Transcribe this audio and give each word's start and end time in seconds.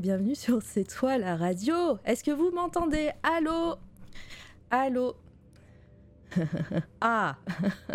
bienvenue 0.00 0.34
sur 0.34 0.62
C'est 0.64 0.84
toi 0.84 1.18
la 1.18 1.36
radio. 1.36 1.98
Est-ce 2.04 2.24
que 2.24 2.30
vous 2.30 2.50
m'entendez? 2.50 3.10
Allô? 3.22 3.76
Allô? 4.70 5.14
Ah 7.00 7.36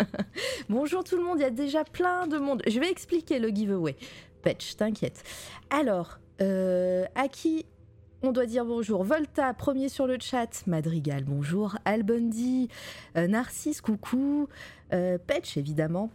Bonjour 0.68 1.02
tout 1.04 1.16
le 1.16 1.22
monde, 1.22 1.38
il 1.38 1.42
y 1.42 1.46
a 1.46 1.50
déjà 1.50 1.84
plein 1.84 2.26
de 2.26 2.38
monde. 2.38 2.62
Je 2.66 2.78
vais 2.78 2.90
expliquer 2.90 3.38
le 3.38 3.48
giveaway. 3.48 3.96
Patch, 4.42 4.76
t'inquiète. 4.76 5.22
Alors, 5.70 6.18
euh, 6.40 7.06
à 7.14 7.28
qui 7.28 7.66
on 8.22 8.32
doit 8.32 8.46
dire 8.46 8.64
bonjour? 8.64 9.04
Volta, 9.04 9.52
premier 9.54 9.88
sur 9.88 10.06
le 10.06 10.18
chat. 10.20 10.66
Madrigal, 10.66 11.24
bonjour. 11.24 11.76
Albundi, 11.84 12.68
euh, 13.16 13.26
Narcisse, 13.26 13.80
coucou. 13.80 14.48
Euh, 14.92 15.18
Patch, 15.18 15.56
évidemment. 15.56 16.10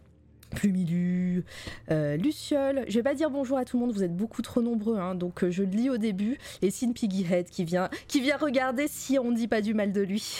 Plumilu, 0.51 1.43
euh, 1.89 2.17
Luciole. 2.17 2.85
Je 2.87 2.95
vais 2.95 3.03
pas 3.03 3.15
dire 3.15 3.29
bonjour 3.29 3.57
à 3.57 3.65
tout 3.65 3.77
le 3.77 3.85
monde, 3.85 3.93
vous 3.93 4.03
êtes 4.03 4.15
beaucoup 4.15 4.41
trop 4.41 4.61
nombreux, 4.61 4.97
hein, 4.97 5.15
donc 5.15 5.43
euh, 5.43 5.51
je 5.51 5.63
lis 5.63 5.89
au 5.89 5.97
début. 5.97 6.37
Et 6.61 6.69
Sin 6.69 6.91
Piggyhead 6.91 7.49
qui 7.49 7.63
vient, 7.63 7.89
qui 8.07 8.21
vient 8.21 8.37
regarder 8.37 8.87
si 8.87 9.17
on 9.17 9.31
ne 9.31 9.35
dit 9.35 9.47
pas 9.47 9.61
du 9.61 9.73
mal 9.73 9.91
de 9.91 10.01
lui. 10.01 10.39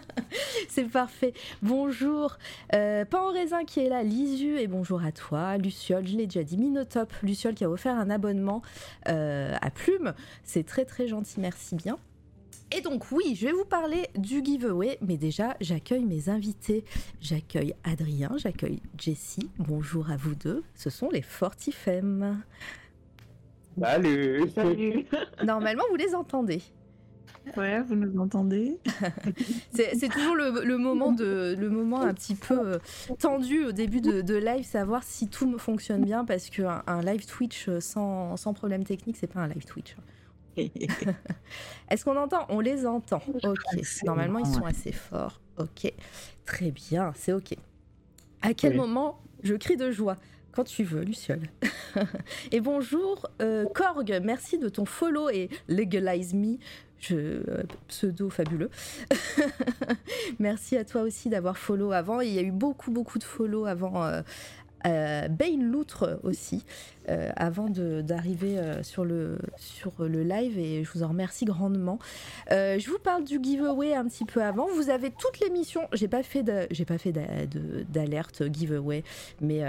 C'est 0.68 0.84
parfait. 0.84 1.32
Bonjour. 1.62 2.38
Euh, 2.74 3.04
Pan 3.04 3.32
raisin 3.32 3.64
qui 3.64 3.80
est 3.80 3.88
là, 3.88 4.02
Lisu, 4.02 4.58
et 4.58 4.66
bonjour 4.66 5.02
à 5.02 5.12
toi. 5.12 5.56
Luciole, 5.56 6.06
je 6.06 6.16
l'ai 6.16 6.26
déjà 6.26 6.42
dit. 6.42 6.56
Minotop, 6.56 7.12
Luciole 7.22 7.54
qui 7.54 7.64
a 7.64 7.70
offert 7.70 7.94
un 7.94 8.10
abonnement 8.10 8.62
euh, 9.08 9.54
à 9.60 9.70
Plume. 9.70 10.14
C'est 10.44 10.66
très 10.66 10.84
très 10.84 11.08
gentil, 11.08 11.40
merci 11.40 11.74
bien. 11.74 11.98
Et 12.70 12.82
donc 12.82 13.10
oui, 13.12 13.34
je 13.34 13.46
vais 13.46 13.52
vous 13.52 13.64
parler 13.64 14.08
du 14.14 14.44
giveaway, 14.44 14.98
mais 15.00 15.16
déjà 15.16 15.56
j'accueille 15.60 16.04
mes 16.04 16.28
invités. 16.28 16.84
J'accueille 17.20 17.74
Adrien, 17.82 18.32
j'accueille 18.36 18.80
Jessie. 18.98 19.48
Bonjour 19.58 20.10
à 20.10 20.16
vous 20.16 20.34
deux. 20.34 20.62
Ce 20.74 20.90
sont 20.90 21.08
les 21.10 21.22
Fortifem. 21.22 22.42
Salut 23.80 24.50
Salut. 24.54 25.06
Normalement, 25.44 25.84
vous 25.90 25.96
les 25.96 26.14
entendez. 26.14 26.60
Ouais, 27.56 27.80
vous 27.80 27.94
nous 27.94 28.20
entendez 28.20 28.78
C'est 29.72 30.08
toujours 30.10 30.34
le, 30.34 30.62
le 30.62 30.76
moment 30.76 31.12
de 31.12 31.56
le 31.58 31.70
moment 31.70 32.02
un 32.02 32.12
petit 32.12 32.34
peu 32.34 32.74
euh, 32.74 32.78
tendu 33.18 33.64
au 33.64 33.72
début 33.72 34.02
de, 34.02 34.20
de 34.20 34.34
live, 34.34 34.66
savoir 34.66 35.02
si 35.02 35.28
tout 35.28 35.48
me 35.48 35.56
fonctionne 35.56 36.04
bien, 36.04 36.26
parce 36.26 36.50
qu'un 36.50 36.82
un 36.86 37.00
live 37.00 37.24
Twitch 37.24 37.68
euh, 37.68 37.80
sans, 37.80 38.36
sans 38.36 38.52
problème 38.52 38.84
technique, 38.84 39.16
c'est 39.16 39.26
pas 39.32 39.40
un 39.40 39.48
live 39.48 39.64
Twitch. 39.64 39.96
Est-ce 41.90 42.04
qu'on 42.04 42.16
entend? 42.16 42.46
On 42.48 42.60
les 42.60 42.86
entend. 42.86 43.22
Ok. 43.44 43.58
Normalement, 44.04 44.38
ils 44.40 44.46
sont 44.46 44.64
assez 44.64 44.92
forts. 44.92 45.40
Ok. 45.58 45.92
Très 46.44 46.70
bien, 46.70 47.12
c'est 47.16 47.32
ok. 47.32 47.54
À 48.42 48.54
quel 48.54 48.72
Oui. 48.72 48.78
moment 48.78 49.20
je 49.42 49.54
crie 49.54 49.76
de 49.76 49.90
joie? 49.90 50.16
Quand 50.52 50.64
tu 50.64 50.82
veux, 50.82 51.02
Luciole. 51.02 51.42
et 52.52 52.60
bonjour, 52.60 53.26
euh, 53.42 53.64
Korg, 53.74 54.20
merci 54.24 54.58
de 54.58 54.68
ton 54.68 54.84
follow 54.84 55.28
et 55.28 55.50
Legalize 55.68 56.34
Me, 56.34 56.56
je, 56.98 57.14
euh, 57.14 57.62
pseudo 57.86 58.28
fabuleux. 58.28 58.70
merci 60.38 60.76
à 60.76 60.84
toi 60.84 61.02
aussi 61.02 61.28
d'avoir 61.28 61.56
follow 61.58 61.92
avant. 61.92 62.20
Il 62.20 62.32
y 62.32 62.38
a 62.38 62.42
eu 62.42 62.50
beaucoup, 62.50 62.90
beaucoup 62.90 63.18
de 63.18 63.24
follow 63.24 63.66
avant. 63.66 64.04
Euh, 64.04 64.22
euh, 64.86 65.28
Bane 65.28 65.70
Loutre 65.70 66.20
aussi, 66.22 66.64
euh, 67.08 67.30
avant 67.36 67.68
d'arriver 67.70 68.58
euh, 68.58 68.82
sur, 68.82 69.04
le, 69.04 69.38
sur 69.56 69.92
le 69.98 70.22
live 70.22 70.58
et 70.58 70.84
je 70.84 70.92
vous 70.92 71.02
en 71.02 71.08
remercie 71.08 71.46
grandement. 71.46 71.98
Euh, 72.50 72.78
je 72.78 72.90
vous 72.90 72.98
parle 72.98 73.24
du 73.24 73.40
giveaway 73.42 73.94
un 73.94 74.06
petit 74.06 74.26
peu 74.26 74.42
avant. 74.42 74.68
Vous 74.68 74.90
avez 74.90 75.10
toutes 75.10 75.40
les 75.40 75.48
missions. 75.48 75.88
J'ai 75.92 76.08
pas 76.08 76.22
fait 76.22 76.42
d'alerte 76.42 78.42
giveaway, 78.52 79.04
mais, 79.40 79.62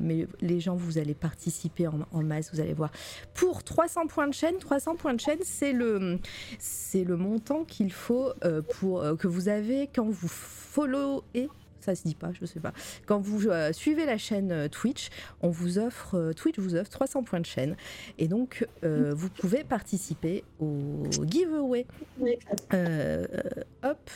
mais 0.00 0.26
les 0.40 0.58
gens, 0.58 0.74
vous 0.74 0.98
allez 0.98 1.14
participer 1.14 1.86
en, 1.86 2.22
masse, 2.22 2.50
vous 2.52 2.60
allez 2.60 2.74
voir. 2.74 2.90
Pour 3.34 3.62
300 3.62 4.08
points 4.08 4.28
de 4.28 4.34
chaîne, 4.34 4.58
300 4.58 4.96
points 4.96 5.14
de 5.14 5.20
chaîne, 5.20 5.38
c'est 5.42 5.72
le, 5.72 6.18
le 6.94 7.16
montant 7.16 7.64
qu'il 7.64 7.92
faut 7.92 8.32
pour 8.80 9.04
que 9.18 9.28
vous 9.28 9.48
avez 9.48 9.88
quand 9.94 10.08
vous 10.08 10.28
followez. 10.28 11.48
Ça 11.80 11.94
se 11.94 12.02
dit 12.04 12.14
pas, 12.14 12.30
je 12.32 12.44
sais 12.44 12.60
pas. 12.60 12.72
Quand 13.06 13.20
vous 13.20 13.48
euh, 13.48 13.72
suivez 13.72 14.06
la 14.06 14.18
chaîne 14.18 14.52
euh, 14.52 14.68
Twitch, 14.68 15.08
on 15.40 15.48
vous 15.48 15.78
offre 15.78 16.16
euh, 16.16 16.32
Twitch 16.32 16.58
vous 16.58 16.74
offre 16.74 16.90
300 16.90 17.22
points 17.24 17.40
de 17.40 17.46
chaîne 17.46 17.76
et 18.18 18.28
donc 18.28 18.66
euh, 18.84 19.14
vous 19.14 19.30
pouvez 19.30 19.64
participer 19.64 20.44
au 20.60 21.02
giveaway. 21.26 21.86
Hop. 23.82 24.10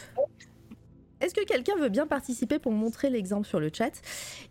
Est-ce 1.21 1.35
que 1.35 1.45
quelqu'un 1.45 1.77
veut 1.77 1.89
bien 1.89 2.07
participer 2.07 2.59
pour 2.59 2.73
montrer 2.73 3.11
l'exemple 3.11 3.47
sur 3.47 3.61
le 3.61 3.71
chat? 3.73 3.93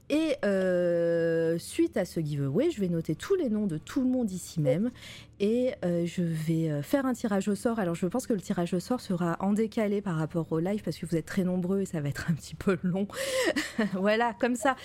Et 0.09 0.35
euh, 0.45 1.57
suite 1.57 1.97
à 1.97 2.05
ce 2.05 2.19
giveaway, 2.19 2.71
je 2.71 2.79
vais 2.79 2.89
noter 2.89 3.15
tous 3.15 3.35
les 3.35 3.49
noms 3.49 3.67
de 3.67 3.77
tout 3.77 4.01
le 4.01 4.07
monde 4.07 4.31
ici 4.31 4.59
même 4.59 4.91
et 5.39 5.73
euh, 5.83 6.05
je 6.05 6.21
vais 6.21 6.69
euh, 6.69 6.81
faire 6.81 7.05
un 7.05 7.13
tirage 7.13 7.47
au 7.47 7.55
sort. 7.55 7.79
Alors 7.79 7.95
je 7.95 8.05
pense 8.05 8.27
que 8.27 8.33
le 8.33 8.41
tirage 8.41 8.73
au 8.73 8.79
sort 8.79 9.01
sera 9.01 9.37
en 9.39 9.53
décalé 9.53 10.01
par 10.01 10.15
rapport 10.15 10.51
au 10.51 10.59
live 10.59 10.81
parce 10.83 10.97
que 10.97 11.05
vous 11.05 11.15
êtes 11.15 11.25
très 11.25 11.43
nombreux 11.43 11.81
et 11.81 11.85
ça 11.85 11.99
va 11.99 12.09
être 12.09 12.29
un 12.29 12.33
petit 12.33 12.55
peu 12.55 12.77
long. 12.83 13.07
voilà, 13.93 14.33
comme 14.39 14.55
ça. 14.55 14.75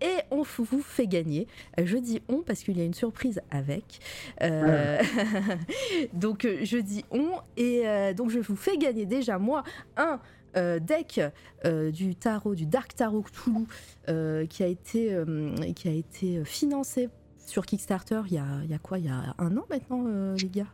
Et 0.00 0.22
on 0.30 0.42
vous 0.42 0.82
fait 0.82 1.06
gagner. 1.06 1.46
Je 1.82 1.96
dis 1.96 2.22
on 2.28 2.42
parce 2.42 2.60
qu'il 2.60 2.78
y 2.78 2.80
a 2.80 2.84
une 2.84 2.94
surprise 2.94 3.40
avec. 3.50 4.00
Euh, 4.42 5.02
donc 6.12 6.46
je 6.62 6.78
dis 6.78 7.04
on 7.10 7.30
et 7.56 7.84
donc 8.14 8.30
je 8.30 8.38
vous 8.38 8.56
fais 8.56 8.76
gagner 8.76 9.06
déjà 9.06 9.38
moi 9.38 9.64
un 9.96 10.20
deck 10.54 11.20
euh, 11.64 11.90
du 11.90 12.14
tarot, 12.14 12.54
du 12.54 12.66
Dark 12.66 12.94
Tarot 12.94 13.22
Cthulhu, 13.22 13.66
euh, 14.08 14.46
qui 14.46 14.62
a 14.62 14.66
été 14.66 15.12
euh, 15.12 15.54
qui 15.74 15.88
a 15.88 15.92
été 15.92 16.44
financé 16.44 17.08
sur 17.46 17.66
Kickstarter 17.66 18.22
il 18.26 18.34
y 18.34 18.38
a, 18.38 18.46
il 18.62 18.70
y 18.70 18.74
a 18.74 18.78
quoi? 18.78 18.98
Il 18.98 19.06
y 19.06 19.10
a 19.10 19.34
un 19.38 19.56
an 19.56 19.66
maintenant, 19.68 20.04
euh, 20.06 20.36
les 20.36 20.48
gars? 20.48 20.66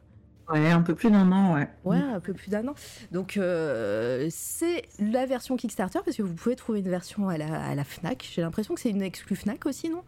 Ouais, 0.49 0.69
un 0.69 0.83
peu 0.83 0.97
plus 0.97 1.11
d'un 1.13 1.31
an, 1.31 1.55
ouais. 1.55 1.69
Ouais, 1.85 1.97
un 2.01 2.19
peu 2.19 2.33
plus 2.35 2.51
d'un 2.51 2.67
an. 2.67 2.75
Donc, 3.13 3.37
euh, 3.37 4.27
c'est 4.31 4.83
la 4.99 5.25
version 5.25 5.57
Kickstarter, 5.57 6.01
parce 6.05 6.17
que 6.17 6.23
vous 6.23 6.35
pouvez 6.35 6.57
trouver 6.57 6.81
une 6.81 6.89
version 6.89 7.29
à 7.29 7.39
la, 7.39 7.63
à 7.63 7.75
la 7.77 7.85
Fnac. 7.85 8.29
J'ai 8.33 8.43
l'impression 8.43 8.75
que 8.75 8.81
c'est 8.81 8.91
une 8.91 9.03
exclue 9.03 9.37
Fnac 9.37 9.65
aussi, 9.67 9.91
non? 9.91 10.03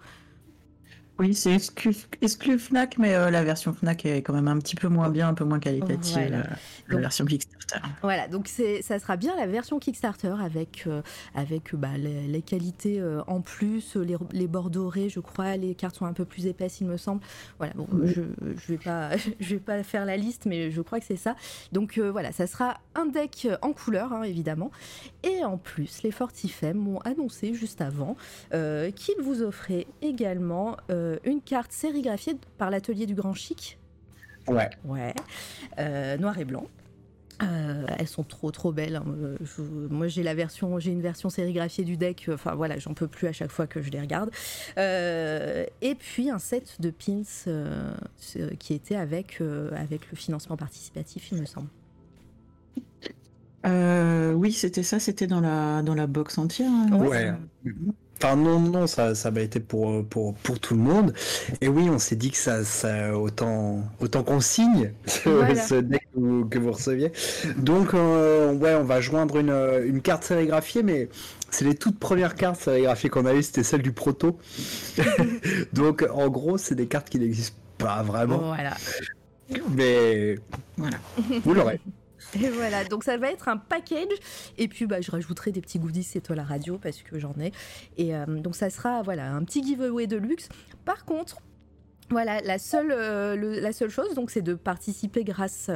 Oui, 1.19 1.35
c'est 1.35 1.55
exclu, 1.55 1.95
exclu 2.21 2.59
Fnac, 2.59 2.97
mais 2.99 3.15
euh, 3.15 3.31
la 3.31 3.45
version 3.45 3.73
Fnac 3.73 4.05
est 4.07 4.23
quand 4.23 4.33
même 4.33 4.49
un 4.49 4.59
petit 4.59 4.75
peu 4.75 4.89
moins 4.89 5.09
bien, 5.11 5.29
un 5.29 5.35
peu 5.35 5.45
moins 5.45 5.61
qualitative. 5.61 6.15
Voilà. 6.15 6.39
euh, 6.39 6.43
la 6.89 6.95
Donc- 6.95 7.01
version 7.01 7.25
Kickstarter. 7.27 7.81
Voilà, 8.03 8.29
donc 8.29 8.49
ça 8.49 8.99
sera 8.99 9.17
bien 9.17 9.35
la 9.37 9.47
version 9.47 9.79
Kickstarter 9.79 10.35
avec, 10.43 10.85
euh, 10.87 11.01
avec 11.35 11.75
bah, 11.75 11.97
les, 11.97 12.27
les 12.27 12.43
qualités 12.43 13.01
euh, 13.01 13.23
en 13.29 13.41
plus, 13.41 13.95
les, 13.97 14.17
les 14.33 14.47
bords 14.47 14.69
dorés, 14.71 15.09
je 15.09 15.21
crois, 15.21 15.57
les 15.57 15.75
cartes 15.75 15.97
sont 15.97 16.05
un 16.07 16.13
peu 16.13 16.25
plus 16.25 16.47
épaisses, 16.47 16.81
il 16.81 16.87
me 16.87 16.97
semble. 16.97 17.21
Voilà, 17.59 17.73
bon, 17.75 17.87
Oui. 17.93 18.13
je 18.15 18.23
je 18.57 18.73
vais 18.73 18.79
pas, 18.79 19.11
je 19.41 19.55
vais 19.55 19.61
pas 19.61 19.83
faire 19.83 20.05
la 20.05 20.17
liste, 20.17 20.47
mais 20.47 20.71
je 20.71 20.81
crois 20.83 20.99
que 20.99 21.07
c'est 21.07 21.17
ça. 21.17 21.37
Donc 21.73 21.99
voilà, 21.99 22.33
ça 22.33 22.47
sera 22.47 22.79
un 22.95 23.07
deck 23.07 23.47
en 23.63 23.73
couleur, 23.73 24.13
hein, 24.13 24.23
évidemment. 24.25 24.71
Et 25.23 25.45
en 25.45 25.57
plus, 25.59 26.03
les 26.03 26.11
Fortifem 26.11 26.77
m'ont 26.77 26.99
annoncé 27.01 27.55
juste 27.55 27.81
avant 27.81 28.17
qu'ils 28.51 29.23
vous 29.23 29.43
offraient 29.43 29.87
également 30.03 30.77
euh, 30.91 31.02
une 31.25 31.41
carte 31.41 31.73
sérigraphiée 31.73 32.37
par 32.59 32.71
l'atelier 32.71 33.07
du 33.07 33.15
Grand 33.15 33.35
Chic. 33.35 33.79
Ouais. 34.49 34.71
Ouais, 34.85 35.15
euh, 35.79 36.17
noir 36.19 36.39
et 36.39 36.45
blanc. 36.45 36.67
Euh, 37.43 37.87
elles 37.99 38.07
sont 38.09 38.23
trop 38.23 38.51
trop 38.53 38.71
belles. 38.73 38.97
hein. 38.97 39.05
Euh, 39.09 39.37
je- 39.43 39.63
moi 39.63 40.07
j'ai 40.07 40.23
la 40.23 40.35
version, 40.35 40.79
j'ai 40.79 40.93
une 40.93 41.01
version 41.01 41.29
sérigraphiée 41.29 41.83
du 41.85 41.97
deck. 41.97 42.27
euh, 42.29 42.35
Enfin 42.35 42.55
voilà, 42.55 42.79
j'en 42.79 42.95
peux 42.95 43.09
plus 43.09 43.27
à 43.27 43.33
chaque 43.33 43.51
fois 43.51 43.67
que 43.67 43.83
je 43.83 43.91
les 43.91 44.01
regarde. 44.01 44.31
Euh, 44.79 45.65
et 45.81 45.95
puis 45.97 46.31
un 46.31 46.39
set 46.39 46.77
de 46.81 46.91
pins 46.91 47.23
euh, 47.49 47.93
qui 48.61 48.75
était 48.75 48.95
avec 48.97 49.41
euh, 49.41 49.71
avec 49.75 50.09
le 50.11 50.17
financement 50.17 50.57
participatif, 50.57 51.33
il 51.33 51.41
me 51.41 51.47
semble. 51.47 51.69
Euh, 53.65 54.33
oui, 54.33 54.53
c'était 54.53 54.83
ça, 54.83 54.99
c'était 54.99 55.27
dans 55.29 55.41
la, 55.41 55.83
dans 55.83 55.95
la 55.95 56.07
box 56.09 56.37
entière. 56.39 56.71
hein. 56.71 56.89
Ouais. 56.97 57.31
Enfin 57.31 57.39
non, 58.37 58.59
non, 58.61 58.87
ça, 58.87 59.15
ça 59.15 59.31
m'a 59.31 59.41
été 59.41 59.61
pour, 59.61 60.05
pour, 60.07 60.35
pour 60.35 60.59
tout 60.61 60.75
le 60.75 60.81
monde. 60.81 61.13
Et 61.61 61.69
oui, 61.69 61.89
on 61.91 61.99
s'est 61.99 62.17
dit 62.17 62.31
que 62.31 62.37
ça, 62.37 62.65
ça 62.65 63.17
autant, 63.17 63.81
autant 64.01 64.23
qu'on 64.23 64.41
signe 64.41 64.93
ce, 65.07 65.29
Voilà. 65.29 65.55
ce 65.55 65.75
deck 65.77 66.03
que 66.15 66.21
vous, 66.21 66.45
que 66.47 66.59
vous 66.59 66.73
receviez. 66.73 67.13
Donc, 67.59 67.95
euh, 67.95 68.53
ouais, 68.55 68.75
on 68.75 68.85
va 68.85 69.01
joindre 69.01 69.37
une, 69.39 69.51
une 69.87 70.01
carte 70.01 70.25
sérigraphiée, 70.25 70.83
mais 70.83 71.09
c'est 71.51 71.65
les 71.65 71.75
toutes 71.75 71.99
premières 71.99 72.35
cartes 72.35 72.61
sérigraphiées 72.61 73.11
qu'on 73.11 73.27
a 73.27 73.35
eues, 73.35 73.43
c'était 73.43 73.63
celle 73.65 73.83
du 73.83 73.93
proto. 73.93 74.39
Donc, 75.73 76.07
en 76.13 76.29
gros, 76.29 76.59
c'est 76.59 76.75
des 76.75 76.87
cartes 76.87 77.09
qui 77.11 77.19
n'existent 77.19 77.57
pas 77.79 78.03
vraiment, 78.03 78.39
Voilà. 78.39 78.75
mais 79.75 80.37
Voilà. 80.77 80.97
vous 81.45 81.55
l'aurez. 81.55 81.81
Et 82.35 82.49
voilà, 82.49 82.85
donc 82.85 83.05
ça 83.05 83.17
va 83.17 83.31
être 83.31 83.49
un 83.49 83.57
package. 83.57 84.09
Et 84.59 84.69
puis 84.69 84.87
bah, 84.87 85.01
je 85.01 85.11
rajouterai 85.11 85.53
des 85.53 85.61
petits 85.61 85.79
goodies, 85.79 86.03
c'est 86.03 86.21
toi 86.21 86.37
la 86.37 86.45
radio, 86.45 86.79
parce 86.79 87.03
que 87.03 87.19
j'en 87.19 87.35
ai. 87.41 87.53
Et 87.99 88.15
euh, 88.15 88.25
donc 88.27 88.57
ça 88.57 88.71
sera 88.71 89.03
voilà, 89.03 89.33
un 89.33 89.45
petit 89.45 89.63
giveaway 89.63 90.07
de 90.07 90.17
luxe. 90.17 90.49
Par 90.85 91.05
contre, 91.05 91.39
Voilà, 92.11 92.41
la 92.43 92.59
seule, 92.59 92.93
euh, 92.93 93.89
chose, 93.89 94.15
donc, 94.15 94.31
c'est 94.31 94.43
de 94.43 94.55
participer 94.55 95.25
grâce 95.25 95.71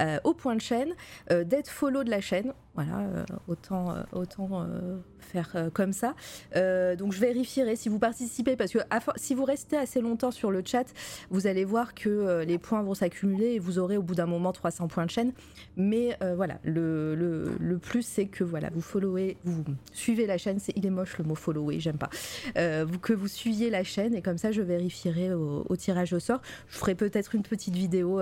euh, 0.00 0.18
au 0.24 0.34
point 0.34 0.54
de 0.54 0.60
chaîne, 0.60 0.94
d'être 1.30 1.68
follow 1.68 2.04
de 2.04 2.10
la 2.10 2.20
chaîne. 2.20 2.52
Voilà, 2.74 3.00
euh, 3.00 3.24
autant, 3.48 3.90
euh, 3.90 4.02
autant 4.12 4.62
euh, 4.62 4.98
faire 5.18 5.70
comme 5.74 5.92
ça. 5.92 6.14
Donc, 6.54 7.12
je 7.12 7.20
vérifierai 7.20 7.76
si 7.76 7.88
vous 7.88 7.98
participez, 7.98 8.56
parce 8.56 8.72
que 8.72 8.78
si 9.16 9.34
vous 9.34 9.44
restez 9.44 9.76
assez 9.76 10.00
longtemps 10.00 10.30
sur 10.30 10.50
le 10.50 10.62
chat, 10.64 10.84
vous 11.30 11.46
allez 11.46 11.64
voir 11.64 11.94
que 11.94 12.42
les 12.42 12.58
points 12.58 12.82
vont 12.82 12.94
s'accumuler 12.94 13.54
et 13.54 13.58
vous 13.58 13.78
aurez 13.78 13.96
au 13.96 14.02
bout 14.02 14.14
d'un 14.14 14.26
moment 14.26 14.52
300 14.52 14.88
points 14.88 15.06
de 15.06 15.10
chaîne. 15.10 15.32
Mais 15.76 16.18
voilà, 16.34 16.58
le, 16.64 17.14
le, 17.14 17.78
plus, 17.78 18.02
c'est 18.02 18.26
que 18.26 18.44
voilà, 18.44 18.70
vous 18.72 18.80
followez, 18.80 19.36
vous 19.44 19.64
suivez 19.92 20.26
la 20.26 20.38
chaîne. 20.38 20.58
Il 20.74 20.86
est 20.86 20.90
moche 20.90 21.18
le 21.18 21.24
mot 21.24 21.34
follower, 21.34 21.78
j'aime 21.80 21.98
pas. 21.98 22.10
Que 22.54 23.12
vous 23.12 23.28
suiviez 23.28 23.70
la 23.70 23.84
chaîne 23.84 24.14
et 24.14 24.22
comme 24.22 24.38
ça, 24.38 24.52
je 24.52 24.62
vérifierai 24.62 25.32
au, 25.32 25.64
au 25.68 25.76
tirage 25.76 26.12
au 26.12 26.20
sort. 26.20 26.40
Je 26.68 26.78
ferai 26.78 26.94
peut-être 26.94 27.34
une 27.34 27.42
petite 27.42 27.74
vidéo 27.74 28.20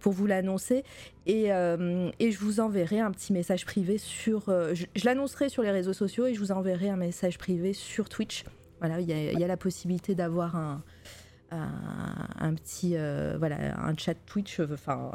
pour 0.00 0.12
vous 0.12 0.26
l'annoncer 0.26 0.84
et, 1.26 1.46
et 1.46 2.30
je 2.30 2.38
vous 2.38 2.60
enverrai 2.60 3.00
un 3.00 3.10
petit 3.10 3.32
message 3.32 3.64
privé 3.66 3.85
sur. 3.98 4.48
euh, 4.48 4.74
je 4.74 5.04
l'annoncerai 5.04 5.48
sur 5.48 5.62
les 5.62 5.70
réseaux 5.70 5.92
sociaux 5.92 6.26
et 6.26 6.34
je 6.34 6.40
vous 6.40 6.52
enverrai 6.52 6.88
un 6.88 6.96
message 6.96 7.38
privé 7.38 7.72
sur 7.72 8.08
Twitch. 8.08 8.44
Voilà, 8.80 9.00
il 9.00 9.08
y 9.08 9.44
a, 9.44 9.46
la 9.46 9.56
possibilité 9.56 10.14
d'avoir 10.14 10.54
un, 10.54 10.82
petit 12.56 12.96
euh, 12.96 13.36
voilà 13.38 13.56
un 13.80 13.96
chat 13.96 14.14
Twitch, 14.26 14.60
enfin 14.60 15.12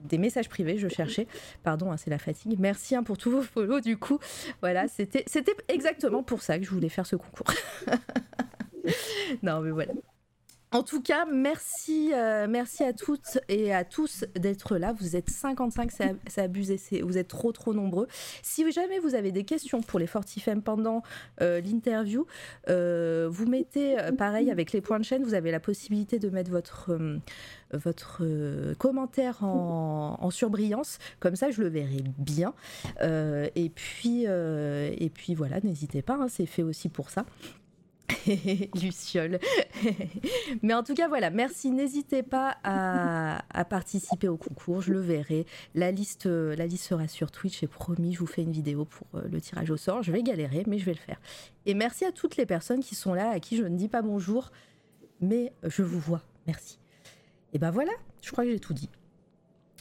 des 0.00 0.16
messages 0.16 0.48
privés. 0.48 0.78
Je 0.78 0.88
cherchais, 0.88 1.26
pardon, 1.62 1.92
hein, 1.92 1.98
c'est 1.98 2.10
la 2.10 2.18
fatigue. 2.18 2.58
Merci 2.58 2.96
hein, 2.96 3.02
pour 3.02 3.18
tous 3.18 3.30
vos 3.30 3.42
follow 3.42 3.80
du 3.80 3.98
coup. 3.98 4.18
Voilà, 4.62 4.88
c'était 4.88 5.24
exactement 5.68 6.22
pour 6.22 6.40
ça 6.40 6.58
que 6.58 6.64
je 6.64 6.70
voulais 6.70 6.88
faire 6.88 7.06
ce 7.06 7.16
concours. 7.16 7.52
non 9.42 9.60
mais 9.60 9.70
voilà. 9.70 9.92
En 10.70 10.82
tout 10.82 11.00
cas, 11.00 11.24
merci, 11.24 12.10
euh, 12.12 12.46
merci 12.46 12.84
à 12.84 12.92
toutes 12.92 13.38
et 13.48 13.72
à 13.72 13.84
tous 13.84 14.26
d'être 14.34 14.76
là. 14.76 14.92
Vous 14.92 15.16
êtes 15.16 15.30
55, 15.30 15.90
c'est 15.90 16.04
ab- 16.04 16.16
c'est 16.26 16.42
abusé, 16.42 16.78
vous 17.02 17.16
êtes 17.16 17.28
trop 17.28 17.52
trop 17.52 17.72
nombreux. 17.72 18.06
Si 18.42 18.70
jamais 18.70 18.98
vous 18.98 19.14
avez 19.14 19.32
des 19.32 19.44
questions 19.44 19.80
pour 19.80 19.98
les 19.98 20.06
Fortifem 20.06 20.60
pendant 20.60 21.02
euh, 21.40 21.62
l'interview, 21.62 22.26
euh, 22.68 23.28
vous 23.30 23.46
mettez, 23.46 23.96
pareil 24.18 24.50
avec 24.50 24.72
les 24.72 24.82
points 24.82 24.98
de 24.98 25.04
chaîne, 25.04 25.22
vous 25.24 25.32
avez 25.32 25.50
la 25.50 25.60
possibilité 25.60 26.18
de 26.18 26.28
mettre 26.28 26.50
votre, 26.50 26.98
votre 27.72 28.22
commentaire 28.74 29.42
en, 29.44 30.30
surbrillance. 30.30 30.98
Comme 31.18 31.34
ça, 31.36 31.50
je 31.50 31.62
le 31.62 31.68
verrai 31.68 32.04
bien. 32.18 32.52
Et, 33.02 33.70
puis, 33.74 34.24
et 34.24 35.10
puis 35.14 35.34
voilà, 35.34 35.60
n'hésitez 35.62 36.02
pas, 36.02 36.14
hein, 36.20 36.26
c'est 36.28 36.44
fait 36.44 36.62
aussi 36.62 36.90
pour 36.90 37.08
ça. 37.08 37.24
Luciole. 38.82 39.38
Mais 40.62 40.74
en 40.74 40.82
tout 40.82 40.94
cas, 40.94 41.08
voilà, 41.08 41.30
merci. 41.30 41.70
N'hésitez 41.70 42.22
pas 42.22 42.56
à, 42.64 43.64
participer 43.68 44.28
au 44.28 44.36
concours, 44.36 44.80
je 44.80 44.92
le 44.92 45.00
verrai. 45.00 45.46
La 45.74 45.90
liste, 45.90 46.26
euh, 46.26 46.56
la 46.56 46.66
liste 46.66 46.84
sera 46.84 47.08
sur 47.08 47.30
Twitch 47.30 47.62
et 47.62 47.66
promis, 47.66 48.14
je 48.14 48.20
vous 48.20 48.26
fais 48.26 48.42
une 48.42 48.52
vidéo 48.52 48.84
pour 48.84 49.06
euh, 49.14 49.28
le 49.28 49.40
tirage 49.40 49.70
au 49.70 49.76
sort. 49.76 50.02
Je 50.02 50.12
vais 50.12 50.22
galérer, 50.22 50.64
mais 50.66 50.78
je 50.78 50.84
vais 50.84 50.94
le 50.94 50.98
faire. 50.98 51.20
Et 51.66 51.74
merci 51.74 52.04
à 52.04 52.12
toutes 52.12 52.36
les 52.36 52.46
personnes 52.46 52.80
qui 52.80 52.94
sont 52.94 53.14
là, 53.14 53.30
à 53.30 53.40
qui 53.40 53.56
je 53.56 53.64
ne 53.64 53.76
dis 53.76 53.88
pas 53.88 54.02
bonjour, 54.02 54.50
mais 55.20 55.52
je 55.64 55.82
vous 55.82 56.00
vois. 56.00 56.22
Merci. 56.46 56.78
Et 57.52 57.58
ben 57.58 57.70
voilà, 57.70 57.92
je 58.22 58.30
crois 58.30 58.44
que 58.44 58.50
j'ai 58.50 58.60
tout 58.60 58.74
dit. 58.74 58.88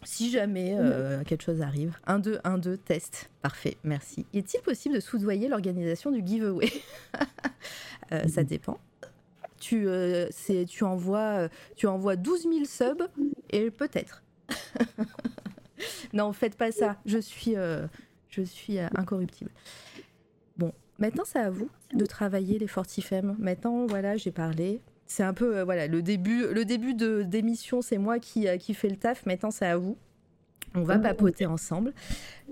Si 0.04 0.30
jamais 0.30 0.76
euh, 0.78 1.24
quelque 1.24 1.44
chose 1.44 1.62
arrive, 1.62 1.98
1, 2.06 2.20
2, 2.20 2.40
1, 2.44 2.58
2, 2.60 2.78
test. 2.78 3.30
Parfait, 3.42 3.78
merci. 3.84 4.26
Est-il 4.34 4.62
possible 4.62 4.96
de 4.96 5.00
soudoyer 5.00 5.48
l'organisation 5.48 6.12
du 6.12 6.26
giveaway 6.26 6.72
Euh, 8.12 8.28
Ça 8.28 8.44
dépend. 8.44 8.80
Tu, 9.60 9.88
euh, 9.88 10.30
tu, 10.68 10.84
envoies, 10.84 11.50
tu 11.76 11.88
envoies 11.88 12.16
12 12.16 12.44
000 12.44 12.54
subs 12.66 13.08
et 13.50 13.72
peut-être. 13.72 14.24
non, 16.14 16.32
faites 16.32 16.56
pas 16.56 16.72
ça. 16.72 16.98
Je 17.06 17.18
suis, 17.18 17.56
euh, 17.56 17.88
je 18.30 18.44
suis 18.44 18.80
incorruptible. 18.80 19.52
Bon, 20.58 20.74
maintenant 21.00 21.24
c'est 21.26 21.40
à 21.40 21.50
vous 21.50 21.70
de 21.94 22.06
travailler 22.06 22.60
les 22.60 22.68
Fortifem. 22.68 23.36
Maintenant, 23.40 23.88
voilà, 23.88 24.16
j'ai 24.16 24.32
parlé. 24.32 24.80
C'est 25.08 25.24
un 25.24 25.34
peu, 25.34 25.58
euh, 25.58 25.64
voilà, 25.64 25.88
le 25.88 26.02
début, 26.02 26.46
le 26.54 26.66
début 26.66 26.94
de 26.94 27.24
d'émission, 27.24 27.82
c'est 27.82 27.98
moi 27.98 28.20
qui, 28.20 28.48
euh, 28.48 28.58
qui 28.58 28.74
fais 28.74 28.90
le 28.90 28.98
taf. 28.98 29.26
Maintenant, 29.26 29.52
c'est 29.52 29.66
à 29.66 29.78
vous. 29.78 29.98
On 30.76 30.84
va 30.84 30.96
papoter 31.00 31.46
ensemble. 31.46 31.94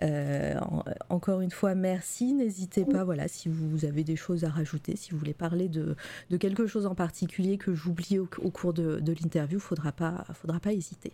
Euh, 0.02 0.56
en- 0.62 0.84
encore 1.10 1.42
une 1.42 1.52
fois, 1.52 1.76
merci. 1.76 2.34
N'hésitez 2.34 2.86
pas, 2.86 3.04
voilà, 3.04 3.28
si 3.28 3.50
vous 3.50 3.84
avez 3.86 4.04
des 4.06 4.16
choses 4.16 4.46
à 4.46 4.50
rajouter, 4.50 4.96
si 4.96 5.12
vous 5.12 5.18
voulez 5.18 5.34
parler 5.34 5.68
de, 5.68 5.96
de 6.30 6.38
quelque 6.38 6.66
chose 6.66 6.86
en 6.86 6.96
particulier 6.96 7.58
que 7.58 7.76
j'oublie 7.76 8.18
au, 8.18 8.28
au 8.42 8.52
cours 8.52 8.74
de, 8.74 9.00
de 9.00 9.12
l'interview, 9.22 9.60
faudra 9.60 9.92
pas, 9.92 10.24
faudra 10.34 10.60
pas 10.62 10.72
hésiter. 10.72 11.12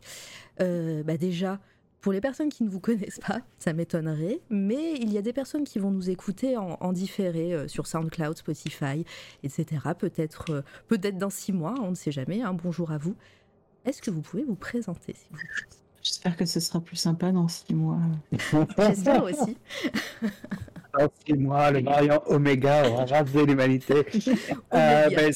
Euh, 0.61 1.01
bah 1.03 1.17
déjà, 1.17 1.59
pour 2.01 2.11
les 2.11 2.21
personnes 2.21 2.49
qui 2.49 2.63
ne 2.63 2.69
vous 2.69 2.79
connaissent 2.79 3.19
pas, 3.19 3.41
ça 3.59 3.73
m'étonnerait, 3.73 4.41
mais 4.49 4.93
il 4.95 5.13
y 5.13 5.17
a 5.17 5.21
des 5.21 5.33
personnes 5.33 5.63
qui 5.63 5.79
vont 5.79 5.91
nous 5.91 6.09
écouter 6.09 6.57
en, 6.57 6.77
en 6.81 6.93
différé 6.93 7.53
euh, 7.53 7.67
sur 7.67 7.85
SoundCloud, 7.85 8.37
Spotify, 8.37 9.05
etc. 9.43 9.65
Peut-être, 9.97 10.49
euh, 10.49 10.61
peut-être 10.87 11.17
dans 11.17 11.29
six 11.29 11.53
mois, 11.53 11.75
on 11.81 11.91
ne 11.91 11.95
sait 11.95 12.11
jamais. 12.11 12.41
Un 12.41 12.53
bonjour 12.53 12.91
à 12.91 12.97
vous. 12.97 13.15
Est-ce 13.85 14.01
que 14.01 14.11
vous 14.11 14.21
pouvez 14.21 14.43
vous 14.43 14.55
présenter, 14.55 15.13
s'il 15.13 15.31
vous 15.31 15.37
plaît? 15.37 15.77
J'espère 16.01 16.35
que 16.35 16.45
ce 16.45 16.59
sera 16.59 16.79
plus 16.81 16.95
sympa 16.95 17.31
dans 17.31 17.47
six 17.47 17.75
mois. 17.75 17.99
J'espère 18.77 19.23
aussi. 19.23 19.55
C'est 21.25 21.37
moi, 21.37 21.71
le 21.71 21.83
variant 21.83 22.21
Oméga 22.25 22.89
aura 22.89 23.05
rasé 23.05 23.45
l'humanité. 23.45 23.93
Euh, 24.73 25.09
ben, 25.09 25.33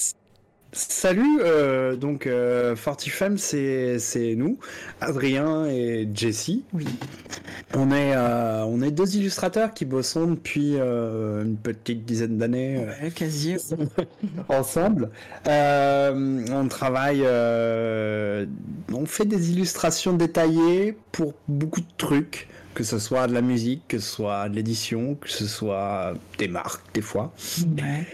salut, 0.75 1.39
euh, 1.41 1.95
donc 1.95 2.27
euh, 2.27 2.75
Fortifem, 2.75 3.37
c'est 3.37 3.97
nous, 4.37 4.59
Adrien 5.01 5.65
et 5.67 6.07
Jessie. 6.13 6.63
Oui. 6.73 6.85
On 7.73 7.91
est, 7.91 8.13
euh, 8.15 8.63
on 8.65 8.81
est 8.81 8.91
deux 8.91 9.15
illustrateurs 9.15 9.73
qui 9.73 9.85
bossons 9.85 10.27
depuis 10.27 10.75
euh, 10.77 11.43
une 11.43 11.57
petite 11.57 12.05
dizaine 12.05 12.37
d'années 12.37 12.85
Ouais, 13.01 13.11
quasi. 13.11 13.55
ensemble. 14.49 15.09
On 15.45 16.67
travaille, 16.69 17.21
on 17.21 19.05
fait 19.05 19.25
des 19.25 19.51
illustrations 19.51 20.13
détaillées 20.13 20.97
pour 21.11 21.33
beaucoup 21.47 21.81
de 21.81 21.85
trucs, 21.97 22.47
que 22.73 22.83
ce 22.83 22.99
soit 22.99 23.27
de 23.27 23.33
la 23.33 23.41
musique, 23.41 23.83
que 23.87 23.99
ce 23.99 24.09
soit 24.09 24.49
de 24.49 24.55
l'édition, 24.55 25.15
que 25.15 25.29
ce 25.29 25.47
soit 25.47 26.13
des 26.37 26.47
marques 26.47 26.93
des 26.93 27.01
fois. 27.01 27.33
Ouais. 27.77 28.05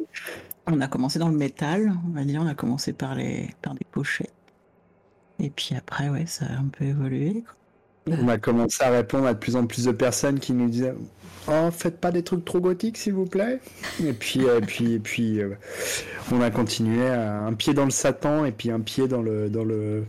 On 0.72 0.80
a 0.80 0.88
commencé 0.88 1.20
dans 1.20 1.30
le 1.30 1.38
métal, 1.38 1.94
on 2.08 2.14
va 2.14 2.24
dire. 2.24 2.42
On 2.42 2.48
a 2.48 2.56
commencé 2.56 2.94
par, 2.94 3.16
les, 3.16 3.50
par 3.62 3.74
des 3.74 3.86
pochettes. 3.92 4.32
Et 5.40 5.50
puis 5.50 5.76
après, 5.76 6.10
ouais, 6.10 6.26
ça 6.28 6.46
a 6.46 6.60
un 6.60 6.68
peu 6.68 6.86
évolué. 6.86 7.44
On 8.08 8.28
a 8.30 8.38
commencé 8.38 8.84
à 8.84 8.90
répondre 8.90 9.28
à 9.28 9.34
de 9.34 9.40
plus 9.40 9.56
en 9.56 9.66
plus 9.68 9.86
de 9.86 9.92
personnes 9.92 10.40
qui 10.40 10.54
nous 10.54 10.70
disaient 10.70 10.96
Oh, 11.48 11.70
faites 11.72 12.00
pas 12.00 12.12
des 12.12 12.24
trucs 12.24 12.46
trop 12.46 12.60
gothiques, 12.60 12.98
s'il 12.98 13.14
vous 13.14 13.26
plaît. 13.26 13.60
Et 14.04 14.14
puis, 14.14 14.42
et 14.42 14.62
puis, 14.62 14.94
et 14.94 15.00
puis 15.00 15.40
euh, 15.42 15.56
on 16.32 16.40
a 16.42 16.52
continué 16.52 17.08
à 17.08 17.42
un 17.42 17.54
pied 17.54 17.74
dans 17.74 17.86
le 17.86 17.92
Satan 17.92 18.46
et 18.46 18.52
puis 18.52 18.72
un 18.72 18.80
pied 18.80 19.08
dans 19.08 19.22
le, 19.22 19.50
dans 19.50 19.64
le, 19.64 20.06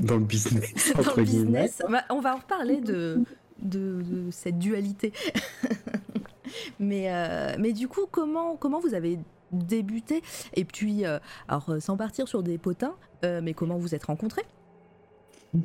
dans 0.00 0.16
le 0.16 0.24
business. 0.24 0.92
Dans 0.94 1.00
entre 1.00 1.20
le 1.20 1.24
guillemets. 1.24 1.62
business, 1.62 1.82
Bah, 1.88 2.02
on 2.10 2.20
va 2.20 2.34
en 2.34 2.38
reparler 2.38 2.80
de, 2.80 3.20
de, 3.62 4.02
de 4.02 4.30
cette 4.30 4.58
dualité. 4.58 5.12
mais, 6.80 7.06
euh, 7.08 7.54
mais 7.58 7.72
du 7.72 7.86
coup, 7.86 8.06
comment, 8.10 8.56
comment 8.56 8.80
vous 8.80 8.94
avez 8.94 9.18
débuté 9.54 10.22
Et 10.54 10.64
puis, 10.64 11.06
euh, 11.06 11.18
alors 11.48 11.68
euh, 11.70 11.80
sans 11.80 11.96
partir 11.96 12.28
sur 12.28 12.42
des 12.42 12.58
potins, 12.58 12.94
euh, 13.24 13.40
mais 13.42 13.54
comment 13.54 13.76
vous 13.78 13.94
êtes 13.94 14.04
rencontrés? 14.04 14.44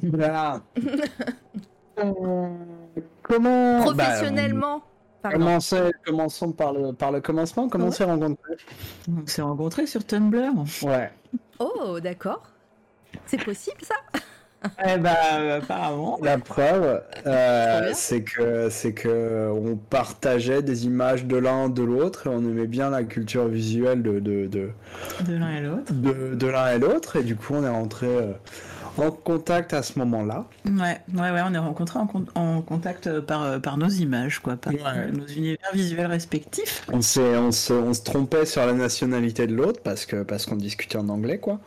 Voilà. 0.03 0.61
Euh, 1.99 2.47
comment 3.23 3.81
Professionnellement 3.81 4.81
bah, 5.21 5.31
Commençons 6.05 6.53
par 6.53 6.71
le, 6.71 6.93
par 6.93 7.11
le 7.11 7.19
commencement. 7.19 7.67
Comment 7.67 7.87
on 7.87 7.89
Ouais. 7.89 7.93
s'est 7.93 8.05
rencontrés? 8.05 8.55
On 9.09 9.27
s'est 9.27 9.41
rencontrés 9.41 9.85
sur 9.85 10.05
Tumblr. 10.05 10.53
Ouais. 10.83 11.11
Oh, 11.59 11.99
d'accord. 11.99 12.43
C'est 13.25 13.43
possible 13.43 13.81
ça? 13.81 13.95
Eh 14.85 14.97
bah, 14.97 15.15
apparemment. 15.61 16.19
La 16.21 16.37
preuve, 16.37 17.01
euh, 17.25 17.91
c'est 17.93 18.21
que 18.23 18.69
c'est 18.69 18.93
que 18.93 19.49
on 19.53 19.75
partageait 19.77 20.61
des 20.61 20.85
images 20.85 21.25
de 21.25 21.37
l'un 21.37 21.69
de 21.69 21.81
l'autre 21.83 22.27
et 22.27 22.29
on 22.29 22.39
aimait 22.39 22.67
bien 22.67 22.89
la 22.89 23.03
culture 23.03 23.47
visuelle 23.47 24.03
de 24.03 24.19
de, 24.19 24.47
de, 24.47 24.69
De 25.25 25.33
l'un 25.35 25.51
et 25.55 25.61
l'autre. 25.61 25.93
de, 25.93 26.35
de 26.35 26.47
l'un 26.47 26.71
et 26.73 26.79
l'autre 26.79 27.15
et 27.15 27.23
du 27.23 27.35
coup 27.37 27.53
on 27.55 27.63
est 27.63 27.69
rentré 27.69 28.07
euh, 28.07 28.33
en 28.97 29.11
contact 29.11 29.73
à 29.73 29.81
ce 29.81 29.97
moment-là. 29.99 30.43
Ouais, 30.65 30.99
ouais, 31.13 31.31
ouais, 31.31 31.41
on 31.47 31.53
est 31.53 31.57
rencontrés 31.57 31.99
en, 31.99 32.07
con- 32.07 32.25
en 32.35 32.61
contact 32.61 33.21
par, 33.21 33.43
euh, 33.43 33.59
par 33.59 33.77
nos 33.77 33.87
images, 33.87 34.39
quoi, 34.39 34.57
par 34.57 34.73
Ouais. 34.73 35.09
nos 35.13 35.25
univers 35.25 35.69
visuels 35.73 36.07
respectifs. 36.07 36.85
On 36.91 37.01
s'est 37.01 37.37
on 37.37 37.53
se, 37.53 37.71
on 37.71 37.93
se 37.93 38.01
trompait 38.03 38.45
sur 38.45 38.65
la 38.65 38.73
nationalité 38.73 39.47
de 39.47 39.55
l'autre 39.55 39.79
parce 39.83 40.05
que 40.05 40.23
parce 40.23 40.45
qu'on 40.45 40.57
discutait 40.57 40.97
en 40.97 41.07
anglais 41.07 41.37
quoi. 41.37 41.59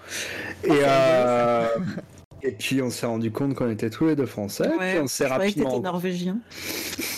Et 0.65 0.71
euh, 0.85 1.67
et 2.43 2.53
puis 2.53 2.83
on 2.83 2.91
s'est 2.91 3.07
rendu 3.07 3.31
compte 3.31 3.55
qu'on 3.55 3.71
était 3.71 3.91
tous 3.91 4.07
les 4.07 4.17
deux 4.17 4.27
français. 4.27 4.71
puis 4.79 4.99
on 5.01 5.07
s'est 5.07 5.25
je 5.25 5.31
croyais 5.31 5.53
que 5.53 5.59
rapidement. 5.61 5.71
t'étais 5.71 5.83
norvégien. 5.83 6.39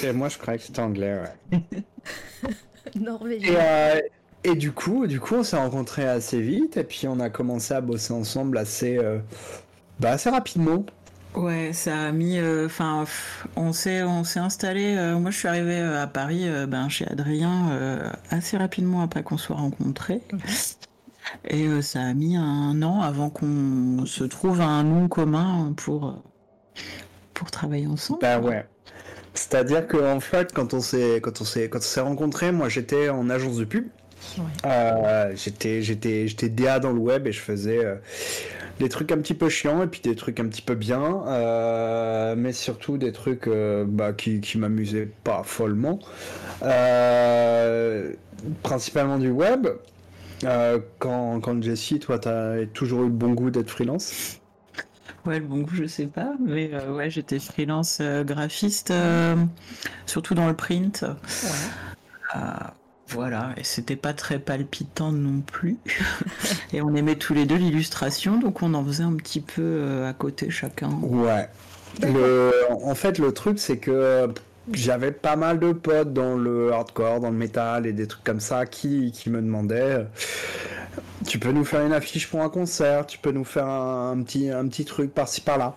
Et 0.02 0.12
moi 0.12 0.28
je 0.28 0.38
croyais 0.38 0.58
que 0.58 0.64
c'était 0.66 0.80
anglais. 0.80 1.20
Ouais. 1.52 1.60
Et, 2.94 2.98
Norvégien. 2.98 3.54
euh, 3.54 4.00
et 4.44 4.54
du 4.54 4.72
coup, 4.72 5.06
du 5.06 5.18
coup, 5.18 5.36
on 5.36 5.42
s'est 5.42 5.56
rencontrés 5.56 6.06
assez 6.06 6.40
vite 6.42 6.76
et 6.76 6.84
puis 6.84 7.08
on 7.08 7.18
a 7.18 7.30
commencé 7.30 7.72
à 7.72 7.80
bosser 7.80 8.12
ensemble 8.12 8.58
assez, 8.58 8.98
euh, 8.98 9.18
bah, 10.00 10.10
assez 10.10 10.28
rapidement. 10.28 10.84
Ouais, 11.34 11.72
ça 11.72 11.98
a 11.98 12.12
mis. 12.12 12.38
Enfin, 12.66 13.06
on 13.56 13.72
s'est 13.72 14.02
on 14.04 14.22
s'est 14.22 14.38
installé. 14.38 14.94
moi, 15.18 15.30
je 15.32 15.38
suis 15.38 15.48
arrivée 15.48 15.80
à 15.80 16.06
Paris, 16.06 16.46
ben 16.68 16.88
chez 16.88 17.06
Adrien 17.08 18.12
assez 18.30 18.56
rapidement 18.56 19.00
après 19.02 19.24
qu'on 19.24 19.38
soit 19.38 19.56
rencontrés. 19.56 20.20
Et 21.48 21.82
ça 21.82 22.00
a 22.00 22.14
mis 22.14 22.36
un 22.36 22.82
an 22.82 23.00
avant 23.00 23.30
qu'on 23.30 24.04
se 24.06 24.24
trouve 24.24 24.60
un 24.60 24.84
nom 24.84 25.08
commun 25.08 25.72
pour 25.76 26.22
pour 27.32 27.50
travailler 27.50 27.86
ensemble. 27.86 28.20
Bah 28.22 28.38
ouais. 28.38 28.64
C'est-à-dire 29.34 29.86
qu'en 29.88 30.20
fait, 30.20 30.52
quand 30.52 30.74
on 30.74 30.80
s'est 30.80 31.20
quand 31.20 31.40
on 31.40 31.44
s'est 31.44 31.68
quand 31.68 31.80
on 31.80 31.82
s'est 31.82 32.00
rencontrés, 32.00 32.52
moi 32.52 32.68
j'étais 32.68 33.08
en 33.08 33.28
agence 33.28 33.56
de 33.56 33.64
pub. 33.64 33.86
Euh, 34.64 35.32
j'étais 35.34 35.82
j'étais 35.82 36.28
j'étais 36.28 36.48
DA 36.48 36.78
dans 36.78 36.92
le 36.92 37.00
web 37.00 37.26
et 37.26 37.32
je 37.32 37.40
faisais 37.40 37.84
euh, 37.84 37.96
des 38.78 38.88
trucs 38.88 39.12
un 39.12 39.18
petit 39.18 39.34
peu 39.34 39.48
chiants 39.48 39.82
et 39.82 39.86
puis 39.86 40.00
des 40.00 40.14
trucs 40.14 40.40
un 40.40 40.46
petit 40.46 40.62
peu 40.62 40.74
bien, 40.74 41.24
euh, 41.26 42.34
mais 42.36 42.52
surtout 42.52 42.96
des 42.96 43.12
trucs 43.12 43.48
bah, 43.48 44.12
qui 44.12 44.40
qui 44.40 44.56
m'amusaient 44.56 45.10
pas 45.24 45.42
follement. 45.44 45.98
principalement 48.62 49.18
du 49.18 49.30
web. 49.30 49.66
Quand 50.98 51.40
quand 51.40 51.62
Jessie, 51.62 51.98
toi, 51.98 52.18
t'as 52.18 52.66
toujours 52.66 53.02
eu 53.02 53.06
le 53.06 53.12
bon 53.12 53.32
goût 53.32 53.50
d'être 53.50 53.70
freelance? 53.70 54.40
Ouais, 55.26 55.38
le 55.38 55.46
bon 55.46 55.62
goût, 55.62 55.74
je 55.74 55.86
sais 55.86 56.06
pas, 56.06 56.34
mais 56.38 56.70
euh, 56.74 56.92
ouais, 56.94 57.08
j'étais 57.08 57.38
freelance 57.38 57.98
euh, 58.02 58.24
graphiste, 58.24 58.90
euh, 58.90 59.36
surtout 60.04 60.34
dans 60.34 60.46
le 60.46 60.54
print. 60.54 61.06
voilà, 63.08 63.54
et 63.56 63.64
c'était 63.64 63.96
pas 63.96 64.12
très 64.12 64.38
palpitant 64.38 65.12
non 65.12 65.40
plus. 65.40 65.78
et 66.74 66.82
on 66.82 66.94
aimait 66.94 67.16
tous 67.16 67.32
les 67.32 67.46
deux 67.46 67.56
l'illustration, 67.56 68.38
donc 68.38 68.62
on 68.62 68.74
en 68.74 68.84
faisait 68.84 69.04
un 69.04 69.14
petit 69.14 69.40
peu 69.40 70.04
à 70.06 70.12
côté 70.12 70.50
chacun. 70.50 70.90
Ouais. 70.90 71.48
Le... 72.02 72.50
En 72.82 72.94
fait, 72.94 73.18
le 73.18 73.32
truc, 73.32 73.58
c'est 73.58 73.78
que 73.78 74.28
j'avais 74.72 75.12
pas 75.12 75.36
mal 75.36 75.58
de 75.58 75.72
potes 75.72 76.12
dans 76.12 76.36
le 76.36 76.72
hardcore, 76.72 77.20
dans 77.20 77.30
le 77.30 77.36
métal 77.36 77.86
et 77.86 77.92
des 77.92 78.06
trucs 78.06 78.24
comme 78.24 78.40
ça 78.40 78.66
qui, 78.66 79.12
qui 79.12 79.30
me 79.30 79.40
demandaient 79.40 80.06
tu 81.26 81.38
peux 81.38 81.52
nous 81.52 81.64
faire 81.64 81.84
une 81.84 81.92
affiche 81.92 82.28
pour 82.28 82.42
un 82.42 82.48
concert, 82.48 83.06
tu 83.06 83.18
peux 83.18 83.32
nous 83.32 83.44
faire 83.44 83.66
un, 83.66 84.22
petit, 84.22 84.50
un 84.50 84.66
petit 84.68 84.84
truc 84.84 85.12
par-ci 85.12 85.40
par-là. 85.40 85.74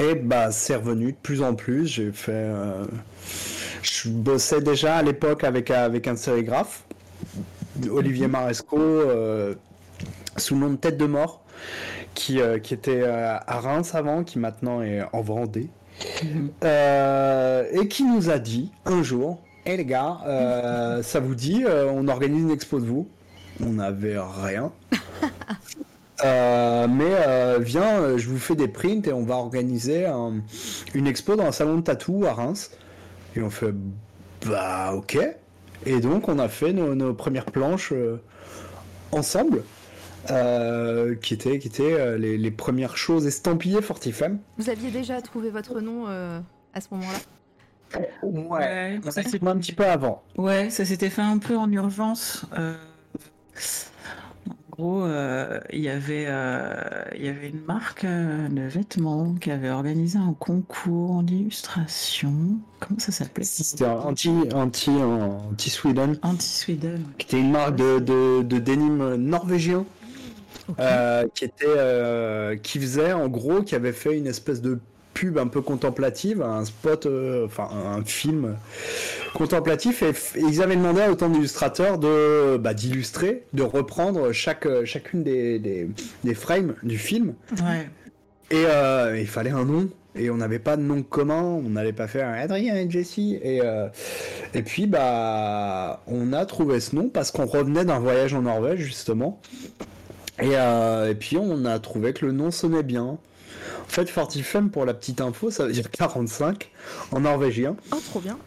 Et 0.00 0.14
bah 0.14 0.50
c'est 0.50 0.76
revenu 0.76 1.12
de 1.12 1.16
plus 1.16 1.42
en 1.42 1.54
plus. 1.54 1.86
J'ai 1.86 2.12
fait. 2.12 2.32
Euh, 2.32 2.84
je 3.82 4.08
bossais 4.08 4.60
déjà 4.60 4.96
à 4.96 5.02
l'époque 5.02 5.44
avec, 5.44 5.70
avec 5.70 6.08
un 6.08 6.16
sérigraphe, 6.16 6.84
Olivier. 7.90 8.26
Maresco, 8.26 8.78
euh, 8.78 9.54
sous 10.36 10.54
le 10.54 10.60
nom 10.60 10.70
de 10.70 10.76
Tête 10.76 10.96
de 10.96 11.06
Mort, 11.06 11.42
qui, 12.14 12.40
euh, 12.40 12.58
qui 12.58 12.72
était 12.74 13.02
à 13.04 13.60
Reims 13.60 13.94
avant, 13.94 14.24
qui 14.24 14.38
maintenant 14.38 14.82
est 14.82 15.02
en 15.12 15.20
Vendée. 15.20 15.68
Mhm. 16.24 16.50
et 16.62 17.88
qui 17.88 18.04
nous 18.04 18.30
a 18.30 18.38
dit 18.38 18.72
un 18.84 19.02
jour, 19.02 19.40
hé 19.66 19.76
les 19.76 19.84
gars, 19.84 20.18
ça 21.02 21.20
vous 21.20 21.34
dit, 21.34 21.64
on 21.66 22.08
organise 22.08 22.42
une 22.42 22.50
expo 22.50 22.80
de 22.80 22.86
vous? 22.86 23.08
On 23.60 23.72
n'avait 23.72 24.18
rien. 24.18 24.72
Euh, 26.24 26.86
mais 26.88 27.04
euh, 27.26 27.58
viens, 27.60 28.00
euh, 28.00 28.18
je 28.18 28.28
vous 28.28 28.38
fais 28.38 28.54
des 28.54 28.68
prints 28.68 29.06
et 29.08 29.12
on 29.12 29.24
va 29.24 29.34
organiser 29.34 30.06
une 30.94 31.08
expo 31.08 31.34
dans 31.34 31.46
un 31.46 31.52
salon 31.52 31.78
de 31.78 31.80
tatou 31.80 32.24
à 32.26 32.32
Reims. 32.32 32.70
Et 33.34 33.42
on 33.42 33.50
fait 33.50 33.74
bah 34.46 34.92
ok. 34.94 35.18
Et 35.84 36.00
donc 36.00 36.28
on 36.28 36.38
a 36.38 36.48
fait 36.48 36.72
nos, 36.72 37.12
premières 37.14 37.46
planches 37.46 37.92
ensemble. 39.10 39.64
Qui 40.26 41.34
étaient, 41.34 41.58
qui 41.58 41.68
étaient 41.68 42.18
les, 42.18 42.50
premières 42.50 42.96
choses 42.96 43.26
estampillées 43.26 43.82
Fortifem. 43.82 44.38
Vous 44.58 44.70
aviez 44.70 44.90
déjà 44.90 45.20
trouvé 45.22 45.50
votre 45.50 45.80
nom 45.80 46.06
à 46.06 46.80
ce 46.80 46.86
moment-là? 46.92 47.18
Ouais, 48.22 49.00
ça 49.10 49.22
s'est 49.22 49.44
un 49.46 49.56
petit 49.58 49.72
peu 49.72 49.86
avant. 49.86 50.22
Ouais, 50.36 50.70
ça 50.70 50.84
s'était 50.84 51.10
fait 51.10 51.22
un 51.22 51.38
peu 51.38 51.56
en 51.56 51.70
urgence. 51.70 52.46
En 54.72 54.76
gros, 54.76 55.04
euh, 55.04 55.60
il 55.70 55.80
y 55.80 55.90
avait, 55.90 56.24
euh, 56.26 57.04
il 57.14 57.26
y 57.26 57.28
avait 57.28 57.50
une 57.50 57.62
marque 57.66 58.04
euh, 58.04 58.48
de 58.48 58.62
vêtements 58.62 59.34
qui 59.34 59.50
avait 59.50 59.68
organisé 59.68 60.18
un 60.18 60.34
concours 60.38 61.22
d'illustration. 61.22 62.32
Comment 62.80 62.98
ça 62.98 63.12
s'appelait? 63.12 63.44
C'était 63.44 63.84
anti, 63.84 64.30
anti, 64.54 64.90
anti 64.90 65.68
Sweden. 65.68 66.18
Anti 66.22 66.46
Sweden. 66.46 67.04
Qui 67.18 67.26
était 67.26 67.40
une 67.40 67.50
marque 67.50 67.76
de, 67.76 67.98
de, 67.98 68.42
de 68.42 68.58
denim 68.58 69.16
norvégien. 69.16 69.84
Qui 71.34 71.44
était 71.44 72.58
qui 72.62 72.78
faisait 72.80 73.12
en 73.12 73.28
gros 73.28 73.62
qui 73.62 73.74
avait 73.74 73.92
fait 73.92 74.16
une 74.16 74.26
espèce 74.26 74.60
de 74.60 74.78
pub 75.14 75.38
un 75.38 75.46
peu 75.46 75.60
contemplative, 75.60 76.42
un 76.42 76.64
spot, 76.64 77.06
euh, 77.06 77.46
enfin 77.46 77.68
un 77.72 78.04
film 78.04 78.56
contemplatif, 79.34 80.02
et, 80.02 80.12
ils 80.36 80.62
avaient 80.62 80.76
demandé 80.76 81.02
à 81.02 81.10
autant 81.10 81.28
d'illustrateurs 81.28 81.98
de 81.98 82.56
bah, 82.56 82.74
d'illustrer, 82.74 83.44
de 83.52 83.62
reprendre 83.62 84.32
chaque 84.32 84.66
chacune 84.84 85.22
des, 85.22 85.58
des, 86.24 86.34
frames 86.34 86.74
du 86.82 86.98
film. 86.98 87.34
Et 88.50 88.64
euh, 88.66 89.18
il 89.18 89.26
fallait 89.26 89.50
un 89.50 89.64
nom. 89.64 89.88
Et 90.14 90.28
on 90.28 90.36
n'avait 90.36 90.58
pas 90.58 90.76
de 90.76 90.82
nom 90.82 91.02
commun, 91.02 91.40
on 91.40 91.70
n'allait 91.70 91.94
pas 91.94 92.06
faire 92.06 92.28
Adrien 92.28 92.76
et 92.76 92.90
Jessie. 92.90 93.38
Et, 93.42 93.62
euh, 93.62 93.88
et 94.52 94.60
puis, 94.60 94.86
bah, 94.86 96.02
on 96.06 96.34
a 96.34 96.44
trouvé 96.44 96.80
ce 96.80 96.94
nom 96.94 97.08
parce 97.08 97.30
qu'on 97.30 97.46
revenait 97.46 97.86
d'un 97.86 97.98
voyage 97.98 98.34
en 98.34 98.42
Norvège, 98.42 98.80
justement. 98.80 99.40
Et, 100.40 100.52
et 100.52 101.14
puis, 101.14 101.36
on 101.36 101.64
a 101.64 101.78
trouvé 101.78 102.12
que 102.12 102.26
le 102.26 102.32
nom 102.32 102.50
sonnait 102.50 102.82
bien. 102.82 103.18
En 103.92 103.94
fait, 103.94 104.08
Fortifem, 104.08 104.70
pour 104.70 104.84
la 104.84 104.94
petite 104.94 105.20
info, 105.20 105.50
ça 105.50 105.66
veut 105.66 105.72
dire 105.72 105.90
45 105.90 106.70
en 107.10 107.20
norvégien. 107.20 107.76
Oh, 107.92 107.98
trop 108.02 108.20
bien. 108.20 108.38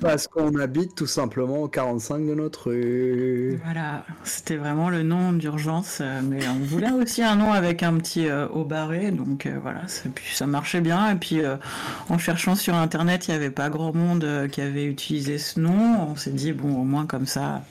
Parce, 0.00 0.26
qu'on 0.26 0.58
habite 0.58 0.94
tout 0.94 1.06
simplement 1.06 1.58
au 1.58 1.68
45 1.68 2.26
de 2.26 2.34
notre 2.34 2.70
rue. 2.70 3.60
Voilà, 3.62 4.04
c'était 4.24 4.56
vraiment 4.56 4.88
le 4.88 5.02
nom 5.02 5.32
d'urgence, 5.32 5.98
euh, 6.00 6.20
mais 6.24 6.40
on 6.48 6.64
voulait 6.64 6.90
aussi 6.90 7.22
un 7.22 7.36
nom 7.36 7.52
avec 7.52 7.82
un 7.82 7.94
petit 7.98 8.26
euh, 8.26 8.48
haut 8.48 8.64
barré, 8.64 9.10
donc 9.10 9.46
euh, 9.46 9.58
voilà, 9.62 9.86
ça, 9.88 10.08
puis 10.12 10.34
ça 10.34 10.46
marchait 10.46 10.80
bien. 10.80 11.10
Et 11.10 11.16
puis 11.16 11.42
en 12.08 12.18
cherchant 12.18 12.56
sur 12.56 12.74
internet, 12.74 13.28
il 13.28 13.32
n'y 13.32 13.36
avait 13.36 13.50
pas 13.50 13.68
grand 13.68 13.94
monde 13.94 14.48
qui 14.50 14.60
avait 14.62 14.84
utilisé 14.84 15.38
ce 15.38 15.60
nom. 15.60 16.08
On 16.10 16.16
s'est 16.16 16.30
dit, 16.30 16.52
bon, 16.52 16.80
au 16.80 16.84
moins 16.84 17.06
comme 17.06 17.26
ça, 17.26 17.62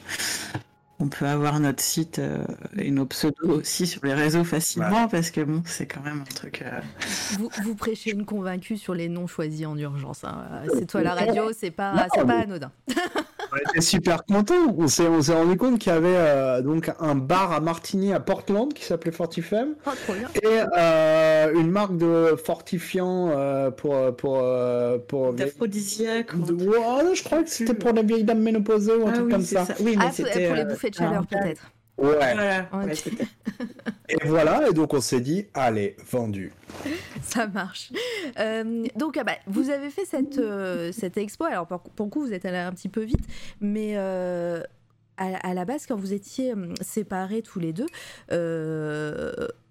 on 0.99 1.07
peut 1.07 1.25
avoir 1.25 1.59
notre 1.59 1.81
site 1.81 2.19
euh, 2.19 2.43
et 2.77 2.91
nos 2.91 3.05
pseudos 3.05 3.49
aussi 3.49 3.87
sur 3.87 4.05
les 4.05 4.13
réseaux 4.13 4.43
facilement 4.43 5.07
parce 5.07 5.31
que 5.31 5.41
bon, 5.41 5.63
c'est 5.65 5.85
quand 5.85 6.01
même 6.01 6.21
un 6.21 6.33
truc. 6.33 6.61
Euh, 6.61 6.79
vous, 7.63 7.75
prêchez 7.75 8.11
une 8.11 8.25
convaincue 8.25 8.77
sur 8.77 8.93
les 8.93 9.07
noms 9.07 9.27
choisis 9.27 9.65
en 9.65 9.77
urgence. 9.77 10.23
Hein. 10.23 10.63
C'est 10.73 10.87
toi 10.87 11.01
la 11.01 11.15
radio, 11.15 11.51
c'est 11.53 11.71
pas, 11.71 12.07
c'est 12.13 12.25
pas 12.25 12.39
anodin. 12.39 12.71
on 13.51 13.69
était 13.69 13.81
super 13.81 14.23
contents. 14.25 14.75
On 14.77 14.87
s'est, 14.87 15.07
on 15.07 15.21
s'est 15.21 15.33
rendu 15.33 15.57
compte 15.57 15.79
qu'il 15.79 15.91
y 15.91 15.95
avait 15.95 16.07
euh, 16.09 16.61
donc 16.61 16.91
un 16.99 17.15
bar 17.15 17.51
à 17.51 17.59
Martigny 17.59 18.13
à 18.13 18.19
Portland 18.19 18.73
qui 18.73 18.83
s'appelait 18.83 19.11
Fortifem 19.11 19.75
oh, 19.85 19.91
et 20.43 20.59
une 21.55 21.71
marque 21.71 21.97
de 21.97 22.35
fortifiant 22.43 23.31
pour 23.77 24.15
pour 24.15 24.43
pour. 25.07 25.33
D'aphrodisiaque. 25.33 26.31
je 26.35 27.23
crois 27.23 27.43
que 27.43 27.49
c'était 27.49 27.73
pour 27.73 27.91
les 27.91 28.03
vieilles 28.03 28.23
dames 28.23 28.41
ménopausées 28.41 28.95
ou 28.95 29.07
un 29.07 29.11
ah 29.11 29.17
truc 29.17 29.29
comme 29.29 29.41
ça. 29.41 29.65
Oui, 29.79 29.95
mais 29.97 30.05
ah, 30.07 30.11
c'était 30.11 30.47
pour 30.47 30.55
les 30.55 30.65
bouffées 30.65 30.89
de 30.89 30.95
chaleur 30.95 31.25
peut-être. 31.25 31.71
Ouais. 32.01 32.65
et 34.09 34.17
voilà, 34.25 34.69
et 34.69 34.73
donc 34.73 34.93
on 34.93 35.01
s'est 35.01 35.19
dit, 35.19 35.47
allez, 35.53 35.95
vendu. 36.09 36.53
Ça 37.21 37.47
marche. 37.47 37.91
Euh, 38.39 38.85
donc, 38.95 39.17
ah 39.17 39.23
bah, 39.23 39.33
vous 39.47 39.69
avez 39.69 39.89
fait 39.89 40.05
cette, 40.05 40.37
euh, 40.37 40.91
cette 40.91 41.17
expo. 41.17 41.43
Alors, 41.43 41.67
pour, 41.67 41.81
pour, 41.81 42.05
le 42.05 42.09
coup, 42.11 42.21
vous 42.21 42.33
êtes 42.33 42.45
allé 42.45 42.57
un 42.57 42.71
petit 42.71 42.89
peu 42.89 43.01
vite, 43.01 43.25
mais 43.59 43.93
euh, 43.97 44.61
à, 45.17 45.53
la 45.53 45.65
base, 45.65 45.85
quand 45.85 45.97
vous 45.97 46.13
étiez 46.13 46.53
séparés 46.81 47.41
tous 47.41 47.59
les 47.59 47.73
deux, 47.73 47.87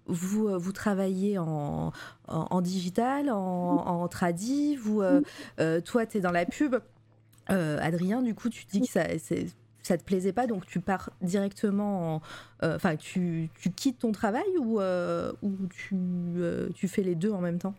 vous, 0.07 0.59
vous 0.59 0.71
travaillez 0.71 1.37
en, 1.37 1.91
en, 2.27 2.61
digital, 2.61 3.29
en, 3.29 3.35
en 3.35 4.07
tradi. 4.07 4.75
Vous, 4.75 5.01
toi, 5.85 6.05
tu 6.05 6.17
es 6.17 6.21
dans 6.21 6.31
la 6.31 6.45
pub. 6.45 6.75
Adrien, 7.47 8.21
du 8.21 8.35
coup, 8.35 8.49
tu 8.49 8.65
dis 8.65 8.81
que 8.81 8.87
ça, 8.87 9.05
c'est 9.17 9.47
ça 9.89 9.97
te 9.97 10.03
plaisait 10.03 10.33
pas, 10.33 10.45
donc 10.45 10.67
tu 10.67 10.79
pars 10.79 11.09
directement, 11.23 12.21
euh, 12.61 12.75
enfin 12.75 12.95
tu, 12.95 13.49
tu, 13.59 13.71
quittes 13.71 13.97
ton 13.97 14.11
travail 14.11 14.45
ou, 14.59 14.79
euh, 14.79 15.31
ou 15.41 15.53
tu, 15.75 15.95
euh, 16.37 16.69
tu, 16.75 16.87
fais 16.87 17.01
les 17.01 17.15
deux 17.15 17.31
en 17.31 17.41
même 17.41 17.57
temps? 17.57 17.73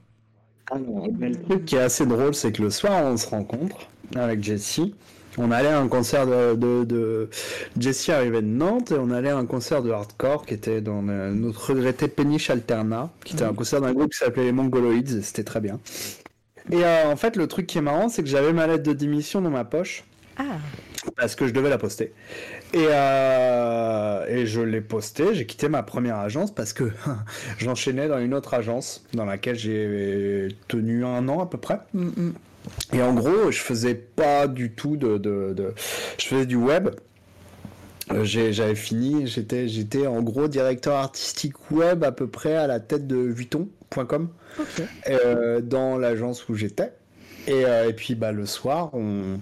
Le 0.74 1.34
truc 1.36 1.66
qui 1.66 1.76
est 1.76 1.80
assez 1.80 2.06
drôle, 2.06 2.34
c'est 2.34 2.50
que 2.50 2.62
le 2.62 2.70
soir 2.70 3.04
on 3.04 3.16
se 3.16 3.28
rencontre 3.28 3.88
avec 4.16 4.42
Jessie. 4.42 4.92
On 5.38 5.52
allait 5.52 5.68
à 5.68 5.78
un 5.78 5.86
concert 5.86 6.26
de, 6.26 6.56
de, 6.56 6.82
de... 6.82 7.30
Jessie 7.78 8.10
arrivait 8.10 8.42
de 8.42 8.48
Nantes 8.48 8.90
et 8.90 8.98
on 8.98 9.12
allait 9.12 9.30
à 9.30 9.36
un 9.36 9.46
concert 9.46 9.80
de 9.80 9.92
hardcore 9.92 10.44
qui 10.44 10.54
était 10.54 10.80
dans 10.80 11.02
notre 11.02 11.70
regretté 11.70 12.08
Péniche 12.08 12.50
Alterna, 12.50 13.10
qui 13.24 13.34
était 13.34 13.44
un 13.44 13.54
concert 13.54 13.80
d'un 13.80 13.92
groupe 13.92 14.10
qui 14.10 14.18
s'appelait 14.18 14.46
les 14.46 14.52
Mongoloids 14.52 14.94
et 14.94 15.22
c'était 15.22 15.44
très 15.44 15.60
bien. 15.60 15.78
Et 16.72 16.84
en 16.84 17.14
fait, 17.14 17.36
le 17.36 17.46
truc 17.46 17.68
qui 17.68 17.78
est 17.78 17.82
marrant, 17.82 18.08
c'est 18.08 18.24
que 18.24 18.28
j'avais 18.28 18.52
ma 18.52 18.66
lettre 18.66 18.82
de 18.82 18.92
démission 18.92 19.40
dans 19.40 19.50
ma 19.50 19.64
poche. 19.64 20.02
Ah. 20.36 20.58
Parce 21.16 21.34
que 21.34 21.46
je 21.46 21.52
devais 21.52 21.70
la 21.70 21.78
poster. 21.78 22.12
Et, 22.72 22.86
euh, 22.88 24.26
et 24.28 24.46
je 24.46 24.60
l'ai 24.60 24.80
posté, 24.80 25.34
j'ai 25.34 25.46
quitté 25.46 25.68
ma 25.68 25.82
première 25.82 26.16
agence 26.16 26.54
parce 26.54 26.72
que 26.72 26.84
j'enchaînais 27.58 28.08
dans 28.08 28.18
une 28.18 28.34
autre 28.34 28.54
agence 28.54 29.04
dans 29.14 29.24
laquelle 29.24 29.56
j'ai 29.56 30.48
tenu 30.68 31.04
un 31.04 31.28
an 31.28 31.40
à 31.40 31.46
peu 31.46 31.58
près. 31.58 31.80
Mm, 31.94 32.04
mm. 32.08 32.32
Et 32.92 33.02
en 33.02 33.14
gros, 33.14 33.50
je 33.50 33.58
faisais 33.60 33.94
pas 33.94 34.46
du 34.46 34.72
tout 34.72 34.96
de... 34.96 35.18
de, 35.18 35.54
de- 35.54 35.74
Je 36.18 36.26
faisais 36.26 36.46
du 36.46 36.56
web. 36.56 36.90
Euh, 38.12 38.24
J'avais 38.24 38.74
fini, 38.74 39.26
j'étais 39.26 39.68
j'étais 39.68 40.06
en 40.06 40.20
gros 40.22 40.48
directeur 40.48 40.96
artistique 40.96 41.70
web 41.70 42.02
à 42.02 42.10
peu 42.12 42.26
près 42.26 42.56
à 42.56 42.66
la 42.66 42.80
tête 42.80 43.06
de 43.06 43.16
Vuitton.com 43.16 44.28
euh, 45.08 45.60
dans 45.60 45.96
l'agence 45.98 46.48
où 46.48 46.54
j'étais. 46.54 46.92
Et, 47.46 47.64
euh, 47.64 47.88
et 47.88 47.92
puis 47.92 48.14
bah, 48.14 48.32
le 48.32 48.46
soir, 48.46 48.90
on, 48.94 49.38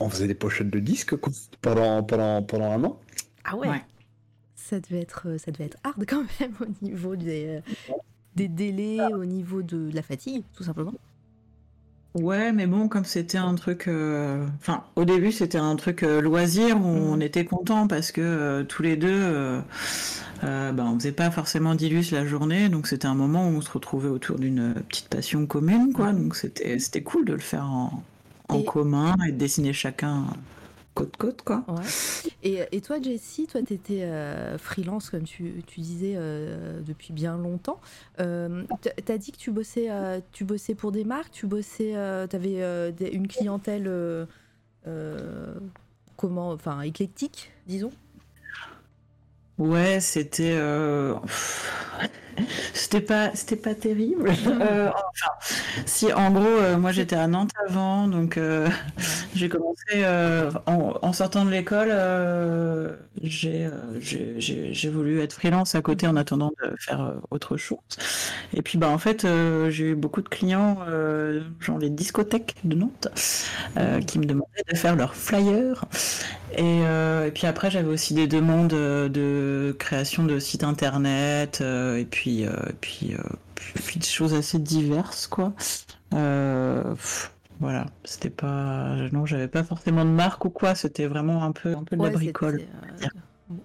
on 0.00 0.08
faisait 0.08 0.26
des 0.26 0.34
pochettes 0.34 0.70
de 0.70 0.78
disques 0.80 1.16
quoi, 1.16 1.32
pendant, 1.60 2.02
pendant, 2.02 2.42
pendant 2.42 2.72
un 2.72 2.84
an. 2.84 3.00
Ah 3.44 3.56
ouais. 3.56 3.68
Ouais. 3.68 3.84
Ça 4.54 4.80
devait 4.80 5.00
être, 5.00 5.28
euh, 5.28 5.38
ça 5.38 5.52
devait 5.52 5.66
être 5.66 5.78
hard 5.84 6.04
quand 6.06 6.24
même 6.40 6.52
au 6.60 6.84
niveau 6.84 7.16
des, 7.16 7.46
euh, 7.46 7.94
des 8.34 8.48
délais, 8.48 9.00
au 9.14 9.24
niveau 9.24 9.62
de, 9.62 9.90
de 9.90 9.94
la 9.94 10.02
fatigue, 10.02 10.44
tout 10.54 10.64
simplement. 10.64 10.94
Ouais, 12.16 12.50
mais 12.50 12.66
bon, 12.66 12.88
comme 12.88 13.04
c'était 13.04 13.36
un 13.36 13.54
truc, 13.56 13.88
euh, 13.88 14.46
enfin, 14.58 14.84
au 14.96 15.04
début 15.04 15.32
c'était 15.32 15.58
un 15.58 15.76
truc 15.76 16.02
euh, 16.02 16.22
loisir 16.22 16.80
où 16.80 16.88
on 16.88 17.20
était 17.20 17.44
content 17.44 17.86
parce 17.88 18.10
que 18.10 18.22
euh, 18.22 18.64
tous 18.64 18.82
les 18.82 18.96
deux, 18.96 19.08
euh, 19.10 19.60
euh, 20.44 20.72
bah, 20.72 20.84
on 20.86 20.98
faisait 20.98 21.12
pas 21.12 21.30
forcément 21.30 21.74
d'illus 21.74 22.12
la 22.12 22.24
journée, 22.24 22.70
donc 22.70 22.86
c'était 22.86 23.06
un 23.06 23.14
moment 23.14 23.46
où 23.48 23.52
on 23.52 23.60
se 23.60 23.70
retrouvait 23.70 24.08
autour 24.08 24.38
d'une 24.38 24.74
petite 24.88 25.08
passion 25.08 25.46
commune, 25.46 25.92
quoi. 25.92 26.12
Donc 26.12 26.36
c'était 26.36 26.78
c'était 26.78 27.02
cool 27.02 27.26
de 27.26 27.34
le 27.34 27.38
faire 27.38 27.64
en, 27.66 28.02
en 28.48 28.60
Et- 28.60 28.64
commun 28.64 29.16
et 29.26 29.32
de 29.32 29.38
dessiner 29.38 29.72
chacun 29.72 30.24
côte 30.94 31.16
côte, 31.18 31.42
quoi. 31.42 31.62
Ouais. 31.68 31.82
Et, 32.42 32.60
et 32.72 32.80
toi, 32.80 32.96
Jessie, 33.02 33.46
toi, 33.46 33.60
tu 33.62 33.74
étais 33.74 34.08
freelance, 34.58 35.10
comme 35.10 35.24
tu, 35.24 35.62
tu 35.66 35.80
disais, 35.80 36.14
euh, 36.16 36.80
depuis 36.80 37.12
bien 37.12 37.36
longtemps. 37.36 37.80
Euh, 38.20 38.62
t- 38.80 38.92
T'as 39.04 39.18
dit 39.18 39.30
que 39.32 39.36
tu 39.36 39.50
bossais, 39.50 39.90
euh, 39.90 40.20
tu 40.32 40.44
bossais 40.44 40.74
pour 40.74 40.92
des 40.92 41.04
marques, 41.04 41.32
tu 41.32 41.46
bossais, 41.46 41.94
euh, 41.96 42.26
t'avais 42.26 42.62
euh, 42.62 42.92
des- 42.92 43.08
une 43.10 43.28
clientèle, 43.28 43.84
euh, 43.88 44.24
euh, 44.86 45.54
comment, 46.16 46.50
enfin, 46.52 46.80
éclectique, 46.80 47.52
disons? 47.66 47.92
Ouais, 49.58 50.00
c'était 50.00 50.54
euh, 50.56 51.14
c'était 52.74 53.00
pas 53.00 53.30
c'était 53.34 53.56
pas 53.56 53.74
terrible. 53.74 54.30
Euh, 54.46 54.88
enfin, 54.88 55.32
si 55.86 56.12
en 56.12 56.30
gros, 56.30 56.44
euh, 56.46 56.76
moi 56.76 56.92
j'étais 56.92 57.16
à 57.16 57.26
Nantes 57.26 57.52
avant, 57.68 58.08
donc 58.08 58.36
euh, 58.36 58.68
j'ai 59.34 59.48
commencé 59.48 60.04
en, 60.66 60.94
en 61.02 61.12
sortant 61.12 61.44
de 61.44 61.50
l'école, 61.50 61.92
j'ai 63.22 63.70
voulu 64.90 65.20
être 65.20 65.32
freelance 65.32 65.74
à 65.74 65.82
côté 65.82 66.06
en 66.06 66.16
attendant 66.16 66.52
de 66.62 66.74
faire 66.78 67.14
autre 67.30 67.56
chose. 67.56 67.78
Et 68.54 68.62
puis 68.62 68.78
bah 68.78 68.88
en 68.88 68.98
fait, 68.98 69.26
j'ai 69.70 69.90
eu 69.90 69.94
beaucoup 69.94 70.22
de 70.22 70.28
clients, 70.28 70.78
genre 71.60 71.78
les 71.78 71.90
discothèques 71.90 72.54
de 72.64 72.76
Nantes, 72.76 73.08
qui 74.06 74.18
me 74.18 74.24
demandaient 74.24 74.64
de 74.70 74.76
faire 74.76 74.96
leurs 74.96 75.14
flyers. 75.14 75.84
Et, 76.56 76.80
et 76.80 77.30
puis 77.34 77.46
après, 77.46 77.70
j'avais 77.70 77.88
aussi 77.88 78.14
des 78.14 78.26
demandes 78.26 78.68
de 78.68 79.76
création 79.78 80.24
de 80.24 80.38
sites 80.38 80.64
internet, 80.64 81.60
et 81.62 82.06
puis, 82.10 82.25
puis, 82.26 82.44
euh, 82.44 82.50
puis, 83.54 83.74
puis 83.84 84.00
des 84.00 84.06
choses 84.06 84.34
assez 84.34 84.58
diverses, 84.58 85.28
quoi. 85.28 85.52
Euh, 86.12 86.94
pff, 86.94 87.32
voilà, 87.60 87.86
c'était 88.04 88.30
pas, 88.30 88.96
non, 89.12 89.26
j'avais 89.26 89.46
pas 89.48 89.62
forcément 89.62 90.04
de 90.04 90.10
marque 90.10 90.44
ou 90.44 90.50
quoi. 90.50 90.74
C'était 90.74 91.06
vraiment 91.06 91.44
un 91.44 91.52
peu, 91.52 91.76
un 91.76 91.84
peu 91.84 91.96
de 91.96 92.02
la 92.02 92.10
bricole. 92.10 92.62
euh, 93.02 93.06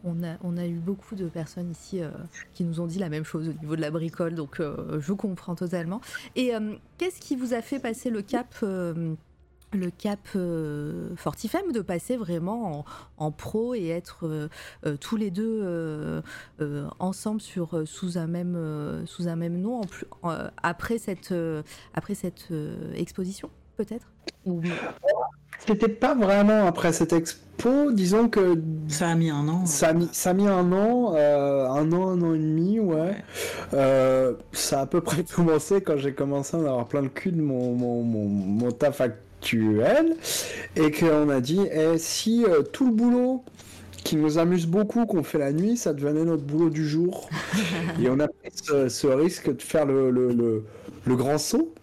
on, 0.04 0.24
a, 0.24 0.36
on 0.44 0.58
a 0.58 0.68
eu 0.68 0.76
beaucoup 0.76 1.16
de 1.16 1.26
personnes 1.26 1.72
ici 1.72 2.02
euh, 2.04 2.10
qui 2.54 2.64
nous 2.64 2.80
ont 2.82 2.86
dit 2.86 3.00
la 3.00 3.10
même 3.10 3.24
chose 3.26 3.50
au 3.50 3.54
niveau 3.54 3.76
de 3.76 3.82
la 3.82 3.90
bricole, 3.90 4.36
donc 4.36 4.60
euh, 4.60 5.00
je 5.02 5.14
comprends 5.14 5.56
totalement. 5.56 6.02
Et 6.36 6.54
euh, 6.54 6.76
qu'est-ce 7.00 7.20
qui 7.20 7.36
vous 7.36 7.56
a 7.56 7.62
fait 7.64 7.80
passer 7.80 8.12
le 8.12 8.22
cap 8.22 8.54
euh, 8.62 9.16
le 9.74 9.90
cap 9.90 10.20
euh, 10.36 11.16
Fortifem 11.16 11.72
de 11.72 11.82
passer 11.82 12.18
vraiment 12.18 12.80
en, 12.80 12.86
en 13.18 13.32
pro 13.32 13.74
et 13.74 13.88
être 13.88 14.26
euh, 14.28 14.50
euh, 14.86 14.98
tous 15.00 15.16
les 15.16 15.32
deux 15.32 15.62
euh, 15.64 16.22
euh, 16.62 16.88
ensemble 17.00 17.42
sur 17.42 17.88
sous 17.88 18.18
un 18.18 18.28
même 18.28 18.56
euh, 18.56 19.06
sous 19.06 19.28
un 19.28 19.36
même 19.36 19.60
nom 19.60 19.82
en 19.82 19.84
plus, 19.86 20.06
euh, 20.26 20.50
après 20.62 20.98
cette 20.98 21.32
euh, 21.32 21.64
après 21.94 22.16
cette 22.16 22.48
euh, 22.52 22.94
exposition 22.94 23.50
peut-être? 23.78 24.08
Ou 24.46 24.62
C'était 25.60 25.88
pas 25.88 26.16
vraiment 26.16 26.66
après 26.66 26.92
cette 26.94 27.14
expo, 27.14 27.92
disons 27.92 28.30
que 28.30 28.60
Ça 28.88 29.10
a 29.10 29.16
mis 29.16 29.30
un 29.30 29.48
an. 29.48 29.66
ça 29.66 29.90
a 29.90 29.94
mis, 29.94 30.10
ça 30.12 30.32
a 30.32 30.34
mis 30.34 30.48
un 30.48 30.72
an, 30.72 31.14
euh, 31.16 31.68
un 31.68 31.92
an, 31.92 32.10
un 32.10 32.22
an 32.22 32.34
et 32.34 32.40
demi, 32.40 32.80
ouais. 32.80 33.16
Euh, 33.74 34.34
ça 34.52 34.80
a 34.80 34.82
à 34.84 34.86
peu 34.88 35.02
près 35.02 35.24
commencé 35.36 35.82
quand 35.82 35.98
j'ai 35.98 36.14
commencé 36.14 36.58
à 36.58 36.60
en 36.60 36.66
avoir 36.66 36.88
plein 36.88 37.02
le 37.02 37.10
cul 37.10 37.32
de 37.32 37.42
mon, 37.42 37.74
mon, 37.76 38.04
mon, 38.04 38.26
mon 38.28 38.72
taf 38.72 39.02
actuel 39.02 39.22
et 40.76 40.92
qu'on 40.92 41.30
a 41.30 41.42
dit, 41.42 41.62
eh, 41.72 41.98
si 41.98 42.46
euh, 42.46 42.62
tout 42.64 42.86
le 42.88 42.94
boulot 42.96 43.44
qui 44.04 44.18
nous 44.18 44.38
amuse 44.40 44.68
beaucoup 44.68 45.06
qu'on 45.06 45.24
fait 45.24 45.40
la 45.40 45.54
nuit, 45.54 45.78
ça 45.78 45.94
devenait 45.94 46.26
notre 46.26 46.44
boulot 46.44 46.70
du 46.70 46.88
jour. 46.88 47.34
et 48.00 48.10
on 48.10 48.20
a 48.20 48.28
pris 48.28 48.52
ce, 48.54 48.90
ce 48.90 49.08
risque 49.08 49.56
de 49.56 49.62
faire 49.62 49.86
le, 49.86 50.12
le, 50.12 50.34
le, 50.34 50.66
le 51.06 51.16
grand 51.16 51.38
saut. 51.38 51.74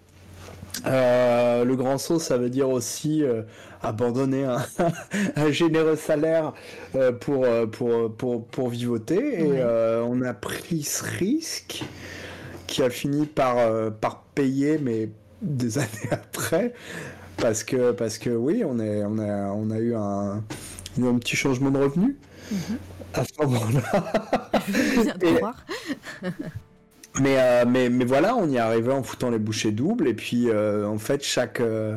Euh, 0.87 1.65
le 1.65 1.77
grand 1.77 1.99
saut, 1.99 2.19
ça 2.19 2.39
veut 2.39 2.51
dire 2.51 2.69
aussi 2.71 3.23
euh, 3.25 3.43
abandonner 3.83 4.45
un, 4.45 4.65
un 5.37 5.51
généreux 5.51 5.97
salaire 5.97 6.53
euh, 6.95 7.13
pour, 7.13 7.47
pour, 7.73 8.15
pour, 8.17 8.47
pour 8.47 8.69
vivoter. 8.69 9.57
Et 9.57 9.63
Ouais. 9.63 9.65
on 9.65 10.23
a 10.23 10.35
pris 10.35 10.83
ce 10.85 11.05
risque 11.05 11.85
qui 12.67 12.83
a 12.83 12.91
fini 12.91 13.27
par, 13.27 13.93
par 13.95 14.23
payer, 14.35 14.79
mais 14.79 15.11
des 15.43 15.79
années 15.79 16.11
après. 16.11 16.75
Parce 17.41 17.63
que, 17.65 17.93
parce 17.93 18.19
que 18.19 18.31
oui, 18.31 18.63
on, 18.67 18.79
est, 18.81 19.05
on, 19.05 19.19
a, 19.19 19.51
on 19.53 19.71
a 19.71 19.79
eu 19.79 19.95
un, 19.95 20.43
un 21.03 21.19
petit 21.19 21.37
changement 21.37 21.71
de 21.71 21.79
revenu 21.79 22.17
à 23.15 23.25
ce 23.25 23.43
moment-là. 23.43 24.13
Mais, 27.21 27.37
euh, 27.39 27.65
mais, 27.67 27.89
mais 27.89 28.05
voilà, 28.05 28.37
on 28.37 28.49
y 28.49 28.57
est 28.57 28.61
arrivé 28.61 28.93
en 28.93 29.03
foutant 29.03 29.31
les 29.31 29.39
bouchées 29.41 29.73
doubles. 29.73 30.07
Et 30.07 30.15
puis, 30.15 30.51
euh, 30.51 30.87
en 30.87 30.99
fait, 30.99 31.25
chaque, 31.25 31.59
euh, 31.61 31.97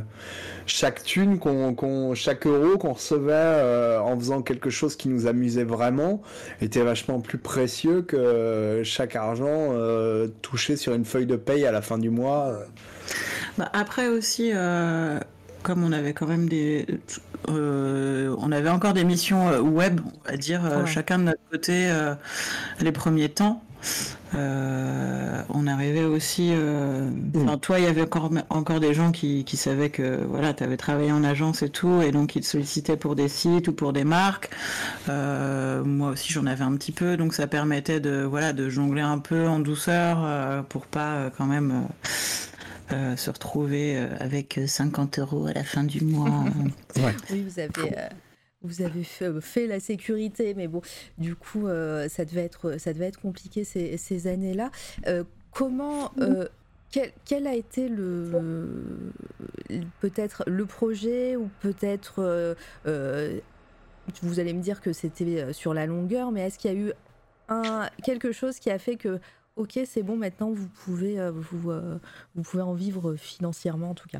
chaque 0.65 1.03
thune, 1.03 1.37
qu'on, 1.37 1.75
qu'on- 1.75 2.15
chaque 2.15 2.47
euro 2.47 2.77
qu'on 2.77 2.93
recevait 2.93 3.31
euh, 3.33 3.99
en 4.01 4.17
faisant 4.17 4.41
quelque 4.41 4.69
chose 4.71 4.95
qui 4.95 5.09
nous 5.09 5.27
amusait 5.27 5.65
vraiment 5.65 6.21
était 6.61 6.81
vachement 6.83 7.19
plus 7.21 7.37
précieux 7.37 8.01
que 8.03 8.81
chaque 8.83 9.15
argent 9.15 9.69
euh, 9.73 10.27
touché 10.41 10.75
sur 10.77 10.93
une 10.95 11.05
feuille 11.05 11.27
de 11.27 11.35
paye 11.35 11.65
à 11.67 11.71
la 11.71 11.81
fin 11.83 11.97
du 11.99 12.09
mois. 12.09 12.57
Bah, 13.57 13.69
après 13.73 14.07
aussi, 14.07 14.51
euh, 14.53 15.19
comme 15.63 15.83
on 15.83 15.91
avait 15.91 16.13
quand 16.13 16.27
même 16.27 16.47
des, 16.49 16.85
euh, 17.49 18.35
on 18.39 18.51
avait 18.51 18.69
encore 18.69 18.93
des 18.93 19.03
missions 19.03 19.49
euh, 19.49 19.59
web, 19.59 19.99
on 20.25 20.29
va 20.31 20.37
dire, 20.37 20.65
euh, 20.65 20.81
Ouais. 20.81 20.87
chacun 20.87 21.19
de 21.19 21.23
notre 21.25 21.41
côté, 21.51 21.89
euh, 21.91 22.15
les 22.79 22.91
premiers 22.91 23.29
temps. 23.29 23.63
Euh, 24.35 25.41
on 25.49 25.65
arrivait 25.67 26.03
aussi, 26.03 26.53
enfin, 27.35 27.57
toi, 27.57 27.79
il 27.79 27.85
y 27.85 27.87
avait 27.87 28.03
encore, 28.03 28.29
encore 28.49 28.79
des 28.79 28.93
gens 28.93 29.11
qui, 29.11 29.43
qui 29.43 29.57
savaient 29.57 29.89
que 29.89 30.19
voilà, 30.29 30.53
tu 30.53 30.63
avais 30.63 30.77
travaillé 30.77 31.11
en 31.11 31.23
agence 31.23 31.63
et 31.63 31.69
tout, 31.69 32.01
et 32.01 32.11
donc 32.11 32.35
ils 32.35 32.41
te 32.41 32.45
sollicitaient 32.45 32.95
pour 32.95 33.15
des 33.15 33.27
sites 33.27 33.67
ou 33.67 33.73
pour 33.73 33.91
des 33.91 34.03
marques. 34.03 34.51
Moi 35.07 36.11
aussi, 36.11 36.31
j'en 36.31 36.45
avais 36.45 36.63
un 36.63 36.75
petit 36.75 36.91
peu, 36.91 37.17
donc 37.17 37.33
ça 37.33 37.47
permettait 37.47 37.99
de 37.99 38.21
voilà 38.23 38.53
de 38.53 38.69
jongler 38.69 39.01
un 39.01 39.17
peu 39.19 39.47
en 39.47 39.59
douceur 39.59 40.63
pour 40.65 40.85
pas 40.85 41.31
quand 41.37 41.45
même. 41.47 41.87
Euh, 42.93 43.13
euh, 43.13 43.15
se 43.15 43.29
retrouver 43.29 43.97
euh, 43.97 44.07
avec 44.19 44.59
50 44.65 45.19
euros 45.19 45.47
à 45.47 45.53
la 45.53 45.63
fin 45.63 45.83
du 45.83 46.03
mois. 46.03 46.45
Oui, 47.31 47.41
vous 47.43 47.59
avez, 47.59 47.97
euh, 47.97 48.09
vous 48.61 48.81
avez 48.81 49.03
fait, 49.03 49.41
fait 49.41 49.67
la 49.67 49.79
sécurité, 49.79 50.53
mais 50.53 50.67
bon, 50.67 50.81
du 51.17 51.35
coup, 51.35 51.67
euh, 51.67 52.07
ça, 52.09 52.25
devait 52.25 52.43
être, 52.43 52.77
ça 52.77 52.93
devait 52.93 53.07
être 53.07 53.21
compliqué 53.21 53.63
ces, 53.63 53.97
ces 53.97 54.27
années-là. 54.27 54.71
Euh, 55.07 55.23
comment. 55.51 56.11
euh, 56.19 56.47
quel, 56.91 57.11
quel 57.23 57.47
a 57.47 57.55
été 57.55 57.87
le 57.87 58.83
peut-être 60.01 60.43
le 60.45 60.65
projet 60.65 61.37
ou 61.37 61.49
peut-être 61.61 62.15
euh, 62.19 62.53
euh, 62.85 63.39
vous 64.21 64.39
allez 64.41 64.53
me 64.53 64.61
dire 64.61 64.81
que 64.81 64.91
c'était 64.91 65.41
euh, 65.41 65.53
sur 65.53 65.73
la 65.73 65.85
longueur 65.85 66.31
mais 66.31 66.41
est-ce 66.41 66.59
qu'il 66.59 66.71
y 66.71 66.75
a 66.75 66.77
eu 66.77 66.91
un 67.47 67.89
quelque 68.03 68.31
chose 68.33 68.59
qui 68.59 68.69
a 68.69 68.77
fait 68.77 68.97
que 68.97 69.19
ok 69.55 69.79
c'est 69.85 70.03
bon 70.03 70.15
maintenant 70.17 70.51
vous 70.51 70.67
pouvez 70.85 71.19
euh, 71.19 71.31
vous 71.31 71.71
euh, 71.71 71.97
vous 72.35 72.43
pouvez 72.43 72.63
en 72.63 72.73
vivre 72.73 73.15
financièrement 73.15 73.91
en 73.91 73.95
tout 73.95 74.07
cas 74.09 74.19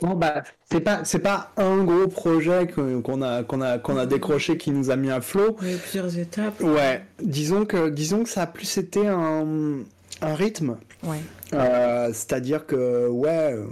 Bon, 0.00 0.14
bah, 0.14 0.42
c'est 0.70 0.80
pas, 0.80 1.04
c'est 1.04 1.18
pas 1.18 1.52
un 1.58 1.84
gros 1.84 2.08
projet 2.08 2.66
qu'on 2.66 3.20
a, 3.20 3.42
qu'on 3.42 3.60
a, 3.60 3.78
qu'on 3.78 3.98
a 3.98 4.06
décroché 4.06 4.56
qui 4.56 4.70
nous 4.70 4.90
a 4.90 4.96
mis 4.96 5.10
à 5.10 5.20
flot. 5.20 5.58
Il 5.60 5.68
y 5.68 5.72
a 5.72 5.74
eu 5.74 5.78
plusieurs 5.78 6.16
étapes. 6.18 6.58
Ouais, 6.62 7.04
disons 7.22 7.66
que, 7.66 7.90
disons 7.90 8.22
que 8.24 8.30
ça 8.30 8.42
a 8.42 8.46
plus 8.46 8.78
été 8.78 9.06
un, 9.06 9.80
un 10.22 10.34
rythme. 10.34 10.78
ouais 11.04 11.20
Euh, 11.54 12.10
C'est-à-dire 12.12 12.66
que, 12.66 13.08
ouais, 13.08 13.54
euh, 13.54 13.66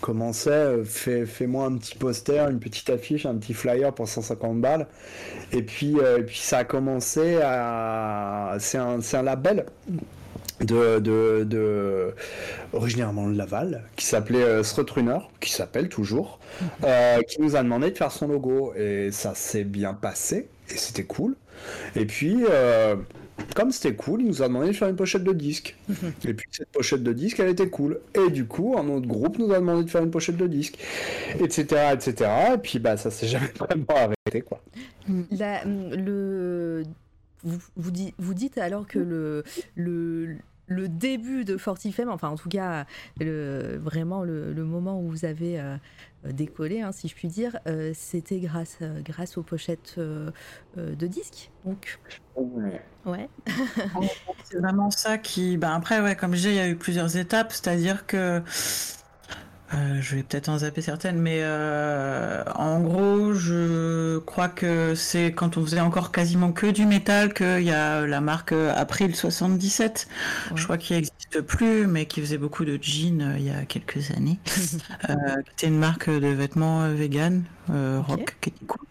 commençait, 0.00 0.84
fais, 0.84 1.26
fais-moi 1.26 1.66
un 1.66 1.76
petit 1.76 1.96
poster, 1.96 2.48
une 2.50 2.60
petite 2.60 2.90
affiche, 2.90 3.26
un 3.26 3.36
petit 3.36 3.54
flyer 3.54 3.92
pour 3.94 4.08
150 4.08 4.60
balles. 4.60 4.86
Et 5.52 5.62
puis, 5.62 5.96
et 5.98 6.22
puis 6.22 6.38
ça 6.38 6.58
a 6.58 6.64
commencé 6.64 7.38
à. 7.42 8.56
C'est 8.60 8.78
un, 8.78 9.00
c'est 9.02 9.18
un 9.18 9.22
label 9.22 9.66
de, 10.60 10.98
de, 10.98 11.44
de, 11.44 12.14
originairement 12.72 13.28
de 13.28 13.36
Laval, 13.36 13.84
qui 13.96 14.04
s'appelait 14.04 14.42
euh, 14.42 14.62
qui 15.40 15.50
s'appelle 15.52 15.88
toujours, 15.88 16.38
euh, 16.84 17.20
qui 17.22 17.40
nous 17.40 17.56
a 17.56 17.62
demandé 17.62 17.90
de 17.90 17.96
faire 17.96 18.12
son 18.12 18.28
logo. 18.28 18.74
Et 18.76 19.10
ça 19.12 19.34
s'est 19.34 19.64
bien 19.64 19.94
passé, 19.94 20.48
et 20.70 20.76
c'était 20.76 21.04
cool. 21.04 21.36
Et 21.96 22.06
puis, 22.06 22.44
euh, 22.48 22.96
comme 23.54 23.70
c'était 23.70 23.94
cool, 23.94 24.22
il 24.22 24.28
nous 24.28 24.42
a 24.42 24.48
demandé 24.48 24.68
de 24.68 24.72
faire 24.72 24.88
une 24.88 24.96
pochette 24.96 25.24
de 25.24 25.32
disque. 25.32 25.76
Et 26.24 26.34
puis 26.34 26.48
cette 26.50 26.70
pochette 26.70 27.02
de 27.02 27.12
disque, 27.12 27.40
elle 27.40 27.50
était 27.50 27.68
cool. 27.68 28.00
Et 28.14 28.30
du 28.30 28.46
coup, 28.46 28.76
un 28.78 28.88
autre 28.88 29.06
groupe 29.06 29.38
nous 29.38 29.52
a 29.52 29.56
demandé 29.56 29.84
de 29.84 29.90
faire 29.90 30.02
une 30.02 30.10
pochette 30.10 30.36
de 30.36 30.46
disque, 30.46 30.78
etc., 31.38 31.92
etc. 31.92 32.30
Et 32.54 32.58
puis, 32.58 32.78
bah, 32.78 32.96
ça 32.96 33.10
s'est 33.10 33.26
jamais 33.26 33.52
vraiment 33.58 33.86
arrêté, 33.88 34.42
quoi. 34.42 34.62
La, 35.30 35.64
le 35.64 36.84
vous, 37.42 37.58
vous, 37.76 37.90
vous, 38.18 38.34
dites 38.34 38.58
alors 38.58 38.86
que 38.86 38.98
le, 38.98 39.44
le, 39.74 40.36
le 40.66 40.88
début 40.88 41.44
de 41.44 41.56
Fortifem, 41.56 42.08
enfin 42.08 42.28
en 42.28 42.36
tout 42.36 42.48
cas 42.48 42.86
le, 43.18 43.78
vraiment 43.78 44.22
le, 44.22 44.52
moment 44.64 45.00
où 45.00 45.08
vous 45.08 45.24
avez 45.24 45.58
euh, 45.58 45.76
décollé, 46.24 46.82
hein, 46.82 46.92
si 46.92 47.08
je 47.08 47.14
puis 47.14 47.28
dire, 47.28 47.58
euh, 47.66 47.92
c'était 47.94 48.40
grâce, 48.40 48.78
euh, 48.82 49.00
grâce 49.02 49.38
aux 49.38 49.42
pochettes 49.42 49.98
de 49.98 51.06
disques. 51.06 51.50
Donc, 51.64 51.98
ouais. 52.36 53.28
c'est 54.44 54.58
vraiment 54.58 54.90
ça 54.90 55.18
qui. 55.18 55.56
Ben 55.56 55.72
après, 55.72 56.00
ouais, 56.00 56.16
comme 56.16 56.32
je 56.32 56.36
disais, 56.36 56.50
il 56.50 56.56
y 56.56 56.60
a 56.60 56.68
eu 56.68 56.76
plusieurs 56.76 57.16
étapes, 57.16 57.52
c'est-à-dire 57.52 58.06
que 58.06 58.42
euh, 59.72 60.00
je 60.00 60.16
vais 60.16 60.22
peut-être 60.22 60.48
en 60.48 60.58
zapper 60.58 60.82
certaines, 60.82 61.18
mais 61.18 61.38
euh, 61.42 62.42
en 62.56 62.80
gros, 62.80 63.34
je 63.34 64.18
crois 64.18 64.48
que 64.48 64.94
c'est 64.96 65.32
quand 65.32 65.56
on 65.56 65.64
faisait 65.64 65.80
encore 65.80 66.10
quasiment 66.10 66.50
que 66.50 66.66
du 66.66 66.86
métal 66.86 67.32
qu'il 67.32 67.62
y 67.62 67.70
a 67.70 68.04
la 68.04 68.20
marque 68.20 68.52
April 68.52 69.14
77. 69.14 70.08
Je 70.56 70.64
crois 70.64 70.76
qu'il 70.76 70.96
n'existe 70.96 71.40
plus, 71.42 71.86
mais 71.86 72.06
qui 72.06 72.20
faisait 72.20 72.38
beaucoup 72.38 72.64
de 72.64 72.78
jeans 72.82 73.22
euh, 73.22 73.38
il 73.38 73.44
y 73.44 73.50
a 73.50 73.64
quelques 73.64 74.10
années. 74.10 74.40
C'était 74.46 75.68
une 75.68 75.78
marque 75.78 76.10
de 76.10 76.28
vêtements 76.28 76.88
vegan, 76.88 77.44
rock, 78.06 78.36
qui 78.40 78.50
était 78.50 78.64
cool. 78.66 78.86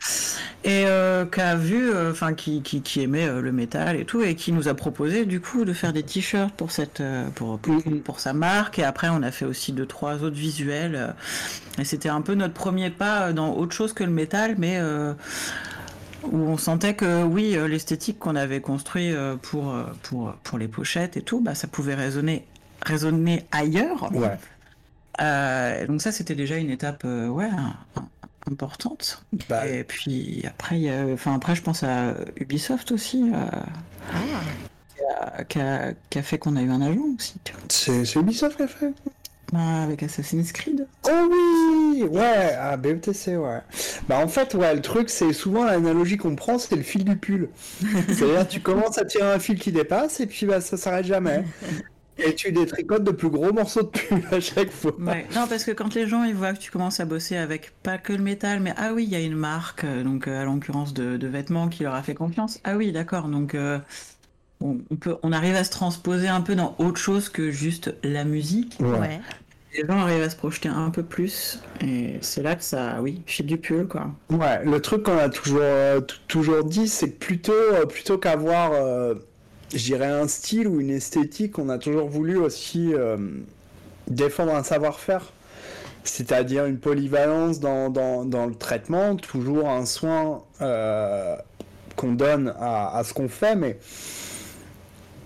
Et 0.64 0.86
qui 1.32 1.42
a 1.42 1.56
vu, 1.56 1.92
enfin, 2.10 2.34
qui, 2.34 2.62
qui, 2.62 2.82
qui, 2.82 3.02
aimait 3.02 3.28
le 3.28 3.52
métal 3.52 3.96
et 3.96 4.06
tout, 4.06 4.22
et 4.22 4.36
qui 4.36 4.52
nous 4.52 4.68
a 4.68 4.74
proposé 4.74 5.26
du 5.26 5.40
coup 5.40 5.66
de 5.66 5.74
faire 5.74 5.94
des 5.94 6.04
t-shirts 6.04 6.54
pour 6.54 6.72
cette, 6.72 7.02
pour, 7.36 7.60
pour, 7.60 7.76
mm-hmm. 7.76 8.02
pour 8.02 8.20
sa 8.20 8.34
marque. 8.34 8.80
Et 8.80 8.84
après, 8.84 9.10
on 9.10 9.24
a 9.24 9.32
fait 9.32 9.46
aussi 9.46 9.72
deux, 9.72 9.86
trois 9.86 10.24
autres 10.24 10.36
visuels 10.36 10.96
euh, 10.96 11.12
et 11.80 11.86
c'était 11.86 12.10
un 12.10 12.22
peu 12.22 12.36
notre 12.36 12.54
premier 12.54 12.90
pas 12.90 13.32
dans 13.34 13.54
autre 13.54 13.74
chose 13.74 13.94
que 13.94 14.04
le 14.04 14.12
métal, 14.12 14.56
mais 14.58 14.78
euh, 14.80 15.14
où 16.24 16.38
on 16.38 16.58
sentait 16.58 16.94
que 16.94 17.24
oui, 17.24 17.56
euh, 17.56 17.68
l'esthétique 17.68 18.20
qu'on 18.20 18.36
avait 18.36 18.62
construit 18.62 19.14
pour, 19.42 19.74
pour, 20.04 20.34
pour 20.44 20.58
les 20.58 20.68
pochettes 20.68 21.16
et 21.18 21.22
tout, 21.22 21.42
bah, 21.42 21.56
ça 21.56 21.68
pouvait 21.68 21.96
résonner, 21.96 22.46
résonner 22.82 23.46
ailleurs. 23.52 24.10
donc 24.12 26.02
ça, 26.02 26.12
c'était 26.12 26.36
déjà 26.36 26.58
une 26.58 26.70
étape 26.70 27.06
ouais, 27.06 27.50
importante. 28.52 29.24
Bah, 29.48 29.68
et 29.68 29.84
puis 29.84 30.44
après, 30.48 30.90
enfin, 31.14 31.36
après, 31.36 31.56
je 31.56 31.62
pense 31.62 31.84
à 31.84 32.16
Ubisoft 32.38 32.92
aussi. 32.92 33.32
Ah. 33.34 33.64
Qui, 35.48 35.60
a, 35.60 36.22
fait 36.22 36.38
qu'on 36.38 36.56
a 36.56 36.62
eu 36.62 36.70
un 36.70 36.82
agent 36.82 37.02
aussi. 37.18 37.36
C'est 37.70 38.16
Ubisoft 38.16 38.58
qui 38.58 38.64
a 38.64 38.68
fait 38.68 38.94
bah, 39.52 39.84
avec 39.84 40.04
Assassin's 40.04 40.52
Creed. 40.52 40.86
Oh 41.08 41.30
oui 41.32 42.04
Ouais, 42.04 42.54
à 42.54 42.78
BETC, 42.78 43.38
ouais. 43.38 43.62
Bah 44.08 44.20
en 44.20 44.28
fait, 44.28 44.54
ouais, 44.54 44.76
le 44.76 44.82
truc, 44.82 45.10
c'est 45.10 45.34
souvent 45.34 45.66
l'analogie 45.66 46.18
qu'on 46.18 46.36
prend, 46.36 46.60
c'est 46.60 46.76
le 46.76 46.84
fil 46.84 47.04
du 47.04 47.16
pull. 47.16 47.50
C'est-à-dire, 48.08 48.48
tu 48.48 48.60
commences 48.60 49.00
à 49.00 49.06
tirer 49.06 49.32
un 49.32 49.40
fil 49.40 49.60
qui 49.60 49.72
dépasse, 49.72 50.20
et 50.20 50.28
puis 50.28 50.46
bah, 50.46 50.62
ça 50.62 50.78
s'arrête 50.78 51.06
jamais. 51.06 51.44
Et 52.26 52.36
tu 52.36 52.52
détricotes 52.52 53.04
de 53.04 53.12
plus 53.12 53.30
gros 53.30 53.54
morceaux 53.54 53.84
de 53.84 53.88
pull 53.88 54.22
à 54.32 54.40
chaque 54.40 54.72
fois. 54.72 54.94
Ouais. 55.00 55.26
Non, 55.36 55.48
parce 55.48 55.64
que 55.64 55.72
quand 55.72 55.94
les 55.96 56.08
gens 56.08 56.24
ils 56.24 56.36
voient 56.36 56.54
que 56.54 56.60
tu 56.60 56.72
commences 56.72 57.00
à 57.00 57.06
bosser 57.06 57.38
avec 57.38 57.72
pas 57.84 57.98
que 57.98 58.14
le 58.14 58.24
métal, 58.24 58.60
mais 58.60 58.74
ah 58.78 58.94
oui, 58.94 59.04
il 59.06 59.10
y 59.10 59.16
a 59.16 59.20
une 59.20 59.36
marque, 59.36 59.84
euh, 59.84 60.04
donc 60.04 60.28
euh, 60.28 60.42
à 60.42 60.46
l'occurrence 60.46 60.94
de, 60.94 61.28
vêtements 61.28 61.70
qui 61.70 61.84
leur 61.84 61.94
a 61.94 62.04
fait 62.04 62.16
confiance. 62.16 62.60
Ah 62.64 62.76
oui, 62.76 62.92
d'accord, 62.92 63.28
donc 63.28 63.56
euh, 63.56 63.80
on, 64.62 64.78
peut, 65.00 65.16
on 65.24 65.32
arrive 65.32 65.56
à 65.56 65.64
se 65.64 65.72
transposer 65.72 66.28
un 66.28 66.42
peu 66.42 66.56
dans 66.56 66.76
autre 66.80 66.98
chose 66.98 67.30
que 67.30 67.52
juste 67.52 67.96
la 68.04 68.24
musique. 68.26 68.78
Ouais. 68.80 69.20
Les 69.76 69.86
gens 69.86 70.00
arrivent 70.00 70.24
à 70.24 70.30
se 70.30 70.36
projeter 70.36 70.68
un 70.68 70.90
peu 70.90 71.04
plus, 71.04 71.62
et 71.80 72.18
c'est 72.22 72.42
là 72.42 72.56
que 72.56 72.64
ça, 72.64 72.98
oui, 73.02 73.22
file 73.28 73.46
du 73.46 73.58
pull, 73.58 73.88
quoi. 73.88 74.08
Ouais, 74.32 74.66
le 74.66 74.82
truc 74.82 75.04
qu'on 75.04 75.18
a 75.18 75.30
toujours, 75.30 75.60
euh, 75.62 76.02
toujours 76.28 76.64
dit, 76.64 76.88
c'est 76.88 77.12
que 77.12 77.18
plutôt, 77.20 77.52
euh, 77.54 77.86
plutôt 77.86 78.18
qu'avoir, 78.18 78.72
euh, 79.74 79.78
j'irais 79.78 80.08
un 80.08 80.28
style 80.28 80.68
ou 80.68 80.80
une 80.82 80.90
esthétique, 80.90 81.60
on 81.60 81.70
a 81.70 81.78
toujours 81.78 82.08
voulu 82.08 82.38
aussi 82.38 82.94
défendre 84.08 84.56
un 84.56 84.64
savoir-faire. 84.64 85.32
C'est-à-dire 86.04 86.66
une 86.66 86.80
polyvalence 86.80 87.60
dans, 87.60 87.90
dans, 87.90 88.26
dans, 88.26 88.48
le 88.48 88.56
traitement, 88.56 89.16
toujours 89.16 89.70
un 89.70 89.86
soin 89.86 90.44
qu'on 91.96 92.14
donne 92.14 92.54
à, 92.60 92.98
à 92.98 93.04
ce 93.04 93.14
qu'on 93.14 93.28
fait, 93.28 93.56
mais 93.56 93.78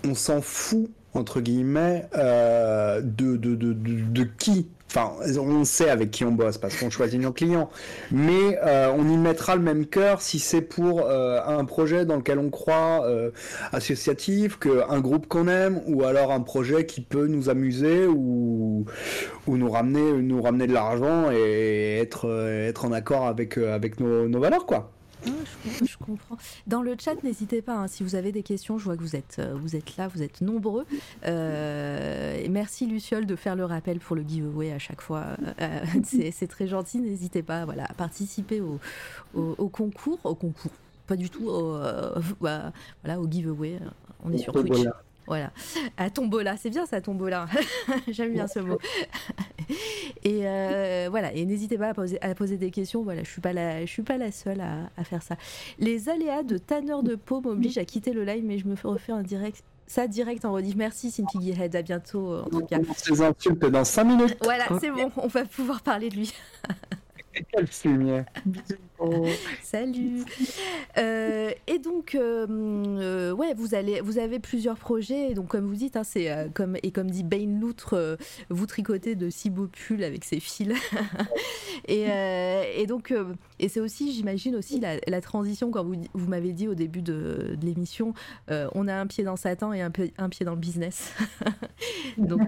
on 0.05 0.15
s'en 0.15 0.41
fout, 0.41 0.89
entre 1.13 1.41
guillemets, 1.41 2.07
euh, 2.15 3.01
de, 3.01 3.37
de, 3.37 3.55
de, 3.55 3.73
de, 3.73 4.23
qui. 4.37 4.67
Enfin, 4.95 5.13
on 5.39 5.63
sait 5.63 5.89
avec 5.89 6.11
qui 6.11 6.23
on 6.23 6.31
bosse 6.31 6.59
parce 6.59 6.75
qu'on 6.75 6.91
choisit 6.91 7.19
nos 7.19 7.31
clients. 7.31 7.69
Mais 8.11 8.59
euh, 8.63 8.93
on 8.95 9.09
y 9.09 9.17
mettra 9.17 9.55
le 9.55 9.61
même 9.61 9.87
cœur 9.87 10.21
si 10.21 10.37
c'est 10.37 10.61
pour 10.61 11.01
euh, 11.01 11.39
un 11.45 11.65
projet 11.65 12.05
dans 12.05 12.17
lequel 12.17 12.37
on 12.37 12.49
croit, 12.51 13.07
associatif, 13.71 14.59
qu'un 14.59 14.99
groupe 14.99 15.27
qu'on 15.27 15.47
aime, 15.47 15.81
ou 15.87 16.03
alors 16.03 16.31
un 16.31 16.41
projet 16.41 16.85
qui 16.85 17.01
peut 17.01 17.25
nous 17.27 17.49
amuser 17.49 18.05
ou, 18.05 18.85
ou 19.47 19.57
nous, 19.57 19.69
ramener, 19.69 20.13
nous 20.21 20.41
ramener 20.41 20.67
de 20.67 20.73
l'argent 20.73 21.31
et 21.31 21.99
être, 21.99 22.83
en 22.83 22.91
accord 22.91 23.25
avec, 23.25 23.57
avec 23.57 23.99
nos, 23.99 24.27
nos 24.27 24.39
valeurs, 24.39 24.65
quoi. 24.65 24.91
Ah, 25.25 25.29
je, 25.83 25.97
comprends. 25.97 26.37
Dans 26.67 26.81
le 26.81 26.95
chat, 26.99 27.21
n'hésitez 27.23 27.61
pas. 27.61 27.75
Hein, 27.75 27.87
si 27.87 28.03
vous 28.03 28.15
avez 28.15 28.31
des 28.31 28.43
questions, 28.43 28.77
je 28.77 28.85
vois 28.85 28.97
que 28.97 29.01
vous 29.01 29.15
êtes, 29.15 29.37
euh, 29.39 29.53
vous 29.55 29.75
êtes 29.75 29.97
là, 29.97 30.07
vous 30.07 30.21
êtes 30.21 30.41
nombreux. 30.41 30.85
Euh, 31.25 32.37
et 32.37 32.49
merci 32.49 32.85
Luciole 32.85 33.25
de 33.25 33.35
faire 33.35 33.55
le 33.55 33.65
rappel 33.65 33.99
pour 33.99 34.15
le 34.15 34.23
giveaway 34.23 34.71
à 34.71 34.79
chaque 34.79 35.01
fois. 35.01 35.25
Euh, 35.61 35.79
c'est 36.03 36.47
très 36.47 36.67
gentil. 36.67 36.99
N'hésitez 36.99 37.43
pas, 37.43 37.65
voilà, 37.65 37.85
à 37.85 37.93
participer 37.93 38.61
au, 38.61 38.79
au, 39.35 39.69
concours, 39.69 40.19
au 40.23 40.35
concours, 40.35 40.71
pas 41.07 41.15
du 41.15 41.29
tout, 41.29 41.47
au, 41.47 41.79
bah, 42.41 42.71
voilà, 43.03 43.19
au 43.19 43.27
giveaway. 43.29 43.79
On 44.23 44.31
est 44.31 44.37
sur 44.37 44.53
Twitch. 44.53 44.73
Voilà, 44.73 45.03
à 45.97 46.09
tombola, 46.09 46.57
c'est 46.57 46.69
bien 46.69 46.85
ça, 46.85 47.01
tombola. 47.01 47.47
J'aime 48.07 48.33
bien 48.33 48.47
ce 48.47 48.59
mot. 48.59 48.77
et 50.23 50.41
euh, 50.43 51.07
voilà, 51.09 51.33
et 51.33 51.45
n'hésitez 51.45 51.77
pas 51.77 51.89
à 51.89 51.93
poser, 51.93 52.21
à 52.21 52.35
poser, 52.35 52.57
des 52.57 52.71
questions. 52.71 53.03
Voilà, 53.03 53.23
je 53.23 53.29
suis 53.29 53.41
pas 53.41 53.53
la, 53.53 53.81
je 53.85 53.91
suis 53.91 54.03
pas 54.03 54.17
la 54.17 54.31
seule 54.31 54.61
à, 54.61 55.03
faire 55.03 55.23
ça. 55.23 55.35
Les 55.79 56.09
aléas 56.09 56.43
de 56.43 56.57
tanneur 56.57 57.03
de 57.03 57.15
peau 57.15 57.41
m'obligent 57.41 57.77
à 57.77 57.85
quitter 57.85 58.13
le 58.13 58.23
live, 58.23 58.43
mais 58.45 58.57
je 58.57 58.67
me 58.67 58.75
refais 58.83 59.11
un 59.11 59.23
direct. 59.23 59.63
Ça 59.85 60.07
direct 60.07 60.45
en 60.45 60.53
rediff. 60.53 60.75
Merci 60.75 61.11
Cynthia 61.11 61.65
Head, 61.65 61.75
à 61.75 61.81
bientôt 61.81 62.37
en 62.37 62.49
tout 62.49 62.65
cas. 62.65 62.77
Insultes 62.77 63.65
dans 63.65 63.83
5 63.83 64.03
minutes. 64.05 64.37
Voilà, 64.41 64.65
c'est 64.79 64.89
bon, 64.89 65.11
on 65.17 65.27
va 65.27 65.45
pouvoir 65.45 65.81
parler 65.81 66.09
de 66.09 66.15
lui. 66.15 66.33
Fumier. 67.69 68.23
Salut. 69.61 70.23
Euh, 70.97 71.51
et 71.67 71.79
donc, 71.79 72.15
euh, 72.15 72.45
euh, 72.49 73.31
ouais, 73.31 73.53
vous 73.53 73.75
allez, 73.75 74.01
vous 74.01 74.17
avez 74.17 74.39
plusieurs 74.39 74.77
projets. 74.77 75.33
donc, 75.33 75.47
comme 75.47 75.67
vous 75.67 75.75
dites, 75.75 75.95
hein, 75.95 76.03
c'est 76.03 76.29
comme 76.53 76.77
et 76.83 76.91
comme 76.91 77.09
dit 77.09 77.23
Bain 77.23 77.59
Loutre, 77.59 78.17
vous 78.49 78.65
tricotez 78.65 79.15
de 79.15 79.29
si 79.29 79.49
beaux 79.49 79.67
pulls 79.67 80.03
avec 80.03 80.23
ses 80.23 80.39
fils. 80.39 80.73
et, 81.87 82.85
donc, 82.87 83.13
et 83.59 83.69
c'est 83.69 83.79
aussi, 83.79 84.13
j'imagine 84.13 84.55
aussi 84.55 84.79
la, 84.79 85.21
transition 85.21 85.71
quand 85.71 85.83
vous, 85.83 85.95
vous 86.13 86.27
m'avez 86.27 86.51
dit 86.51 86.67
au 86.67 86.75
début 86.75 87.01
de, 87.01 87.55
de 87.59 87.65
l'émission, 87.65 88.13
on 88.49 88.87
a 88.87 88.95
un 88.95 89.07
pied 89.07 89.23
dans 89.23 89.35
Satan 89.35 89.73
et 89.73 89.81
un, 89.81 89.91
un 90.17 90.29
pied 90.29 90.45
dans 90.45 90.53
le 90.53 90.59
business. 90.59 91.13
donc 92.17 92.41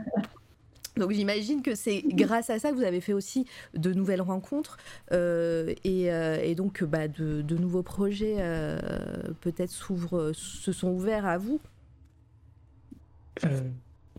donc 0.97 1.12
j'imagine 1.12 1.62
que 1.62 1.75
c'est 1.75 2.03
grâce 2.05 2.49
à 2.49 2.60
ça 2.60 2.71
que 2.71 2.75
vous 2.75 2.84
avez 2.84 3.01
fait 3.01 3.13
aussi 3.13 3.45
de 3.73 3.93
nouvelles 3.93 4.21
rencontres 4.21 4.77
euh, 5.12 5.73
euh, 5.86 6.39
et, 6.41 6.55
donc 6.55 6.84
bah, 6.84 7.08
de, 7.08 7.55
nouveaux 7.55 7.84
projets 7.84 8.38
euh, 8.39 8.77
peut-être 9.41 9.71
s'ouvrent, 9.71 10.31
se 10.34 10.71
sont 10.71 10.89
ouverts 10.89 11.25
à 11.25 11.38
vous? 11.38 11.60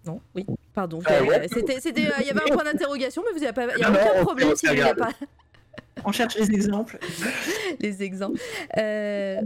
Non, 0.05 0.21
oui, 0.35 0.47
pardon. 0.75 1.01
C'était, 1.49 1.79
il 1.97 2.27
y 2.27 2.31
avait 2.31 2.51
un 2.51 2.55
point 2.55 2.65
d'interrogation, 2.65 3.23
mais 3.25 3.33
vous 3.33 3.41
n'avez 3.41 3.53
pas, 3.53 3.67
il 3.75 3.79
n'y 3.79 3.85
a 3.85 3.91
aucun 3.91 4.23
problème 4.23 4.55
si 4.55 4.67
vous 4.67 4.75
n'avez 4.75 4.95
pas. 4.95 5.11
On 6.05 6.13
cherche 6.13 6.37
les 6.37 6.53
exemples. 6.53 6.99
les 7.81 8.03
exemples. 8.03 8.39
Eh 8.77 9.41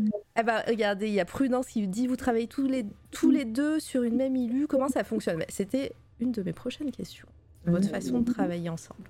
ben, 0.44 0.62
regardez, 0.66 1.06
il 1.06 1.14
y 1.14 1.20
a 1.20 1.24
Prudence 1.24 1.68
qui 1.68 1.86
dit 1.86 2.08
vous 2.08 2.16
travaillez 2.16 2.48
tous 2.48 2.66
les, 2.66 2.84
tous 3.12 3.30
les 3.30 3.44
deux 3.44 3.78
sur 3.78 4.02
une 4.02 4.16
même 4.16 4.36
ILU. 4.36 4.66
Comment 4.66 4.88
ça 4.88 5.04
fonctionne? 5.04 5.44
C'était 5.48 5.92
une 6.20 6.32
de 6.32 6.42
mes 6.42 6.52
prochaines 6.52 6.90
questions. 6.90 7.26
Votre 7.66 7.88
mmh. 7.88 7.90
façon 7.90 8.20
de 8.20 8.32
travailler 8.32 8.68
ensemble. 8.70 9.04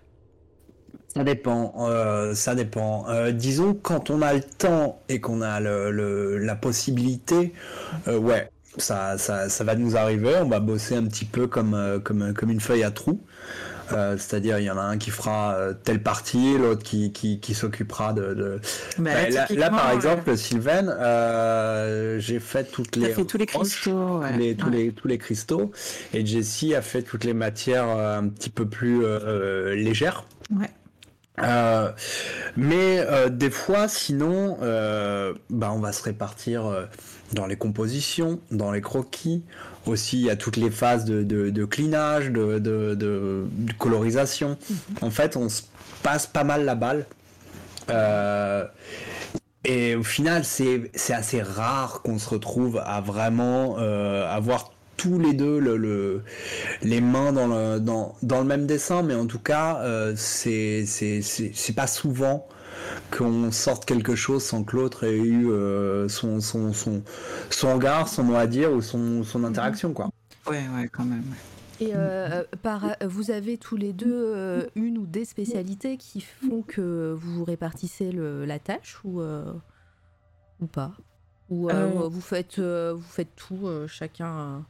Ça 1.08 1.24
dépend, 1.24 1.74
euh, 1.88 2.34
ça 2.34 2.54
dépend. 2.54 3.08
Euh, 3.08 3.32
disons 3.32 3.74
quand 3.74 4.10
on 4.10 4.22
a 4.22 4.32
le 4.34 4.42
temps 4.42 5.00
et 5.08 5.20
qu'on 5.20 5.40
a 5.40 5.60
le, 5.60 5.90
le- 5.90 6.38
la 6.38 6.54
possibilité, 6.56 7.52
euh, 8.06 8.16
ouais, 8.18 8.48
ça, 8.76 9.18
ça, 9.18 9.48
ça 9.48 9.64
va 9.64 9.74
nous 9.74 9.96
arriver. 9.96 10.36
On 10.40 10.48
va 10.48 10.60
bosser 10.60 10.94
un 10.96 11.06
petit 11.06 11.24
peu 11.24 11.46
comme, 11.46 12.00
comme, 12.04 12.32
comme 12.34 12.50
une 12.50 12.60
feuille 12.60 12.84
à 12.84 12.90
trous. 12.90 13.20
Euh, 13.92 14.16
C'est-à-dire, 14.18 14.58
il 14.58 14.64
y 14.64 14.70
en 14.70 14.78
a 14.78 14.82
un 14.82 14.98
qui 14.98 15.10
fera 15.10 15.54
euh, 15.54 15.72
telle 15.74 16.02
partie, 16.02 16.56
l'autre 16.58 16.82
qui, 16.82 17.12
qui, 17.12 17.40
qui 17.40 17.54
s'occupera 17.54 18.12
de. 18.12 18.34
de- 18.34 18.60
Bah, 18.98 19.10
Bah, 19.32 19.46
là, 19.50 19.70
par 19.70 19.90
euh, 19.90 19.94
exemple, 19.94 20.36
Sylvain, 20.36 20.88
euh, 20.88 22.18
j'ai 22.18 22.40
fait 22.40 22.64
toutes 22.70 22.96
les. 22.96 23.10
fait 23.12 23.24
tous 23.24 23.38
les 23.38 23.46
cristaux, 23.46 24.18
ouais. 24.20 24.32
tous, 24.32 24.38
les, 24.38 24.54
tous, 24.56 24.66
Ouais. 24.66 24.76
les, 24.76 24.92
tous 24.92 25.08
les 25.08 25.18
cristaux. 25.18 25.70
Et 26.14 26.24
Jessie 26.24 26.74
a 26.74 26.82
fait 26.82 27.02
toutes 27.02 27.24
les 27.24 27.34
matières 27.34 27.88
un 27.88 28.28
petit 28.28 28.50
peu 28.50 28.66
plus 28.66 29.02
légères. 29.74 30.24
Ouais. 30.54 30.70
Euh, 31.42 31.90
mais 32.56 32.98
euh, 32.98 33.30
des 33.30 33.50
fois, 33.50 33.88
sinon, 33.88 34.58
euh, 34.62 35.32
bah, 35.48 35.70
on 35.74 35.78
va 35.78 35.92
se 35.92 36.02
répartir 36.02 36.88
dans 37.32 37.46
les 37.46 37.56
compositions, 37.56 38.40
dans 38.50 38.72
les 38.72 38.80
croquis. 38.82 39.42
Aussi, 39.86 40.18
il 40.20 40.26
y 40.26 40.30
a 40.30 40.36
toutes 40.36 40.56
les 40.56 40.70
phases 40.70 41.04
de, 41.04 41.22
de, 41.22 41.50
de 41.50 41.64
clinage, 41.64 42.30
de, 42.30 42.58
de, 42.58 43.44
colorisation. 43.78 44.58
En 45.00 45.10
fait, 45.10 45.36
on 45.36 45.48
se 45.48 45.62
passe 46.02 46.26
pas 46.26 46.44
mal 46.44 46.64
la 46.64 46.74
balle. 46.74 47.06
Euh, 47.88 48.64
et 49.64 49.94
au 49.94 50.02
final, 50.02 50.44
c'est 50.44 50.90
assez 51.12 51.42
rare 51.42 52.02
qu'on 52.02 52.18
se 52.18 52.28
retrouve 52.28 52.80
à 52.84 53.00
vraiment 53.00 53.76
euh, 53.78 54.30
avoir 54.30 54.72
tous 54.96 55.18
les 55.18 55.32
deux 55.32 55.58
le, 55.58 55.76
le- 55.78 56.22
les 56.82 57.00
mains 57.00 57.32
dans 57.32 57.46
le, 57.46 57.78
dans, 57.80 58.14
dans 58.22 58.40
le 58.40 58.44
même 58.46 58.66
dessin, 58.66 59.02
mais 59.02 59.14
en 59.14 59.26
tout 59.26 59.38
cas, 59.38 59.78
euh, 59.80 60.12
c'est 60.14 60.84
pas 61.74 61.86
souvent 61.86 62.46
qu'on 63.16 63.50
sorte 63.52 63.84
quelque 63.84 64.14
chose 64.14 64.44
sans 64.44 64.64
que 64.64 64.76
l'autre 64.76 65.04
ait 65.04 65.16
eu 65.18 65.50
euh, 65.50 66.08
son, 66.08 66.40
son, 66.40 66.72
son, 66.72 67.02
son 67.50 67.74
regard, 67.74 68.08
son 68.08 68.24
mot 68.24 68.34
à 68.36 68.46
dire 68.46 68.72
ou 68.72 68.80
son, 68.82 69.22
son 69.24 69.44
interaction. 69.44 69.92
Quoi. 69.92 70.10
Ouais, 70.48 70.64
ouais, 70.74 70.88
quand 70.88 71.04
même. 71.04 71.24
Et 71.80 71.92
euh, 71.94 72.44
par, 72.62 72.84
vous 73.06 73.30
avez 73.30 73.56
tous 73.56 73.76
les 73.76 73.92
deux 73.94 74.12
euh, 74.14 74.66
une 74.74 74.98
ou 74.98 75.06
des 75.06 75.24
spécialités 75.24 75.96
qui 75.96 76.20
font 76.20 76.62
que 76.62 77.14
vous 77.18 77.42
répartissez 77.44 78.12
le- 78.12 78.44
la 78.44 78.58
tâche 78.58 78.98
ou, 79.04 79.20
euh, 79.22 79.54
ou 80.60 80.66
pas? 80.66 80.92
Ou 81.48 81.70
euh, 81.70 81.72
Euh. 81.72 82.08
vous, 82.08 82.20
faites, 82.20 82.58
euh, 82.58 82.92
vous 82.94 83.08
faites 83.08 83.34
tout, 83.34 83.66
euh, 83.66 83.86
chacun. 83.88 84.62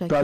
euh, 0.00 0.06
Pas 0.08 0.22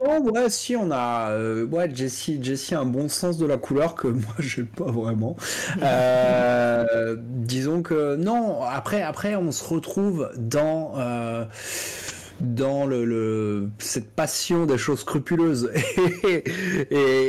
de 0.00 0.06
Oh, 0.06 0.30
ouais, 0.30 0.48
si, 0.48 0.76
on 0.76 0.90
a. 0.92 1.30
euh, 1.32 1.66
ouais, 1.66 1.92
Jessie, 1.92 2.38
Jessie 2.42 2.74
a 2.76 2.80
un 2.80 2.84
bon 2.84 3.08
sens 3.08 3.36
de 3.36 3.46
la 3.46 3.56
couleur 3.58 3.96
que 3.96 4.06
moi, 4.08 4.34
j'ai 4.38 4.62
pas 4.62 4.90
vraiment. 4.92 5.36
Euh, 5.82 7.16
disons 7.18 7.82
que. 7.82 8.14
Non, 8.14 8.62
après, 8.62 9.02
après, 9.02 9.34
on 9.36 9.50
se 9.50 9.64
retrouve 9.64 10.30
dans. 10.36 10.92
euh, 10.98 11.44
dans 12.40 12.86
le, 12.86 13.04
le- 13.04 13.68
cette 13.78 14.12
passion 14.14 14.64
des 14.64 14.78
choses 14.78 15.00
scrupuleuses 15.00 15.70
et, 16.24 16.44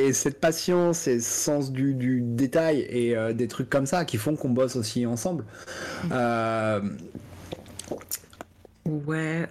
et 0.07 0.13
cette 0.13 0.39
passion 0.39 0.93
c'est 0.93 1.19
ce 1.19 1.29
sens 1.45 1.71
du, 1.71 1.95
du 1.95 2.21
détail 2.21 2.81
et 2.89 3.17
euh, 3.17 3.33
des 3.33 3.47
trucs 3.47 3.69
comme 3.71 3.87
ça 3.87 4.05
qui 4.05 4.17
font 4.17 4.35
qu'on 4.35 4.49
bosse 4.51 4.75
aussi 4.75 5.07
ensemble 5.07 5.45
Euh, 6.11 6.81
Ouais. 8.85 9.47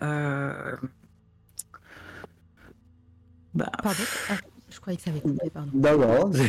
Bah, 3.59 3.71
Pardon 3.83 4.03
Ah, 4.31 4.35
Je 4.71 4.81
croyais 4.81 4.97
que 4.97 5.03
ça 5.03 5.11
avait 5.11 5.21
coupé, 5.21 5.51
pardon. 5.51 5.71
d'abord 5.75 6.31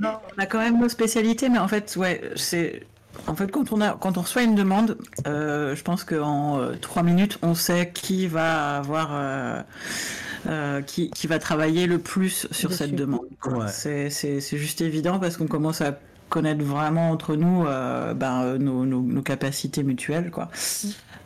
on 0.00 0.38
a 0.38 0.46
quand 0.46 0.58
même 0.58 0.80
nos 0.80 0.88
spécialités, 0.88 1.48
mais 1.48 1.58
en 1.58 1.68
fait, 1.68 1.94
ouais, 1.96 2.20
c'est. 2.36 2.82
En 3.26 3.34
fait, 3.34 3.50
quand 3.50 3.72
on, 3.72 3.80
a, 3.80 3.92
quand 3.98 4.18
on 4.18 4.20
reçoit 4.22 4.42
une 4.42 4.54
demande, 4.54 4.98
euh, 5.26 5.74
je 5.74 5.82
pense 5.82 6.04
qu'en 6.04 6.58
euh, 6.60 6.74
trois 6.80 7.02
minutes, 7.02 7.38
on 7.42 7.54
sait 7.54 7.90
qui 7.92 8.26
va 8.26 8.76
avoir, 8.76 9.08
euh, 9.12 9.62
euh, 10.48 10.82
qui, 10.82 11.10
qui 11.10 11.26
va 11.26 11.38
travailler 11.38 11.86
le 11.86 11.98
plus 11.98 12.46
sur 12.50 12.68
Dessus. 12.68 12.78
cette 12.84 12.94
demande. 12.94 13.22
Ouais. 13.46 13.66
C'est, 13.68 14.10
c'est, 14.10 14.40
c'est 14.42 14.58
juste 14.58 14.82
évident 14.82 15.18
parce 15.18 15.36
qu'on 15.38 15.46
commence 15.46 15.80
à 15.80 15.98
connaître 16.28 16.64
vraiment 16.64 17.10
entre 17.10 17.36
nous 17.36 17.66
euh, 17.66 18.14
ben, 18.14 18.42
euh, 18.42 18.58
nos, 18.58 18.84
nos, 18.86 19.00
nos 19.02 19.22
capacités 19.22 19.82
mutuelles, 19.82 20.30
quoi. 20.30 20.48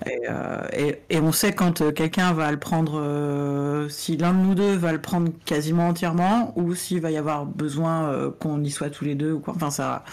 Et, 0.06 0.18
euh, 0.30 0.66
et, 0.72 1.02
et 1.10 1.20
on 1.20 1.30
sait 1.32 1.52
quand 1.52 1.82
euh, 1.82 1.92
quelqu'un 1.92 2.32
va 2.32 2.50
le 2.50 2.58
prendre, 2.58 2.98
euh, 2.98 3.88
si 3.90 4.16
l'un 4.16 4.32
de 4.32 4.38
nous 4.38 4.54
deux 4.54 4.74
va 4.76 4.92
le 4.92 5.00
prendre 5.00 5.30
quasiment 5.44 5.88
entièrement, 5.88 6.52
ou 6.56 6.74
s'il 6.74 7.00
va 7.02 7.10
y 7.10 7.18
avoir 7.18 7.44
besoin 7.46 8.04
euh, 8.10 8.30
qu'on 8.30 8.62
y 8.64 8.70
soit 8.70 8.88
tous 8.90 9.04
les 9.04 9.14
deux, 9.14 9.32
ou 9.32 9.40
quoi. 9.40 9.54
Enfin, 9.56 9.70
ça, 9.70 10.04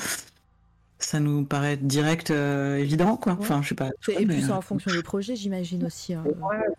ça 0.99 1.19
nous 1.19 1.43
paraît 1.45 1.77
direct, 1.77 2.31
euh, 2.31 2.77
évident, 2.77 3.17
quoi. 3.17 3.37
Enfin, 3.39 3.61
je 3.61 3.69
sais 3.69 3.75
pas. 3.75 3.89
Et 4.07 4.25
mais, 4.25 4.41
c'est 4.41 4.49
euh, 4.51 4.55
en 4.55 4.61
fonction 4.61 4.91
des 4.91 5.03
projets, 5.03 5.35
j'imagine 5.35 5.85
aussi. 5.85 6.15
hein. 6.15 6.23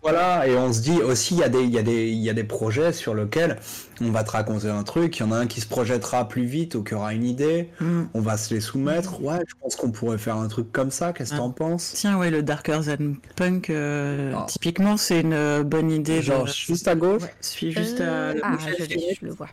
Voilà, 0.01 0.45
et 0.45 0.55
on 0.57 0.73
se 0.73 0.81
dit 0.81 1.01
aussi, 1.01 1.35
il 1.35 1.39
y, 1.39 1.43
a 1.43 1.47
des- 1.49 1.63
il 1.63 1.69
y, 1.69 1.77
a 1.77 1.83
des- 1.83 2.09
il 2.09 2.17
y 2.19 2.29
a 2.29 2.33
des 2.33 2.43
projets 2.43 2.91
sur 2.91 3.15
lesquels 3.15 3.57
on 4.01 4.11
va 4.11 4.25
te 4.25 4.31
raconter 4.31 4.67
un 4.69 4.83
truc, 4.83 5.17
il 5.17 5.21
y 5.21 5.23
en 5.25 5.31
a 5.31 5.37
un 5.37 5.47
qui 5.47 5.61
se 5.61 5.67
projettera 5.67 6.27
plus 6.27 6.43
vite 6.43 6.75
ou 6.75 6.83
qui 6.83 6.95
aura 6.95 7.13
une 7.13 7.23
idée, 7.23 7.69
hmm. 7.79 8.03
on 8.13 8.19
va 8.19 8.35
se 8.37 8.53
les 8.53 8.59
soumettre. 8.59 9.21
Ouais, 9.21 9.39
je 9.47 9.53
pense 9.61 9.75
qu'on 9.77 9.91
pourrait 9.91 10.17
faire 10.17 10.35
un 10.35 10.47
truc 10.49 10.69
comme 10.73 10.91
ça, 10.91 11.13
qu'est-ce 11.13 11.29
que 11.31 11.35
Ah. 11.35 11.39
t'en 11.39 11.51
penses? 11.51 11.93
Tiens, 11.95 12.17
ouais, 12.17 12.29
le 12.29 12.43
Darker 12.43 12.79
Than 12.85 13.13
Punk, 13.37 13.69
euh, 13.69 14.33
Ah. 14.35 14.45
typiquement, 14.49 14.97
c'est 14.97 15.21
une 15.21 15.63
bonne 15.63 15.91
idée. 15.91 16.21
Genre 16.21 16.45
juste 16.45 16.89
à 16.89 16.95
gauche? 16.95 17.21
Ouais, 17.23 17.33
suis 17.39 17.71
juste 17.71 18.01
Euh, 18.01 18.33
à 18.43 18.51
Ah, 18.53 18.57
je, 18.77 18.83
je 18.83 19.25
le 19.25 19.31
vois. 19.31 19.47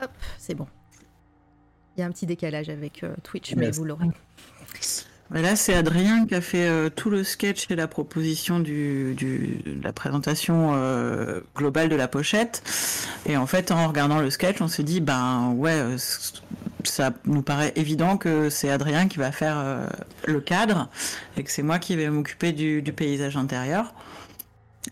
Hop, 0.00 0.10
c'est 0.38 0.54
bon. 0.54 0.66
Il 1.96 2.00
y 2.00 2.02
a 2.02 2.06
un 2.06 2.10
petit 2.10 2.26
décalage 2.26 2.68
avec 2.68 3.02
euh, 3.04 3.14
Twitch, 3.22 3.54
mais 3.54 3.70
vous 3.70 3.84
l'aurez. 3.84 4.06
Là, 5.30 5.56
c'est 5.56 5.72
Adrien 5.74 6.26
qui 6.26 6.34
a 6.34 6.42
fait 6.42 6.68
euh, 6.68 6.90
tout 6.90 7.08
le 7.08 7.24
sketch 7.24 7.70
et 7.70 7.76
la 7.76 7.86
proposition 7.88 8.60
du, 8.60 9.14
du- 9.14 9.62
de 9.64 9.82
la 9.82 9.92
présentation 9.94 10.72
euh, 10.74 11.40
globale 11.56 11.88
de 11.88 11.96
la 11.96 12.06
pochette. 12.06 12.62
Et 13.24 13.36
en 13.38 13.46
fait, 13.46 13.70
en 13.72 13.88
regardant 13.88 14.20
le 14.20 14.28
sketch, 14.28 14.60
on 14.60 14.68
s'est 14.68 14.82
dit, 14.82 15.00
ben 15.00 15.52
ouais, 15.56 15.96
ça 16.84 17.12
nous 17.24 17.40
paraît 17.40 17.72
évident 17.76 18.18
que 18.18 18.50
c'est 18.50 18.68
Adrien 18.70 19.08
qui 19.08 19.18
va 19.18 19.32
faire 19.32 19.56
euh, 19.58 19.86
le 20.26 20.40
cadre 20.40 20.90
et 21.38 21.44
que 21.44 21.50
c'est 21.50 21.62
moi 21.62 21.78
qui 21.78 21.96
vais 21.96 22.10
m'occuper 22.10 22.52
du, 22.52 22.82
du 22.82 22.92
paysage 22.92 23.36
intérieur. 23.38 23.94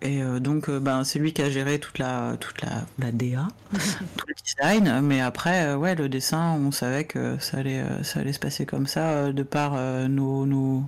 Et 0.02 0.22
euh, 0.22 0.38
donc, 0.40 0.68
euh, 0.68 0.78
ben, 0.80 1.04
c'est 1.04 1.18
lui 1.18 1.32
qui 1.32 1.42
a 1.42 1.50
géré 1.50 1.78
toute 1.80 1.98
la, 1.98 2.36
toute 2.38 2.62
la, 2.62 2.84
la 2.98 3.12
DA, 3.12 3.48
tout 4.16 4.26
le 4.28 4.34
design. 4.44 5.00
Mais 5.02 5.20
après, 5.20 5.66
euh, 5.66 5.76
ouais, 5.76 5.94
le 5.94 6.08
dessin, 6.08 6.52
on 6.60 6.70
savait 6.70 7.04
que 7.04 7.38
ça 7.38 7.58
allait, 7.58 7.82
ça 8.02 8.20
allait 8.20 8.32
se 8.32 8.38
passer 8.38 8.66
comme 8.66 8.86
ça, 8.86 9.08
euh, 9.10 9.32
de 9.32 9.42
par 9.42 9.72
euh, 9.74 10.06
nos, 10.08 10.46
nos, 10.46 10.84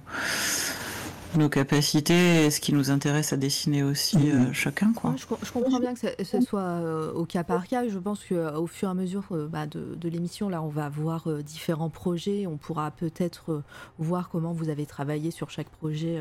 nos 1.37 1.49
capacités 1.49 2.45
et 2.45 2.51
ce 2.51 2.61
qui 2.61 2.75
nous 2.75 2.91
intéresse 2.91 3.33
à 3.33 3.37
dessiner 3.39 3.83
aussi 3.83 4.19
euh, 4.31 4.35
Mhm. 4.39 4.53
chacun, 4.53 4.93
quoi. 4.93 5.11
Ouais, 5.11 5.17
je, 5.19 5.27
com- 5.27 5.39
je 5.43 5.51
comprends 5.51 5.81
bien 5.81 5.95
que 5.95 6.01
ce, 6.01 6.25
ce 6.25 6.41
soit 6.43 6.61
euh, 6.61 7.11
au 7.13 7.25
cas 7.25 7.43
par 7.43 7.67
cas. 7.67 7.89
Je 7.89 7.99
pense 7.99 8.21
qu'au 8.25 8.67
fur 8.67 8.89
et 8.89 8.91
à 8.91 8.95
mesure 8.95 9.25
euh, 9.33 9.49
bah, 9.49 9.67
de, 9.67 9.95
de 9.99 10.09
l'émission, 10.11 10.49
là, 10.51 10.63
on 10.63 10.69
va 10.69 10.89
voir 10.91 11.29
euh, 11.31 11.43
différents 11.43 11.89
projets. 11.91 12.47
On 12.47 12.59
pourra 12.59 12.91
peut-être 12.91 13.51
euh, 13.51 13.63
voir 13.99 14.29
comment 14.29 14.53
vous 14.53 14.69
avez 14.69 14.85
travaillé 14.85 15.31
sur 15.31 15.49
chaque 15.51 15.71
projet 15.71 16.21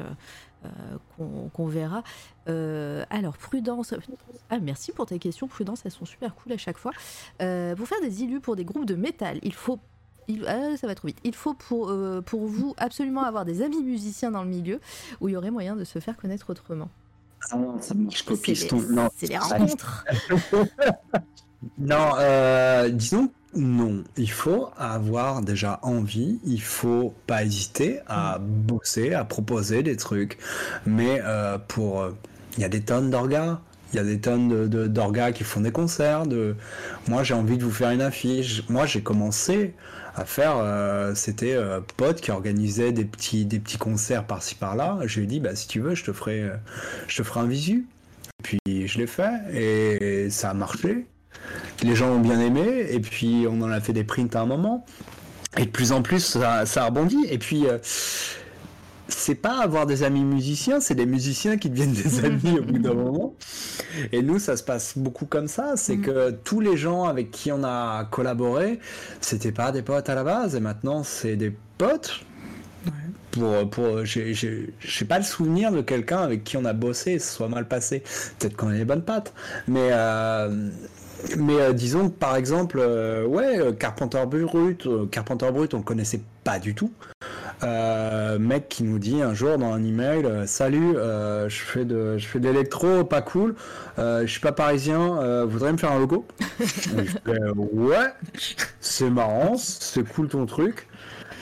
qu'on 1.17 1.49
qu'on 1.49 1.65
verra. 1.67 2.03
Euh, 2.47 3.03
alors, 3.09 3.37
Prudence. 3.37 3.93
Ah, 4.49 4.59
merci 4.59 4.91
pour 4.91 5.05
tes 5.05 5.19
questions, 5.19 5.47
Prudence. 5.47 5.81
Elles 5.85 5.91
sont 5.91 6.05
super 6.05 6.35
cool 6.35 6.53
à 6.53 6.57
chaque 6.57 6.77
fois. 6.77 6.91
Euh, 7.41 7.75
pour 7.75 7.87
faire 7.87 8.01
des 8.01 8.23
illus 8.23 8.39
pour 8.39 8.55
des 8.55 8.65
groupes 8.65 8.85
de 8.85 8.95
métal, 8.95 9.39
il 9.43 9.53
faut. 9.53 9.79
il- 10.27 10.45
ah, 10.47 10.77
ça 10.77 10.87
va 10.87 10.95
trop 10.95 11.07
vite. 11.07 11.19
Il 11.23 11.35
faut 11.35 11.53
pour, 11.53 11.89
euh, 11.89 12.21
pour 12.21 12.45
vous 12.47 12.73
absolument 12.77 13.23
avoir 13.23 13.43
des 13.45 13.61
amis 13.61 13.83
musiciens 13.83 14.31
dans 14.31 14.43
le 14.43 14.49
milieu 14.49 14.79
où 15.19 15.27
il 15.29 15.31
y 15.33 15.35
aurait 15.35 15.51
moyen 15.51 15.75
de 15.75 15.83
se 15.83 15.99
faire 15.99 16.15
connaître 16.17 16.49
autrement. 16.49 16.89
Ah 17.51 17.57
non, 17.57 17.81
ça 17.81 17.95
marche 17.95 18.23
pas 18.25 18.35
piston. 18.37 18.79
C'est 19.17 19.27
les 19.29 19.37
rencontres. 19.39 20.05
Non, 21.77 22.13
euh, 22.19 22.89
disons 22.89 23.31
non. 23.55 24.03
Il 24.17 24.31
faut 24.31 24.69
avoir 24.77 25.41
déjà 25.41 25.79
envie. 25.83 26.39
Il 26.45 26.61
faut 26.61 27.13
pas 27.27 27.43
hésiter 27.43 27.99
à 28.07 28.39
bosser, 28.39 29.13
à 29.13 29.25
proposer 29.25 29.83
des 29.83 29.97
trucs. 29.97 30.37
Mais 30.85 31.21
euh, 31.23 31.57
pour, 31.67 32.01
euh, 32.01 32.11
il 32.57 32.61
y 32.61 32.65
a 32.65 32.69
des 32.69 32.81
tonnes 32.81 33.09
d'orgas. 33.09 33.59
Il 33.93 33.97
y 33.97 33.99
a 33.99 34.03
des 34.05 34.21
tonnes 34.21 34.47
de, 34.47 34.67
de- 34.67 34.87
d'orgas 34.87 35.33
qui 35.33 35.43
font 35.43 35.61
des 35.61 35.71
concerts. 35.71 36.25
De... 36.27 36.55
Moi, 37.07 37.23
j'ai 37.23 37.33
envie 37.33 37.57
de 37.57 37.63
vous 37.65 37.71
faire 37.71 37.91
une 37.91 38.01
affiche. 38.01 38.63
Moi, 38.69 38.85
j'ai 38.85 39.01
commencé 39.03 39.73
à 40.15 40.23
faire. 40.25 40.55
euh, 40.57 41.13
c'était 41.15 41.53
euh, 41.55 41.81
pote 41.97 42.21
qui 42.21 42.31
organisait 42.31 42.93
des 42.93 43.05
petits, 43.05 43.45
des 43.45 43.59
petits 43.59 43.77
concerts 43.77 44.25
par-ci 44.27 44.55
par-là. 44.55 44.99
Je 45.05 45.17
lui 45.19 45.25
ai 45.25 45.27
dit, 45.27 45.39
bah, 45.41 45.55
si 45.55 45.67
tu 45.67 45.81
veux, 45.81 45.93
je 45.95 46.05
te 46.05 46.13
ferai, 46.13 46.41
euh, 46.43 46.55
je 47.07 47.17
te 47.17 47.23
ferai 47.23 47.41
un 47.41 47.47
visu. 47.47 47.85
Puis 48.43 48.59
je 48.87 48.97
l'ai 48.97 49.07
fait 49.07 49.31
et 49.53 50.29
ça 50.29 50.51
a 50.51 50.53
marché. 50.53 51.05
Les 51.83 51.95
gens 51.95 52.09
ont 52.09 52.19
bien 52.19 52.39
aimé 52.39 52.87
et 52.89 52.99
puis 52.99 53.45
on 53.49 53.61
en 53.61 53.71
a 53.71 53.79
fait 53.81 53.93
des 53.93 54.03
prints 54.03 54.33
à 54.35 54.41
un 54.41 54.45
moment. 54.45 54.85
Et 55.57 55.65
de 55.65 55.69
plus 55.71 55.91
en 55.91 56.01
plus, 56.01 56.19
ça, 56.23 56.65
ça 56.65 56.85
rebondit. 56.85 57.25
Et 57.29 57.37
puis, 57.37 57.67
euh, 57.67 57.77
c'est 59.09 59.35
pas 59.35 59.59
avoir 59.61 59.85
des 59.85 60.03
amis 60.03 60.23
musiciens, 60.23 60.79
c'est 60.79 60.95
des 60.95 61.05
musiciens 61.05 61.57
qui 61.57 61.69
deviennent 61.69 61.91
des 61.91 62.23
amis 62.23 62.59
au 62.59 62.63
bout 62.63 62.79
d'un 62.79 62.93
moment. 62.93 63.33
Et 64.13 64.21
nous, 64.21 64.39
ça 64.39 64.55
se 64.55 64.63
passe 64.63 64.97
beaucoup 64.97 65.25
comme 65.25 65.49
ça. 65.49 65.73
C'est 65.75 65.97
Mm. 65.97 66.01
que 66.01 66.31
tous 66.45 66.61
les 66.61 66.77
gens 66.77 67.03
avec 67.03 67.31
qui 67.31 67.51
on 67.51 67.63
a 67.65 68.05
collaboré, 68.05 68.79
c'était 69.19 69.51
pas 69.51 69.73
des 69.73 69.81
potes 69.81 70.07
à 70.07 70.15
la 70.15 70.23
base, 70.23 70.55
et 70.55 70.61
maintenant 70.61 71.03
c'est 71.03 71.35
des 71.35 71.53
potes. 71.77 72.21
Ouais. 72.85 72.91
Pour, 73.31 73.69
pour, 73.69 74.05
j'ai- 74.05 74.73
pas 75.07 75.17
le 75.19 75.25
souvenir 75.25 75.71
de 75.73 75.81
quelqu'un 75.81 76.19
avec 76.19 76.43
qui 76.45 76.55
on 76.57 76.63
a 76.65 76.73
bossé 76.73 77.11
et 77.13 77.19
soit 77.19 77.47
mal 77.49 77.67
passé. 77.67 78.03
Peut-être 78.39 78.55
qu'on 78.55 78.69
a 78.69 78.73
les 78.73 78.85
bonnes 78.85 79.03
pattes, 79.03 79.33
mais 79.67 79.89
euh, 79.91 80.69
mais 81.37 81.59
euh, 81.59 81.73
disons 81.73 82.09
que 82.09 82.15
par 82.15 82.35
exemple, 82.35 82.77
euh, 82.79 83.25
ouais, 83.25 83.59
euh, 83.59 83.71
Carpenter 83.73 84.23
Brut, 84.25 84.85
euh, 84.85 85.05
Carpenter 85.05 85.51
Brut, 85.51 85.73
on 85.73 85.81
connaissait 85.81 86.21
pas 86.43 86.59
du 86.59 86.75
tout. 86.75 86.91
Mec 88.39 88.69
qui 88.69 88.83
nous 88.83 88.97
dit 88.97 89.21
un 89.21 89.33
jour 89.35 89.57
dans 89.59 89.71
un 89.71 89.83
email, 89.83 90.47
salut, 90.47 90.93
je 90.95 91.47
fais 91.63 91.85
de, 91.85 92.17
je 92.17 92.27
fais 92.27 92.39
de 92.39 92.49
l'électro, 92.49 93.03
pas 93.03 93.21
cool. 93.21 93.55
Je 93.97 94.25
suis 94.25 94.39
pas 94.39 94.51
parisien, 94.51 95.17
euh, 95.21 95.45
voudrais 95.47 95.71
me 95.71 95.77
faire 95.77 95.91
un 95.91 95.99
logo. 95.99 96.25
Je 96.59 96.65
fais, 96.65 97.39
ouais, 97.73 98.13
c'est 98.79 99.09
marrant, 99.09 99.55
c'est 99.57 100.07
cool 100.07 100.27
ton 100.27 100.45
truc. 100.45 100.87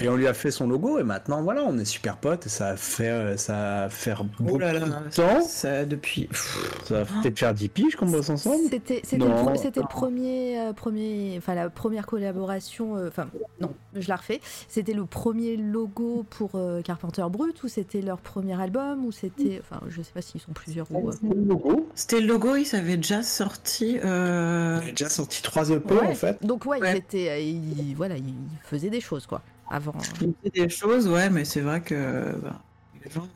Et 0.01 0.09
on 0.09 0.15
lui 0.15 0.27
a 0.27 0.33
fait 0.33 0.51
son 0.51 0.67
logo 0.67 0.97
et 0.99 1.03
maintenant 1.03 1.41
voilà, 1.41 1.63
on 1.63 1.77
est 1.77 1.85
super 1.85 2.17
potes 2.17 2.45
et 2.45 2.49
ça 2.49 2.71
va 2.71 2.77
faire, 2.77 3.37
ça 3.39 3.53
va 3.53 3.89
faire 3.89 4.23
beaucoup 4.23 4.55
Oh 4.55 4.57
là 4.57 4.73
là, 4.73 4.79
de 4.79 4.91
ça, 5.09 5.23
temps. 5.27 5.41
ça, 5.41 5.85
depuis. 5.85 6.27
pff, 6.27 6.83
Ça 6.85 7.03
va 7.03 7.21
peut-être 7.21 7.37
faire 7.39 7.53
10 7.53 7.69
piges 7.69 7.95
qu'on 7.95 8.05
bosse 8.07 8.29
ensemble. 8.29 8.57
C'était 8.69 9.01
c'était 9.03 9.25
le, 9.25 9.55
c'était 9.57 9.81
premier, 9.81 10.59
euh, 10.61 10.73
premier, 10.73 11.35
enfin 11.37 11.55
la 11.55 11.69
première 11.69 12.05
collaboration, 12.05 12.95
euh, 12.97 13.07
enfin 13.09 13.27
non, 13.61 13.73
je 13.95 14.07
la 14.07 14.15
refais. 14.15 14.39
C'était 14.67 14.93
le 14.93 15.05
premier 15.05 15.57
logo 15.57 16.25
pour 16.29 16.51
euh, 16.55 16.81
Carpenter 16.81 17.25
Brut 17.29 17.61
ou 17.63 17.67
c'était 17.67 18.01
leur 18.01 18.19
premier 18.19 18.59
album 18.61 19.05
ou 19.05 19.11
c'était, 19.11 19.61
enfin 19.61 19.81
je 19.89 20.01
sais 20.01 20.11
pas 20.13 20.21
s'ils 20.21 20.41
sont 20.41 20.53
plusieurs 20.53 20.87
ou. 20.91 21.09
euh, 21.09 21.13
Le 21.23 21.43
logo. 21.43 21.89
C'était 21.95 22.21
le 22.21 22.27
logo, 22.27 22.55
il 22.55 22.65
s'avait 22.65 22.97
déjà 22.97 23.21
sorti. 23.23 23.99
euh, 24.03 24.79
Il 24.83 24.89
a 24.89 24.91
déjà 24.91 25.09
sorti 25.09 25.41
3 25.41 25.71
EP 25.71 25.93
Ouais. 25.93 26.07
en 26.07 26.15
fait. 26.15 26.37
Donc 26.45 26.65
ouais, 26.65 26.79
Ouais. 26.79 26.93
ils 26.93 26.97
étaient, 26.97 27.29
euh, 27.29 27.39
ils- 27.39 27.95
voilà, 27.95 28.15
ils 28.17 28.33
faisaient 28.63 28.89
des 28.89 29.01
choses 29.01 29.25
quoi. 29.25 29.41
Avant. 29.69 29.93
Il 30.21 30.33
fait 30.43 30.49
des 30.49 30.69
choses, 30.69 31.07
ouais, 31.07 31.29
mais 31.29 31.45
c'est 31.45 31.61
vrai 31.61 31.81
que 31.81 32.35
bah, 32.41 32.59
les 33.03 33.11
gens 33.11 33.27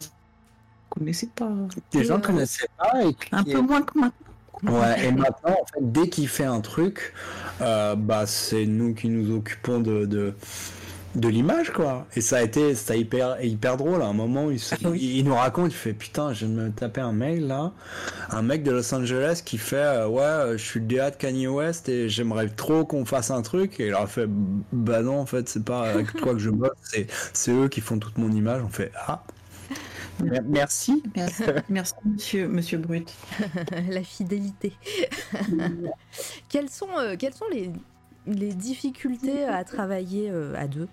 connaissaient 0.89 1.29
pas. 1.35 1.51
Les 1.93 2.03
gens 2.03 2.15
euh, 2.15 2.17
ne 2.17 2.23
connaissaient 2.23 2.69
pas 2.77 3.03
et 3.03 3.15
Un 3.31 3.43
peu 3.43 3.61
moins 3.61 3.81
que 3.81 3.99
maintenant. 3.99 4.13
Ouais, 4.63 5.07
et 5.07 5.11
maintenant, 5.11 5.57
en 5.61 5.65
fait, 5.65 5.91
dès 5.91 6.07
qu'il 6.09 6.27
fait 6.27 6.45
un 6.45 6.61
truc, 6.61 7.13
euh, 7.61 7.95
bah, 7.95 8.25
c'est 8.25 8.65
nous 8.65 8.93
qui 8.93 9.09
nous 9.09 9.35
occupons 9.35 9.79
de, 9.79 10.05
de, 10.05 10.35
de 11.15 11.27
l'image, 11.27 11.71
quoi. 11.71 12.07
Et 12.15 12.21
ça 12.21 12.37
a 12.37 12.41
été, 12.41 12.73
c'était 12.75 12.99
hyper, 12.99 13.43
hyper 13.43 13.77
drôle. 13.77 14.01
À 14.01 14.05
un 14.07 14.13
moment, 14.13 14.49
il, 14.49 14.59
se- 14.59 14.73
Ah 14.83 14.89
oui. 14.89 14.99
il, 15.01 15.17
il 15.19 15.25
nous 15.25 15.35
raconte, 15.35 15.71
il 15.71 15.75
fait 15.75 15.93
Putain, 15.93 16.33
je 16.33 16.45
viens 16.45 16.55
de 16.55 16.61
me 16.61 16.71
taper 16.71 17.01
un 17.01 17.11
mail 17.13 17.45
là. 17.47 17.71
Un 18.31 18.41
mec 18.41 18.63
de 18.63 18.71
Los 18.71 18.93
Angeles 18.95 19.41
qui 19.45 19.57
fait 19.59 19.75
euh, 19.75 20.07
Ouais, 20.07 20.21
euh, 20.23 20.57
je 20.57 20.63
suis 20.63 20.79
le 20.79 20.87
DA 20.87 21.11
de 21.11 21.15
Kanye 21.15 21.47
West 21.47 21.87
et 21.89 22.09
j'aimerais 22.09 22.49
trop 22.49 22.83
qu'on 22.85 23.05
fasse 23.05 23.29
un 23.31 23.41
truc. 23.43 23.79
Et 23.79 23.87
il 23.89 23.93
a 23.93 24.07
fait 24.07 24.25
Bah 24.71 25.01
non, 25.03 25.19
en 25.19 25.25
fait, 25.27 25.47
c'est 25.49 25.63
pas 25.63 25.89
avec 25.89 26.13
toi 26.13 26.33
que 26.33 26.39
je 26.39 26.49
bosse, 26.49 26.71
c'est, 26.81 27.05
c'est 27.33 27.51
eux 27.51 27.67
qui 27.67 27.81
font 27.81 27.99
toute 27.99 28.17
mon 28.17 28.31
image. 28.31 28.63
On 28.65 28.69
fait 28.69 28.91
Ah, 29.07 29.23
mer- 30.23 30.41
merci. 30.47 31.03
Merci, 31.15 31.43
merci 31.69 31.93
monsieur, 32.05 32.47
monsieur 32.47 32.77
Brut. 32.79 33.13
la 33.89 34.03
fidélité. 34.03 34.73
quelles 36.49 36.69
sont, 36.69 36.87
euh, 36.97 37.15
quelles 37.17 37.33
sont 37.35 37.45
les, 37.51 37.71
les 38.25 38.53
difficultés 38.53 39.43
à 39.45 39.63
travailler 39.63 40.29
euh, 40.31 40.55
à 40.57 40.67
deux? 40.67 40.87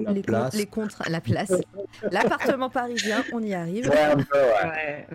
La 0.00 0.12
les, 0.12 0.22
place. 0.22 0.54
les 0.54 0.68
la 1.08 1.20
place, 1.20 1.52
l'appartement 2.10 2.70
parisien, 2.70 3.22
on 3.32 3.42
y 3.42 3.54
arrive. 3.54 3.88
Ouais, 3.88 4.02
un 4.02 4.16
peu, 4.16 4.38
ouais. 4.38 4.70
Ouais. 4.70 5.06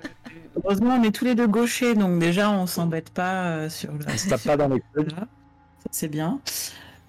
Heureusement, 0.55 0.97
on 0.99 1.03
est 1.03 1.11
tous 1.11 1.25
les 1.25 1.35
deux 1.35 1.47
gauchers, 1.47 1.95
donc 1.95 2.19
déjà, 2.19 2.51
on 2.51 2.65
s'embête 2.65 3.09
pas 3.09 3.45
euh, 3.45 3.69
sur 3.69 3.91
le. 3.91 3.99
On 4.07 4.17
se 4.17 4.29
tape 4.29 4.43
pas 4.43 4.57
dans 4.57 4.67
les 4.67 4.81
c'est 5.91 6.07
bien. 6.09 6.39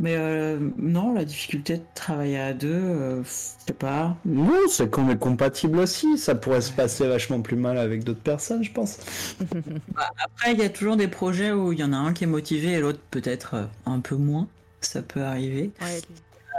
Mais 0.00 0.14
euh, 0.16 0.58
non, 0.76 1.12
la 1.12 1.24
difficulté 1.24 1.78
de 1.78 1.82
travailler 1.94 2.38
à 2.38 2.52
deux, 2.54 2.68
euh, 2.68 3.24
je 3.24 3.28
sais 3.66 3.72
pas. 3.72 4.16
Non, 4.24 4.54
c'est 4.68 4.88
qu'on 4.88 5.10
est 5.10 5.18
compatible 5.18 5.78
aussi. 5.78 6.18
Ça 6.18 6.36
pourrait 6.36 6.60
se 6.60 6.70
passer 6.70 7.08
vachement 7.08 7.42
plus 7.42 7.56
mal 7.56 7.78
avec 7.78 8.04
d'autres 8.04 8.22
personnes, 8.22 8.62
je 8.62 8.70
pense. 8.70 8.98
Après, 9.96 10.52
il 10.52 10.58
y 10.60 10.62
a 10.62 10.68
toujours 10.68 10.96
des 10.96 11.08
projets 11.08 11.50
où 11.50 11.72
il 11.72 11.80
y 11.80 11.84
en 11.84 11.92
a 11.92 11.96
un 11.96 12.12
qui 12.12 12.24
est 12.24 12.28
motivé 12.28 12.72
et 12.74 12.80
l'autre 12.80 13.00
peut-être 13.10 13.54
euh, 13.54 13.64
un 13.86 13.98
peu 13.98 14.14
moins. 14.14 14.46
Ça 14.80 15.02
peut 15.02 15.22
arriver. 15.22 15.72
Ouais, 15.82 16.00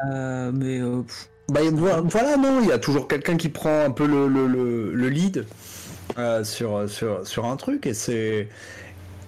Euh, 0.07 0.51
mais 0.53 0.79
euh, 0.81 1.03
Bah, 1.49 1.61
voilà, 2.03 2.37
non, 2.37 2.61
il 2.61 2.67
y 2.69 2.71
a 2.71 2.79
toujours 2.79 3.07
quelqu'un 3.07 3.37
qui 3.37 3.49
prend 3.49 3.85
un 3.85 3.91
peu 3.91 4.05
le, 4.07 4.27
le, 4.27 4.47
le, 4.47 4.93
le 4.93 5.09
lead 5.09 5.45
euh, 6.17 6.43
sur, 6.43 6.89
sur, 6.89 7.25
sur 7.27 7.45
un 7.45 7.57
truc 7.57 7.85
et 7.87 7.93
c'est. 7.93 8.49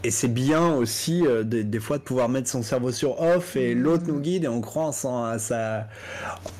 Et 0.03 0.09
c'est 0.09 0.27
bien 0.29 0.73
aussi 0.73 1.27
euh, 1.27 1.43
des, 1.43 1.63
des 1.63 1.79
fois 1.79 1.99
de 1.99 2.03
pouvoir 2.03 2.27
mettre 2.27 2.49
son 2.49 2.63
cerveau 2.63 2.91
sur 2.91 3.21
off 3.21 3.55
et 3.55 3.75
l'autre 3.75 4.05
nous 4.07 4.19
guide 4.19 4.45
et 4.45 4.47
on 4.47 4.59
croit 4.59 4.85
en, 4.85 4.91
son- 4.91 5.23
à 5.23 5.37
sa, 5.37 5.87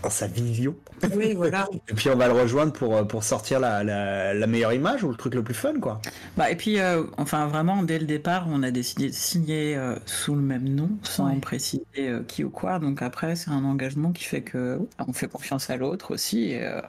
en 0.04 0.12
sa 0.12 0.27
vision. 0.27 0.75
oui, 1.15 1.34
voilà. 1.34 1.67
Et 1.89 1.93
puis 1.95 2.10
on 2.12 2.15
va 2.15 2.27
le 2.27 2.34
rejoindre 2.34 2.71
pour, 2.71 2.95
euh, 2.95 3.04
pour 3.04 3.23
sortir 3.23 3.60
la, 3.60 3.84
la, 3.84 4.36
la 4.36 4.45
meilleure 4.47 4.73
image 4.73 5.04
ou 5.04 5.10
le 5.10 5.15
truc 5.15 5.34
le 5.34 5.41
plus 5.43 5.56
fun, 5.56 5.80
quoi. 5.80 5.99
Bah, 6.38 6.51
et 6.51 6.56
puis, 6.56 6.80
euh, 6.80 7.04
enfin, 7.17 7.47
vraiment, 7.47 7.82
dès 7.82 7.97
le 7.97 8.06
départ, 8.06 8.45
on 8.47 8.62
a 8.62 8.69
décidé 8.69 9.08
de 9.10 9.13
signer 9.15 9.75
euh, 9.75 9.95
sous 10.06 10.36
le 10.36 10.41
même 10.41 10.69
nom, 10.69 10.89
sans 11.01 11.34
Ouais. 11.34 11.39
préciser 11.39 11.82
euh, 11.97 12.21
qui 12.27 12.43
ou 12.43 12.51
quoi. 12.51 12.77
Donc 12.77 13.01
après, 13.01 13.36
c'est 13.36 13.49
un 13.49 13.65
engagement 13.65 14.12
qui 14.12 14.23
fait 14.25 14.43
que 14.43 14.77
bah, 14.99 15.06
on 15.08 15.13
fait 15.13 15.27
confiance 15.27 15.71
à 15.71 15.77
l'autre 15.77 16.13
aussi. 16.13 16.51
et, 16.51 16.63
euh, 16.63 16.80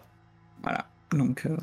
voilà. 0.62 0.86
Donc, 1.12 1.46
euh, 1.46 1.56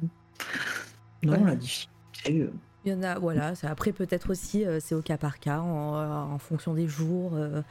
non, 1.21 1.33
Ouais. 1.33 1.45
la 1.45 1.55
difficulté. 1.55 2.49
Il 2.89 2.93
y 2.93 2.95
en 2.95 3.03
a, 3.03 3.19
voilà. 3.19 3.53
Après, 3.63 3.91
peut-être 3.91 4.31
aussi, 4.31 4.65
euh, 4.65 4.79
c'est 4.81 4.95
au 4.95 5.01
cas 5.03 5.17
par 5.17 5.39
cas, 5.39 5.59
en, 5.59 5.95
euh, 5.95 6.07
en 6.33 6.39
fonction 6.39 6.73
des 6.73 6.87
jours. 6.87 7.33
euh. 7.35 7.61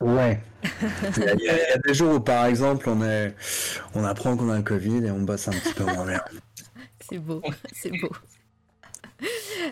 Ouais. 0.00 0.40
Y 0.64 1.22
a- 1.28 1.34
il 1.34 1.40
y 1.44 1.72
a 1.74 1.78
des 1.78 1.92
jours 1.94 2.14
où, 2.14 2.20
par 2.20 2.46
exemple, 2.46 2.88
on, 2.88 3.02
est, 3.04 3.34
on 3.94 4.02
apprend 4.04 4.34
qu'on 4.36 4.50
a 4.50 4.56
le 4.56 4.62
Covid 4.62 5.04
et 5.04 5.10
on 5.10 5.20
bosse 5.20 5.48
un 5.48 5.52
petit 5.52 5.74
peu 5.74 5.84
moins 5.84 6.06
bien. 6.06 6.22
C'est 7.08 7.18
beau, 7.18 7.40
c'est 7.72 7.90
beau. 8.00 8.10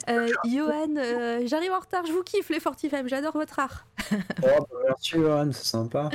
Euh, 0.08 0.28
Johan, 0.44 0.96
euh, 0.96 1.42
j'arrive 1.46 1.72
en 1.72 1.78
retard, 1.78 2.04
je 2.04 2.12
vous 2.12 2.22
kiffe 2.22 2.48
les 2.50 2.58
Fortifem, 2.58 3.08
j'adore 3.08 3.32
votre 3.32 3.58
art. 3.58 3.86
Oh, 4.12 4.16
bah, 4.42 4.66
merci, 4.86 5.10
Johan, 5.12 5.50
c'est 5.52 5.64
sympa. 5.64 6.10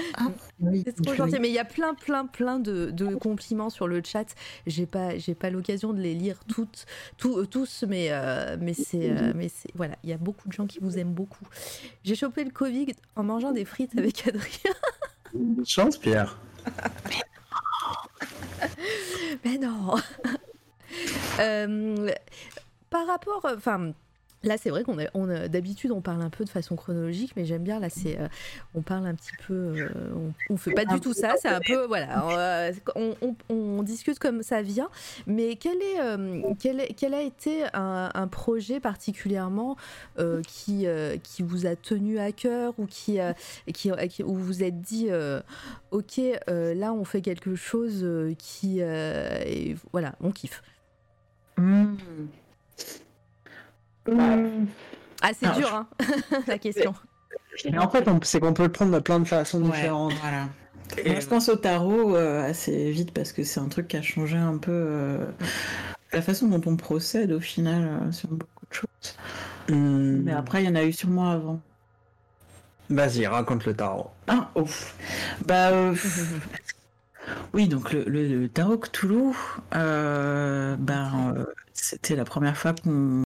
C'est 0.85 1.01
trop 1.01 1.15
gentil, 1.15 1.39
mais 1.39 1.47
il 1.47 1.53
y 1.53 1.59
a 1.59 1.65
plein, 1.65 1.95
plein, 1.95 2.25
plein 2.25 2.59
de, 2.59 2.91
de 2.91 3.15
compliments 3.15 3.69
sur 3.69 3.87
le 3.87 4.01
chat. 4.03 4.25
J'ai 4.67 4.85
pas, 4.85 5.17
j'ai 5.17 5.33
pas 5.33 5.49
l'occasion 5.49 5.93
de 5.93 6.01
les 6.01 6.13
lire 6.13 6.39
toutes, 6.47 6.85
tous, 7.17 7.39
euh, 7.39 7.45
tous, 7.45 7.83
mais, 7.87 8.07
euh, 8.11 8.57
mais 8.59 8.73
c'est, 8.73 9.09
euh, 9.09 9.31
mais 9.35 9.49
c'est, 9.49 9.71
voilà, 9.75 9.95
il 10.03 10.09
y 10.09 10.13
a 10.13 10.17
beaucoup 10.17 10.47
de 10.49 10.53
gens 10.53 10.67
qui 10.67 10.79
vous 10.79 10.97
aiment 10.97 11.13
beaucoup. 11.13 11.47
J'ai 12.03 12.15
chopé 12.15 12.43
le 12.43 12.51
Covid 12.51 12.93
en 13.15 13.23
mangeant 13.23 13.51
des 13.51 13.65
frites 13.65 13.97
avec 13.97 14.27
Adrien. 14.27 14.73
Bonne 15.33 15.65
chance, 15.65 15.97
Pierre. 15.97 16.37
Mais 19.45 19.57
non. 19.57 19.95
Euh, 21.39 22.09
par 22.89 23.08
rapport, 23.08 23.41
enfin. 23.56 23.93
Là, 24.41 24.56
c'est 24.58 24.69
vrai 24.69 24.86
qu'on 24.86 24.97
a, 24.99 25.04
on 25.15 25.30
a- 25.30 25.49
d'habitude 25.49 25.91
on 25.91 25.99
parle 25.99 26.21
un 26.21 26.30
peu 26.30 26.45
de 26.45 26.49
façon 26.49 26.78
chronologique, 26.78 27.34
mais 27.36 27.43
j'aime 27.43 27.62
bien 27.62 27.78
là, 27.82 27.89
c'est 27.89 28.17
euh, 28.17 28.30
on 28.73 28.82
parle 28.82 29.06
un 29.06 29.13
petit 29.13 29.34
peu, 29.45 29.54
euh, 29.54 29.89
on, 30.15 30.54
on 30.54 30.56
fait 30.56 30.71
pas 30.71 30.86
du 30.86 31.02
tout 31.02 31.12
ça, 31.12 31.34
c'est 31.41 31.49
un 31.49 31.60
peu 31.60 31.86
voilà, 31.88 32.23
on, 32.95 33.15
on- 33.21 33.36
on- 33.49 33.54
on 33.54 33.84
discute 33.84 34.17
comme 34.17 34.41
ça 34.41 34.62
vient. 34.62 34.88
Mais 35.28 35.58
quel 35.58 35.75
est, 35.82 35.99
euh, 35.99 36.41
quel, 36.58 36.80
est- 36.80 36.93
quel 36.93 37.13
a 37.15 37.21
été 37.21 37.65
un, 37.73 38.12
un 38.13 38.28
projet 38.30 38.80
particulièrement 38.80 39.75
euh, 40.19 40.41
qui 40.47 40.88
euh, 40.88 41.17
qui 41.21 41.43
vous 41.43 41.65
a 41.65 41.75
tenu 41.75 42.17
à 42.19 42.32
cœur 42.32 42.73
ou 42.78 42.86
qui, 42.86 43.19
euh, 43.19 43.34
qui, 43.73 43.91
qui- 44.08 44.23
où 44.23 44.36
vous 44.36 44.45
vous 44.45 44.63
êtes 44.63 44.80
dit 44.80 45.08
euh, 45.10 45.41
ok 45.91 46.21
euh, 46.49 46.73
là 46.75 46.93
on 46.93 47.04
fait 47.04 47.19
quelque 47.21 47.56
chose 47.56 48.06
euh, 48.06 48.33
qui 48.37 48.77
euh, 48.79 49.37
et 49.46 49.75
voilà 49.92 50.15
on 50.21 50.31
kiffe. 50.31 50.63
Hmm. 54.08 54.65
Ah 55.21 55.32
c'est 55.38 55.52
dur 55.54 55.73
hein, 55.73 55.88
la 56.48 56.58
question. 56.58 56.94
Mais 57.65 57.77
en 57.77 57.90
fait, 57.90 58.08
c'est 58.23 58.40
qu'on 58.40 58.54
peut 58.54 58.63
le 58.63 58.71
prendre 58.71 58.94
de 58.94 59.00
plein 59.00 59.19
de 59.19 59.25
façons 59.27 59.62
Ouais, 59.62 59.71
différentes. 59.71 60.13
voilà. 60.21 60.48
Et- 60.98 61.10
Moi, 61.12 61.19
je 61.19 61.27
pense 61.27 61.50
au 61.50 61.56
tarot 61.56 62.15
euh, 62.15 62.42
assez 62.50 62.92
vite 62.92 63.12
parce 63.13 63.32
que 63.34 63.44
c'est 63.44 63.60
un 63.60 63.67
truc 63.67 63.90
qui 63.90 63.98
a 63.98 64.02
changé 64.02 64.38
un 64.38 64.58
peu 64.58 64.71
euh, 64.71 65.25
la 66.13 66.21
façon 66.21 66.48
dont 66.48 66.62
on 66.71 66.77
procède 66.77 67.32
au 67.32 67.40
final 67.42 67.84
euh, 68.08 68.12
sur 68.12 68.30
beaucoup 68.30 68.65
de 68.69 68.73
choses. 68.73 69.15
Hmm, 69.69 70.21
Mais 70.23 70.32
après, 70.32 70.63
il 70.63 70.67
y 70.67 70.69
en 70.69 70.75
a 70.75 70.84
eu 70.84 70.94
sûrement 70.94 71.30
avant. 71.30 71.60
Vas-y, 72.90 73.27
raconte 73.27 73.65
le 73.65 73.75
tarot. 73.75 74.10
Ah, 74.27 74.50
ouf. 74.56 74.96
Bah, 75.46 75.69
euh, 75.69 75.94
oui, 77.54 77.67
donc 77.67 77.92
le, 77.94 78.04
le- 78.06 78.27
le 78.42 78.50
tarot 78.50 78.77
Cthulhu, 78.77 79.34
euh, 79.75 80.75
ben, 80.77 81.34
euh, 81.38 81.46
c'était 81.82 82.15
la 82.15 82.25
première 82.25 82.58
fois 82.58 82.73
qu'on 82.73 83.23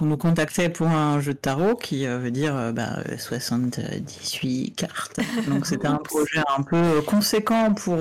nous 0.00 0.16
contactait 0.16 0.68
pour 0.68 0.88
un 0.88 1.20
jeu 1.20 1.34
de 1.34 1.38
tarot 1.38 1.74
qui 1.76 2.06
veut 2.06 2.30
dire 2.30 2.72
bah, 2.72 2.98
78 3.18 4.74
cartes. 4.76 5.20
Donc 5.48 5.66
c'était 5.66 5.88
un 5.88 5.96
projet 6.04 6.40
un 6.56 6.62
peu 6.62 7.02
conséquent 7.02 7.74
pour. 7.74 7.96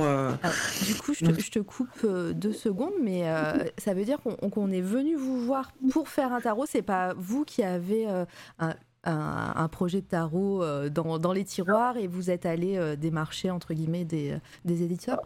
du 0.85 0.95
coup, 0.95 1.13
je 1.13 1.25
te, 1.25 1.41
je 1.41 1.51
te 1.51 1.59
coupe 1.59 2.05
deux 2.33 2.53
secondes, 2.53 2.93
mais 3.01 3.23
ça 3.77 3.93
veut 3.93 4.05
dire 4.05 4.19
qu'on 4.21 4.71
est 4.71 4.81
venu 4.81 5.15
vous 5.15 5.45
voir 5.45 5.71
pour 5.91 6.07
faire 6.07 6.33
un 6.33 6.41
tarot. 6.41 6.65
C'est 6.67 6.81
pas 6.81 7.13
vous 7.17 7.43
qui 7.45 7.63
avez 7.63 8.07
un, 8.59 8.75
un, 9.03 9.67
projet 9.67 10.01
de 10.01 10.05
tarot 10.05 10.63
euh, 10.63 10.89
dans, 10.89 11.19
dans, 11.19 11.33
les 11.33 11.43
tiroirs 11.43 11.97
et 11.97 12.07
vous 12.07 12.29
êtes 12.29 12.45
allé 12.45 12.77
euh, 12.77 12.95
démarcher 12.95 13.49
entre 13.49 13.73
guillemets 13.73 14.05
des, 14.05 14.37
des 14.65 14.83
éditeurs? 14.83 15.19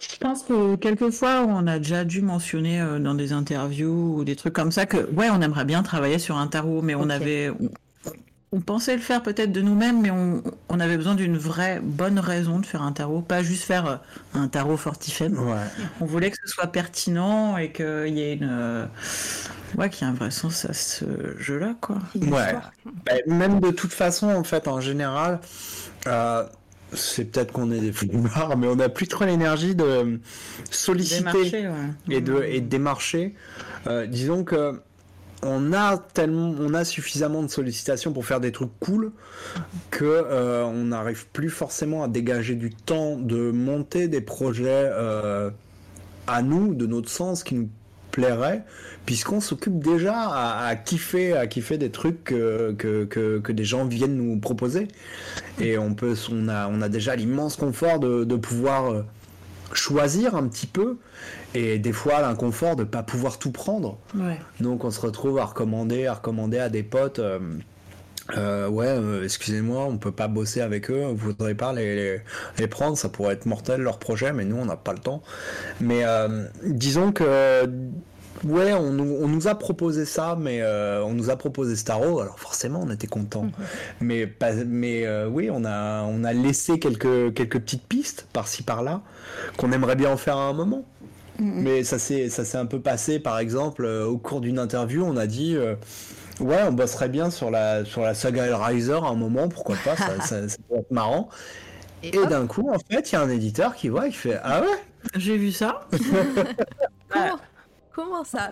Je 0.00 0.16
pense 0.18 0.42
que 0.42 0.76
quelquefois, 0.76 1.44
on 1.48 1.66
a 1.66 1.78
déjà 1.78 2.04
dû 2.04 2.20
mentionner 2.20 2.80
euh, 2.80 2.98
dans 2.98 3.14
des 3.14 3.32
interviews 3.32 4.18
ou 4.18 4.24
des 4.24 4.36
trucs 4.36 4.52
comme 4.52 4.72
ça 4.72 4.86
que, 4.86 5.10
ouais, 5.12 5.28
on 5.30 5.40
aimerait 5.40 5.64
bien 5.64 5.82
travailler 5.82 6.18
sur 6.18 6.36
un 6.36 6.46
tarot, 6.46 6.82
mais 6.82 6.94
on 6.94 7.08
avait, 7.10 7.50
on, 8.52 8.60
pensait 8.60 8.94
le 8.94 9.02
faire 9.02 9.22
peut-être 9.22 9.52
de 9.52 9.60
nous-mêmes, 9.60 10.00
mais 10.00 10.10
on, 10.10 10.42
on, 10.68 10.80
avait 10.80 10.96
besoin 10.96 11.14
d'une 11.14 11.36
vraie 11.36 11.80
bonne 11.82 12.18
raison 12.18 12.60
de 12.60 12.66
faire 12.66 12.82
un 12.82 12.92
tarot, 12.92 13.20
pas 13.20 13.42
juste 13.42 13.64
faire 13.64 14.00
un 14.34 14.48
tarot 14.48 14.76
fortifème. 14.76 15.38
Ouais. 15.38 15.56
On 16.00 16.04
voulait 16.04 16.30
que 16.30 16.36
ce 16.44 16.52
soit 16.52 16.68
pertinent 16.68 17.56
et 17.56 17.72
qu'il 17.72 18.16
y 18.16 18.20
ait 18.20 18.34
une, 18.34 18.88
Ouais, 19.76 19.90
qu'il 19.90 20.06
y 20.06 20.10
a 20.10 20.12
un 20.12 20.14
vrai 20.14 20.30
sens 20.30 20.64
à 20.66 20.72
ce 20.72 21.04
jeu-là, 21.38 21.74
quoi. 21.80 21.98
Ouais. 22.14 22.54
Bah, 23.04 23.12
même 23.26 23.60
de 23.60 23.70
toute 23.70 23.92
façon, 23.92 24.28
en 24.28 24.44
fait, 24.44 24.68
en 24.68 24.80
général, 24.80 25.40
euh, 26.06 26.44
c'est 26.94 27.24
peut-être 27.26 27.52
qu'on 27.52 27.70
est 27.70 27.80
des 27.80 27.92
flemmards, 27.92 28.56
mais 28.56 28.66
on 28.66 28.76
n'a 28.76 28.88
plus 28.88 29.08
trop 29.08 29.24
l'énergie 29.24 29.74
de 29.74 30.20
solliciter 30.70 31.68
et, 32.08 32.20
de, 32.20 32.42
et 32.42 32.60
de 32.60 32.68
démarcher. 32.68 33.34
Euh, 33.86 34.06
disons 34.06 34.44
que 34.44 34.80
on 35.42 35.74
a 35.74 35.98
tellement, 35.98 36.54
on 36.58 36.72
a 36.72 36.86
suffisamment 36.86 37.42
de 37.42 37.48
sollicitations 37.48 38.12
pour 38.12 38.24
faire 38.24 38.40
des 38.40 38.50
trucs 38.50 38.70
cool 38.80 39.12
que 39.90 40.04
euh, 40.04 40.64
on 40.64 40.84
n'arrive 40.84 41.26
plus 41.34 41.50
forcément 41.50 42.02
à 42.02 42.08
dégager 42.08 42.54
du 42.54 42.70
temps 42.70 43.18
de 43.18 43.50
monter 43.50 44.08
des 44.08 44.22
projets 44.22 44.90
à 46.26 46.42
nous, 46.42 46.74
de 46.74 46.86
notre 46.86 47.10
sens, 47.10 47.44
qui 47.44 47.56
nous 47.56 47.68
plairait, 48.14 48.62
puisqu'on 49.06 49.40
s'occupe 49.40 49.82
déjà 49.82 50.14
à, 50.14 50.76
kiffer, 50.76 51.36
à 51.36 51.48
kiffer 51.48 51.78
des 51.78 51.90
trucs 51.90 52.22
que, 52.22 52.72
que, 52.78 53.04
que, 53.40 53.52
des 53.52 53.64
gens 53.64 53.84
viennent 53.86 54.16
nous 54.16 54.38
proposer. 54.38 54.86
Et 55.60 55.78
on 55.78 55.94
peut, 55.94 56.14
on 56.30 56.48
a, 56.48 56.68
on 56.68 56.80
a 56.80 56.88
déjà 56.88 57.16
l'immense 57.16 57.56
confort 57.56 57.98
de, 57.98 58.22
de, 58.22 58.36
pouvoir 58.36 58.92
euh, 58.92 59.02
choisir 59.72 60.36
un 60.36 60.46
petit 60.46 60.68
peu, 60.68 60.98
et 61.54 61.80
des 61.80 61.92
fois 61.92 62.20
l'inconfort 62.20 62.76
de 62.76 62.84
pas 62.84 63.02
pouvoir 63.02 63.40
tout 63.40 63.50
prendre. 63.50 63.98
Donc 64.60 64.84
on 64.84 64.92
se 64.92 65.00
retrouve 65.00 65.40
à 65.40 65.46
recommander, 65.46 66.06
à 66.06 66.14
recommander 66.14 66.58
à 66.58 66.68
des 66.68 66.84
potes. 66.84 67.18
Euh, 67.18 67.40
euh, 68.36 68.68
ouais, 68.68 68.96
excusez-moi, 69.22 69.84
on 69.84 69.98
peut 69.98 70.12
pas 70.12 70.28
bosser 70.28 70.60
avec 70.60 70.90
eux, 70.90 71.04
vous 71.08 71.16
voudrez 71.16 71.54
pas 71.54 71.72
les, 71.72 72.20
les, 72.58 72.66
prendre, 72.66 72.96
ça 72.96 73.08
pourrait 73.08 73.34
être 73.34 73.46
mortel 73.46 73.82
leur 73.82 73.98
projet, 73.98 74.32
mais 74.32 74.44
nous 74.44 74.56
on 74.56 74.64
n'a 74.64 74.76
pas 74.76 74.92
le 74.92 74.98
temps. 74.98 75.22
Mais 75.80 76.04
disons 76.64 77.12
que 77.12 77.68
Ouais, 78.44 78.72
on 78.74 78.90
nous, 78.92 79.48
a 79.48 79.54
proposé 79.54 80.04
ça, 80.04 80.36
mais 80.38 80.60
euh, 80.60 81.02
on 81.04 81.14
nous 81.14 81.30
a 81.30 81.36
proposé 81.36 81.76
Starro, 81.76 82.20
alors 82.20 82.38
forcément 82.38 82.80
on 82.82 82.90
était 82.90 83.06
content. 83.06 83.44
Mhm. 83.44 83.52
Mais, 84.00 84.26
pas, 84.26 84.52
mais 84.66 85.06
euh, 85.06 85.28
oui, 85.28 85.48
on 85.50 85.64
a, 85.64 86.02
on 86.02 86.24
a 86.24 86.32
laissé 86.32 86.78
quelques, 86.78 87.32
quelques 87.34 87.60
petites 87.60 87.86
pistes 87.86 88.26
par-ci 88.32 88.62
par-là 88.62 89.02
qu'on 89.56 89.72
aimerait 89.72 89.96
bien 89.96 90.10
en 90.10 90.16
faire 90.16 90.36
à 90.36 90.48
un 90.48 90.52
moment. 90.52 90.84
Mhm. 91.38 91.62
Mais 91.62 91.84
ça 91.84 91.98
s'est, 91.98 92.28
ça 92.28 92.44
s'est 92.44 92.58
un 92.58 92.66
peu 92.66 92.80
passé, 92.80 93.18
par 93.18 93.38
exemple, 93.38 93.84
euh, 93.84 94.04
au 94.04 94.18
cours 94.18 94.40
d'une 94.40 94.58
interview, 94.58 95.04
on 95.04 95.16
a 95.16 95.26
dit. 95.26 95.56
Ouais, 96.40 96.62
on 96.66 96.72
bosserait 96.72 97.08
bien 97.08 97.30
sur 97.30 97.50
la, 97.50 97.84
sur 97.84 98.02
la 98.02 98.14
saga 98.14 98.46
Hellraiser 98.46 98.92
à 98.92 99.08
un 99.08 99.14
moment, 99.14 99.48
pourquoi 99.48 99.76
pas, 99.84 99.96
ça, 99.96 100.20
ça, 100.20 100.38
être 100.40 100.90
marrant. 100.90 101.28
Et, 102.02 102.10
d'un 102.10 102.46
coup, 102.46 102.70
en 102.70 102.78
fait, 102.78 103.10
il 103.10 103.14
y 103.14 103.16
a 103.16 103.22
un 103.22 103.30
éditeur 103.30 103.74
qui 103.74 103.88
voit, 103.88 104.06
il 104.06 104.14
fait 104.14 104.38
Ah 104.42 104.60
ouais 104.60 104.82
J'ai 105.16 105.36
vu 105.36 105.52
ça. 105.52 105.88
Comment 107.94 108.24
ça 108.24 108.50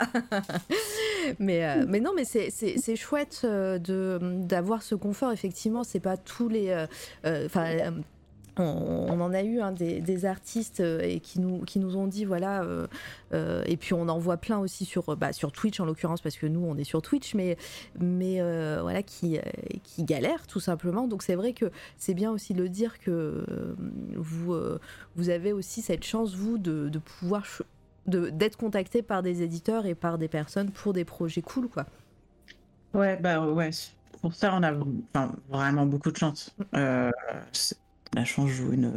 mais, 1.40 1.66
euh, 1.66 1.84
mais 1.88 1.98
non, 1.98 2.12
mais 2.14 2.24
c'est 2.24 2.96
chouette 2.96 3.40
euh, 3.44 3.78
de 3.78 4.18
d'avoir 4.22 4.82
ce 4.84 4.94
confort. 4.94 5.32
Effectivement, 5.32 5.82
c'est 5.82 6.00
pas 6.00 6.16
tous 6.16 6.48
les. 6.48 6.86
Euh, 7.24 7.48
on, 8.58 9.20
en 9.20 9.32
a 9.32 9.42
eu 9.42 9.60
hein, 9.60 9.72
des, 9.72 10.24
artistes 10.24 10.80
et 10.80 11.20
qui 11.20 11.40
nous, 11.40 11.60
qui 11.60 11.78
nous 11.78 11.96
ont 11.96 12.06
dit 12.06 12.24
voilà 12.24 12.64
et 13.32 13.76
puis 13.76 13.94
on 13.94 14.08
en 14.08 14.18
voit 14.18 14.36
plein 14.36 14.58
aussi 14.58 14.84
sur 14.84 15.16
bah, 15.16 15.32
sur 15.32 15.52
Twitch 15.52 15.80
en 15.80 15.86
l'occurrence 15.86 16.20
parce 16.20 16.36
que 16.36 16.46
nous 16.46 16.64
on 16.64 16.76
est 16.76 16.84
sur 16.84 17.00
Twitch 17.00 17.34
mais 17.34 17.56
mais 17.98 18.40
voilà 18.80 19.02
qui 19.02 19.38
qui 19.82 20.04
galèrent 20.04 20.46
tout 20.46 20.60
simplement 20.60 21.08
donc 21.08 21.22
c'est 21.22 21.34
vrai 21.34 21.54
que 21.54 21.70
c'est 21.96 22.14
bien 22.14 22.30
aussi 22.30 22.52
de 22.52 22.62
le 22.62 22.68
dire 22.68 22.98
que 22.98 23.74
vous 24.16 24.54
vous 25.16 25.28
avez 25.30 25.52
aussi 25.52 25.80
cette 25.80 26.04
chance 26.04 26.34
vous 26.34 26.58
de, 26.58 26.88
de 26.88 26.98
pouvoir 26.98 27.44
d'être 28.06 28.56
contacté 28.56 29.02
par 29.02 29.22
des 29.22 29.42
éditeurs 29.42 29.86
et 29.86 29.94
par 29.94 30.18
des 30.18 30.28
personnes 30.28 30.70
pour 30.70 30.92
des 30.92 31.04
projets 31.04 31.42
cool, 31.42 31.68
quoi. 31.68 31.86
Ouais, 32.94 33.16
bah 33.16 33.40
ouais. 33.40 33.70
Pour 34.20 34.34
ça, 34.34 34.54
on 34.54 34.62
a 34.62 34.72
vraiment 35.48 35.86
beaucoup 35.86 36.10
de 36.10 36.16
chance. 36.16 36.54
La 38.14 38.24
chance 38.24 38.50
joue 38.50 38.72
une, 38.72 38.92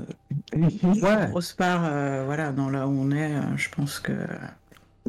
grosse 1.30 1.54
part, 1.54 1.84
euh, 1.86 2.24
voilà, 2.26 2.52
dans 2.52 2.70
là 2.70 2.88
où 2.88 2.92
on 2.92 3.12
est. 3.12 3.34
Euh, 3.34 3.42
je 3.56 3.70
pense 3.70 4.00
que 4.00 4.12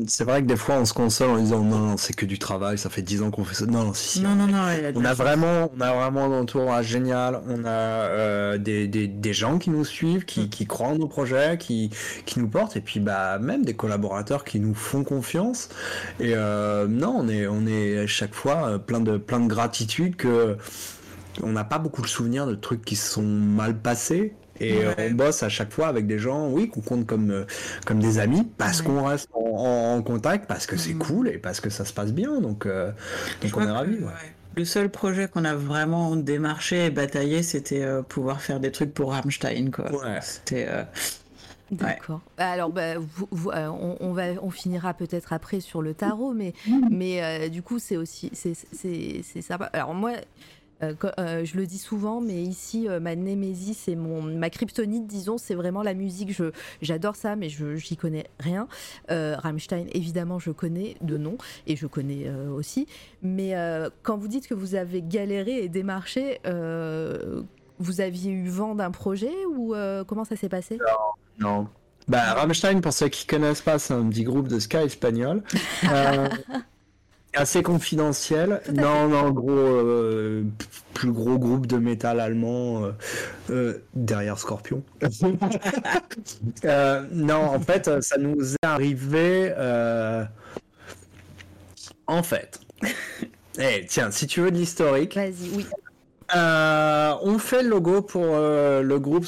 c'est 0.06 0.24
vrai 0.24 0.42
que 0.42 0.46
des 0.46 0.56
fois 0.56 0.74
on 0.74 0.84
se 0.84 0.92
console 0.92 1.30
en 1.30 1.38
disant 1.38 1.62
non, 1.62 1.78
non 1.78 1.96
c'est 1.96 2.12
que 2.12 2.26
du 2.26 2.38
travail, 2.38 2.76
ça 2.76 2.90
fait 2.90 3.00
10 3.00 3.22
ans 3.22 3.30
qu'on 3.30 3.44
fait 3.44 3.54
ça. 3.54 3.64
Non, 3.64 3.84
non, 3.84 3.94
si, 3.94 4.20
non, 4.20 4.34
non, 4.34 4.46
non, 4.46 4.66
on 4.94 5.04
a 5.06 5.14
vraiment, 5.14 5.70
on 5.74 5.80
a 5.80 5.92
vraiment 5.94 6.24
un 6.24 6.40
entourage 6.40 6.86
génial. 6.86 7.40
On 7.48 7.64
a 7.64 7.70
euh, 7.70 8.58
des, 8.58 8.88
des, 8.88 9.08
des, 9.08 9.32
gens 9.32 9.58
qui 9.58 9.70
nous 9.70 9.86
suivent, 9.86 10.26
qui, 10.26 10.50
qui 10.50 10.66
croient 10.66 10.88
en 10.88 10.96
nos 10.96 11.08
projets, 11.08 11.56
qui, 11.58 11.90
qui 12.26 12.38
nous 12.40 12.48
portent, 12.48 12.76
et 12.76 12.82
puis 12.82 13.00
bah 13.00 13.38
même 13.38 13.64
des 13.64 13.74
collaborateurs 13.74 14.44
qui 14.44 14.60
nous 14.60 14.74
font 14.74 15.02
confiance. 15.02 15.70
Et 16.20 16.34
euh, 16.34 16.86
non, 16.86 17.16
on 17.16 17.28
est, 17.28 17.46
on 17.46 17.66
est 17.66 18.00
à 18.00 18.06
chaque 18.06 18.34
fois 18.34 18.78
plein 18.78 19.00
de, 19.00 19.16
plein 19.16 19.40
de 19.40 19.48
gratitude 19.48 20.16
que 20.16 20.58
on 21.42 21.52
n'a 21.52 21.64
pas 21.64 21.78
beaucoup 21.78 22.02
de 22.02 22.06
souvenirs 22.06 22.46
de 22.46 22.54
trucs 22.54 22.84
qui 22.84 22.96
se 22.96 23.10
sont 23.10 23.22
mal 23.22 23.76
passés 23.76 24.34
et 24.60 24.84
euh, 24.84 24.94
on 24.98 25.10
bosse 25.12 25.42
à 25.42 25.48
chaque 25.48 25.72
fois 25.72 25.88
avec 25.88 26.06
des 26.06 26.18
gens, 26.18 26.48
oui, 26.48 26.68
qu'on 26.68 26.80
compte 26.80 27.06
comme, 27.06 27.30
euh, 27.30 27.44
comme 27.84 28.00
des 28.00 28.18
amis, 28.18 28.44
parce 28.56 28.82
qu'on 28.82 29.04
reste 29.04 29.28
en, 29.34 30.02
contact, 30.02 30.46
parce 30.46 30.66
que 30.66 30.76
c'est 30.76 30.94
mm. 30.94 30.98
cool 30.98 31.28
et 31.28 31.38
parce 31.38 31.60
que 31.60 31.70
ça 31.70 31.84
se 31.84 31.92
passe 31.92 32.12
bien. 32.12 32.40
Donc, 32.40 32.66
euh, 32.66 32.92
on 33.54 33.62
est 33.62 33.70
ravis. 33.70 33.98
Le 34.56 34.64
seul 34.64 34.88
projet 34.88 35.28
qu'on 35.28 35.44
a 35.44 35.54
vraiment 35.54 36.16
démarché 36.16 36.86
et 36.86 36.90
bataillé, 36.90 37.42
c'était 37.42 37.86
pouvoir 38.08 38.40
faire 38.40 38.58
des 38.58 38.72
trucs 38.72 38.94
pour 38.94 39.12
Rammstein. 39.12 39.70
Quoi. 39.70 39.90
C'était. 40.22 40.68
D'accord. 41.70 42.20
Alors, 42.38 42.70
bah, 42.70 42.94
on, 43.32 44.12
va, 44.12 44.24
on 44.40 44.50
finira 44.50 44.94
peut-être 44.94 45.32
après 45.32 45.60
sur 45.60 45.82
le 45.82 45.92
tarot, 45.92 46.32
mais, 46.32 46.54
mm. 46.66 46.88
mais 46.90 47.50
du 47.50 47.60
coup, 47.60 47.78
c'est 47.78 47.98
aussi, 47.98 48.30
c'est 48.32 49.42
ça. 49.42 49.56
Alors 49.74 49.92
moi, 49.92 50.12
euh, 50.82 50.94
euh, 51.18 51.44
je 51.44 51.56
le 51.56 51.66
dis 51.66 51.78
souvent, 51.78 52.20
mais 52.20 52.42
ici, 52.42 52.88
euh, 52.88 53.00
ma 53.00 53.16
némésis 53.16 53.78
c'est 53.86 53.94
mon 53.94 54.22
ma 54.22 54.50
kryptonite, 54.50 55.06
disons, 55.06 55.38
c'est 55.38 55.54
vraiment 55.54 55.82
la 55.82 55.94
musique. 55.94 56.32
Je 56.32 56.50
j'adore 56.82 57.16
ça, 57.16 57.36
mais 57.36 57.48
je 57.48 57.76
j'y 57.76 57.96
connais 57.96 58.26
rien. 58.38 58.68
Rammstein, 59.08 59.86
évidemment, 59.92 60.38
je 60.38 60.50
connais 60.50 60.96
de 61.00 61.16
nom 61.16 61.38
et 61.66 61.76
je 61.76 61.86
connais 61.86 62.30
aussi. 62.30 62.86
Mais 63.22 63.54
quand 64.02 64.16
vous 64.16 64.28
dites 64.28 64.48
que 64.48 64.54
vous 64.54 64.74
avez 64.74 65.02
galéré 65.02 65.64
et 65.64 65.68
démarché, 65.68 66.40
vous 67.78 68.00
aviez 68.00 68.32
eu 68.32 68.48
vent 68.48 68.74
d'un 68.74 68.90
projet 68.90 69.32
ou 69.54 69.74
comment 70.06 70.24
ça 70.24 70.36
s'est 70.36 70.48
passé? 70.48 70.78
Non, 70.78 71.48
non. 71.48 71.68
Bah, 72.08 72.34
Rammstein, 72.34 72.80
pour 72.80 72.92
ceux 72.92 73.08
qui 73.08 73.26
connaissent 73.26 73.62
pas, 73.62 73.80
c'est 73.80 73.94
un 73.94 74.08
petit 74.08 74.22
groupe 74.22 74.46
de 74.46 74.60
ska 74.60 74.84
espagnol. 74.84 75.42
assez 77.36 77.62
confidentiel. 77.62 78.60
Non, 78.72 79.08
non, 79.08 79.30
gros, 79.30 79.50
euh, 79.50 80.44
plus 80.94 81.12
gros 81.12 81.38
groupe 81.38 81.66
de 81.66 81.76
métal 81.76 82.20
allemand 82.20 82.84
euh, 82.84 82.92
euh, 83.50 83.78
derrière 83.94 84.38
Scorpion. 84.38 84.82
non, 87.12 87.42
en 87.42 87.60
fait, 87.60 88.02
ça 88.02 88.16
nous 88.18 88.54
est 88.54 88.66
arrivé. 88.66 89.52
En 92.06 92.22
fait. 92.22 92.60
Eh, 93.58 93.86
tiens, 93.88 94.10
si 94.10 94.26
tu 94.26 94.42
veux 94.42 94.50
de 94.50 94.58
l'historique. 94.58 95.14
Vas-y, 95.14 95.48
oui. 95.56 95.64
on 96.34 97.38
fait 97.38 97.62
le 97.62 97.70
logo 97.70 98.02
pour 98.02 98.36
le 98.36 98.98
groupe 98.98 99.24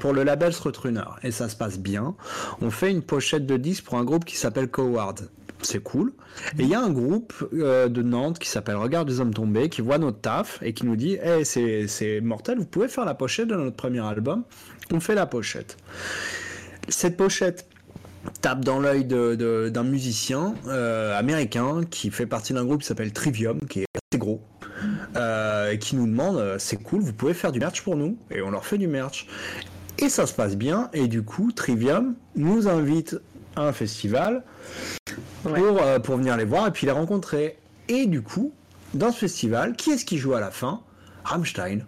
pour 0.00 0.12
le 0.12 0.24
label 0.24 0.52
Srotruner 0.52 1.04
et 1.22 1.30
ça 1.30 1.48
se 1.48 1.54
passe 1.54 1.78
bien. 1.78 2.16
On 2.60 2.72
fait 2.72 2.90
une 2.90 3.00
pochette 3.00 3.46
de 3.46 3.56
10 3.56 3.82
pour 3.82 3.96
un 3.96 4.02
groupe 4.02 4.24
qui 4.24 4.36
s'appelle 4.36 4.66
Coward 4.66 5.20
c'est 5.62 5.82
cool. 5.82 6.12
Et 6.58 6.62
il 6.62 6.68
y 6.68 6.74
a 6.74 6.80
un 6.80 6.90
groupe 6.90 7.32
euh, 7.52 7.88
de 7.88 8.02
Nantes 8.02 8.38
qui 8.38 8.48
s'appelle 8.48 8.76
Regard 8.76 9.04
des 9.04 9.20
hommes 9.20 9.34
tombés 9.34 9.68
qui 9.68 9.80
voit 9.80 9.98
notre 9.98 10.20
taf 10.20 10.58
et 10.62 10.72
qui 10.72 10.86
nous 10.86 10.96
dit 10.96 11.18
hey, 11.22 11.44
c'est 11.44 12.20
mortel, 12.20 12.58
vous 12.58 12.66
pouvez 12.66 12.88
faire 12.88 13.04
la 13.04 13.14
pochette 13.14 13.48
de 13.48 13.56
notre 13.56 13.76
premier 13.76 14.04
album. 14.04 14.44
On 14.92 15.00
fait 15.00 15.14
la 15.14 15.26
pochette. 15.26 15.76
Cette 16.88 17.16
pochette 17.16 17.68
tape 18.40 18.64
dans 18.64 18.80
l'œil 18.80 19.04
d'un 19.04 19.84
musicien 19.84 20.54
euh, 20.66 21.18
américain 21.18 21.82
qui 21.88 22.10
fait 22.10 22.26
partie 22.26 22.52
d'un 22.52 22.64
groupe 22.64 22.82
qui 22.82 22.86
s'appelle 22.86 23.12
Trivium, 23.12 23.60
qui 23.68 23.80
est 23.80 23.86
assez 23.94 24.18
gros, 24.18 24.40
euh, 25.16 25.76
qui 25.76 25.96
nous 25.96 26.06
demande 26.06 26.36
euh, 26.36 26.56
c'est 26.58 26.76
cool, 26.76 27.00
vous 27.00 27.12
pouvez 27.12 27.34
faire 27.34 27.52
du 27.52 27.60
merch 27.60 27.82
pour 27.82 27.96
nous 27.96 28.16
Et 28.30 28.42
on 28.42 28.50
leur 28.50 28.64
fait 28.64 28.78
du 28.78 28.88
merch. 28.88 29.26
Et 29.98 30.08
ça 30.08 30.26
se 30.26 30.32
passe 30.32 30.56
bien, 30.56 30.88
et 30.94 31.08
du 31.08 31.22
coup, 31.22 31.52
Trivium 31.52 32.14
nous 32.34 32.68
invite 32.68 33.20
à 33.60 33.68
un 33.68 33.72
festival 33.72 34.42
Ouais. 35.44 35.52
pour, 35.58 35.80
euh, 35.82 35.98
pour 35.98 36.16
venir 36.16 36.36
les 36.36 36.44
voir 36.44 36.66
et 36.66 36.70
puis 36.70 36.86
les 36.86 36.92
rencontrer. 36.92 37.56
Et 37.88 38.06
du 38.06 38.22
coup, 38.22 38.52
dans 38.94 39.10
ce 39.10 39.18
festival, 39.18 39.74
qui 39.74 39.90
est-ce 39.90 40.04
qui 40.04 40.18
joue 40.18 40.34
à 40.34 40.40
la 40.40 40.50
fin? 40.50 40.80
Rammstein. 41.24 41.80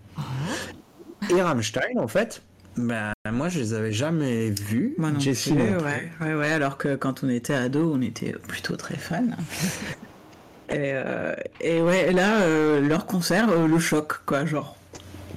Et 1.30 1.40
Rammstein, 1.42 1.98
en 1.98 2.08
fait, 2.08 2.42
ben, 2.76 3.12
moi 3.30 3.48
je 3.48 3.58
les 3.60 3.74
avais 3.74 3.92
jamais 3.92 4.50
vus. 4.50 4.94
Moi 4.98 5.10
non 5.10 5.18
plus, 5.20 5.50
non 5.50 5.56
plus. 5.56 5.76
ouais, 5.84 6.10
ouais, 6.20 6.34
ouais, 6.34 6.52
alors 6.52 6.78
que 6.78 6.94
quand 6.96 7.22
on 7.22 7.28
était 7.28 7.54
ado, 7.54 7.92
on 7.94 8.00
était 8.00 8.32
plutôt 8.48 8.76
très 8.76 8.96
fans. 8.96 9.22
et, 10.70 10.92
euh, 10.94 11.34
et 11.60 11.82
ouais, 11.82 12.12
là, 12.12 12.40
euh, 12.42 12.80
leur 12.80 13.06
concert, 13.06 13.48
euh, 13.50 13.66
le 13.68 13.78
choc, 13.78 14.20
quoi, 14.26 14.46
genre, 14.46 14.76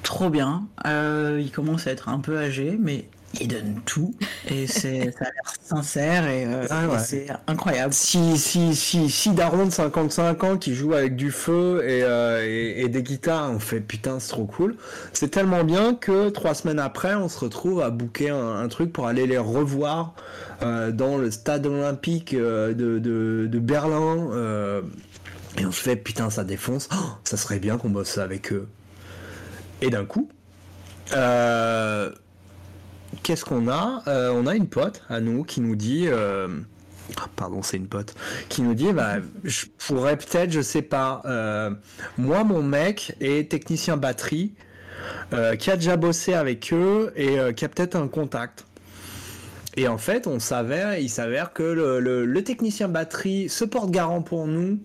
trop 0.03 0.29
bien. 0.29 0.65
Ils 0.85 1.51
commencent 1.53 1.87
à 1.87 1.91
être 1.91 2.09
un 2.09 2.19
peu 2.19 2.37
âgés, 2.37 2.77
mais 2.79 3.05
ils 3.41 3.47
donnent 3.47 3.81
tout, 3.85 4.13
et 4.47 4.67
c'est, 4.67 5.11
ça 5.11 5.25
a 5.25 5.31
l'air 5.31 5.53
sincère, 5.61 6.27
et, 6.27 6.45
euh, 6.45 6.65
Ah 6.69 6.87
ouais. 6.87 6.99
c'est 6.99 7.27
incroyable. 7.47 7.93
Si, 7.93 8.37
si, 8.37 8.75
si, 8.75 9.09
si 9.09 9.31
Daron 9.31 9.65
de 9.65 9.71
55 9.71 10.43
ans 10.43 10.57
qui 10.57 10.73
joue 10.75 10.93
avec 10.93 11.15
du 11.15 11.31
feu 11.31 11.83
et, 11.87 12.03
euh, 12.03 12.43
et, 12.45 12.81
et 12.83 12.89
des 12.89 13.03
guitares, 13.03 13.51
on 13.51 13.59
fait 13.59 13.79
putain, 13.81 14.19
c'est 14.19 14.29
trop 14.29 14.45
cool. 14.45 14.75
C'est 15.13 15.29
tellement 15.29 15.63
bien 15.63 15.95
que 15.95 16.29
trois 16.29 16.53
semaines 16.53 16.79
après, 16.79 17.15
on 17.15 17.29
se 17.29 17.39
retrouve 17.39 17.81
à 17.81 17.89
booker 17.89 18.29
un, 18.29 18.55
un 18.59 18.67
truc 18.67 18.91
pour 18.93 19.07
aller 19.07 19.27
les 19.27 19.37
revoir 19.37 20.13
euh, 20.61 20.91
dans 20.91 21.17
le 21.17 21.31
stade 21.31 21.65
olympique 21.65 22.35
de, 22.35 22.73
de, 22.73 23.47
de 23.49 23.59
Berlin. 23.59 24.81
et 25.57 25.65
on 25.65 25.71
se 25.71 25.81
fait 25.81 25.95
putain, 25.95 26.29
ça 26.29 26.43
défonce. 26.43 26.89
Oh, 26.93 26.95
ça 27.23 27.37
serait 27.37 27.59
bien 27.59 27.77
qu'on 27.77 27.89
bosse 27.89 28.17
avec 28.17 28.51
eux. 28.53 28.67
Et 29.81 29.89
d'un 29.89 30.05
coup, 30.05 30.29
euh, 31.13 32.11
qu'est-ce 33.23 33.45
qu'on 33.45 33.67
a? 33.67 34.03
Euh, 34.07 34.31
On 34.33 34.47
a 34.47 34.55
une 34.55 34.67
pote 34.67 35.03
à 35.09 35.19
nous 35.19 35.43
qui 35.43 35.61
nous 35.61 35.75
dit. 35.75 36.07
euh, 36.07 36.47
ah, 37.17 37.27
Pardon, 37.35 37.61
c'est 37.61 37.77
une 37.77 37.87
pote 37.87 38.15
qui 38.49 38.61
nous 38.61 38.73
dit 38.73 38.91
bah, 38.93 39.15
je 39.43 39.65
pourrais 39.87 40.17
peut-être, 40.17 40.51
je 40.51 40.61
sais 40.61 40.81
pas. 40.81 41.21
euh, 41.25 41.71
moi, 42.17 42.43
mon 42.43 42.63
mec 42.63 43.15
est 43.21 43.49
technicien 43.49 43.97
batterie, 43.97 44.53
qui 45.59 45.69
a 45.71 45.75
déjà 45.75 45.97
bossé 45.97 46.33
avec 46.33 46.71
eux 46.73 47.11
et 47.15 47.37
qui 47.55 47.65
a 47.65 47.69
peut-être 47.69 47.95
un 47.95 48.07
contact. 48.07 48.65
Et 49.77 49.87
en 49.87 49.97
fait, 49.97 50.27
on 50.27 50.39
s'avère, 50.39 50.97
il 50.97 51.09
s'avère 51.09 51.51
que 51.53 51.63
le, 51.63 51.99
le- 51.99 52.25
le 52.25 52.43
technicien 52.43 52.87
batterie 52.87 53.49
se 53.49 53.65
porte 53.65 53.91
garant 53.91 54.21
pour 54.21 54.47
nous 54.47 54.79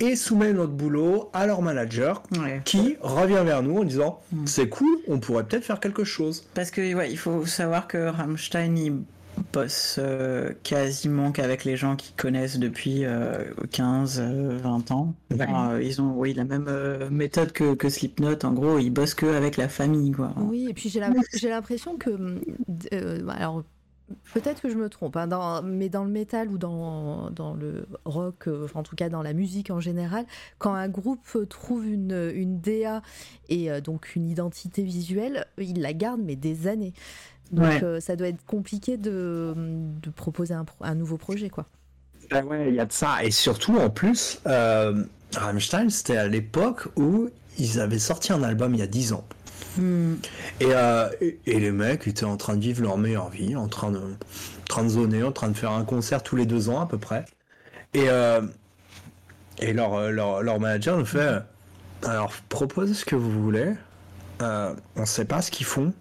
et 0.00 0.14
soumet 0.16 0.52
notre 0.52 0.72
boulot 0.72 1.30
à 1.32 1.46
leur 1.46 1.62
manager 1.62 2.22
Ouais. 2.38 2.60
qui 2.64 2.96
revient 3.00 3.42
vers 3.44 3.62
nous 3.62 3.78
en 3.78 3.84
disant 3.84 4.20
c'est 4.44 4.68
cool, 4.68 4.96
on 5.08 5.18
pourrait 5.20 5.44
peut-être 5.44 5.64
faire 5.64 5.80
quelque 5.80 6.04
chose. 6.04 6.44
Parce 6.54 6.70
que 6.70 6.94
ouais, 6.94 7.10
il 7.10 7.16
faut 7.18 7.46
savoir 7.46 7.88
que 7.88 8.08
Rammstein 8.08 8.76
il 8.76 8.92
bosse 9.52 9.96
euh, 9.98 10.50
quasiment 10.62 11.30
qu'avec 11.30 11.64
les 11.64 11.76
gens 11.76 11.94
qui 11.94 12.12
connaissent 12.14 12.58
depuis 12.58 13.04
euh, 13.04 13.44
15, 13.70 14.18
euh, 14.24 14.58
20 14.62 14.90
ans. 14.92 15.14
Enfin, 15.34 15.72
euh, 15.72 15.82
ils 15.82 16.00
ont 16.00 16.12
oui 16.16 16.32
la 16.32 16.44
même 16.44 16.66
euh, 16.68 17.10
méthode 17.10 17.52
que, 17.52 17.74
que 17.74 17.88
Slipknot. 17.90 18.38
En 18.44 18.52
gros, 18.52 18.78
ils 18.78 18.88
bossent 18.90 19.14
que 19.14 19.26
avec 19.26 19.56
la 19.58 19.68
famille 19.68 20.12
quoi. 20.12 20.32
Oui, 20.38 20.66
et 20.70 20.74
puis 20.74 20.88
j'ai 20.88 21.00
l'impression 21.50 21.96
que. 21.96 22.10
euh, 22.94 23.26
alors, 23.28 23.62
peut-être 24.34 24.62
que 24.62 24.68
je 24.68 24.76
me 24.76 24.88
trompe, 24.88 25.16
hein, 25.16 25.26
dans- 25.26 25.62
mais 25.62 25.88
dans 25.88 26.04
le 26.04 26.10
métal 26.10 26.48
ou 26.48 26.58
dans, 26.58 27.30
dans 27.30 27.54
le 27.54 27.86
rock, 28.04 28.46
euh, 28.48 28.68
en 28.74 28.82
tout 28.82 28.96
cas 28.96 29.08
dans 29.08 29.22
la 29.22 29.32
musique 29.32 29.70
en 29.70 29.80
général, 29.80 30.24
quand 30.58 30.74
un 30.74 30.88
groupe 30.88 31.36
trouve 31.48 31.86
une, 31.86 32.30
une 32.34 32.60
DA 32.60 33.02
et 33.48 33.70
euh, 33.70 33.80
donc 33.80 34.14
une 34.16 34.28
identité 34.28 34.82
visuelle, 34.82 35.46
il 35.58 35.80
la 35.80 35.92
garde, 35.92 36.20
mais 36.24 36.36
des 36.36 36.66
années. 36.68 36.92
Donc 37.52 37.64
Ouais. 37.64 37.84
euh, 37.84 38.00
ça 38.00 38.16
doit 38.16 38.28
être 38.28 38.44
compliqué 38.44 38.96
de, 38.96 39.54
de 39.56 40.10
proposer 40.10 40.54
un, 40.80 40.94
nouveau 40.94 41.16
projet, 41.16 41.48
quoi. 41.48 41.66
Ah 42.32 42.44
ouais, 42.44 42.68
il 42.70 42.74
y 42.74 42.80
a 42.80 42.86
de 42.86 42.92
ça. 42.92 43.22
Et 43.24 43.30
surtout, 43.30 43.76
en 43.76 43.88
plus, 43.88 44.40
Rammstein, 45.36 45.90
c'était 45.90 46.16
à 46.16 46.26
l'époque 46.28 46.88
où 46.96 47.28
ils 47.58 47.80
avaient 47.80 47.98
sorti 47.98 48.32
un 48.32 48.42
album 48.42 48.74
il 48.74 48.80
y 48.80 48.82
a 48.82 48.86
10 48.86 49.12
ans. 49.12 49.24
Hmm. 49.78 50.14
Et, 50.60 50.66
euh, 50.70 51.08
et, 51.20 51.38
et 51.46 51.60
les 51.60 51.70
mecs 51.72 52.06
étaient 52.06 52.24
en 52.24 52.36
train 52.36 52.54
de 52.56 52.60
vivre 52.60 52.82
leur 52.82 52.98
meilleure 52.98 53.28
vie, 53.30 53.56
en 53.56 53.68
train 53.68 53.90
de, 53.90 53.98
en 53.98 54.64
train 54.68 54.84
de 54.84 54.88
zoner, 54.88 55.22
en 55.22 55.32
train 55.32 55.48
de 55.48 55.56
faire 55.56 55.72
un 55.72 55.84
concert 55.84 56.22
tous 56.22 56.36
les 56.36 56.46
deux 56.46 56.68
ans 56.68 56.80
à 56.80 56.86
peu 56.86 56.98
près. 56.98 57.24
Et, 57.94 58.08
euh, 58.08 58.42
et 59.58 59.72
leur, 59.72 59.94
euh, 59.94 60.10
leur, 60.10 60.42
leur 60.42 60.60
manager 60.60 60.98
nous 60.98 61.06
fait 61.06 61.38
Alors, 62.04 62.32
proposez 62.48 62.94
ce 62.94 63.04
que 63.04 63.16
vous 63.16 63.30
voulez. 63.42 63.72
Euh, 64.42 64.74
on 64.96 65.00
ne 65.02 65.06
sait 65.06 65.24
pas 65.24 65.40
ce 65.42 65.50
qu'ils 65.50 65.66
font. 65.66 65.92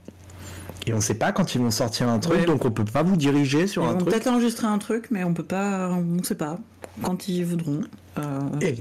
Et 0.87 0.93
on 0.93 0.97
ne 0.97 1.01
sait 1.01 1.15
pas 1.15 1.31
quand 1.31 1.55
ils 1.55 1.61
vont 1.61 1.71
sortir 1.71 2.09
un 2.09 2.19
truc, 2.19 2.41
Ouais. 2.41 2.45
donc 2.45 2.63
on 2.65 2.69
peut 2.71 2.85
pas 2.85 3.01
vous 3.01 3.15
diriger 3.15 3.65
sur 3.65 3.83
Ils 3.83 3.87
un 3.87 3.91
vont 3.93 3.97
truc. 3.99 4.09
peut-être 4.09 4.27
enregistrer 4.27 4.67
un 4.67 4.77
truc, 4.77 5.07
mais 5.09 5.23
on 5.23 5.33
peut 5.33 5.41
pas, 5.43 5.89
on 5.89 6.21
sait 6.23 6.35
pas 6.35 6.59
quand 7.01 7.27
ils 7.27 7.43
voudront. 7.43 7.81
Euh, 8.19 8.39
Et, 8.61 8.75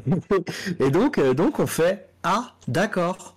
et 0.84 0.90
donc, 0.90 1.18
donc 1.34 1.61
on 1.61 1.66
fait 1.66 2.07
Ah, 2.22 2.53
d'accord. 2.68 3.34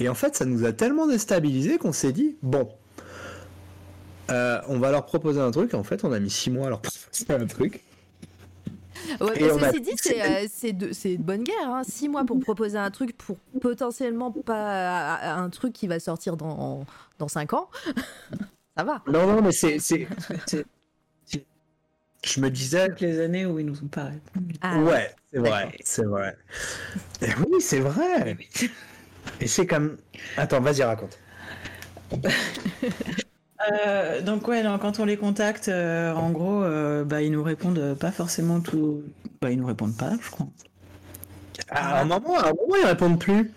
Et 0.00 0.08
en 0.08 0.14
fait, 0.14 0.36
ça 0.36 0.44
nous 0.44 0.64
a 0.64 0.72
tellement 0.72 1.06
déstabilisé 1.06 1.78
qu'on 1.78 1.92
s'est 1.92 2.12
dit 2.12 2.36
Bon, 2.42 2.68
euh, 4.30 4.60
on 4.68 4.78
va 4.78 4.90
leur 4.90 5.04
proposer 5.06 5.40
un 5.40 5.50
truc. 5.50 5.74
En 5.74 5.84
fait, 5.84 6.04
on 6.04 6.12
a 6.12 6.18
mis 6.20 6.30
six 6.30 6.50
mois 6.50 6.66
à 6.66 6.70
leur 6.70 6.80
proposer 6.82 7.26
un 7.42 7.46
truc. 7.46 7.82
Ouais, 9.20 9.32
mais 9.40 9.52
on 9.52 9.62
a- 9.62 9.68
ceci 9.70 9.80
dit, 9.82 9.92
c'est 9.96 10.22
euh, 10.44 10.46
c'est 10.52 10.72
de, 10.72 10.92
c'est 10.92 11.16
de 11.16 11.22
bonne 11.22 11.44
guerre. 11.44 11.68
Hein. 11.68 11.82
Six 11.88 12.08
mois 12.08 12.24
pour 12.24 12.40
proposer 12.40 12.78
un 12.78 12.90
truc 12.90 13.16
pour 13.16 13.36
potentiellement 13.60 14.32
pas 14.32 15.18
euh, 15.22 15.44
un 15.44 15.50
truc 15.50 15.72
qui 15.72 15.86
va 15.86 16.00
sortir 16.00 16.36
dans, 16.36 16.84
dans 17.18 17.28
cinq 17.28 17.52
ans. 17.52 17.68
Ça 18.76 18.84
va. 18.84 19.02
Non, 19.06 19.26
non, 19.26 19.40
mais 19.42 19.52
c'est. 19.52 19.78
Je 22.24 22.40
me 22.40 22.50
disais. 22.50 22.88
toutes 22.88 23.00
les 23.00 23.20
années 23.20 23.46
où 23.46 23.58
ils 23.58 23.64
nous 23.66 23.80
ont 23.82 23.86
pas 23.88 24.04
répondu. 24.04 24.56
Ah, 24.60 24.80
Ouais, 24.80 25.14
c'est 25.32 25.38
vrai, 25.38 25.72
c'est 25.84 26.04
vrai. 26.04 26.36
Et 27.22 27.28
oui, 27.38 27.60
c'est 27.60 27.78
vrai. 27.78 28.36
Et 29.40 29.46
c'est 29.46 29.66
comme. 29.66 29.96
Attends, 30.36 30.60
vas-y, 30.60 30.82
raconte. 30.82 31.18
Euh, 33.72 34.20
donc 34.20 34.46
ouais, 34.48 34.62
non, 34.62 34.78
quand 34.78 35.00
on 35.00 35.04
les 35.04 35.16
contacte, 35.16 35.68
euh, 35.68 36.12
en 36.12 36.30
gros, 36.30 36.62
euh, 36.62 37.04
bah, 37.04 37.22
ils 37.22 37.32
nous 37.32 37.42
répondent 37.42 37.96
pas 37.98 38.12
forcément 38.12 38.60
tout. 38.60 39.02
Bah, 39.40 39.50
ils 39.50 39.58
nous 39.58 39.66
répondent 39.66 39.96
pas, 39.96 40.12
je 40.20 40.30
crois. 40.30 40.46
À 41.70 42.00
un 42.00 42.04
moment, 42.04 42.36
à 42.36 42.48
un 42.48 42.52
moment, 42.52 42.76
ils 42.80 42.86
répondent 42.86 43.18
plus. 43.18 43.52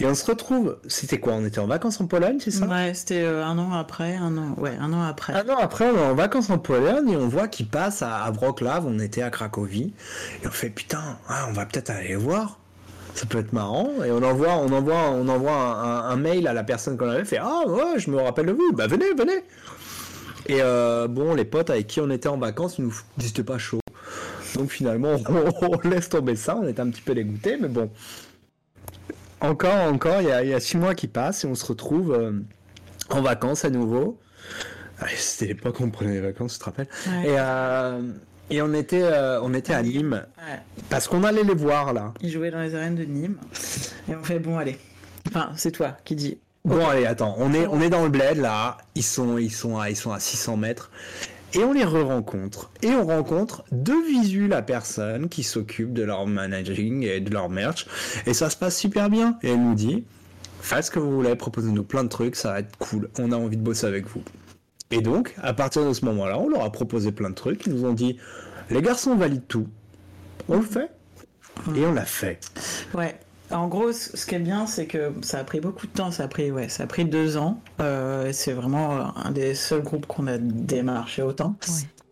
Et 0.00 0.06
on 0.06 0.14
se 0.14 0.24
retrouve. 0.24 0.78
C'était 0.86 1.18
quoi 1.18 1.34
On 1.34 1.44
était 1.44 1.58
en 1.58 1.66
vacances 1.66 2.00
en 2.00 2.06
Pologne, 2.06 2.38
c'est 2.40 2.50
ça? 2.50 2.66
Ouais, 2.66 2.94
c'était 2.94 3.24
un 3.26 3.58
an 3.58 3.72
après, 3.72 4.16
un 4.16 4.36
an, 4.38 4.54
ouais, 4.58 4.76
un 4.80 4.92
an 4.92 5.02
après. 5.02 5.34
Un 5.34 5.48
an 5.48 5.58
après, 5.58 5.90
on 5.90 5.96
est 5.96 6.06
en 6.06 6.14
vacances 6.14 6.50
en 6.50 6.58
Pologne 6.58 7.10
et 7.10 7.16
on 7.16 7.28
voit 7.28 7.48
qu'ils 7.48 7.68
passent 7.68 8.02
à, 8.02 8.22
à 8.22 8.30
Wrocław. 8.30 8.86
On 8.86 8.98
était 8.98 9.22
à 9.22 9.30
Cracovie. 9.30 9.92
Et 10.42 10.46
on 10.46 10.50
fait 10.50 10.70
putain, 10.70 11.18
ah, 11.28 11.46
on 11.48 11.52
va 11.52 11.66
peut-être 11.66 11.90
aller 11.90 12.08
les 12.08 12.16
voir. 12.16 12.58
Ça 13.18 13.26
peut 13.26 13.38
être 13.38 13.52
marrant. 13.52 13.90
Et 14.04 14.10
on 14.12 14.22
envoie, 14.22 14.54
on 14.56 14.70
envoie, 14.72 15.10
on 15.10 15.26
envoie 15.28 15.52
un, 15.52 15.82
un- 15.82 16.10
un 16.10 16.16
mail 16.16 16.46
à 16.46 16.52
la 16.52 16.62
personne 16.62 16.96
qu'on 16.96 17.08
avait 17.08 17.24
fait. 17.24 17.38
Ah 17.40 17.62
ouais, 17.66 17.98
je 17.98 18.10
me 18.10 18.20
rappelle 18.20 18.46
de 18.46 18.52
vous. 18.52 18.72
Bah 18.74 18.86
venez, 18.86 19.12
venez. 19.16 19.42
Et 20.46 20.58
euh, 20.62 21.08
bon, 21.08 21.34
les 21.34 21.44
potes 21.44 21.68
avec 21.70 21.88
qui 21.88 22.00
on 22.00 22.10
était 22.10 22.28
en 22.28 22.38
vacances, 22.38 22.78
ils 22.78 22.84
nous 22.84 22.94
disaient 23.16 23.42
pas 23.42 23.58
chaud. 23.58 23.80
Donc 24.54 24.70
finalement, 24.70 25.16
on, 25.28 25.66
on 25.84 25.88
laisse 25.88 26.08
tomber 26.08 26.36
ça. 26.36 26.56
On 26.56 26.68
était 26.68 26.80
un 26.80 26.90
petit 26.90 27.02
peu 27.02 27.14
dégoûtés, 27.14 27.56
mais 27.60 27.68
bon. 27.68 27.90
Encore, 29.40 29.92
encore, 29.92 30.20
il 30.20 30.28
y 30.28 30.32
a, 30.32 30.42
il 30.42 30.50
y 30.50 30.54
a 30.54 30.60
six 30.60 30.76
mois 30.76 30.94
qui 30.94 31.06
passent 31.08 31.44
et 31.44 31.46
on 31.48 31.54
se 31.54 31.66
retrouve 31.66 32.12
euh, 32.12 32.32
en 33.10 33.20
vacances 33.22 33.64
à 33.64 33.70
nouveau. 33.70 34.18
Ah, 35.00 35.06
C'était 35.16 35.46
l'époque 35.46 35.78
où 35.80 35.84
on 35.84 35.90
prenait 35.90 36.14
les 36.14 36.20
vacances, 36.20 36.54
tu 36.54 36.58
te 36.60 36.64
rappelles? 36.64 36.88
Ouais. 37.08 37.30
et, 37.30 37.36
euh, 37.38 38.00
et 38.50 38.62
on 38.62 38.72
était, 38.74 39.02
euh, 39.02 39.40
on 39.42 39.52
était 39.54 39.74
à 39.74 39.82
Nîmes 39.82 40.24
Ouais. 40.38 40.58
parce 40.90 41.08
qu'on 41.08 41.24
allait 41.24 41.44
les 41.44 41.54
voir 41.54 41.92
là. 41.92 42.12
Ils 42.20 42.30
jouaient 42.30 42.50
dans 42.50 42.60
les 42.62 42.74
arènes 42.74 42.94
de 42.96 43.04
Nîmes. 43.04 43.36
Et 44.10 44.14
on 44.16 44.22
fait, 44.24 44.38
bon, 44.38 44.56
allez. 44.58 44.78
Enfin, 45.28 45.50
c'est 45.56 45.72
toi 45.72 45.96
qui 46.04 46.14
dis. 46.14 46.38
Bon 46.64 46.86
allez, 46.86 47.06
attends, 47.06 47.34
on 47.38 47.54
est, 47.54 47.66
on 47.66 47.80
est 47.80 47.88
dans 47.88 48.02
le 48.02 48.10
bled 48.10 48.36
là. 48.38 48.76
Ils 48.94 49.02
sont, 49.04 49.38
ils 49.38 49.52
sont, 49.52 49.78
à, 49.78 49.90
ils 49.90 49.96
sont 49.96 50.12
à 50.12 50.18
600 50.20 50.56
mètres 50.56 50.90
et 51.54 51.64
on 51.64 51.72
les 51.72 51.84
re-rencontre 51.84 52.70
et 52.82 52.90
on 52.90 53.06
rencontre 53.06 53.64
de 53.72 53.94
visu 54.06 54.48
la 54.48 54.60
personne 54.60 55.28
qui 55.30 55.44
s'occupe 55.44 55.94
de 55.94 56.02
leur 56.02 56.26
managing 56.26 57.04
et 57.04 57.20
de 57.20 57.30
leur 57.32 57.48
merch 57.48 57.86
et 58.26 58.34
ça 58.34 58.50
se 58.50 58.56
passe 58.56 58.76
super 58.76 59.08
bien. 59.08 59.38
Et 59.42 59.50
elle 59.50 59.62
nous 59.62 59.74
dit, 59.74 60.04
faites 60.60 60.84
ce 60.84 60.90
que 60.90 60.98
vous 60.98 61.10
voulez, 61.12 61.34
proposez-nous 61.36 61.84
plein 61.84 62.04
de 62.04 62.08
trucs, 62.08 62.36
ça 62.36 62.50
va 62.52 62.58
être 62.60 62.76
cool. 62.78 63.08
On 63.18 63.32
a 63.32 63.36
envie 63.36 63.56
de 63.56 63.62
bosser 63.62 63.86
avec 63.86 64.06
vous. 64.06 64.22
Et 64.90 65.00
donc, 65.00 65.34
à 65.42 65.52
partir 65.52 65.86
de 65.86 65.92
ce 65.92 66.04
moment-là, 66.06 66.38
on 66.38 66.48
leur 66.48 66.62
a 66.62 66.72
proposé 66.72 67.12
plein 67.12 67.30
de 67.30 67.34
trucs. 67.34 67.66
Ils 67.66 67.74
nous 67.74 67.84
ont 67.84 67.92
dit, 67.92 68.18
les 68.70 68.80
garçons 68.80 69.16
valident 69.16 69.46
tout. 69.46 69.68
On 70.48 70.56
le 70.56 70.62
fait. 70.62 70.90
Et 71.76 71.84
on 71.84 71.92
l'a 71.92 72.04
fait. 72.04 72.40
Ouais. 72.94 73.18
En 73.50 73.66
gros, 73.66 73.92
ce 73.92 74.26
qui 74.26 74.34
est 74.34 74.40
bien, 74.40 74.66
c'est 74.66 74.86
que 74.86 75.12
ça 75.22 75.38
a 75.38 75.44
pris 75.44 75.60
beaucoup 75.60 75.86
de 75.86 75.92
temps. 75.92 76.10
Ça 76.10 76.24
a 76.24 76.28
pris, 76.28 76.50
ouais, 76.50 76.68
ça 76.68 76.84
a 76.84 76.86
pris 76.86 77.04
deux 77.04 77.36
ans. 77.36 77.60
Euh, 77.80 78.30
c'est 78.32 78.52
vraiment 78.52 78.96
euh, 78.96 79.04
un 79.16 79.30
des 79.30 79.54
seuls 79.54 79.82
groupes 79.82 80.06
qu'on 80.06 80.26
a 80.26 80.36
démarché 80.38 81.22
autant. 81.22 81.56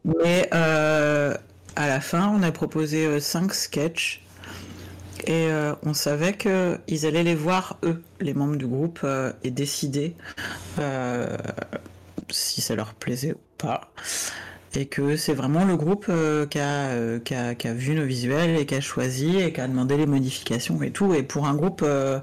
Ouais. 0.05 0.15
Mais 0.19 0.49
euh, 0.55 1.35
à 1.77 1.89
la 1.89 2.01
fin, 2.01 2.29
on 2.29 2.43
a 2.43 2.53
proposé 2.53 3.21
5 3.21 3.53
sketchs 3.53 4.23
et 5.27 5.49
on 5.83 5.93
savait 5.93 6.35
qu'ils 6.35 7.07
allaient 7.07 7.25
les 7.25 7.35
voir, 7.35 7.79
eux, 7.83 8.01
les 8.21 8.33
membres 8.33 8.57
du 8.57 8.67
groupe, 8.67 9.05
et 9.43 9.51
décider 9.51 10.15
si 12.31 12.61
ça 12.61 12.75
leur 12.75 12.95
plaisait 12.95 13.33
ou 13.33 13.41
pas 13.59 13.93
et 14.77 14.87
que 14.87 15.17
c'est 15.17 15.33
vraiment 15.33 15.65
le 15.65 15.77
groupe 15.77 16.07
euh, 16.09 16.47
euh, 16.57 17.19
qui, 17.21 17.35
a, 17.35 17.73
vu 17.73 17.95
nos 17.95 18.05
visuels 18.05 18.57
et 18.57 18.67
qui 18.67 18.75
a 18.75 18.81
choisi 18.81 19.39
et 19.39 19.53
qui 19.53 19.61
a 19.61 19.69
demandé 19.69 19.97
les 19.97 20.07
modifications 20.07 20.83
et 20.83 20.91
tout. 20.91 21.15
Et 21.15 21.23
pour 21.23 21.47
un 21.47 21.55
groupe 21.55 21.83
euh, 21.85 22.21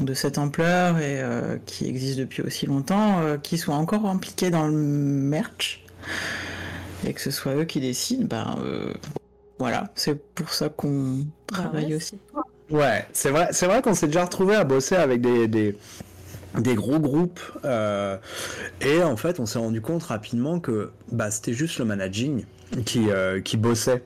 de 0.00 0.14
cette 0.14 0.38
ampleur 0.38 0.98
et 0.98 1.22
qui 1.66 1.88
existe 1.88 2.18
depuis 2.18 2.42
aussi 2.42 2.66
longtemps, 2.66 3.20
qui 3.42 3.58
soit 3.58 3.76
encore 3.76 4.06
impliqué 4.06 4.50
dans 4.50 4.66
le 4.66 4.72
merch 4.72 5.84
et 7.06 7.12
que 7.12 7.20
ce 7.20 7.30
soit 7.30 7.54
eux 7.54 7.64
qui 7.64 7.80
décident, 7.80 8.26
ben 8.26 8.56
voilà, 9.60 9.92
c'est 9.94 10.20
pour 10.34 10.52
ça 10.52 10.68
qu'on 10.68 11.18
bah 11.18 11.24
travaille 11.46 11.94
aussi. 11.94 12.18
Ouais, 12.70 13.06
c'est 13.12 13.30
vrai, 13.30 13.50
c'est 13.52 13.66
vrai 13.66 13.82
qu'on 13.82 13.94
s'est 13.94 14.08
déjà 14.08 14.24
retrouvé 14.24 14.56
à 14.56 14.64
bosser 14.64 14.96
avec 14.96 15.20
des 15.20 15.46
des 15.46 15.76
gros 16.62 16.98
groupes 16.98 17.40
euh, 17.64 18.16
et 18.80 19.02
en 19.02 19.16
fait 19.16 19.40
on 19.40 19.46
s'est 19.46 19.58
rendu 19.58 19.80
compte 19.80 20.04
rapidement 20.04 20.60
que 20.60 20.90
bah, 21.10 21.30
c'était 21.30 21.52
juste 21.52 21.78
le 21.78 21.84
managing 21.84 22.44
qui, 22.86 23.10
euh, 23.10 23.40
qui 23.40 23.56
bossait 23.56 24.02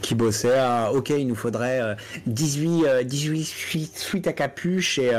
qui 0.00 0.14
bossait 0.14 0.58
à 0.58 0.92
ok 0.92 1.10
il 1.10 1.26
nous 1.26 1.34
faudrait 1.34 1.96
18 2.26 2.84
euh, 2.86 3.02
18 3.02 3.44
suites 3.96 4.26
à 4.26 4.32
capuche 4.32 4.98
et 4.98 5.12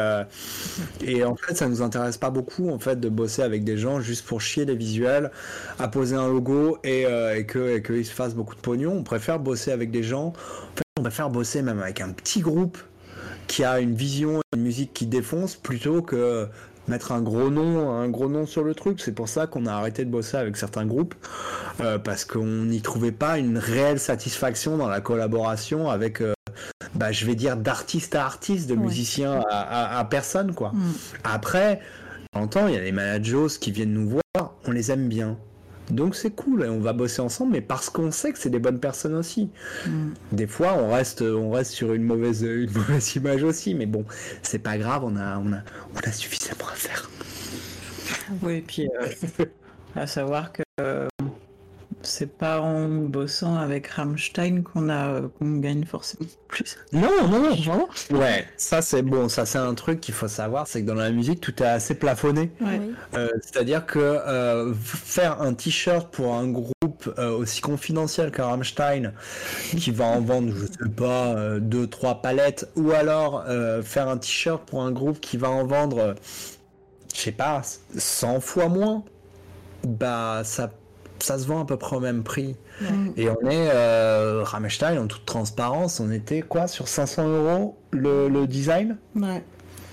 et 1.01 1.23
en 1.23 1.35
fait 1.35 1.55
ça 1.55 1.67
nous 1.67 1.81
intéresse 1.81 2.17
pas 2.17 2.29
beaucoup 2.29 2.69
en 2.69 2.79
fait 2.79 2.99
de 2.99 3.09
bosser 3.09 3.41
avec 3.41 3.63
des 3.63 3.77
gens 3.77 3.99
juste 3.99 4.25
pour 4.25 4.41
chier 4.41 4.65
les 4.65 4.75
visuels 4.75 5.31
à 5.77 5.87
poser 5.87 6.15
un 6.15 6.27
logo 6.27 6.77
et, 6.83 7.03
et 7.03 7.45
que 7.45 7.77
et 7.77 7.81
qu'ils 7.81 8.05
se 8.05 8.11
fassent 8.11 8.35
beaucoup 8.35 8.55
de 8.55 8.61
pognon. 8.61 8.93
On 8.93 9.03
préfère 9.03 9.39
bosser 9.39 9.71
avec 9.71 9.91
des 9.91 10.03
gens. 10.03 10.27
En 10.27 10.75
fait, 10.75 10.83
on 10.97 11.01
préfère 11.01 11.29
bosser 11.29 11.61
même 11.61 11.79
avec 11.79 12.01
un 12.01 12.09
petit 12.09 12.41
groupe 12.41 12.77
qui 13.49 13.63
a 13.63 13.79
une 13.79 13.95
vision, 13.95 14.39
une 14.55 14.61
musique 14.61 14.93
qui 14.93 15.07
défonce, 15.07 15.55
plutôt 15.55 16.01
que 16.01 16.47
mettre 16.87 17.11
un 17.11 17.21
gros 17.21 17.49
nom, 17.49 17.91
un 17.91 18.07
gros 18.07 18.29
nom 18.29 18.45
sur 18.45 18.63
le 18.63 18.73
truc. 18.73 19.01
C'est 19.01 19.11
pour 19.11 19.27
ça 19.27 19.47
qu'on 19.47 19.65
a 19.65 19.73
arrêté 19.73 20.05
de 20.05 20.09
bosser 20.09 20.37
avec 20.37 20.55
certains 20.55 20.85
groupes 20.85 21.15
euh, 21.81 21.97
parce 21.97 22.25
qu'on 22.25 22.45
n'y 22.45 22.81
trouvait 22.81 23.11
pas 23.11 23.37
une 23.37 23.57
réelle 23.57 23.99
satisfaction 23.99 24.77
dans 24.77 24.87
la 24.87 25.01
collaboration 25.01 25.89
avec, 25.89 26.21
euh, 26.21 26.33
bah, 26.95 27.11
je 27.11 27.25
vais 27.25 27.35
dire 27.35 27.57
d'artiste 27.57 28.15
à 28.15 28.25
artiste, 28.25 28.69
de 28.69 28.75
musicien 28.75 29.43
à, 29.49 30.05
personne 30.09 30.53
quoi. 30.53 30.71
Mm. 30.73 30.93
Après, 31.23 31.79
en 32.33 32.47
temps, 32.47 32.67
il 32.67 32.75
y 32.75 32.77
a 32.77 32.81
les 32.81 32.91
managers 32.91 33.47
qui 33.59 33.71
viennent 33.71 33.93
nous 33.93 34.09
voir, 34.09 34.53
on 34.65 34.71
les 34.71 34.91
aime 34.91 35.07
bien. 35.07 35.37
Donc 35.89 36.15
c'est 36.15 36.31
cool, 36.31 36.63
on 36.63 36.79
va 36.79 36.93
bosser 36.93 37.21
ensemble, 37.21 37.53
mais 37.53 37.61
parce 37.61 37.89
qu'on 37.89 38.11
sait 38.11 38.31
que 38.31 38.39
c'est 38.39 38.49
des 38.49 38.59
bonnes 38.59 38.79
personnes 38.79 39.15
aussi. 39.15 39.49
Mm. 39.85 40.09
Des 40.31 40.47
fois, 40.47 40.75
on 40.77 40.91
reste, 40.91 41.21
on 41.21 41.51
reste 41.51 41.71
sur 41.71 41.93
une 41.93 42.03
mauvaise, 42.03 42.43
une 42.43 42.71
mauvaise 42.75 43.15
image 43.15 43.43
aussi, 43.43 43.73
mais 43.73 43.85
bon, 43.85 44.05
c'est 44.41 44.59
pas 44.59 44.77
grave, 44.77 45.03
on 45.03 45.15
a, 45.15 45.37
on 45.37 45.53
a, 45.53 45.61
on 45.95 45.99
a 46.07 46.11
suffisamment 46.11 46.67
à 46.71 46.75
faire. 46.75 47.09
Oui, 48.41 48.57
et 48.57 48.61
puis 48.61 48.87
euh, 48.87 49.45
à 49.95 50.07
savoir 50.07 50.51
que 50.51 50.61
euh, 50.79 51.07
c'est 52.01 52.37
pas 52.37 52.61
en 52.61 52.87
bossant 52.87 53.55
avec 53.55 53.87
Rammstein 53.87 54.63
qu'on 54.63 54.89
a 54.89 55.21
qu'on 55.37 55.57
gagne 55.57 55.85
forcément 55.85 56.27
plus. 56.47 56.77
Non, 56.93 57.09
non, 57.27 57.39
non, 57.39 57.55
vraiment. 57.55 57.89
Ouais, 58.11 58.47
ça 58.57 58.81
c'est 58.81 59.01
bon, 59.01 59.27
ça 59.27 59.45
c'est 59.45 59.57
un 59.57 59.73
truc 59.73 59.99
qu'il 59.99 60.13
faut 60.13 60.27
savoir, 60.27 60.67
c'est 60.67 60.81
que 60.81 60.87
dans 60.87 60.95
la 60.95 61.11
musique 61.11 61.41
tout 61.41 61.61
est 61.61 61.67
assez 61.67 61.95
plafonné. 61.95 62.51
Euh, 63.13 63.29
c'est-à-dire 63.41 63.85
que 63.85 63.99
euh, 63.99 64.73
faire 64.73 65.41
un 65.41 65.53
t-shirt 65.53 66.09
pour 66.11 66.35
un 66.35 66.47
groupe 66.47 66.73
euh, 67.17 67.37
aussi 67.37 67.61
confidentiel 67.61 68.31
que 68.31 68.41
Rammstein, 68.41 69.13
qui 69.77 69.91
va 69.91 70.05
en 70.05 70.21
vendre, 70.21 70.53
je 70.55 70.65
sais 70.65 70.89
pas, 70.89 71.59
deux, 71.59 71.87
trois 71.87 72.21
palettes, 72.21 72.69
ou 72.75 72.91
alors 72.91 73.45
faire 73.83 74.07
un 74.07 74.17
t-shirt 74.17 74.63
pour 74.65 74.83
un 74.83 74.91
groupe 74.91 75.19
qui 75.19 75.37
va 75.37 75.49
en 75.49 75.65
vendre, 75.65 76.15
je 77.13 77.19
sais 77.19 77.31
pas, 77.31 77.61
100 77.95 78.39
fois 78.39 78.69
moins, 78.69 79.03
bah 79.83 80.41
ça 80.43 80.69
ça 81.23 81.39
se 81.39 81.45
vend 81.45 81.61
à 81.61 81.65
peu 81.65 81.77
près 81.77 81.95
au 81.95 81.99
même 81.99 82.23
prix. 82.23 82.55
Et 83.17 83.29
on 83.29 83.49
est, 83.49 83.69
euh, 83.73 84.43
Rammstein, 84.43 84.97
en 84.97 85.07
toute 85.07 85.25
transparence, 85.25 85.99
on 85.99 86.11
était 86.11 86.41
quoi 86.41 86.67
sur 86.67 86.87
500 86.87 87.27
euros 87.27 87.77
le, 87.91 88.45
design? 88.45 88.97
Ouais. 89.15 89.43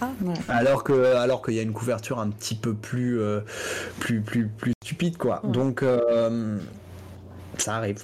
Ah, 0.01 0.11
ouais. 0.23 0.35
Alors 0.49 0.85
que 0.85 1.15
alors 1.15 1.43
qu'il 1.43 1.55
y 1.55 1.59
a 1.59 1.63
une 1.63 1.73
couverture 1.73 2.19
un 2.19 2.29
petit 2.29 2.55
peu 2.55 2.75
plus 2.75 3.19
euh, 3.19 3.41
plus 3.99 4.21
plus 4.21 4.47
plus 4.47 4.73
stupide 4.83 5.17
quoi. 5.17 5.41
Donc 5.43 5.83
euh, 5.83 6.59
ça 7.57 7.77
arrive. 7.77 8.03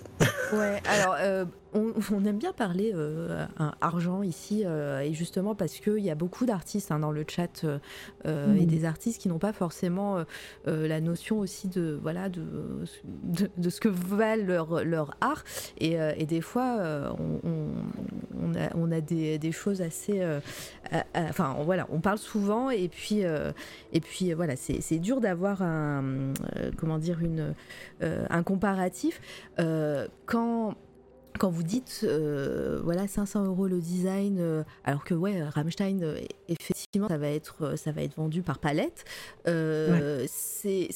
Ouais. 0.54 0.80
Alors 0.86 1.16
euh, 1.20 1.44
on, 2.12 2.24
aime 2.24 2.38
bien 2.38 2.52
parler 2.52 2.92
euh, 2.94 3.46
argent 3.80 4.22
ici, 4.22 4.62
euh, 4.64 5.00
et 5.00 5.12
justement 5.14 5.54
parce 5.54 5.78
qu'il 5.78 5.98
y 5.98 6.10
a 6.10 6.14
beaucoup 6.14 6.44
d'artistes 6.46 6.92
hein, 6.92 6.98
dans 6.98 7.10
le 7.10 7.24
chat 7.26 7.64
euh, 7.64 8.54
et 8.54 8.64
mm. 8.64 8.66
des 8.66 8.84
artistes 8.84 9.20
qui 9.20 9.28
n'ont 9.28 9.38
pas 9.38 9.52
forcément 9.52 10.24
la 10.66 11.00
notion 11.00 11.38
aussi 11.38 11.68
de, 11.68 11.98
voilà, 12.02 12.28
de, 12.28 12.42
de, 13.56 13.70
ce 13.70 13.80
que 13.80 13.88
valent 13.88 14.44
leur, 14.44 14.84
leur 14.84 15.16
art. 15.20 15.44
Et, 15.78 15.94
et 16.16 16.26
des 16.26 16.40
fois, 16.40 17.14
on, 17.18 17.40
on, 18.40 18.54
a, 18.54 18.74
on 18.74 18.90
a 18.92 19.00
des, 19.00 19.38
des 19.38 19.52
choses 19.52 19.82
assez. 19.82 20.22
enfin, 21.14 21.56
voilà, 21.64 21.86
on 21.90 22.00
parle 22.00 22.18
souvent, 22.18 22.70
et 22.70 22.88
puis, 22.88 23.20
et 23.92 24.00
puis 24.00 24.32
voilà, 24.32 24.56
c'est 24.56 24.98
dur 24.98 25.20
d'avoir 25.20 25.62
un. 25.62 26.32
comment 26.76 26.98
dire, 26.98 27.20
une, 27.20 27.54
un 28.00 28.42
comparatif. 28.42 29.20
quand 30.26 30.74
quand 31.42 31.50
vous 31.50 31.64
dites 31.64 32.02
euh, 32.04 32.80
voilà 32.84 33.08
500 33.08 33.46
euros 33.46 33.66
le 33.66 33.80
design, 33.80 34.36
euh, 34.38 34.62
alors 34.84 35.02
que 35.02 35.12
ouais 35.12 35.42
Rammstein 35.42 36.00
euh, 36.04 36.20
effectivement 36.46 37.08
ça 37.08 37.18
va 37.18 37.30
être 37.30 37.76
ça 37.76 37.90
va 37.90 38.02
être 38.02 38.14
vendu 38.14 38.42
par 38.42 38.60
palette, 38.60 39.04
c'est 40.28 40.88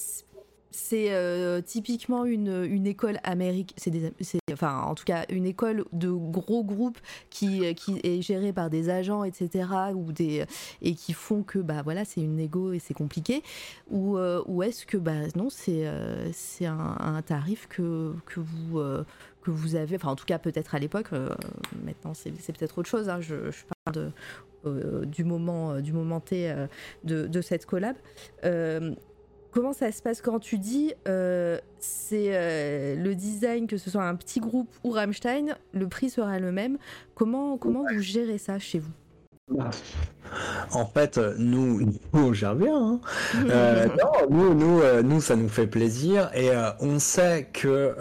c'est 0.71 1.63
typiquement 1.65 2.27
une, 2.27 2.65
une 2.65 2.87
école 2.87 3.19
américaine, 3.25 4.13
c'est 4.21 4.39
enfin 4.53 4.83
en 4.83 4.95
tout 4.95 5.05
cas 5.05 5.25
une 5.31 5.47
école 5.47 5.85
de 5.93 6.11
gros 6.11 6.63
groupes 6.63 6.99
qui, 7.29 7.75
qui 7.75 7.99
est 8.05 8.21
gérée 8.21 8.53
par 8.53 8.69
des 8.69 8.91
agents 8.91 9.25
etc 9.25 9.69
ou 9.95 10.13
des 10.13 10.45
et 10.83 10.95
qui 10.95 11.15
font 11.15 11.43
que 11.43 11.59
bah 11.59 11.81
voilà 11.83 12.05
c'est 12.05 12.21
une 12.21 12.37
négo 12.37 12.73
et 12.73 12.79
c'est 12.79 12.95
compliqué. 12.95 13.43
Ou, 13.91 14.19
ou 14.19 14.63
est-ce 14.63 14.87
que 14.87 14.99
bah 14.99 15.27
non 15.35 15.49
c'est 15.51 15.91
c'est 16.33 16.67
un, 16.67 16.97
un, 17.01 17.23
tarif 17.23 17.67
que, 17.69 18.13
que 18.27 18.41
vous 18.41 18.79
que 19.47 19.51
vous 19.53 19.77
avez, 19.77 19.95
enfin 19.95 20.09
en 20.09 20.17
tout 20.17 20.25
cas 20.25 20.39
peut-être 20.39 20.75
à 20.75 20.81
l'époque, 20.81 21.07
euh, 21.13 21.29
maintenant 21.85 22.15
c'est 22.15 22.31
peut-être 22.31 22.79
autre 22.79 22.89
chose, 22.89 23.09
hein, 23.09 23.21
je, 23.21 23.37
parle 23.85 23.95
de, 23.95 24.11
euh, 24.67 25.05
du, 25.05 25.23
moment, 25.23 25.75
euh, 25.75 25.81
du 25.81 25.93
moment 25.93 26.19
T 26.19 26.53
de, 27.05 27.29
de, 27.29 27.41
cette 27.41 27.65
collab. 27.65 27.95
comment 29.53 29.73
ça 29.73 29.93
se 29.93 30.03
passe 30.03 30.21
quand 30.21 30.41
tu 30.41 30.59
dis 30.59 30.93
c'est 31.79 32.97
le 32.97 33.15
design, 33.15 33.69
que 33.69 33.77
ce 33.77 33.89
soit 33.89 34.05
un 34.05 34.17
petit 34.17 34.41
groupe 34.41 34.75
ou 34.83 34.91
Rammstein, 34.91 35.57
le 35.73 35.89
prix 35.89 36.11
sera 36.11 36.41
le 36.41 36.51
même? 36.51 36.77
Comment, 37.15 37.57
comment 37.57 37.85
vous 37.89 38.01
gérez 38.01 38.39
ça 38.39 38.59
chez 38.59 38.81
vous? 38.81 38.93
En 40.73 40.87
fait, 40.87 41.19
nous, 41.39 41.93
on 42.13 42.33
gère 42.33 42.57
bien. 42.57 42.77
Hein. 42.77 43.01
Euh, 43.49 43.87
non, 44.31 44.55
nous, 44.55 44.81
euh, 44.81 45.03
nous, 45.03 45.21
ça 45.21 45.37
nous 45.37 45.49
fait 45.49 45.69
plaisir 45.69 46.31
et 46.35 46.51
euh, 46.51 46.71
on 46.81 46.99
sait 46.99 47.49
que 47.53 47.95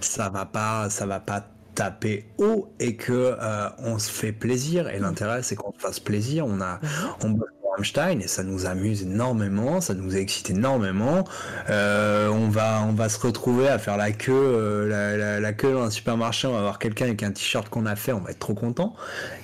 ça 0.00 0.28
va 0.30 0.46
pas, 0.46 0.88
ça 0.88 1.06
va 1.06 1.20
pas 1.20 1.44
taper 1.74 2.26
haut 2.38 2.72
et 2.80 2.96
que 2.96 3.36
on 3.78 3.98
se 3.98 4.10
fait 4.10 4.32
plaisir. 4.32 4.88
Et 4.88 4.98
l'intérêt, 4.98 5.42
c'est 5.42 5.56
qu'on 5.56 5.72
se 5.72 5.78
fasse 5.78 6.00
plaisir. 6.00 6.46
On 6.46 6.60
a, 6.60 6.80
on 7.22 7.38
et 7.78 8.28
ça 8.28 8.42
nous 8.42 8.66
amuse 8.66 9.02
énormément, 9.02 9.80
ça 9.80 9.94
nous 9.94 10.16
excite 10.16 10.50
énormément. 10.50 11.24
Euh, 11.70 12.28
on 12.28 12.48
va 12.48 12.82
on 12.88 12.92
va 12.92 13.08
se 13.08 13.18
retrouver 13.18 13.68
à 13.68 13.78
faire 13.78 13.96
la 13.96 14.12
queue 14.12 14.32
euh, 14.32 15.40
la, 15.40 15.52
queue 15.52 15.72
dans 15.72 15.82
un 15.82 15.90
supermarché, 15.90 16.46
on 16.46 16.52
va 16.52 16.60
voir 16.60 16.78
quelqu'un 16.78 17.06
avec 17.06 17.22
un 17.22 17.32
t-shirt 17.32 17.68
qu'on 17.68 17.86
a 17.86 17.96
fait, 17.96 18.12
on 18.12 18.20
va 18.20 18.30
être 18.30 18.38
trop 18.38 18.54
content. 18.54 18.94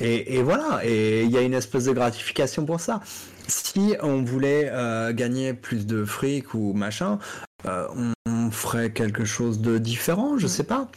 Et, 0.00 0.42
voilà, 0.42 0.80
et 0.84 1.22
il 1.24 1.30
y 1.30 1.36
a 1.36 1.42
une 1.42 1.54
espèce 1.54 1.84
de 1.84 1.92
gratification 1.92 2.64
pour 2.64 2.80
ça. 2.80 3.00
Si 3.48 3.96
on 4.02 4.22
voulait 4.22 4.70
euh, 4.72 5.12
gagner 5.12 5.54
plus 5.54 5.86
de 5.86 6.04
fric 6.04 6.54
ou 6.54 6.72
machin, 6.72 7.18
on, 7.64 8.12
on, 8.26 8.50
ferait 8.50 8.90
quelque 8.90 9.24
chose 9.24 9.60
de 9.60 9.78
différent, 9.78 10.38
je 10.38 10.46
mm. 10.46 10.48
sais 10.48 10.64
pas. 10.64 10.88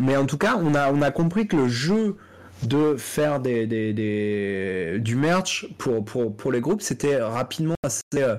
Mais 0.00 0.16
en 0.16 0.26
tout 0.26 0.38
cas, 0.38 0.56
on 0.56 0.74
a 0.74 0.92
on 0.92 1.02
a 1.02 1.10
compris 1.10 1.46
que 1.46 1.56
le 1.56 1.68
jeu 1.68 2.16
de 2.62 2.96
faire 2.96 3.40
des, 3.40 3.66
des, 3.66 4.98
du 4.98 5.16
merch 5.16 5.68
pour, 5.78 6.04
pour, 6.04 6.36
pour 6.36 6.52
les 6.52 6.60
groupes, 6.60 6.82
c'était 6.82 7.20
rapidement 7.20 7.74
assez 7.82 8.02
euh, 8.16 8.36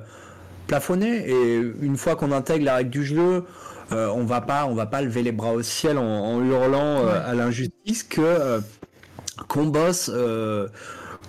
plafonné. 0.67 1.29
Et 1.29 1.55
une 1.81 1.97
fois 1.97 2.15
qu'on 2.15 2.31
intègre 2.31 2.65
la 2.65 2.75
règle 2.75 2.89
du 2.89 3.05
jeu, 3.05 3.45
euh, 3.91 4.07
on 4.13 4.25
va 4.25 4.41
pas 4.41 4.65
on 4.65 4.75
va 4.75 4.85
pas 4.85 5.01
lever 5.01 5.23
les 5.23 5.31
bras 5.31 5.53
au 5.53 5.63
ciel 5.63 5.97
en, 5.97 6.43
hurlant 6.43 7.05
euh, 7.05 7.21
à 7.25 7.33
l'injustice 7.33 8.03
que 8.03 8.61
qu'on 9.47 9.65
bosse 9.67 10.11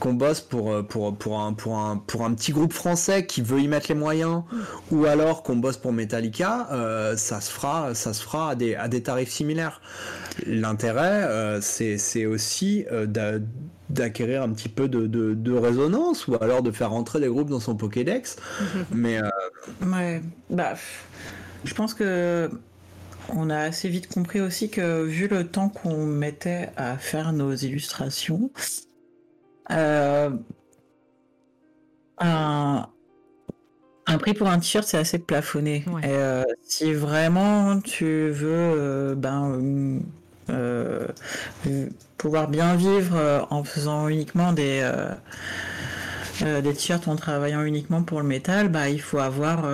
qu'on 0.01 0.15
bosse 0.15 0.41
pour, 0.41 0.85
pour, 0.87 1.15
pour, 1.17 1.41
un, 1.41 1.53
pour, 1.53 1.79
un, 1.79 1.97
pour 1.97 2.25
un 2.25 2.35
petit 2.35 2.53
groupe 2.53 2.73
français 2.73 3.27
qui 3.27 3.43
veut 3.43 3.61
y 3.61 3.69
mettre 3.69 3.87
les 3.89 3.95
moyens, 3.95 4.43
ou 4.91 5.05
alors 5.05 5.43
qu'on 5.43 5.57
bosse 5.57 5.77
pour 5.77 5.93
Metallica, 5.93 6.69
ça 7.17 7.41
se 7.41 7.51
fera, 7.51 7.95
ça 7.95 8.13
se 8.13 8.23
fera 8.23 8.51
à 8.51 8.55
des, 8.55 8.75
à 8.75 8.89
des 8.89 9.03
tarifs 9.03 9.31
similaires. 9.31 9.81
L'intérêt, 10.47 11.61
c'est 11.61 12.27
aussi 12.27 12.85
d'acquérir 13.89 14.43
un 14.43 14.51
petit 14.51 14.69
peu 14.69 14.89
de, 14.89 15.07
de, 15.07 15.53
résonance 15.53 16.27
ou 16.27 16.37
alors 16.41 16.63
de 16.63 16.71
faire 16.71 16.91
rentrer 16.91 17.21
des 17.21 17.29
groupes 17.29 17.51
dans 17.51 17.61
son 17.61 17.77
Pokédex. 17.77 18.37
Mais 18.93 19.21
ouais, 19.83 20.23
bah, 20.49 20.75
je 21.65 21.75
pense 21.75 21.95
que 21.95 22.51
on 23.33 23.51
a 23.51 23.59
assez 23.59 23.89
vite 23.89 24.09
compris 24.09 24.41
aussi 24.41 24.71
que 24.71 25.05
vu 25.05 25.29
le 25.29 25.47
temps 25.47 25.69
qu'on 25.69 26.05
mettait 26.07 26.71
à 26.77 26.97
faire 26.97 27.33
nos 27.33 27.55
illustrations, 27.55 28.51
euh, 29.71 30.31
un, 32.19 32.87
prix 34.19 34.35
pour 34.35 34.49
un 34.49 34.59
t-shirt 34.59 34.87
c'est 34.87 34.99
assez 34.99 35.19
plafonné. 35.19 35.85
Et 36.03 36.07
euh, 36.07 36.45
si 36.63 36.93
vraiment 36.93 37.81
tu 37.81 38.29
veux 38.31 38.51
euh, 38.53 39.15
ben, 39.15 40.03
pouvoir 42.19 42.49
bien 42.49 42.75
vivre 42.75 43.47
en 43.51 43.65
faisant 43.65 44.09
uniquement 44.09 44.53
des 44.53 44.89
des 46.41 46.73
t-shirts 46.73 47.07
en 47.07 47.17
travaillant 47.17 47.63
uniquement 47.63 48.03
pour 48.03 48.21
le 48.21 48.27
métal, 48.27 48.69
bah, 48.69 48.89
il 48.89 49.01
faut 49.01 49.19
avoir 49.19 49.65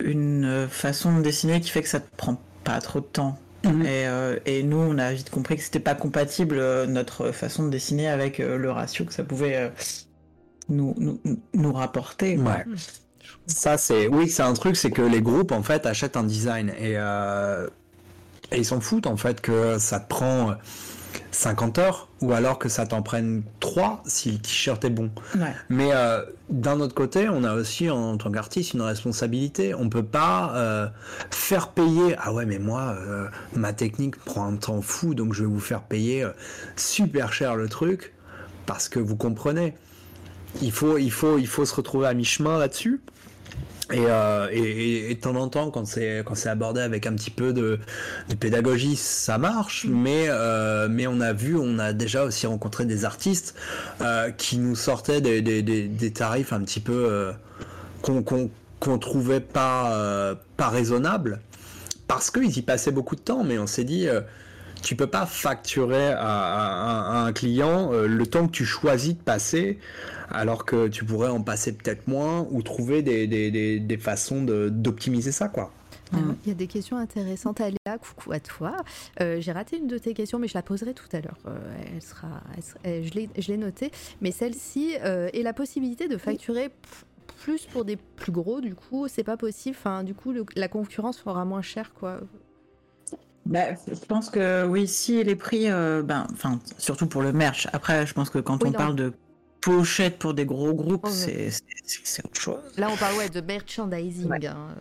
une 0.00 0.66
façon 0.68 1.16
de 1.18 1.22
dessiner 1.22 1.60
qui 1.60 1.70
fait 1.70 1.82
que 1.82 1.88
ça 1.88 2.00
te 2.00 2.16
prend 2.16 2.40
pas 2.64 2.80
trop 2.80 3.00
de 3.00 3.06
temps. 3.06 3.38
Mhm. 3.64 3.84
Euh, 3.86 4.38
et, 4.46 4.62
nous, 4.62 4.76
on 4.76 4.98
a 4.98 5.12
vite 5.12 5.30
compris 5.30 5.56
que 5.56 5.62
c'était 5.62 5.80
pas 5.80 5.94
compatible 5.94 6.58
euh, 6.58 6.86
notre 6.86 7.32
façon 7.32 7.64
de 7.64 7.70
dessiner 7.70 8.08
avec 8.08 8.40
euh, 8.40 8.56
le 8.56 8.70
ratio 8.70 9.04
que 9.04 9.12
ça 9.12 9.24
pouvait 9.24 9.72
nous, 10.68 10.94
nous, 11.54 11.72
rapporter. 11.72 12.36
Ouais. 12.38 12.64
Ça, 13.46 13.76
c'est. 13.78 14.08
Oui, 14.08 14.28
c'est 14.28 14.42
un 14.42 14.54
truc, 14.54 14.76
c'est 14.76 14.90
que 14.90 15.02
les 15.02 15.22
groupes, 15.22 15.52
en 15.52 15.62
fait, 15.62 15.86
achètent 15.86 16.16
un 16.16 16.24
design. 16.24 16.72
Et, 16.78 16.92
et 16.94 18.58
ils 18.58 18.64
s'en 18.64 18.80
foutent, 18.80 19.06
en 19.06 19.16
fait, 19.16 19.40
que 19.40 19.78
ça 19.78 20.00
te 20.00 20.08
prend 20.08 20.54
50 21.30 21.78
heures 21.78 22.08
ou 22.20 22.32
alors 22.32 22.58
que 22.58 22.68
ça 22.68 22.86
t'en 22.86 23.02
prenne 23.02 23.42
3 23.60 24.02
si 24.06 24.32
le 24.32 24.38
t-shirt 24.38 24.84
est 24.84 24.90
bon. 24.90 25.10
Mais 25.68 25.90
euh, 25.92 26.24
d'un 26.48 26.80
autre 26.80 26.94
côté, 26.94 27.28
on 27.28 27.44
a 27.44 27.54
aussi 27.54 27.90
en 27.90 28.16
tant 28.16 28.30
qu'artiste 28.30 28.74
une 28.74 28.82
responsabilité. 28.82 29.74
On 29.74 29.88
peut 29.88 30.04
pas 30.04 30.52
euh, 30.54 30.88
faire 31.30 31.68
payer. 31.68 32.16
Ah 32.18 32.32
ouais, 32.32 32.46
mais 32.46 32.58
moi, 32.58 32.96
euh, 32.98 33.26
ma 33.54 33.72
technique 33.72 34.16
prend 34.16 34.46
un 34.46 34.56
temps 34.56 34.80
fou, 34.80 35.14
donc 35.14 35.34
je 35.34 35.42
vais 35.42 35.48
vous 35.48 35.60
faire 35.60 35.82
payer 35.82 36.26
super 36.76 37.32
cher 37.32 37.56
le 37.56 37.68
truc 37.68 38.14
parce 38.66 38.88
que 38.88 38.98
vous 38.98 39.16
comprenez. 39.16 39.74
Il 40.62 40.72
faut, 40.72 40.98
il 40.98 41.10
faut, 41.10 41.38
il 41.38 41.48
faut 41.48 41.64
se 41.64 41.74
retrouver 41.74 42.06
à 42.06 42.14
mi-chemin 42.14 42.58
là-dessus. 42.58 43.00
Euh, 43.92 44.48
et, 44.50 45.10
et, 45.10 45.14
de 45.14 45.20
temps 45.20 45.34
en 45.34 45.48
temps, 45.48 45.70
quand 45.70 45.86
c'est 45.86 46.22
quand 46.24 46.34
c'est 46.34 46.48
abordé 46.48 46.80
avec 46.80 47.06
un 47.06 47.12
petit 47.12 47.30
peu 47.30 47.52
de, 47.52 47.78
pédagogie, 48.40 48.96
ça 48.96 49.38
marche. 49.38 49.84
Mm. 49.84 50.02
Mais 50.02 50.24
euh, 50.28 50.88
mais 50.90 51.06
on 51.06 51.20
a 51.20 51.32
vu, 51.32 51.56
on 51.56 51.78
a 51.78 51.92
déjà 51.92 52.24
aussi 52.24 52.46
rencontré 52.46 52.86
des 52.86 53.04
artistes 53.04 53.54
euh, 54.00 54.30
qui 54.30 54.58
nous 54.58 54.76
sortaient 54.76 55.20
des, 55.20 55.42
des, 55.42 55.62
des, 55.62 56.12
tarifs 56.12 56.52
un 56.52 56.60
petit 56.60 56.80
peu 56.80 57.32
qu'on 58.02 58.22
qu'on 58.80 58.98
trouvait 58.98 59.40
pas 59.40 60.34
pas 60.56 60.68
raisonnables 60.68 61.40
parce 62.06 62.30
qu'ils 62.30 62.56
y 62.56 62.62
passaient 62.62 62.92
beaucoup 62.92 63.16
de 63.16 63.20
temps. 63.20 63.44
Mais 63.44 63.58
on 63.58 63.66
s'est 63.66 63.84
dit 63.84 64.08
tu 64.84 64.96
peux 64.96 65.06
pas 65.06 65.26
facturer 65.26 66.10
à, 66.10 67.24
un 67.24 67.32
client 67.32 67.92
euh, 67.92 68.06
le 68.06 68.26
temps 68.26 68.46
que 68.46 68.52
tu 68.52 68.64
choisis 68.64 69.16
de 69.16 69.22
passer, 69.22 69.78
alors 70.30 70.64
que 70.64 70.88
tu 70.88 71.04
pourrais 71.04 71.30
en 71.30 71.42
passer 71.42 71.72
peut-être 71.72 72.06
moins 72.06 72.46
ou 72.50 72.62
trouver 72.62 73.02
des, 73.02 73.26
des, 73.26 73.80
des, 73.80 73.96
façons 73.96 74.42
d'optimiser 74.42 75.32
ça, 75.32 75.48
quoi. 75.48 75.72
Il 76.12 76.48
y 76.48 76.50
a 76.52 76.54
des 76.54 76.68
questions 76.68 76.96
intéressantes. 76.96 77.60
Aléa, 77.60 77.98
coucou 77.98 78.30
à 78.30 78.38
toi. 78.38 78.76
Euh, 79.20 79.40
j'ai 79.40 79.50
raté 79.50 79.78
une 79.78 79.88
de 79.88 79.98
tes 79.98 80.14
questions, 80.14 80.38
mais 80.38 80.46
je 80.46 80.54
la 80.54 80.62
poserai 80.62 80.94
tout 80.94 81.08
à 81.12 81.20
l'heure. 81.20 81.38
Euh, 81.46 81.56
elle 81.92 82.02
sera, 82.02 82.28
je 82.84 83.48
l'ai 83.48 83.56
notée. 83.56 83.90
Mais 84.20 84.30
celle-ci 84.30 84.92
est 84.92 85.42
la 85.42 85.52
possibilité 85.52 86.06
de 86.06 86.16
facturer 86.16 86.70
plus 87.40 87.66
pour 87.66 87.84
des 87.84 87.96
plus 87.96 88.30
gros. 88.30 88.60
Du 88.60 88.76
coup, 88.76 89.08
c'est 89.08 89.24
pas 89.24 89.36
possible. 89.36 89.76
Enfin, 89.76 90.04
du 90.04 90.14
coup, 90.14 90.32
la 90.54 90.68
concurrence 90.68 91.18
fera 91.18 91.44
moins 91.44 91.62
cher, 91.62 91.92
quoi. 91.94 92.20
Bah, 93.46 93.74
je 93.86 94.06
pense 94.06 94.30
que 94.30 94.64
oui, 94.64 94.88
si 94.88 95.22
les 95.22 95.36
prix, 95.36 95.70
euh, 95.70 96.02
ben, 96.02 96.26
enfin, 96.32 96.58
surtout 96.78 97.06
pour 97.06 97.22
le 97.22 97.32
merch. 97.32 97.68
Après, 97.72 98.06
je 98.06 98.14
pense 98.14 98.30
que 98.30 98.38
quand 98.38 98.64
on 98.64 98.72
parle 98.72 98.96
de 98.96 99.12
pochettes 99.60 100.18
pour 100.18 100.34
des 100.34 100.46
gros 100.46 100.72
groupes, 100.74 101.08
c'est 101.08 101.50
autre 102.24 102.40
chose. 102.40 102.60
Là, 102.76 102.88
on 102.90 102.96
parle 102.96 103.16
ouais, 103.16 103.28
de 103.28 103.40
merchandising. 103.40 104.46
Hein, 104.46 104.74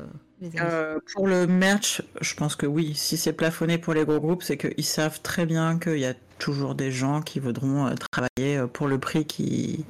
euh, 0.44 0.50
euh, 0.60 1.00
pour 1.14 1.28
le 1.28 1.48
merch, 1.48 2.02
je 2.22 2.36
pense 2.36 2.56
que 2.56 2.66
oui. 2.66 2.94
Si 2.96 3.18
c'est 3.18 3.34
plafonné 3.34 3.78
pour 3.78 3.94
les 3.94 4.06
gros 4.06 4.20
groupes, 4.20 4.44
c'est 4.44 4.58
qu'ils 4.58 4.86
savent 4.86 5.22
très 5.22 5.46
bien 5.46 5.78
qu'il 5.78 6.00
y 6.00 6.06
a 6.06 6.14
toujours 6.40 6.76
des 6.76 6.92
gens 6.92 7.22
qui 7.22 7.40
voudront 7.40 7.94
travailler 8.12 8.66
pour 8.72 8.88
le 8.88 8.98
prix 8.98 9.26
qu'ils 9.26 9.84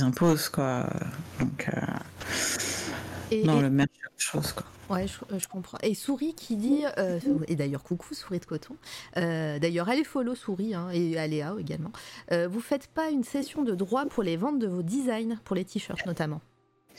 imposent, 0.00 0.48
quoi. 0.48 0.86
Donc, 1.40 1.68
non, 3.42 3.60
le 3.60 3.68
autre 3.68 3.90
chose, 4.16 4.52
quoi. 4.52 4.64
Ouais, 4.90 5.06
je, 5.06 5.38
je, 5.38 5.48
comprends. 5.48 5.78
Et 5.82 5.94
Souris 5.94 6.34
qui 6.34 6.56
dit, 6.56 6.84
euh, 6.98 7.18
et 7.48 7.56
d'ailleurs 7.56 7.82
coucou 7.82 8.14
Souris 8.14 8.38
de 8.38 8.44
coton, 8.44 8.76
euh, 9.16 9.58
d'ailleurs 9.58 9.88
allez 9.88 10.04
follow 10.04 10.34
Souris 10.34 10.74
hein, 10.74 10.90
et 10.92 11.18
Aléa 11.18 11.54
également, 11.58 11.90
euh, 12.32 12.48
vous 12.48 12.60
faites 12.60 12.88
pas 12.88 13.08
une 13.08 13.24
session 13.24 13.62
de 13.62 13.74
droit 13.74 14.04
pour 14.06 14.22
les 14.22 14.36
ventes 14.36 14.58
de 14.58 14.66
vos 14.66 14.82
designs, 14.82 15.38
pour 15.44 15.56
les 15.56 15.64
t-shirts 15.64 16.04
notamment? 16.06 16.40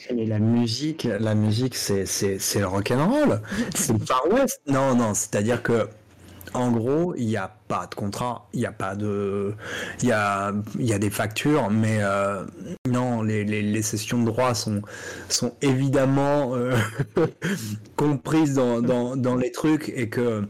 Et 0.10 0.26
la 0.26 0.40
musique, 0.40 1.04
la 1.04 1.36
musique, 1.36 1.76
c'est, 1.76 2.06
c'est, 2.06 2.38
c'est 2.40 2.60
le 2.60 2.68
rock'n'roll. 2.68 3.42
c'est 3.74 3.94
le 3.94 4.00
Far 4.00 4.28
West. 4.30 4.60
Non, 4.68 4.94
non, 4.94 5.14
c'est-à-dire 5.14 5.64
que 5.64 5.88
en 6.54 6.72
gros, 6.72 7.14
il 7.18 7.26
n'y 7.26 7.38
a 7.38 7.52
pas 7.68 7.88
de 7.88 7.96
contrat, 7.96 8.48
il 8.54 8.60
n'y 8.60 8.66
a 8.66 8.72
pas 8.72 8.96
de. 8.96 9.54
Il 10.02 10.08
y 10.08 10.12
a, 10.12 10.52
des 11.00 11.10
factures, 11.10 11.70
mais 11.70 12.00
euh, 12.02 12.44
non, 12.88 13.22
les, 13.22 13.82
sessions 13.82 14.20
de 14.20 14.26
droit 14.26 14.54
sont, 14.54 14.82
sont 15.30 15.54
évidemment 15.62 16.56
euh, 16.56 16.76
comprises 17.96 18.56
dans, 18.56 19.36
les 19.36 19.52
trucs 19.52 19.92
et 19.96 20.10
que. 20.10 20.44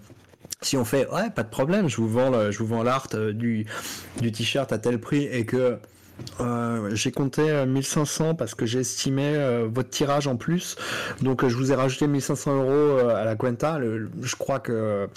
Si 0.62 0.78
on 0.78 0.86
fait, 0.86 1.08
ouais, 1.12 1.30
pas 1.30 1.44
de 1.44 1.50
problème, 1.50 1.90
je 1.90 1.98
vous 1.98 2.08
vends, 2.08 2.84
l'art 2.84 3.08
euh, 3.14 3.34
du, 3.34 3.68
du 4.20 4.32
t-shirt 4.32 4.72
à 4.72 4.80
tel 4.80 5.00
prix 5.00 5.26
et 5.26 5.46
que 5.46 5.78
j'ai 6.94 7.12
compté 7.12 7.66
1500 7.66 8.36
parce 8.36 8.56
que 8.56 8.66
j'ai 8.66 8.80
estimé 8.80 9.38
votre 9.70 9.90
tirage 9.90 10.28
en 10.28 10.38
plus. 10.38 10.78
Donc 11.22 11.46
je 11.46 11.56
vous 11.56 11.72
ai 11.74 11.76
rajouté 11.76 12.08
1500 12.08 12.56
euros 12.56 13.10
à 13.10 13.26
la 13.26 13.36
Cuenta. 13.36 13.80
je 13.82 14.36
crois 14.38 14.60
que 14.60 15.08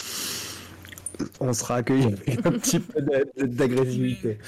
on 1.41 1.53
sera 1.53 1.77
accueilli 1.77 2.05
avec 2.05 2.47
un 2.47 2.53
petit 2.59 2.81
peu 2.81 3.01
d'agressivité. 3.43 4.39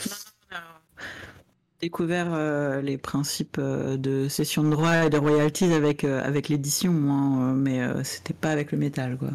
découvert 1.81 2.29
euh, 2.33 2.81
les 2.81 2.99
principes 2.99 3.57
euh, 3.59 3.97
de 3.97 4.29
cession 4.29 4.62
de 4.62 4.71
droits 4.71 5.07
et 5.07 5.11
de 5.11 5.18
royalties 5.18 5.73
avec, 5.73 6.05
euh, 6.05 6.23
avec 6.25 6.49
l'édition, 6.49 6.93
mais 6.93 7.81
c'était 8.05 8.35
pas 8.35 8.51
avec 8.51 8.73
le 8.73 8.79
métal. 8.79 9.16
Quoi. 9.16 9.31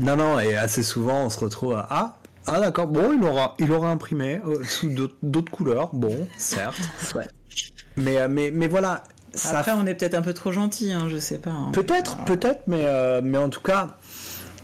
Non, 0.00 0.16
non, 0.16 0.40
et 0.40 0.56
assez 0.56 0.82
souvent 0.82 1.24
on 1.24 1.30
se 1.30 1.38
retrouve 1.38 1.74
à 1.74 1.86
Ah, 1.90 2.16
ah 2.46 2.60
d'accord, 2.60 2.86
bon, 2.86 3.12
il 3.12 3.24
aura, 3.24 3.54
il 3.58 3.70
aura 3.70 3.90
imprimé 3.90 4.40
sous 4.64 4.90
d'autres 5.22 5.52
couleurs, 5.52 5.90
bon, 5.92 6.26
certes. 6.36 6.80
mais, 7.96 8.26
mais, 8.28 8.50
mais 8.50 8.66
voilà. 8.66 9.04
Après, 9.44 9.70
on 9.70 9.86
est 9.86 9.94
peut-être 9.94 10.14
un 10.14 10.22
peu 10.22 10.34
trop 10.34 10.50
gentil, 10.50 10.92
hein, 10.92 11.08
je 11.08 11.18
sais 11.18 11.38
pas. 11.38 11.50
Hein. 11.50 11.70
Peut-être, 11.72 12.16
peut-être, 12.24 12.62
mais, 12.66 12.84
mais 13.22 13.38
en 13.38 13.48
tout 13.48 13.60
cas, 13.60 13.99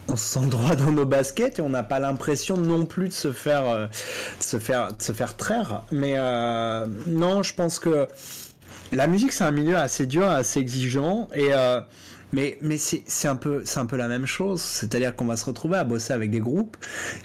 on 0.09 0.17
se 0.17 0.25
sent 0.25 0.47
droit 0.47 0.77
dans 0.77 0.93
nos 0.93 1.05
baskets 1.05 1.59
et 1.59 1.63
on 1.63 1.69
n'a 1.69 1.83
pas 1.83 1.99
l'impression 1.99 2.57
non 2.57 2.87
plus 2.87 3.09
de 3.09 3.13
se 3.13 3.33
faire, 3.33 3.69
euh, 3.69 3.87
se 4.41 4.59
faire, 4.59 4.91
se 4.99 5.13
faire 5.13 5.37
traire. 5.37 5.83
Mais 5.91 6.15
euh, 6.17 6.87
non, 7.07 7.43
je 7.43 7.55
pense 7.55 7.79
que 7.79 8.07
la 8.93 9.07
musique 9.07 9.33
c'est 9.33 9.45
un 9.45 9.51
milieu 9.51 9.77
assez 9.77 10.07
dur, 10.07 10.29
assez 10.29 10.61
exigeant 10.61 11.29
et 11.35 11.49
euh, 11.53 11.81
mais, 12.33 12.59
mais 12.61 12.77
c'est 12.77 13.29
un, 13.29 13.37
peu, 13.37 13.63
un 13.77 13.87
peu 13.87 13.97
la 13.97 14.09
même 14.09 14.27
chose, 14.27 14.61
c'est-à-dire 14.61 15.15
qu'on 15.15 15.27
va 15.27 15.37
se 15.37 15.45
retrouver 15.45 15.79
à 15.79 15.85
bosser 15.85 16.13
avec 16.13 16.31
des 16.33 16.41
groupes 16.41 16.77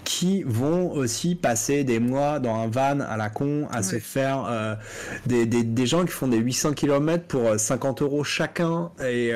qui 0.03 0.43
vont 0.43 0.91
aussi 0.91 1.33
passer 1.33 1.83
des 1.83 1.99
mois 1.99 2.39
dans 2.39 2.55
un 2.55 2.67
van 2.67 2.99
à 2.99 3.17
la 3.17 3.29
con, 3.29 3.67
à 3.71 3.81
se 3.81 3.97
faire 3.97 4.77
des, 5.25 5.47
des, 5.47 5.63
des, 5.63 5.85
gens 5.87 6.05
qui 6.05 6.11
font 6.11 6.27
des 6.27 6.37
800 6.37 6.73
km 6.73 7.25
pour 7.25 7.59
50 7.59 8.03
euros 8.03 8.23
chacun 8.23 8.91
et, 9.03 9.31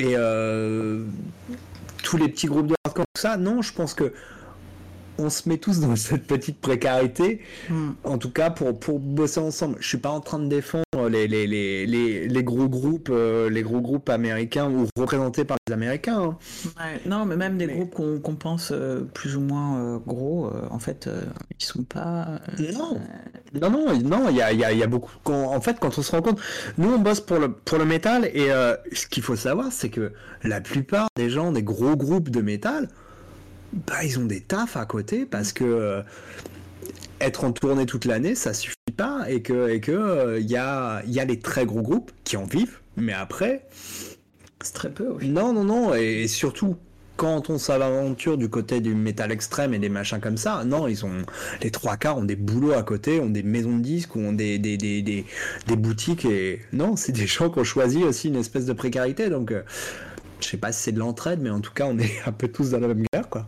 et 0.00 0.16
tous 2.02 2.16
les 2.16 2.28
petits 2.28 2.46
groupes 2.46 2.66
de 2.66 2.74
hardcore, 2.84 3.04
ça, 3.16 3.36
non, 3.36 3.62
je 3.62 3.72
pense 3.72 3.94
que 3.94 4.12
on 5.20 5.30
se 5.30 5.48
met 5.48 5.58
tous 5.58 5.80
dans 5.80 5.94
cette 5.96 6.26
petite 6.26 6.60
précarité, 6.60 7.40
Mm. 7.68 7.90
en 8.04 8.18
tout 8.18 8.30
cas 8.30 8.50
pour, 8.50 8.78
pour 8.78 8.98
bosser 8.98 9.40
ensemble. 9.40 9.76
Je 9.80 9.86
suis 9.88 9.98
pas 9.98 10.10
en 10.10 10.20
train 10.20 10.38
de 10.38 10.46
défendre 10.48 10.84
les, 11.08 11.26
les, 11.28 11.46
les, 11.46 11.86
les, 11.86 12.26
les 12.28 12.44
gros 12.44 12.68
groupes, 12.68 13.08
euh, 13.10 13.48
les 13.50 13.62
gros 13.62 13.80
groupes 13.80 14.08
américains 14.08 14.70
ou 14.70 14.86
représentés 14.98 15.44
par 15.44 15.56
les 15.68 15.74
Américains. 15.74 16.20
hein. 16.20 16.38
Ouais, 16.78 17.00
non, 17.06 17.24
mais 17.26 17.36
même 17.36 17.56
des 17.58 17.66
Mais- 17.66 17.74
groupes 17.74 17.94
qu'on 17.94 18.18
qu'on 18.20 18.34
pense 18.34 18.70
euh, 18.72 19.02
plus 19.14 19.36
ou 19.36 19.40
moins 19.40 19.78
euh, 19.78 19.98
gros, 19.98 20.50
en 20.70 20.78
fait, 20.78 21.08
ils 21.58 21.64
sont 21.64 21.84
pas. 21.84 22.40
Non, 22.74 22.98
non, 23.54 23.70
non, 23.70 24.00
non, 24.02 24.28
il 24.30 24.36
y 24.36 24.42
a, 24.42 24.52
y, 24.52 24.64
a, 24.64 24.72
y 24.72 24.82
a 24.82 24.86
beaucoup. 24.86 25.12
quand- 25.24 25.54
en 25.54 25.60
fait, 25.60 25.78
quand 25.80 25.98
on 25.98 26.02
se 26.02 26.10
rend 26.12 26.22
compte, 26.22 26.40
nous 26.78 26.88
on 26.92 26.98
bosse 26.98 27.20
pour 27.20 27.38
le, 27.38 27.52
pour 27.52 27.78
le 27.78 27.84
métal 27.84 28.24
et 28.26 28.48
ce 28.92 29.06
qu'il 29.06 29.22
faut 29.22 29.36
savoir, 29.36 29.68
c'est 29.70 29.90
que 29.90 30.12
la 30.42 30.60
plupart 30.60 31.08
des 31.16 31.30
gens 31.30 31.52
des 31.52 31.62
gros 31.62 31.96
groupes 31.96 32.30
de 32.30 32.40
métal, 32.40 32.88
bah 33.72 34.04
ils 34.04 34.18
ont 34.18 34.24
des 34.24 34.40
tafs 34.40 34.76
à 34.76 34.84
côté 34.86 35.26
parce 35.26 35.52
que 35.52 35.64
euh, 35.64 36.02
être 37.20 37.44
en 37.44 37.52
tournée 37.52 37.86
toute 37.86 38.04
l'année, 38.04 38.34
ça 38.34 38.54
suffit 38.54 38.76
pas 38.96 39.24
et 39.28 39.42
que 39.42 39.68
et 39.70 39.80
que 39.80 39.92
euh, 39.92 40.40
il 40.40 40.50
y 40.50 40.56
a 40.56 41.02
il 41.06 41.12
y 41.12 41.20
a 41.20 41.24
les 41.24 41.38
très 41.40 41.66
gros 41.66 41.82
groupes 41.82 42.12
qui 42.24 42.36
en 42.36 42.44
vivent, 42.44 42.80
mais 42.96 43.12
après 43.12 43.66
C'est 44.62 44.74
très 44.74 44.90
peu, 44.92 45.08
oui. 45.12 45.28
non, 45.28 45.52
non, 45.52 45.64
non, 45.64 45.94
et, 45.94 46.22
et 46.24 46.28
surtout 46.28 46.76
quand 47.16 47.50
on 47.50 47.58
s'aventure 47.58 48.38
du 48.38 48.48
côté 48.48 48.80
du 48.80 48.94
métal 48.94 49.30
extrême 49.30 49.74
et 49.74 49.78
des 49.78 49.90
machins 49.90 50.20
comme 50.20 50.38
ça, 50.38 50.64
non, 50.64 50.88
ils 50.88 51.04
ont 51.04 51.24
les 51.62 51.70
trois 51.70 51.96
quarts 51.98 52.16
ont 52.18 52.24
des 52.24 52.36
boulots 52.36 52.72
à 52.72 52.82
côté, 52.82 53.20
ont 53.20 53.28
des 53.28 53.42
maisons 53.42 53.76
de 53.76 53.82
disques, 53.82 54.16
ont 54.16 54.32
des 54.32 54.58
des, 54.58 54.76
des, 54.78 55.02
des, 55.02 55.26
des 55.66 55.76
boutiques 55.76 56.24
et 56.24 56.60
non, 56.72 56.96
c'est 56.96 57.12
des 57.12 57.26
gens 57.26 57.50
qui 57.50 57.58
ont 57.58 57.64
choisi 57.64 58.02
aussi 58.04 58.28
une 58.28 58.36
espèce 58.36 58.64
de 58.66 58.72
précarité, 58.72 59.28
donc 59.28 59.52
euh, 59.52 59.62
je 60.42 60.48
sais 60.48 60.56
pas 60.56 60.72
si 60.72 60.82
c'est 60.82 60.92
de 60.92 60.98
l'entraide, 60.98 61.40
mais 61.42 61.50
en 61.50 61.60
tout 61.60 61.72
cas 61.72 61.86
on 61.86 61.98
est 61.98 62.20
un 62.26 62.32
peu 62.32 62.48
tous 62.48 62.70
dans 62.70 62.80
la 62.80 62.88
même 62.88 63.04
guerre, 63.12 63.28
quoi. 63.28 63.46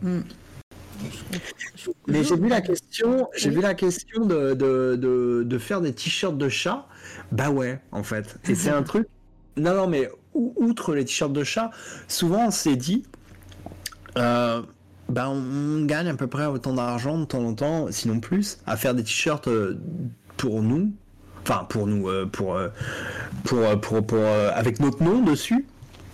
Mais 2.07 2.22
j'ai 2.22 2.36
vu 2.36 2.49
la 2.49 2.61
question, 2.61 3.28
j'ai 3.36 3.49
Oui. 3.49 3.57
vu 3.57 3.61
la 3.62 3.74
question 3.74 4.24
de, 4.24 4.55
de, 4.55 4.97
de, 4.97 5.43
de 5.45 5.59
faire 5.59 5.80
des 5.80 5.93
t-shirts 5.93 6.36
de 6.36 6.49
chat. 6.49 6.86
Bah 7.32 7.51
ouais, 7.51 7.80
en 7.93 8.03
fait. 8.03 8.38
Et 8.49 8.55
c'est 8.55 8.70
un 8.70 8.82
truc. 8.82 9.09
Non, 9.57 9.74
non, 9.74 9.86
mais 9.88 10.09
ou- 10.34 10.53
outre 10.57 10.95
les 10.95 11.05
t-shirts 11.05 11.32
de 11.32 11.45
chat, 11.45 11.70
souvent 12.09 12.47
on 12.47 12.51
s'est 12.51 12.76
dit, 12.76 13.03
euh, 14.18 14.62
bah 15.09 15.28
on 15.28 15.84
gagne 15.86 16.09
à 16.09 16.14
peu 16.14 16.26
près 16.26 16.47
autant 16.47 16.74
d'argent 16.74 17.18
de 17.18 17.24
temps 17.24 17.45
en 17.45 17.55
temps, 17.55 17.86
sinon 17.90 18.20
plus, 18.20 18.59
à 18.66 18.76
faire 18.76 18.95
des 18.95 19.03
t-shirts 19.03 19.49
euh, 19.49 19.78
pour 20.36 20.62
nous. 20.62 20.93
Enfin, 21.43 21.64
pour 21.68 21.88
nous, 21.88 22.09
euh, 22.09 22.26
pour, 22.26 22.55
euh, 22.55 22.68
pour, 23.45 23.59
pour, 23.80 24.07
pour, 24.07 24.18
euh, 24.18 24.51
avec 24.55 24.78
notre 24.78 25.03
nom 25.03 25.20
dessus, 25.22 25.66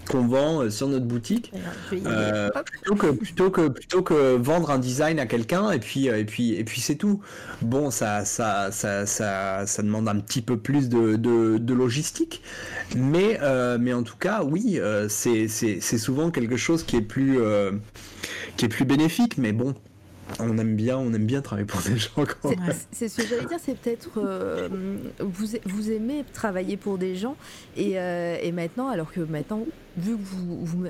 qu'on 0.09 0.27
vend 0.27 0.63
euh, 0.63 0.71
sur 0.71 0.89
notre 0.89 1.07
boutique. 1.07 1.53
Euh, 1.93 2.51
plutôt 2.65 2.95
que 2.97 3.07
plutôt 3.11 3.51
que 3.51 3.69
plutôt 3.69 4.03
que 4.03 4.37
vendre 4.37 4.71
un 4.71 4.79
design 4.79 5.19
à 5.19 5.27
quelqu'un 5.27 5.71
et 5.71 5.79
puis 5.79 6.09
euh, 6.09 6.19
et 6.19 6.25
puis 6.25 6.55
et 6.55 6.65
puis 6.65 6.81
c'est 6.81 6.97
tout. 6.97 7.21
Bon, 7.63 7.91
ça 7.91 8.25
ça 8.25 8.71
ça 8.73 9.07
ça 9.07 9.67
ça 9.67 9.83
demande 9.83 10.09
un 10.09 10.19
petit 10.21 10.43
peu 10.43 10.57
plus 10.57 10.89
de 10.89 11.17
de, 11.17 11.59
de 11.59 11.75
logistique, 11.75 12.43
mais 12.97 13.39
euh, 13.43 13.79
mais 13.81 13.93
en 13.93 14.03
tout 14.03 14.17
cas 14.19 14.43
oui, 14.43 14.79
euh, 14.79 15.09
c'est 15.09 15.49
c'est 15.49 15.81
c'est 15.81 15.99
souvent 15.99 16.31
quelque 16.31 16.57
chose 16.57 16.83
qui 16.85 16.97
est 16.97 17.03
plus 17.03 17.39
qui 18.57 18.65
est 18.65 18.69
plus 18.69 18.85
bénéfique. 18.85 19.39
Mais 19.39 19.53
bon, 19.53 19.75
on 20.99 21.13
aime 21.15 21.27
bien 21.27 21.41
travailler 21.41 21.67
pour 21.67 21.81
des 21.89 21.97
gens. 21.97 22.11
C'est- 22.93 23.09
ce 23.09 23.17
que 23.23 23.27
j'allais 23.27 23.47
dire, 23.47 23.59
c'est 23.63 23.77
peut-être 23.79 24.11
euh, 24.19 24.69
vous, 25.21 25.91
aimez 25.91 26.25
travailler 26.33 26.77
pour 26.77 26.99
des 26.99 27.17
gens 27.17 27.37
et, 27.77 27.99
euh, 27.99 28.37
et 28.43 28.53
maintenant, 28.53 28.89
alors 28.89 29.13
que 29.13 29.21
maintenant, 29.21 29.65
vu 29.97 30.17
que 30.17 30.21
vous- 30.23 30.87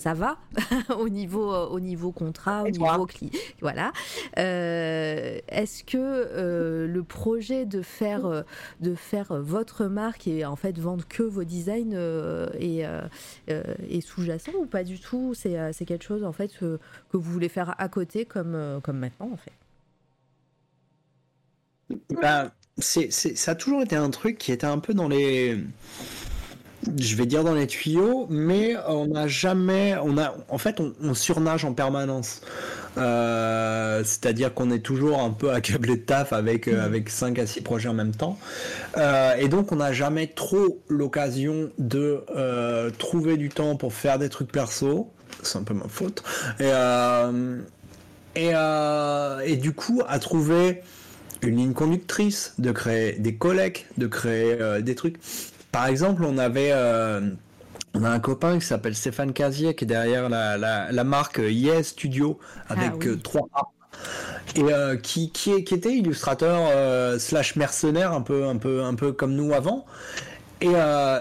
ça 0.00 0.14
va 0.14 0.38
au 0.98 1.08
niveau 1.08 1.52
au 1.54 1.80
niveau 1.80 2.12
contrat, 2.12 2.64
au 2.64 2.70
toi 2.72 2.96
niveau 2.96 3.06
cli, 3.06 3.30
voilà. 3.60 3.92
euh, 4.38 5.38
Est-ce 5.48 5.84
que 5.84 5.96
euh, 5.98 6.86
le 6.86 7.02
projet 7.04 7.66
de 7.66 7.82
faire 7.82 8.26
euh, 8.26 8.42
de 8.80 8.94
faire 8.94 9.34
votre 9.42 9.86
marque 9.86 10.26
et 10.26 10.44
en 10.44 10.56
fait 10.56 10.78
vendre 10.78 11.06
que 11.08 11.22
vos 11.22 11.44
designs 11.44 11.92
euh, 11.94 12.48
est, 12.58 12.84
euh, 12.86 13.02
euh, 13.50 13.62
est 13.88 14.00
sous-jacent 14.00 14.52
ou 14.58 14.66
pas 14.66 14.84
du 14.84 14.98
tout? 15.00 15.34
C'est 15.34 15.58
euh, 15.58 15.70
c'est 15.72 15.84
quelque 15.84 16.04
chose 16.04 16.24
en 16.24 16.32
fait 16.32 16.52
que, 16.58 16.78
que 17.10 17.16
vous 17.16 17.30
voulez 17.32 17.48
faire 17.48 17.74
à 17.78 17.88
côté 17.88 18.24
comme 18.24 18.54
euh, 18.54 18.80
comme 18.80 18.98
maintenant 18.98 19.30
en 19.32 19.36
fait? 19.36 19.52
Bah, 22.20 22.54
c'est, 22.78 23.10
c'est- 23.12 23.36
ça 23.36 23.52
a 23.52 23.54
toujours 23.54 23.82
été 23.82 23.96
un 23.96 24.10
truc 24.10 24.38
qui 24.38 24.52
était 24.52 24.66
un 24.66 24.78
peu 24.78 24.94
dans 24.94 25.08
les. 25.08 25.58
Je 26.98 27.14
vais 27.14 27.26
dire 27.26 27.44
dans 27.44 27.54
les 27.54 27.66
tuyaux, 27.66 28.26
mais 28.30 28.74
on 28.88 29.08
n'a 29.08 29.28
jamais. 29.28 29.96
On 30.02 30.16
a, 30.16 30.34
en 30.48 30.58
fait, 30.58 30.80
on, 30.80 30.94
on 31.02 31.14
surnage 31.14 31.64
en 31.64 31.74
permanence. 31.74 32.40
Euh, 32.98 34.02
c'est-à-dire 34.04 34.52
qu'on 34.54 34.70
est 34.70 34.80
toujours 34.80 35.20
un 35.20 35.30
peu 35.30 35.52
accablé 35.52 35.96
de 35.96 36.02
taf 36.02 36.32
avec, 36.32 36.68
euh, 36.68 36.84
avec 36.84 37.10
5 37.10 37.38
à 37.38 37.46
6 37.46 37.60
projets 37.60 37.88
en 37.88 37.94
même 37.94 38.14
temps. 38.14 38.38
Euh, 38.96 39.36
et 39.36 39.48
donc, 39.48 39.72
on 39.72 39.76
n'a 39.76 39.92
jamais 39.92 40.26
trop 40.26 40.80
l'occasion 40.88 41.70
de 41.78 42.24
euh, 42.34 42.90
trouver 42.90 43.36
du 43.36 43.48
temps 43.48 43.76
pour 43.76 43.92
faire 43.92 44.18
des 44.18 44.28
trucs 44.28 44.50
perso. 44.50 45.10
C'est 45.42 45.58
un 45.58 45.62
peu 45.62 45.74
ma 45.74 45.88
faute. 45.88 46.22
Et, 46.58 46.64
euh, 46.64 47.58
et, 48.34 48.50
euh, 48.54 49.40
et 49.40 49.56
du 49.56 49.72
coup, 49.72 50.02
à 50.08 50.18
trouver 50.18 50.82
une 51.42 51.56
ligne 51.56 51.72
conductrice, 51.72 52.54
de 52.58 52.70
créer 52.70 53.12
des 53.12 53.34
collègues, 53.36 53.86
de 53.96 54.06
créer 54.06 54.58
des 54.82 54.94
trucs. 54.94 55.16
Par 55.72 55.86
exemple, 55.86 56.24
on 56.24 56.38
avait, 56.38 56.70
euh, 56.72 57.30
on 57.94 58.04
a 58.04 58.10
un 58.10 58.20
copain 58.20 58.58
qui 58.58 58.66
s'appelle 58.66 58.94
Stéphane 58.96 59.32
Casier 59.32 59.74
qui 59.74 59.84
est 59.84 59.86
derrière 59.86 60.28
la, 60.28 60.56
la, 60.58 60.92
la 60.92 61.04
marque 61.04 61.38
Yes 61.38 61.88
Studio 61.88 62.38
avec 62.68 62.92
Ah 62.92 62.96
oui. 63.00 63.08
euh, 63.08 63.16
trois 63.16 63.48
A 63.54 63.62
et 64.56 64.62
euh, 64.72 64.96
qui, 64.96 65.30
qui, 65.30 65.52
est- 65.52 65.64
qui 65.64 65.74
était 65.74 65.92
illustrateur 65.92 66.58
euh, 66.74 67.18
slash 67.18 67.56
mercenaire 67.56 68.12
un 68.12 68.22
peu 68.22 68.46
un 68.46 68.56
peu 68.56 68.82
un 68.82 68.94
peu 68.94 69.12
comme 69.12 69.34
nous 69.34 69.52
avant 69.54 69.86
et 70.60 70.68
euh, 70.74 71.20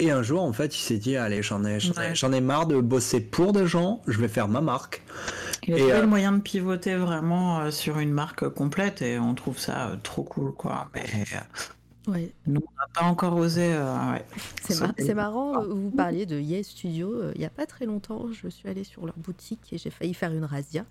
et 0.00 0.10
un 0.10 0.22
jour 0.22 0.42
en 0.42 0.52
fait 0.52 0.76
il 0.76 0.80
s'est 0.80 0.98
dit 0.98 1.16
allez 1.16 1.42
j'en 1.42 1.64
ai 1.64 1.78
j'en 1.80 2.32
ai, 2.32 2.36
ai 2.38 2.40
marre 2.40 2.66
de 2.66 2.80
bosser 2.80 3.20
pour 3.20 3.52
des 3.52 3.66
gens 3.66 4.02
je 4.08 4.18
vais 4.20 4.28
faire 4.28 4.48
ma 4.48 4.60
marque 4.60 5.02
Il 5.66 5.74
a 5.74 5.78
Et, 5.78 5.80
trouvé 5.80 5.98
euh, 5.98 6.00
le 6.00 6.06
moyen 6.08 6.32
de 6.32 6.40
pivoter 6.40 6.96
vraiment 6.96 7.60
euh, 7.60 7.70
sur 7.70 7.98
une 7.98 8.12
marque 8.12 8.48
complète 8.48 9.02
et 9.02 9.18
on 9.18 9.34
trouve 9.34 9.58
ça 9.58 9.88
euh, 9.90 9.96
trop 10.02 10.22
cool, 10.24 10.52
quoi. 10.54 10.88
Mais 10.94 11.04
euh, 11.34 11.38
Ouais. 12.08 12.30
nous, 12.46 12.60
on 12.66 12.80
n'a 12.80 12.86
pas 12.94 13.04
encore 13.04 13.36
osé. 13.36 13.72
euh, 13.74 14.12
ouais. 14.12 14.24
C'est 14.64 14.80
mar- 14.80 14.94
marrant, 15.14 15.62
euh, 15.62 15.66
vous 15.68 15.90
parliez 15.90 16.24
de 16.26 16.38
Yes 16.40 16.68
Studio. 16.68 17.12
euh, 17.12 17.32
Il 17.34 17.40
n'y 17.40 17.46
a 17.46 17.50
pas 17.50 17.66
très 17.66 17.84
longtemps, 17.86 18.26
je 18.32 18.48
suis 18.48 18.68
allée 18.68 18.82
sur 18.84 19.04
leur 19.04 19.16
boutique 19.18 19.72
et 19.72 19.78
j'ai 19.78 19.90
failli 19.90 20.14
faire 20.14 20.32
une 20.32 20.44
razzia. 20.44 20.84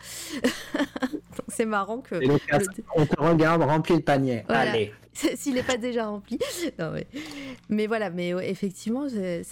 Donc 0.73 1.45
c'est 1.49 1.65
marrant 1.65 1.99
que 1.99 2.15
donc 2.15 2.41
le- 2.51 2.83
on 2.95 3.05
te 3.05 3.19
regarde 3.19 3.61
rempli 3.61 3.95
le 3.95 4.01
panier 4.01 4.43
Voilà. 4.47 4.71
allez 4.71 4.93
s'il 5.35 5.55
n'est 5.55 5.63
pas 5.63 5.77
déjà 5.77 6.07
rempli. 6.07 6.39
Non, 6.79 6.91
mais... 6.91 7.07
mais 7.69 7.87
voilà, 7.87 8.09
mais 8.09 8.33
ouais, 8.33 8.49
effectivement, 8.49 9.07
c'est 9.09 9.45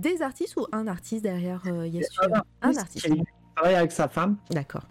des 0.00 0.22
artistes 0.22 0.56
ou 0.56 0.66
un 0.72 0.86
artiste 0.86 1.22
derrière 1.22 1.62
euh, 1.66 1.86
Yes 1.86 2.06
Studio? 2.12 2.36
Un 2.62 2.76
artiste, 2.76 3.06
qui 3.06 3.22
travaille 3.56 3.74
avec 3.76 3.92
sa 3.92 4.08
femme 4.08 4.36
d'accord. 4.50 4.82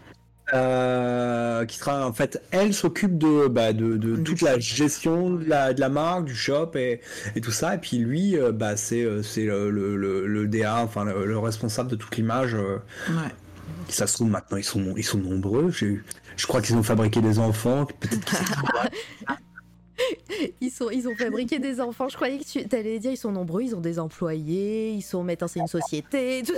Euh, 0.53 1.65
qui 1.65 1.77
sera 1.77 2.05
en 2.07 2.13
fait 2.13 2.41
elle 2.51 2.73
s'occupe 2.73 3.17
de, 3.17 3.47
bah, 3.47 3.73
de, 3.73 4.15
toute 4.17 4.41
la 4.41 4.53
shop. 4.53 4.59
gestion 4.59 5.29
de 5.31 5.45
la, 5.45 5.73
de 5.73 5.79
la 5.79 5.89
marque 5.89 6.25
du 6.25 6.35
shop 6.35 6.71
et, 6.75 7.01
et 7.35 7.41
tout 7.41 7.51
ça 7.51 7.75
et 7.75 7.77
puis 7.77 7.97
lui 7.97 8.37
euh, 8.37 8.51
bah, 8.51 8.75
c'est 8.77 9.03
euh, 9.03 9.23
c'est 9.23 9.45
le, 9.45 9.69
le, 9.69 9.95
le- 9.95 10.27
le 10.27 10.47
DA 10.47 10.83
enfin 10.83 11.05
le, 11.05 11.25
le 11.25 11.37
responsable 11.37 11.89
de 11.89 11.95
toute 11.95 12.15
l'image 12.17 12.55
euh, 12.55 12.77
Ouais. 13.09 13.31
ça 13.87 14.07
se 14.07 14.13
trouve 14.15 14.29
maintenant 14.29 14.57
ils 14.57 14.63
sont 14.63 14.93
ils 14.97 15.03
sont 15.03 15.17
nombreux 15.19 15.71
je 15.71 16.47
crois 16.47 16.61
qu'ils 16.61 16.75
ont 16.75 16.83
fabriqué 16.83 17.21
des 17.21 17.39
enfants 17.39 17.85
peut-être 17.85 18.25
qu'ils 18.25 19.35
Ils, 20.61 20.71
sont, 20.71 20.89
ils 20.89 21.07
ont 21.07 21.15
fabriqué 21.15 21.59
des 21.59 21.79
enfants. 21.79 22.09
Je 22.09 22.15
croyais 22.15 22.39
que 22.39 22.43
tu 22.43 22.75
allais 22.75 22.97
dire 22.97 23.11
ils 23.11 23.17
sont 23.17 23.31
nombreux, 23.31 23.61
ils 23.61 23.75
ont 23.75 23.81
des 23.81 23.99
employés, 23.99 24.91
ils 24.93 25.03
sont 25.03 25.23
maintenant 25.23 25.47
c'est 25.47 25.59
une 25.59 25.67
société, 25.67 26.41
tout 26.45 26.53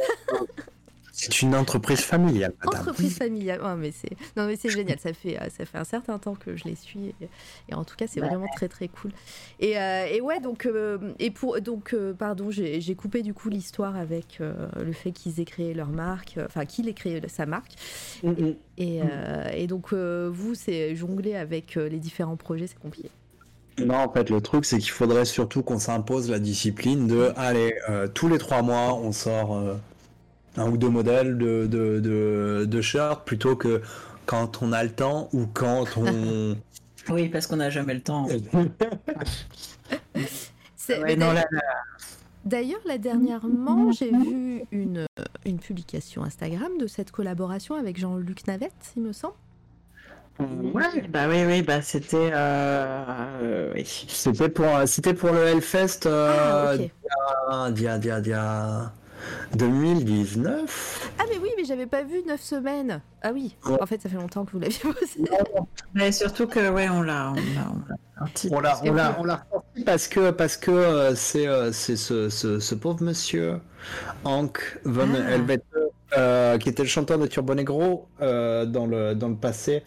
c'est 1.24 1.42
une 1.42 1.56
entreprise 1.56 2.02
familiale 2.02 2.54
madame 2.64 2.82
Entreprise 2.82 3.18
familiale. 3.18 3.62
Ouais, 3.62 3.76
mais 3.76 3.92
c'est 3.92 4.16
non 4.36 4.46
mais 4.48 4.56
c'est 4.56 4.70
génial. 4.70 5.00
Ça 5.00 5.14
fait 5.14 5.40
euh, 5.40 5.48
ça 5.56 5.66
fait 5.66 5.78
un 5.78 5.84
certain 5.84 6.20
temps 6.20 6.36
que 6.36 6.56
je 6.56 6.66
les 6.66 6.76
suis 6.76 7.08
et, 7.22 7.30
et 7.70 7.74
en 7.74 7.84
tout 7.84 7.96
cas 7.96 8.06
c'est 8.08 8.20
vraiment 8.20 8.48
très 8.56 8.68
très 8.68 8.88
cool. 8.88 9.12
Et, 9.60 9.80
euh, 9.80 10.06
et 10.06 10.22
ouais 10.22 10.40
donc 10.40 10.66
euh, 10.66 10.98
et 11.20 11.32
pour 11.32 11.60
donc 11.62 11.94
euh, 11.94 12.14
pardon 12.14 12.52
j'ai 12.52 12.82
j'ai 12.82 12.96
coupé 12.96 13.22
du 13.22 13.34
coup 13.34 13.50
l'histoire 13.50 13.96
avec 13.96 14.40
euh, 14.42 14.68
le 14.84 14.92
fait 14.92 15.12
qu'ils 15.12 15.40
aient 15.40 15.46
créé 15.46 15.74
leur 15.74 15.90
marque, 15.90 16.38
euh, 16.38 16.46
enfin 16.46 16.66
qu'il 16.66 16.88
ait 16.90 16.94
créé 16.94 17.22
sa 17.28 17.46
marque. 17.46 17.74
Mhm. 18.24 18.56
Et, 18.78 19.02
euh, 19.02 19.50
et 19.54 19.68
donc 19.68 19.94
euh, 19.94 20.30
vous 20.32 20.56
c'est 20.56 20.96
jongler 20.96 21.36
avec 21.36 21.78
euh, 21.78 21.88
les 21.88 22.00
différents 22.00 22.38
projets 22.38 22.68
c'est 22.68 22.80
compliqué. 22.80 23.10
Non, 23.80 23.96
en 23.96 24.12
fait, 24.12 24.30
le 24.30 24.40
truc, 24.40 24.66
c'est 24.66 24.78
qu'il 24.78 24.92
faudrait 24.92 25.26
surtout 25.26 25.64
qu'on 25.64 25.80
s'impose 25.80 26.30
la 26.30 26.38
discipline 26.38 27.08
de, 27.08 27.32
allez, 27.36 27.74
euh, 27.90 28.08
tous 28.08 28.28
les 28.28 28.38
trois 28.38 28.62
mois, 28.62 28.94
on 28.94 29.12
sort 29.12 29.56
euh, 29.56 29.74
un 30.58 30.70
ou 30.70 30.78
deux 30.78 30.90
modèles 30.90 31.38
de, 31.38 31.66
de, 31.68 32.00
de, 32.00 32.66
de 32.66 32.82
shirts 32.82 33.26
plutôt 33.26 33.56
que 33.56 33.82
quand 34.26 34.62
on 34.62 34.72
a 34.72 34.84
le 34.84 34.92
temps 34.92 35.30
ou 35.34 35.46
quand 35.48 35.86
on. 35.98 36.56
Oui, 37.10 37.28
parce 37.28 37.48
qu'on 37.48 37.58
n'a 37.58 37.70
jamais 37.70 37.96
le 37.96 38.02
temps. 38.02 38.28
Ouais, 40.90 41.16
non, 41.16 41.28
d'ailleurs- 41.28 41.34
là, 41.34 41.46
là, 41.52 41.62
D'ailleurs, 42.46 42.80
là 42.86 42.98
dernièrement, 42.98 43.92
j'ai 43.94 44.12
vu 44.12 44.64
une, 44.72 45.06
une 45.46 45.60
publication 45.60 46.24
Instagram 46.26 46.72
de 46.78 46.88
cette 46.88 47.10
collaboration 47.12 47.76
avec 47.76 47.98
Jean-Luc 47.98 48.46
Navette, 48.48 48.74
il 48.98 49.04
me 49.04 49.14
semble. 49.14 49.36
Ouais, 50.40 51.08
bah 51.10 51.28
oui, 51.30 51.44
oui, 51.46 51.62
bah 51.62 51.82
c'était. 51.82 52.32
Euh, 52.34 53.72
oui. 53.76 53.84
C'était 53.86 54.50
pour, 54.50 54.66
c'était 54.88 55.14
pour 55.14 55.32
le 55.32 55.44
Hellfest 55.46 56.06
Ah, 56.08 56.76
dia, 57.72 57.98
dia, 57.98 58.20
dia, 58.20 58.92
2019. 59.56 61.12
Ah, 61.20 61.24
mais 61.30 61.38
oui, 61.42 61.50
mais 61.58 61.66
j'avais 61.66 61.86
pas 61.86 62.04
vu 62.04 62.22
9 62.28 62.42
semaines. 62.42 63.02
Ah 63.22 63.32
oui, 63.34 63.56
Ouais. 63.66 63.78
en 63.82 63.86
fait, 63.86 64.02
ça 64.02 64.10
fait 64.10 64.16
longtemps 64.18 64.46
que 64.46 64.52
vous 64.52 64.60
l'aviez 64.60 64.80
posé. 64.82 65.22
Mais 65.94 66.12
surtout 66.12 66.48
que, 66.48 66.70
ouais, 66.70 66.90
on 66.90 67.02
l'a. 67.02 67.32
On 67.32 67.36
l'a, 67.36 67.72
on 67.72 68.60
l'a 68.60 68.76
sorti. 68.76 68.90
On 69.20 69.24
l'a, 69.24 69.46
parce 69.86 70.08
que, 70.08 70.32
parce 70.32 70.58
que 70.58 70.72
euh, 70.72 71.16
c'est, 71.16 71.48
euh, 71.48 71.72
c'est 71.72 71.96
ce, 71.96 72.30
ce, 72.30 72.60
ce 72.60 72.76
pauvre 72.76 73.04
monsieur, 73.04 73.60
Hank 74.24 74.80
von 74.86 75.10
Ah. 75.16 75.32
Helvete, 75.32 75.64
euh, 76.18 76.58
qui 76.58 76.70
était 76.70 76.84
le 76.84 76.90
chanteur 76.90 77.18
de 77.20 77.28
Turbo 77.28 77.56
Negro 77.56 78.08
euh, 78.22 78.66
dans, 78.66 78.86
le, 78.86 79.14
dans 79.16 79.30
le 79.30 79.36
passé. 79.36 79.84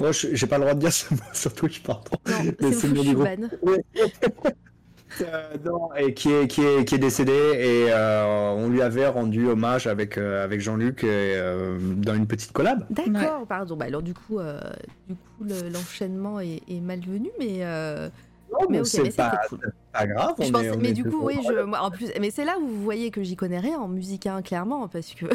Moi, 0.00 0.10
je- 0.12 0.28
j'ai 0.34 0.46
pas 0.46 0.56
le 0.56 0.62
droit 0.62 0.74
de 0.74 0.80
dire 0.80 0.92
ce 0.92 1.12
mot 1.14 1.20
sur 1.32 1.52
Twitch, 1.54 1.82
pardon. 1.82 2.02
Non, 2.26 2.52
Mais 2.60 2.72
c'est 2.72 2.88
Euh, 5.20 5.42
non, 5.64 5.90
et 5.94 6.14
qui 6.14 6.32
est, 6.32 6.46
qui 6.48 6.62
est, 6.64 6.84
qui 6.84 6.94
est 6.94 6.98
décédé 6.98 7.32
et 7.32 7.86
euh, 7.92 8.50
on 8.56 8.68
lui 8.68 8.80
avait 8.82 9.06
rendu 9.06 9.46
hommage 9.48 9.86
avec, 9.86 10.16
euh, 10.16 10.42
avec 10.44 10.60
Jean-Luc 10.60 11.04
euh, 11.04 11.78
dans 11.80 12.14
une 12.14 12.26
petite 12.26 12.52
collab. 12.52 12.86
D'accord, 12.90 13.46
pardon. 13.46 13.76
Bah, 13.76 13.84
alors, 13.86 14.02
du 14.02 14.14
coup, 14.14 14.38
euh, 14.38 14.60
du 15.08 15.14
coup 15.14 15.44
le- 15.44 15.68
l'enchaînement 15.68 16.40
est, 16.40 16.62
est 16.68 16.80
malvenu, 16.80 17.30
mais. 17.38 17.58
euh, 17.60 18.08
Non, 18.52 18.66
Mais 18.70 18.80
ok, 18.80 18.86
c'est 18.86 19.16
pas, 19.16 19.40
cool. 19.48 19.58
c'est 19.62 19.98
pas 20.00 20.06
grave. 20.06 20.34
je 20.38 20.44
on 20.48 20.50
pense- 20.52 20.62
est- 20.62 20.70
on 20.70 20.76
mais 20.78 20.92
du 20.92 21.04
coup, 21.04 21.20
oui, 21.22 21.38
je, 21.46 21.62
moi, 21.62 21.80
en 21.82 21.90
plus, 21.90 22.08
mais 22.20 22.30
c'est 22.30 22.44
là 22.44 22.56
où 22.60 22.66
vous 22.66 22.82
voyez 22.82 23.10
que 23.10 23.22
j'y 23.22 23.36
connais 23.36 23.58
rien 23.60 23.78
en 23.78 23.88
musique, 23.88 24.26
hein, 24.26 24.40
clairement, 24.42 24.88
parce 24.88 25.12
que. 25.14 25.26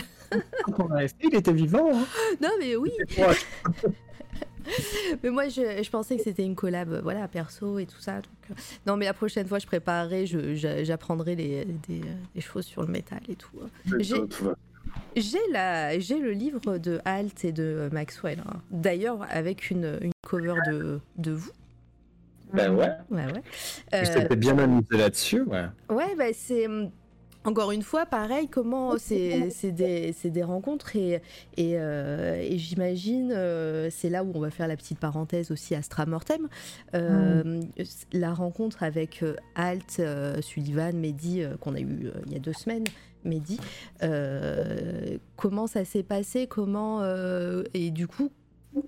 Quand 0.64 0.86
on 0.90 0.92
avait 0.92 1.08
fait, 1.08 1.16
il 1.24 1.36
était 1.36 1.54
vivant. 1.54 1.90
hein. 1.94 2.06
non, 2.42 2.50
mais 2.60 2.76
oui. 2.76 2.92
mais 5.24 5.30
moi, 5.30 5.48
je, 5.50 5.82
je 5.84 5.90
pensais 5.90 6.18
que 6.18 6.24
c'était 6.24 6.44
une 6.46 6.56
collab, 6.56 6.92
euh, 6.92 7.02
voilà, 7.02 7.28
perso 7.28 7.80
et 7.80 7.86
tout 7.86 8.00
ça. 8.00 8.16
donc, 8.18 8.26
euh, 8.52 8.54
Non, 8.86 8.98
mais 8.98 9.06
la 9.06 9.14
prochaine 9.14 9.48
fois, 9.48 9.60
je 9.60 9.66
préparerai, 9.68 10.26
je- 10.26 10.56
je- 10.56 10.84
j'apprendrai 10.84 11.36
les- 11.36 11.66
des, 11.66 12.02
euh, 12.02 12.14
des 12.36 12.42
choses 12.42 12.66
sur 12.66 12.82
le 12.82 12.88
métal 12.88 13.22
et 13.30 13.36
tout. 13.36 13.58
J'ai- 14.00 14.16
J'ai 15.16 15.40
la, 15.52 16.00
j'ai 16.00 16.20
le 16.20 16.32
livre 16.32 16.78
de 16.78 17.00
Alt 17.06 17.44
et 17.46 17.52
de 17.52 17.90
Maxwell. 17.92 18.40
hein. 18.48 18.62
D'ailleurs, 18.72 19.20
avec 19.30 19.70
une, 19.70 19.98
une 20.02 20.12
cover 20.26 20.56
de, 20.68 21.00
de 21.18 21.32
vous. 21.32 21.52
Ben 22.54 22.74
ouais. 22.74 22.90
Ouais, 23.10 23.26
ouais. 23.26 23.42
Je 23.92 23.98
Euh, 23.98 24.14
t'étais 24.22 24.36
bien 24.38 24.58
amusé 24.58 24.96
là-dessus, 24.98 25.42
ouais. 25.42 25.66
Ouais, 25.90 26.16
bah 26.18 26.26
c'est 26.34 26.66
hum, 26.68 26.90
encore 27.48 27.72
une 27.72 27.82
fois 27.82 28.06
pareil. 28.06 28.48
Comment 28.48 28.98
c'est 28.98 29.72
des, 29.72 30.44
rencontres 30.44 30.96
et 30.96 31.22
et, 31.56 31.74
euh, 31.76 32.42
et 32.42 32.58
j'imagine 32.58 33.32
euh, 33.36 33.90
c'est 33.92 34.10
là 34.10 34.24
où 34.24 34.32
on 34.36 34.40
va 34.40 34.52
faire 34.52 34.68
la 34.68 34.76
petite 34.76 35.00
parenthèse 35.00 35.52
aussi 35.52 35.74
Astra 35.74 36.06
Mortem. 36.06 36.48
Euh, 36.94 37.62
La 38.12 38.34
rencontre 38.34 38.84
avec 38.84 39.24
Alt, 39.56 40.02
Sullivan, 40.42 40.98
Mehdi 40.98 41.44
qu'on 41.62 41.76
a 41.76 41.80
eu 41.80 42.12
il 42.28 42.34
y 42.34 42.36
a 42.36 42.40
deux 42.40 42.54
semaines. 42.54 42.86
Mehdi, 43.24 43.60
comment 45.36 45.68
ça 45.68 45.86
s'est 45.86 46.04
passé 46.04 46.48
Comment 46.48 47.04
et 47.74 47.92
du 47.92 48.08
coup 48.08 48.32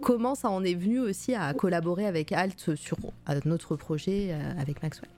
comment 0.02 0.36
ça 0.36 0.50
en 0.50 0.64
est 0.64 0.76
venu 0.76 1.00
aussi 1.00 1.34
à 1.34 1.54
collaborer 1.54 2.06
avec 2.06 2.32
Alt 2.32 2.76
sur 2.76 2.98
un 3.26 3.52
autre 3.52 3.76
projet 3.76 4.36
avec 4.58 4.84
Maxwell? 4.84 5.10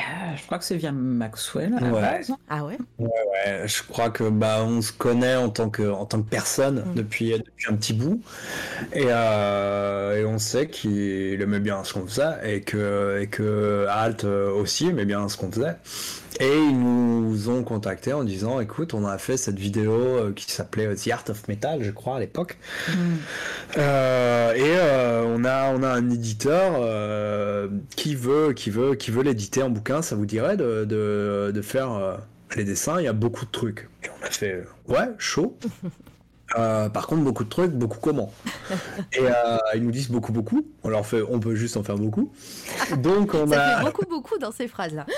Euh, 0.00 0.36
je 0.36 0.42
crois 0.46 0.58
que 0.58 0.64
c'est 0.64 0.76
via 0.76 0.90
Maxwell. 0.90 1.72
à 1.76 1.80
la 1.80 1.92
Ouais. 1.92 2.00
base. 2.00 2.32
Ah 2.48 2.64
ouais? 2.64 2.76
Ouais, 2.98 3.62
je 3.66 3.82
crois 3.84 4.10
que 4.10 4.28
bah 4.28 4.64
on 4.66 4.82
se 4.82 4.90
connaît 4.92 5.36
en 5.36 5.50
tant 5.50 5.70
que 5.70 5.88
en 5.88 6.04
tant 6.04 6.20
que 6.20 6.28
personne 6.28 6.82
Mm. 6.86 6.94
depuis 6.94 7.30
depuis 7.32 7.66
un 7.72 7.76
petit 7.76 7.92
bout 7.92 8.20
et, 8.92 9.04
euh, 9.08 10.20
et 10.20 10.24
on 10.24 10.38
sait 10.40 10.66
qu'il 10.68 11.40
aimait 11.40 11.60
bien 11.60 11.84
ce 11.84 11.94
qu'on 11.94 12.06
faisait 12.06 12.56
et 12.56 12.60
que 12.62 13.20
et 13.22 13.28
que 13.28 13.86
Alt 13.88 14.24
aussi 14.24 14.88
aimait 14.88 15.04
bien 15.04 15.28
ce 15.28 15.36
qu'on 15.36 15.50
faisait 15.52 15.76
et 16.40 16.56
ils 16.56 16.78
nous 16.78 17.48
ont 17.48 17.62
contactés 17.62 18.12
en 18.12 18.24
disant 18.24 18.60
écoute 18.60 18.94
on 18.94 19.06
a 19.06 19.18
fait 19.18 19.36
cette 19.36 19.58
vidéo 19.58 19.92
euh, 19.92 20.32
qui 20.32 20.50
s'appelait 20.50 20.94
The 20.94 21.08
Art 21.08 21.24
of 21.28 21.48
Metal 21.48 21.82
je 21.82 21.90
crois 21.90 22.16
à 22.16 22.20
l'époque 22.20 22.58
Mm. 22.88 23.16
Euh, 23.76 24.54
et 24.54 24.76
euh, 24.76 25.22
on 25.26 25.44
a 25.44 25.72
on 25.74 25.82
a 25.82 25.88
un 25.88 26.10
éditeur 26.10 26.74
euh, 26.78 27.68
qui 27.96 28.14
veut 28.14 28.52
qui 28.52 28.70
veut 28.70 28.94
qui 28.94 29.10
veut 29.10 29.22
l'éditer 29.22 29.62
en 29.62 29.70
bouquin. 29.70 30.02
Ça 30.02 30.16
vous 30.16 30.26
dirait 30.26 30.56
de, 30.56 30.84
de, 30.84 31.50
de 31.52 31.62
faire 31.62 32.18
les 32.56 32.64
dessins? 32.64 33.00
Il 33.00 33.04
y 33.04 33.08
a 33.08 33.12
beaucoup 33.12 33.44
de 33.46 33.50
trucs. 33.50 33.88
Et 34.04 34.08
on 34.20 34.26
a 34.26 34.30
fait 34.30 34.64
ouais 34.88 35.08
chaud. 35.18 35.58
Euh, 36.56 36.88
par 36.88 37.06
contre 37.06 37.22
beaucoup 37.22 37.44
de 37.44 37.48
trucs, 37.48 37.72
beaucoup 37.72 37.98
comment. 38.00 38.32
Et 39.12 39.20
euh, 39.20 39.56
ils 39.74 39.82
nous 39.82 39.90
disent 39.90 40.10
beaucoup 40.10 40.32
beaucoup. 40.32 40.64
On 40.82 40.88
leur 40.88 41.04
fait 41.06 41.22
on 41.28 41.40
peut 41.40 41.54
juste 41.54 41.76
en 41.76 41.82
faire 41.82 41.96
beaucoup. 41.96 42.32
Donc 42.98 43.34
on 43.34 43.48
Ça 43.48 43.62
a 43.62 43.78
fait 43.78 43.84
beaucoup, 43.84 44.06
beaucoup 44.08 44.38
dans 44.38 44.52
ces 44.52 44.68
phrases-là. 44.68 45.06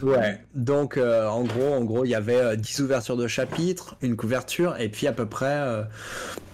Ouais, 0.00 0.40
donc 0.54 0.96
euh, 0.96 1.26
en 1.26 1.42
gros, 1.42 1.74
en 1.74 1.82
gros, 1.82 2.04
il 2.04 2.10
y 2.10 2.14
avait 2.14 2.36
euh, 2.36 2.56
10 2.56 2.80
ouvertures 2.82 3.16
de 3.16 3.26
chapitres, 3.26 3.96
une 4.00 4.16
couverture, 4.16 4.76
et 4.78 4.88
puis 4.88 5.08
à 5.08 5.12
peu 5.12 5.26
près 5.26 5.46
euh, 5.46 5.82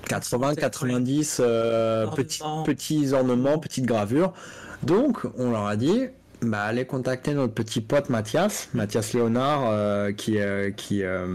80, 0.09 0.55
90 0.55 1.41
euh, 1.41 2.07
petits, 2.07 2.43
Ornements. 2.43 2.63
petits 2.65 3.13
ornements, 3.13 3.59
petites 3.59 3.85
gravures. 3.85 4.33
Donc, 4.83 5.21
on 5.37 5.51
leur 5.51 5.67
a 5.67 5.77
dit, 5.77 6.07
bah, 6.43 6.63
allez 6.63 6.87
contacter 6.87 7.35
notre 7.35 7.53
petit 7.55 7.81
pote 7.83 8.09
Mathias, 8.09 8.69
Mathias 8.75 9.13
Léonard, 9.13 9.65
euh, 9.67 10.13
qui, 10.13 10.39
euh, 10.39 10.71
qui 10.71 11.03
euh, 11.03 11.27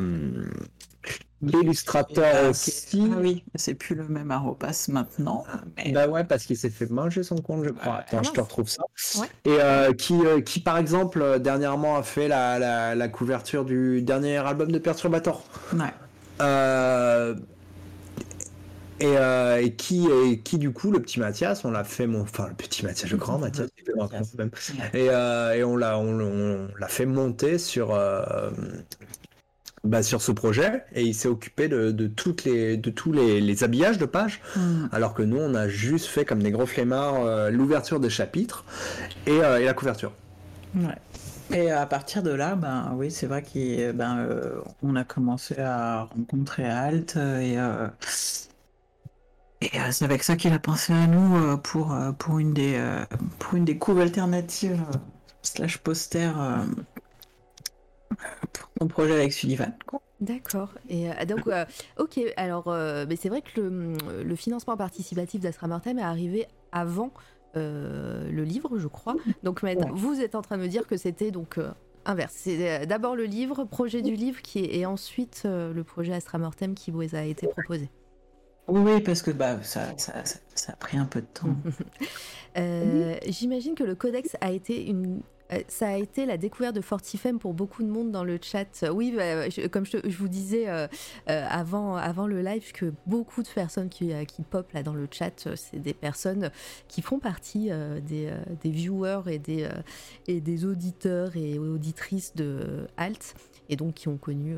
l'illustrateur 1.42 2.26
Ah, 2.46 2.50
aussi. 2.50 3.10
Ah 3.14 3.18
oui, 3.20 3.44
c'est 3.56 3.74
plus 3.76 3.96
le 3.96 4.08
même 4.08 4.32
arrobas 4.32 4.88
maintenant. 4.90 5.46
Mais... 5.78 5.92
Bah 5.92 6.08
ouais, 6.08 6.24
parce 6.24 6.46
qu'il 6.46 6.58
s'est 6.58 6.70
fait 6.70 6.90
manger 6.90 7.24
son 7.24 7.38
compte, 7.38 7.64
je 7.64 7.70
crois. 7.70 7.96
Attends, 7.98 8.18
Ah 8.20 8.24
je 8.24 8.32
te 8.32 8.40
mince. 8.40 8.48
retrouve 8.48 8.68
ça. 8.70 8.84
Ouais. 9.16 9.28
Et 9.46 9.58
euh, 9.60 9.94
qui, 9.94 10.14
euh, 10.26 10.42
qui, 10.42 10.60
par 10.60 10.78
exemple, 10.78 11.22
euh, 11.22 11.40
dernièrement 11.40 11.96
a 11.98 12.04
fait 12.04 12.28
la, 12.28 12.60
la, 12.60 12.96
la 12.96 13.08
couverture 13.08 13.66
du 13.66 14.02
dernier 14.02 14.38
album 14.38 14.72
de 14.72 14.80
Perturbator. 14.80 15.44
Ouais. 15.74 15.94
Et, 19.02 19.14
et 19.14 19.76
qui, 19.78 20.08
et 20.10 20.42
qui, 20.42 20.58
du 20.58 20.72
coup, 20.74 20.92
le 20.92 21.02
petit 21.02 21.22
Mathias, 21.22 21.64
on 21.64 21.72
l'a 21.72 21.86
fait, 21.86 22.06
mon... 22.06 22.22
enfin, 22.22 22.48
le 22.50 22.54
petit 22.54 22.86
Mathias, 22.86 23.10
le 23.10 23.16
grand 23.18 23.38
Mathias. 23.38 23.70
Et, 24.94 25.06
et 25.06 25.64
on 25.64 25.78
l'a 25.78 25.98
on, 25.98 26.20
on 26.20 26.68
fait 26.88 27.06
monter 27.06 27.58
sur, 27.58 27.98
bah, 29.84 30.04
sur 30.04 30.22
ce 30.22 30.32
projet 30.32 30.84
et 30.94 31.04
il 31.04 31.14
s'est 31.14 31.28
occupé 31.28 31.68
de, 31.68 31.92
de, 31.92 32.08
toutes 32.08 32.44
les, 32.44 32.78
de 32.78 32.90
tous 32.90 33.12
les, 33.12 33.42
les 33.42 33.64
habillages 33.64 33.98
de 33.98 34.06
pages 34.06 34.42
Mm. 34.56 34.88
alors 34.92 35.14
que 35.14 35.22
nous 35.22 35.38
on 35.38 35.56
a 35.56 35.68
juste 35.68 36.08
fait 36.08 36.26
comme 36.26 36.42
des 36.42 36.52
gros 36.52 36.66
flemmards 36.66 37.24
euh, 37.24 37.50
l'ouverture 37.50 38.00
des 38.00 38.10
chapitres 38.10 38.66
et, 39.26 39.42
euh, 39.42 39.60
et 39.60 39.66
la 39.66 39.74
couverture. 39.74 40.12
Ouais. 40.76 40.98
Et 41.52 41.72
à 41.72 41.86
partir 41.88 42.22
de 42.22 42.30
là, 42.30 42.56
ben 42.56 42.94
oui, 42.96 43.10
c'est 43.10 43.26
vrai 43.26 43.42
qu'on 43.42 43.94
ben, 43.96 44.18
euh, 44.20 44.62
on 44.84 44.96
a 44.96 45.04
commencé 45.04 45.58
à 45.60 46.04
rencontrer 46.04 46.66
Alt 46.66 47.16
et, 47.16 47.58
et 49.62 49.70
c'est 49.92 50.06
avec 50.06 50.24
ça 50.24 50.36
qu'il 50.36 50.54
a 50.54 50.60
pensé 50.60 50.94
à 50.94 51.08
nous 51.08 51.58
pour, 51.58 51.98
pour, 52.20 52.40
une 52.40 52.54
des, 52.54 52.80
pour 53.40 53.56
une 53.56 53.66
des 53.66 53.78
couves 53.78 54.00
alternatives 54.00 54.80
slash 55.42 55.80
poster 55.80 56.32
mon 58.80 58.88
projet 58.88 59.14
avec 59.14 59.34
Sullivan. 59.34 59.74
D'accord. 60.22 60.74
Et 60.90 61.10
euh, 61.10 61.26
donc, 61.26 61.48
euh, 61.48 61.66
ok, 62.00 62.20
alors, 62.38 62.68
euh, 62.68 63.06
mais 63.08 63.16
c'est 63.16 63.30
vrai 63.30 63.42
que 63.42 63.62
le, 63.62 64.24
le 64.24 64.36
financement 64.36 64.76
participatif 64.76 65.42
d'Astra 65.42 65.68
Mortem 65.68 66.00
est 66.00 66.04
arrivé 66.04 66.48
avant 66.72 67.12
le 67.56 68.44
livre, 68.44 68.78
je 68.78 68.88
crois. 68.88 69.16
Donc, 69.44 69.64
maintenant, 69.64 69.90
vous 69.92 70.22
êtes 70.22 70.36
en 70.36 70.42
train 70.42 70.56
de 70.56 70.62
me 70.62 70.68
dire 70.68 70.88
que 70.88 70.96
c'était 70.96 71.32
donc 71.32 71.60
inverse. 72.06 72.34
C'est 72.34 72.86
d'abord 72.86 73.18
le 73.18 73.26
livre, 73.26 73.66
projet 73.66 74.02
du 74.02 74.14
livre, 74.14 74.42
qui 74.42 74.60
est, 74.60 74.78
et 74.78 74.86
ensuite 74.86 75.42
le 75.44 75.82
projet 75.84 76.14
Astra 76.14 76.38
Mortem 76.38 76.74
qui 76.74 76.90
vous 76.90 77.16
a 77.16 77.24
été 77.24 77.48
proposé. 77.48 77.90
Oui, 78.70 78.82
oui, 78.86 79.02
parce 79.02 79.22
que 79.22 79.32
bah, 79.32 79.62
ça, 79.62 79.98
ça, 79.98 80.24
ça, 80.24 80.40
ça 80.56 80.72
a 80.72 80.76
pris 80.78 80.98
un 80.98 81.06
peu 81.06 81.22
de 81.22 81.26
temps. 81.26 81.56
J'imagine 83.28 83.76
que 83.76 83.84
le 83.84 83.96
codex 83.96 84.38
a 84.40 84.52
été 84.52 84.88
une. 84.88 85.22
Euh, 85.52 85.60
Ça 85.68 85.90
a 85.90 85.98
été 85.98 86.26
la 86.26 86.38
découverte 86.38 86.76
de 86.76 86.82
Fortifem 86.82 87.40
pour 87.40 87.54
beaucoup 87.54 87.84
de 87.84 87.88
monde 87.88 88.12
dans 88.12 88.24
le 88.24 88.40
chat. 88.42 88.86
Oui, 88.92 89.14
bah, 89.16 89.50
comme 89.70 89.86
je, 89.86 89.98
vous 90.18 90.28
disais 90.28 90.70
euh, 90.70 90.88
euh, 91.30 91.46
avant, 91.50 91.96
avant 91.96 92.28
le 92.28 92.42
live, 92.42 92.72
que 92.72 92.94
beaucoup 93.06 93.44
de 93.44 93.48
personnes 93.50 93.90
qui, 93.90 94.12
qui 94.26 94.44
pop 94.44 94.72
là 94.74 94.84
dans 94.84 94.94
le 94.94 95.08
chat, 95.10 95.48
c'est 95.56 95.80
des 95.80 95.94
personnes 95.94 96.52
qui 96.88 97.02
font 97.02 97.20
partie 97.20 97.70
des, 98.06 98.32
des 98.62 98.70
viewers 98.70 99.22
et 99.28 99.40
des, 99.40 99.68
et 100.28 100.42
des 100.42 100.66
auditeurs 100.66 101.36
et 101.36 101.60
auditrices 101.60 102.36
de 102.36 102.88
Alt, 102.98 103.36
et 103.70 103.76
donc 103.76 103.96
qui 103.96 104.08
ont 104.08 104.18
connu 104.18 104.56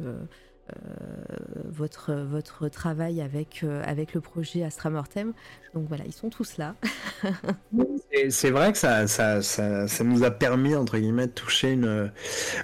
votre, 1.66 2.14
votre 2.14 2.70
travail 2.70 3.22
avec, 3.22 3.66
avec 3.84 4.14
le 4.14 4.22
projet 4.22 4.64
Astra 4.64 4.90
Mortem. 4.90 5.34
Donc 5.74 5.86
voilà, 5.88 6.04
ils 6.06 6.14
sont 6.14 6.30
tous 6.30 6.58
là. 6.58 6.76
c'est 8.30 8.52
vrai 8.52 8.72
que 8.72 8.78
ça, 8.78 9.08
ça, 9.08 9.42
ça, 9.42 9.88
ça, 9.88 10.04
nous 10.04 10.24
a 10.24 10.32
permis, 10.32 10.76
entre 10.76 10.98
guillemets, 10.98 11.28
de 11.28 11.32
toucher 11.32 11.72
une, 11.72 12.12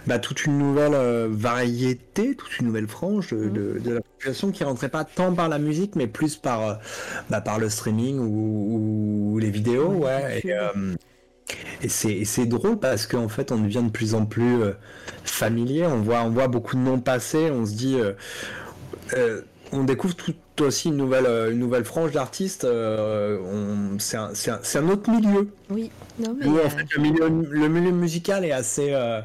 bah, 0.06 0.20
toute 0.20 0.46
une 0.46 0.58
nouvelle 0.58 0.96
variété, 1.30 2.36
toute 2.36 2.60
une 2.60 2.68
nouvelle 2.68 2.88
frange 2.88 3.32
de, 3.32 3.48
de, 3.50 3.80
de, 3.80 3.94
la 3.94 4.02
population 4.02 4.52
qui 4.52 4.64
rentrait 4.64 4.90
pas 4.90 5.06
tant 5.06 5.34
par 5.34 5.48
la 5.48 5.60
musique, 5.60 5.96
mais 5.96 6.08
plus 6.08 6.36
par, 6.36 6.80
bah, 7.30 7.42
par 7.42 7.60
le 7.60 7.70
streaming 7.70 8.20
ou, 8.20 9.34
ou 9.34 9.40
les 9.40 9.50
vidéos. 9.50 9.94
Ouais, 9.94 10.42
et, 10.44 10.54
et 11.82 11.90
c'est 11.90 12.46
drôle 12.46 12.80
parce 12.80 13.06
qu'en 13.06 13.30
fait, 13.30 13.52
on 13.52 13.58
devient 13.60 13.84
de 13.84 13.90
plus 13.90 14.16
en 14.16 14.26
plus 14.26 14.62
euh, 14.62 14.72
familier. 15.24 15.86
On 15.86 16.02
voit, 16.02 16.22
on 16.24 16.30
voit 16.30 16.48
beaucoup 16.48 16.76
de 16.76 16.82
noms 16.82 17.00
passer. 17.00 17.52
On 17.52 17.66
se 17.66 17.74
dit, 17.74 17.96
euh, 18.00 18.14
euh, 19.14 19.42
on 19.72 19.84
découvre 19.84 20.16
tout 20.16 20.34
aussi 20.62 20.90
une 20.90 20.98
nouvelle, 20.98 21.26
euh, 21.26 21.52
une 21.52 21.60
nouvelle 21.60 21.86
frange 21.86 22.12
d'artistes. 22.12 22.64
Euh, 22.64 23.38
c'est 24.00 24.18
un, 24.18 24.32
un, 24.48 24.80
un, 24.80 24.90
autre 24.90 25.10
milieu. 25.10 25.50
Oui, 25.70 25.92
non, 26.20 26.36
mais. 26.40 26.46
Où, 26.46 26.58
en 26.60 26.70
fait, 26.70 26.86
le, 26.96 27.02
milieu, 27.02 27.28
le 27.28 27.68
milieu 27.68 27.92
musical 27.92 28.46
est 28.46 28.52
assez. 28.52 28.90
Euh, 28.92 29.22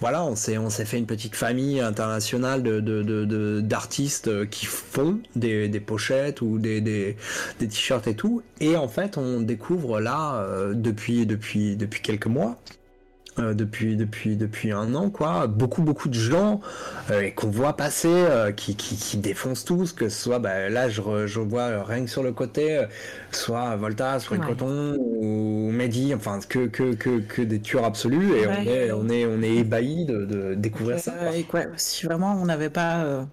voilà, 0.00 0.24
on 0.24 0.34
s'est 0.36 0.84
fait 0.84 0.98
une 0.98 1.06
petite 1.06 1.36
famille 1.36 1.80
internationale 1.80 2.62
d'artistes 3.62 4.28
de, 4.28 4.32
de, 4.32 4.40
de, 4.40 4.44
qui 4.44 4.66
font 4.66 5.20
des, 5.34 5.68
des, 5.68 5.80
pochettes 5.80 6.40
ou 6.40 6.58
des, 6.58 6.80
des, 6.80 7.16
des 7.60 7.68
t-shirts 7.68 8.06
et 8.06 8.14
tout. 8.14 8.42
Et 8.60 8.76
en 8.76 8.88
fait, 8.88 9.18
on 9.18 9.40
découvre 9.40 10.00
là, 10.00 10.46
depuis, 10.74 11.26
depuis, 11.26 11.76
depuis 11.76 12.00
quelques 12.00 12.26
mois, 12.26 12.56
euh, 13.38 13.52
depuis, 13.52 13.96
depuis, 13.96 14.36
depuis 14.36 14.72
un 14.72 14.94
an, 14.94 15.10
quoi. 15.10 15.46
Beaucoup, 15.46 15.82
beaucoup 15.82 16.08
de 16.08 16.14
gens 16.14 16.60
euh, 17.10 17.30
qu'on 17.30 17.50
voit 17.50 17.76
passer, 17.76 18.08
euh, 18.08 18.50
qui, 18.50 18.76
qui, 18.76 18.96
qui, 18.96 19.18
défoncent 19.18 19.64
tous, 19.66 19.92
que 19.92 20.08
ce 20.08 20.22
soit, 20.22 20.38
bah, 20.38 20.70
là, 20.70 20.88
je, 20.88 21.26
je 21.26 21.40
vois 21.40 21.84
rien 21.84 22.04
que 22.04 22.10
sur 22.10 22.22
le 22.22 22.32
côté, 22.32 22.82
soit 23.32 23.76
Volta, 23.76 24.20
soit 24.20 24.38
ouais. 24.38 24.46
Coton 24.46 24.96
ou 24.98 25.70
Mehdi, 25.70 26.14
enfin, 26.14 26.40
que, 26.48 26.66
que, 26.66 26.94
que, 26.94 27.18
que 27.18 27.42
des 27.42 27.60
tueurs 27.60 27.84
absolus, 27.84 28.36
et 28.36 28.46
ouais. 28.46 28.56
on, 28.58 28.66
est, 28.66 28.92
on, 28.92 29.08
est, 29.10 29.26
on 29.26 29.42
est 29.42 29.56
ébahis 29.56 30.06
de, 30.06 30.24
de 30.24 30.54
découvrir 30.54 30.98
ça. 30.98 31.36
Et 31.36 31.44
quoi, 31.44 31.64
si 31.76 32.06
vraiment 32.06 32.34
on 32.40 32.46
n'avait 32.46 32.70
pas 32.70 33.26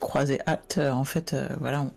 croisé 0.00 0.40
hâte, 0.48 0.78
en 0.78 1.04
fait, 1.04 1.36
voilà. 1.60 1.82
On... 1.82 1.92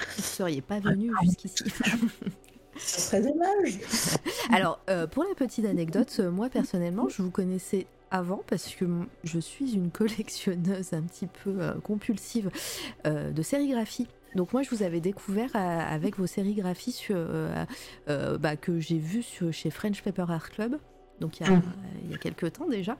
Vous 0.00 0.16
ne 0.18 0.22
seriez 0.22 0.62
pas 0.62 0.80
venu 0.80 1.12
jusqu'ici. 1.22 1.64
Ce 2.76 3.00
serait 3.00 3.20
dommage. 3.20 3.78
Alors, 4.52 4.78
euh, 4.88 5.06
pour 5.06 5.24
la 5.24 5.34
petite 5.34 5.64
anecdote, 5.64 6.14
euh, 6.20 6.30
moi 6.30 6.48
personnellement, 6.48 7.08
je 7.08 7.22
vous 7.22 7.30
connaissais 7.30 7.86
avant 8.10 8.42
parce 8.46 8.74
que 8.74 8.84
je 9.24 9.38
suis 9.38 9.74
une 9.74 9.90
collectionneuse 9.92 10.92
un 10.92 11.02
petit 11.02 11.26
peu 11.26 11.54
euh, 11.60 11.74
compulsive 11.82 12.50
euh, 13.06 13.30
de 13.30 13.42
sérigraphie. 13.42 14.08
Donc 14.36 14.52
moi 14.52 14.62
je 14.62 14.70
vous 14.70 14.84
avais 14.84 15.00
découvert 15.00 15.50
avec 15.56 16.16
vos 16.16 16.28
sérigraphies 16.28 16.92
sur, 16.92 17.16
bah, 18.06 18.54
que 18.54 18.78
j'ai 18.78 18.98
vues 18.98 19.24
chez 19.50 19.70
French 19.70 20.02
Paper 20.02 20.26
Art 20.28 20.50
Club. 20.50 20.78
Donc 21.18 21.40
il 21.40 21.48
y 21.48 21.50
a, 21.50 21.56
mmh. 21.56 21.62
il 22.04 22.10
y 22.12 22.14
a 22.14 22.16
quelques 22.16 22.52
temps 22.52 22.68
déjà. 22.68 22.96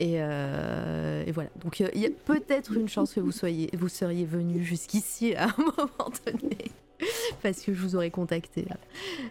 Et, 0.00 0.14
et 0.14 1.32
voilà. 1.32 1.50
Donc 1.60 1.78
il 1.78 2.00
y 2.00 2.06
a 2.06 2.10
peut-être 2.24 2.72
une 2.76 2.88
chance 2.88 3.14
que 3.14 3.20
vous, 3.20 3.30
soyez, 3.30 3.70
vous 3.74 3.88
seriez 3.88 4.24
venu 4.24 4.64
jusqu'ici 4.64 5.36
à 5.36 5.44
un 5.44 5.54
moment 5.56 6.10
donné. 6.26 6.72
parce 7.42 7.62
que 7.62 7.74
je 7.74 7.80
vous 7.80 7.96
aurais 7.96 8.10
contacté. 8.10 8.66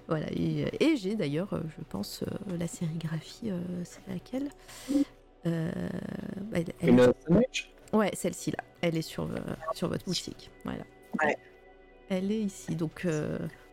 Voilà, 0.07 0.27
et, 0.31 0.65
et 0.79 0.97
j'ai 0.97 1.15
d'ailleurs, 1.15 1.49
je 1.51 1.83
pense, 1.89 2.23
euh, 2.23 2.57
la 2.57 2.67
sérigraphie, 2.67 3.51
euh, 3.51 3.59
c'est 3.83 4.01
laquelle 4.07 4.49
euh, 5.45 5.71
elle, 6.53 6.65
elle 6.81 6.99
est... 6.99 7.93
Ouais, 7.93 8.11
celle-ci 8.13 8.51
là, 8.51 8.63
elle 8.81 8.95
est 8.97 9.01
sur, 9.01 9.27
sur 9.73 9.89
votre 9.89 10.05
boutique. 10.05 10.49
Voilà. 10.63 10.83
Ouais. 11.21 11.37
Elle 12.09 12.31
est 12.31 12.39
ici, 12.41 12.75
donc 12.75 13.07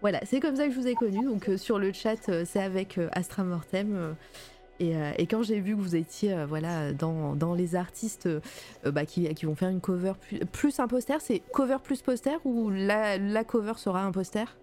voilà, 0.00 0.20
c'est 0.24 0.40
comme 0.40 0.56
ça 0.56 0.66
que 0.66 0.72
je 0.72 0.78
vous 0.78 0.86
ai 0.86 0.94
connu. 0.94 1.24
Donc 1.24 1.50
sur 1.56 1.78
le 1.78 1.92
chat, 1.92 2.44
c'est 2.44 2.62
avec 2.62 2.98
Astra 3.12 3.42
Mortem. 3.44 4.16
Et, 4.80 4.96
euh, 4.96 5.12
et, 5.18 5.26
quand 5.26 5.42
j'ai 5.42 5.60
vu 5.60 5.74
que 5.74 5.80
vous 5.80 5.96
étiez 5.96 6.32
euh, 6.32 6.46
voilà, 6.46 6.92
dans, 6.92 7.34
dans, 7.34 7.54
les 7.54 7.74
artistes 7.74 8.26
euh, 8.26 8.40
bah, 8.84 9.06
qui, 9.06 9.32
qui, 9.34 9.44
vont 9.44 9.56
faire 9.56 9.70
une 9.70 9.80
cover 9.80 10.12
plus, 10.20 10.38
plus 10.38 10.80
un 10.80 10.86
poster, 10.86 11.20
c'est 11.20 11.40
cover 11.52 11.78
plus 11.82 12.00
poster 12.00 12.38
ou 12.44 12.70
la, 12.70 13.18
la 13.18 13.42
cover 13.42 13.72
sera 13.76 14.02
un 14.02 14.12
poster? 14.12 14.56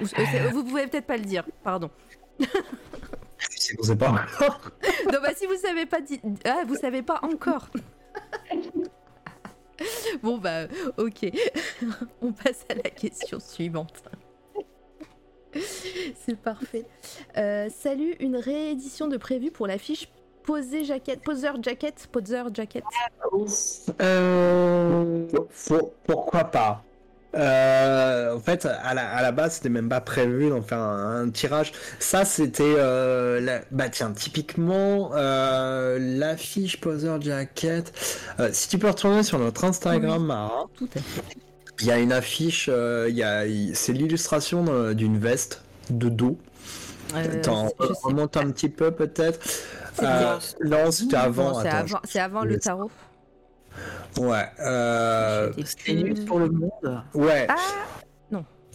Vous, 0.00 0.08
vous 0.52 0.64
pouvez 0.64 0.86
peut-être 0.86 1.06
pas 1.06 1.16
le 1.16 1.24
dire, 1.24 1.44
pardon. 1.62 1.90
Si 3.48 3.74
vous 3.76 3.84
savez 3.84 3.98
pas 3.98 4.10
encore. 4.10 4.60
non, 5.12 5.18
bah 5.22 5.30
si 5.34 5.46
vous 5.46 5.56
savez 5.56 5.86
pas, 5.86 5.98
ah, 6.44 6.64
vous 6.66 6.76
savez 6.76 7.02
pas 7.02 7.20
encore. 7.22 7.68
bon 10.22 10.38
bah 10.38 10.66
ok, 10.98 11.32
on 12.22 12.32
passe 12.32 12.64
à 12.68 12.74
la 12.74 12.90
question 12.90 13.40
suivante. 13.40 14.02
C'est 16.26 16.36
parfait. 16.36 16.84
Euh, 17.36 17.68
salut, 17.74 18.16
une 18.20 18.36
réédition 18.36 19.08
de 19.08 19.16
prévu 19.16 19.50
pour 19.50 19.66
l'affiche 19.66 20.08
Poser 20.44 20.84
Jacket, 20.84 21.22
Poser 21.22 21.48
Jacket, 21.62 22.08
Poser 22.12 22.42
Jacket. 22.52 22.84
Euh, 24.00 25.26
faut, 25.50 25.94
pourquoi 26.06 26.44
pas? 26.44 26.84
Euh, 27.34 28.36
en 28.36 28.40
fait, 28.40 28.66
à 28.66 28.94
la, 28.94 29.08
à 29.08 29.22
la 29.22 29.32
base, 29.32 29.54
c'était 29.54 29.68
même 29.68 29.88
pas 29.88 30.00
prévu 30.00 30.50
d'en 30.50 30.62
faire 30.62 30.78
un, 30.78 31.22
un, 31.22 31.30
tirage. 31.30 31.72
Ça, 31.98 32.24
c'était, 32.24 32.62
euh, 32.62 33.40
la... 33.40 33.62
bah 33.70 33.88
tiens, 33.88 34.12
typiquement 34.12 35.10
euh, 35.14 35.98
l'affiche 35.98 36.80
Poser 36.80 37.16
Jacket. 37.20 37.92
Si 38.52 38.68
tu 38.68 38.78
peux 38.78 38.88
retourner 38.88 39.22
sur 39.22 39.38
notre 39.38 39.64
Instagram, 39.64 40.22
oui, 40.22 40.28
Mara. 40.28 40.66
Tout 40.76 40.88
à 40.94 41.00
fait. 41.00 41.22
Il 41.80 41.86
y 41.86 41.90
a 41.90 41.98
une 41.98 42.12
affiche, 42.12 42.68
euh, 42.72 43.10
il 43.10 43.76
c'est 43.76 43.92
l'illustration 43.92 44.92
d'une 44.92 45.18
veste 45.18 45.62
de 45.90 46.08
dos. 46.08 46.38
Euh, 47.14 47.38
Attends, 47.38 47.72
on 47.78 48.08
remonte 48.08 48.36
un 48.36 48.50
petit 48.50 48.68
peu 48.68 48.90
peut-être. 48.90 49.40
Euh, 50.02 50.38
non, 50.64 50.90
c'était 50.90 51.16
avant. 51.16 51.62
C'est 52.04 52.20
avant, 52.20 52.44
le 52.44 52.58
tarot. 52.58 52.90
Ouais. 54.18 54.46
Euh... 54.60 55.52
C'était 55.64 55.94
nul 55.94 56.24
pour 56.24 56.38
le 56.38 56.48
monde. 56.48 57.02
Ouais. 57.14 57.46
Ah 57.48 57.56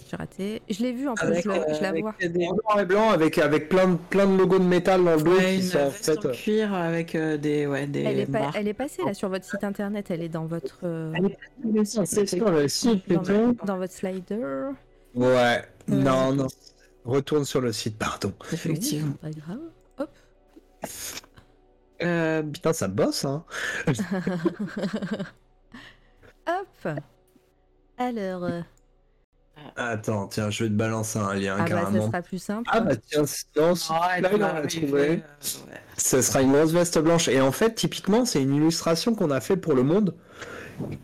j'ai 0.09 0.15
raté. 0.15 0.61
Je 0.69 0.81
l'ai 0.81 0.91
vu 0.91 1.07
en 1.07 1.13
plus, 1.13 1.35
je, 1.35 1.41
je 1.41 1.81
la 1.81 1.91
vois. 1.99 2.15
Des 2.19 2.47
noir 2.47 2.79
et 2.79 2.85
blanc 2.85 3.09
avec, 3.11 3.37
avec 3.37 3.69
plein, 3.69 3.89
de, 3.89 3.97
plein 4.09 4.25
de 4.25 4.35
logos 4.35 4.59
de 4.59 4.63
métal 4.63 5.03
dans 5.03 5.15
le 5.15 5.21
dos 5.21 5.37
ouais, 5.37 5.57
qui 5.57 5.63
sont 5.63 5.79
en 5.79 5.91
fait. 5.91 6.25
En 6.25 6.31
cuir 6.31 6.73
avec 6.73 7.15
euh, 7.15 7.37
des, 7.37 7.67
ouais, 7.67 7.85
des. 7.87 8.03
Elle 8.03 8.19
est, 8.19 8.25
pas, 8.25 8.51
elle 8.55 8.67
est 8.67 8.73
passée 8.73 9.03
là 9.05 9.13
sur 9.13 9.29
votre 9.29 9.45
site 9.45 9.63
internet, 9.63 10.09
elle 10.09 10.21
est 10.21 10.29
dans 10.29 10.45
votre. 10.45 10.79
Euh... 10.83 11.13
Elle 11.15 11.77
est 11.77 11.85
sur 11.85 12.01
le 12.01 12.67
site 12.67 13.09
dans, 13.09 13.21
votre, 13.21 13.65
dans 13.65 13.77
votre 13.77 13.93
slider. 13.93 14.71
Ouais, 15.15 15.63
euh... 15.91 15.95
non, 15.95 16.33
non. 16.33 16.47
Retourne 17.05 17.45
sur 17.45 17.61
le 17.61 17.71
site, 17.71 17.97
pardon. 17.97 18.33
Effectivement. 18.51 19.13
Pas 19.21 19.29
grave. 19.31 19.59
Hop. 19.97 20.09
Euh, 22.01 22.43
putain, 22.43 22.73
ça 22.73 22.87
bosse, 22.87 23.25
hein. 23.25 23.43
Hop. 26.47 26.87
Alors. 27.97 28.63
Euh... 29.77 29.93
Attends, 29.93 30.27
tiens, 30.27 30.49
je 30.49 30.63
vais 30.63 30.69
te 30.69 30.75
balancer 30.75 31.19
un 31.19 31.33
lien 31.33 31.57
ah 31.59 31.63
carrément. 31.65 31.91
Bah, 31.91 31.99
ça 31.99 32.07
sera 32.07 32.21
plus 32.21 32.39
simple. 32.43 32.69
Ah 32.71 32.81
bah 32.81 32.95
tiens, 32.95 33.23
non, 33.55 33.73
oh, 33.73 33.93
là, 33.93 34.19
il 34.19 34.43
a 34.43 34.67
trouvé. 34.67 35.01
Euh, 35.01 35.13
ouais. 35.13 35.23
Ce 35.97 36.21
sera 36.21 36.41
une 36.41 36.51
grosse 36.51 36.71
veste 36.71 36.99
blanche. 36.99 37.27
Et 37.27 37.41
en 37.41 37.51
fait, 37.51 37.75
typiquement, 37.75 38.25
c'est 38.25 38.41
une 38.41 38.55
illustration 38.55 39.15
qu'on 39.15 39.31
a 39.31 39.39
fait 39.39 39.57
pour 39.57 39.73
le 39.73 39.83
monde. 39.83 40.15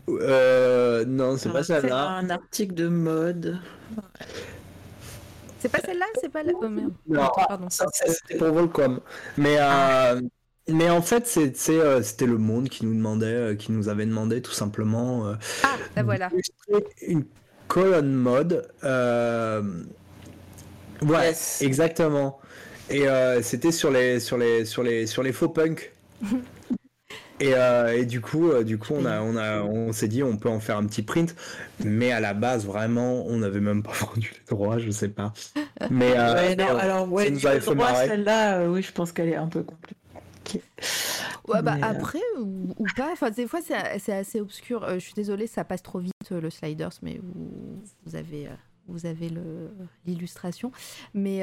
Euh, 0.08 1.04
non, 1.06 1.36
c'est 1.36 1.50
pas 1.50 1.62
celle-là. 1.62 2.08
un 2.08 2.30
article 2.30 2.74
de 2.74 2.88
mode. 2.88 3.60
C'est 5.58 5.70
pas 5.70 5.80
celle-là? 5.84 6.06
C'est 6.20 6.30
pas 6.30 6.42
la... 6.42 6.52
Oh 6.54 6.68
merde. 6.68 6.92
Non, 7.08 7.28
pardon. 7.34 7.68
Ça, 7.70 7.86
c'était 7.92 8.38
pour 8.38 8.52
Volcom. 8.52 9.00
Mais, 9.36 9.56
euh, 9.58 10.20
mais 10.68 10.90
en 10.90 11.02
fait, 11.02 11.26
c'était 11.26 11.78
euh, 11.78 12.02
le 12.20 12.38
monde 12.38 12.68
qui 12.68 12.84
nous 12.84 12.94
demandait, 12.94 13.26
euh, 13.26 13.54
qui 13.54 13.72
nous 13.72 13.88
avait 13.88 14.06
demandé 14.06 14.42
tout 14.42 14.52
simplement. 14.52 15.34
ah, 15.62 15.76
la 15.94 16.02
voilà. 16.02 16.30
Une 17.02 17.24
colonne 17.68 18.12
mode. 18.12 18.68
Euh... 18.84 19.62
Ouais, 21.02 21.28
yes. 21.28 21.62
exactement. 21.62 22.40
Et 22.88 23.08
euh, 23.08 23.42
c'était 23.42 23.72
sur 23.72 23.90
les 23.90 24.20
sur 24.20 24.38
les 24.38 24.64
sur 24.64 24.82
les 24.82 25.06
sur 25.06 25.22
les 25.22 25.32
faux 25.32 25.48
punks. 25.48 25.92
et, 27.40 27.52
euh, 27.54 27.94
et, 27.94 28.06
du 28.06 28.20
coup, 28.20 28.52
du 28.62 28.78
coup, 28.78 28.94
on 28.96 29.04
a 29.04 29.20
on 29.20 29.36
a 29.36 29.60
on 29.62 29.92
s'est 29.92 30.08
dit 30.08 30.22
on 30.22 30.36
peut 30.36 30.48
en 30.48 30.60
faire 30.60 30.76
un 30.76 30.86
petit 30.86 31.02
print, 31.02 31.34
mais 31.84 32.12
à 32.12 32.20
la 32.20 32.32
base 32.32 32.64
vraiment, 32.64 33.26
on 33.26 33.38
n'avait 33.38 33.60
même 33.60 33.82
pas 33.82 33.92
vendu 34.00 34.32
les 34.34 34.56
droits, 34.56 34.78
je 34.78 34.90
sais 34.90 35.08
pas. 35.08 35.32
Mais 35.90 36.12
ouais, 36.12 36.56
non, 36.56 36.76
alors 36.76 37.12
ouais, 37.12 37.32
celle-là, 37.34 38.68
oui, 38.68 38.82
je 38.82 38.92
pense 38.92 39.12
qu'elle 39.12 39.28
est 39.28 39.36
un 39.36 39.48
peu 39.48 39.62
compliquée. 39.62 39.96
Ouais, 41.48 41.62
bah, 41.62 41.76
mais 41.76 41.82
après, 41.82 42.20
euh... 42.36 42.42
ou, 42.42 42.74
ou, 42.78 42.86
pas. 42.96 43.12
Enfin, 43.12 43.30
des 43.30 43.46
fois, 43.46 43.60
c'est 43.62 44.12
assez 44.12 44.40
obscur. 44.40 44.84
Euh, 44.84 44.94
je 44.94 45.00
suis 45.00 45.14
désolée, 45.14 45.46
ça 45.46 45.64
passe 45.64 45.82
trop 45.82 45.98
vite 45.98 46.12
euh, 46.32 46.40
le 46.40 46.50
sliders, 46.50 46.90
mais 47.02 47.20
vous, 47.22 47.82
vous 48.04 48.16
avez. 48.16 48.48
Euh, 48.48 48.54
vous 48.88 49.04
avez 49.04 49.32
l'illustration, 50.06 50.70
mais 51.12 51.40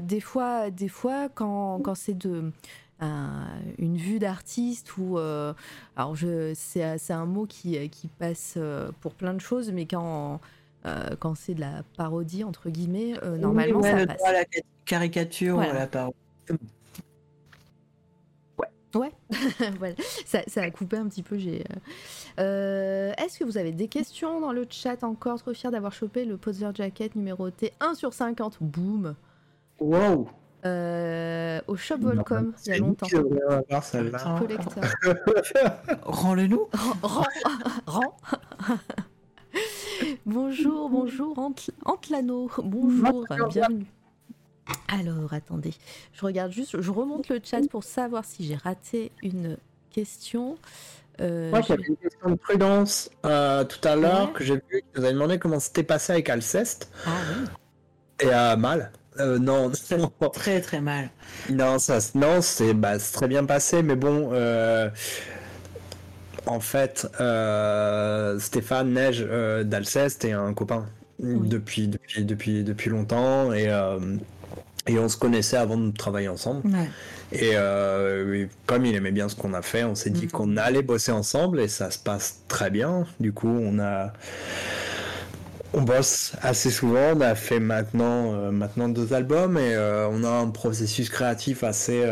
des 0.00 0.20
fois, 0.20 0.70
des 0.70 0.86
fois, 0.86 1.28
quand, 1.28 1.80
quand 1.80 1.96
c'est 1.96 2.16
de 2.16 2.52
une 3.00 3.96
vue 3.96 4.20
d'artiste 4.20 4.96
ou 4.96 5.18
alors 5.18 6.14
je 6.14 6.52
c'est 6.54 7.10
un 7.10 7.26
mot 7.26 7.46
qui, 7.46 7.90
qui 7.90 8.06
passe 8.06 8.56
pour 9.00 9.14
plein 9.14 9.34
de 9.34 9.40
choses 9.40 9.72
mais 9.72 9.86
quand 9.86 10.40
quand 11.18 11.34
c'est 11.34 11.54
de 11.54 11.60
la 11.60 11.82
parodie 11.96 12.44
entre 12.44 12.70
guillemets 12.70 13.14
normalement 13.38 13.82
ça 13.82 14.06
passe. 14.06 14.22
la 14.24 14.44
caricature 14.84 15.58
la 15.58 15.88
parodie 15.88 16.14
Ouais, 18.94 19.12
voilà. 19.78 19.94
ça, 20.24 20.40
ça, 20.46 20.62
a 20.62 20.70
coupé 20.70 20.96
un 20.96 21.08
petit 21.08 21.22
peu. 21.22 21.36
J'ai. 21.36 21.60
Euh, 21.60 21.74
euh, 22.40 23.12
est-ce 23.18 23.38
que 23.38 23.44
vous 23.44 23.58
avez 23.58 23.72
des 23.72 23.88
questions 23.88 24.40
dans 24.40 24.52
le 24.52 24.66
chat 24.68 25.04
encore? 25.04 25.38
Trop 25.38 25.52
fier 25.52 25.70
d'avoir 25.70 25.92
chopé 25.92 26.24
le 26.24 26.36
Poser 26.36 26.68
Jacket 26.74 27.14
numéroté 27.14 27.72
1 27.80 27.94
sur 27.94 28.14
50. 28.14 28.58
Boum 28.60 29.14
Wow 29.80 30.28
euh, 30.64 31.60
Au 31.66 31.76
Shop 31.76 31.98
Volcom, 32.00 32.54
il 32.66 32.68
y 32.70 32.72
a 32.74 32.78
longtemps. 32.78 33.06
Collecteur. 34.38 34.84
Rends-le-nous 36.02 36.68
Rends, 37.02 37.24
rends. 37.86 38.16
bonjour, 40.26 40.88
bonjour, 40.88 41.38
Antlano. 41.84 42.50
Bonjour, 42.64 43.26
bienvenue. 43.50 43.86
Alors, 44.88 45.32
attendez, 45.32 45.74
je 46.12 46.24
regarde 46.24 46.50
juste, 46.52 46.80
je 46.80 46.90
remonte 46.90 47.28
le 47.28 47.40
chat 47.42 47.60
pour 47.70 47.84
savoir 47.84 48.24
si 48.24 48.46
j'ai 48.46 48.56
raté 48.56 49.12
une 49.22 49.56
question. 49.90 50.56
Euh, 51.20 51.50
Moi, 51.50 51.60
j'avais 51.62 51.82
une 51.82 51.96
question 51.96 52.30
de 52.30 52.34
prudence 52.36 53.10
euh, 53.26 53.64
tout 53.64 53.86
à 53.86 53.96
l'heure 53.96 54.32
que 54.32 54.44
j'ai 54.44 54.54
vu, 54.54 54.82
vous 54.94 55.04
avez 55.04 55.12
demandé 55.12 55.38
comment 55.38 55.60
c'était 55.60 55.82
passé 55.82 56.12
avec 56.12 56.30
Alceste. 56.30 56.90
Ah 57.06 57.10
oui. 57.28 57.48
Et 58.20 58.32
euh, 58.32 58.56
mal. 58.56 58.92
Euh, 59.18 59.38
non, 59.38 59.70
très 60.32 60.60
très 60.60 60.80
mal. 60.80 61.10
Non, 61.50 61.78
ça, 61.78 61.98
non, 62.14 62.40
c'est 62.40 62.72
bah, 62.72 62.98
très 62.98 63.26
bien 63.26 63.44
passé, 63.44 63.82
mais 63.82 63.96
bon, 63.96 64.32
en 66.46 66.60
fait, 66.60 67.06
Stéphane 68.38 68.92
Neige 68.92 69.22
d'Alceste 69.64 70.24
est 70.24 70.32
un 70.32 70.54
copain 70.54 70.86
depuis, 71.18 71.88
depuis, 71.88 72.24
depuis, 72.24 72.62
depuis 72.62 72.90
longtemps 72.90 73.52
et 73.52 73.68
et 74.88 74.98
on 74.98 75.08
se 75.08 75.16
connaissait 75.16 75.56
avant 75.56 75.76
de 75.76 75.90
travailler 75.90 76.28
ensemble. 76.28 76.68
Euh, 77.34 78.34
et 78.34 78.48
comme 78.66 78.86
il 78.86 78.94
aimait 78.96 79.12
bien 79.12 79.28
ce 79.28 79.36
qu'on 79.36 79.52
a 79.52 79.62
fait, 79.62 79.84
on 79.84 79.94
s'est 79.94 80.10
dit 80.10 80.26
mm. 80.26 80.30
qu'on 80.30 80.56
allait 80.56 80.82
bosser 80.82 81.12
ensemble 81.12 81.60
et 81.60 81.68
ça 81.68 81.90
se 81.90 81.98
passe 81.98 82.40
très 82.48 82.70
bien. 82.70 83.06
Du 83.20 83.32
coup, 83.32 83.48
on 83.48 83.78
a. 83.78 84.12
On 85.74 85.82
bosse 85.82 86.32
assez 86.40 86.70
souvent, 86.70 87.12
on 87.14 87.20
a 87.20 87.34
fait 87.34 87.60
maintenant, 87.60 88.32
euh, 88.32 88.50
maintenant 88.50 88.88
deux 88.88 89.12
albums 89.12 89.58
et 89.58 89.74
euh, 89.74 90.08
on 90.10 90.24
a 90.24 90.30
un 90.30 90.48
processus 90.48 91.10
créatif 91.10 91.62
assez, 91.62 92.04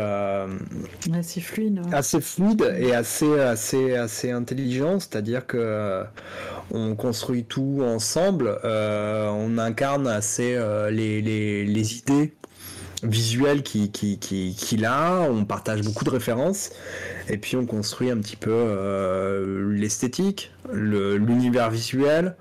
assez 1.11 1.41
fluide, 1.41 1.81
assez 1.91 2.21
fluide 2.21 2.75
et 2.77 2.93
assez, 2.93 3.39
assez, 3.39 3.95
assez 3.95 4.29
intelligent, 4.29 4.99
c'est-à-dire 4.99 5.47
que 5.47 6.03
on 6.69 6.95
construit 6.95 7.45
tout 7.45 7.79
ensemble, 7.81 8.59
on 8.63 9.57
incarne 9.57 10.05
assez 10.05 10.55
les, 10.91 11.23
les, 11.23 11.65
les 11.65 11.97
idées 11.97 12.35
visuel 13.03 13.63
qu'il 13.63 13.91
qui, 13.91 14.17
qui, 14.19 14.85
a, 14.85 15.21
on 15.21 15.45
partage 15.45 15.81
beaucoup 15.81 16.03
de 16.03 16.09
références, 16.09 16.71
et 17.29 17.37
puis 17.37 17.55
on 17.55 17.65
construit 17.65 18.09
un 18.09 18.17
petit 18.17 18.35
peu 18.35 18.51
euh, 18.51 19.71
l'esthétique, 19.73 20.51
l'univers 20.73 21.69
visuel, 21.69 22.35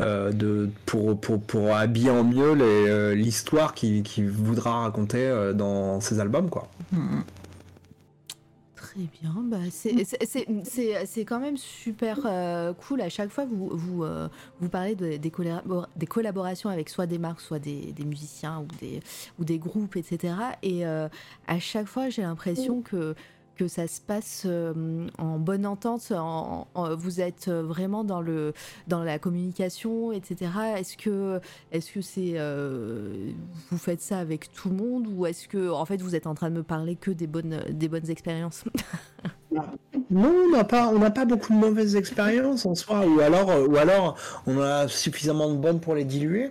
euh, 0.00 0.32
de, 0.32 0.70
pour, 0.86 1.20
pour, 1.20 1.40
pour, 1.40 1.76
habiller 1.76 2.10
en 2.10 2.24
mieux 2.24 2.56
euh, 2.60 3.14
l'histoire 3.14 3.74
qu'il 3.74 4.30
voudra 4.30 4.82
raconter 4.82 5.52
dans 5.54 6.00
ses 6.00 6.18
albums. 6.18 6.48
quoi. 6.50 6.68
Mm-hmm. 6.94 7.22
Très 8.92 9.08
bien, 9.22 9.34
bah, 9.44 9.56
c'est 9.70 11.24
quand 11.24 11.40
même 11.40 11.56
super 11.56 12.20
euh, 12.26 12.74
cool. 12.74 13.00
À 13.00 13.08
chaque 13.08 13.30
fois, 13.30 13.46
vous, 13.46 13.70
vous, 13.72 14.04
euh, 14.04 14.28
vous 14.60 14.68
parlez 14.68 14.94
de, 14.94 15.16
des, 15.16 15.32
des, 15.96 16.06
collaborations 16.06 16.68
avec 16.68 16.90
soit 16.90 17.06
des 17.06 17.16
marques, 17.16 17.40
soit 17.40 17.58
des, 17.58 17.92
des, 17.92 18.04
musiciens 18.04 18.60
ou 18.60 18.66
des, 18.80 19.00
ou 19.38 19.44
des 19.44 19.58
groupes, 19.58 19.96
etc. 19.96 20.34
Et 20.62 20.84
euh, 20.84 21.08
à 21.46 21.58
chaque 21.58 21.86
fois, 21.86 22.10
j'ai 22.10 22.20
l'impression 22.20 22.82
que 22.82 23.14
que 23.56 23.68
ça 23.68 23.86
se 23.86 24.00
passe 24.00 24.44
euh, 24.46 25.06
en 25.18 25.38
bonne 25.38 25.66
entente 25.66 26.12
Vous 26.98 27.20
êtes 27.20 27.48
vraiment 27.48 28.04
dans, 28.04 28.20
le, 28.20 28.52
dans 28.88 29.04
la 29.04 29.18
communication, 29.18 30.12
etc. 30.12 30.50
Est-ce 30.76 30.96
que, 30.96 31.40
est-ce 31.70 31.92
que 31.92 32.00
c'est, 32.00 32.32
euh, 32.36 33.32
vous 33.70 33.78
faites 33.78 34.00
ça 34.00 34.18
avec 34.18 34.52
tout 34.52 34.68
le 34.68 34.76
monde 34.76 35.06
ou 35.08 35.26
est-ce 35.26 35.48
que 35.48 35.70
en 35.70 35.84
fait 35.84 36.00
vous 36.00 36.14
êtes 36.14 36.26
en 36.26 36.34
train 36.34 36.50
de 36.50 36.56
me 36.56 36.62
parler 36.62 36.96
que 36.96 37.10
des 37.10 37.26
bonnes, 37.26 37.62
des 37.70 37.88
bonnes 37.88 38.10
expériences? 38.10 38.64
Non, 40.10 40.32
on 40.46 40.98
n'a 40.98 41.10
pas, 41.10 41.24
beaucoup 41.24 41.52
de 41.52 41.58
mauvaises 41.58 41.96
expériences 41.96 42.66
en 42.66 42.74
soi, 42.74 43.06
ou 43.06 43.20
alors, 43.20 43.50
euh, 43.50 44.12
on 44.46 44.60
a 44.60 44.88
suffisamment 44.88 45.50
de 45.50 45.56
bonnes 45.56 45.80
pour 45.80 45.94
les 45.94 46.04
diluer. 46.04 46.50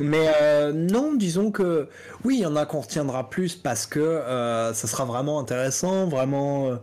Mais 0.00 0.30
euh, 0.40 0.72
non, 0.72 1.14
disons 1.14 1.50
que 1.50 1.88
oui, 2.24 2.36
il 2.38 2.40
y 2.42 2.46
en 2.46 2.56
a 2.56 2.66
qu'on 2.66 2.80
retiendra 2.80 3.28
plus 3.28 3.56
parce 3.56 3.86
que 3.86 4.00
euh, 4.00 4.72
ça 4.74 4.86
sera 4.86 5.04
vraiment 5.04 5.40
intéressant, 5.40 6.06
vraiment, 6.06 6.78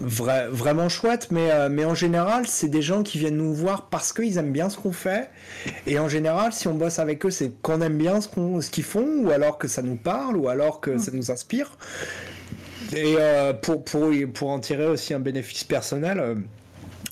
vraiment 0.00 0.88
chouette. 0.88 1.28
Mais, 1.30 1.84
en 1.84 1.94
général, 1.94 2.46
c'est 2.46 2.68
des 2.68 2.82
gens 2.82 3.02
qui 3.02 3.18
viennent 3.18 3.36
nous 3.36 3.54
voir 3.54 3.86
parce 3.88 4.12
qu'ils 4.12 4.36
aiment 4.38 4.52
bien 4.52 4.68
ce 4.68 4.76
qu'on 4.76 4.92
fait. 4.92 5.30
Et 5.86 5.98
en 5.98 6.08
général, 6.08 6.52
si 6.52 6.68
on 6.68 6.74
bosse 6.74 6.98
avec 6.98 7.24
eux, 7.24 7.30
c'est 7.30 7.52
qu'on 7.62 7.80
aime 7.80 7.96
bien 7.96 8.20
ce 8.20 8.70
qu'ils 8.70 8.84
font, 8.84 9.24
ou 9.24 9.30
alors 9.30 9.58
que 9.58 9.68
ça 9.68 9.82
nous 9.82 9.96
parle, 9.96 10.36
ou 10.36 10.48
alors 10.48 10.80
que 10.80 10.98
ça 10.98 11.10
nous 11.12 11.30
inspire. 11.30 11.70
Et 12.94 13.16
euh, 13.18 13.52
pour, 13.52 13.84
pour, 13.84 14.10
pour 14.34 14.50
en 14.50 14.60
tirer 14.60 14.86
aussi 14.86 15.12
un 15.14 15.20
bénéfice 15.20 15.64
personnel, 15.64 16.18
euh, 16.18 16.34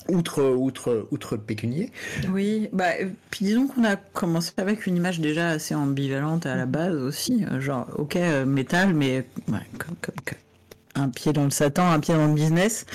outre, 0.07 0.43
outre, 0.43 1.07
outre 1.11 1.35
le 1.35 1.41
pécunier. 1.41 1.91
Oui, 2.31 2.69
bah, 2.73 2.91
puis 3.29 3.45
disons 3.45 3.67
qu'on 3.67 3.83
a 3.83 3.95
commencé 3.95 4.51
avec 4.57 4.87
une 4.87 4.97
image 4.97 5.19
déjà 5.19 5.49
assez 5.49 5.75
ambivalente 5.75 6.45
à 6.45 6.55
la 6.55 6.65
base 6.65 6.95
aussi. 6.95 7.45
Euh, 7.51 7.59
genre, 7.59 7.87
ok, 7.95 8.17
métal, 8.45 8.93
mais 8.93 9.25
un 10.95 11.09
pied 11.09 11.33
dans 11.33 11.43
le 11.43 11.51
Satan, 11.51 11.91
un 11.91 11.99
pied 11.99 12.15
dans 12.15 12.27
le 12.27 12.33
business. 12.33 12.85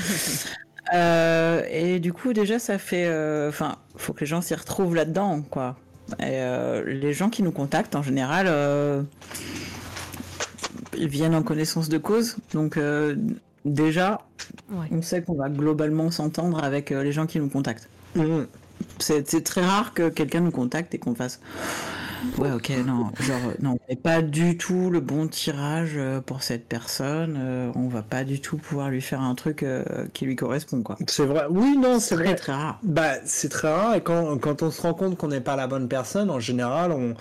et 0.92 2.00
du 2.00 2.12
coup, 2.12 2.32
déjà, 2.32 2.58
ça 2.58 2.78
fait. 2.78 3.08
Enfin, 3.48 3.76
faut 3.96 4.12
que 4.12 4.20
les 4.20 4.26
gens 4.26 4.40
s'y 4.40 4.54
retrouvent 4.54 4.94
là-dedans, 4.94 5.42
quoi. 5.42 5.76
Et 6.18 6.42
les 6.84 7.12
gens 7.12 7.30
qui 7.30 7.42
nous 7.42 7.52
contactent, 7.52 7.94
en 7.94 8.02
général 8.02 8.48
ils 10.96 11.08
viennent 11.08 11.34
en 11.34 11.42
connaissance 11.42 11.88
de 11.88 11.98
cause. 11.98 12.36
Donc 12.52 12.76
euh, 12.76 13.16
déjà, 13.64 14.20
on 14.90 15.02
sait 15.02 15.22
qu'on 15.22 15.34
va 15.34 15.48
globalement 15.48 16.10
s'entendre 16.10 16.62
avec 16.62 16.92
euh, 16.92 17.02
les 17.02 17.12
gens 17.12 17.26
qui 17.26 17.38
nous 17.38 17.48
contactent. 17.48 17.88
Mmh. 18.16 18.42
C'est 18.98 19.44
très 19.44 19.64
rare 19.64 19.94
que 19.94 20.08
quelqu'un 20.08 20.40
nous 20.40 20.50
contacte 20.50 20.94
et 20.94 20.98
qu'on 20.98 21.14
fasse 21.14 21.40
Ouais, 22.38 22.50
ok, 22.52 22.70
non, 22.86 23.10
genre, 23.20 23.40
non, 23.60 23.78
on 23.88 23.96
pas 23.96 24.22
du 24.22 24.56
tout 24.56 24.90
le 24.90 25.00
bon 25.00 25.26
tirage 25.26 25.92
euh, 25.96 26.20
pour 26.20 26.42
cette 26.42 26.68
personne. 26.68 27.36
Euh, 27.38 27.72
on 27.74 27.88
va 27.88 28.02
pas 28.02 28.24
du 28.24 28.40
tout 28.40 28.56
pouvoir 28.56 28.90
lui 28.90 29.00
faire 29.00 29.20
un 29.20 29.34
truc 29.34 29.62
euh, 29.62 29.84
qui 30.12 30.24
lui 30.24 30.36
correspond, 30.36 30.82
quoi. 30.82 30.96
C'est 31.06 31.24
vrai. 31.24 31.44
Oui, 31.50 31.76
non, 31.76 31.98
c'est 31.98 32.14
vrai. 32.14 32.34
Très 32.34 32.52
rare. 32.52 32.78
Bah, 32.82 33.14
c'est 33.24 33.48
très 33.48 33.72
rare. 33.72 33.94
Et 33.94 34.02
quand, 34.02 34.38
quand 34.38 34.62
on 34.62 34.70
se 34.70 34.82
rend 34.82 34.94
compte 34.94 35.16
qu'on 35.16 35.28
n'est 35.28 35.40
pas 35.40 35.56
la 35.56 35.66
bonne 35.66 35.88
personne, 35.88 36.30
en 36.30 36.40
général, 36.40 36.92
on, 36.92 37.14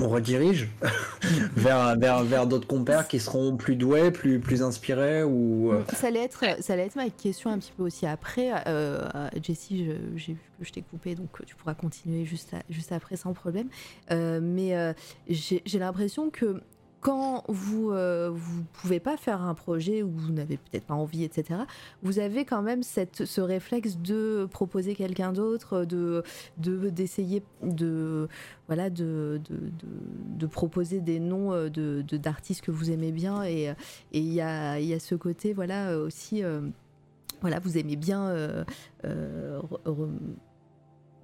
on 0.00 0.08
redirige 0.08 0.68
vers, 1.56 1.96
vers, 1.98 2.24
vers 2.24 2.46
d'autres 2.46 2.66
compères 2.66 3.08
qui 3.08 3.20
seront 3.20 3.56
plus 3.56 3.76
doués, 3.76 4.10
plus, 4.10 4.38
plus 4.38 4.62
inspirés 4.62 5.22
ou. 5.22 5.72
Ça 5.94 6.08
allait 6.08 6.24
être, 6.24 6.44
ça 6.60 6.72
allait 6.72 6.88
ma 6.96 7.10
question 7.10 7.50
un 7.50 7.58
petit 7.58 7.72
peu 7.76 7.82
aussi 7.82 8.06
après. 8.06 8.50
Jessie, 9.42 9.90
j'ai 10.16 10.32
vu 10.32 10.38
que 10.60 10.64
je 10.64 10.72
t'ai 10.72 10.82
coupé, 10.82 11.14
donc 11.14 11.28
tu 11.46 11.54
pourras 11.54 11.74
continuer 11.74 12.24
juste, 12.24 12.54
juste 12.70 12.92
après 12.92 13.16
sans 13.16 13.32
problème 13.32 13.68
mais 14.58 14.76
euh, 14.76 14.92
j'ai 15.28 15.78
l'impression 15.78 16.30
que 16.30 16.60
quand 17.00 17.44
vous 17.48 17.90
euh, 17.90 18.30
vous 18.32 18.64
pouvez 18.72 19.00
pas 19.00 19.16
faire 19.16 19.42
un 19.42 19.54
projet 19.54 20.02
ou 20.02 20.10
vous 20.10 20.32
n'avez 20.32 20.56
peut-être 20.56 20.84
pas 20.84 20.94
envie, 20.94 21.24
etc., 21.24 21.60
vous 22.02 22.18
avez 22.18 22.44
quand 22.44 22.62
même 22.62 22.82
cette, 22.82 23.24
ce 23.24 23.40
réflexe 23.40 23.98
de 23.98 24.48
proposer 24.50 24.94
quelqu'un 24.94 25.32
d'autre, 25.32 25.84
de 25.84 26.22
d'essayer 26.56 27.42
de, 27.62 28.28
voilà 28.66 28.90
de, 28.90 29.40
de, 29.48 29.70
de, 30.36 30.46
proposer 30.46 31.00
des 31.00 31.20
noms 31.20 31.52
euh, 31.52 31.68
de 31.68 32.02
d'artistes 32.16 32.62
que 32.62 32.70
vous 32.70 32.90
aimez 32.90 33.12
bien 33.12 33.44
et 33.44 33.72
il 34.12 34.32
y 34.32 34.40
a, 34.40 34.80
y 34.80 34.92
a 34.92 34.98
ce 34.98 35.14
côté 35.14 35.52
voilà 35.52 35.96
aussi 35.98 36.42
voilà 37.40 37.60
vous 37.60 37.78
aimez 37.78 37.96
bien 37.96 38.34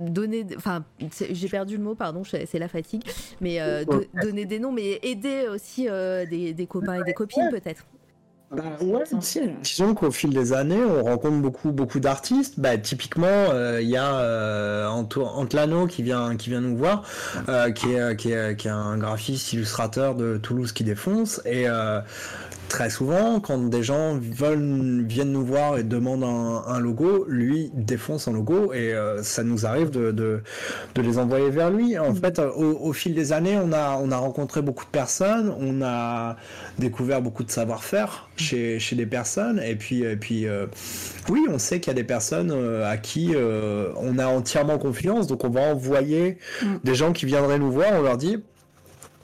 donner, 0.00 0.46
enfin, 0.56 0.84
j'ai 1.30 1.48
perdu 1.48 1.76
le 1.76 1.82
mot, 1.82 1.94
pardon, 1.94 2.22
c'est 2.24 2.58
la 2.58 2.68
fatigue, 2.68 3.02
mais 3.40 3.60
euh, 3.60 3.84
donner 4.22 4.44
des 4.44 4.58
noms, 4.58 4.72
mais 4.72 4.98
aider 5.02 5.46
aussi 5.52 5.88
euh, 5.88 6.26
des, 6.26 6.66
copains 6.66 7.00
et 7.00 7.04
des 7.04 7.14
copines 7.14 7.48
peut-être. 7.50 7.84
Bah, 8.50 8.62
ouais, 8.82 9.02
disons 9.62 9.94
qu'au 9.94 10.12
fil 10.12 10.30
des 10.30 10.52
années, 10.52 10.82
on 10.84 11.02
rencontre 11.02 11.38
beaucoup, 11.38 11.72
beaucoup 11.72 11.98
d'artistes. 11.98 12.60
Bah, 12.60 12.76
typiquement, 12.78 13.26
euh, 13.26 13.80
il 13.82 13.88
y 13.88 13.96
a 13.96 14.90
Antlano 14.90 15.86
qui 15.86 16.02
vient, 16.02 16.36
qui 16.36 16.50
vient 16.50 16.60
nous 16.60 16.76
voir, 16.76 17.04
qui 17.74 17.92
est, 17.92 18.16
qui, 18.16 18.32
est, 18.32 18.56
qui, 18.56 18.68
est, 18.68 18.70
un 18.70 18.98
graphiste 18.98 19.52
illustrateur 19.52 20.14
de 20.14 20.36
Toulouse 20.36 20.72
qui 20.72 20.84
défonce, 20.84 21.40
et 21.44 21.66
très 22.68 22.90
souvent, 22.90 23.40
quand 23.40 23.58
des 23.68 23.82
gens 23.82 24.18
veulent, 24.18 25.04
viennent 25.06 25.32
nous 25.32 25.44
voir 25.44 25.78
et 25.78 25.82
demandent 25.82 26.24
un, 26.24 26.80
logo, 26.80 27.24
lui 27.28 27.70
défonce 27.74 28.28
un 28.28 28.32
logo 28.32 28.72
et 28.72 28.92
euh, 28.92 29.22
ça 29.22 29.42
nous 29.42 29.66
arrive 29.66 29.90
de, 29.90 30.10
de, 30.10 30.42
les 30.96 31.18
envoyer 31.18 31.50
vers 31.50 31.70
lui. 31.70 31.98
En 31.98 32.12
mm. 32.12 32.16
fait, 32.16 32.38
au, 32.38 32.92
fil 32.92 33.14
des 33.14 33.32
années, 33.32 33.58
on 33.62 33.72
a, 33.72 33.98
on 34.02 34.10
a 34.10 34.16
rencontré 34.16 34.62
beaucoup 34.62 34.84
de 34.84 34.90
personnes, 34.90 35.54
on 35.58 35.82
a 35.82 36.36
découvert 36.78 37.22
beaucoup 37.22 37.44
de 37.44 37.50
savoir-faire 37.50 38.28
mm. 38.34 38.40
chez, 38.40 38.78
chez 38.78 38.96
des 38.96 39.06
personnes 39.06 39.60
et 39.60 39.76
puis, 39.76 40.02
et 40.02 40.16
puis 40.16 40.46
euh, 40.46 40.66
oui, 41.28 41.46
on 41.48 41.58
sait 41.58 41.80
qu'il 41.80 41.90
y 41.90 41.92
a 41.92 41.94
des 41.94 42.04
personnes 42.04 42.50
euh, 42.50 42.90
à 42.90 42.96
qui 42.96 43.34
on 43.96 44.18
a 44.18 44.26
entièrement 44.26 44.78
confiance, 44.78 45.26
donc 45.26 45.44
on 45.44 45.50
va 45.50 45.60
envoyer 45.62 46.38
mm. 46.62 46.66
des 46.84 46.94
gens 46.94 47.12
qui 47.12 47.26
viendraient 47.26 47.58
nous 47.58 47.70
voir, 47.70 47.92
on 47.94 48.02
leur 48.02 48.16
dit, 48.16 48.42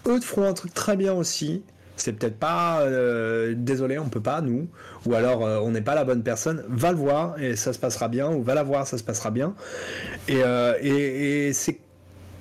eux 0.07 0.21
feront 0.21 0.47
un 0.47 0.55
truc 0.55 0.73
très 0.75 0.97
bien 0.97 1.13
aussi 1.13 1.63
c'est 2.01 2.13
peut-être 2.13 2.39
pas 2.39 2.81
euh, 2.81 3.55
désolé, 3.57 3.99
on 3.99 4.09
peut 4.09 4.21
pas 4.23 4.41
nous, 4.41 4.69
ou 5.07 5.15
alors 5.15 5.45
euh, 5.45 5.59
on 5.61 5.71
n'est 5.71 5.83
pas 5.83 5.95
la 5.95 6.05
bonne 6.05 6.23
personne, 6.23 6.65
va 6.69 6.93
le 6.93 6.99
voir 6.99 7.41
et 7.41 7.57
ça 7.57 7.73
se 7.73 7.79
passera 7.79 8.09
bien, 8.09 8.31
ou 8.31 8.43
va 8.43 8.55
la 8.55 8.63
voir, 8.63 8.87
ça 8.87 8.99
se 8.99 9.05
passera 9.05 9.31
bien. 9.31 9.55
Et, 10.29 10.43
euh, 10.43 11.53
c'est 11.53 11.79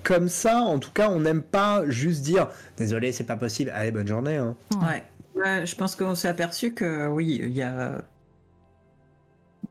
comme 0.03 0.29
ça, 0.29 0.59
en 0.59 0.79
tout 0.79 0.91
cas, 0.91 1.09
on 1.09 1.19
n'aime 1.19 1.41
pas 1.41 1.83
juste 1.87 2.21
dire 2.21 2.47
désolé, 2.77 3.11
c'est 3.11 3.25
pas 3.25 3.35
possible, 3.35 3.71
allez, 3.73 3.91
bonne 3.91 4.07
journée. 4.07 4.37
Hein. 4.37 4.55
Ouais. 4.81 5.65
je 5.65 5.75
pense 5.75 5.95
qu'on 5.95 6.15
s'est 6.15 6.29
aperçu 6.29 6.73
que 6.73 7.07
oui, 7.07 7.39
il 7.41 7.51
y 7.51 7.61
a. 7.61 8.01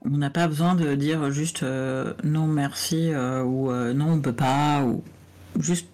On 0.04 0.16
n'a 0.16 0.30
pas 0.30 0.46
besoin 0.46 0.74
de 0.74 0.94
dire 0.94 1.30
juste 1.32 1.64
non 2.22 2.46
merci 2.46 3.10
ou 3.12 3.72
non 3.72 4.12
on 4.12 4.20
peut 4.20 4.32
pas 4.32 4.84
ou 4.84 5.02
juste 5.58 5.88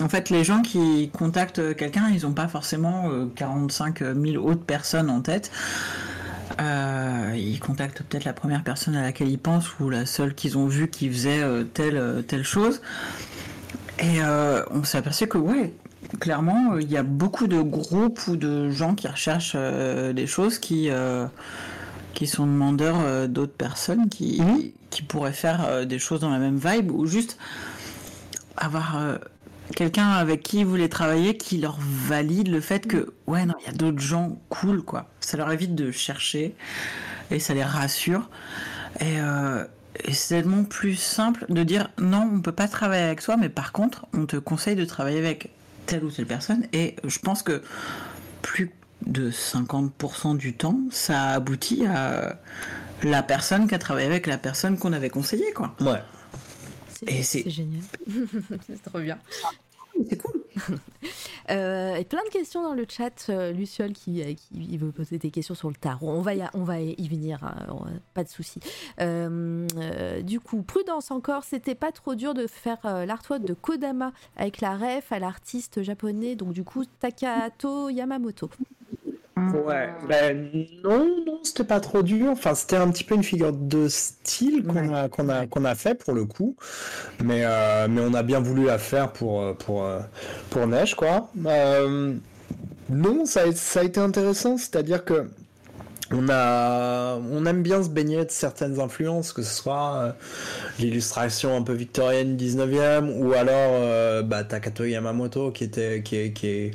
en 0.00 0.08
fait, 0.08 0.30
les 0.30 0.44
gens 0.44 0.62
qui 0.62 1.10
contactent 1.10 1.76
quelqu'un, 1.76 2.08
ils 2.08 2.22
n'ont 2.22 2.32
pas 2.32 2.48
forcément 2.48 3.10
45 3.34 4.02
euh, 4.02 4.14
000 4.14 4.44
autres 4.44 4.64
personnes 4.64 5.10
en 5.10 5.20
tête. 5.20 5.50
Euh, 6.60 7.34
ils 7.36 7.60
contactent 7.60 8.02
peut-être 8.02 8.24
la 8.24 8.32
première 8.32 8.62
personne 8.62 8.94
à 8.94 9.02
laquelle 9.02 9.28
ils 9.28 9.38
pensent 9.38 9.68
ou 9.80 9.90
la 9.90 10.06
seule 10.06 10.34
qu'ils 10.34 10.58
ont 10.58 10.66
vue 10.66 10.88
qui 10.88 11.08
faisait 11.08 11.42
euh, 11.42 11.64
telle, 11.64 12.24
telle 12.26 12.44
chose. 12.44 12.80
Et 13.98 14.20
on 14.70 14.82
s'est 14.82 14.98
aperçu 14.98 15.28
que, 15.28 15.38
ouais, 15.38 15.72
clairement, 16.18 16.76
il 16.78 16.90
y 16.90 16.96
a 16.96 17.04
beaucoup 17.04 17.46
de 17.46 17.60
groupes 17.60 18.26
ou 18.26 18.36
de 18.36 18.68
gens 18.70 18.96
qui 18.96 19.06
recherchent 19.06 19.54
des 19.54 20.26
choses 20.26 20.58
qui, 20.58 20.90
qui 22.12 22.26
sont 22.26 22.46
demandeurs 22.46 23.28
d'autres 23.28 23.52
personnes 23.52 24.08
qui, 24.08 24.40
mmh. 24.40 24.72
qui 24.90 25.02
pourraient 25.02 25.32
faire 25.32 25.86
des 25.86 26.00
choses 26.00 26.18
dans 26.18 26.30
la 26.30 26.38
même 26.38 26.56
vibe 26.56 26.90
ou 26.90 27.06
juste 27.06 27.38
avoir 28.56 29.20
quelqu'un 29.74 30.10
avec 30.10 30.42
qui 30.42 30.60
ils 30.60 30.66
voulaient 30.66 30.88
travailler 30.88 31.36
qui 31.36 31.58
leur 31.58 31.78
valide 31.80 32.48
le 32.48 32.60
fait 32.60 32.86
que 32.86 33.12
ouais 33.26 33.44
non 33.46 33.54
il 33.60 33.66
y 33.66 33.68
a 33.68 33.72
d'autres 33.72 34.00
gens 34.00 34.38
cool 34.48 34.82
quoi. 34.82 35.08
Ça 35.20 35.36
leur 35.36 35.50
évite 35.52 35.74
de 35.74 35.90
chercher 35.90 36.54
et 37.30 37.38
ça 37.38 37.54
les 37.54 37.64
rassure. 37.64 38.30
Et, 39.00 39.20
euh, 39.20 39.64
c'est 40.10 40.36
tellement 40.36 40.64
plus 40.64 40.96
simple 40.96 41.44
de 41.48 41.62
dire 41.62 41.90
non 41.98 42.30
on 42.32 42.40
peut 42.40 42.52
pas 42.52 42.68
travailler 42.68 43.04
avec 43.04 43.20
soi 43.20 43.36
mais 43.36 43.48
par 43.48 43.72
contre 43.72 44.06
on 44.14 44.26
te 44.26 44.36
conseille 44.36 44.76
de 44.76 44.84
travailler 44.84 45.18
avec 45.18 45.50
telle 45.86 46.04
ou 46.04 46.10
telle 46.10 46.26
personne. 46.26 46.66
Et 46.72 46.96
je 47.04 47.18
pense 47.18 47.42
que 47.42 47.62
plus 48.40 48.70
de 49.06 49.30
50% 49.30 50.36
du 50.36 50.54
temps 50.54 50.78
ça 50.90 51.30
aboutit 51.30 51.86
à 51.86 52.38
la 53.02 53.22
personne 53.22 53.68
qui 53.68 53.74
a 53.74 53.78
travaillé 53.78 54.06
avec 54.06 54.26
la 54.26 54.38
personne 54.38 54.78
qu'on 54.78 54.92
avait 54.92 55.10
conseillé 55.10 55.52
quoi. 55.52 55.74
Ouais. 55.80 56.02
C'est 57.22 57.48
génial. 57.50 57.82
c'est 58.66 58.82
trop 58.82 59.00
bien. 59.00 59.18
C'est 60.08 60.18
cool. 60.18 60.44
euh, 61.50 61.94
et 61.96 62.04
plein 62.04 62.22
de 62.24 62.30
questions 62.30 62.62
dans 62.62 62.74
le 62.74 62.86
chat. 62.88 63.26
Euh, 63.28 63.52
Luciole 63.52 63.92
qui, 63.92 64.22
euh, 64.22 64.34
veut 64.78 64.92
poser 64.92 65.18
des 65.18 65.30
questions 65.30 65.54
sur 65.54 65.68
le 65.68 65.74
tarot. 65.74 66.10
On 66.10 66.22
va 66.22 66.34
y, 66.34 66.44
on 66.54 66.64
va 66.64 66.80
y 66.80 67.08
venir, 67.08 67.42
hein, 67.44 67.90
pas 68.14 68.24
de 68.24 68.28
souci. 68.28 68.60
Euh, 69.00 69.66
du 70.22 70.40
coup, 70.40 70.62
prudence 70.62 71.10
encore. 71.10 71.44
C'était 71.44 71.74
pas 71.74 71.92
trop 71.92 72.14
dur 72.14 72.34
de 72.34 72.46
faire 72.46 72.78
l'artwork 73.06 73.44
de 73.44 73.54
Kodama 73.54 74.12
avec 74.36 74.60
la 74.60 74.76
ref 74.76 75.12
à 75.12 75.18
l'artiste 75.18 75.82
japonais. 75.82 76.36
Donc 76.36 76.52
du 76.52 76.64
coup, 76.64 76.84
Takato 77.00 77.88
Yamamoto. 77.88 78.50
Ouais, 79.36 79.90
ben 80.08 80.52
non, 80.84 81.06
non, 81.26 81.40
c'était 81.42 81.64
pas 81.64 81.80
trop 81.80 82.02
dur. 82.02 82.30
Enfin, 82.30 82.54
c'était 82.54 82.76
un 82.76 82.90
petit 82.90 83.04
peu 83.04 83.14
une 83.14 83.24
figure 83.24 83.52
de 83.52 83.88
style 83.88 84.64
qu'on 84.66 84.92
a, 84.94 85.08
qu'on 85.08 85.28
a, 85.28 85.46
qu'on 85.46 85.64
a 85.64 85.74
fait 85.74 85.94
pour 85.94 86.12
le 86.14 86.26
coup. 86.26 86.56
Mais, 87.20 87.44
euh, 87.44 87.88
mais 87.88 88.02
on 88.02 88.14
a 88.14 88.22
bien 88.22 88.40
voulu 88.40 88.66
la 88.66 88.78
faire 88.78 89.12
pour, 89.12 89.40
euh, 89.42 89.54
pour, 89.54 89.84
euh, 89.84 90.00
pour 90.50 90.66
Neige, 90.66 90.94
quoi. 90.96 91.30
non, 92.88 93.24
ça 93.24 93.52
ça 93.54 93.80
a 93.80 93.84
été 93.84 94.00
intéressant, 94.00 94.56
c'est-à-dire 94.58 95.04
que 95.04 95.28
on 96.12 96.28
a, 96.28 97.16
on 97.16 97.46
aime 97.46 97.62
bien 97.62 97.82
se 97.82 97.88
baigner 97.88 98.24
de 98.24 98.30
certaines 98.30 98.78
influences, 98.80 99.32
que 99.32 99.42
ce 99.42 99.54
soit 99.54 99.94
euh, 99.96 100.12
l'illustration 100.78 101.56
un 101.56 101.62
peu 101.62 101.72
victorienne 101.72 102.36
19e 102.36 103.18
ou 103.18 103.32
alors 103.32 103.72
euh, 103.74 104.22
bah, 104.22 104.44
Takato 104.44 104.84
Yamamoto 104.84 105.50
qui 105.50 105.64
était, 105.64 106.02
qui 106.02 106.16
est, 106.16 106.32
qui 106.32 106.46
est, 106.48 106.70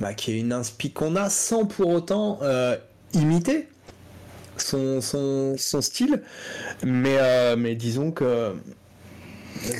bah, 0.00 0.14
qui 0.14 0.32
est 0.32 0.40
une 0.40 0.52
inspi 0.52 0.90
qu'on 0.92 1.16
a 1.16 1.28
sans 1.30 1.66
pour 1.66 1.88
autant 1.88 2.38
euh, 2.42 2.76
imiter 3.12 3.68
son, 4.56 5.00
son, 5.00 5.54
son, 5.56 5.80
style, 5.80 6.22
mais, 6.84 7.56
mais 7.56 7.76
disons 7.76 8.10
que 8.10 8.54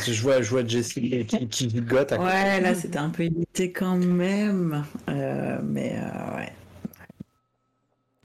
je 0.06 0.22
vois, 0.22 0.40
je 0.40 0.50
vois 0.50 0.64
Jessie 0.64 1.26
qui, 1.26 1.48
qui 1.48 1.68
gigote. 1.68 2.12
ouais, 2.12 2.60
là 2.60 2.74
c'était 2.76 2.98
un 2.98 3.10
peu 3.10 3.24
imité 3.24 3.72
quand 3.72 3.96
même, 3.96 4.84
mais 5.08 5.96
ouais. 6.36 6.52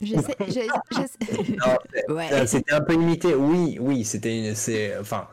C'était 2.46 2.72
un 2.72 2.80
peu 2.80 2.94
limité. 2.94 3.34
Oui, 3.34 3.78
oui, 3.80 4.04
c'était, 4.04 4.54
enfin, 5.00 5.26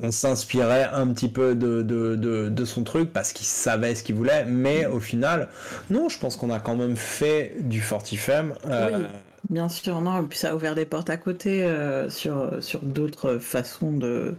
on 0.00 0.10
s'inspirait 0.10 0.88
un 0.92 1.08
petit 1.08 1.28
peu 1.28 1.54
de, 1.54 1.82
de, 1.82 2.48
de, 2.48 2.64
son 2.64 2.84
truc 2.84 3.12
parce 3.12 3.32
qu'il 3.32 3.46
savait 3.46 3.94
ce 3.94 4.02
qu'il 4.02 4.14
voulait, 4.14 4.44
mais 4.46 4.86
au 4.86 5.00
final, 5.00 5.48
non, 5.90 6.08
je 6.08 6.18
pense 6.18 6.36
qu'on 6.36 6.50
a 6.50 6.60
quand 6.60 6.76
même 6.76 6.96
fait 6.96 7.56
du 7.60 7.80
Fortifem. 7.80 8.54
Euh, 8.66 8.98
oui, 8.98 9.04
bien 9.50 9.68
sûr, 9.68 10.00
non, 10.00 10.22
et 10.22 10.26
puis 10.26 10.38
ça 10.38 10.52
a 10.52 10.54
ouvert 10.54 10.74
des 10.74 10.86
portes 10.86 11.10
à 11.10 11.16
côté 11.16 11.64
euh, 11.64 12.08
sur, 12.08 12.62
sur 12.62 12.80
d'autres 12.80 13.38
façons 13.38 13.92
de, 13.92 14.34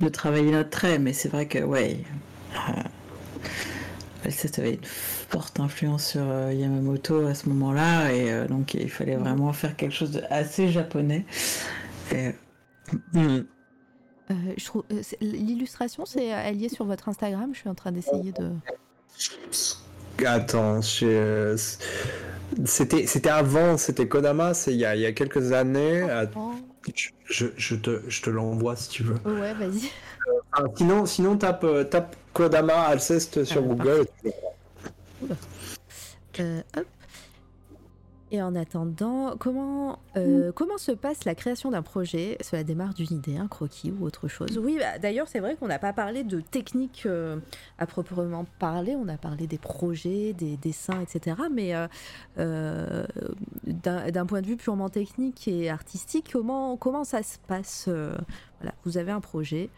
de 0.00 0.08
travailler 0.08 0.50
notre 0.50 0.70
trait, 0.70 0.98
mais 0.98 1.12
c'est 1.12 1.28
vrai 1.28 1.46
que, 1.46 1.58
ouais, 1.58 1.98
euh, 4.26 4.30
ça 4.30 4.48
avait 4.60 4.74
une 4.74 4.84
forte 4.84 5.60
influence 5.60 6.10
sur 6.10 6.22
euh, 6.24 6.52
Yamamoto 6.52 7.26
à 7.26 7.34
ce 7.34 7.48
moment-là, 7.48 8.12
et 8.12 8.32
euh, 8.32 8.46
donc 8.46 8.74
il 8.74 8.90
fallait 8.90 9.16
vraiment 9.16 9.52
faire 9.52 9.76
quelque 9.76 9.94
chose 9.94 10.12
d'assez 10.12 10.68
japonais. 10.68 11.24
Et... 12.12 12.30
Hmm. 13.12 13.44
Euh, 14.30 14.34
je 14.56 14.64
trouve 14.64 14.84
l'illustration, 15.20 16.04
c'est 16.04 16.24
elle 16.26 16.62
est 16.62 16.68
sur 16.68 16.84
votre 16.84 17.08
Instagram. 17.08 17.50
Je 17.52 17.60
suis 17.60 17.68
en 17.68 17.74
train 17.74 17.92
d'essayer 17.92 18.32
de. 18.32 18.50
Attends, 20.24 20.82
c'était 20.82 21.56
c'était 23.06 23.30
avant, 23.30 23.76
c'était 23.76 24.08
Kodama, 24.08 24.54
c'est 24.54 24.72
il 24.72 24.78
y 24.78 24.84
a, 24.84 24.96
il 24.96 25.02
y 25.02 25.06
a 25.06 25.12
quelques 25.12 25.52
années. 25.52 26.06
Je, 27.28 27.46
je, 27.56 27.74
te, 27.74 28.02
je 28.08 28.22
te 28.22 28.30
l'envoie 28.30 28.76
si 28.76 28.88
tu 28.88 29.02
veux. 29.02 29.16
Ouais, 29.24 29.52
vas-y. 29.54 29.90
sinon, 30.76 31.06
sinon 31.06 31.36
tape, 31.36 31.66
tape 31.90 32.16
Kodama 32.36 32.82
Alceste 32.82 33.44
sur 33.44 33.62
ah, 33.62 33.66
Google. 33.66 34.06
Euh, 36.38 36.60
Et 38.30 38.42
en 38.42 38.54
attendant, 38.54 39.36
comment, 39.38 40.00
euh, 40.18 40.52
comment 40.52 40.76
se 40.76 40.92
passe 40.92 41.24
la 41.24 41.34
création 41.34 41.70
d'un 41.70 41.80
projet? 41.80 42.36
Cela 42.42 42.62
démarre 42.62 42.92
d'une 42.92 43.10
idée, 43.10 43.38
un 43.38 43.48
croquis 43.48 43.90
ou 43.90 44.04
autre 44.04 44.28
chose? 44.28 44.58
Oui, 44.58 44.76
bah, 44.78 44.98
d'ailleurs, 44.98 45.28
c'est 45.28 45.40
vrai 45.40 45.56
qu'on 45.56 45.68
n'a 45.68 45.78
pas 45.78 45.94
parlé 45.94 46.24
de 46.24 46.40
technique 46.40 47.04
euh, 47.06 47.38
à 47.78 47.86
proprement 47.86 48.44
parler. 48.58 48.94
On 48.96 49.08
a 49.08 49.16
parlé 49.16 49.46
des 49.46 49.56
projets, 49.56 50.34
des 50.34 50.58
dessins, 50.58 51.00
etc. 51.00 51.36
Mais 51.50 51.72
d'un 52.36 54.26
point 54.26 54.42
de 54.42 54.46
vue 54.46 54.58
purement 54.58 54.90
technique 54.90 55.48
et 55.48 55.70
artistique, 55.70 56.28
comment, 56.30 56.76
comment 56.76 57.04
ça 57.04 57.22
se 57.22 57.38
passe 57.38 57.88
voilà, 57.88 58.74
Vous 58.84 58.98
avez 58.98 59.12
un 59.12 59.20
projet, 59.20 59.70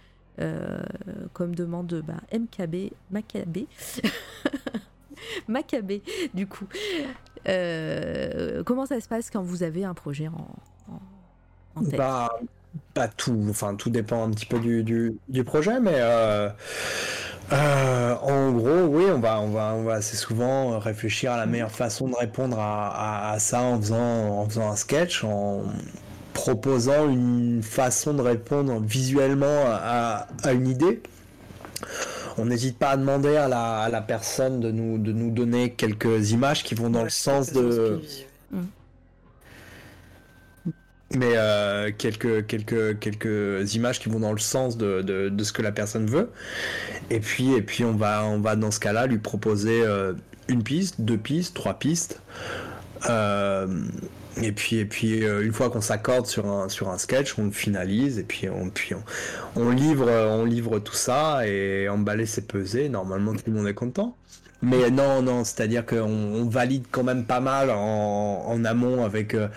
comme 1.32 1.55
demande 1.55 2.02
bah, 2.06 2.20
MKB, 2.32 2.93
Macabé. 3.10 3.66
Macabé, 5.48 6.02
du 6.35 6.47
coup. 6.47 6.66
Euh, 7.48 8.62
comment 8.65 8.86
ça 8.86 9.01
se 9.01 9.09
passe 9.09 9.31
quand 9.31 9.43
vous 9.43 9.62
avez 9.62 9.85
un 9.85 9.94
projet 9.94 10.28
en, 10.28 11.82
tête? 11.82 11.97
Bah, 11.97 12.28
Pas 12.94 13.09
tout, 13.09 13.47
enfin 13.48 13.74
tout 13.74 13.90
dépend 13.90 14.24
un 14.24 14.31
petit 14.31 14.47
peu 14.47 14.59
du, 14.59 14.82
du, 15.28 15.44
projet, 15.44 15.81
mais 15.81 15.94
euh, 15.97 16.48
euh, 17.52 18.15
en 18.16 18.52
gros, 18.52 18.86
oui, 18.86 19.05
on 19.10 19.20
va, 19.20 19.40
on, 19.40 19.51
va, 19.51 19.74
on 19.74 19.85
va 19.85 19.94
assez 19.94 20.16
souvent 20.16 20.78
réfléchir 20.78 21.32
à 21.32 21.36
la 21.36 21.47
meilleure 21.47 21.70
façon 21.70 22.09
de 22.09 22.15
répondre 22.15 22.59
à, 22.59 23.31
à, 23.31 23.39
ça 23.39 23.62
en 23.62 23.81
faisant, 23.81 24.40
en 24.40 24.48
faisant 24.48 24.70
un 24.70 24.77
sketch, 24.77 25.24
en 25.24 25.62
proposant 26.40 27.09
une 27.09 27.62
façon 27.62 28.15
de 28.15 28.23
répondre 28.23 28.81
visuellement 28.81 29.65
à, 29.66 30.27
à 30.43 30.52
une 30.52 30.69
idée 30.69 31.02
on 32.40 32.44
n'hésite 32.44 32.78
pas 32.78 32.90
à 32.90 32.97
demander 32.97 33.36
à 33.36 33.48
la, 33.48 34.01
personne 34.01 34.60
de 34.60 34.70
nous, 34.70 34.98
de 34.98 35.12
nous 35.12 35.31
donner 35.31 35.73
quelques 35.73 36.31
images 36.31 36.62
qui 36.62 36.77
vont 36.77 36.89
dans 36.89 37.02
le 37.02 37.10
sens 37.10 37.52
de 37.52 38.01
Mm. 38.51 38.62
Mais 41.15 41.32
euh, 41.36 41.90
quelques, 41.97 42.47
quelques, 42.47 42.98
quelques 42.98 43.74
images 43.74 43.98
qui 43.98 44.10
vont 44.10 44.20
dans 44.20 44.32
le 44.32 44.39
sens 44.39 44.77
de, 44.77 45.01
de, 45.01 45.31
de 45.31 45.44
ce 45.44 45.52
que 45.52 45.62
la 45.62 45.73
personne 45.73 46.06
veut. 46.06 46.31
Et 47.09 47.20
puis, 47.20 47.55
et 47.55 47.62
puis 47.62 47.85
on, 47.85 47.94
va, 47.94 48.27
on 48.27 48.40
va 48.40 48.56
dans 48.56 48.70
ce 48.70 48.78
cas-là 48.78 49.06
lui 49.06 49.19
proposer 49.19 49.82
euh, 49.82 50.12
une 50.48 50.62
piste, 50.62 51.01
deux 51.01 51.16
pistes, 51.16 51.55
trois 51.55 51.74
pistes. 51.74 52.20
Euh, 53.09 53.66
et 54.43 54.52
puis, 54.52 54.77
et 54.77 54.85
puis 54.85 55.24
euh, 55.24 55.44
une 55.44 55.52
fois 55.52 55.70
qu'on 55.70 55.81
s'accorde 55.81 56.27
sur 56.27 56.47
un, 56.47 56.69
sur 56.69 56.89
un 56.90 56.98
sketch, 56.98 57.39
on 57.39 57.47
le 57.47 57.51
finalise 57.51 58.19
et 58.19 58.24
puis 58.24 58.48
on, 58.48 58.70
puis 58.70 58.94
on, 59.56 59.70
livre, 59.70 60.10
on 60.10 60.44
livre 60.44 60.78
tout 60.78 60.94
ça 60.94 61.47
et 61.47 61.89
emballer 61.89 62.27
c'est 62.27 62.47
peser. 62.47 62.89
Normalement, 62.89 63.35
tout 63.35 63.43
le 63.47 63.52
monde 63.52 63.69
est 63.69 63.74
content. 63.74 64.16
Mais 64.60 64.90
non, 64.90 65.23
non, 65.23 65.44
c'est-à-dire 65.44 65.86
qu'on 65.86 66.02
on 66.02 66.48
valide 66.48 66.86
quand 66.90 67.05
même 67.05 67.24
pas 67.24 67.40
mal 67.40 67.70
en, 67.70 68.44
en 68.47 68.65
amont 68.65 69.05
avec, 69.05 69.35
euh, 69.35 69.48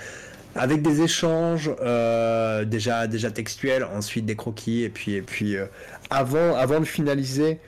avec 0.56 0.84
des 0.84 1.02
échanges 1.02 1.72
euh, 1.82 2.66
déjà, 2.66 3.08
déjà 3.08 3.32
textuels, 3.32 3.84
ensuite 3.84 4.26
des 4.26 4.36
croquis 4.36 4.84
et 4.84 4.90
puis, 4.90 5.14
et 5.16 5.24
puis 5.24 5.58
euh, 5.58 5.66
avant, 6.12 6.56
avant 6.56 6.80
de 6.80 6.86
finaliser, 6.86 7.60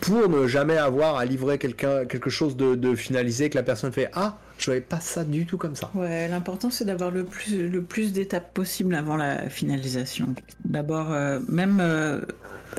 pour 0.00 0.28
ne 0.30 0.46
jamais 0.46 0.78
avoir 0.78 1.16
à 1.16 1.24
livrer 1.24 1.58
quelque 1.58 2.30
chose 2.30 2.56
de 2.56 2.94
finalisé 2.94 3.50
que 3.50 3.56
la 3.56 3.64
personne 3.64 3.92
fait 3.92 4.08
Ah, 4.14 4.38
je 4.58 4.66
voyais 4.66 4.80
pas 4.80 5.00
ça 5.00 5.24
du 5.24 5.46
tout 5.46 5.56
comme 5.56 5.76
ça. 5.76 5.90
Ouais, 5.94 6.28
l'important 6.28 6.70
c'est 6.70 6.84
d'avoir 6.84 7.10
le 7.10 7.24
plus, 7.24 7.68
le 7.68 7.82
plus 7.82 8.12
d'étapes 8.12 8.52
possible 8.52 8.94
avant 8.94 9.16
la 9.16 9.48
finalisation. 9.48 10.34
D'abord, 10.64 11.12
euh, 11.12 11.40
même, 11.48 11.78
euh, 11.80 12.20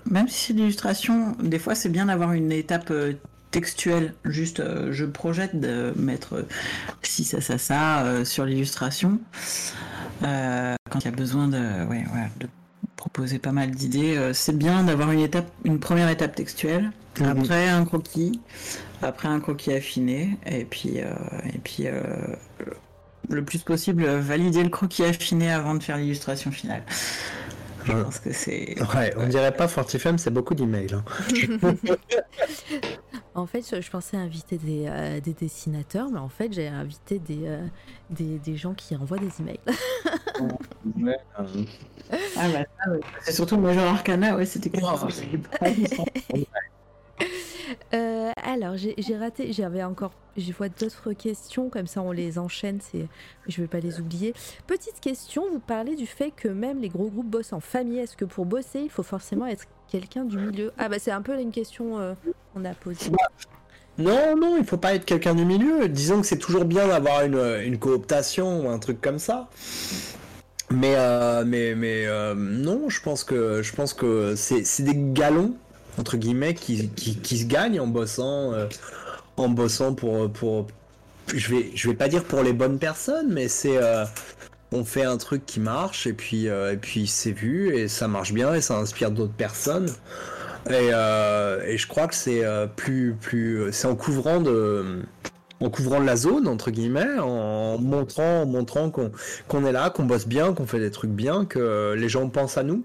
même 0.05 0.27
si 0.27 0.47
c'est 0.47 0.53
l'illustration, 0.53 1.35
des 1.41 1.59
fois 1.59 1.75
c'est 1.75 1.89
bien 1.89 2.05
d'avoir 2.07 2.33
une 2.33 2.51
étape 2.51 2.91
euh, 2.91 3.13
textuelle. 3.51 4.13
Juste, 4.25 4.59
euh, 4.59 4.91
je 4.91 5.05
projette 5.05 5.59
de 5.59 5.93
mettre 5.95 6.33
euh, 6.35 6.47
ci, 7.01 7.23
ça, 7.23 7.41
ça, 7.41 7.57
ça 7.57 8.03
euh, 8.05 8.25
sur 8.25 8.45
l'illustration. 8.45 9.19
Euh, 10.23 10.75
quand 10.89 10.99
il 10.99 11.05
y 11.05 11.07
a 11.07 11.11
besoin 11.15 11.47
de, 11.47 11.57
ouais, 11.57 12.03
ouais, 12.13 12.29
de 12.39 12.47
proposer 12.95 13.39
pas 13.39 13.53
mal 13.53 13.71
d'idées, 13.71 14.31
c'est 14.33 14.57
bien 14.57 14.83
d'avoir 14.83 15.11
une 15.11 15.21
étape, 15.21 15.49
une 15.63 15.79
première 15.79 16.09
étape 16.09 16.35
textuelle, 16.35 16.91
Mhm. 17.19 17.25
après 17.27 17.67
un 17.69 17.85
croquis, 17.85 18.39
après 19.01 19.27
un 19.27 19.39
croquis 19.39 19.71
affiné, 19.73 20.37
et 20.45 20.65
puis, 20.65 21.01
euh, 21.01 21.05
et 21.53 21.57
puis 21.59 21.87
euh, 21.87 22.01
le 23.29 23.43
plus 23.43 23.59
possible 23.59 24.05
valider 24.05 24.63
le 24.63 24.69
croquis 24.69 25.03
affiné 25.03 25.51
avant 25.51 25.75
de 25.75 25.83
faire 25.83 25.97
l'illustration 25.97 26.51
finale. 26.51 26.83
Je 27.85 27.93
Ouais. 27.93 28.03
pense 28.03 28.19
que 28.19 28.33
c'est. 28.33 28.75
Ouais, 28.93 29.13
on 29.17 29.25
dirait 29.27 29.53
pas 29.55 29.67
Fortifem, 29.67 30.17
c'est 30.17 30.31
beaucoup 30.31 30.53
d'emails. 30.53 30.93
hein. 30.93 31.03
En 33.35 33.45
fait, 33.45 33.63
je, 33.73 33.79
je 33.79 33.89
pensais 33.89 34.17
inviter 34.17 34.57
des, 34.57 34.85
euh, 34.87 35.21
des 35.21 35.33
dessinateurs, 35.33 36.09
mais 36.11 36.19
en 36.19 36.27
fait, 36.27 36.51
j'ai 36.51 36.67
invité 36.67 37.19
des, 37.19 37.47
euh, 37.47 37.61
des, 38.09 38.37
des 38.39 38.57
gens 38.57 38.73
qui 38.73 38.95
envoient 38.97 39.19
des 39.19 39.29
emails. 39.39 39.59
Ah 42.35 42.47
bah. 42.51 42.65
C'est 43.21 43.33
surtout 43.33 43.57
Major 43.57 43.85
Arcana, 43.85 44.35
ouais, 44.35 44.45
c'était 44.45 44.71
chose. 44.79 45.21
Euh, 47.93 48.31
alors, 48.43 48.75
j'ai 48.77 49.17
raté, 49.17 49.51
j'avais 49.53 49.83
encore, 49.83 50.11
je 50.37 50.51
vois 50.51 50.69
d'autres 50.69 51.13
questions, 51.13 51.69
comme 51.69 51.87
ça 51.87 52.01
on 52.01 52.11
les 52.11 52.39
enchaîne, 52.39 52.79
je 53.47 53.61
vais 53.61 53.67
pas 53.67 53.79
les 53.79 53.99
oublier. 53.99 54.33
Petite 54.67 54.99
question, 54.99 55.43
vous 55.51 55.59
parlez 55.59 55.95
du 55.95 56.05
fait 56.07 56.31
que 56.31 56.47
même 56.47 56.79
les 56.79 56.89
gros 56.89 57.09
groupes 57.09 57.29
bossent 57.29 57.53
en 57.53 57.59
famille. 57.59 57.99
Est-ce 57.99 58.17
que 58.17 58.25
pour 58.25 58.45
bosser, 58.45 58.81
il 58.81 58.89
faut 58.89 59.03
forcément 59.03 59.45
être 59.45 59.65
quelqu'un 59.89 60.25
du 60.25 60.37
milieu? 60.37 60.71
Ah 60.77 60.89
bah 60.89 60.97
c'est 60.99 61.11
un 61.11 61.21
peu 61.21 61.39
une 61.39 61.51
question 61.51 61.99
euh, 61.99 62.13
qu'on 62.53 62.65
a 62.65 62.73
posée. 62.73 63.11
Non, 63.97 64.37
non, 64.37 64.55
il 64.57 64.65
faut 64.65 64.77
pas 64.77 64.93
être 64.95 65.05
quelqu'un 65.05 65.35
du 65.35 65.43
milieu. 65.43 65.89
Disons 65.89 66.21
que 66.21 66.27
c'est 66.27 66.37
toujours 66.37 66.63
bien 66.63 66.87
d'avoir 66.87 67.23
une, 67.23 67.77
cooptation 67.77 68.65
ou 68.65 68.69
un 68.69 68.79
truc 68.79 69.01
comme 69.01 69.19
ça. 69.19 69.49
Mais, 70.71 70.93
euh, 70.95 71.43
mais, 71.45 71.75
mais 71.75 72.05
non, 72.35 72.87
je 72.87 73.01
pense 73.01 73.25
que, 73.25 73.61
je 73.61 73.73
pense 73.73 73.93
que 73.93 74.35
c'est 74.35 74.83
des 74.83 74.93
galons, 74.95 75.55
entre 75.99 76.17
guillemets, 76.17 76.53
qui, 76.53 76.89
qui, 76.89 77.37
se 77.37 77.45
gagnent 77.45 77.79
en 77.79 77.87
bossant, 77.87 78.53
euh, 78.53 78.67
en 79.37 79.49
bossant 79.49 79.93
pour, 79.93 80.31
pour 80.31 80.67
je, 81.35 81.53
vais, 81.53 81.71
je 81.75 81.89
vais 81.89 81.95
pas 81.95 82.07
dire 82.07 82.23
pour 82.23 82.41
les 82.41 82.53
bonnes 82.53 82.79
personnes, 82.79 83.31
mais 83.31 83.47
c'est. 83.47 83.77
euh, 83.77 84.05
on 84.71 84.85
fait 84.85 85.03
un 85.03 85.17
truc 85.17 85.47
qui 85.47 85.59
marche 85.59 86.05
et 86.05 86.13
puis, 86.13 86.47
euh, 86.47 86.73
et 86.73 86.77
puis 86.77 87.07
c'est 87.07 87.31
vu 87.31 87.75
et 87.75 87.87
ça 87.87 88.07
marche 88.07 88.33
bien 88.33 88.53
et 88.53 88.61
ça 88.61 88.77
inspire 88.77 89.09
d'autres 89.11 89.33
personnes. 89.33 89.89
Et, 90.69 90.89
et 90.89 91.77
je 91.77 91.87
crois 91.87 92.07
que 92.07 92.13
c'est 92.13 92.43
plus, 92.75 93.15
plus, 93.19 93.69
c'est 93.71 93.87
en 93.87 93.95
couvrant 93.95 94.39
de, 94.41 95.01
en 95.61 95.69
couvrant 95.69 95.99
la 95.99 96.15
zone 96.15 96.47
entre 96.47 96.69
guillemets, 96.69 97.17
en 97.19 97.79
montrant, 97.79 98.45
montrant 98.45 98.91
qu'on 98.91 99.11
qu'on 99.47 99.65
est 99.65 99.71
là, 99.71 99.89
qu'on 99.89 100.03
bosse 100.03 100.27
bien, 100.27 100.53
qu'on 100.53 100.67
fait 100.67 100.79
des 100.79 100.91
trucs 100.91 101.11
bien, 101.11 101.45
que 101.45 101.95
les 101.97 102.09
gens 102.09 102.29
pensent 102.29 102.57
à 102.57 102.63
nous, 102.63 102.83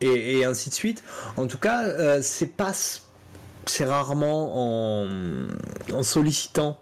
et, 0.00 0.44
ainsi 0.44 0.70
de 0.70 0.74
suite. 0.74 1.02
En 1.36 1.46
tout 1.46 1.58
cas, 1.58 1.84
euh, 1.84 2.20
c'est 2.22 3.84
rarement 3.84 5.46
en, 5.92 6.02
sollicitant, 6.02 6.78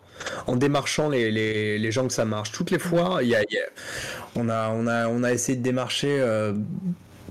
en 0.47 0.57
démarchant 0.57 1.09
les, 1.09 1.91
gens 1.91 2.07
que 2.07 2.13
ça 2.13 2.25
marche. 2.25 2.53
Toutes 2.53 2.71
les 2.71 2.79
fois, 2.79 3.21
on 4.37 4.49
a, 4.49 5.33
essayé 5.33 5.59
de 5.59 5.63
démarcher. 5.63 6.19
euh, 6.21 6.55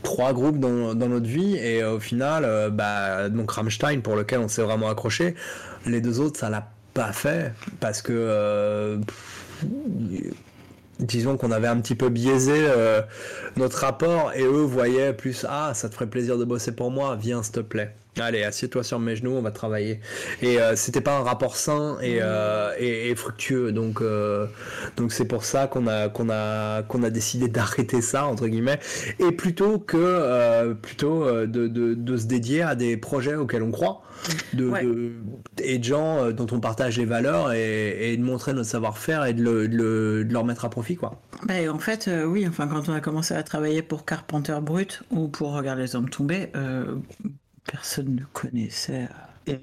trois 0.04 0.32
groupes 0.32 0.60
dans, 0.60 0.94
notre 0.94 1.26
vie 1.26 1.56
et 1.56 1.82
euh, 1.82 1.96
au 1.96 2.00
final 2.00 2.70
bah 2.72 3.30
donc 3.30 3.50
Rammstein 3.50 4.02
pour 4.02 4.16
lequel 4.16 4.40
on 4.40 4.48
s'est 4.48 4.62
vraiment 4.62 4.90
accroché 4.90 5.34
les 5.88 6.02
deux 6.02 6.20
autres 6.20 6.40
ça 6.40 6.52
l'a 6.52 6.70
pas 6.94 7.12
fait 7.12 7.52
parce 7.80 8.04
que 8.04 9.00
disons 11.00 11.38
qu'on 11.38 11.52
avait 11.52 11.68
un 11.68 11.80
petit 11.80 11.96
peu 11.96 12.10
biaisé 12.10 12.54
euh, 12.56 13.02
notre 13.56 13.80
rapport 13.80 14.34
et 14.34 14.44
eux 14.44 14.64
voyaient 14.64 15.14
plus 15.14 15.46
ah 15.48 15.74
ça 15.74 15.90
te 15.90 15.94
ferait 15.94 16.08
plaisir 16.08 16.38
de 16.38 16.46
bosser 16.46 16.72
pour 16.72 16.92
moi 16.92 17.16
viens 17.16 17.44
s'il 17.44 17.54
te 17.54 17.60
plaît 17.60 17.94
allez 18.20 18.44
assieds-toi 18.44 18.84
sur 18.84 19.00
mes 19.00 19.16
genoux 19.16 19.32
on 19.32 19.42
va 19.42 19.52
travailler. 19.52 20.00
Et 20.42 20.60
euh, 20.60 20.76
c'était 20.76 21.02
pas 21.02 21.18
un 21.18 21.24
rapport 21.24 21.56
sain 21.56 21.98
et, 22.02 22.20
euh, 22.22 22.74
et, 22.80 23.10
et 23.10 23.16
fructueux 23.16 23.72
donc 23.72 24.02
euh, 24.02 24.48
donc 24.96 25.12
c'est 25.12 25.26
pour 25.26 25.44
ça 25.46 25.68
qu'on 25.68 25.88
a 25.88 26.10
qu'on 26.10 26.30
a 26.30 26.84
qu'on 26.84 27.04
a 27.04 27.10
décidé 27.10 27.48
d'arrêter 27.48 28.02
ça 28.02 28.26
entre 28.26 28.48
guillemets 28.48 28.80
et 29.20 29.32
plutôt 29.32 29.80
que 29.80 29.98
euh, 30.00 30.74
plutôt 30.74 31.26
de, 31.46 31.68
de, 31.68 31.94
de 31.94 32.18
se 32.18 32.26
dédier 32.26 32.62
à 32.62 32.76
des 32.76 32.98
projets 32.98 33.36
auxquels 33.36 33.64
on 33.64 33.72
croit 33.72 34.02
de, 34.54 34.68
Ouais. 34.68 34.84
de- 34.84 35.12
et 35.62 35.78
de 35.78 35.84
gens 35.84 36.32
dont 36.32 36.48
on 36.52 36.60
partage 36.60 36.98
les 36.98 37.06
valeurs 37.06 37.54
et, 37.54 38.12
et 38.14 38.18
de 38.18 38.24
montrer 38.24 38.54
notre 38.54 38.68
savoir-faire 38.70 39.26
et 39.26 39.34
de, 39.34 39.44
le, 39.44 39.68
de 39.68 39.78
le- 39.78 40.26
de 40.26 40.34
leur 40.34 40.44
mettre 40.44 40.66
à 40.66 40.70
profit 40.72 40.96
quoi. 40.96 41.22
Bah, 41.44 41.54
en 41.72 41.78
fait, 41.78 42.10
oui, 42.26 42.48
enfin, 42.48 42.68
quand 42.68 42.90
on 42.90 42.94
a 42.94 43.00
commencé 43.00 43.36
à 43.36 43.44
travailler 43.44 43.84
pour 43.84 44.06
Carpenter 44.06 44.58
Brut 44.62 45.04
ou 45.12 45.28
pour 45.28 45.54
Regarder 45.54 45.84
les 45.84 45.96
hommes 45.96 46.10
tomber, 46.10 46.50
euh, 46.56 46.96
personne 47.68 48.16
ne 48.16 48.24
connaissait 48.34 49.08
euh, 49.50 49.58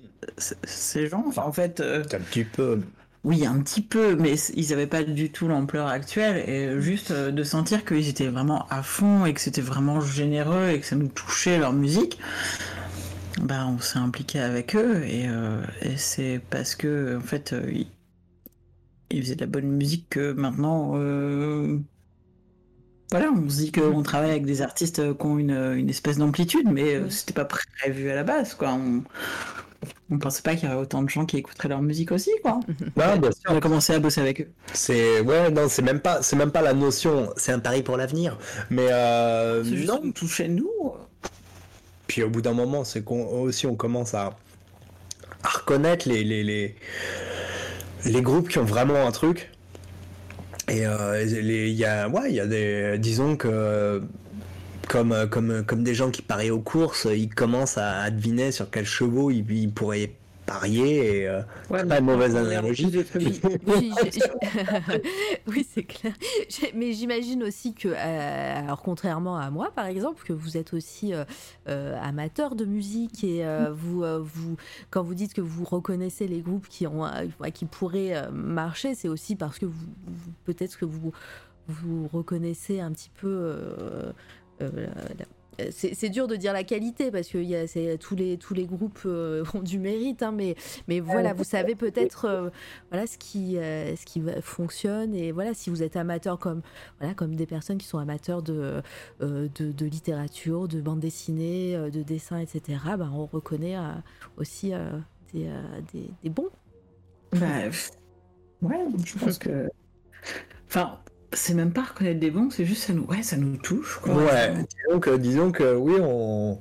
ces 0.64 1.08
gens. 1.08 1.24
Enfin, 1.26 1.42
en 1.42 1.52
fait, 1.52 1.80
euh, 1.80 2.02
un 2.12 2.20
petit 2.20 2.44
peu 2.44 2.80
oui, 3.24 3.46
un 3.46 3.58
petit 3.60 3.80
peu, 3.80 4.16
mais 4.16 4.34
ils 4.54 4.68
n'avaient 4.68 4.86
pas 4.86 5.02
du 5.02 5.30
tout 5.32 5.48
l'ampleur 5.48 5.86
actuelle. 5.86 6.48
Et 6.48 6.80
juste 6.80 7.10
euh, 7.10 7.30
de 7.30 7.42
sentir 7.42 7.84
qu'ils 7.86 8.08
étaient 8.08 8.28
vraiment 8.28 8.66
à 8.68 8.82
fond 8.82 9.24
et 9.24 9.32
que 9.32 9.40
c'était 9.40 9.62
vraiment 9.62 10.00
généreux 10.00 10.68
et 10.68 10.80
que 10.80 10.86
ça 10.86 10.94
nous 10.94 11.08
touchait 11.08 11.58
leur 11.58 11.72
musique, 11.72 12.18
bah, 13.40 13.66
on 13.66 13.78
s'est 13.80 13.98
impliqué 13.98 14.40
avec 14.40 14.76
eux. 14.76 15.02
Et, 15.04 15.26
euh, 15.26 15.62
et 15.80 15.96
c'est 15.96 16.38
parce 16.50 16.74
que, 16.74 17.16
en 17.16 17.22
fait, 17.22 17.54
ils, 17.72 17.86
ils 19.10 19.22
faisaient 19.22 19.36
de 19.36 19.40
la 19.40 19.46
bonne 19.46 19.70
musique 19.70 20.06
que 20.10 20.32
maintenant. 20.32 20.92
Voilà, 23.14 23.30
on 23.32 23.48
se 23.48 23.58
dit 23.58 23.70
qu'on 23.72 24.02
travaille 24.02 24.30
avec 24.32 24.44
des 24.44 24.60
artistes 24.60 25.16
qui 25.16 25.26
ont 25.26 25.38
une, 25.38 25.52
une 25.52 25.88
espèce 25.88 26.18
d'amplitude, 26.18 26.66
mais 26.68 26.96
euh, 26.96 27.08
c'était 27.10 27.32
pas 27.32 27.44
prévu 27.44 28.10
à 28.10 28.16
la 28.16 28.24
base, 28.24 28.54
quoi. 28.54 28.72
On, 28.72 29.04
on 30.10 30.18
pensait 30.18 30.42
pas 30.42 30.54
qu'il 30.56 30.68
y 30.68 30.72
aurait 30.72 30.80
autant 30.82 31.02
de 31.02 31.08
gens 31.08 31.26
qui 31.26 31.36
écouteraient 31.36 31.68
leur 31.68 31.82
musique 31.82 32.12
aussi, 32.12 32.30
quoi. 32.42 32.60
Non, 32.96 33.16
bien 33.18 33.30
sûr. 33.30 33.50
On 33.50 33.56
a 33.56 33.60
commencé 33.60 33.92
à 33.92 33.98
bosser 33.98 34.20
avec 34.20 34.40
eux. 34.40 34.48
C'est 34.72 35.20
ouais 35.20 35.50
non 35.50 35.68
c'est 35.68 35.82
même 35.82 36.00
pas 36.00 36.22
c'est 36.22 36.36
même 36.36 36.50
pas 36.50 36.62
la 36.62 36.74
notion 36.74 37.30
c'est 37.36 37.52
un 37.52 37.60
pari 37.60 37.82
pour 37.82 37.96
l'avenir 37.96 38.38
mais 38.70 38.88
euh, 38.92 39.62
C'est 39.64 39.76
juste 39.76 39.88
non 39.88 40.00
qu'on 40.00 40.12
touchait 40.12 40.48
nous. 40.48 40.70
puis 42.06 42.22
au 42.22 42.30
bout 42.30 42.42
d'un 42.42 42.52
moment 42.54 42.84
c'est 42.84 43.02
qu'on 43.02 43.24
aussi 43.42 43.66
on 43.66 43.76
commence 43.76 44.14
à, 44.14 44.36
à 45.42 45.48
reconnaître 45.48 46.08
les, 46.08 46.24
les, 46.24 46.44
les 46.44 46.76
les 48.04 48.22
groupes 48.22 48.48
qui 48.48 48.58
ont 48.58 48.64
vraiment 48.64 49.06
un 49.06 49.12
truc 49.12 49.50
et 50.68 50.86
euh, 50.86 51.24
il 51.24 51.74
y 51.74 51.84
a 51.84 52.08
ouais 52.08 52.30
il 52.30 52.36
y 52.36 52.40
a 52.40 52.46
des 52.46 52.96
disons 52.98 53.36
que 53.36 54.02
comme, 54.88 55.28
comme, 55.30 55.64
comme 55.64 55.82
des 55.82 55.94
gens 55.94 56.10
qui 56.10 56.20
parient 56.20 56.50
aux 56.50 56.60
courses, 56.60 57.08
ils 57.10 57.34
commencent 57.34 57.78
à, 57.78 58.02
à 58.02 58.10
deviner 58.10 58.52
sur 58.52 58.70
quels 58.70 58.86
chevaux 58.86 59.30
ils 59.30 59.70
pourraient 59.70 60.12
parier 60.46 61.20
et 61.20 61.28
euh, 61.28 61.42
Ouais, 61.70 61.84
pas 61.84 61.98
une 61.98 62.04
mauvaise 62.06 62.36
analogie. 62.36 62.86
Oui, 63.66 63.92
oui, 65.46 65.66
c'est 65.72 65.82
clair. 65.84 66.12
Mais 66.74 66.92
j'imagine 66.92 67.42
aussi 67.42 67.74
que, 67.74 67.88
euh, 67.88 68.58
alors 68.58 68.82
contrairement 68.82 69.36
à 69.38 69.50
moi 69.50 69.70
par 69.74 69.86
exemple, 69.86 70.24
que 70.26 70.32
vous 70.32 70.56
êtes 70.56 70.72
aussi 70.74 71.12
euh, 71.68 71.98
amateur 72.02 72.54
de 72.56 72.64
musique 72.64 73.24
et 73.24 73.44
euh, 73.46 73.72
vous, 73.72 74.02
vous, 74.22 74.56
quand 74.90 75.02
vous 75.02 75.14
dites 75.14 75.34
que 75.34 75.40
vous 75.40 75.64
reconnaissez 75.64 76.26
les 76.28 76.40
groupes 76.40 76.68
qui 76.68 76.86
ont, 76.86 77.04
qui 77.52 77.64
pourraient 77.64 78.30
marcher, 78.30 78.94
c'est 78.94 79.08
aussi 79.08 79.36
parce 79.36 79.58
que 79.58 79.66
vous, 79.66 79.86
vous- 80.06 80.32
peut-être 80.44 80.78
que 80.78 80.84
vous, 80.84 81.12
vous 81.68 82.08
reconnaissez 82.12 82.80
un 82.80 82.92
petit 82.92 83.10
peu. 83.20 83.56
la- 84.60 84.68
la- 84.68 85.26
c'est 85.70 86.08
dur 86.08 86.26
de 86.26 86.36
dire 86.36 86.52
la 86.52 86.64
qualité 86.64 87.10
parce 87.10 87.28
que 87.28 87.38
y 87.38 87.54
a, 87.54 87.66
tous, 87.98 88.14
les, 88.14 88.36
tous 88.38 88.54
les 88.54 88.66
groupes 88.66 89.00
euh, 89.06 89.44
ont 89.54 89.62
du 89.62 89.78
mérite, 89.78 90.22
hein, 90.22 90.32
mais, 90.32 90.54
mais 90.88 91.00
voilà, 91.00 91.32
vous 91.32 91.44
savez 91.44 91.74
peut-être 91.74 92.24
euh, 92.26 92.50
voilà 92.90 93.06
ce 93.06 93.18
qui, 93.18 93.58
euh, 93.58 93.94
ce 93.96 94.04
qui 94.04 94.20
va- 94.20 94.40
fonctionne 94.40 95.14
et 95.14 95.32
voilà 95.32 95.54
si 95.54 95.70
vous 95.70 95.82
êtes 95.82 95.96
amateur 95.96 96.38
comme 96.38 96.62
voilà 96.98 97.14
comme 97.14 97.34
des 97.36 97.46
personnes 97.46 97.78
qui 97.78 97.86
sont 97.86 97.98
amateurs 97.98 98.42
de, 98.42 98.82
de, 99.20 99.48
de 99.48 99.86
littérature, 99.86 100.68
de 100.68 100.80
bande 100.80 101.00
dessinée, 101.00 101.76
de 101.90 102.02
dessin, 102.02 102.38
etc. 102.38 102.78
ben, 102.98 103.10
on 103.14 103.26
reconnaît 103.26 103.76
aussi 104.36 104.72
des, 105.32 105.48
des, 105.92 106.10
des 106.22 106.30
bons. 106.30 106.50
Bah, 107.32 107.68
ouais, 108.62 108.86
je 109.04 109.18
pense 109.18 109.38
que. 109.38 109.68
Enfin, 110.68 110.98
c'est 111.34 111.54
même 111.54 111.72
pas 111.72 111.82
reconnaître 111.82 112.20
des 112.20 112.30
bons, 112.30 112.50
c'est 112.50 112.64
juste 112.64 112.84
ça 112.84 112.92
nous, 112.92 113.04
ouais, 113.06 113.22
ça 113.22 113.36
nous 113.36 113.56
touche. 113.56 113.98
Quoi. 114.02 114.14
Ouais, 114.14 114.52
disons 114.52 115.00
que, 115.00 115.16
disons 115.16 115.52
que 115.52 115.74
oui, 115.74 115.94
on, 116.00 116.58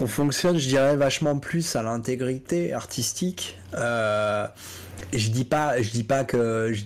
on 0.00 0.06
fonctionne, 0.06 0.58
je 0.58 0.68
dirais, 0.68 0.96
vachement 0.96 1.38
plus 1.38 1.76
à 1.76 1.82
l'intégrité 1.82 2.72
artistique. 2.72 3.58
Euh, 3.74 4.46
et 5.12 5.18
je 5.18 5.30
dis 5.30 5.44
pas, 5.44 5.80
je 5.80 5.90
dis 5.90 6.04
pas 6.04 6.24
que. 6.24 6.72
Je, 6.72 6.84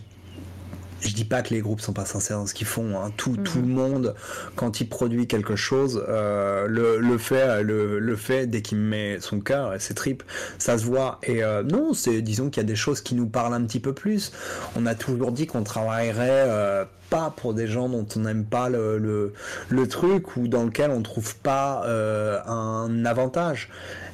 je 1.08 1.14
dis 1.14 1.24
pas 1.24 1.42
que 1.42 1.52
les 1.54 1.60
groupes 1.60 1.80
sont 1.80 1.92
pas 1.92 2.04
sincères 2.04 2.38
dans 2.38 2.46
ce 2.46 2.54
qu'ils 2.54 2.66
font. 2.66 2.98
hein. 2.98 3.10
Tout, 3.16 3.36
tout 3.36 3.60
le 3.60 3.66
monde, 3.68 4.14
quand 4.56 4.80
il 4.80 4.88
produit 4.88 5.26
quelque 5.26 5.56
chose, 5.56 6.04
euh, 6.08 6.66
le, 6.66 6.98
le 6.98 7.18
fait, 7.18 7.62
le, 7.62 7.98
le 7.98 8.16
fait 8.16 8.46
dès 8.46 8.62
qu'il 8.62 8.78
met 8.78 9.18
son 9.20 9.40
cœur 9.40 9.74
et 9.74 9.80
ses 9.80 9.94
tripes, 9.94 10.22
ça 10.58 10.78
se 10.78 10.84
voit. 10.84 11.18
Et 11.22 11.42
euh, 11.44 11.62
non, 11.62 11.94
c'est 11.94 12.22
disons 12.22 12.50
qu'il 12.50 12.62
y 12.62 12.66
a 12.66 12.68
des 12.68 12.76
choses 12.76 13.00
qui 13.00 13.14
nous 13.14 13.26
parlent 13.26 13.54
un 13.54 13.64
petit 13.64 13.80
peu 13.80 13.92
plus. 13.92 14.32
On 14.76 14.86
a 14.86 14.94
toujours 14.94 15.32
dit 15.32 15.46
qu'on 15.46 15.62
travaillerait 15.62 16.44
euh, 16.48 16.84
pas 17.10 17.32
pour 17.36 17.54
des 17.54 17.66
gens 17.66 17.88
dont 17.88 18.06
on 18.16 18.20
n'aime 18.20 18.44
pas 18.44 18.68
le, 18.68 18.98
le, 18.98 19.34
le 19.68 19.88
truc 19.88 20.36
ou 20.36 20.48
dans 20.48 20.64
lequel 20.64 20.90
on 20.90 21.02
trouve 21.02 21.36
pas 21.36 21.84
euh, 21.86 22.40
un 22.46 23.04
avantage. 23.04 23.68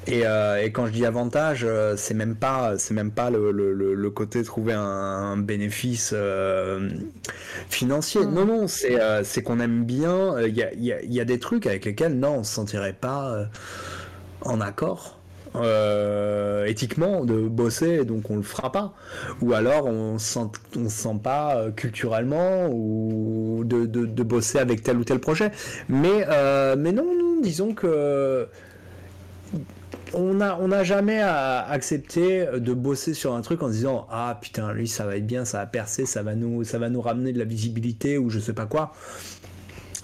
Et, 0.07 0.27
euh, 0.27 0.63
et 0.63 0.73
quand 0.73 0.87
je 0.87 0.93
dis 0.93 1.05
avantage, 1.05 1.65
euh, 1.65 1.95
c'est 1.97 2.15
même 2.15 2.35
pas, 2.37 2.79
c'est 2.79 2.95
même 2.95 3.13
pas 3.13 3.31
le, 3.31 3.53
le, 3.53 3.73
le, 3.75 3.95
le 3.95 4.11
côté 4.11 4.43
trouver 4.43 4.73
un, 4.73 4.81
un 4.83 5.37
bénéfice 5.37 6.13
euh, 6.15 6.91
financier. 7.69 8.25
Non, 8.27 8.47
non, 8.47 8.67
c'est 8.67 9.01
euh, 9.01 9.23
c'est 9.25 9.43
qu'on 9.43 9.61
aime 9.61 9.85
bien. 9.85 10.41
Il 10.41 10.57
y, 10.57 10.63
a, 10.63 10.73
y, 10.75 10.93
a, 10.93 11.03
y 11.03 11.21
a 11.21 11.25
des 11.25 11.39
trucs 11.39 11.67
avec 11.67 11.85
lesquels 11.85 12.19
non, 12.19 12.39
on 12.39 12.45
se 12.45 12.55
sentirait 12.55 12.95
pas 12.95 13.47
en 14.43 14.61
accord. 14.61 15.17
Euh, 15.57 16.65
éthiquement 16.67 17.25
de 17.25 17.35
bosser 17.49 18.05
donc 18.05 18.31
on 18.31 18.37
le 18.37 18.43
fera 18.43 18.71
pas 18.71 18.95
ou 19.41 19.53
alors 19.53 19.87
on 19.87 20.17
se 20.17 20.35
sent, 20.35 20.47
on 20.77 20.89
se 20.89 20.97
sent 21.03 21.19
pas 21.25 21.57
euh, 21.57 21.71
culturellement 21.73 22.69
ou 22.71 23.65
de, 23.65 23.85
de, 23.85 24.07
de, 24.07 24.23
bosser 24.23 24.59
avec 24.61 24.85
tel 24.85 24.97
ou 24.99 25.03
tel 25.03 25.19
projet 25.19 25.51
mais 25.89 26.25
euh, 26.29 26.77
mais 26.79 26.93
non, 26.93 27.03
non 27.03 27.41
disons 27.43 27.75
que 27.75 28.47
on 30.15 30.35
n'a 30.35 30.59
on 30.61 30.73
a 30.73 30.83
jamais 30.85 31.21
à 31.21 31.61
accepté 31.69 32.47
de 32.57 32.75
bosser 32.75 33.15
sur 33.15 33.35
un 33.35 33.41
truc 33.43 33.63
en 33.63 33.69
se 33.69 33.73
disant 33.73 34.07
ah 34.11 34.39
putain 34.41 34.73
lui 34.73 34.89
ça 34.89 35.05
va 35.05 35.17
être 35.17 35.27
bien 35.27 35.45
ça 35.45 35.59
va 35.59 35.67
percer 35.67 36.07
ça 36.07 36.23
va 36.23 36.35
nous 36.35 36.65
ça 36.65 36.79
va 36.79 36.89
nous 36.89 37.01
ramener 37.01 37.33
de 37.33 37.39
la 37.39 37.45
visibilité 37.45 38.19
ou 38.19 38.31
je 38.31 38.39
sais 38.39 38.53
pas 38.53 38.67
quoi. 38.67 38.93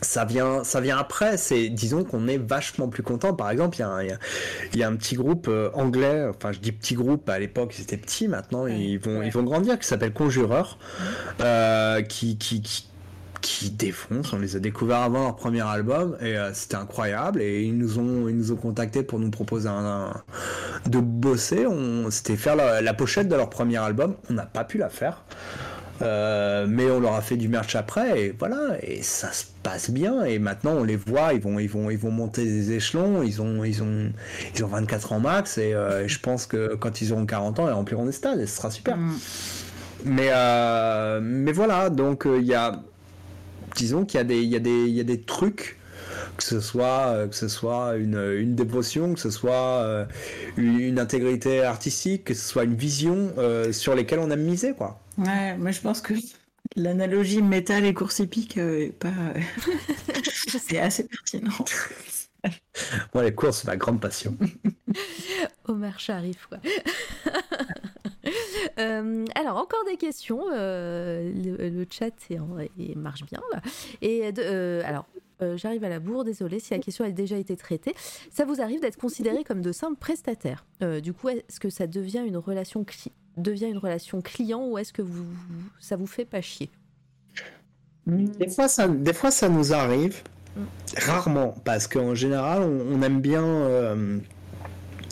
Ça 0.03 0.27
vient 0.27 0.63
ça 0.63 0.81
vient 0.81 0.99
après. 0.99 1.37
C'est 1.39 1.69
disons 1.71 2.05
qu'on 2.05 2.29
est 2.29 2.37
vachement 2.37 2.89
plus 2.89 3.03
content. 3.03 3.33
Par 3.35 3.51
exemple 3.51 3.77
il 3.79 3.81
y, 3.81 3.83
a 3.83 3.89
un, 3.89 4.03
il, 4.03 4.09
y 4.09 4.13
a, 4.13 4.19
il 4.75 4.79
y 4.79 4.83
a 4.83 4.89
un 4.89 4.97
petit 4.97 5.17
groupe 5.17 5.47
euh, 5.49 5.71
anglais 5.75 6.27
enfin 6.29 6.53
je 6.53 6.59
dis 6.59 6.73
petit 6.73 6.95
groupe 6.95 7.29
à 7.29 7.39
l'époque 7.39 7.73
c'était 7.73 7.97
petit 7.97 8.29
maintenant 8.29 8.67
ils 8.67 8.99
vont 8.99 9.21
ouais. 9.21 9.27
ils 9.27 9.33
vont 9.33 9.43
grandir 9.43 9.79
qui 9.79 9.87
s'appelle 9.87 10.13
Conjureur 10.13 10.79
euh, 11.41 12.03
qui, 12.03 12.37
qui, 12.37 12.61
qui 12.61 12.89
qui 13.41 13.71
défoncent. 13.71 14.33
On 14.33 14.39
les 14.39 14.57
a 14.57 14.59
découverts 14.61 14.99
avant 15.03 15.23
leur 15.25 15.37
premier 15.37 15.61
album 15.63 16.17
et 16.21 16.37
euh, 16.37 16.53
c'était 16.55 16.77
incroyable. 16.77 17.41
Et 17.43 17.63
ils 17.65 17.77
nous 17.77 17.99
ont, 17.99 18.29
ils 18.29 18.37
nous 18.37 18.53
ont 18.53 18.57
contactés 18.57 19.03
pour 19.03 19.19
nous 19.19 19.31
proposer 19.31 19.69
un, 19.69 19.85
un- 19.85 20.23
de 20.89 20.99
bosser. 21.01 21.67
On, 21.67 22.11
c'était 22.11 22.37
faire 22.37 22.57
la, 22.57 22.81
la 22.83 22.95
pochette 22.95 23.29
de 23.29 23.35
leur 23.37 23.51
premier 23.51 23.79
album. 23.79 24.15
On 24.31 24.35
n'a 24.35 24.47
pas 24.47 24.65
pu 24.65 24.79
la 24.79 24.89
faire. 24.89 25.25
Euh, 26.03 26.67
mais 26.69 26.91
on 26.91 27.01
leur 27.01 27.15
a 27.15 27.23
fait 27.23 27.39
du 27.39 27.49
merch 27.49 27.75
après 27.75 28.21
et 28.21 28.35
voilà 28.39 28.77
et 28.83 29.03
ça 29.03 29.33
se 29.33 29.45
passe 29.63 29.89
bien 29.91 30.25
et 30.25 30.39
maintenant 30.39 30.73
on 30.73 30.85
les 30.85 30.97
voit 30.97 31.33
ils 31.33 31.41
vont 31.41 31.59
ils 31.59 31.71
vont 31.71 31.89
ils 31.89 31.97
vont 31.97 32.11
monter 32.11 32.45
des 32.45 32.73
échelons 32.73 33.23
ils 33.23 33.41
ont 33.41 33.65
ils 33.65 33.83
ont 33.83 34.13
ils 34.55 34.63
ont 34.63 34.67
24 34.69 35.13
ans 35.15 35.21
max 35.21 35.57
et, 35.57 35.73
euh, 35.73 36.05
et 36.05 36.09
je 36.09 36.21
pense 36.21 36.45
que 36.45 36.75
quand 36.75 37.01
ils 37.01 37.15
auront 37.15 37.25
40 37.25 37.61
ans 37.61 37.69
ils 37.69 37.73
rempliront 37.73 38.05
des 38.05 38.13
stades 38.13 38.39
et 38.41 38.47
ce 38.47 38.59
sera 38.59 38.71
super 38.71 38.99
Mm. 38.99 39.15
mais, 40.05 40.31
mais 41.23 41.53
voilà, 41.53 41.89
donc 41.89 42.27
il 42.27 42.45
y 42.45 42.53
a. 42.55 42.83
Disons 43.77 44.05
qu'il 44.05 44.19
y, 44.19 44.21
a 44.21 44.25
des- 44.25 44.43
il 44.43 44.49
y, 44.49 44.57
a 44.57 44.61
des- 44.61 44.85
il 44.87 44.95
y 44.95 45.01
a 45.01 45.05
des 45.05 45.21
trucs, 45.23 45.77
que 46.37 46.43
ce 46.43 46.61
soit, 46.61 47.29
que 47.29 47.37
ce 47.37 47.49
soit 47.49 47.97
une, 47.97 48.17
une 48.39 48.55
dévotion, 48.55 49.15
que 49.15 49.21
ce 49.21 49.31
soit 49.31 49.53
euh, 49.83 50.05
une, 50.57 50.81
une 50.81 50.99
intégrité 50.99 51.63
artistique, 51.63 52.25
que 52.25 52.35
ce 52.35 52.47
soit 52.49 52.65
une 52.65 52.75
vision 52.75 53.33
euh, 53.39 53.73
sur 53.73 53.95
lesquelles 53.95 54.19
on 54.21 54.31
aime 54.31 54.43
miser, 54.45 54.73
quoi. 54.75 55.01
Ouais, 55.19 55.57
moi 55.57 55.71
je 55.71 55.81
pense 55.81 56.01
que 56.01 56.15
l'analogie 56.77 57.41
métal 57.43 57.85
et 57.87 57.95
course 57.95 58.19
hippique 58.19 58.59
euh, 58.59 58.87
est 58.87 58.93
pas. 58.93 59.13
c'est 60.61 60.79
assez 60.79 61.05
pertinent. 61.07 61.53
Moi, 63.15 63.25
les 63.25 63.35
courses, 63.35 63.63
c'est 63.63 63.67
ma 63.67 63.77
grande 63.77 64.01
passion. 64.01 64.37
Omar 65.67 65.99
Sharif, 65.99 66.47
quoi. 66.49 66.59
Euh, 68.79 69.25
alors, 69.35 69.57
encore 69.57 69.85
des 69.87 69.97
questions. 69.97 70.43
euh, 70.53 71.33
le, 71.35 71.87
chat 71.91 72.11
est 72.31 72.97
marche 72.97 73.25
bien. 73.25 73.41
Et 74.03 74.31
euh, 74.39 74.83
alors, 74.85 75.07
j'arrive 75.57 75.85
à 75.85 75.89
la 75.89 75.99
bourre, 75.99 76.25
désolé 76.25 76.61
si 76.61 76.75
la 76.75 76.81
question 76.81 77.05
a 77.05 77.11
déjà 77.11 77.37
été 77.37 77.57
traitée. 77.57 77.95
Ça 78.31 78.45
vous 78.45 78.61
arrive 78.61 78.81
d'être 78.81 78.99
considéré 78.99 79.45
comme 79.45 79.63
de 79.63 79.73
simples 79.73 79.99
prestataires? 79.99 80.65
Du 81.03 81.13
coup, 81.13 81.29
est-ce 81.29 81.61
que 81.61 81.71
ça 81.71 81.87
devient 81.87 82.23
une 82.27 82.37
relation, 82.37 82.85
devient 83.37 83.67
une 83.67 83.79
relation 83.79 84.21
client 84.21 84.67
ou 84.67 84.79
est-ce 84.79 84.93
que 84.93 85.03
vous, 85.03 85.27
ça 85.81 85.97
vous 85.97 86.07
fait 86.07 86.25
pas 86.25 86.41
chier? 86.41 86.71
Des 88.07 88.49
fois, 88.49 88.69
ça, 88.69 88.87
des 88.87 89.13
fois, 89.13 89.31
ça 89.31 89.49
nous 89.49 89.73
arrive. 89.73 90.23
Rarement, 90.97 91.55
parce 91.65 91.87
qu'en 91.87 92.15
général, 92.15 92.63
on, 92.63 93.03
aime 93.03 93.21
bien, 93.21 93.43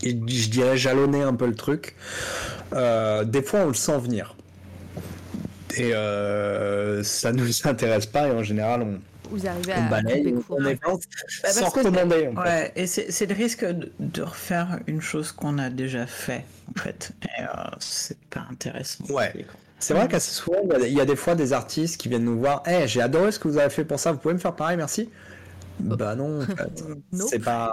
je 0.03 0.49
dirais, 0.49 0.79
jalonner 0.79 1.23
un 1.23 1.35
peu 1.35 1.47
le 1.47 1.55
truc. 1.55 1.97
Euh, 2.75 3.25
des 3.25 3.43
fois, 3.43 3.61
on 3.61 3.69
le 3.69 3.75
sent 3.75 3.99
venir. 3.99 4.37
Et 5.77 5.93
euh, 5.95 7.03
ça 7.03 7.33
nous 7.33 7.47
intéresse 7.67 8.07
pas, 8.07 8.29
et 8.29 8.31
en 8.31 8.43
général, 8.43 8.83
on, 8.83 9.01
Vous 9.31 9.47
arrivez 9.47 9.73
on 9.77 9.87
à 9.87 9.89
balaye, 9.89 10.35
on, 10.49 10.65
évente 10.65 11.03
Bah, 11.43 11.49
sans 11.51 11.69
recommander. 11.69 12.29
en 12.37 12.43
fait. 12.43 12.49
Ouais, 12.49 12.73
et 12.77 12.87
c'est 12.87 13.27
le 13.27 13.35
risque 13.35 13.65
de, 13.65 13.91
de 13.99 14.23
refaire 14.23 14.79
une 14.87 15.01
chose 15.01 15.33
qu'on 15.33 15.59
a 15.59 15.71
déjà 15.71 16.07
fait, 16.07 16.45
en 16.77 16.81
fait. 16.81 17.11
Et 17.25 17.43
euh, 17.43 17.47
c'est 17.81 18.19
pas 18.29 18.45
intéressant. 18.51 19.05
Ouais. 19.11 19.33
C'est 19.81 19.95
vrai 19.95 20.09
qu'assez 20.09 20.31
souvent, 20.33 20.59
il 20.65 20.71
y 20.71 20.75
a 20.75 20.79
des- 20.79 20.89
il 20.89 20.95
y, 20.95 21.01
a 21.01 21.05
des 21.05 21.17
fois 21.17 21.35
des 21.35 21.53
artistes 21.53 22.01
qui 22.01 22.09
viennent 22.09 22.25
nous 22.25 22.39
voir. 22.39 22.63
Eh, 22.67 22.87
j'ai 22.89 23.03
adoré 23.03 23.33
ce 23.33 23.39
que 23.39 23.49
vous 23.49 23.59
avez 23.59 23.69
fait 23.69 23.85
pour 23.85 23.99
ça. 23.99 24.13
Vous 24.13 24.19
pouvez 24.19 24.33
me 24.35 24.39
faire 24.39 24.55
pareil, 24.55 24.77
merci? 24.79 25.11
Bah 25.81 26.15
non, 26.15 26.41
en 26.41 26.47
fait. 26.47 26.85
Nope. 27.13 27.29
c'est 27.29 27.41
pas. 27.41 27.71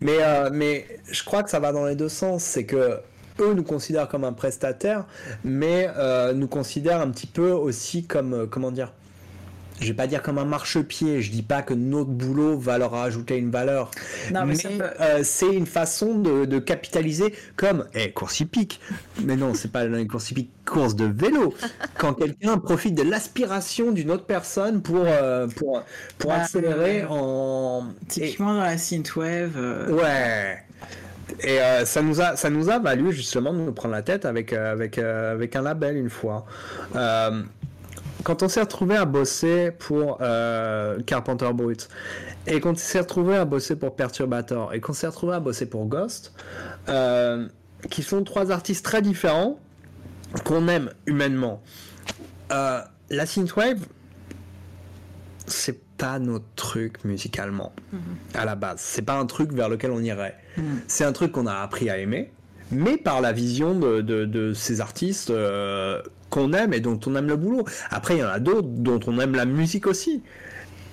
Mais 0.00 0.16
euh, 0.20 0.50
mais 0.52 0.86
je 1.10 1.22
crois 1.24 1.42
que 1.44 1.48
ça 1.50 1.60
va 1.60 1.72
dans 1.72 1.86
les 1.86 1.94
deux 1.94 2.08
sens. 2.10 2.42
C'est 2.42 2.64
que 2.66 2.98
eux 3.40 3.54
nous 3.54 3.62
considèrent 3.64 4.08
comme 4.08 4.24
un 4.24 4.32
prestataire, 4.32 5.06
mais 5.44 5.88
euh, 5.96 6.32
nous 6.32 6.48
considèrent 6.48 7.00
un 7.00 7.10
petit 7.10 7.26
peu 7.26 7.50
aussi 7.50 8.04
comme 8.06 8.32
euh, 8.34 8.46
comment 8.46 8.70
dire. 8.70 8.92
Je 9.80 9.86
vais 9.86 9.94
pas 9.94 10.08
dire 10.08 10.22
comme 10.22 10.38
un 10.38 10.44
marchepied. 10.44 11.22
Je 11.22 11.30
dis 11.30 11.42
pas 11.44 11.62
que 11.62 11.72
notre 11.72 12.10
boulot 12.10 12.58
va 12.58 12.78
leur 12.78 12.94
ajouter 12.96 13.36
une 13.36 13.52
valeur. 13.52 13.92
Non, 14.34 14.40
mais 14.40 14.46
mais 14.46 14.54
ça 14.56 14.68
peut- 14.70 14.82
euh, 15.00 15.20
c'est 15.22 15.54
une 15.54 15.66
façon 15.66 16.16
de, 16.18 16.46
de 16.46 16.58
capitaliser 16.58 17.32
comme 17.54 17.84
eh, 17.94 18.10
course 18.10 18.40
hippique. 18.40 18.80
Mais 19.22 19.36
non, 19.36 19.54
c'est 19.54 19.70
pas 19.70 19.84
une 19.84 20.08
course 20.08 20.32
hippique, 20.32 20.50
course 20.66 20.96
de 20.96 21.04
vélo. 21.04 21.54
Quand 21.96 22.14
quelqu'un 22.14 22.58
profite 22.58 22.96
de 22.96 23.04
l'aspiration 23.04 23.92
d'une 23.92 24.10
autre 24.10 24.24
personne 24.26 24.82
pour, 24.82 25.04
euh, 25.06 25.46
pour, 25.46 25.80
pour 26.18 26.30
Bah, 26.30 26.38
accélérer 26.42 27.04
en. 27.08 27.84
et- 28.02 28.06
Typiquement 28.08 28.54
dans 28.54 28.62
la 28.62 28.78
synthwave. 28.78 29.52
euh, 29.56 29.92
Ouais. 29.92 30.58
Et 31.40 31.60
euh, 31.60 31.84
ça 31.84 32.02
nous 32.02 32.20
a 32.20 32.36
ça 32.36 32.50
nous 32.50 32.70
a 32.70 32.78
valu 32.78 33.12
justement 33.12 33.52
de 33.52 33.58
nous 33.58 33.72
prendre 33.72 33.94
la 33.94 34.02
tête 34.02 34.24
avec 34.24 34.52
euh, 34.52 34.72
avec 34.72 34.98
euh, 34.98 35.32
avec 35.32 35.56
un 35.56 35.62
label 35.62 35.96
une 35.96 36.10
fois. 36.10 36.46
Quand 38.24 38.42
on 38.42 38.48
s'est 38.48 38.60
retrouvé 38.60 38.96
à 38.96 39.04
bosser 39.04 39.70
pour 39.70 40.18
Carpenter 41.06 41.50
Brut 41.54 41.88
et 42.46 42.60
qu'on 42.60 42.74
s'est 42.74 43.00
retrouvé 43.00 43.36
à 43.36 43.44
bosser 43.44 43.76
pour 43.76 43.94
Perturbator 43.94 44.74
et 44.74 44.80
qu'on 44.80 44.92
s'est 44.92 45.06
retrouvé 45.06 45.34
à 45.34 45.40
bosser 45.40 45.66
pour 45.66 45.86
Ghost, 45.86 46.34
qui 47.90 48.02
sont 48.02 48.24
trois 48.24 48.50
artistes 48.50 48.84
très 48.84 49.02
différents 49.02 49.60
qu'on 50.44 50.66
aime 50.66 50.90
humainement. 51.06 51.62
La 52.50 53.24
synthwave, 53.24 53.86
c'est 55.46 55.78
pas 55.98 56.18
notre 56.18 56.44
truc 56.56 57.04
musicalement 57.04 57.72
à 58.34 58.44
la 58.44 58.54
base. 58.54 58.78
C'est 58.80 59.02
pas 59.02 59.18
un 59.18 59.26
truc 59.26 59.52
vers 59.52 59.68
lequel 59.68 59.90
on 59.90 60.00
irait. 60.00 60.36
C'est 60.86 61.04
un 61.04 61.12
truc 61.12 61.32
qu'on 61.32 61.46
a 61.46 61.54
appris 61.56 61.90
à 61.90 61.98
aimer, 61.98 62.32
mais 62.70 62.96
par 62.96 63.20
la 63.20 63.32
vision 63.32 63.78
de, 63.78 64.00
de- 64.00 64.24
de 64.24 64.52
ces 64.54 64.80
artistes 64.80 65.30
euh, 65.30 66.00
qu'on 66.30 66.52
aime 66.52 66.72
et 66.72 66.80
dont 66.80 66.98
on 67.06 67.14
aime 67.16 67.26
le 67.28 67.36
boulot. 67.36 67.64
Après, 67.90 68.16
il 68.16 68.20
y 68.20 68.24
en 68.24 68.28
a 68.28 68.38
d'autres 68.38 68.68
dont 68.68 69.00
on 69.06 69.18
aime 69.20 69.34
la 69.34 69.44
musique 69.44 69.86
aussi. 69.86 70.22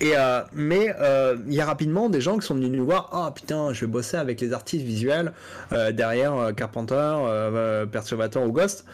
Et 0.00 0.12
euh, 0.16 0.42
mais 0.52 0.94
euh, 1.00 1.36
il 1.46 1.54
y 1.54 1.60
a 1.60 1.64
rapidement 1.66 2.08
des 2.10 2.20
gens 2.20 2.36
qui 2.36 2.46
sont 2.46 2.54
venus 2.54 2.70
nous 2.70 2.84
voir. 2.84 3.08
Ah 3.12 3.32
putain, 3.34 3.72
je 3.72 3.80
vais 3.86 3.90
bosser 3.90 4.18
avec 4.18 4.40
les 4.42 4.52
artistes 4.52 4.84
visuels 4.84 5.32
euh, 5.72 5.90
derrière 5.92 6.52
Carpenter, 6.54 7.86
Perturbator 7.90 8.44
ou 8.44 8.52
Ghost. 8.52 8.84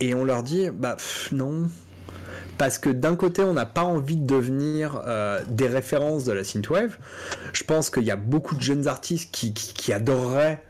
Et 0.00 0.14
on 0.14 0.24
leur 0.24 0.42
dit, 0.42 0.70
bah 0.72 0.94
pff, 0.96 1.30
non. 1.32 1.68
Parce 2.58 2.78
que 2.78 2.88
d'un 2.88 3.16
côté, 3.16 3.42
on 3.42 3.52
n'a 3.52 3.66
pas 3.66 3.82
envie 3.82 4.16
de 4.16 4.26
devenir 4.26 5.02
euh, 5.06 5.40
des 5.48 5.68
références 5.68 6.24
de 6.24 6.32
la 6.32 6.42
synthwave. 6.42 6.96
Je 7.52 7.64
pense 7.64 7.90
qu'il 7.90 8.04
y 8.04 8.10
a 8.10 8.16
beaucoup 8.16 8.54
de 8.54 8.62
jeunes 8.62 8.88
artistes 8.88 9.30
qui, 9.32 9.52
qui, 9.52 9.74
qui 9.74 9.92
adoreraient 9.92 10.62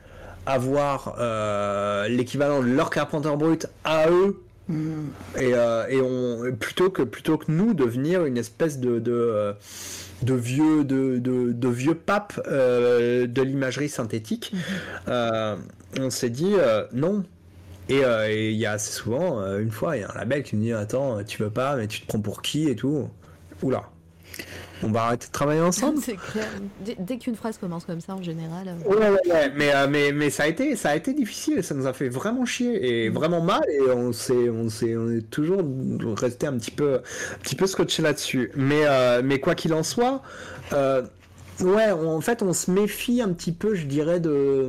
avoir 0.47 1.17
euh, 1.19 2.09
l'équivalent 2.09 2.61
de 2.63 2.69
leur 2.69 2.91
Carpenter 2.91 3.35
Brut 3.37 3.67
à 3.85 4.11
eux. 4.11 4.43
Et, 5.39 5.55
euh, 5.55 5.87
et 5.89 6.01
on, 6.01 6.53
plutôt, 6.57 6.91
que, 6.91 7.03
plutôt 7.03 7.39
que 7.39 7.53
nous 7.53 7.73
devenir 7.73 8.25
une 8.25 8.37
espèce 8.37 8.81
de, 8.81 8.99
de, 8.99 9.55
de 10.23 10.35
vieux, 10.35 10.83
de, 10.83 11.19
de, 11.19 11.53
de 11.53 11.69
vieux 11.69 11.95
pape 11.95 12.41
de 12.49 13.43
l'imagerie 13.43 13.89
synthétique, 13.89 14.53
euh, 15.07 15.55
on 16.01 16.11
s'est 16.11 16.31
dit 16.31 16.55
non. 16.93 17.23
Et 17.89 18.05
euh, 18.05 18.29
et 18.31 18.51
il 18.51 18.57
y 18.57 18.67
a 18.67 18.73
assez 18.73 18.93
souvent, 18.93 19.41
euh, 19.41 19.61
une 19.61 19.71
fois, 19.71 19.97
il 19.97 20.01
y 20.01 20.05
a 20.05 20.11
un 20.11 20.15
label 20.15 20.43
qui 20.43 20.57
me 20.57 20.63
dit 20.63 20.73
Attends, 20.73 21.23
tu 21.25 21.43
veux 21.43 21.51
pas, 21.51 21.77
mais 21.77 21.87
tu 21.87 22.01
te 22.01 22.07
prends 22.07 22.21
pour 22.21 22.43
qui 22.43 22.69
et 22.69 22.77
tout. 22.77 23.09
Oula, 23.63 23.85
on 24.83 24.91
va 24.91 25.05
arrêter 25.05 25.27
de 25.29 25.33
travailler 25.33 25.61
ensemble. 25.63 26.01
Clair. 26.33 26.47
Dès, 26.99 27.19
qu'une 27.19 27.37
phrase 27.37 27.59
commence 27.59 27.85
comme 27.87 28.01
ça, 28.01 28.15
en 28.15 28.23
général. 28.23 28.69
euh, 28.69 28.89
Ouais, 28.89 28.97
ouais, 29.11 29.33
ouais. 29.33 29.53
Mais, 29.57 29.75
euh, 29.75 29.87
mais, 29.89 30.13
mais 30.13 30.31
ça, 30.31 30.45
a 30.45 30.47
été, 30.49 30.77
ça 30.77 30.91
a 30.91 30.97
été 30.97 31.15
difficile, 31.15 31.63
ça 31.65 31.75
nous 31.75 31.87
a 31.87 31.93
fait 31.95 32.09
vraiment 32.09 32.45
chier 32.45 33.05
et 33.05 33.09
vraiment 33.09 33.41
mal 33.41 33.63
et 33.71 33.81
on, 33.91 34.13
s'est, 34.13 34.51
on, 34.51 34.69
s'est, 34.69 34.97
on 34.97 35.11
est 35.11 35.31
toujours 35.31 35.63
resté 36.17 36.47
un 36.47 36.59
petit 36.59 36.71
peu, 36.73 36.97
un 36.97 37.39
petit 37.43 37.57
peu 37.57 37.67
scotché 37.67 38.03
là-dessus. 38.03 38.51
Mais, 38.57 38.83
euh, 38.87 39.23
mais 39.25 39.41
quoi 39.41 39.55
qu'il 39.55 39.73
en 39.75 39.83
soit, 39.83 40.23
ouais, 41.61 41.93
on- 41.93 42.17
en 42.17 42.21
fait, 42.21 42.43
on 42.43 42.53
se 42.53 42.71
méfie 42.71 43.23
un 43.23 43.33
petit 43.33 43.53
peu, 43.53 43.75
je 43.75 43.87
dirais, 43.87 44.21
de. 44.21 44.69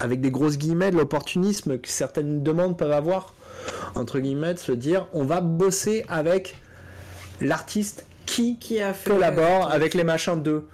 Avec 0.00 0.20
des 0.20 0.30
grosses 0.30 0.58
guillemets, 0.58 0.90
de 0.90 0.96
l'opportunisme 0.96 1.78
que 1.78 1.88
certaines 1.88 2.42
demandes 2.42 2.76
peuvent 2.76 2.92
avoir, 2.92 3.34
entre 3.94 4.18
guillemets, 4.18 4.54
de 4.54 4.58
se 4.58 4.72
dire 4.72 5.06
on 5.12 5.24
va 5.24 5.40
bosser 5.40 6.04
avec 6.08 6.56
l'artiste 7.40 8.04
qui 8.26 8.58
Qui 8.58 8.80
a 8.80 8.92
fait 8.92 9.10
collabore 9.10 9.70
avec 9.70 9.94
les 9.94 10.02
machins 10.02 10.42
d'eux. 10.42 10.66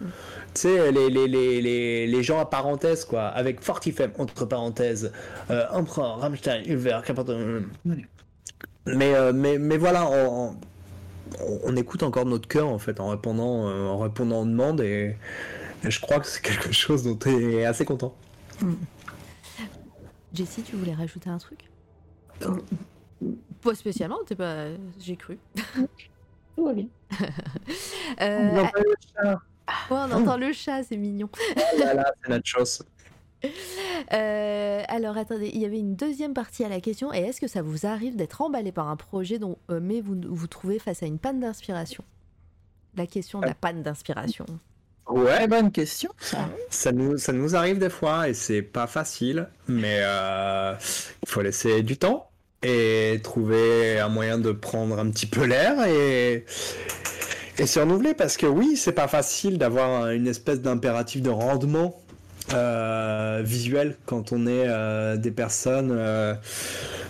Tu 0.55 0.63
sais, 0.63 0.91
les, 0.91 1.11
les, 1.11 1.29
les, 1.29 1.61
les, 1.61 2.07
les 2.07 2.23
gens 2.23 2.41
à 2.41 2.47
parenthèse, 2.47 3.05
quoi, 3.05 3.25
avec 3.27 3.61
Fortifem, 3.61 4.11
entre 4.19 4.47
parenthèses, 4.47 5.13
euh, 5.51 5.65
Empereur, 5.71 6.19
Rammstein, 6.21 6.63
Ulver, 6.67 7.01
Carpenter. 7.05 7.37
Ouais. 7.85 8.07
Mais, 8.87 9.15
euh, 9.15 9.33
mais, 9.35 9.59
mais 9.59 9.77
voilà, 9.77 10.09
on, 10.09 10.57
on, 11.41 11.61
on 11.65 11.77
écoute 11.77 12.03
encore 12.03 12.25
notre 12.25 12.49
cœur, 12.49 12.69
en 12.69 12.79
fait, 12.79 13.01
en 13.01 13.09
répondant, 13.09 13.69
euh, 13.69 13.87
en 13.87 13.99
répondant 13.99 14.43
aux 14.43 14.47
demandes, 14.47 14.81
et, 14.81 15.17
et 15.85 15.91
je 15.91 16.01
crois 16.01 16.21
que 16.21 16.27
c'est 16.27 16.43
quelque 16.43 16.73
chose 16.73 17.03
dont 17.03 17.17
tu 17.17 17.57
es 17.57 17.65
assez 17.65 17.85
content. 17.85 18.15
Jessie, 20.35 20.63
tu 20.63 20.77
voulais 20.77 20.95
rajouter 20.95 21.31
un 21.31 21.39
truc? 21.39 21.69
Pas 23.61 23.75
spécialement, 23.75 24.19
t'es 24.27 24.35
pas. 24.35 24.67
J'ai 24.99 25.17
cru. 25.17 25.39
Tout 26.57 26.65
va 26.65 26.73
bien. 26.75 26.87
Euh, 28.21 28.53
Non, 28.53 28.69
pas 28.69 28.81
le 28.81 28.95
chat. 29.15 29.39
oh, 29.91 29.95
on 29.95 30.11
entend 30.13 30.37
le 30.37 30.53
chat, 30.53 30.83
c'est 30.83 30.97
mignon. 30.97 31.29
Oh 31.35 31.79
là 31.79 31.95
là, 31.95 32.13
c'est 32.23 32.31
notre 32.31 32.47
chose. 32.47 32.83
Euh, 34.13 34.83
alors 34.89 35.17
attendez, 35.17 35.51
il 35.53 35.61
y 35.61 35.65
avait 35.65 35.79
une 35.79 35.97
deuxième 35.97 36.33
partie 36.33 36.65
à 36.65 36.69
la 36.69 36.81
question. 36.81 37.13
Et 37.13 37.19
est-ce 37.19 37.41
que 37.41 37.49
ça 37.49 37.63
vous 37.63 37.87
arrive 37.87 38.15
d'être 38.15 38.41
emballé 38.41 38.71
par 38.71 38.89
un 38.89 38.97
projet 38.97 39.39
dont 39.39 39.59
euh, 39.71 39.81
mais 39.83 40.01
vous 40.01 40.17
vous 40.29 40.47
trouvez 40.47 40.79
face 40.79 41.03
à 41.03 41.07
une 41.07 41.19
panne 41.19 41.41
d'inspiration? 41.41 42.05
La 42.95 43.07
question 43.07 43.41
de 43.41 43.47
la 43.47 43.55
panne 43.55 43.83
d'inspiration. 43.83 44.45
Ouais, 45.09 45.47
bonne 45.49 45.73
question. 45.73 46.11
ça. 46.19 46.49
Ça 46.71 46.93
nous, 46.93 47.19
ça 47.19 47.33
nous 47.33 47.55
arrive 47.57 47.79
des 47.79 47.91
fois 47.91 48.29
et 48.29 48.35
c'est 48.35 48.63
pas 48.63 48.87
facile, 48.87 49.49
mais 49.69 49.99
euh, 50.03 50.75
il 51.23 51.29
faut 51.29 51.43
laisser 51.43 51.83
du 51.83 51.99
temps 51.99 52.31
et 52.63 53.21
trouver 53.23 53.99
un 53.99 54.09
moyen 54.09 54.39
de 54.39 54.53
prendre 54.53 54.99
un 54.99 55.11
petit 55.11 55.27
peu 55.27 55.45
l'air 55.45 55.85
et, 55.87 56.45
et 57.59 57.67
se 57.67 57.81
renouveler 57.81 58.15
parce 58.15 58.37
que 58.37 58.47
oui, 58.47 58.77
c'est 58.77 58.93
pas 58.93 59.09
facile 59.09 59.59
d'avoir 59.59 60.11
une 60.11 60.27
espèce 60.27 60.61
d'impératif 60.61 61.23
de 61.23 61.31
rendement 61.31 62.02
visuel 63.43 63.97
quand 64.07 64.33
on 64.33 64.47
est 64.47 64.67
euh, 64.67 65.17
des 65.17 65.31
personnes 65.31 65.91
euh, 65.93 66.35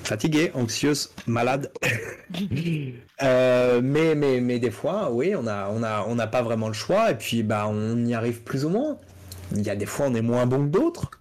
fatiguées, 0.04 0.50
anxieuses, 0.54 1.12
malades. 1.26 1.70
Euh, 3.22 3.80
mais, 3.84 4.16
mais, 4.16 4.40
mais 4.40 4.58
des 4.58 4.72
fois, 4.72 5.12
oui, 5.12 5.36
on 5.36 5.44
n'a 5.44 5.68
on 5.70 5.84
a, 5.84 6.04
on 6.08 6.16
n'a 6.16 6.26
pas 6.26 6.42
vraiment 6.42 6.66
le 6.66 6.74
choix 6.74 7.12
et 7.12 7.14
puis 7.14 7.44
bah, 7.44 7.68
on 7.68 8.04
y 8.04 8.14
arrive 8.14 8.42
plus 8.42 8.64
ou 8.64 8.68
moins. 8.68 8.96
Il 9.54 9.62
y 9.62 9.70
a 9.70 9.76
des 9.76 9.86
fois, 9.86 10.06
on 10.08 10.14
est 10.16 10.22
moins 10.22 10.44
bon 10.44 10.64
que 10.64 10.70
d'autres. 10.70 11.12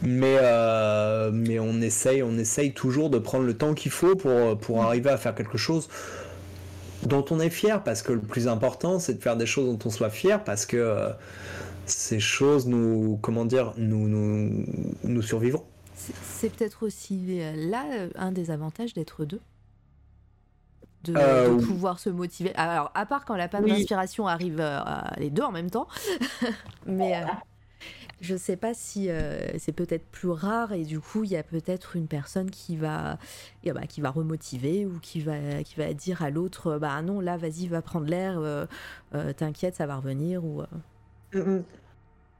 Mais, 0.00 0.38
euh, 0.40 1.30
mais 1.34 1.58
on, 1.58 1.82
essaye, 1.82 2.22
on 2.22 2.38
essaye 2.38 2.72
toujours 2.72 3.10
de 3.10 3.18
prendre 3.18 3.44
le 3.44 3.54
temps 3.54 3.74
qu'il 3.74 3.90
faut 3.90 4.16
pour, 4.16 4.56
pour 4.58 4.82
arriver 4.82 5.10
à 5.10 5.18
faire 5.18 5.34
quelque 5.34 5.58
chose 5.58 5.88
dont 7.02 7.24
on 7.30 7.40
est 7.40 7.50
fier. 7.50 7.82
Parce 7.82 8.00
que 8.00 8.12
le 8.12 8.20
plus 8.20 8.48
important, 8.48 8.98
c'est 8.98 9.14
de 9.14 9.22
faire 9.22 9.36
des 9.36 9.46
choses 9.46 9.66
dont 9.66 9.78
on 9.84 9.90
soit 9.90 10.10
fier. 10.10 10.42
Parce 10.44 10.64
que 10.64 10.78
euh, 10.78 11.10
ces 11.86 12.20
choses 12.20 12.66
nous, 12.66 13.18
comment 13.22 13.44
dire, 13.44 13.72
nous, 13.76 14.08
nous, 14.08 14.64
nous 15.04 15.22
survivront? 15.22 15.64
C'est- 15.94 16.50
peut-être 16.50 16.84
aussi 16.84 17.40
euh, 17.40 17.54
là 17.70 17.84
euh, 17.92 18.10
un 18.16 18.32
des 18.32 18.50
avantages 18.50 18.94
d'être 18.94 19.24
deux. 19.24 19.40
De, 21.04 21.12
Euh, 21.16 21.50
de 21.50 21.54
oui. 21.54 21.64
pouvoir 21.66 21.98
se 21.98 22.08
motiver. 22.08 22.54
Alors, 22.54 22.90
à 22.94 23.04
part 23.04 23.26
quand 23.26 23.36
la 23.36 23.46
panne 23.46 23.64
Oui. 23.64 23.68
d'inspiration 23.68 24.26
arrive 24.26 24.58
euh, 24.58 24.78
à 24.80 25.12
les 25.18 25.28
deux 25.28 25.42
en 25.42 25.52
même 25.52 25.70
temps. 25.70 25.86
Mais 26.86 27.14
euh, 27.16 27.26
je 28.20 28.36
sais 28.36 28.56
pas 28.56 28.74
si 28.74 29.10
euh, 29.10 29.58
c'est 29.58 29.72
peut-être 29.72 30.06
plus 30.10 30.30
rare 30.30 30.72
et 30.72 30.84
du 30.84 31.00
coup, 31.00 31.24
il 31.24 31.30
y 31.30 31.36
a 31.36 31.42
peut-être 31.42 31.96
une 31.96 32.08
personne 32.08 32.50
qui 32.50 32.76
va, 32.76 33.18
eh 33.64 33.72
bah, 33.72 33.86
qui 33.86 34.00
va 34.00 34.10
remotiver 34.10 34.86
ou 34.86 34.98
qui 35.00 35.20
va, 35.20 35.62
qui 35.64 35.76
va 35.76 35.92
dire 35.94 36.22
à 36.22 36.30
l'autre 36.30 36.78
Bah 36.78 37.02
non, 37.02 37.20
là, 37.20 37.36
vas-y, 37.36 37.66
va 37.68 37.82
prendre 37.82 38.06
l'air, 38.06 38.38
euh, 38.40 38.66
euh, 39.14 39.32
t'inquiète, 39.34 39.76
ça 39.76 39.86
va 39.86 39.96
revenir. 39.96 40.44
Ou, 40.44 40.62
euh, 41.34 41.62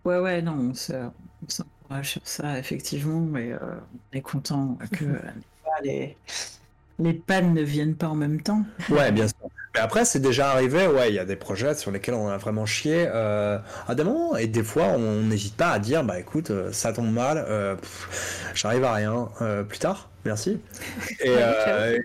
Ouais, 0.05 0.19
ouais, 0.21 0.43
non, 0.43 0.55
on 0.71 0.75
se- 0.75 0.93
on 0.95 1.49
s'encourage 1.49 2.13
sur 2.13 2.27
ça, 2.29 2.59
effectivement, 2.59 3.21
mais 3.21 3.53
euh, 3.53 3.59
on 4.13 4.17
est 4.19 4.23
content 4.23 4.79
que 4.93 5.05
les, 5.85 6.19
les 6.99 7.15
pannes 7.15 7.55
ne 7.55 7.63
viennent 7.63 7.97
pas 7.97 8.09
en 8.09 8.17
même 8.17 8.43
temps. 8.43 8.65
Ouais, 8.89 9.13
bien 9.13 9.27
sûr. 9.29 9.37
Mais 9.75 9.81
après, 9.81 10.05
c'est 10.05 10.21
déjà 10.21 10.51
arrivé, 10.51 10.87
ouais, 10.87 11.11
il 11.11 11.15
y 11.15 11.19
a 11.19 11.25
des 11.25 11.37
projets 11.37 11.75
sur 11.75 11.91
lesquels 11.91 12.15
on 12.15 12.29
a 12.29 12.37
vraiment 12.37 12.65
chié 12.67 13.07
euh, 13.09 13.59
à 13.89 13.95
des 13.97 14.05
moments, 14.05 14.37
et 14.37 14.47
des 14.47 14.63
fois, 14.63 14.85
on 14.89 15.23
n'hésite 15.23 15.57
pas 15.57 15.73
à 15.73 15.79
dire, 15.81 16.05
bah 16.05 16.19
écoute, 16.21 16.51
euh, 16.51 16.71
ça 16.73 16.93
tombe 16.93 17.11
mal, 17.13 17.45
euh, 17.49 17.75
j'arrive 18.55 18.85
à 18.85 18.93
rien, 18.95 19.31
euh, 19.43 19.65
plus 19.65 19.79
tard, 19.81 20.11
merci. 20.25 20.61
Et, 21.21 21.31
Ouais, 21.31 21.43
euh, 21.43 21.99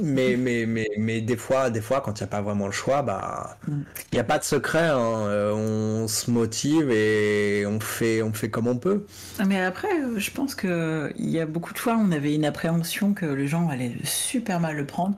mais, 0.00 0.36
mais, 0.36 0.66
mais, 0.66 0.88
mais 0.98 1.20
des 1.20 1.36
fois, 1.36 1.70
des 1.70 1.80
fois, 1.80 2.00
quand 2.00 2.20
il 2.20 2.22
n'y 2.22 2.24
a 2.24 2.28
pas 2.28 2.42
vraiment 2.42 2.66
le 2.66 2.72
choix, 2.72 3.02
bah, 3.02 3.58
il 3.62 3.68
Mm. 3.68 3.84
n'y 4.16 4.20
a 4.20 4.24
pas 4.24 4.38
de 4.38 4.44
secret, 4.44 4.88
hein, 4.88 4.98
euh, 5.28 5.52
on 5.54 6.08
se 6.08 6.30
motive 6.30 6.90
et 6.90 7.64
on 7.66 7.80
fait, 7.80 8.22
on 8.22 8.32
fait 8.32 8.50
comme 8.50 8.68
on 8.68 8.78
peut. 8.78 9.06
Ah, 9.38 9.44
Mais 9.46 9.60
après, 9.60 9.88
je 10.18 10.30
pense 10.30 10.54
que 10.54 11.12
il 11.16 11.30
y 11.30 11.40
a 11.40 11.46
beaucoup 11.46 11.72
de 11.72 11.78
fois, 11.78 11.96
on 11.96 12.12
avait 12.12 12.34
une 12.34 12.44
appréhension 12.44 13.14
que 13.14 13.24
les 13.26 13.48
gens 13.48 13.68
allaient 13.68 13.96
super 14.04 14.60
mal 14.60 14.76
le 14.76 14.86
prendre. 14.86 15.16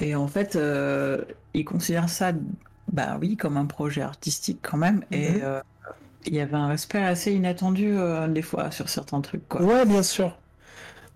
Et 0.00 0.14
en 0.16 0.28
fait, 0.28 0.56
euh, 0.56 1.24
ils 1.54 1.64
considèrent 1.64 2.08
ça, 2.10 2.32
bah 2.92 3.18
oui, 3.20 3.36
comme 3.36 3.56
un 3.56 3.66
projet 3.66 4.02
artistique 4.02 4.60
quand 4.62 4.78
même. 4.78 5.04
Et 5.12 5.28
Mhm. 5.28 5.42
euh, 5.42 5.60
il 6.26 6.34
y 6.34 6.40
avait 6.40 6.56
un 6.56 6.68
respect 6.68 7.02
assez 7.02 7.32
inattendu 7.34 7.88
euh, 7.98 8.28
des 8.28 8.42
fois 8.42 8.70
sur 8.72 8.88
certains 8.90 9.20
trucs, 9.22 9.48
quoi. 9.48 9.66
Ouais, 9.66 9.84
bien 9.84 10.02
sûr. 10.04 10.38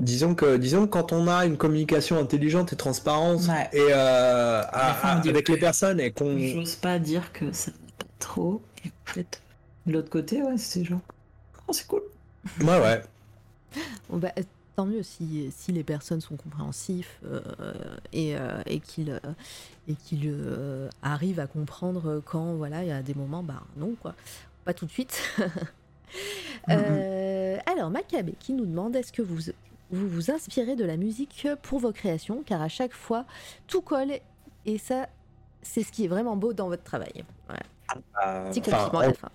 Disons 0.01 0.35
que, 0.37 0.57
disons 0.57 0.87
que 0.87 0.91
quand 0.91 1.13
on 1.13 1.27
a 1.27 1.45
une 1.45 1.57
communication 1.57 2.19
intelligente 2.19 2.73
et 2.73 2.77
transparente 2.77 3.43
Ouais. 3.49 3.69
et 3.73 3.81
euh, 3.93 4.63
à- 4.63 4.93
À 4.93 5.19
avec 5.19 5.49
les 5.49 5.57
personnes 5.59 5.99
et 5.99 6.13
qu'on 6.13 6.39
J'ose 6.39 6.77
pas 6.77 6.99
dire 7.01 7.33
que 7.33 7.51
ça 7.53 7.73
pas 7.99 8.07
trop. 8.21 8.63
Et 8.85 8.89
en 8.89 9.13
fait, 9.13 9.43
de 9.87 9.93
l'autre 9.93 10.11
côté, 10.11 10.41
ouais, 10.43 10.57
c'est 10.57 10.85
genre, 10.85 11.01
oh, 11.67 11.73
c'est 11.73 11.87
cool. 11.89 12.03
ouais 12.61 12.81
ouais 12.81 13.03
Bon, 14.09 14.19
bah, 14.19 14.31
tant 14.77 14.87
mieux 14.87 15.03
si, 15.03 15.51
si 15.57 15.73
les 15.73 15.83
personnes 15.83 16.21
sont 16.21 16.37
compréhensifs 16.37 17.19
euh, 17.27 17.41
et, 18.13 18.37
euh, 18.37 18.63
et 18.67 18.79
qu'ils 18.79 19.21
et 19.89 19.95
qu'ils, 19.95 20.27
euh, 20.29 20.89
arrivent 21.03 21.41
à 21.41 21.49
comprendre 21.49 22.23
quand 22.25 22.55
voilà 22.55 22.85
il 22.85 22.89
y 22.89 22.93
a 22.93 23.03
des 23.03 23.15
moments 23.15 23.43
bah 23.43 23.63
non 23.77 23.95
quoi 24.01 24.15
pas 24.65 24.73
tout 24.75 24.87
de 24.87 24.91
suite 24.93 25.21
Euh, 26.71 27.57
alors 27.67 27.77
Alors, 27.79 27.91
Macabe 27.91 28.31
qui 28.39 28.53
nous 28.55 28.65
demande 28.67 28.97
est-ce 28.97 29.13
que 29.13 29.23
vous, 29.23 29.51
vous 29.91 30.09
vous 30.09 30.31
inspirez 30.31 30.77
de 30.77 30.85
la 30.85 30.97
musique 30.97 31.47
pour 31.63 31.79
vos 31.81 31.93
créations 31.93 32.43
Car 32.45 32.63
à 32.63 32.69
chaque 32.69 32.95
fois, 32.95 33.25
tout 33.67 33.81
colle 33.83 34.13
et 34.67 34.79
ça, 34.79 35.09
c'est 35.63 35.83
ce 35.83 35.93
qui 35.93 36.05
est 36.05 36.09
vraiment 36.09 36.37
beau 36.37 36.53
dans 36.53 36.69
votre 36.69 36.85
travail. 36.85 37.25
Euh, 38.27 38.51
Petit 38.51 38.61
enfin, 38.67 38.77
compliment 38.79 39.01
à 39.01 39.07
la 39.07 39.15
fin. 39.15 39.31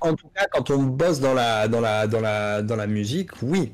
En 0.00 0.14
tout 0.14 0.28
cas, 0.34 0.46
quand 0.52 0.70
on 0.70 0.82
bosse 0.82 1.20
dans 1.20 1.34
la, 1.34 1.66
dans 1.68 1.80
la, 1.80 2.06
dans 2.06 2.20
la, 2.20 2.62
dans 2.62 2.76
la 2.76 2.86
musique, 2.86 3.30
oui, 3.42 3.72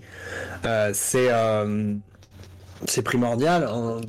Euh, 0.64 0.90
c'est 0.94 1.28
euh, 1.30 1.94
primordial. 3.04 3.66
En, 3.66 4.00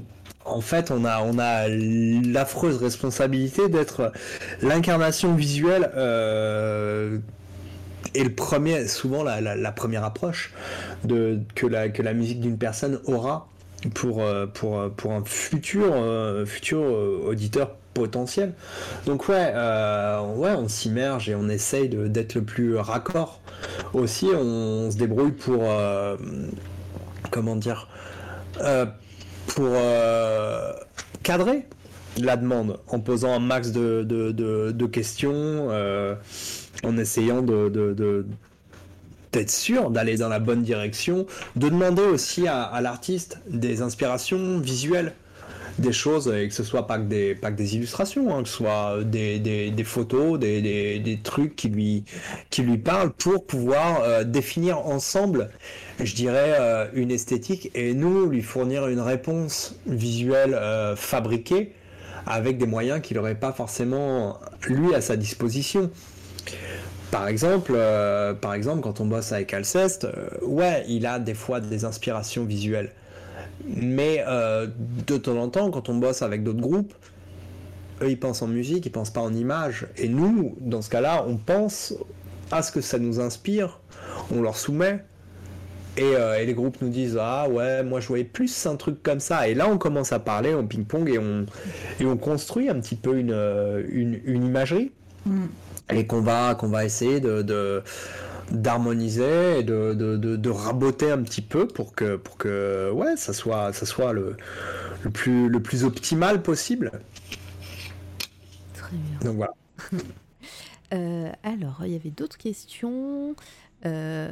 en 0.45 0.61
fait, 0.61 0.91
on 0.91 1.05
a, 1.05 1.21
on 1.23 1.39
a 1.39 1.67
l'affreuse 1.67 2.77
responsabilité 2.77 3.67
d'être 3.67 4.11
l'incarnation 4.61 5.33
visuelle 5.33 5.91
euh, 5.95 7.17
et 8.15 8.23
le 8.23 8.33
premier, 8.33 8.87
souvent 8.87 9.23
la, 9.23 9.71
première 9.71 10.03
approche 10.03 10.51
de, 11.03 11.39
que, 11.53 11.67
la, 11.67 11.89
que 11.89 12.01
la 12.01 12.13
musique 12.13 12.39
d'une 12.39 12.57
personne 12.57 12.99
aura 13.05 13.49
pour, 13.93 14.23
euh, 14.23 14.47
pour, 14.47 14.79
euh, 14.79 14.89
pour 14.89 15.11
un 15.11 15.23
futur, 15.23 15.91
euh, 15.93 16.45
futur 16.45 16.81
auditeur 16.81 17.75
potentiel. 17.93 18.53
Donc 19.05 19.29
ouais, 19.29 19.53
ouais 19.53 20.51
on 20.51 20.67
s'immerge 20.67 21.29
et 21.29 21.35
on 21.35 21.47
essaye 21.47 21.89
d'être 21.89 22.35
le 22.35 22.43
plus 22.43 22.77
raccord. 22.77 23.39
Aussi, 23.93 24.27
on, 24.35 24.91
se 24.91 24.97
débrouille 24.97 25.31
pour... 25.31 25.63
comment 27.31 27.55
dire 27.55 27.87
Pour 29.47 29.71
cadrer 31.23 31.65
la 32.17 32.35
demande 32.37 32.79
en 32.87 32.99
posant 32.99 33.33
un 33.33 33.39
max 33.39 33.71
de, 33.71 34.03
de, 34.03 34.31
de- 34.31 34.85
questions, 34.87 35.69
en 36.83 36.97
essayant 36.97 37.41
de... 37.41 37.69
de- 37.69 38.25
sûr 39.47 39.89
d'aller 39.91 40.17
dans 40.17 40.29
la 40.29 40.39
bonne 40.39 40.63
direction, 40.63 41.25
de 41.55 41.69
demander 41.69 42.01
aussi 42.01 42.47
à, 42.47 42.79
l'artiste 42.81 43.39
des 43.49 43.81
inspirations 43.81 44.59
visuelles, 44.59 45.13
des 45.77 45.91
choses, 45.91 46.33
et 46.33 46.47
que 46.47 46.53
ce 46.53 46.63
soit 46.63 46.87
pas 46.87 46.97
que 46.97 47.03
des, 47.03 47.35
pas 47.35 47.51
que 47.51 47.57
des 47.57 47.75
illustrations, 47.75 48.33
hein, 48.33 48.43
que 48.43 48.47
ce 48.47 48.55
soit 48.55 49.03
des, 49.03 49.39
des, 49.39 49.71
des 49.71 49.83
photos, 49.83 50.39
des, 50.39 50.61
des, 50.61 50.99
des 50.99 51.17
trucs 51.17 51.57
qui 51.57 51.67
lui, 51.67 52.05
qui 52.49 52.61
lui 52.61 52.77
parlent 52.77 53.11
pour 53.11 53.45
pouvoir 53.45 54.01
euh, 54.03 54.23
définir 54.23 54.79
ensemble, 54.87 55.49
je 56.01 56.15
dirais, 56.15 56.55
euh, 56.57 56.87
une 56.93 57.11
esthétique 57.11 57.71
et 57.75 57.93
nous 57.93 58.27
lui 58.27 58.41
fournir 58.41 58.87
une 58.87 59.01
réponse 59.01 59.75
visuelle 59.85 60.53
euh, 60.53 60.95
fabriquée 60.95 61.73
avec 62.25 62.57
des 62.57 62.67
moyens 62.67 63.01
qu'il 63.01 63.17
n'aurait 63.17 63.35
pas 63.35 63.51
forcément 63.51 64.39
lui 64.67 64.95
à 64.95 65.01
sa 65.01 65.17
disposition. 65.17 65.91
Par 67.11 67.27
exemple, 67.27 67.73
euh, 67.75 68.33
par 68.33 68.53
exemple, 68.53 68.81
quand 68.81 68.99
on 68.99 69.05
bosse 69.05 69.31
avec 69.31 69.53
Alceste, 69.53 70.05
euh, 70.05 70.27
ouais, 70.43 70.83
il 70.87 71.05
a 71.05 71.19
des 71.19 71.33
fois 71.33 71.61
des 71.61 71.85
inspirations 71.85 72.43
visuelles. 72.43 72.91
Mais 73.65 74.23
euh, 74.27 74.67
de 75.07 75.17
temps 75.17 75.37
en 75.37 75.49
temps, 75.49 75.71
quand 75.71 75.87
on 75.89 75.95
bosse 75.95 76.21
avec 76.21 76.43
d'autres 76.43 76.59
groupes, 76.59 76.93
eux, 78.01 78.09
ils 78.09 78.19
pensent 78.19 78.41
en 78.41 78.47
musique, 78.47 78.85
ils 78.85 78.91
pensent 78.91 79.13
pas 79.13 79.21
en 79.21 79.33
images. 79.33 79.87
Et 79.97 80.09
nous, 80.09 80.57
dans 80.59 80.81
ce 80.81 80.89
cas-là, 80.89 81.23
on 81.27 81.37
pense 81.37 81.93
à 82.51 82.61
ce 82.61 82.71
que 82.71 82.81
ça 82.81 82.99
nous 82.99 83.19
inspire, 83.19 83.79
on 84.31 84.41
leur 84.41 84.57
soumet. 84.57 85.03
Et, 85.97 86.13
les 86.45 86.53
groupes 86.53 86.81
nous 86.81 86.89
disent 86.89 87.17
Ah 87.17 87.47
ouais, 87.47 87.81
moi 87.81 88.01
je 88.01 88.09
voyais 88.09 88.25
plus 88.25 88.65
un 88.65 88.75
truc 88.75 89.01
comme 89.01 89.21
ça. 89.21 89.47
Et 89.47 89.53
là, 89.53 89.69
on 89.69 89.77
commence 89.77 90.11
à 90.11 90.19
parler 90.19 90.53
en 90.53 90.65
ping-pong 90.65 91.07
et 91.09 91.17
on, 91.17 91.45
on 92.01 92.17
construit 92.17 92.67
un 92.67 92.81
petit 92.81 92.97
peu 92.97 93.17
une 93.17 94.19
imagerie 94.27 94.91
Mm. 95.25 95.45
Et 95.89 96.07
qu'on 96.07 96.21
va, 96.21 96.55
qu'on 96.55 96.69
va 96.69 96.85
essayer 96.85 97.19
de, 97.19 97.83
d'harmoniser 98.51 99.59
et 99.59 99.63
de, 99.63 99.93
de, 99.93 100.17
de, 100.17 100.35
de 100.35 100.49
raboter 100.49 101.11
un 101.11 101.21
petit 101.21 101.41
peu 101.41 101.67
pour 101.67 101.93
que, 101.93 102.15
pour 102.15 102.37
que 102.37 102.91
ouais, 102.91 103.15
ça 103.17 103.33
soit, 103.33 103.73
ça 103.73 103.85
soit 103.85 104.13
le, 104.13 104.37
le, 105.03 105.09
plus, 105.09 105.49
le 105.49 105.61
plus 105.61 105.83
optimal 105.83 106.41
possible. 106.41 106.91
Très 108.73 108.95
bien. 108.95 109.19
Donc 109.29 109.37
voilà. 109.37 109.53
Euh, 110.93 111.31
alors, 111.43 111.81
il 111.83 111.91
y 111.91 111.95
avait 111.95 112.11
d'autres 112.11 112.37
questions. 112.37 113.35
Euh, 113.85 114.31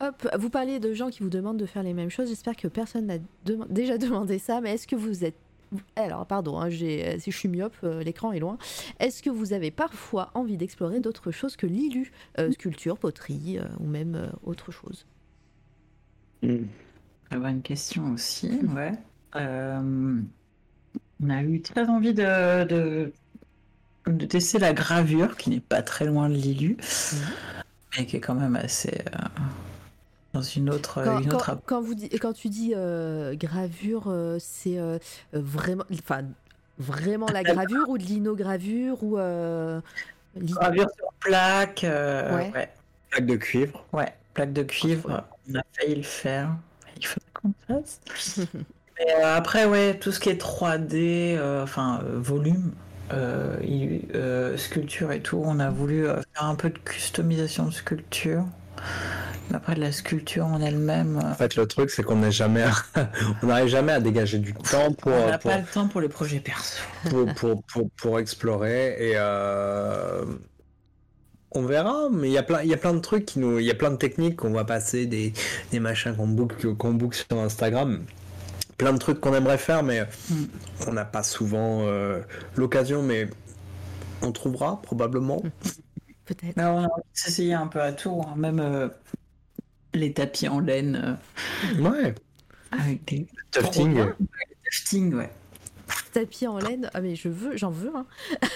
hop, 0.00 0.28
vous 0.38 0.48
parliez 0.48 0.80
de 0.80 0.94
gens 0.94 1.10
qui 1.10 1.22
vous 1.22 1.28
demandent 1.28 1.58
de 1.58 1.66
faire 1.66 1.82
les 1.82 1.92
mêmes 1.92 2.10
choses. 2.10 2.28
J'espère 2.28 2.56
que 2.56 2.68
personne 2.68 3.06
n'a 3.06 3.18
déjà 3.68 3.98
demandé 3.98 4.38
ça, 4.38 4.60
mais 4.60 4.74
est-ce 4.74 4.86
que 4.86 4.96
vous 4.96 5.24
êtes. 5.24 5.36
Alors, 5.96 6.26
pardon, 6.26 6.58
hein, 6.58 6.68
j'ai- 6.70 7.18
si 7.18 7.30
je 7.30 7.36
suis 7.36 7.48
myope, 7.48 7.74
euh, 7.84 8.02
l'écran 8.02 8.32
est 8.32 8.40
loin. 8.40 8.58
Est-ce 9.00 9.22
que 9.22 9.30
vous 9.30 9.52
avez 9.52 9.70
parfois 9.70 10.30
envie 10.34 10.56
d'explorer 10.56 11.00
d'autres 11.00 11.30
choses 11.30 11.56
que 11.56 11.66
l'ILU 11.66 12.12
euh, 12.38 12.50
Sculpture, 12.52 12.98
poterie 12.98 13.58
euh, 13.58 13.64
ou 13.80 13.86
même 13.86 14.14
euh, 14.14 14.26
autre 14.44 14.70
chose? 14.72 15.06
Très 16.42 17.38
bonne 17.38 17.62
question 17.62 18.12
aussi, 18.12 18.50
ouais. 18.74 18.92
Euh, 19.36 20.20
on 21.22 21.30
a 21.30 21.42
eu 21.42 21.62
très 21.62 21.86
envie 21.88 22.12
de, 22.14 22.64
de, 22.64 23.12
de 24.06 24.26
tester 24.26 24.58
la 24.58 24.72
gravure, 24.72 25.36
qui 25.36 25.50
n'est 25.50 25.60
pas 25.60 25.82
très 25.82 26.04
loin 26.04 26.28
de 26.28 26.34
l'ILU, 26.34 26.76
mais 27.96 28.06
qui 28.06 28.16
est 28.16 28.20
quand 28.20 28.34
même 28.34 28.56
assez 28.56 29.00
euh, 29.14 29.42
dans 30.32 30.42
une 30.42 30.70
autre, 30.70 31.02
quand, 31.04 31.18
une 31.20 31.28
quand- 31.28 31.36
autre 31.36 31.58
quand 31.66 31.80
vous 31.82 31.94
dis- 31.94 32.08
quand 32.08 32.32
tu 32.32 32.48
dis 32.48 32.72
euh, 32.74 33.34
gravure, 33.34 34.04
euh, 34.08 34.38
c'est 34.40 34.78
euh, 34.78 34.98
vraiment, 35.32 35.84
enfin, 35.92 36.22
vraiment 36.78 37.26
la 37.32 37.42
gravure 37.42 37.88
ou 37.88 37.98
de 37.98 38.02
l'inogravure 38.04 39.02
ou 39.02 39.18
euh, 39.18 39.80
gravure 40.36 40.88
sur 40.96 41.12
plaque. 41.20 41.84
euh, 41.84 42.36
Ouais. 42.36 42.50
ouais. 42.54 42.70
Plaque 43.10 43.26
de 43.26 43.36
cuivre. 43.36 43.84
Ouais, 43.92 44.14
plaque 44.32 44.52
de 44.54 44.62
cuivre, 44.62 45.24
on 45.50 45.54
a 45.58 45.62
failli 45.74 45.96
le 45.96 46.02
faire. 46.02 46.56
Il 46.96 47.06
faudrait 47.06 47.28
qu'on 47.34 47.48
le 47.68 47.82
fasse. 47.82 48.00
Mais 48.98 49.14
euh, 49.22 49.36
après, 49.36 49.66
ouais, 49.66 49.98
tout 49.98 50.12
ce 50.12 50.20
qui 50.20 50.28
est 50.30 50.40
3D, 50.40 51.36
euh, 51.36 51.62
enfin 51.62 52.00
euh, 52.04 52.18
volume, 52.18 52.72
euh, 53.12 53.56
il- 53.62 54.06
euh, 54.14 54.56
sculpture 54.56 55.12
et 55.12 55.20
tout, 55.20 55.42
on 55.44 55.58
a 55.60 55.68
voulu 55.68 56.06
euh, 56.06 56.16
faire 56.34 56.44
un 56.44 56.54
peu 56.54 56.70
de 56.70 56.78
customisation 56.78 57.66
de 57.66 57.72
sculpture. 57.72 58.44
Après, 59.54 59.74
de 59.74 59.80
la 59.80 59.92
sculpture 59.92 60.46
en 60.46 60.60
elle-même, 60.62 61.20
euh, 61.22 61.30
En 61.30 61.34
fait, 61.34 61.56
le 61.56 61.66
truc, 61.66 61.90
c'est 61.90 62.02
qu'on 62.02 62.16
n'est 62.16 62.32
jamais, 62.32 62.64
on 63.42 63.46
n'arrive 63.46 63.68
jamais 63.68 63.92
à 63.92 64.00
dégager 64.00 64.38
du 64.38 64.54
temps 64.54 64.92
pour, 64.92 65.12
on 65.12 65.28
n'a 65.28 65.38
pour, 65.38 65.50
pas 65.50 65.58
le 65.58 65.64
temps 65.64 65.88
pour 65.88 66.00
les 66.00 66.08
projets 66.08 66.40
perso. 66.40 66.80
pour, 67.10 67.34
pour, 67.34 67.62
pour, 67.64 67.90
pour 67.90 68.18
explorer 68.18 69.10
et 69.10 69.12
euh, 69.16 70.24
on 71.50 71.62
verra 71.66 72.08
mais 72.10 72.28
il 72.28 72.32
y 72.32 72.38
a 72.38 72.42
plein 72.42 72.62
il 72.62 72.70
y 72.70 72.74
a 72.74 72.78
plein 72.78 72.94
de 72.94 73.00
trucs 73.00 73.26
qui 73.26 73.40
nous 73.40 73.58
il 73.58 73.66
y 73.66 73.70
a 73.70 73.74
plein 73.74 73.90
de 73.90 73.96
techniques 73.96 74.36
qu'on 74.36 74.52
va 74.52 74.64
passer 74.64 75.04
des, 75.04 75.34
des 75.70 75.80
machins 75.80 76.16
qu'on 76.16 76.26
book 76.28 76.54
qu'on 76.78 76.94
book 76.94 77.14
sur 77.14 77.38
Instagram 77.38 78.00
plein 78.78 78.94
de 78.94 78.98
trucs 78.98 79.20
qu'on 79.20 79.34
aimerait 79.34 79.58
faire 79.58 79.82
mais 79.82 80.06
Mm. 80.30 80.44
on 80.88 80.92
n'a 80.92 81.04
pas 81.04 81.22
souvent 81.22 81.82
euh, 81.82 82.20
l'occasion 82.56 83.02
mais 83.02 83.28
on 84.22 84.32
trouvera 84.32 84.80
probablement 84.80 85.42
peut-être. 86.34 86.56
Mais 86.56 86.64
on 86.64 86.84
a 86.84 86.88
s'essayer 87.12 87.54
un 87.54 87.66
peu 87.66 87.80
à 87.80 87.92
tout, 87.92 88.22
hein, 88.26 88.34
même 88.36 88.60
euh, 88.60 88.88
les 89.94 90.12
tapis 90.12 90.48
en 90.48 90.60
laine 90.60 91.18
euh, 91.74 91.82
ouais 91.82 92.14
avec 92.72 93.04
des 93.04 93.26
tufting 93.50 93.98
Avec 93.98 94.18
des 94.18 94.70
tufting, 94.70 95.14
ouais. 95.14 95.30
tapis 96.12 96.46
en 96.46 96.58
laine. 96.58 96.90
Ah 96.94 97.00
mais 97.00 97.14
je 97.14 97.28
veux, 97.28 97.56
j'en 97.56 97.70
veux. 97.70 97.92
Hein. 97.94 98.06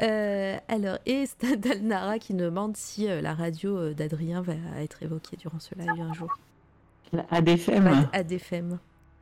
Euh, 0.00 0.56
alors, 0.68 0.98
et 1.06 1.26
Stadal 1.26 1.80
Nara 1.82 2.18
qui 2.18 2.34
demande 2.34 2.76
si 2.76 3.08
euh, 3.08 3.20
la 3.20 3.34
radio 3.34 3.76
euh, 3.76 3.94
d'Adrien 3.94 4.42
va 4.42 4.54
être 4.80 5.02
évoquée 5.02 5.36
durant 5.36 5.60
ce 5.60 5.74
live 5.74 6.00
un 6.00 6.12
jour. 6.12 6.36
ADFM. 7.30 7.86
Ad, 7.86 8.08
ADFM. 8.12 8.78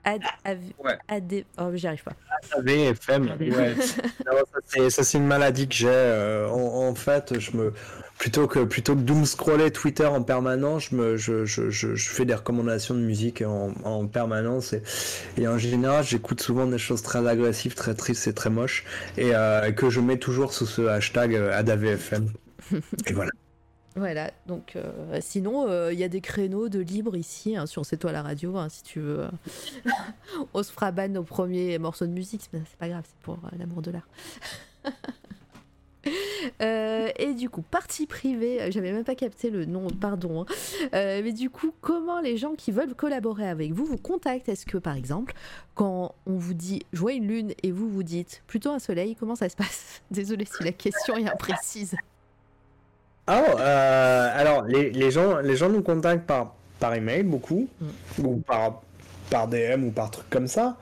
Ad, 0.06 0.22
av- 0.44 0.58
Ouais. 0.82 0.96
AD... 1.08 1.44
Oh, 1.58 1.70
j'y 1.74 1.86
arrive 1.88 2.04
pas. 2.04 2.12
Ouais. 3.50 3.74
Non, 4.26 4.38
ça, 4.52 4.58
c'est- 4.66 4.90
ça 4.90 5.02
c'est 5.04 5.18
une 5.18 5.26
maladie 5.26 5.68
que 5.68 5.74
j'ai 5.74 5.88
euh, 5.90 6.48
en, 6.48 6.88
en 6.88 6.94
fait 6.94 7.38
je 7.38 7.56
me 7.56 7.72
plutôt 8.18 8.46
que 8.46 8.60
plutôt 8.64 8.94
que 8.94 9.00
doom 9.00 9.26
scroller 9.26 9.70
Twitter 9.70 10.06
en 10.06 10.22
permanence 10.22 10.88
je 10.90 10.94
me 10.96 11.16
je, 11.16 11.44
je, 11.44 11.70
je, 11.70 11.94
je 11.94 12.08
fais 12.08 12.24
des 12.24 12.34
recommandations 12.34 12.94
de 12.94 13.00
musique 13.00 13.42
en, 13.42 13.72
en 13.84 14.06
permanence 14.06 14.72
et, 14.72 14.82
et 15.38 15.46
en 15.48 15.58
général 15.58 16.02
j'écoute 16.04 16.40
souvent 16.40 16.66
des 16.66 16.78
choses 16.78 17.02
très 17.02 17.26
agressives 17.26 17.74
très 17.74 17.94
tristes 17.94 18.26
et 18.26 18.32
très 18.32 18.48
moches 18.50 18.84
et 19.18 19.34
euh, 19.34 19.70
que 19.72 19.90
je 19.90 20.00
mets 20.00 20.18
toujours 20.18 20.54
sous 20.54 20.66
ce 20.66 20.82
hashtag 20.86 21.34
euh, 21.34 21.52
ADAVFM 21.58 22.30
et 23.06 23.12
voilà 23.12 23.30
Voilà, 23.96 24.30
donc 24.46 24.76
euh, 24.76 25.18
sinon, 25.22 25.66
euh, 25.68 25.90
il 25.90 25.98
y 25.98 26.04
a 26.04 26.08
des 26.08 26.20
créneaux 26.20 26.68
de 26.68 26.80
libre 26.80 27.16
ici 27.16 27.56
hein, 27.56 27.64
sur 27.64 27.86
C'est 27.86 27.96
toi 27.96 28.12
la 28.12 28.22
radio, 28.22 28.56
hein, 28.58 28.68
si 28.68 28.82
tu 28.82 29.00
veux. 29.00 29.26
On 30.54 30.62
se 30.62 30.70
fera 30.70 30.92
ban 30.92 31.14
au 31.14 31.22
premier 31.22 31.78
morceau 31.78 32.06
de 32.06 32.12
musique, 32.12 32.48
mais 32.52 32.60
c'est 32.68 32.76
pas 32.78 32.88
grave, 32.90 33.04
c'est 33.06 33.18
pour 33.22 33.34
euh, 33.34 33.56
l'amour 33.58 33.80
de 33.82 33.92
l'art. 33.92 34.06
Euh, 36.62 37.08
et 37.18 37.34
du 37.34 37.50
coup, 37.50 37.62
partie 37.62 38.06
privée, 38.06 38.62
euh, 38.62 38.70
j'avais 38.70 38.92
même 38.92 39.02
pas 39.02 39.16
capté 39.16 39.50
le 39.50 39.64
nom, 39.64 39.88
pardon. 39.88 40.42
hein. 40.42 40.46
Euh, 40.94 41.20
mais 41.24 41.32
du 41.32 41.50
coup, 41.50 41.72
comment 41.80 42.20
les 42.20 42.36
gens 42.36 42.54
qui 42.54 42.70
veulent 42.70 42.94
collaborer 42.94 43.48
avec 43.48 43.72
vous 43.72 43.84
vous 43.84 43.96
contactent? 43.96 44.48
Est-ce 44.48 44.66
que 44.66 44.78
par 44.78 44.94
exemple, 44.94 45.34
quand 45.74 46.14
on 46.26 46.36
vous 46.36 46.54
dit 46.54 46.84
je 46.92 47.00
vois 47.00 47.12
une 47.12 47.26
lune 47.26 47.54
et 47.64 47.72
vous 47.72 47.88
vous 47.90 48.04
dites 48.04 48.44
plutôt 48.46 48.70
un 48.70 48.78
soleil, 48.78 49.16
comment 49.16 49.34
ça 49.34 49.48
se 49.48 49.56
passe? 49.56 50.00
Désolée 50.12 50.44
si 50.44 50.62
la 50.62 50.70
question 50.70 51.16
est 51.16 51.28
imprécise. 51.28 51.96
Oh, 53.28 53.32
euh, 53.58 54.30
alors 54.34 54.62
les, 54.62 54.90
les 54.90 55.10
gens, 55.10 55.38
les 55.38 55.56
gens 55.56 55.68
nous 55.68 55.82
contactent 55.82 56.26
par, 56.26 56.54
par 56.78 56.94
email 56.94 57.24
beaucoup, 57.24 57.68
ou 58.22 58.36
par, 58.36 58.82
par 59.30 59.48
DM 59.48 59.84
ou 59.84 59.90
par 59.90 60.10
truc 60.10 60.28
comme 60.30 60.46
ça. 60.46 60.76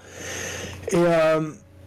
Et 0.91 0.97
euh, 0.97 1.41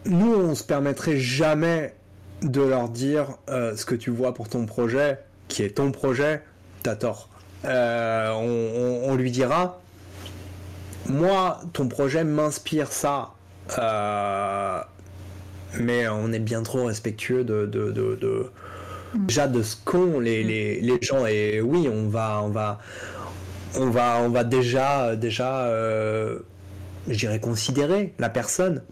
nous, 0.06 0.34
on 0.34 0.54
se 0.56 0.64
permettrait 0.64 1.16
jamais 1.18 1.94
de 2.42 2.60
leur 2.60 2.88
dire 2.88 3.36
euh, 3.50 3.76
ce 3.76 3.84
que 3.84 3.94
tu 3.94 4.10
vois 4.10 4.34
pour 4.34 4.48
ton 4.48 4.66
projet, 4.66 5.18
qui 5.48 5.62
est 5.62 5.76
ton 5.76 5.92
projet, 5.92 6.42
t'as 6.82 6.96
tort. 6.96 7.28
On, 7.64 7.68
on- 7.68 9.10
on 9.10 9.14
lui 9.14 9.30
dira, 9.30 9.80
moi, 11.06 11.60
ton 11.72 11.86
projet 11.88 12.24
m'inspire 12.24 12.90
ça. 12.92 13.30
Mais 15.78 16.08
on 16.08 16.32
est 16.32 16.38
bien 16.38 16.62
trop 16.62 16.84
respectueux 16.86 17.44
de, 17.44 17.66
de, 17.66 17.90
de, 17.92 18.16
de- 18.20 18.50
déjà 19.14 19.48
de 19.48 19.62
ce 19.62 19.76
qu'ont 19.84 20.20
les, 20.20 20.42
les, 20.44 20.80
les 20.80 20.98
gens 21.00 21.26
et 21.26 21.60
oui 21.60 21.88
on 21.92 22.08
va 22.08 22.40
on 22.42 22.48
va 22.48 22.78
on 23.76 23.90
va 23.90 24.20
on 24.22 24.28
va 24.28 24.44
déjà 24.44 25.16
déjà 25.16 25.66
euh, 25.66 26.40
je 27.08 27.16
dirais 27.16 27.40
considérer 27.40 28.14
la 28.18 28.28
personne 28.28 28.82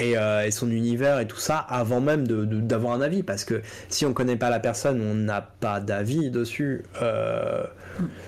et, 0.00 0.16
euh, 0.16 0.44
et 0.46 0.50
son 0.50 0.70
univers 0.70 1.20
et 1.20 1.26
tout 1.26 1.38
ça 1.38 1.58
avant 1.58 2.00
même 2.00 2.26
d'avoir 2.26 2.94
un 2.94 3.00
avis. 3.00 3.22
Parce 3.22 3.44
que 3.44 3.62
si 3.88 4.04
on 4.06 4.12
connaît 4.12 4.36
pas 4.36 4.50
la 4.50 4.60
personne 4.60 5.00
on 5.00 5.14
n'a 5.14 5.40
pas 5.40 5.80
d'avis 5.80 6.30
dessus. 6.30 6.82
Euh, 7.00 7.64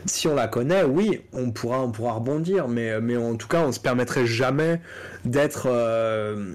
si 0.05 0.29
on 0.29 0.35
la 0.35 0.47
connaît 0.47 0.85
oui 0.85 1.23
on 1.33 1.51
pourra 1.51 1.81
on 1.81 1.91
pourra 1.91 2.13
rebondir. 2.13 2.69
Mais 2.69 3.01
mais 3.01 3.17
en 3.17 3.37
tout 3.37 3.49
cas 3.49 3.63
on 3.63 3.73
se 3.73 3.81
permettrait 3.81 4.27
jamais 4.27 4.81
d'être 5.25 5.67
euh, 5.67 6.55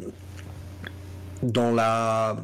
dans 1.43 1.71
la 1.71 2.35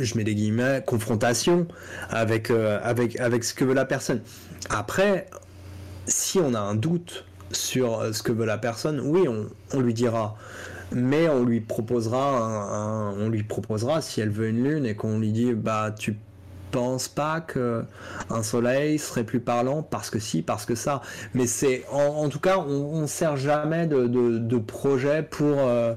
je 0.00 0.16
mets 0.16 0.24
des 0.24 0.34
guillemets 0.34 0.82
confrontation 0.86 1.66
avec 2.10 2.50
euh, 2.50 2.80
avec 2.82 3.18
avec 3.20 3.44
ce 3.44 3.54
que 3.54 3.64
veut 3.64 3.74
la 3.74 3.84
personne. 3.84 4.20
Après 4.70 5.26
si 6.06 6.38
on 6.40 6.54
a 6.54 6.60
un 6.60 6.74
doute 6.74 7.24
sur 7.52 8.00
euh, 8.00 8.12
ce 8.12 8.22
que 8.22 8.32
veut 8.32 8.46
la 8.46 8.58
personne 8.58 9.00
oui 9.00 9.28
on, 9.28 9.46
on 9.76 9.80
lui 9.80 9.94
dira. 9.94 10.36
Mais 10.90 11.28
on 11.28 11.44
lui 11.44 11.60
proposera 11.60 13.12
on 13.16 13.28
lui 13.28 13.42
proposera 13.42 14.00
si 14.00 14.20
elle 14.20 14.30
veut 14.30 14.48
une 14.48 14.64
lune 14.64 14.86
et 14.86 14.94
qu'on 14.94 15.18
lui 15.18 15.32
dit 15.32 15.52
bah 15.52 15.94
tu 15.96 16.16
penses 16.70 17.08
pas 17.08 17.40
que 17.40 17.84
un 18.30 18.42
soleil 18.42 18.98
serait 18.98 19.24
plus 19.24 19.40
parlant 19.40 19.82
parce 19.82 20.10
que 20.10 20.18
si 20.18 20.42
parce 20.42 20.64
que 20.66 20.74
ça. 20.74 21.02
Mais 21.34 21.46
c'est 21.46 21.84
en, 21.90 22.24
en 22.24 22.28
tout 22.28 22.40
cas 22.40 22.58
on, 22.58 23.02
on 23.02 23.06
sert 23.06 23.36
jamais 23.36 23.86
de, 23.86 24.06
de, 24.06 24.38
de 24.38 24.58
projet 24.58 25.22
pour 25.22 25.58
euh, 25.58 25.94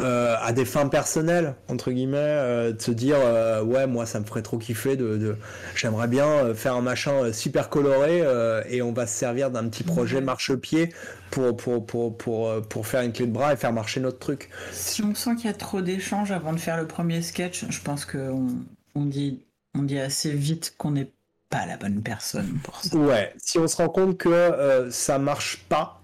euh, 0.00 0.36
à 0.42 0.52
des 0.52 0.64
fins 0.64 0.88
personnelles 0.88 1.54
entre 1.68 1.90
guillemets 1.90 2.18
euh, 2.18 2.72
de 2.72 2.80
se 2.82 2.90
dire 2.90 3.16
euh, 3.18 3.62
ouais 3.62 3.86
moi 3.86 4.04
ça 4.06 4.20
me 4.20 4.24
ferait 4.24 4.42
trop 4.42 4.58
kiffer 4.58 4.96
de, 4.96 5.16
de- 5.16 5.36
j'aimerais 5.74 6.08
bien 6.08 6.54
faire 6.54 6.74
un 6.74 6.82
machin 6.82 7.32
super 7.32 7.68
coloré 7.70 8.22
et 8.68 8.82
on 8.82 8.92
va 8.92 9.06
se 9.06 9.14
servir 9.14 9.50
d'un 9.50 9.68
petit 9.68 9.84
projet 9.84 10.20
marchepied 10.20 10.90
pour 11.30 11.56
pour, 11.56 11.86
pour, 11.86 12.16
pour, 12.16 12.62
pour 12.68 12.86
faire 12.86 13.02
une 13.02 13.12
clé 13.12 13.26
de 13.26 13.32
bras 13.32 13.52
et 13.52 13.56
faire 13.56 13.72
marcher 13.72 14.00
notre 14.00 14.18
truc. 14.18 14.50
Si 14.72 15.02
on 15.02 15.14
sent 15.14 15.36
qu'il 15.36 15.46
y 15.46 15.48
a 15.48 15.54
trop 15.54 15.80
d'échanges 15.80 16.30
avant 16.32 16.52
de 16.52 16.58
faire 16.60 16.76
le 16.76 16.86
premier 16.86 17.22
sketch, 17.22 17.64
je 17.68 17.80
pense 17.80 18.04
qu'on 18.04 18.48
on 18.94 19.04
dit, 19.04 19.44
on 19.74 19.82
dit 19.82 19.98
assez 19.98 20.30
vite 20.32 20.74
qu'on 20.78 20.92
n'est 20.92 21.12
pas 21.50 21.66
la 21.66 21.76
bonne 21.76 22.02
personne 22.02 22.58
pour 22.62 22.82
ça. 22.82 22.96
Ouais, 22.96 23.32
si 23.38 23.58
on 23.58 23.68
se 23.68 23.76
rend 23.76 23.88
compte 23.88 24.18
que 24.18 24.88
ça 24.90 25.18
marche 25.18 25.64
pas, 25.68 26.00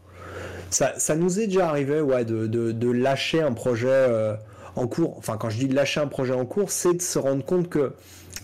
ça, 0.73 0.99
ça 0.99 1.15
nous 1.16 1.39
est 1.39 1.47
déjà 1.47 1.69
arrivé 1.69 2.01
ouais, 2.01 2.24
de, 2.24 2.47
de, 2.47 2.73
de 2.73 2.90
lâcher 2.90 3.40
un 3.43 3.53
projet 3.53 3.89
euh, 3.89 4.35
en 4.74 4.86
cours. 4.89 5.16
Enfin, 5.19 5.36
quand 5.36 5.51
je 5.51 5.59
dis 5.59 5.69
lâcher 5.69 6.01
un 6.01 6.09
projet 6.09 6.32
en 6.35 6.47
cours, 6.47 6.70
c'est 6.70 6.94
de 6.94 7.03
se 7.03 7.19
rendre 7.19 7.44
compte 7.44 7.69
que 7.69 7.93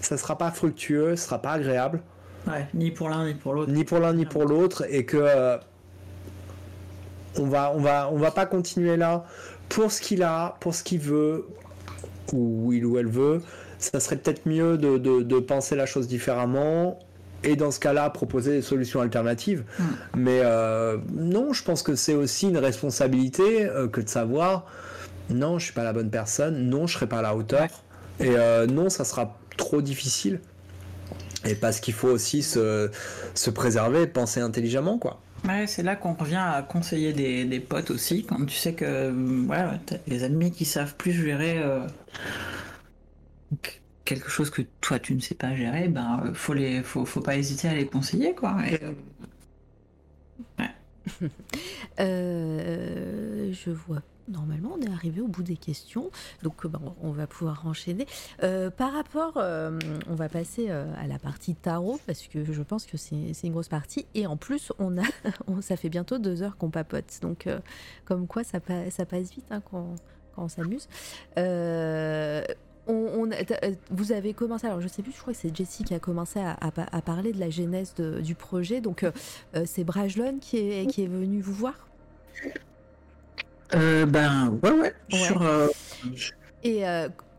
ça 0.01 0.17
sera 0.17 0.39
pas 0.39 0.51
fructueux, 0.53 1.17
ce 1.17 1.25
sera 1.25 1.41
pas 1.43 1.53
agréable, 1.53 2.03
Ouais, 2.47 2.67
ni 2.75 2.91
pour 2.91 3.09
l'un 3.09 3.27
ni 3.27 3.35
pour 3.35 3.53
l'autre. 3.55 3.73
ni 3.73 3.85
pour 3.85 3.99
l'un 3.99 4.13
ni 4.15 4.25
pour 4.27 4.45
l'autre, 4.45 4.85
et 4.89 5.05
que 5.05 5.17
euh, 5.21 5.59
on 7.39 7.47
va, 7.47 7.73
on 7.75 7.81
va, 7.81 8.09
on 8.13 8.17
va 8.17 8.31
pas 8.31 8.47
continuer 8.47 8.97
là 8.97 9.25
pour 9.69 9.91
ce 9.93 10.01
qu'il 10.01 10.23
a, 10.23 10.57
pour 10.61 10.75
ce 10.75 10.83
qu'il 10.83 11.01
veut, 11.01 11.47
ou 12.33 12.73
il 12.73 12.85
ou 12.87 12.99
elle 12.99 13.09
veut. 13.09 13.43
Ça 13.79 14.01
serait 14.01 14.17
peut-être 14.17 14.47
mieux 14.47 14.77
de, 14.79 14.99
de, 14.99 15.23
de 15.23 15.39
penser 15.39 15.77
la 15.77 15.87
chose 15.87 16.09
différemment. 16.09 16.99
Et 17.44 17.56
dans 17.56 17.70
ce 17.70 17.78
cas-là, 17.81 18.10
proposer 18.10 18.52
des 18.52 18.62
solutions 18.62 19.01
alternatives. 19.01 19.65
Mm. 19.78 19.85
Mais 20.16 20.40
euh, 20.43 20.98
non, 21.12 21.52
je 21.52 21.62
pense 21.62 21.82
que 21.82 21.94
c'est 21.94 22.15
aussi 22.15 22.48
une 22.48 22.59
responsabilité 22.59 23.66
euh, 23.66 23.89
que 23.89 24.01
de 24.01 24.09
savoir 24.09 24.66
non, 25.31 25.59
je 25.59 25.66
suis 25.66 25.74
pas 25.74 25.85
la 25.85 25.93
bonne 25.93 26.10
personne, 26.10 26.69
non, 26.69 26.86
je 26.86 26.94
serai 26.94 27.06
pas 27.06 27.19
à 27.19 27.23
la 27.23 27.36
hauteur, 27.36 27.69
et 28.19 28.31
euh, 28.31 28.66
non, 28.66 28.89
ça 28.89 29.05
sera 29.05 29.36
trop 29.56 29.82
difficile. 29.82 30.40
Et 31.44 31.55
parce 31.55 31.81
qu'il 31.81 31.94
faut 31.94 32.09
aussi 32.09 32.43
se, 32.43 32.90
se 33.35 33.51
préserver, 33.51 34.06
penser 34.06 34.40
intelligemment, 34.40 34.98
quoi. 34.98 35.20
Ouais, 35.47 35.66
c'est 35.66 35.85
là 35.85 35.94
qu'on 35.94 36.15
revient 36.15 36.43
à 36.43 36.62
conseiller 36.62 37.12
des, 37.12 37.44
des 37.44 37.60
potes 37.60 37.90
aussi, 37.90 38.24
quand 38.24 38.44
tu 38.44 38.56
sais 38.56 38.73
que 38.73 39.12
t'as 39.86 39.97
des 40.09 40.24
amis 40.24 40.51
qui 40.51 40.65
savent 40.65 40.97
plus 40.97 41.12
gérer 41.12 41.62
quelque 44.09 44.30
chose 44.30 44.48
que 44.48 44.62
toi 44.80 44.98
tu 44.98 45.14
ne 45.14 45.20
sais 45.20 45.35
pas 45.35 45.55
gérer, 45.55 45.89
ben 45.89 46.22
euh, 46.24 46.32
faut 46.32 46.55
les, 46.55 46.82
faut, 46.82 47.05
faut 47.05 47.20
pas 47.20 47.36
hésiter 47.36 47.68
à 47.68 47.74
les 47.74 47.86
conseiller 47.86 48.35
quoi. 48.35 48.56
Euh, 48.72 48.93
Euh, 52.01 53.51
je 53.52 53.70
vois. 53.70 54.02
Normalement, 54.28 54.76
on 54.78 54.82
est 54.82 54.93
arrivé 54.93 55.22
au 55.22 55.26
bout 55.26 55.43
des 55.43 55.56
questions, 55.56 56.10
donc 56.43 56.62
on 57.02 57.10
va 57.12 57.26
pouvoir 57.26 57.66
enchaîner. 57.66 58.06
Par 58.76 58.93
rapport, 58.93 59.39
on 59.39 60.14
va 60.14 60.28
passer 60.28 60.68
à 60.68 61.06
la 61.09 61.18
partie 61.18 61.55
tarot 61.55 61.98
parce 62.06 62.28
que 62.28 62.44
je 62.44 62.62
pense 62.62 62.85
que 62.85 62.98
c'est 62.98 63.32
une 63.43 63.52
grosse 63.52 63.68
partie 63.68 64.05
et 64.14 64.26
en 64.26 64.36
plus, 64.36 64.70
on 64.78 64.98
a, 64.98 65.02
ça 65.62 65.76
fait 65.76 65.89
bientôt 65.89 66.18
deux 66.18 66.43
heures 66.43 66.59
qu'on 66.59 66.68
papote, 66.68 67.18
donc 67.22 67.48
comme 68.05 68.26
quoi 68.26 68.44
ça, 68.44 68.60
ça 68.90 69.06
passe 69.06 69.30
vite 69.30 69.47
hein, 69.51 69.62
quand, 69.70 69.94
quand 70.36 70.44
on 70.44 70.48
s'amuse. 70.48 70.89
Euh, 72.89 72.93
on, 72.93 73.31
on 73.31 73.31
vous 73.90 74.12
avez 74.12 74.32
commencé, 74.35 74.66
alors 74.66 74.81
je 74.81 74.89
sais 74.89 75.02
plus, 75.02 75.12
je 75.12 75.20
crois 75.20 75.32
que 75.32 75.39
c'est 75.39 75.55
Jessie 75.55 75.85
qui 75.85 75.94
a 75.94 75.98
commencé 75.98 76.40
à, 76.40 76.56
à 76.60 76.70
pa- 76.70 76.86
à 76.90 77.02
parler 77.02 77.32
de 77.32 77.40
la 77.40 77.51
genèse 77.51 77.94
de- 77.94 78.20
du 78.20 78.35
projet. 78.35 78.81
Donc 78.81 79.02
euh, 79.02 79.10
euh, 79.56 79.65
c'est 79.66 79.85
Brajlon 79.85 80.39
qui 80.40 80.56
est, 80.59 80.86
qui 80.86 81.02
est 81.05 81.06
venu 81.09 81.40
vous 81.40 81.55
voir? 81.55 81.74
euh, 83.74 84.06
ben 84.06 84.59
ouais 84.62 84.70
ouais. 84.70 84.81
Ouais. 84.81 85.19
Sur, 85.19 85.43
euh, 85.43 85.69
Et 86.65 86.82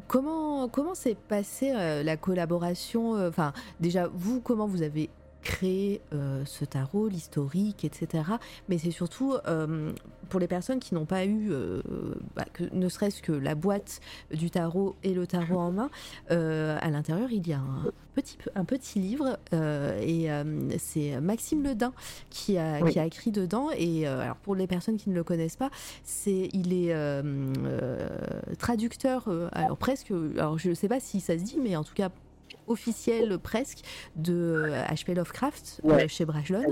comment 0.08 0.68
comment 0.70 0.94
s'est 0.96 1.18
passée 1.28 1.72
la 2.04 2.18
collaboration? 2.18 3.12
Enfin, 3.28 3.54
déjà 3.80 4.10
vous, 4.14 4.40
comment 4.42 4.68
vous 4.68 4.82
avez 4.84 5.10
créé 5.42 6.02
euh, 6.14 6.44
ce 6.46 6.66
tarot, 6.66 7.08
l'historique, 7.08 7.86
etc. 7.86 8.24
Mais 8.68 8.78
c'est 8.78 8.92
surtout 8.92 9.36
euh, 9.48 9.92
pour 10.30 10.40
les 10.40 10.48
personnes 10.48 10.80
qui 10.80 10.94
n'ont 10.94 11.06
pas 11.06 11.26
eu, 11.26 11.50
euh, 11.52 11.82
bah, 12.36 12.46
que, 12.52 12.64
ne 12.74 12.90
serait-ce 12.90 13.22
que 13.22 13.32
la 13.32 13.56
boîte 13.56 14.02
du 14.32 14.52
tarot 14.52 14.96
et 15.04 15.14
le 15.14 15.26
tarot 15.28 15.60
en 15.60 15.72
main. 15.72 15.90
à 16.30 16.90
l'intérieur, 16.90 17.32
il 17.32 17.48
y 17.48 17.54
a 17.54 17.60
un 17.60 17.92
petit 18.16 18.38
un 18.56 18.66
petit 18.66 19.00
livre 19.00 19.38
et 19.54 20.30
c'est 20.78 21.20
Maxime 21.22 21.64
Ledin 21.64 21.94
qui 22.30 22.58
a 22.58 22.80
Oui. 22.82 22.92
qui 22.92 23.00
a 23.00 23.06
écrit 23.06 23.32
dedans. 23.32 23.70
Et 23.78 24.06
alors 24.06 24.36
pour 24.38 24.56
les 24.56 24.68
personnes 24.68 24.98
qui 24.98 25.10
ne 25.10 25.16
le 25.16 25.24
connaissent 25.24 25.56
pas, 25.56 25.70
c'est 26.04 26.50
il 26.54 26.74
est 26.74 26.94
traducteur 28.58 29.30
alors 29.52 29.78
presque 29.78 30.12
alors 30.36 30.58
je 30.58 30.70
ne 30.70 30.74
sais 30.74 30.88
pas 30.88 31.00
si 31.00 31.22
ça 31.22 31.38
se 31.38 31.44
dit 31.44 31.58
mais 31.62 31.76
en 31.76 31.84
tout 31.84 31.94
cas 31.94 32.10
officiel 32.70 33.38
presque 33.40 33.80
de 34.16 34.34
euh, 34.34 34.84
H.P. 34.86 35.14
Lovecraft 35.16 35.82
euh, 35.84 35.90
Ouais. 35.96 36.08
chez 36.08 36.24
Brajlon 36.26 36.64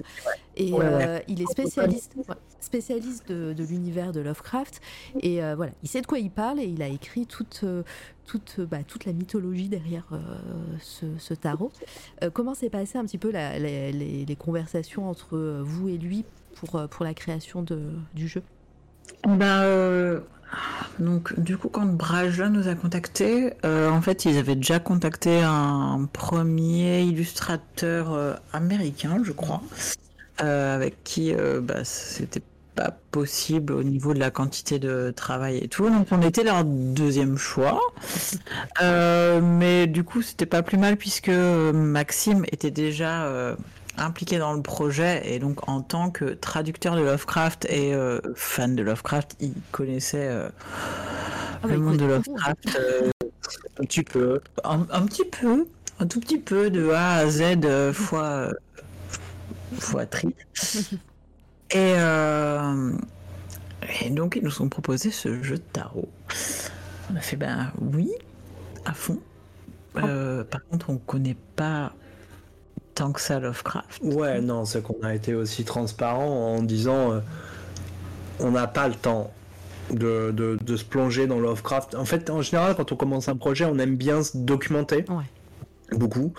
et 0.55 0.71
Ouais, 0.71 0.79
ouais. 0.79 0.85
euh, 1.07 1.19
il 1.27 1.41
est 1.41 1.51
spécialiste 1.51 2.13
spécialiste 2.59 3.27
de, 3.29 3.53
de 3.53 3.63
l'univers 3.63 4.11
de 4.11 4.19
Lovecraft 4.19 4.81
et 5.21 5.43
euh, 5.43 5.55
voilà 5.55 5.71
il 5.83 5.89
sait 5.89 6.01
de 6.01 6.07
quoi 6.07 6.17
il 6.19 6.31
parle 6.31 6.59
et 6.59 6.65
il 6.65 6.81
a 6.81 6.87
écrit 6.87 7.25
toute 7.27 7.61
euh, 7.63 7.83
toute, 8.25 8.59
bah, 8.59 8.83
toute 8.85 9.05
la 9.05 9.13
mythologie 9.13 9.69
derrière 9.69 10.05
euh, 10.11 10.17
ce, 10.81 11.05
ce 11.17 11.33
tarot. 11.33 11.71
Euh, 12.23 12.29
comment 12.29 12.55
s'est 12.55 12.69
passé 12.69 12.97
un 12.97 13.05
petit 13.05 13.17
peu 13.17 13.31
la- 13.31 13.57
les, 13.57 13.91
les- 13.93 14.25
les 14.25 14.35
conversations 14.35 15.09
entre 15.09 15.37
euh, 15.37 15.61
vous 15.63 15.87
et 15.87 15.97
lui 15.97 16.25
pour, 16.55 16.75
euh, 16.75 16.87
pour 16.87 17.05
la 17.05 17.13
création 17.13 17.61
de, 17.61 17.79
du 18.13 18.27
jeu? 18.27 18.41
Ben, 19.25 19.61
euh, 19.63 20.19
donc, 20.99 21.39
du 21.39 21.57
coup, 21.57 21.69
quand 21.69 21.85
Brajlon 21.85 22.49
nous 22.49 22.67
a 22.67 22.75
contactés, 22.75 23.53
euh, 23.65 23.89
en 23.89 24.01
fait, 24.01 24.25
ils 24.25 24.37
avaient 24.37 24.55
déjà 24.55 24.79
contacté 24.79 25.41
un 25.43 26.07
premier 26.11 27.01
illustrateur 27.01 28.13
euh, 28.13 28.33
américain, 28.53 29.21
je 29.23 29.31
crois, 29.31 29.61
euh, 30.41 30.75
avec 30.75 31.03
qui 31.03 31.33
bah, 31.61 31.83
c'était 31.83 32.41
pas 32.75 32.95
possible 33.11 33.73
au 33.73 33.83
niveau 33.83 34.13
de 34.13 34.19
la 34.19 34.31
quantité 34.31 34.79
de 34.79 35.11
travail 35.15 35.57
et 35.57 35.67
tout. 35.67 35.89
Donc, 35.89 36.07
on 36.11 36.21
était 36.21 36.43
leur 36.43 36.63
deuxième 36.63 37.37
choix. 37.37 37.79
Mais 38.81 39.87
du 39.87 40.03
coup, 40.03 40.21
c'était 40.21 40.45
pas 40.45 40.63
plus 40.63 40.77
mal 40.77 40.97
puisque 40.97 41.29
Maxime 41.29 42.43
était 42.51 42.71
déjà. 42.71 43.55
Impliqué 43.97 44.37
dans 44.37 44.53
le 44.53 44.61
projet 44.61 45.21
et 45.25 45.39
donc 45.39 45.67
en 45.67 45.81
tant 45.81 46.09
que 46.09 46.25
traducteur 46.25 46.95
de 46.95 47.01
Lovecraft 47.01 47.65
et 47.69 47.93
euh, 47.93 48.19
fan 48.35 48.75
de 48.75 48.83
Lovecraft, 48.83 49.35
il 49.39 49.53
connaissait 49.71 50.27
euh, 50.29 50.49
Ah 51.63 51.67
bah, 51.67 51.69
le 51.69 51.79
monde 51.79 51.97
de. 51.97 52.05
Lovecraft 52.05 52.77
euh, 52.79 53.09
un 53.79 53.83
petit 53.83 54.03
peu, 54.03 54.41
un, 54.63 54.85
un 54.91 55.05
petit 55.05 55.25
peu. 55.25 55.67
Un 55.99 56.05
tout 56.05 56.19
petit 56.19 56.37
peu 56.37 56.69
de 56.69 56.91
A 56.91 57.13
à 57.15 57.27
Z 57.27 57.91
fois, 57.93 58.49
fois 59.79 60.05
tri. 60.05 60.35
Et, 61.71 61.95
et 64.05 64.09
donc, 64.09 64.37
ils 64.37 64.43
nous 64.43 64.61
ont 64.61 64.69
proposé 64.69 65.11
ce 65.11 65.43
jeu 65.43 65.55
de 65.55 65.63
tarot. 65.73 66.07
On 67.11 67.15
a 67.15 67.19
fait, 67.19 67.35
ben 67.35 67.71
oui, 67.81 68.09
à 68.85 68.93
fond. 68.93 69.19
Euh, 69.97 70.43
par 70.43 70.65
contre, 70.67 70.89
on 70.89 70.97
connaît 70.97 71.37
pas 71.55 71.93
tant 72.97 73.11
que 73.11 73.21
ça 73.21 73.39
Lovecraft. 73.39 74.01
Ouais, 74.03 74.41
non, 74.41 74.65
c'est 74.65 74.81
qu'on 74.81 74.97
a 75.03 75.13
été 75.13 75.33
aussi 75.35 75.63
transparent 75.63 76.55
en 76.55 76.61
disant 76.63 77.11
euh, 77.13 77.19
on 78.39 78.51
n'a 78.51 78.65
pas 78.67 78.87
le 78.87 78.95
temps 78.95 79.31
de, 79.91 80.31
de- 80.31 80.57
de 80.61 80.75
se 80.77 80.83
plonger 80.83 81.27
dans 81.27 81.39
Lovecraft. 81.39 81.93
En 81.95 82.05
fait, 82.05 82.29
en 82.31 82.41
général, 82.41 82.75
quand 82.75 82.91
on 82.91 82.95
commence 82.95 83.29
un 83.29 83.35
projet, 83.37 83.65
on 83.65 83.77
aime 83.77 83.95
bien 83.95 84.23
se 84.23 84.35
documenter. 84.37 85.05
Ouais. 85.09 85.23
Beaucoup. 85.97 86.33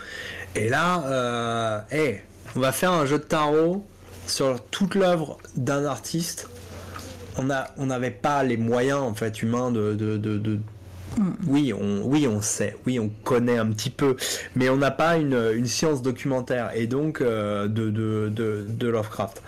Et 0.57 0.69
là, 0.69 1.05
euh, 1.07 1.81
hey, 1.91 2.21
on 2.57 2.61
va 2.61 2.73
faire 2.73 2.93
un 2.93 3.07
jeu 3.07 3.19
de 3.19 3.23
tarot 3.25 3.87
sur 4.27 4.61
toute 4.67 4.95
l'œuvre 4.97 5.39
d'un 5.57 5.85
artiste. 5.87 6.49
On 7.39 7.87
n'avait 7.87 8.11
pas 8.11 8.43
les 8.43 8.57
moyens 8.57 8.99
en 9.01 9.15
fait 9.15 9.43
humains 9.43 9.71
de- 9.71 9.95
de- 9.95 10.17
Oui, 11.47 11.73
on, 11.73 12.03
oui, 12.05 12.29
on 12.29 12.41
sait, 12.41 12.77
oui, 12.87 12.99
on 13.01 13.09
connaît 13.25 13.59
un 13.59 13.67
petit 13.67 13.91
peu, 13.91 14.17
mais 14.55 14.69
on 14.69 14.77
n'a 14.77 14.91
pas 14.91 15.17
une, 15.17 15.51
une 15.55 15.67
science 15.67 16.03
documentaire 16.03 16.71
et 16.75 16.87
donc 16.87 17.21
euh, 17.21 17.67
de, 17.67 17.91
de, 17.91 18.29
de, 18.33 18.67
de 18.69 18.89
Lovecraft. 18.89 19.43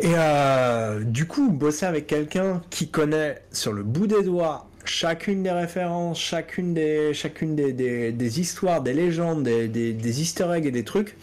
Et 0.00 0.12
euh, 0.14 1.00
du 1.04 1.26
coup, 1.26 1.50
bosser 1.50 1.84
avec 1.86 2.06
quelqu'un 2.06 2.62
qui 2.70 2.88
connaît 2.88 3.42
sur 3.52 3.72
le 3.72 3.82
bout 3.82 4.06
des 4.06 4.22
doigts 4.22 4.66
chacune 4.86 5.42
des 5.42 5.50
références, 5.50 6.18
chacune 6.18 6.72
des, 6.74 7.12
chacune 7.12 7.54
des, 7.54 7.72
des, 7.74 8.12
des 8.12 8.40
histoires, 8.40 8.80
des 8.82 8.94
légendes, 8.94 9.42
des, 9.42 9.68
des, 9.68 9.92
des 9.92 10.22
easter 10.22 10.46
eggs 10.56 10.64
et 10.66 10.70
des 10.70 10.84
trucs, 10.84 11.16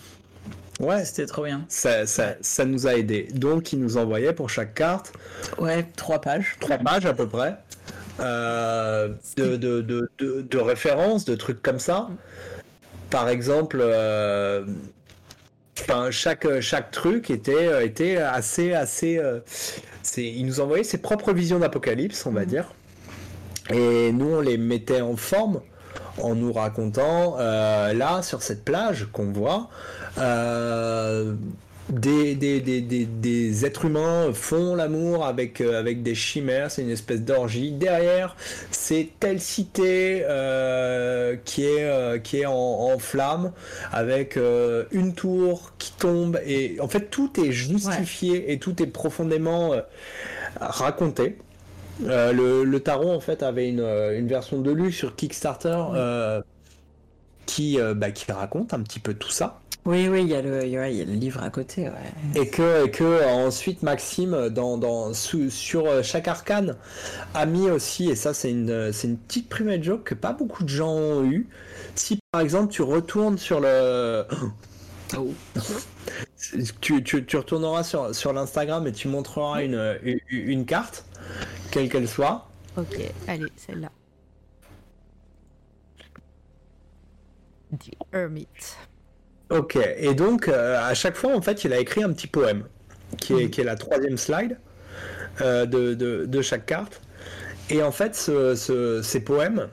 ouais, 0.80 1.04
C'était 1.04 1.26
trop 1.26 1.44
bien. 1.44 1.66
ça, 1.68 2.06
ça, 2.06 2.36
ça 2.40 2.66
nous 2.66 2.86
a 2.88 2.96
aidé. 2.96 3.28
Donc, 3.34 3.74
il 3.74 3.80
nous 3.80 3.98
envoyait 3.98 4.32
pour 4.32 4.50
chaque 4.50 4.76
carte 4.76 5.12
Ouais, 5.58 5.86
trois 5.96 6.22
pages. 6.22 6.56
trois 6.60 6.78
pages 6.78 7.06
à 7.08 7.14
peu 7.14 7.28
près 7.28 7.58
euh, 8.20 9.10
de, 9.36 9.56
de, 9.56 9.82
de, 9.82 10.10
de, 10.42 10.58
références, 10.58 11.26
de 11.26 11.36
trucs 11.36 11.62
comme 11.62 11.80
ça. 11.80 12.10
Par 13.10 13.30
exemple, 13.30 13.78
euh, 13.80 14.66
chaque, 16.12 16.60
chaque 16.60 16.92
truc 16.92 17.30
était, 17.30 17.68
euh, 17.68 17.86
était 17.86 18.18
assez. 18.18 18.74
assez 18.74 19.18
euh, 19.18 19.40
il 20.18 20.46
nous 20.46 20.60
envoyait 20.60 20.84
ses 20.84 20.98
propres 20.98 21.34
visions 21.34 21.60
d'apocalypse, 21.60 22.26
on 22.26 22.32
va 22.32 22.46
dire. 22.46 22.74
Et 23.70 24.12
nous, 24.12 24.36
on 24.36 24.42
les 24.42 24.58
mettait 24.58 25.02
en 25.02 25.16
forme 25.18 25.62
en 26.20 26.34
nous 26.34 26.54
racontant, 26.54 27.36
là, 27.38 28.22
sur 28.24 28.42
cette 28.42 28.64
plage 28.64 29.08
qu'on 29.12 29.32
voit, 29.32 29.70
des, 31.90 32.36
des, 32.36 32.60
des, 32.60 32.82
des, 32.82 33.06
des 33.06 33.66
êtres 33.66 33.86
humains 33.86 34.32
font 34.34 34.76
l'amour 34.76 35.26
avec, 35.26 35.62
euh, 35.62 35.80
avec 35.80 36.04
des 36.04 36.16
chimères, 36.16 36.70
c'est 36.72 36.82
une 36.82 36.90
espèce 36.90 37.22
d'orgie. 37.22 37.72
Derrière, 37.72 38.36
c'est 38.72 39.10
telle 39.20 39.40
cité 39.40 40.24
euh, 40.24 41.36
qui 41.46 41.64
est, 41.64 41.84
euh, 41.84 42.18
qui 42.20 42.42
est 42.42 42.46
en, 42.46 42.54
en 42.54 42.98
flammes, 43.00 43.52
avec 43.92 44.38
une 44.92 45.14
tour 45.14 45.74
qui 45.78 45.94
tombe, 45.94 46.40
et 46.46 46.78
en 46.80 46.88
fait, 46.88 47.10
tout 47.10 47.32
est 47.40 47.52
justifié 47.52 48.52
et 48.52 48.60
tout 48.60 48.82
est 48.82 48.88
profondément 48.88 49.74
raconté. 50.60 51.38
Le, 52.00 52.64
le 52.64 52.80
tarot 52.80 53.12
en 53.12 53.20
fait 53.20 53.42
avait 53.44 53.70
une, 53.70 53.82
une 53.82 54.28
version 54.28 54.62
de 54.62 54.72
lu 54.72 54.92
sur 54.92 55.16
Kickstarter 55.16 55.84
qui, 57.46 57.80
bah, 57.96 58.12
qui 58.12 58.32
raconte 58.32 58.74
un 58.74 58.82
petit 58.82 59.00
peu 59.00 59.14
tout 59.14 59.32
ça. 59.32 59.62
Oui, 59.88 60.10
oui, 60.10 60.22
il 60.24 60.28
y, 60.28 60.36
a 60.36 60.42
le- 60.42 60.66
il 60.66 60.72
y 60.72 60.78
a 60.78 60.90
le 61.06 61.14
livre 61.14 61.42
à 61.42 61.50
côté, 61.50 61.84
ouais. 61.88 61.96
Et 62.36 62.50
que, 62.50 62.86
et 62.86 62.92
que 62.92 63.06
euh, 63.06 63.26
ensuite 63.30 63.84
Maxime, 63.84 64.50
dans, 64.50 64.78
dans, 64.78 65.14
sous- 65.14 65.50
sur 65.50 65.86
euh, 65.86 66.04
chaque 66.04 66.28
arcane, 66.28 66.76
a 67.34 67.46
mis 67.46 67.70
aussi, 67.72 68.10
et 68.10 68.16
ça 68.16 68.34
c'est 68.34 68.52
une, 68.52 68.70
euh, 68.70 68.92
c'est 68.92 69.08
une 69.08 69.18
petite 69.18 69.48
private 69.48 69.82
joke 69.84 70.04
que 70.04 70.14
pas 70.14 70.34
beaucoup 70.34 70.64
de 70.66 70.70
gens 70.70 70.92
ont 70.92 71.24
eu. 71.24 71.48
Si 71.96 72.20
par 72.32 72.42
exemple 72.42 72.72
tu 72.74 72.82
retournes 72.82 73.38
sur 73.38 73.62
le. 73.62 74.26
Oh. 75.18 75.34
Tu, 76.82 77.04
tu, 77.04 77.26
tu 77.26 77.38
retourneras 77.38 77.84
sur, 77.84 78.14
sur 78.16 78.32
l'Instagram 78.32 78.86
et 78.88 78.92
tu 78.92 79.08
montreras 79.08 79.64
une, 79.64 79.98
une, 80.04 80.20
une 80.30 80.66
carte, 80.66 81.06
quelle 81.72 81.90
qu'elle 81.90 82.08
soit. 82.08 82.48
Ok, 82.78 83.00
allez, 83.28 83.48
celle-là. 83.56 83.90
The 87.78 87.92
Hermit. 88.14 88.48
Ok, 89.50 89.78
et 89.98 90.14
donc 90.14 90.50
euh, 90.50 90.78
à 90.84 90.94
chaque 90.94 91.16
fois 91.16 91.34
en 91.36 91.42
fait 91.42 91.64
il 91.64 91.72
a 91.72 91.80
écrit 91.80 92.04
un 92.04 92.12
petit 92.12 92.28
poème 92.28 92.66
qui 93.18 93.34
est, 93.34 93.50
qui 93.50 93.62
est 93.62 93.64
la 93.64 93.76
troisième 93.78 94.18
slide 94.18 94.58
euh, 95.42 95.66
de, 95.66 95.94
de, 95.94 96.26
de 96.26 96.42
chaque 96.42 96.66
carte. 96.66 97.00
Et 97.70 97.82
en 97.82 97.92
fait 97.94 98.14
ce- 98.16 98.56
ce- 98.56 99.02
ces 99.02 99.22
poèmes 99.22 99.70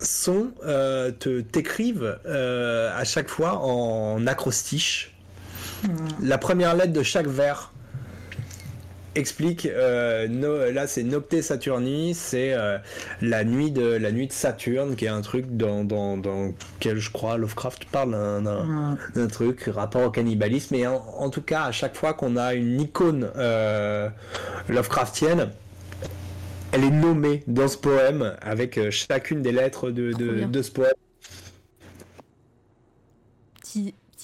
sont 0.00 0.52
euh, 0.64 1.10
t'écrivent 1.10 2.18
à 2.26 3.04
chaque 3.04 3.28
fois 3.28 3.58
en 3.58 4.26
acrostiche. 4.26 5.14
La 6.22 6.38
première 6.38 6.74
lettre 6.74 6.94
de 6.94 7.02
chaque 7.02 7.26
vers 7.26 7.73
explique 9.16 9.66
euh, 9.66 10.26
no- 10.28 10.70
là 10.72 10.86
c'est 10.86 11.02
Nocte 11.02 11.40
Saturni 11.42 12.14
c'est 12.14 12.52
euh, 12.52 12.78
la 13.22 13.44
nuit 13.44 13.70
de 13.70 13.82
la 13.84 14.10
nuit 14.12 14.26
de 14.26 14.32
Saturne 14.32 14.96
qui 14.96 15.04
est 15.04 15.08
un 15.08 15.20
truc 15.20 15.56
dans 15.56 15.84
dans, 15.84 16.16
dans 16.16 16.52
quel 16.80 16.98
je 16.98 17.10
crois 17.10 17.36
Lovecraft 17.38 17.84
parle 17.86 18.12
d'un- 18.42 18.96
truc 19.28 19.64
rapport 19.72 20.02
au 20.02 20.10
cannibalisme. 20.10 20.74
Et 20.74 20.86
en, 20.86 20.96
en 20.96 21.30
tout 21.30 21.42
cas 21.42 21.64
à 21.64 21.72
chaque 21.72 21.96
fois 21.96 22.12
qu'on 22.14 22.36
a 22.36 22.54
une 22.54 22.80
icône 22.80 23.30
euh, 23.36 24.08
Lovecraftienne 24.68 25.50
elle 26.72 26.84
est 26.84 26.90
nommée 26.90 27.44
dans 27.46 27.68
ce 27.68 27.76
poème 27.78 28.36
avec 28.42 28.90
chacune 28.90 29.42
des 29.42 29.52
lettres 29.52 29.90
de, 29.90 30.12
de, 30.12 30.44
de 30.44 30.62
ce 30.62 30.70
poème 30.72 30.92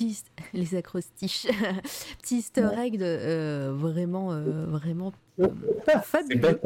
petit- 0.00 0.24
les 0.54 0.74
acrostiches. 0.74 1.46
petit 2.22 2.38
easter 2.38 2.68
egg 2.78 2.98
de, 2.98 3.04
euh, 3.04 3.72
vraiment, 3.74 4.32
euh, 4.32 4.66
vraiment 4.66 5.12
euh, 5.40 5.48
c'est 5.86 6.02
fabuleux. 6.04 6.60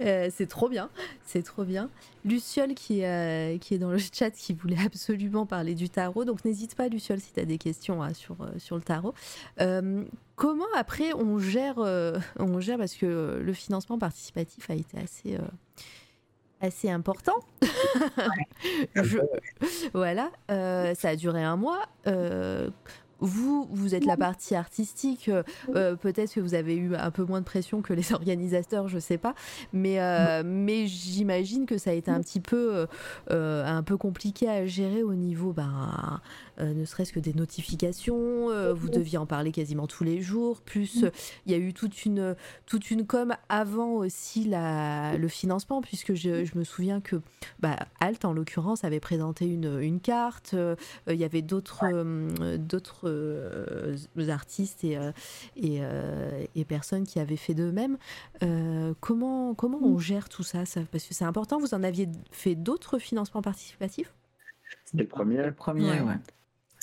Euh, 0.00 0.28
c'est 0.34 0.46
trop 0.46 0.68
bien, 0.68 0.90
c'est 1.24 1.42
trop 1.42 1.64
bien. 1.64 1.90
Luciole 2.24 2.74
qui, 2.74 3.02
qui 3.60 3.74
est 3.74 3.78
dans 3.78 3.90
le 3.90 3.98
chat 4.12 4.30
qui 4.30 4.54
voulait 4.54 4.84
absolument 4.84 5.46
parler 5.46 5.74
du 5.74 5.88
tarot, 5.88 6.24
donc 6.24 6.44
n'hésite 6.44 6.74
pas 6.74 6.88
Luciole 6.88 7.20
si 7.20 7.32
tu 7.32 7.40
as 7.40 7.44
des 7.44 7.58
questions 7.58 8.02
hein, 8.02 8.12
sur, 8.14 8.36
sur 8.58 8.76
le 8.76 8.82
tarot. 8.82 9.14
Comment 10.36 10.64
après 10.76 11.12
on 11.14 11.38
gère, 11.38 11.78
on 11.78 12.60
gère, 12.60 12.78
parce 12.78 12.94
que 12.94 13.40
le 13.42 13.52
financement 13.52 13.98
participatif 13.98 14.68
a 14.70 14.74
été 14.74 14.98
assez... 14.98 15.38
assez 16.60 16.90
important. 16.90 17.34
Je- 18.94 19.18
Voilà, 19.94 20.30
euh, 20.50 20.94
ça 20.94 21.10
a 21.10 21.16
duré 21.16 21.42
un 21.42 21.56
mois. 21.56 21.82
Euh, 22.06 22.70
vous, 23.18 23.66
vous 23.70 23.94
êtes 23.94 24.04
la 24.04 24.16
partie 24.18 24.54
artistique. 24.54 25.30
euh, 25.74 25.96
Peut-être 25.96 26.34
que 26.34 26.40
vous 26.40 26.52
avez 26.54 26.76
eu 26.76 26.94
un 26.94 27.10
peu 27.10 27.24
moins 27.24 27.40
de 27.40 27.46
pression 27.46 27.80
que 27.80 27.92
les 27.94 28.12
organisateurs, 28.12 28.88
je 28.88 28.98
sais 28.98 29.16
pas. 29.18 29.34
Mais, 29.72 29.98
mais 30.44 30.86
j'imagine 30.86 31.66
que 31.66 31.78
ça 31.78 31.90
a 31.90 31.94
été 31.94 32.10
un 32.10 32.20
petit 32.20 32.40
peu, 32.40 32.86
un 33.30 33.82
peu 33.82 33.96
compliqué 33.96 34.48
à 34.48 34.66
gérer 34.66 35.02
au 35.02 35.14
niveau, 35.14 35.52
ben, 35.52 36.20
euh, 36.58 36.72
ne 36.74 36.84
serait-ce 36.84 37.12
que 37.12 37.20
des 37.20 37.34
notifications. 37.34 38.50
euh, 38.50 38.72
vous 38.74 38.88
deviez 38.88 39.18
en 39.18 39.26
parler 39.26 39.52
quasiment 39.52 39.86
tous 39.86 40.04
les 40.04 40.20
jours. 40.20 40.60
Plus, 40.62 41.04
il 41.46 41.52
y 41.52 41.54
a 41.54 41.58
eu 41.58 41.72
toute 41.74 42.04
une, 42.04 42.36
toute 42.66 42.90
une 42.90 43.06
com 43.06 43.34
avant 43.48 43.92
aussi 43.94 44.44
la, 44.44 45.16
le 45.16 45.28
financement, 45.28 45.80
puisque 45.82 46.14
je, 46.14 46.44
je 46.44 46.58
me 46.58 46.64
souviens 46.64 47.00
que 47.00 47.20
bah, 47.60 47.76
Alt, 48.00 48.24
en 48.24 48.32
l'occurrence, 48.32 48.84
avait 48.84 49.00
présenté 49.00 49.46
une, 49.46 49.80
une 49.80 50.00
carte. 50.00 50.52
euh, 50.54 50.76
euh, 51.08 51.14
Il 51.14 51.20
y 51.20 51.24
avait 51.24 51.42
d'autres 51.42 51.84
euh, 51.84 52.56
d'autres 52.58 53.08
euh, 53.08 53.96
artistes 54.28 54.84
et, 54.84 54.96
euh, 54.96 55.12
et, 55.56 55.78
euh, 55.80 56.44
et 56.54 56.64
personnes 56.64 57.04
qui 57.06 57.18
avaient 57.20 57.36
fait 57.36 57.54
de 57.54 57.70
même. 57.70 57.98
Euh, 58.42 58.94
comment, 59.00 59.54
comment 59.54 59.78
on 59.82 59.98
gère 59.98 60.28
tout 60.28 60.42
ça, 60.42 60.64
ça? 60.66 60.80
Parce 60.90 61.04
que 61.04 61.14
c'est 61.14 61.24
important. 61.24 61.58
Vous 61.58 61.74
en 61.74 61.82
aviez 61.82 62.08
fait 62.30 62.54
d'autres 62.54 62.98
financements 62.98 63.42
participatifs? 63.42 64.12
C'était 64.84 65.02
le 65.04 65.08
premier. 65.08 65.42
Le 65.42 65.52
premier, 65.52 65.90
Ouais. 65.90 66.00
ouais. 66.00 66.14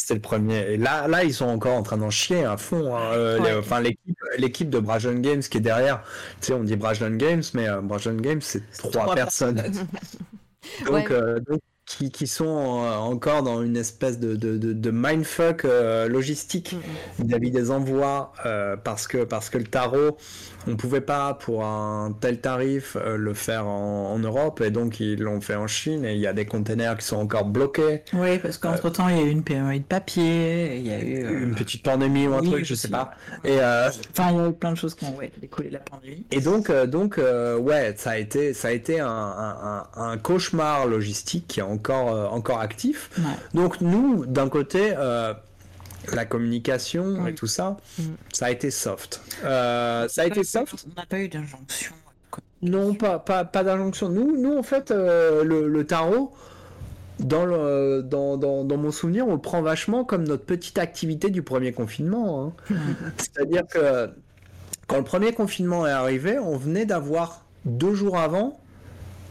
C'était 0.04 0.16
le 0.16 0.20
premier. 0.22 0.74
Et 0.74 0.76
là, 0.78 1.08
là, 1.08 1.24
ils 1.24 1.34
sont 1.34 1.46
encore 1.46 1.78
en 1.78 1.82
train 1.82 1.96
d'en 1.96 2.10
chier 2.10 2.44
à 2.44 2.58
fond. 2.58 2.94
hein. 2.94 3.14
Euh, 3.14 3.40
Ouais. 3.40 3.52
les- 3.54 3.58
enfin, 3.58 3.80
l'équipe, 3.80 4.18
l'équipe 4.38 4.70
de 4.70 4.80
Brajon 4.80 5.14
Games 5.20 5.40
qui 5.40 5.60
est 5.60 5.62
derrière. 5.62 6.04
Tu 6.42 6.48
sais, 6.48 6.54
on 6.54 6.62
dit 6.66 6.76
Brajon 6.76 7.12
Games, 7.16 7.42
mais 7.54 7.70
euh, 7.70 7.80
Brajon 7.80 8.16
Games, 8.16 8.42
c'est 8.42 8.70
trois, 8.78 8.92
Trois 9.04 9.16
personnes. 9.16 9.56
donc, 10.86 10.92
Ouais. 10.92 11.06
euh, 11.12 11.40
donc, 11.48 11.62
qui, 11.86 12.12
qui 12.12 12.28
sont 12.28 12.84
euh, 12.84 12.96
encore 12.96 13.44
dans 13.44 13.62
une 13.62 13.78
espèce 13.78 14.20
de, 14.20 14.36
de, 14.36 14.58
de, 14.58 14.74
de 14.74 14.92
mindfuck 14.92 15.64
logistique 16.10 16.76
vis-à-vis 17.20 17.52
des 17.52 17.72
envois 17.72 18.34
parce 18.84 19.08
que 19.08 19.24
parce 19.24 19.50
que 19.50 19.58
le 19.58 19.66
tarot 19.66 20.18
on 20.68 20.76
pouvait 20.76 21.02
pas 21.02 21.34
pour 21.34 21.66
un 21.66 22.16
tel 22.20 22.40
tarif 22.40 22.96
euh, 22.96 23.18
le 23.18 23.34
faire 23.34 23.68
en, 23.68 24.14
en 24.14 24.20
Europe 24.20 24.62
et 24.62 24.72
donc 24.72 25.00
ils 25.00 25.20
l'ont 25.20 25.42
fait 25.42 25.56
en 25.56 25.68
Chine 25.68 26.06
et 26.06 26.14
il 26.14 26.20
y 26.20 26.28
a 26.28 26.34
des 26.34 26.46
containers 26.46 26.98
qui 26.98 27.06
sont 27.06 27.18
encore 27.18 27.46
bloqués 27.46 28.04
Oui, 28.14 28.40
parce 28.40 28.58
qu'entre 28.58 28.90
temps, 28.90 29.08
il 29.10 29.18
y 29.18 29.20
a 29.20 29.24
eu 29.24 29.30
une 29.30 29.44
pénurie 29.44 29.80
de 29.80 29.86
papier, 29.86 30.78
il 30.78 30.88
y 30.88 30.92
a 30.92 31.00
eu. 31.02 31.26
euh, 31.26 31.44
une 31.44 31.56
petite 31.56 31.84
pandémie 31.84 32.28
ou 32.28 32.34
un 32.34 32.40
oui, 32.42 32.50
truc 32.52 32.66
je 32.66 32.76
sais 32.76 32.88
pas 32.90 33.12
et 33.44 33.60
euh, 33.60 33.90
Enfin, 34.12 34.32
il 34.32 34.38
y 34.38 34.40
a 34.40 34.50
eu 34.50 34.54
plein 34.54 34.72
de 34.72 34.78
choses 34.78 34.96
qui 34.96 35.06
ont 35.06 35.16
ouais, 35.18 35.32
décollé 35.42 35.70
de 35.70 35.74
la 35.74 35.80
pandémie. 35.80 36.26
Et 36.32 36.40
donc, 36.42 36.70
euh, 36.70 36.86
donc 36.86 37.18
euh, 37.18 37.58
ouais, 37.58 37.94
ça 37.98 38.12
a 38.12 38.18
été, 38.18 38.54
ça 38.54 38.70
a 38.70 38.72
été 38.72 39.00
un, 39.00 39.08
un- 39.08 39.88
un- 39.96 40.12
un 40.12 40.18
cauchemar 40.18 40.88
logistique 40.88 41.46
qui 41.48 41.60
est 41.60 41.64
encore, 41.64 42.14
euh, 42.16 42.28
encore 42.28 42.60
actif. 42.60 43.10
Ouais. 43.18 43.24
Donc 43.54 43.82
nous, 43.82 44.26
d'un 44.26 44.50
côté, 44.50 44.94
euh, 44.98 45.34
la 46.12 46.26
communication 46.26 47.26
et 47.28 47.34
tout 47.36 47.48
ça, 47.48 47.78
Mm. 48.00 48.04
ça 48.34 48.46
a 48.48 48.52
été 48.52 48.72
soft. 48.72 49.22
Euh, 49.44 50.08
ça 50.08 50.24
a 50.24 50.26
été 50.26 50.44
soft. 50.44 50.74
On 50.88 51.00
n'a 51.00 51.06
pas 51.06 51.20
eu 51.20 51.28
d'injonction. 51.30 51.94
Non, 52.62 52.94
pas, 52.96 53.20
pas, 53.20 53.44
pas 53.46 53.64
d'injonction. 53.64 54.10
Nous, 54.10 54.38
nous, 54.42 54.58
en 54.58 54.64
fait, 54.64 54.92
euh, 54.92 55.44
le, 55.44 55.68
le 55.68 55.86
tarot, 55.86 56.34
dans, 57.20 57.46
le, 57.46 58.02
dans, 58.04 58.38
dans, 58.38 58.64
dans 58.64 58.78
mon 58.78 58.92
souvenir, 58.92 59.28
on 59.28 59.34
le 59.34 59.42
prend 59.42 59.62
vachement 59.62 60.04
comme 60.04 60.24
notre 60.28 60.46
petite 60.46 60.78
activité 60.78 61.30
du 61.30 61.42
premier 61.44 61.72
confinement. 61.74 62.54
hein. 62.70 62.76
C'est-à-dire 63.18 63.64
que 63.68 64.10
quand 64.88 64.98
le 64.98 65.04
premier 65.04 65.34
confinement 65.34 65.86
est 65.88 65.92
arrivé, 65.92 66.40
on 66.40 66.58
venait 66.58 66.86
d'avoir 66.86 67.46
deux 67.66 67.94
jours 67.96 68.18
avant 68.18 68.60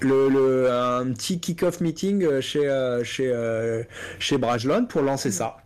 le, 0.01 0.28
le- 0.28 0.70
un 0.70 1.11
petit 1.12 1.39
kick-off 1.40 1.81
meeting 1.81 2.24
euh, 2.24 2.40
chez, 2.40 2.66
chez, 3.05 3.82
chez 4.19 4.39
Brajlon 4.39 4.86
pour 4.86 5.03
lancer 5.03 5.31
ça. 5.31 5.57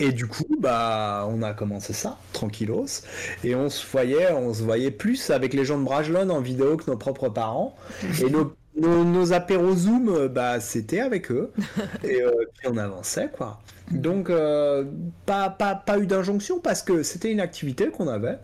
Et 0.00 0.12
du 0.12 0.26
coup, 0.26 0.56
bah, 0.58 1.26
on 1.30 1.42
a 1.42 1.52
commencé 1.52 1.92
ça, 1.92 2.18
tranquillos. 2.32 3.02
Et 3.44 3.54
on 3.54 3.68
se 3.68 3.86
voyait, 3.86 4.32
on 4.32 4.52
se 4.52 4.62
voyait 4.62 4.90
plus 4.90 5.30
avec 5.30 5.54
les 5.54 5.64
gens 5.64 5.78
de 5.78 5.84
Brajlon 5.84 6.28
en 6.30 6.40
vidéo 6.40 6.76
que 6.76 6.90
nos 6.90 6.96
propres 6.96 7.28
parents. 7.28 7.76
Et 8.22 8.30
nos, 8.30 8.52
nos, 8.76 9.04
nos 9.04 9.32
apéros 9.32 9.74
Zoom, 9.74 10.28
bah, 10.28 10.60
c'était 10.60 11.00
avec 11.00 11.30
eux. 11.30 11.52
Et 12.04 12.22
euh, 12.22 12.32
puis 12.58 12.68
on 12.70 12.76
avançait, 12.76 13.30
quoi. 13.32 13.60
Donc, 13.90 14.28
euh, 14.28 14.84
pas, 15.24 15.48
pas, 15.48 15.74
pas 15.74 15.98
eu 15.98 16.06
d'injonction 16.06 16.60
parce 16.60 16.82
que 16.82 17.02
c'était 17.02 17.32
une 17.32 17.40
activité 17.40 17.88
qu'on 17.88 18.08
avait 18.08 18.38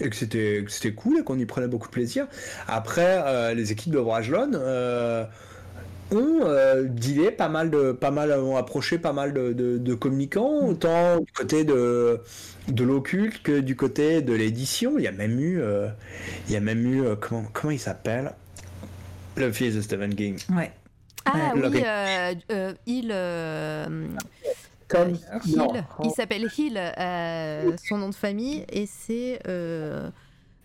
et 0.00 0.08
que 0.08 0.16
c'était 0.16 0.92
cool 0.94 1.18
et 1.18 1.22
qu'on 1.22 1.38
y 1.38 1.44
prenait 1.44 1.68
beaucoup 1.68 1.88
de 1.88 1.92
plaisir. 1.92 2.26
Après, 2.66 3.22
euh, 3.26 3.52
les 3.52 3.72
équipes 3.72 3.92
de 3.92 4.00
Brajlon 4.00 4.52
ont 6.12 6.40
euh, 6.42 6.84
dealé 6.84 7.30
pas 7.30 7.48
mal 7.48 7.70
de 7.70 7.92
pas 7.92 8.10
mal 8.10 8.30
ont 8.32 8.56
approché 8.56 8.98
pas 8.98 9.12
mal 9.12 9.32
de, 9.32 9.52
de- 9.52 9.78
de 9.78 9.94
communicants 9.94 10.66
autant 10.66 11.18
du 11.18 11.32
côté 11.32 11.64
de 11.64 12.20
de 12.68 12.84
l'occulte 12.84 13.42
que 13.42 13.60
du 13.60 13.74
côté 13.76 14.22
de 14.22 14.32
l'édition. 14.32 14.98
Il 14.98 15.04
y 15.04 15.08
a 15.08 15.12
même 15.12 15.40
eu 15.40 15.60
euh, 15.60 15.88
il 16.48 16.52
y 16.54 16.56
a 16.56 16.60
même 16.60 16.86
eu 16.86 17.04
euh, 17.04 17.16
comment 17.16 17.44
comment 17.52 17.72
il 17.72 17.78
s'appelle? 17.80 18.32
Le 19.36 19.52
fils 19.52 19.74
de 19.74 19.80
Stephen 19.82 20.14
King. 20.14 20.38
Ouais. 20.54 20.72
Ah 21.24 21.52
oui, 21.56 21.82
euh, 21.84 22.34
euh, 22.52 22.72
il. 22.86 23.10
euh, 23.12 24.06
Tom 24.88 25.08
euh, 25.12 25.38
Hill. 25.44 25.56
non. 25.56 25.72
Il 26.04 26.10
s'appelle 26.12 26.46
Hill, 26.56 26.78
euh, 26.78 27.72
son 27.84 27.98
nom 27.98 28.08
de 28.10 28.14
famille, 28.14 28.64
et 28.70 28.86
c'est. 28.86 29.40
euh, 29.48 30.08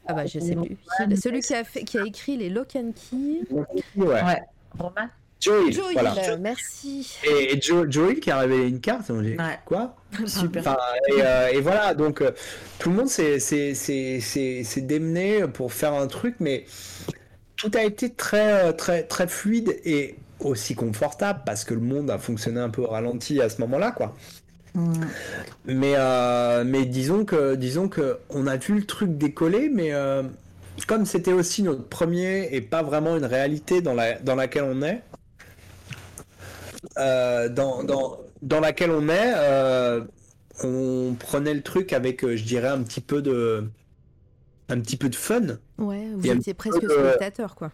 Ah 0.06 0.14
bah 0.14 0.28
je 0.28 0.38
sais 0.40 0.56
plus. 0.56 0.78
Hill. 1.00 1.18
Celui 1.20 1.40
qui 1.42 1.56
a, 1.56 1.64
fait, 1.64 1.84
qui 1.84 1.98
a 1.98 2.06
écrit 2.06 2.38
les 2.38 2.50
Lock 2.52 2.76
and 2.76 2.92
Key. 2.96 3.42
Ouais. 3.50 3.66
Ouais. 4.06 4.42
Romain 4.78 5.10
Joe 5.42 5.68
Hill, 5.68 5.74
Joe 5.74 5.94
voilà. 5.94 6.14
Hill, 6.16 6.38
merci. 6.40 7.18
Et, 7.24 7.54
et 7.54 7.62
Joe, 7.62 7.88
Joe 7.90 8.12
Hill 8.14 8.20
qui 8.20 8.32
a 8.32 8.40
révélé 8.40 8.68
une 8.68 8.80
carte, 8.80 9.10
on 9.10 9.22
dit 9.22 9.36
Ouais. 9.36 9.60
quoi 9.66 9.96
Super. 10.26 10.62
Enfin, 10.62 10.78
et, 11.10 11.22
euh, 11.22 11.48
et 11.52 11.62
voilà, 11.62 11.94
donc 11.94 12.22
euh, 12.22 12.32
tout 12.80 12.90
le 12.90 12.96
monde 12.96 13.10
s'est 13.10 13.40
démené 14.78 15.48
pour 15.48 15.74
faire 15.74 15.94
un 15.94 16.08
truc, 16.08 16.36
mais 16.40 16.66
tout 17.62 17.72
a 17.76 17.84
été 17.84 18.10
très, 18.10 18.70
euh, 18.70 18.72
très, 18.72 19.04
très 19.04 19.28
fluide 19.28 19.80
et 19.86 20.16
aussi 20.40 20.74
confortable 20.74 21.42
parce 21.46 21.64
que 21.64 21.76
le 21.76 21.82
monde 21.82 22.10
a 22.10 22.18
fonctionné 22.18 22.60
un 22.60 22.70
peu 22.70 22.82
au 22.82 22.88
ralenti 22.88 23.40
à 23.40 23.50
ce 23.50 23.62
moment-là, 23.62 23.92
quoi. 23.92 24.16
Mm. 24.74 24.94
Mais, 25.66 25.94
euh, 25.96 26.64
mais 26.66 26.86
disons 26.86 27.24
que, 27.26 27.56
disons 27.56 27.88
que 27.88 28.18
on 28.30 28.48
a 28.48 28.58
vu 28.58 28.76
le 28.76 28.86
truc 28.86 29.18
décoller, 29.18 29.70
mais 29.70 29.94
euh, 29.94 30.24
comme 30.88 31.06
c'était 31.06 31.34
aussi 31.34 31.62
notre 31.62 31.84
premier 31.84 32.50
et 32.52 32.62
pas 32.62 32.82
vraiment 32.82 33.16
une 33.16 33.26
réalité 33.26 33.82
dans, 33.82 33.94
la, 33.94 34.18
dans 34.20 34.36
laquelle 34.36 34.64
on 34.64 34.82
est, 34.82 35.04
euh, 36.98 37.50
dans, 37.50 37.84
dans, 37.84 38.20
dans 38.42 38.60
laquelle 38.60 38.92
on 38.92 39.08
est, 39.10 39.34
euh, 39.36 40.02
on 40.64 41.16
prenait 41.20 41.54
le 41.54 41.62
truc 41.62 41.94
avec, 41.94 42.24
euh, 42.24 42.36
je 42.36 42.44
dirais, 42.44 42.68
un 42.70 42.82
petit 42.84 43.02
peu 43.02 43.22
de, 43.22 43.70
un 44.70 44.80
petit 44.80 44.98
peu 44.98 45.10
de 45.10 45.16
fun. 45.16 45.42
Ouais, 45.78 46.08
vous 46.16 46.28
étiez 46.28 46.54
presque 46.54 46.82
de- 46.82 46.90
spectateur, 46.90 47.56
quoi. 47.56 47.72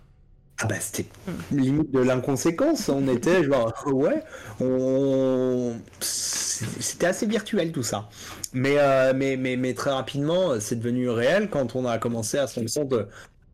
Ah 0.59 0.65
bah 0.65 0.79
c'était 0.79 1.07
limite 1.51 1.91
de 1.91 1.99
l'inconséquence. 1.99 2.89
On 2.89 3.07
était 3.15 3.43
genre 3.43 3.71
ouais, 3.85 4.23
on 4.59 5.75
c'était 5.99 7.05
assez 7.05 7.27
virtuel 7.27 7.71
tout 7.71 7.83
ça. 7.83 8.09
Mais 8.53 8.79
euh, 8.79 9.13
mais 9.15 9.37
mais 9.37 9.55
mais 9.55 9.75
très 9.75 9.91
rapidement 9.91 10.59
c'est 10.59 10.77
devenu 10.77 11.09
réel 11.09 11.49
quand 11.51 11.75
on 11.75 11.85
a 11.85 11.99
commencé 11.99 12.39
à 12.39 12.47
se 12.47 12.59
rendre 12.59 12.73
compte 12.73 12.89
de 12.89 13.07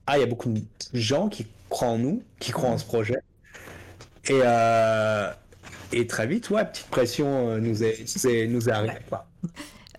ah 0.08 0.18
il 0.18 0.22
y 0.22 0.24
a 0.24 0.28
beaucoup 0.28 0.50
de 0.50 0.62
gens 0.94 1.28
qui 1.28 1.46
croient 1.70 1.90
en 1.90 1.98
nous, 1.98 2.24
qui 2.40 2.52
croient 2.52 2.70
en 2.70 2.78
ce 2.78 2.86
projet. 2.86 3.18
Et 4.30 4.40
euh, 4.44 5.30
et 5.98 6.08
très 6.08 6.28
vite 6.28 6.50
ouais 6.50 6.66
petite 6.66 6.88
pression 6.88 7.50
euh, 7.50 7.60
nous 7.60 7.84
est 7.84 8.00
nous 8.16 8.28
est, 8.32 8.48
nous 8.48 8.70
est 8.70 8.72
arrivée 8.72 8.94
quoi. 9.10 9.28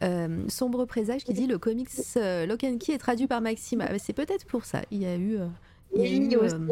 Euh, 0.03 0.45
Sombre 0.49 0.85
Présage 0.87 1.25
qui 1.25 1.33
dit 1.33 1.47
le 1.47 1.59
comics 1.59 1.89
euh, 2.17 2.47
Lock 2.47 2.65
and 2.65 2.79
Key 2.79 2.93
est 2.93 2.99
traduit 2.99 3.27
par 3.27 3.41
Maxime. 3.41 3.81
Ah, 3.81 3.89
bah, 3.93 3.99
c'est 3.99 4.13
peut-être 4.13 4.45
pour 4.45 4.65
ça. 4.65 4.83
Il 4.91 5.01
y 5.03 5.07
a 5.07 5.15
eu, 5.15 5.37
euh, 5.39 5.47
il 5.95 6.03
y 6.03 6.05
a 6.05 6.19
Oui, 6.19 6.29
eu, 6.33 6.37
aussi, 6.37 6.55
euh, 6.55 6.69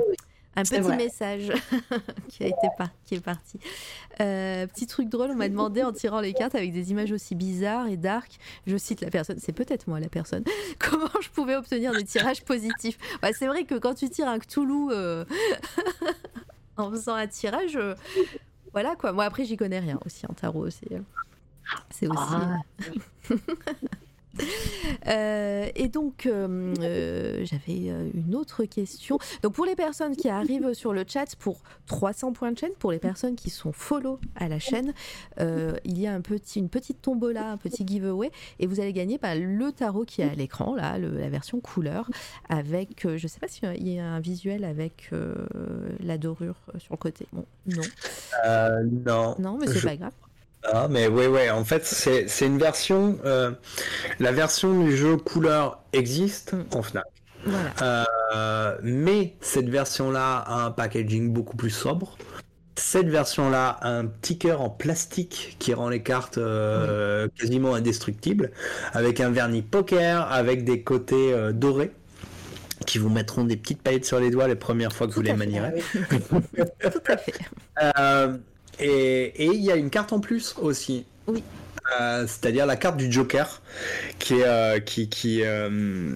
un 0.56 0.62
petit 0.64 0.80
vrai. 0.80 0.96
message 0.96 1.50
qui 2.28 2.42
a 2.42 2.48
été 2.48 2.68
par- 2.76 2.90
qui 3.06 3.14
est 3.14 3.20
parti. 3.20 3.58
Euh, 4.20 4.66
petit 4.66 4.86
truc 4.86 5.08
drôle, 5.08 5.30
on 5.30 5.36
m'a 5.36 5.48
demandé 5.48 5.82
en 5.82 5.92
tirant 5.92 6.20
les 6.20 6.34
cartes 6.34 6.54
avec 6.56 6.72
des 6.74 6.90
images 6.90 7.12
aussi 7.12 7.34
bizarres 7.34 7.86
et 7.86 7.96
dark. 7.96 8.38
Je 8.66 8.76
cite 8.76 9.00
la 9.00 9.08
personne, 9.08 9.38
c'est 9.40 9.52
peut-être 9.52 9.86
moi 9.86 10.00
la 10.00 10.08
personne. 10.08 10.44
Comment 10.78 11.08
je 11.22 11.30
pouvais 11.30 11.54
obtenir 11.56 11.92
des 11.92 12.04
tirages 12.04 12.42
positifs? 12.44 12.98
Bah, 13.22 13.28
C'est 13.32 13.46
vrai 13.46 13.64
que 13.64 13.76
quand 13.76 13.94
tu 13.94 14.10
tires 14.10 14.28
un 14.28 14.40
Cthulhu 14.40 14.88
euh, 14.90 15.24
en 16.76 16.90
faisant 16.90 17.14
un 17.14 17.26
tirage, 17.28 17.76
euh, 17.76 17.94
voilà 18.72 18.96
quoi. 18.96 19.12
Moi 19.12 19.24
après 19.24 19.44
j'y 19.44 19.56
connais 19.56 19.80
rien 19.80 19.98
aussi 20.04 20.26
en 20.26 20.34
tarot. 20.34 20.70
C'est 20.70 20.92
euh, 20.92 21.00
c'est 21.90 22.08
aussi. 22.08 22.18
Ah. 22.18 22.58
Euh, 25.08 25.68
et 25.74 25.88
donc, 25.88 26.26
euh, 26.26 26.74
euh, 26.80 27.44
j'avais 27.44 27.88
une 28.14 28.34
autre 28.34 28.64
question. 28.64 29.18
Donc, 29.42 29.54
pour 29.54 29.66
les 29.66 29.74
personnes 29.76 30.16
qui 30.16 30.28
arrivent 30.28 30.72
sur 30.74 30.92
le 30.92 31.04
chat 31.06 31.34
pour 31.36 31.60
300 31.86 32.32
points 32.32 32.52
de 32.52 32.58
chaîne, 32.58 32.72
pour 32.78 32.92
les 32.92 32.98
personnes 32.98 33.34
qui 33.34 33.50
sont 33.50 33.72
follow 33.72 34.18
à 34.36 34.48
la 34.48 34.58
chaîne, 34.58 34.92
il 35.38 35.98
y 35.98 36.06
a 36.06 36.14
un 36.14 36.20
petit, 36.20 36.58
une 36.60 36.68
petite 36.68 37.02
tombola, 37.02 37.50
un 37.50 37.56
petit 37.56 37.86
giveaway, 37.86 38.30
et 38.58 38.66
vous 38.66 38.80
allez 38.80 38.92
gagner 38.92 39.18
bah, 39.18 39.34
le 39.34 39.72
tarot 39.72 40.04
qui 40.04 40.22
est 40.22 40.30
à 40.30 40.34
l'écran, 40.34 40.74
là, 40.74 40.98
le- 40.98 41.18
la 41.18 41.28
version 41.28 41.60
couleur, 41.60 42.08
avec, 42.48 43.06
je 43.16 43.26
sais 43.26 43.40
pas 43.40 43.48
s'il 43.48 43.88
y 43.88 43.98
a 43.98 44.06
un 44.06 44.20
visuel 44.20 44.64
avec 44.64 45.10
la 46.00 46.18
dorure 46.18 46.56
sur 46.78 46.92
le 46.92 46.98
côté. 46.98 47.26
Bon, 47.32 47.44
non, 47.66 47.82
non. 49.06 49.34
non, 49.38 49.58
mais 49.60 49.66
c'est 49.66 49.78
Je- 49.80 49.86
pas 49.86 49.96
grave. 49.96 50.12
Ah, 50.64 50.86
mais 50.88 51.08
ouais, 51.08 51.26
ouais, 51.26 51.50
en 51.50 51.64
fait, 51.64 51.84
c'est 51.84 52.46
une 52.46 52.58
version. 52.58 53.18
euh, 53.24 53.50
la 54.20 54.32
version 54.32 54.84
du 54.84 54.96
jeu 54.96 55.16
couleur 55.16 55.82
existe 55.92 56.54
en 56.74 56.82
Fnac. 56.82 57.04
Voilà. 57.44 57.74
Euh, 57.82 58.78
mais 58.82 59.36
cette 59.40 59.68
version-là 59.68 60.38
a 60.38 60.64
un 60.66 60.70
packaging 60.70 61.32
beaucoup 61.32 61.56
plus 61.56 61.70
sobre. 61.70 62.16
Cette 62.76 63.08
version-là 63.08 63.70
a 63.70 63.90
un 63.90 64.06
petit 64.06 64.38
cœur 64.38 64.60
en 64.62 64.70
plastique 64.70 65.56
qui 65.58 65.74
rend 65.74 65.88
les 65.88 66.02
cartes 66.02 66.38
euh, 66.38 67.28
quasiment 67.38 67.74
indestructibles, 67.74 68.52
avec 68.92 69.20
un 69.20 69.30
vernis 69.30 69.62
poker, 69.62 70.30
avec 70.32 70.64
des 70.64 70.82
côtés 70.82 71.32
euh, 71.34 71.52
dorés 71.52 71.92
qui 72.86 72.98
vous 72.98 73.10
mettront 73.10 73.44
des 73.44 73.56
petites 73.56 73.82
paillettes 73.82 74.04
sur 74.06 74.20
les 74.20 74.30
doigts 74.30 74.48
les 74.48 74.56
premières 74.56 74.92
fois 74.92 75.06
que 75.06 75.12
vous 75.12 75.20
Tout 75.20 75.22
les 75.22 75.30
fait. 75.32 75.36
manierez. 75.36 75.84
Tout 76.00 77.02
à 77.08 77.16
fait. 77.16 77.34
Et 78.84 79.46
il 79.46 79.62
y 79.62 79.70
a 79.70 79.76
une 79.76 79.90
carte 79.90 80.12
en 80.12 80.20
plus 80.20 80.54
aussi. 80.60 81.04
Oui. 81.26 81.42
Euh, 82.00 82.26
C'est-à-dire 82.26 82.66
la 82.66 82.76
carte 82.76 82.96
du 82.96 83.10
Joker, 83.10 83.60
qui 84.18 84.34
est 84.34 84.46
euh, 84.46 84.80
qui 84.80 85.08
qui, 85.08 85.42
euh, 85.44 86.14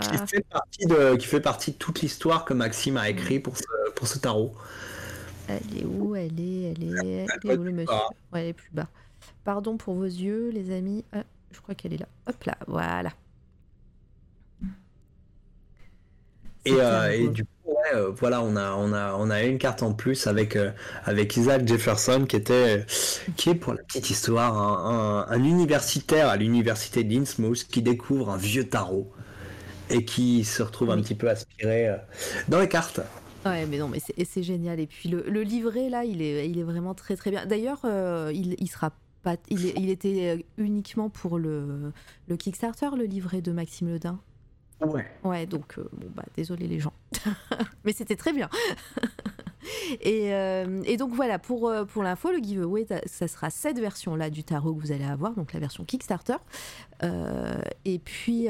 Qui 0.00 0.18
fait 0.26 0.44
partie 0.50 0.86
de 0.86 1.16
qui 1.16 1.26
fait 1.26 1.40
partie 1.40 1.72
de 1.72 1.76
toute 1.76 2.00
l'histoire 2.00 2.44
que 2.44 2.54
Maxime 2.54 2.96
a 2.96 3.08
écrit 3.08 3.40
pour 3.40 3.56
ce 3.56 3.64
pour 3.94 4.08
ce 4.08 4.18
tarot. 4.18 4.54
Elle 5.48 5.78
est 5.78 5.84
où? 5.84 6.14
Elle 6.14 6.38
est, 6.40 6.72
elle 6.72 6.84
est, 6.84 7.26
elle 7.42 7.50
est 7.50 7.56
où 7.56 7.62
le 7.64 7.72
monsieur? 7.72 7.94
Ouais, 8.32 8.42
elle 8.42 8.46
est 8.48 8.52
plus 8.52 8.70
bas. 8.72 8.88
Pardon 9.44 9.76
pour 9.76 9.94
vos 9.94 10.04
yeux, 10.04 10.50
les 10.50 10.72
amis. 10.72 11.04
Ah, 11.12 11.24
je 11.50 11.60
crois 11.60 11.74
qu'elle 11.74 11.94
est 11.94 11.98
là. 11.98 12.08
Hop 12.28 12.44
là, 12.44 12.56
voilà. 12.66 13.10
Et, 16.64 16.74
et 16.74 17.28
du 17.28 17.44
coup, 17.64 17.74
euh, 17.94 18.10
voilà, 18.10 18.42
on 18.42 18.56
a, 18.56 18.72
on, 18.74 18.92
a, 18.92 19.14
on 19.14 19.30
a 19.30 19.42
une 19.42 19.58
carte 19.58 19.82
en 19.82 19.92
plus 19.94 20.26
avec, 20.26 20.56
euh, 20.56 20.70
avec 21.04 21.36
Isaac 21.36 21.66
Jefferson, 21.66 22.24
qui, 22.28 22.36
était, 22.36 22.84
qui 23.36 23.50
est, 23.50 23.54
pour 23.54 23.74
la 23.74 23.82
petite 23.82 24.10
histoire, 24.10 24.56
un, 24.58 25.26
un- 25.28 25.32
un 25.34 25.44
universitaire 25.44 26.28
à 26.28 26.36
l'université 26.36 27.04
d'Innsmouth 27.04 27.64
qui 27.66 27.82
découvre 27.82 28.30
un 28.30 28.36
vieux 28.36 28.68
tarot 28.68 29.10
et 29.90 30.04
qui 30.04 30.44
se 30.44 30.62
retrouve 30.62 30.90
un 30.90 31.00
petit 31.02 31.14
peu 31.16 31.28
aspiré 31.28 31.88
euh, 31.88 31.96
dans 32.48 32.60
les 32.60 32.68
cartes. 32.68 33.00
Ouais, 33.46 33.64
mais 33.66 33.78
non, 33.78 33.88
mais 33.88 34.00
c'est 34.00 34.42
génial. 34.42 34.80
Et 34.80 34.86
puis 34.86 35.08
le, 35.08 35.24
le 35.26 35.42
livret, 35.42 35.88
là, 35.88 36.04
il 36.04 36.20
est, 36.22 36.48
il 36.48 36.58
est 36.58 36.62
vraiment 36.62 36.94
très 36.94 37.16
très 37.16 37.30
bien. 37.30 37.46
D'ailleurs, 37.46 37.80
euh, 37.84 38.30
il, 38.34 38.54
il 38.58 38.68
sera 38.68 38.92
pas. 39.22 39.36
Il, 39.48 39.64
il 39.78 39.88
était 39.90 40.36
euh, 40.38 40.42
uniquement 40.58 41.08
pour 41.10 41.38
le, 41.38 41.92
le 42.28 42.36
Kickstarter, 42.36 42.90
le 42.98 43.04
livret 43.04 43.40
de 43.40 43.52
Maxime 43.52 43.88
Ledin. 43.94 44.20
Ouais. 44.80 45.06
Ouais, 45.24 45.46
donc, 45.46 45.78
euh, 45.78 45.88
bon, 45.92 46.08
bah, 46.14 46.24
désolé 46.36 46.66
les 46.66 46.80
gens. 46.80 46.92
mais 47.84 47.92
c'était 47.92 48.16
très 48.16 48.32
bien. 48.32 48.48
et, 50.00 50.32
euh, 50.32 50.82
et 50.84 50.96
donc 50.96 51.12
voilà, 51.12 51.38
pour, 51.38 51.68
euh, 51.68 51.84
pour 51.84 52.02
l'info, 52.02 52.30
le 52.30 52.38
giveaway, 52.38 52.86
ça- 53.06 53.28
sera 53.28 53.50
cette 53.50 53.78
version-là 53.78 54.30
du 54.30 54.42
tarot 54.44 54.74
que 54.74 54.80
vous 54.80 54.92
allez 54.92 55.04
avoir, 55.04 55.34
donc 55.34 55.52
la 55.52 55.60
version 55.60 55.84
Kickstarter. 55.84 56.36
Et 57.84 57.98
puis, 57.98 58.48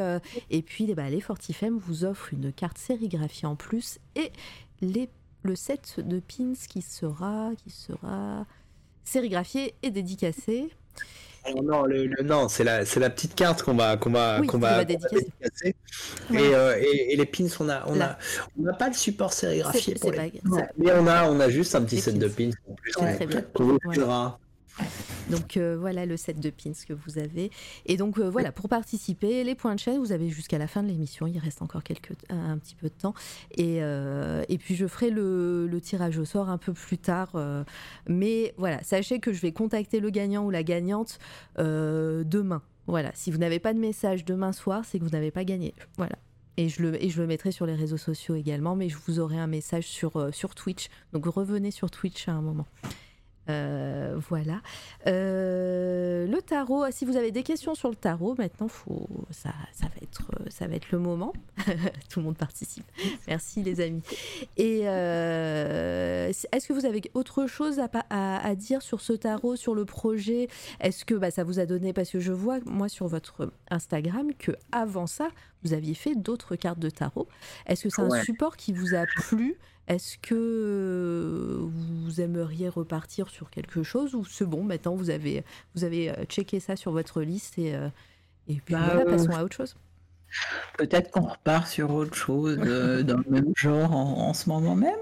et 0.50 0.62
puis 0.62 0.86
eh 0.88 0.94
ben, 0.94 1.08
les 1.10 1.20
Fortifem 1.20 1.78
vous 1.78 2.04
offrent 2.04 2.32
une 2.32 2.52
carte 2.52 2.78
sérigraphiée 2.78 3.46
en 3.48 3.56
plus 3.56 3.98
et 4.16 4.32
les, 4.80 5.08
le 5.42 5.56
set 5.56 6.00
de 6.00 6.20
pins 6.20 6.52
qui 6.68 6.82
sera, 6.82 7.50
qui 7.62 7.70
sera 7.70 8.46
sérigraphié 9.04 9.74
et 9.82 9.90
dédicacé. 9.90 10.70
Alors 11.44 11.62
non, 11.62 11.82
le- 11.84 12.06
le- 12.06 12.22
non, 12.22 12.48
c'est 12.48 12.64
la, 12.64 12.84
c'est 12.84 13.00
la 13.00 13.08
petite 13.10 13.34
carte 13.34 13.62
qu'on 13.62 13.74
va, 13.74 13.96
qu'on 13.96 14.10
va, 14.10 14.40
Oui, 14.40 14.46
qu'on 14.46 14.58
va, 14.58 14.76
va 14.76 14.84
dédicacer. 14.84 15.74
Ouais. 16.30 16.42
Et, 16.42 16.54
euh, 16.54 16.76
et, 16.80 17.12
et 17.12 17.16
les 17.16 17.26
pins, 17.26 17.46
on 17.60 17.68
a, 17.68 17.84
on 17.86 17.94
Là. 17.94 18.10
a, 18.12 18.18
on 18.58 18.62
n'a 18.64 18.72
pas 18.74 18.88
le 18.88 18.94
support 18.94 19.32
sérigraphié 19.32 19.94
pour 19.94 20.12
les. 20.12 20.18
Ouais, 20.18 20.68
Mais 20.76 20.92
on 20.92 21.06
a, 21.06 21.24
on 21.28 21.40
a 21.40 21.48
juste 21.48 21.74
un 21.74 21.82
petit 21.82 21.96
Les 21.96 22.02
set 22.02 22.14
pins. 22.14 22.20
de 22.20 22.28
pins 22.28 22.50
en 22.68 22.74
plus. 22.74 22.92
Très 22.92 23.26
bien. 23.26 23.42
vous 23.58 23.78
Ouais. 23.84 23.96
Donc 25.30 25.56
euh, 25.56 25.76
voilà 25.78 26.06
le 26.06 26.16
set 26.16 26.40
de 26.40 26.50
pins 26.50 26.72
que 26.86 26.92
vous 26.92 27.18
avez. 27.18 27.50
Et 27.86 27.96
donc 27.96 28.18
euh, 28.18 28.28
voilà, 28.28 28.52
pour 28.52 28.68
participer, 28.68 29.44
les 29.44 29.54
points 29.54 29.74
de 29.74 29.80
chaîne, 29.80 29.98
vous 29.98 30.12
avez 30.12 30.28
jusqu'à 30.28 30.58
la 30.58 30.66
fin 30.66 30.82
de 30.82 30.88
l'émission. 30.88 31.26
Il 31.26 31.38
reste 31.38 31.62
encore 31.62 31.82
quelques, 31.82 32.12
un, 32.28 32.58
petit 32.58 32.74
peu 32.74 32.88
de 32.88 32.94
temps. 32.94 33.14
Et, 33.56 33.82
euh, 33.82 34.44
et 34.48 34.58
puis 34.58 34.74
je 34.74 34.86
ferai 34.86 35.10
le, 35.10 35.66
le 35.66 35.80
tirage 35.80 36.18
au 36.18 36.24
sort 36.24 36.50
un 36.50 36.58
peu 36.58 36.72
plus 36.72 36.98
tard. 36.98 37.32
mais 38.08 38.54
voilà, 38.56 38.82
sachez 38.82 39.20
que 39.20 39.32
je 39.32 39.40
vais 39.40 39.52
contacter 39.52 40.00
le 40.00 40.10
gagnant 40.10 40.44
ou 40.44 40.50
la 40.50 40.62
gagnante 40.62 41.18
demain. 41.58 42.62
Voilà, 42.86 43.12
si 43.14 43.30
vous 43.30 43.38
n'avez 43.38 43.60
pas 43.60 43.72
de 43.72 43.78
message 43.78 44.24
demain 44.24 44.52
soir, 44.52 44.84
c'est 44.84 44.98
que 44.98 45.04
vous 45.04 45.10
n'avez 45.10 45.30
pas 45.30 45.44
gagné. 45.44 45.74
Voilà. 45.96 46.16
Et 46.56 46.68
je, 46.68 46.82
le, 46.82 47.02
et 47.02 47.08
je 47.08 47.20
le 47.20 47.28
mettrai 47.28 47.52
sur 47.52 47.64
les 47.64 47.74
réseaux 47.74 47.96
sociaux 47.96 48.34
également, 48.34 48.74
mais 48.74 48.88
je 48.88 48.96
vous 49.06 49.20
aurai 49.20 49.38
un 49.38 49.46
message 49.46 49.86
sur, 49.86 50.34
sur 50.34 50.54
Twitch. 50.54 50.88
Donc 51.12 51.26
revenez 51.26 51.70
sur 51.70 51.90
Twitch 51.90 52.28
à 52.28 52.32
un 52.32 52.42
moment. 52.42 52.66
Euh, 53.50 54.16
voilà. 54.28 54.60
Euh, 55.06 56.26
le 56.26 56.40
tarot, 56.42 56.84
si 56.90 57.04
vous 57.04 57.16
avez 57.16 57.30
des 57.30 57.42
questions 57.42 57.74
sur 57.74 57.88
le 57.88 57.96
tarot, 57.96 58.34
maintenant, 58.38 58.68
faut, 58.68 59.08
ça, 59.30 59.50
ça, 59.72 59.86
va, 59.86 59.94
être, 60.02 60.30
ça 60.48 60.66
va 60.66 60.76
être 60.76 60.90
le 60.90 60.98
moment. 60.98 61.32
Tout 62.08 62.20
le 62.20 62.26
monde 62.26 62.36
participe. 62.36 62.84
Merci 63.28 63.62
les 63.62 63.80
amis. 63.80 64.02
Et 64.56 64.82
euh, 64.84 66.32
est-ce 66.52 66.66
que 66.66 66.72
vous 66.72 66.86
avez 66.86 67.02
autre 67.14 67.46
chose 67.46 67.80
à 68.10 68.54
dire 68.54 68.82
sur 68.82 69.00
ce 69.00 69.12
tarot, 69.12 69.56
sur 69.56 69.74
le 69.74 69.84
projet? 69.84 70.48
Est-ce 70.80 71.04
que 71.04 71.14
bah, 71.14 71.30
ça 71.30 71.44
vous 71.44 71.58
a 71.58 71.66
donné, 71.66 71.92
parce 71.92 72.10
que 72.10 72.20
je 72.20 72.32
vois, 72.32 72.58
moi, 72.66 72.88
sur 72.88 73.06
votre 73.06 73.52
Instagram, 73.70 74.32
que 74.38 74.52
avant 74.72 75.06
ça, 75.06 75.28
vous 75.64 75.72
aviez 75.72 75.94
fait 75.94 76.14
d'autres 76.14 76.56
cartes 76.56 76.78
de 76.78 76.90
tarot. 76.90 77.28
Est-ce 77.66 77.84
que 77.84 77.90
c'est 77.90 78.02
un 78.02 78.22
support 78.22 78.56
qui 78.56 78.72
vous 78.72 78.94
a 78.94 79.06
plu? 79.06 79.56
Est-ce 79.88 80.18
que 80.18 81.58
vous 81.60 82.20
aimeriez 82.20 82.68
repartir 82.68 83.28
sur 83.28 83.50
quelque 83.50 83.82
chose? 83.82 84.14
Ou 84.14 84.24
c'est 84.24 84.46
bon, 84.46 84.62
maintenant 84.62 84.94
vous 84.94 85.10
avez, 85.10 85.44
vous 85.74 85.82
avez 85.84 86.10
euh, 86.10 86.24
checké 86.26 86.60
ça 86.60 86.76
sur 86.76 86.92
votre 86.92 87.22
liste 87.22 87.58
et, 87.58 87.74
euh, 87.74 87.88
et 88.48 88.60
puis 88.64 88.74
Bah, 88.74 88.82
voilà, 88.84 89.02
euh, 89.02 89.10
passons 89.10 89.32
à 89.32 89.42
autre 89.42 89.56
chose. 89.56 89.76
Peut-être 90.78 91.10
qu'on 91.10 91.22
repart 91.26 91.66
sur 91.66 91.90
autre 91.92 92.14
chose 92.14 92.58
euh, 92.64 93.02
dans 93.04 93.18
le 93.18 93.24
même 93.30 93.52
genre 93.56 93.92
en, 93.94 94.28
en 94.28 94.34
ce 94.34 94.48
moment 94.48 94.74
même. 94.76 94.96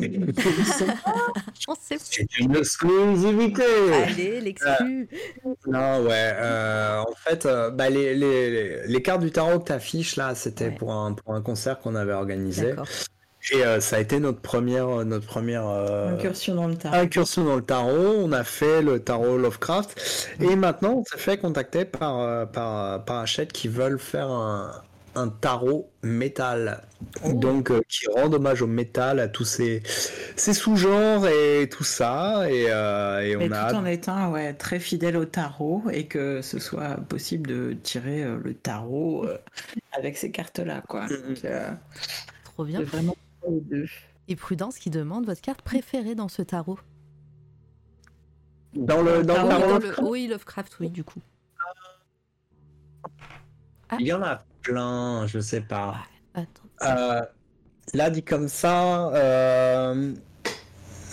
Je 0.00 0.62
sais 0.64 0.84
pas. 0.86 1.14
On 1.68 1.74
sait 1.74 1.96
C'est 1.98 2.38
une 2.38 2.56
exclusivité. 2.56 3.62
Allez, 4.04 4.40
l'exclu. 4.40 5.08
Non, 5.66 6.02
ouais. 6.04 6.32
euh, 6.36 7.00
en 7.00 7.14
fait, 7.16 7.46
euh, 7.46 7.70
bah, 7.70 7.90
les, 7.90 8.14
les, 8.14 8.50
les- 8.50 8.86
les 8.86 9.02
cartes 9.02 9.20
du 9.22 9.30
tarot 9.32 9.58
que 9.60 9.66
tu 9.66 9.72
affiches 9.72 10.16
là, 10.16 10.34
c'était 10.34 10.66
Ouais. 10.68 10.74
pour, 10.76 10.92
un, 10.92 11.12
pour 11.14 11.34
un 11.34 11.42
concert 11.42 11.78
qu'on 11.80 11.94
avait 11.94 12.12
organisé. 12.12 12.74
Et 13.52 13.62
euh, 13.62 13.78
ça 13.80 13.96
a 13.96 14.00
été 14.00 14.20
notre 14.20 14.40
première, 14.40 14.86
notre 15.04 15.26
première 15.26 15.66
euh, 15.68 16.14
Incursion 16.14 16.54
dans 16.54 16.66
le 16.66 16.76
tarot. 16.76 16.96
incursion 16.96 17.44
dans 17.44 17.56
le 17.56 17.62
tarot. 17.62 18.14
On 18.24 18.32
a 18.32 18.42
fait 18.44 18.80
le 18.80 19.00
tarot 19.00 19.36
Lovecraft. 19.36 20.36
Et 20.40 20.56
maintenant, 20.56 20.94
on 21.00 21.04
s'est 21.04 21.18
fait 21.18 21.36
contacter 21.38 21.84
par, 21.84 22.20
euh, 22.20 22.46
par, 22.46 23.04
par 23.04 23.18
Hachette 23.18 23.52
qui 23.52 23.68
veulent 23.68 23.98
faire 23.98 24.30
un, 24.30 24.72
un 25.14 25.28
tarot 25.28 25.90
métal. 26.02 26.82
Oh. 27.22 27.32
Donc, 27.34 27.70
euh, 27.70 27.82
qui 27.86 28.06
rend 28.08 28.32
hommage 28.32 28.62
au 28.62 28.66
métal, 28.66 29.20
à 29.20 29.28
tous 29.28 29.44
ces, 29.44 29.82
ces 30.36 30.54
sous-genres 30.54 31.26
et 31.28 31.68
tout 31.70 31.84
ça. 31.84 32.50
Et, 32.50 32.66
euh, 32.70 33.36
on 33.38 33.46
tout 33.48 33.54
a 33.54 33.74
en 33.74 33.84
étant 33.84 34.30
ouais, 34.32 34.54
très 34.54 34.80
fidèle 34.80 35.18
au 35.18 35.26
tarot 35.26 35.82
et 35.92 36.06
que 36.06 36.40
ce 36.40 36.58
soit 36.58 36.96
possible 37.10 37.48
de 37.50 37.72
tirer 37.74 38.24
euh, 38.24 38.38
le 38.42 38.54
tarot 38.54 39.26
euh, 39.26 39.36
avec 39.92 40.16
ces 40.16 40.30
cartes-là. 40.30 40.82
quoi. 40.88 41.02
Donc, 41.08 41.44
euh, 41.44 41.68
Trop 42.44 42.64
bien. 42.64 42.78
c'est 42.80 42.86
vraiment 42.86 43.16
les 43.50 43.60
deux. 43.60 43.86
Et 44.28 44.36
Prudence 44.36 44.78
qui 44.78 44.90
demande 44.90 45.26
votre 45.26 45.40
carte 45.40 45.62
préférée 45.62 46.14
dans 46.14 46.28
ce 46.28 46.42
tarot. 46.42 46.78
dans 48.74 49.02
le, 49.02 49.22
dans 49.22 49.34
Ah 49.36 49.42
le 49.42 49.44
oui, 49.44 49.48
tarot 49.48 49.60
dans 49.60 49.66
le- 49.66 49.72
Lovecraft, 49.84 50.08
oui, 50.10 50.26
Lovecraft, 50.28 50.76
oui, 50.80 50.90
du 50.90 51.04
coup. 51.04 51.20
Ah. 53.90 53.96
il 54.00 54.06
y 54.06 54.12
en 54.12 54.22
a 54.22 54.42
plein, 54.62 55.26
je 55.26 55.38
sais 55.40 55.60
pas. 55.60 55.96
Attends. 56.34 56.62
Euh, 56.82 57.20
là, 57.92 58.10
dit 58.10 58.22
comme 58.24 58.48
ça, 58.48 59.08
euh, 59.14 60.12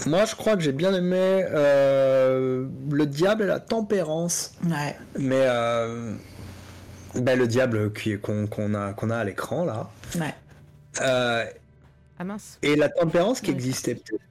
moi 0.07 0.25
je 0.25 0.35
crois 0.35 0.55
que 0.55 0.61
j'ai 0.63 0.71
bien 0.71 0.93
aimé 0.93 1.45
euh, 1.49 2.67
le 2.89 3.05
diable 3.05 3.43
et 3.43 3.47
la 3.47 3.59
tempérance. 3.59 4.53
Ouais. 4.65 4.97
Mais 5.19 5.43
euh, 5.45 6.15
ben, 7.15 7.37
le 7.37 7.45
diable 7.45 7.91
qu'on 8.21 8.73
a, 8.73 8.93
qu'on 8.93 9.09
a 9.09 9.17
à 9.17 9.23
l'écran 9.25 9.65
là. 9.65 9.89
Ouais. 10.15 10.33
Ah 12.21 12.23
mince. 12.23 12.59
et 12.61 12.75
la 12.75 12.87
tempérance 12.87 13.41
qui 13.41 13.49
Ouais. 13.49 13.55
existait 13.55 13.95
peut-être 13.95 14.21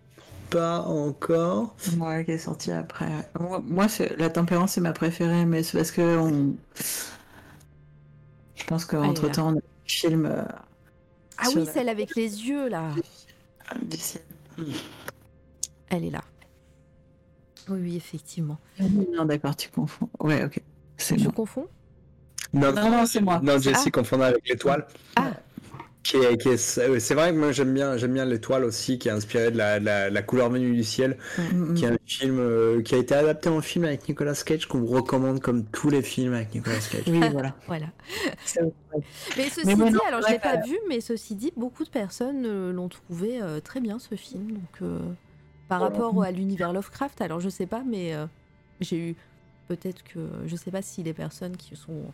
pas 0.49 0.81
encore. 0.83 1.75
Ouais, 1.99 2.25
qui 2.25 2.31
est 2.31 2.39
sorti 2.39 2.71
après. 2.71 3.09
Moi, 3.65 3.87
la 4.17 4.31
tempérance, 4.31 4.73
c'est 4.73 4.81
ma 4.81 4.93
préférée, 4.93 5.45
mais 5.45 5.65
c'est 5.65 5.77
parce 5.77 5.91
que 5.91 6.17
on... 6.19 6.55
je 8.55 8.65
pense 8.65 8.85
qu'entre 8.85 9.29
temps, 9.33 9.49
on 9.49 9.53
a 9.53 9.55
le 9.57 9.61
film. 9.87 10.27
euh, 10.27 10.43
Ah 11.37 11.47
sur 11.47 11.61
oui, 11.61 11.67
la- 11.67 11.73
celle 11.73 11.89
avec 11.89 12.15
les 12.15 12.47
yeux 12.47 12.69
là. 12.69 12.91
Elle 15.89 16.05
est 16.05 16.11
là. 16.11 16.23
Oui, 17.69 17.79
oui, 17.83 17.97
effectivement. 17.97 18.59
Non, 19.13 19.25
d'accord, 19.25 19.57
tu 19.57 19.69
confonds. 19.69 20.09
Ouais, 20.21 20.45
ok. 20.45 20.61
C'est 20.97 21.19
Je 21.19 21.25
bon. 21.25 21.31
confonds? 21.33 21.67
Non, 22.53 22.73
Non, 22.73 22.91
non, 22.91 23.07
c'est 23.07 23.21
moi. 23.21 23.41
Non, 23.43 23.59
Jessie 23.59 23.85
Ah. 23.89 23.91
confondait 23.91 24.25
avec 24.27 24.49
l'étoile. 24.49 24.87
Ah. 25.17 25.33
C'est 26.03 27.15
vrai 27.15 27.31
que 27.33 27.37
moi 27.39 27.53
j'aime 27.53 27.73
bien, 27.75 27.97
j'aime 27.97 28.15
bien 28.15 28.25
l'étoile 28.25 28.65
aussi, 28.65 28.99
qui 28.99 29.09
est 29.09 29.13
inspiré 29.13 29.51
de 29.51 29.59
la, 29.59 29.79
de 29.81 29.85
la, 29.85 30.11
la 30.11 30.23
couleur 30.23 30.51
venue 30.51 30.75
du 30.75 30.85
ciel, 30.85 31.19
Mm, 31.53 31.73
mm. 31.73 31.75
qui 31.75 31.85
est 31.85 31.89
un 31.89 31.99
film 32.07 32.39
euh, 32.41 32.83
qui 32.83 32.95
a 32.95 32.99
été 32.99 33.15
adapté 33.15 33.49
en 33.49 33.61
film 33.61 33.85
avec 33.85 34.09
Nicolas 34.09 34.35
Cage, 34.45 34.67
qu'on 34.67 34.81
vous 34.81 34.87
recommande 34.89 35.41
comme 35.41 35.65
tous 35.67 35.91
les 35.91 36.03
films 36.03 36.35
avec 36.35 36.55
Nicolas 36.55 36.79
Cage. 36.91 37.05
Oui, 37.07 37.21
voilà. 37.31 37.55
Mais 39.37 39.49
ceci 39.51 39.67
Mais 39.67 39.77
dit, 39.77 39.91
non, 39.91 40.01
alors 40.07 40.23
je 40.23 40.29
l'ai 40.33 40.39
pas 40.39 40.57
vu, 40.57 40.79
mais 40.89 41.01
ceci 41.01 41.35
dit, 41.35 41.53
beaucoup 41.57 41.85
de 41.85 41.91
personnes 41.91 42.45
euh, 42.47 42.73
l'ont 42.73 42.89
trouvé 42.89 43.41
euh, 43.41 43.61
très 43.61 43.81
bien 43.81 43.99
ce 43.99 44.15
film. 44.15 44.53
Donc, 44.53 44.83
euh, 44.83 44.99
par 45.69 45.79
Voilà. 45.79 45.95
rapport 45.95 46.23
à 46.23 46.31
l'univers 46.33 46.73
Lovecraft, 46.73 47.21
alors 47.21 47.41
je 47.41 47.49
sais 47.49 47.67
pas, 47.67 47.83
mais 47.87 48.15
euh, 48.15 48.27
j'ai 48.81 48.99
eu 49.11 49.17
peut-être 49.69 50.03
que 50.03 50.19
je 50.47 50.57
sais 50.57 50.71
pas 50.73 50.83
si 50.83 51.03
les 51.03 51.15
personnes 51.15 51.57
qui 51.57 51.77
sont 51.77 52.13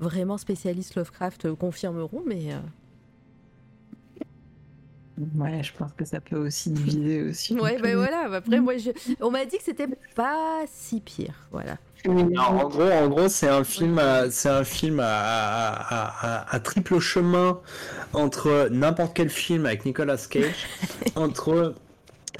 vraiment 0.00 0.38
spécialistes 0.38 0.96
Lovecraft 0.96 1.52
confirmeront, 1.54 2.22
mais 2.26 2.52
euh, 2.52 2.58
Ouais, 5.36 5.62
je 5.62 5.72
pense 5.78 5.92
que 5.96 6.04
ça 6.04 6.20
peut 6.20 6.36
aussi 6.36 6.70
diviser 6.70 7.22
aussi. 7.22 7.54
ouais, 7.58 7.78
ben 7.80 7.96
voilà. 7.96 8.28
Après, 8.34 8.60
moi, 8.60 8.76
je- 8.76 8.90
on 9.20 9.30
m'a 9.30 9.44
dit 9.46 9.56
que 9.56 9.64
c'était 9.64 9.88
pas 10.14 10.60
si 10.70 11.00
pire, 11.00 11.34
voilà. 11.50 11.78
En 12.06 12.68
gros, 12.68 12.82
en 12.90 13.08
gros, 13.08 13.28
c'est 13.28 13.48
un 13.48 13.64
film, 13.64 13.98
à, 13.98 14.30
c'est 14.30 14.48
un 14.50 14.62
film 14.62 15.00
à, 15.00 15.06
à- 15.06 15.72
à- 15.72 16.26
à- 16.44 16.54
à 16.54 16.60
triple 16.60 16.98
chemin 17.00 17.58
entre 18.12 18.68
n'importe 18.70 19.16
quel 19.16 19.30
film 19.30 19.64
avec 19.66 19.84
Nicolas 19.86 20.18
Cage, 20.30 20.66
entre 21.16 21.74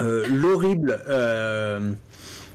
euh, 0.01 0.27
l'horrible, 0.29 1.01
euh, 1.09 1.93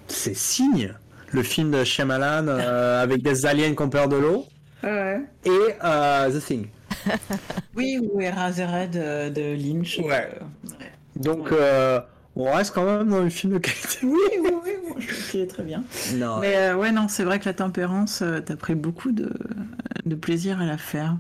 c'est 0.07 0.35
Signe, 0.35 0.93
le 1.31 1.43
film 1.43 1.71
de 1.71 1.83
Shyamalan 1.83 2.47
euh, 2.47 3.01
avec 3.01 3.23
des 3.23 3.45
aliens 3.47 3.73
qui 3.73 3.81
ont 3.81 3.89
peur 3.89 4.07
de 4.07 4.17
l'eau, 4.17 4.45
Ouais. 4.83 5.21
et 5.45 5.75
euh, 5.83 6.31
The 6.31 6.43
Thing. 6.43 6.67
oui, 7.75 7.99
ou 8.01 8.21
Eraserhead 8.21 8.91
de, 8.91 9.29
de 9.29 9.55
Lynch. 9.55 9.99
Ouais. 9.99 10.29
Donc, 11.15 11.53
on 12.35 12.51
reste 12.51 12.73
quand 12.73 12.85
même 12.85 13.09
dans 13.09 13.21
le 13.21 13.29
film 13.29 13.53
de 13.53 13.57
qualité. 13.59 13.99
Oui, 14.03 14.19
oui, 14.41 14.71
oui, 14.95 15.05
trouve 15.05 15.29
qu'il 15.29 15.39
est 15.41 15.47
très 15.47 15.63
bien. 15.63 15.83
Non. 16.15 16.39
Mais 16.39 16.73
ouais, 16.73 16.91
non, 16.91 17.07
c'est 17.07 17.23
vrai 17.23 17.39
que 17.39 17.45
la 17.45 17.53
tempérance, 17.53 18.23
t'as 18.45 18.55
pris 18.55 18.75
beaucoup 18.75 19.11
de, 19.11 19.31
de 20.05 20.15
plaisir 20.15 20.59
à 20.61 20.65
la 20.65 20.77
faire. 20.77 21.17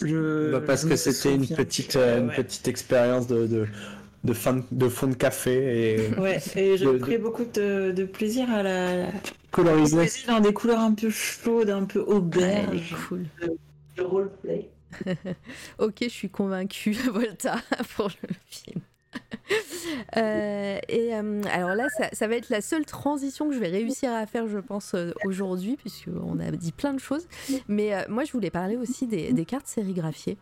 Je, 0.00 0.50
bah 0.50 0.62
parce 0.66 0.84
que 0.84 0.96
c'était 0.96 1.34
une 1.34 1.46
petite, 1.46 1.96
une 1.96 2.30
petite 2.30 2.66
expérience 2.66 3.26
de, 3.26 3.46
de, 3.46 3.66
de, 4.24 4.32
fin, 4.32 4.64
de 4.70 4.88
fond 4.88 5.08
de 5.08 5.14
café. 5.14 5.94
Et, 5.94 6.08
ouais, 6.18 6.40
et 6.56 6.76
j'ai 6.76 6.98
pris 6.98 7.18
beaucoup 7.18 7.44
de, 7.44 7.92
de, 7.92 8.04
plaisir 8.04 8.50
à 8.50 8.62
la 8.62 9.06
coloriser 9.50 10.08
dans 10.26 10.40
des 10.40 10.52
couleurs 10.52 10.80
un 10.80 10.94
peu 10.94 11.10
chaudes, 11.10 11.70
un 11.70 11.84
peu 11.84 12.00
auberge. 12.00 12.94
cool. 13.08 13.26
Le 13.96 14.04
roleplay. 14.04 14.70
ok, 15.78 15.96
je 16.02 16.08
suis 16.08 16.30
convaincue, 16.30 16.92
Volta, 17.12 17.60
pour 17.96 18.08
le 18.08 18.28
film. 18.48 18.80
Euh, 20.16 20.78
et 20.88 21.14
euh, 21.14 21.42
alors 21.50 21.74
là, 21.74 21.86
ça, 22.12 22.26
va 22.26 22.36
être 22.36 22.50
la 22.50 22.60
seule 22.60 22.84
transition 22.84 23.48
que 23.48 23.54
je 23.54 23.60
vais 23.60 23.68
réussir 23.68 24.12
à 24.12 24.26
faire, 24.26 24.46
je 24.46 24.58
pense, 24.58 24.92
euh, 24.94 25.12
aujourd'hui, 25.24 25.76
puisqu'on 25.76 26.38
a 26.38 26.50
dit 26.50 26.72
plein 26.72 26.92
de 26.92 26.98
choses. 26.98 27.26
Mais 27.68 27.92
moi, 28.08 28.24
je 28.24 28.32
voulais 28.32 28.50
parler 28.50 28.76
aussi 28.76 29.06
des, 29.06 29.44
cartes 29.44 29.66
sérigraphiées 29.66 30.36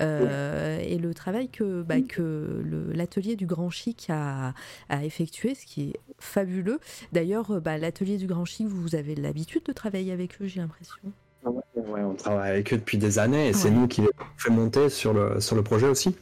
et 0.00 0.98
le 0.98 1.12
travail 1.14 1.48
que, 1.48 1.82
bah, 1.82 2.00
que 2.00 2.62
l'atelier 2.92 3.36
du 3.36 3.46
Grand 3.46 3.70
Chic 3.70 4.08
a, 4.08 4.54
a, 4.88 5.04
effectué, 5.04 5.54
ce 5.54 5.66
qui 5.66 5.90
est 5.90 6.00
fabuleux. 6.18 6.80
D'ailleurs, 7.12 7.60
bah, 7.60 7.78
l'atelier 7.78 8.16
du 8.16 8.26
Grand 8.26 8.44
Chic, 8.44 8.66
vous 8.66 8.94
avez 8.94 9.14
l'habitude 9.14 9.62
de 9.64 9.72
travailler 9.72 10.12
avec 10.12 10.40
eux, 10.40 10.46
j'ai 10.46 10.60
l'impression. 10.60 11.00
Ouais, 11.44 12.02
on 12.02 12.14
travaille 12.14 12.50
avec 12.50 12.72
eux 12.72 12.76
depuis 12.76 12.98
des 12.98 13.18
années 13.18 13.48
et 13.48 13.52
c'est 13.52 13.70
nous 13.70 13.88
qui 13.88 14.02
les 14.02 14.10
fait 14.36 14.50
monter 14.50 14.88
sur 14.88 15.12
le, 15.12 15.40
sur 15.40 15.56
le 15.56 15.62
projet 15.62 15.88
aussi. 15.88 16.16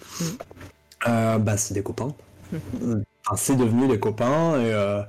Euh, 1.09 1.39
bah, 1.39 1.56
c'est 1.56 1.74
des 1.74 1.82
copains. 1.82 2.14
enfin, 2.52 3.36
c'est 3.36 3.56
devenu 3.56 3.89
des 3.89 3.98
copains 3.98 4.60
et 4.60 4.72
euh, 4.72 5.02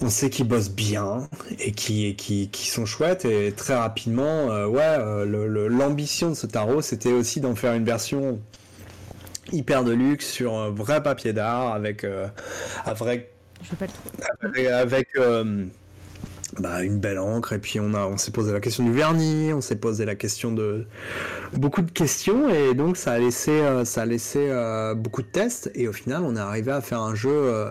on 0.00 0.08
sait 0.08 0.30
qu'ils 0.30 0.48
bossent 0.48 0.70
bien 0.70 1.28
et 1.58 1.72
qui, 1.72 2.16
qui, 2.16 2.68
sont 2.68 2.86
chouettes 2.86 3.24
et 3.24 3.52
très 3.52 3.74
rapidement, 3.74 4.50
euh, 4.50 4.66
ouais, 4.66 5.26
l'ambition 5.68 6.30
de 6.30 6.34
ce 6.34 6.46
tarot, 6.46 6.80
c'était 6.82 7.12
aussi 7.12 7.40
d'en 7.40 7.54
faire 7.54 7.74
une 7.74 7.84
version 7.84 8.40
hyper 9.52 9.84
de 9.84 9.92
luxe 9.92 10.30
sur 10.30 10.54
un 10.54 10.70
vrai 10.70 11.02
papier 11.02 11.32
d'art 11.32 11.72
avec, 11.72 12.06
avec, 12.84 13.32
avec 14.54 15.08
bah, 16.58 16.82
une 16.82 16.98
belle 16.98 17.18
encre 17.18 17.52
et 17.52 17.58
puis 17.58 17.78
on 17.80 17.94
a 17.94 18.06
on 18.06 18.16
s'est 18.16 18.32
posé 18.32 18.52
la 18.52 18.60
question 18.60 18.84
du 18.84 18.92
vernis, 18.92 19.52
on 19.52 19.60
s'est 19.60 19.76
posé 19.76 20.04
la 20.04 20.14
question 20.14 20.52
de 20.52 20.86
beaucoup 21.52 21.82
de 21.82 21.90
questions 21.90 22.48
et 22.48 22.74
donc 22.74 22.96
ça 22.96 23.12
a 23.12 23.18
laissé 23.18 23.52
euh, 23.52 23.84
ça 23.84 24.02
a 24.02 24.06
laissé 24.06 24.48
euh, 24.50 24.94
beaucoup 24.94 25.22
de 25.22 25.28
tests 25.28 25.70
et 25.74 25.86
au 25.86 25.92
final 25.92 26.22
on 26.24 26.34
est 26.36 26.40
arrivé 26.40 26.72
à 26.72 26.80
faire 26.80 27.00
un 27.00 27.14
jeu 27.14 27.30
euh, 27.30 27.70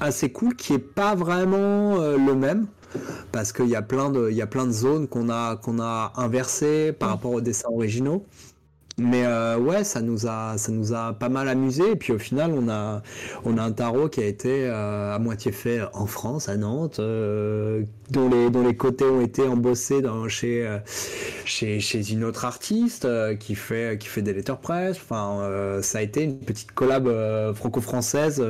assez 0.00 0.30
cool 0.30 0.54
qui 0.56 0.74
est 0.74 0.78
pas 0.78 1.14
vraiment 1.14 1.96
le 1.98 2.34
même 2.34 2.66
parce 3.32 3.52
qu'il 3.52 3.68
y 3.68 3.76
a 3.76 3.82
plein 3.82 4.10
de 4.10 4.28
il 4.30 4.36
y 4.36 4.42
a 4.42 4.46
plein 4.46 4.66
de 4.66 4.72
zones 4.72 5.08
qu'on 5.08 5.30
a 5.30 5.56
qu'on 5.56 5.80
a 5.80 6.12
inversées 6.16 6.92
par 6.92 7.08
rapport 7.08 7.32
aux 7.32 7.40
dessins 7.40 7.68
originaux 7.70 8.26
mais 8.98 9.24
euh, 9.24 9.58
ouais, 9.58 9.84
ça 9.84 10.02
nous 10.02 10.26
a, 10.26 10.58
ça 10.58 10.72
nous 10.72 10.92
a 10.92 11.12
pas 11.12 11.28
mal 11.28 11.48
amusé. 11.48 11.92
Et 11.92 11.96
puis 11.96 12.12
au 12.12 12.18
final, 12.18 12.52
on 12.52 12.68
a, 12.68 13.02
on 13.44 13.56
a 13.56 13.62
un 13.62 13.72
tarot 13.72 14.08
qui 14.08 14.20
a 14.20 14.26
été 14.26 14.66
euh, 14.66 15.14
à 15.14 15.18
moitié 15.18 15.52
fait 15.52 15.80
en 15.94 16.06
France, 16.06 16.48
à 16.48 16.56
Nantes, 16.56 16.98
euh, 16.98 17.84
dont 18.10 18.28
les, 18.28 18.50
dont 18.50 18.66
les 18.66 18.76
côtés 18.76 19.04
ont 19.04 19.20
été 19.20 19.42
embossés 19.42 20.02
dans, 20.02 20.28
chez, 20.28 20.78
chez, 21.44 21.80
chez 21.80 22.12
une 22.12 22.24
autre 22.24 22.44
artiste 22.44 23.06
qui 23.38 23.54
fait, 23.54 23.98
qui 23.98 24.08
fait 24.08 24.22
des 24.22 24.32
letterpress. 24.32 24.96
Enfin, 24.96 25.80
ça 25.82 25.98
a 25.98 26.02
été 26.02 26.22
une 26.22 26.38
petite 26.38 26.72
collab 26.72 27.08
franco-française 27.54 28.44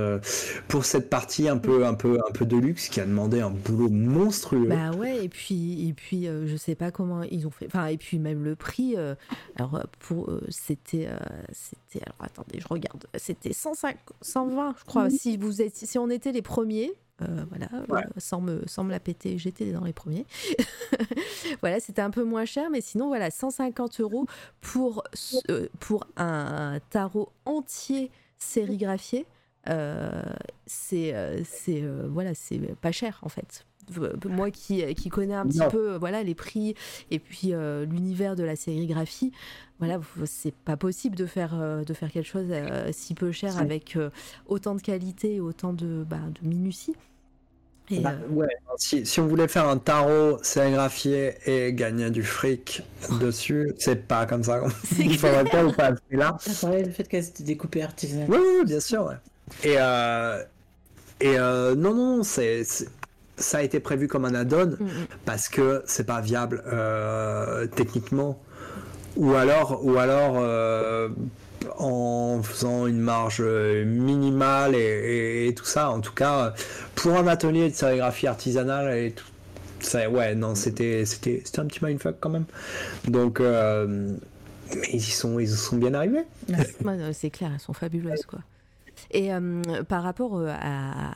pour 0.69 0.85
cette 0.85 1.11
partie 1.11 1.49
un 1.49 1.59
peu, 1.59 1.87
un 1.87 1.95
peu, 1.95 2.19
un 2.27 2.33
peu 2.33 2.47
de 2.47 2.57
luxe 2.57 2.89
qui 2.89 3.01
a 3.01 3.07
demandé 3.07 3.41
un 3.41 3.51
boulot 3.51 3.89
monstrueux. 3.89 4.69
Bah 4.69 4.91
ouais, 4.97 5.25
et 5.25 5.29
puis, 5.29 5.89
et 5.89 5.93
puis, 5.93 6.29
je 6.47 6.57
sais 6.57 6.75
pas 6.75 6.91
comment 6.91 7.23
ils 7.23 7.47
ont 7.47 7.51
fait. 7.51 7.67
Enfin, 7.67 7.87
et 7.87 7.97
puis 7.97 8.19
même 8.19 8.45
le 8.45 8.57
prix. 8.57 8.97
alors 9.57 9.83
pour 10.01 10.29
c'était, 10.49 11.09
euh, 11.09 11.19
c'était, 11.53 12.05
alors 12.05 12.17
attendez, 12.21 12.61
je 12.61 12.69
regarde, 12.69 13.07
c'était 13.15 13.53
105, 13.53 13.97
120, 14.21 14.75
je 14.79 14.85
crois. 14.85 15.05
Mhm. 15.05 15.11
Si 15.11 15.37
vous 15.37 15.63
êtes, 15.63 15.77
si 15.77 15.99
on 15.99 16.11
était 16.11 16.33
les 16.33 16.43
premiers, 16.43 16.93
euh, 17.23 17.45
voilà, 17.49 17.69
euh, 17.75 18.03
sans, 18.17 18.41
me, 18.41 18.63
sans 18.67 18.85
me 18.85 18.91
la 18.91 19.01
péter, 19.01 19.39
j'étais 19.39 19.73
dans 19.73 19.85
les 19.85 19.93
premiers. 19.93 20.27
voilà, 21.61 21.81
c'était 21.81 22.03
un 22.03 22.11
peu 22.11 22.23
moins 22.23 22.45
cher, 22.45 22.71
mais 22.71 22.81
sinon, 22.81 23.09
voilà, 23.09 23.31
150 23.31 24.01
euros 24.01 24.27
pour, 24.61 25.03
pour 25.81 26.07
un 26.17 26.79
tarot 26.91 27.31
entier 27.45 28.11
sérigraphié. 28.39 29.27
c'est, 30.67 31.45
c'est, 31.45 31.85
voilà, 32.09 32.35
c'est 32.35 32.59
pas 32.77 32.93
cher 32.93 33.19
en 33.23 33.29
fait 33.29 33.65
moi 34.27 34.51
qui, 34.51 34.85
qui 34.95 35.09
connais 35.09 35.33
un 35.33 35.47
petit 35.47 35.63
peu 35.71 35.97
voilà 35.97 36.23
les 36.23 36.35
prix 36.35 36.75
et 37.11 37.19
puis 37.19 37.55
l'univers 37.89 38.37
de 38.37 38.43
la 38.43 38.55
sérigraphie 38.55 39.33
voilà, 39.79 40.01
c'est 40.25 40.55
pas 40.55 40.77
possible 40.77 41.15
de 41.15 41.27
faire, 41.27 41.53
euh, 41.55 41.85
de 41.85 41.95
faire 41.95 42.11
quelque 42.11 42.27
chose 42.27 42.47
euh, 42.51 42.89
si 42.93 43.15
peu 43.15 43.31
cher 43.31 43.59
avec 43.59 43.95
euh, 43.97 44.11
autant 44.47 44.75
de 44.75 44.83
qualité 44.83 45.37
et 45.37 45.41
autant 45.41 45.73
de, 45.73 46.05
bah, 46.09 46.19
de 46.43 46.49
minutie. 46.49 46.97
Bah, 47.91 48.13
ouais, 48.29 48.49
si, 48.77 49.07
si, 49.07 49.19
on 49.19 49.29
voulait 49.29 49.49
faire 49.49 49.67
un 49.67 49.79
tarot 49.79 50.39
sérigraphié 50.43 51.37
et 51.47 51.73
gagner 51.73 52.11
du 52.11 52.23
fric 52.23 52.83
dessus, 53.19 53.73
c'est 53.79 54.07
pas 54.07 54.27
comme 54.27 54.45
ça. 54.45 54.63
Il 54.99 55.17
faudrait 55.17 55.45
pas 55.45 55.65
ou 55.65 55.73
pas 55.73 55.93
là. 56.11 56.37
Ça 56.39 56.71
le 56.71 56.91
fait 56.91 57.09
qu'elle 57.09 57.25
c'était 57.25 57.45
découpée 57.45 57.83
artisanalement. 57.83 58.37
Oui, 58.37 58.43
oui, 58.59 58.65
bien 58.67 58.81
sûr. 58.81 59.15
Et, 59.65 59.77
et 61.21 61.39
non, 61.39 61.95
non, 61.95 62.23
c'est 62.25 62.63
ça 63.39 63.59
a 63.59 63.63
été 63.63 63.81
prévu 63.81 64.07
comme 64.07 64.27
un 64.27 64.35
add-on 64.35 64.67
mm, 64.67 64.85
mm. 64.85 65.07
parce 65.25 65.49
que 65.49 65.83
c'est 65.87 66.05
pas 66.05 66.21
viable 66.21 66.63
techniquement 67.75 68.39
ou 69.17 69.35
alors, 69.35 69.85
ou 69.85 69.97
alors 69.99 70.35
euh, 70.37 71.09
en 71.77 72.41
faisant 72.43 72.87
une 72.87 73.01
marge 73.01 73.43
minimale 73.43 74.75
et, 74.75 75.53
tout 75.57 75.65
ça. 75.65 75.91
En 75.91 76.01
tout 76.01 76.13
cas, 76.13 76.55
pour 76.95 77.17
un 77.17 77.27
atelier 77.27 77.71
de 77.71 77.75
sérigraphie 77.75 78.27
artisanale 78.27 78.97
et 78.97 79.13
tout, 79.13 79.27
ça, 79.81 80.09
ouais, 80.09 80.35
non, 80.35 80.55
c'était, 80.55 81.05
c'était, 81.05 81.43
c'était 81.45 81.61
un 81.61 81.67
petit 81.67 81.85
mindfuck 81.85 82.17
quand 82.21 82.31
même. 82.31 82.47
Donc, 83.07 83.41
euh, 83.41 84.17
mais 84.77 84.89
ils 84.93 84.97
y 84.97 85.01
sont, 85.01 85.39
ils 85.39 85.49
sont 85.49 85.77
bien 85.77 85.95
arrivés. 85.95 86.25
c'est 87.13 87.31
clair, 87.31 87.51
elles 87.55 87.61
sont 87.61 87.73
fabuleuses, 87.73 88.27
quoi. 88.27 88.41
Et 89.13 89.33
euh, 89.33 89.63
par 89.89 90.03
rapport 90.03 90.43
à 90.47 91.13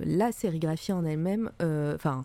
la 0.00 0.32
sérigraphie 0.32 0.92
en 0.92 1.04
elle-même, 1.04 1.50
enfin, 1.94 2.24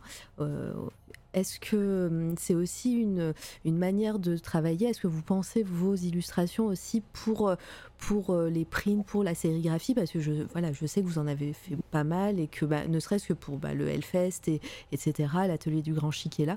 est-ce 1.38 1.60
que 1.60 2.08
hum, 2.08 2.36
c'est 2.38 2.56
aussi 2.56 2.94
une, 2.94 3.34
une 3.64 3.78
manière 3.78 4.18
de 4.18 4.38
travailler? 4.38 4.88
Est-ce 4.90 5.02
que 5.02 5.08
vous 5.08 5.22
pensez 5.22 5.62
vos 5.62 5.94
illustrations 5.94 6.66
aussi 6.66 7.04
pour, 7.14 7.48
euh, 7.48 7.56
pour 8.00 8.32
euh, 8.32 8.50
les 8.50 8.66
prints, 8.66 9.04
pour 9.06 9.24
la 9.24 9.36
sérigraphie? 9.36 9.94
Parce 9.94 10.12
que 10.12 10.20
je, 10.20 10.32
voilà, 10.52 10.74
je 10.74 10.86
sais 10.88 11.02
que 11.02 11.08
vous 11.08 11.20
en 11.20 11.28
avez 11.28 11.54
fait 11.54 11.78
pas 11.92 12.04
mal 12.04 12.40
et 12.40 12.48
que 12.48 12.66
bah, 12.66 12.88
ne 12.88 13.00
serait-ce 13.00 13.28
que 13.28 13.34
pour 13.34 13.58
bah, 13.58 13.76
le 13.76 13.88
Hellfest, 13.88 14.48
et, 14.48 14.62
etc., 14.92 15.30
l'atelier 15.48 15.84
du 15.84 15.94
Grand 15.94 16.12
Chic 16.12 16.40
est 16.40 16.46
là. 16.46 16.56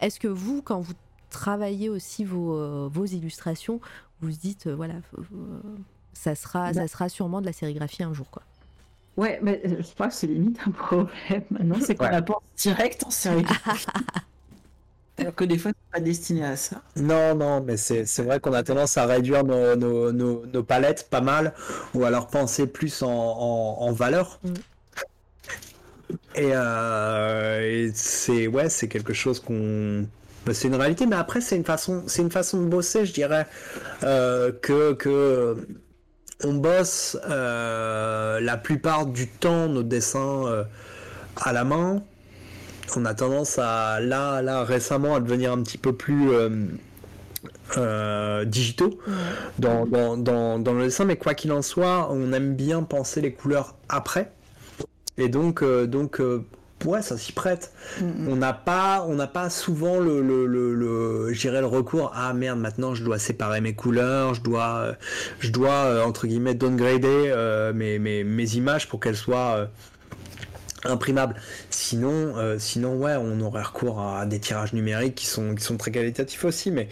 Est-ce 0.00 0.20
que 0.20 0.28
vous, 0.28 0.62
quand 0.62 0.80
vous 0.80 0.94
travaillez 1.28 1.88
aussi 1.88 2.24
vos, 2.24 2.54
euh, 2.54 2.88
vos 2.92 3.06
illustrations, 3.06 3.80
vous 4.20 4.30
vous 4.30 4.36
dites, 4.36 4.68
voilà, 4.68 4.94
ça, 6.12 6.36
sera, 6.36 6.72
ça 6.72 6.86
sera 6.86 7.08
sûrement 7.08 7.40
de 7.40 7.46
la 7.46 7.52
sérigraphie 7.52 8.04
un 8.04 8.12
jour 8.12 8.30
quoi? 8.30 8.42
Ouais, 9.20 9.38
mais 9.42 9.60
euh, 9.66 9.76
je 9.80 9.94
crois 9.94 10.08
que 10.08 10.14
c'est 10.14 10.26
limite 10.26 10.58
un 10.66 10.70
problème 10.70 11.42
maintenant, 11.50 11.76
c'est 11.78 11.94
qu'on 11.94 12.08
la 12.08 12.22
pense 12.22 12.40
direct 12.56 13.04
en 13.04 13.10
série. 13.10 13.44
Alors 15.18 15.34
que 15.34 15.44
des 15.44 15.58
fois, 15.58 15.72
c'est 15.72 15.98
pas 15.98 16.02
destiné 16.02 16.42
à 16.42 16.56
ça. 16.56 16.80
Non, 16.96 17.34
non, 17.34 17.60
mais 17.60 17.76
c'est 17.76 18.22
vrai 18.22 18.40
qu'on 18.40 18.54
a 18.54 18.62
tendance 18.62 18.96
à 18.96 19.04
réduire 19.04 19.44
nos, 19.44 19.76
nos, 19.76 20.10
nos, 20.46 20.62
palettes 20.62 21.08
pas 21.10 21.20
mal, 21.20 21.52
ou 21.92 22.04
alors 22.04 22.28
penser 22.28 22.66
plus 22.66 23.02
en, 23.02 23.10
en, 23.10 23.92
valeur. 23.92 24.40
Mm. 24.42 24.54
Et, 26.36 26.50
euh, 26.54 27.60
et 27.60 27.90
c'est 27.92 28.46
ouais, 28.46 28.70
c'est 28.70 28.88
quelque 28.88 29.12
chose 29.12 29.38
qu'on 29.38 30.06
bah, 30.46 30.54
c'est 30.54 30.68
une 30.68 30.76
réalité, 30.76 31.04
mais 31.04 31.16
après 31.16 31.42
c'est 31.42 31.56
une 31.56 31.64
façon, 31.66 32.04
c'est 32.06 32.22
une 32.22 32.30
façon 32.30 32.62
de 32.62 32.68
bosser, 32.68 33.04
je 33.04 33.12
dirais, 33.12 33.46
euh, 34.02 34.50
que 34.62 34.94
que 34.94 35.58
on 36.44 36.54
bosse 36.54 37.16
euh, 37.28 38.40
la 38.40 38.56
plupart 38.56 39.06
du 39.06 39.28
temps 39.28 39.68
nos 39.68 39.82
dessins 39.82 40.46
euh, 40.46 40.64
à 41.36 41.52
la 41.52 41.64
main. 41.64 42.02
On 42.96 43.04
a 43.04 43.14
tendance 43.14 43.58
à 43.58 44.00
là, 44.00 44.42
là 44.42 44.64
récemment 44.64 45.14
à 45.14 45.20
devenir 45.20 45.52
un 45.52 45.62
petit 45.62 45.78
peu 45.78 45.92
plus 45.92 46.30
euh, 47.76 48.44
digitaux 48.44 48.98
dans, 49.58 49.86
dans, 49.86 50.74
le 50.74 50.84
dessin, 50.84 51.04
mais 51.04 51.16
quoi 51.16 51.34
qu'il 51.34 51.52
en 51.52 51.62
soit, 51.62 52.08
on 52.10 52.32
aime 52.32 52.54
bien 52.54 52.82
penser 52.82 53.20
les 53.20 53.32
couleurs 53.32 53.76
après. 53.88 54.32
Et 55.18 55.28
donc, 55.28 55.62
donc 55.62 56.20
ouais, 56.84 57.02
ça 57.02 57.16
s'y 57.18 57.32
prête. 57.32 57.72
Mm. 58.00 58.28
On 58.28 58.36
n'a 58.36 58.52
pas, 58.52 59.04
on 59.08 59.14
n'a 59.14 59.26
pas 59.26 59.50
souvent 59.50 59.98
le, 59.98 60.20
le, 60.20 60.46
le, 60.46 60.74
le- 60.74 61.30
le 61.32 61.66
recours. 61.66 62.12
Ah 62.14 62.32
merde, 62.32 62.58
maintenant 62.58 62.94
je 62.94 63.04
dois 63.04 63.18
séparer 63.18 63.60
mes 63.60 63.74
couleurs, 63.74 64.34
je 64.34 64.42
dois, 64.42 64.76
euh, 64.76 64.92
je 65.40 65.50
dois 65.50 65.72
euh, 65.72 66.04
entre 66.04 66.26
guillemets 66.26 66.54
downgrader 66.54 67.06
euh, 67.06 67.72
mes, 67.72 67.98
mes, 67.98 68.24
mes 68.24 68.54
images 68.54 68.88
pour 68.88 69.00
qu'elles 69.00 69.16
soient 69.16 69.56
euh, 69.56 69.66
imprimables. 70.84 71.34
Sinon, 71.70 72.36
euh, 72.36 72.56
sinon 72.58 72.96
ouais, 72.96 73.16
on 73.18 73.40
aurait 73.40 73.62
recours 73.62 74.00
à 74.00 74.26
des 74.26 74.38
tirages 74.40 74.72
numériques 74.72 75.14
qui 75.14 75.26
sont, 75.26 75.54
qui 75.54 75.62
sont 75.64 75.76
très 75.76 75.90
qualitatifs 75.90 76.44
aussi, 76.44 76.70
mais 76.70 76.88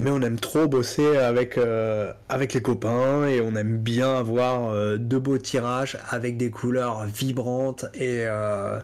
mais 0.00 0.10
on 0.10 0.20
aime 0.20 0.38
trop 0.38 0.68
bosser 0.68 1.16
avec, 1.16 1.58
euh, 1.58 2.12
avec 2.28 2.54
les 2.54 2.62
copains 2.62 3.26
et 3.26 3.40
on 3.40 3.54
aime 3.56 3.78
bien 3.78 4.16
avoir 4.16 4.68
euh, 4.68 4.96
de 4.96 5.18
beaux 5.18 5.38
tirages 5.38 5.98
avec 6.08 6.36
des 6.36 6.50
couleurs 6.50 7.04
vibrantes 7.06 7.84
et, 7.94 8.24
euh, 8.26 8.80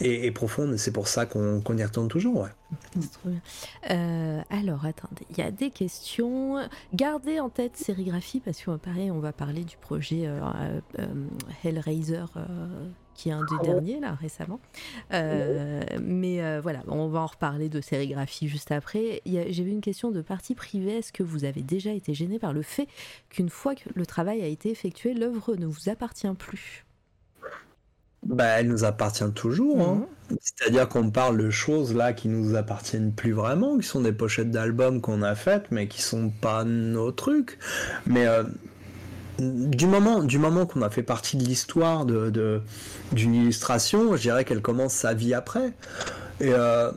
et, 0.00 0.30
profondes. 0.30 0.76
C'est 0.76 0.92
pour 0.92 1.08
ça 1.08 1.26
qu'on 1.26 1.60
qu'on 1.60 1.76
y 1.76 1.84
retourne 1.84 2.08
toujours. 2.08 2.42
Ouais. 2.42 2.50
Trop 3.12 3.30
bien. 3.30 4.44
Alors, 4.50 4.84
attendez, 4.84 5.26
il 5.30 5.38
y 5.38 5.42
a 5.42 5.50
des 5.50 5.70
questions. 5.70 6.56
Gardez 6.94 7.40
en 7.40 7.50
tête 7.50 7.76
sérigraphie 7.76 8.40
parce 8.40 8.58
que 8.58 8.70
on 8.70 9.20
va 9.20 9.32
parler 9.32 9.64
du 9.64 9.76
projet 9.76 10.28
Hellraiser. 11.62 12.24
Qui 13.14 13.28
est 13.28 13.32
un 13.32 13.44
des 13.44 13.58
derniers 13.58 14.00
là 14.00 14.14
récemment, 14.20 14.60
Euh, 15.12 15.82
mais 16.02 16.42
euh, 16.42 16.60
voilà, 16.62 16.82
on 16.88 17.08
va 17.08 17.20
en 17.20 17.26
reparler 17.26 17.68
de 17.68 17.80
sérigraphie 17.80 18.48
juste 18.48 18.72
après. 18.72 19.22
J'ai 19.26 19.62
vu 19.62 19.70
une 19.70 19.80
question 19.80 20.10
de 20.10 20.20
partie 20.22 20.54
privée. 20.54 20.98
Est-ce 20.98 21.12
que 21.12 21.22
vous 21.22 21.44
avez 21.44 21.62
déjà 21.62 21.92
été 21.92 22.14
gêné 22.14 22.38
par 22.38 22.52
le 22.52 22.62
fait 22.62 22.88
qu'une 23.30 23.50
fois 23.50 23.74
que 23.74 23.88
le 23.94 24.06
travail 24.06 24.42
a 24.42 24.46
été 24.46 24.70
effectué, 24.70 25.14
l'œuvre 25.14 25.54
ne 25.56 25.66
vous 25.66 25.88
appartient 25.88 26.28
plus? 26.38 26.84
Bah, 28.26 28.44
elle 28.58 28.68
nous 28.68 28.84
appartient 28.84 29.30
toujours. 29.34 29.82
hein. 29.82 30.06
Mhm. 30.30 30.36
C'est-à-dire 30.40 30.88
qu'on 30.88 31.10
parle 31.10 31.36
de 31.36 31.50
choses 31.50 31.94
là 31.94 32.14
qui 32.14 32.28
nous 32.28 32.54
appartiennent 32.56 33.12
plus 33.12 33.32
vraiment, 33.32 33.76
qui 33.78 33.86
sont 33.86 34.00
des 34.00 34.12
pochettes 34.14 34.50
d'albums 34.50 35.02
qu'on 35.02 35.20
a 35.22 35.34
faites, 35.34 35.70
mais 35.70 35.88
qui 35.88 36.00
sont 36.00 36.30
pas 36.30 36.64
nos 36.64 37.12
trucs. 37.12 37.58
Mais 38.06 38.26
euh, 38.26 38.44
du 39.38 39.86
moment, 39.86 40.22
du 40.22 40.38
moment 40.38 40.66
qu'on 40.66 40.82
a 40.82 40.90
fait 40.90 41.02
partie 41.02 41.36
de 41.36 41.44
l'histoire 41.44 42.04
de, 42.06 42.30
de- 42.30 42.60
d'une 43.12 43.34
illustration, 43.34 44.16
je 44.16 44.22
dirais 44.22 44.44
qu'elle 44.44 44.62
commence 44.62 44.92
sa 44.92 45.12
vie 45.14 45.34
après. 45.34 45.72
Et 46.40 46.52
euh, 46.52 46.90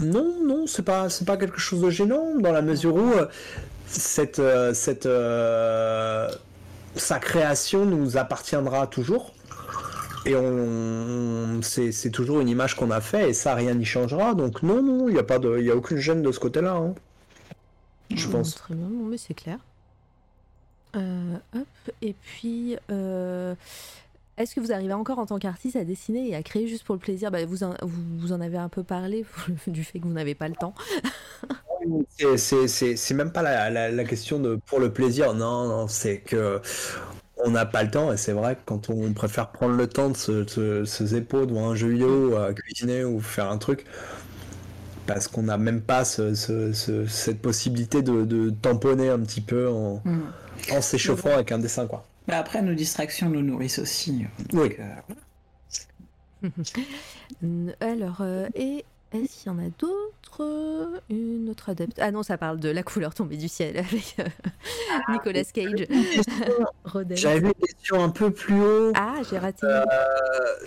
non, 0.00 0.34
non, 0.44 0.66
c'est 0.66 0.82
pas, 0.84 1.08
c'est 1.08 1.24
pas 1.26 1.36
quelque 1.36 1.58
chose 1.58 1.80
de 1.80 1.90
gênant 1.90 2.36
dans 2.38 2.52
la 2.52 2.62
mesure 2.62 2.94
où 2.94 3.12
euh, 3.12 3.26
cette, 3.86 4.38
euh, 4.38 4.72
cette, 4.74 5.06
euh, 5.06 6.28
sa 6.94 7.18
création 7.18 7.84
nous 7.84 8.16
appartiendra 8.16 8.86
toujours. 8.86 9.34
Et 10.26 10.36
on, 10.36 11.60
c'est, 11.62 11.92
c'est 11.92 12.10
toujours 12.10 12.40
une 12.40 12.48
image 12.48 12.76
qu'on 12.76 12.90
a 12.90 13.00
fait 13.00 13.30
et 13.30 13.32
ça 13.32 13.54
rien 13.54 13.74
n'y 13.74 13.84
changera. 13.86 14.34
Donc 14.34 14.62
non, 14.62 14.82
non, 14.82 15.08
il 15.08 15.14
n'y 15.14 15.20
a 15.20 15.24
pas 15.24 15.38
de, 15.38 15.56
il 15.58 15.64
y 15.64 15.70
a 15.70 15.76
aucune 15.76 15.96
gêne 15.98 16.22
de 16.22 16.30
ce 16.30 16.38
côté-là. 16.38 16.74
hein. 16.74 16.94
Je 18.14 18.28
pense. 18.28 18.54
Très 18.54 18.74
bien, 18.74 18.88
mais 19.08 19.16
c'est 19.18 19.34
clair. 19.34 19.58
Euh, 20.96 21.34
hop, 21.54 21.66
et 22.02 22.14
puis, 22.14 22.76
euh, 22.90 23.54
est-ce 24.36 24.54
que 24.54 24.60
vous 24.60 24.72
arrivez 24.72 24.92
encore 24.92 25.18
en 25.18 25.26
tant 25.26 25.38
qu'artiste 25.38 25.76
à 25.76 25.84
dessiner 25.84 26.28
et 26.30 26.34
à 26.34 26.42
créer 26.42 26.66
juste 26.66 26.84
pour 26.84 26.94
le 26.94 27.00
plaisir? 27.00 27.30
Bah, 27.30 27.44
vous, 27.44 27.62
en, 27.62 27.74
vous, 27.82 28.18
vous 28.18 28.32
en 28.32 28.40
avez 28.40 28.56
un 28.58 28.68
peu 28.68 28.82
parlé 28.82 29.24
du 29.66 29.84
fait 29.84 29.98
que 30.00 30.04
vous 30.04 30.12
n'avez 30.12 30.34
pas 30.34 30.48
le 30.48 30.54
temps. 30.54 30.74
C'est, 32.36 32.68
c'est, 32.96 33.14
même 33.14 33.32
pas 33.32 33.42
la, 33.42 33.70
la, 33.70 33.90
la 33.90 34.04
question 34.04 34.38
de 34.38 34.58
pour 34.66 34.80
le 34.80 34.92
plaisir. 34.92 35.32
Non, 35.34 35.66
non, 35.68 35.88
c'est 35.88 36.18
que 36.18 36.60
on 37.42 37.50
n'a 37.52 37.64
pas 37.64 37.82
le 37.82 37.90
temps 37.90 38.12
et 38.12 38.18
c'est 38.18 38.32
vrai 38.32 38.54
que 38.56 38.60
quand 38.66 38.90
on 38.90 39.14
préfère 39.14 39.48
prendre 39.50 39.74
le 39.74 39.86
temps 39.88 40.10
de 40.10 40.16
se, 40.16 40.46
se, 40.46 40.84
se 40.84 41.06
zépo 41.06 41.46
devant 41.46 41.70
un 41.70 41.74
jeu 41.74 41.88
vidéo, 41.88 42.36
à 42.36 42.52
cuisiner 42.52 43.02
ou 43.04 43.18
faire 43.20 43.50
un 43.50 43.56
truc, 43.56 43.86
parce 45.06 45.26
qu'on 45.26 45.44
n'a 45.44 45.56
même 45.58 45.80
pas 45.80 46.04
ce, 46.04 46.34
ce- 46.34 46.72
ce- 46.72 47.06
cette 47.06 47.40
possibilité 47.40 48.02
de, 48.02 48.24
de 48.24 48.50
tamponner 48.50 49.08
un 49.08 49.18
petit 49.20 49.40
peu 49.40 49.68
en, 49.68 50.02
Mm. 50.04 50.20
En 50.72 50.80
s'échauffant 50.80 51.34
avec 51.34 51.52
un 51.52 51.58
dessin, 51.58 51.86
quoi. 51.86 52.04
Bah, 52.26 52.38
après, 52.38 52.62
nos 52.62 52.74
distractions 52.74 53.28
nous 53.28 53.42
nourrissent 53.42 53.78
aussi. 53.78 54.26
Oui. 54.52 54.70
Donc, 54.70 54.80
euh, 54.80 56.48
Alors, 57.80 58.18
euh, 58.20 58.48
et 58.54 58.84
est-ce 59.12 59.42
qu'il 59.42 59.46
y 59.52 59.54
en 59.54 59.58
a 59.58 59.68
d'autres? 59.78 61.00
Une 61.10 61.48
autre 61.50 61.68
adepte 61.70 61.98
Ah 62.00 62.10
non, 62.12 62.22
ça 62.22 62.38
parle 62.38 62.60
de 62.60 62.68
la 62.68 62.82
couleur 62.82 63.12
tombée 63.14 63.36
du 63.36 63.48
ciel 63.48 63.76
avec 63.78 64.16
euh, 64.20 64.24
Nicolas 65.08 65.44
Cage. 65.44 65.86
J'avais 67.10 67.40
vu 67.40 67.46
une 67.46 67.66
question 67.66 68.02
un 68.02 68.08
peu 68.10 68.30
plus 68.30 68.60
haut. 68.60 68.92
Ah, 68.94 69.16
j'ai 69.28 69.38
raté. 69.38 69.66
Euh, 69.66 69.84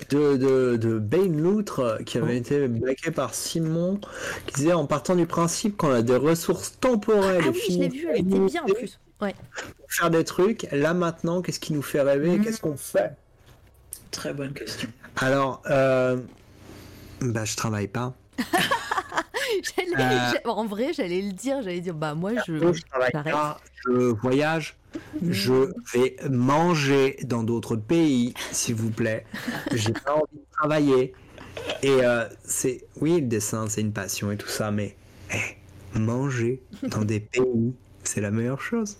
de, 0.09 0.35
de, 0.37 0.75
de 0.77 0.99
Bane 0.99 1.41
Loutre 1.41 1.99
qui 2.05 2.17
avait 2.17 2.37
été 2.37 2.67
baqué 2.67 3.11
par 3.11 3.33
Simon 3.33 3.99
qui 4.45 4.55
disait 4.55 4.73
en 4.73 4.85
partant 4.85 5.15
du 5.15 5.25
principe 5.25 5.77
qu'on 5.77 5.91
a 5.91 6.01
des 6.01 6.15
ressources 6.17 6.77
temporelles 6.79 7.41
ah 7.43 7.47
et 7.47 7.49
oui, 7.49 7.61
je 7.69 7.79
l'ai 7.79 7.87
vue, 7.89 8.07
elle 8.09 8.19
était 8.19 8.29
finies 8.35 8.45
bien 8.51 8.63
en 8.63 8.65
plus. 8.65 8.99
Ouais. 9.21 9.35
pour 9.77 9.91
faire 9.91 10.09
des 10.09 10.23
trucs 10.25 10.67
là 10.71 10.93
maintenant 10.93 11.41
qu'est-ce 11.41 11.59
qui 11.59 11.71
nous 11.73 11.81
fait 11.81 12.01
rêver 12.01 12.39
qu'est-ce 12.43 12.59
qu'on 12.59 12.75
fait? 12.75 13.13
Très 14.11 14.33
bonne 14.33 14.53
question. 14.53 14.89
alors 15.17 15.61
euh, 15.69 16.17
bah 17.21 17.45
je 17.45 17.55
travaille 17.55 17.87
pas 17.87 18.13
Euh. 19.99 20.31
En 20.45 20.65
vrai, 20.65 20.93
j'allais 20.93 21.21
le 21.21 21.31
dire, 21.31 21.61
j'allais 21.61 21.79
dire, 21.79 21.93
bah 21.93 22.15
moi 22.15 22.31
je. 22.47 22.73
je 22.73 22.81
travaille 22.83 23.11
pas 23.11 23.59
je 23.85 23.91
voyage 23.91 24.75
je 25.27 25.71
vais 25.93 26.15
manger 26.29 27.17
dans 27.23 27.43
d'autres 27.43 27.75
pays 27.75 28.33
s'il 28.51 28.75
vous 28.75 28.89
plaît 28.89 29.25
j'ai 29.71 29.93
pas 29.93 30.13
envie 30.15 30.37
de 30.37 30.51
travailler 30.51 31.13
et 31.81 31.89
euh, 31.89 32.25
c'est 32.43 32.85
oui 33.01 33.21
le 33.21 33.27
dessin 33.27 33.67
c'est 33.67 33.81
une 33.81 33.93
passion 33.93 34.31
et 34.31 34.37
tout 34.37 34.47
ça 34.47 34.71
mais 34.71 34.95
eh, 35.33 35.99
manger 35.99 36.61
dans 36.83 37.03
des 37.03 37.19
pays 37.19 37.73
c'est 38.03 38.21
la 38.21 38.31
meilleure 38.31 38.61
chose 38.61 38.97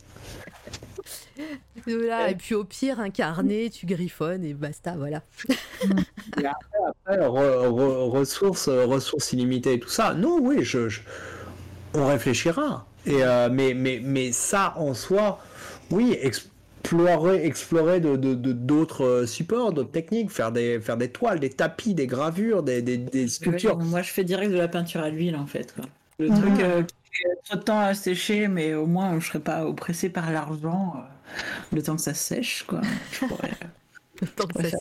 Voilà, 1.88 2.30
et 2.30 2.36
puis 2.36 2.56
au 2.56 2.64
pire, 2.64 3.00
incarné, 3.00 3.70
tu 3.70 3.86
griffonnes 3.86 4.44
et 4.44 4.54
basta, 4.54 4.96
voilà. 4.96 5.22
Après, 6.38 7.18
re- 7.18 7.68
re- 7.68 8.10
ressources, 8.10 8.68
euh, 8.68 8.86
ressources 8.86 9.34
illimitées 9.34 9.74
et 9.74 9.80
tout 9.80 9.90
ça. 9.90 10.14
Non, 10.14 10.40
oui, 10.42 10.64
je, 10.64 10.90
je- 10.90 11.02
on 11.94 12.06
réfléchira. 12.08 12.86
Et, 13.06 13.24
euh, 13.24 13.50
mais, 13.52 13.74
mais, 13.74 14.00
mais 14.02 14.32
ça 14.32 14.74
en 14.78 14.94
soi, 14.94 15.40
oui, 15.92 16.18
explorer, 16.22 17.46
explorer 17.46 18.00
de, 18.00 18.16
de- 18.16 18.36
de- 18.36 18.54
d'autres 18.54 19.04
euh, 19.06 19.26
supports, 19.28 19.74
d'autres 19.74 19.92
techniques, 19.92 20.32
faire 20.32 20.52
des, 20.52 20.80
faire 20.80 20.98
des 20.98 21.10
toiles, 21.10 21.40
des 21.40 21.50
tapis, 21.50 21.94
des 21.94 22.08
gravures, 22.08 22.64
des, 22.64 22.82
des, 22.82 22.98
des 22.98 23.28
sculptures. 23.28 23.78
Ouais, 23.78 23.84
moi, 23.84 24.02
je 24.02 24.10
fais 24.12 24.24
direct 24.24 24.52
de 24.52 24.58
la 24.58 24.68
peinture 24.68 25.02
à 25.02 25.10
l'huile, 25.10 25.36
en 25.36 25.48
fait. 25.48 25.74
quoi. 25.76 25.86
Le 26.20 26.30
Mhm. 26.30 26.36
truc 26.40 26.60
euh, 26.62 26.84
qui 26.84 27.28
met 27.28 27.36
trop 27.44 27.58
de 27.58 27.64
temps 27.64 27.80
à 27.80 27.94
sécher, 27.94 28.48
mais 28.48 28.74
au 28.74 28.86
moins, 28.88 29.20
je 29.20 29.28
serais 29.28 29.40
pas 29.40 29.66
oppressé 29.66 30.10
par 30.10 30.32
l'argent 30.32 30.94
euh, 30.98 31.02
le 31.72 31.82
temps 31.84 31.95
que 31.95 32.02
ça 32.02 32.14
sèche, 32.14 32.64
quoi. 32.64 32.82
Je 33.12 33.26
pourrais- 33.26 33.52
Tant 34.36 34.48
que 34.48 34.64
ça- 34.64 34.70
Ça 34.70 34.78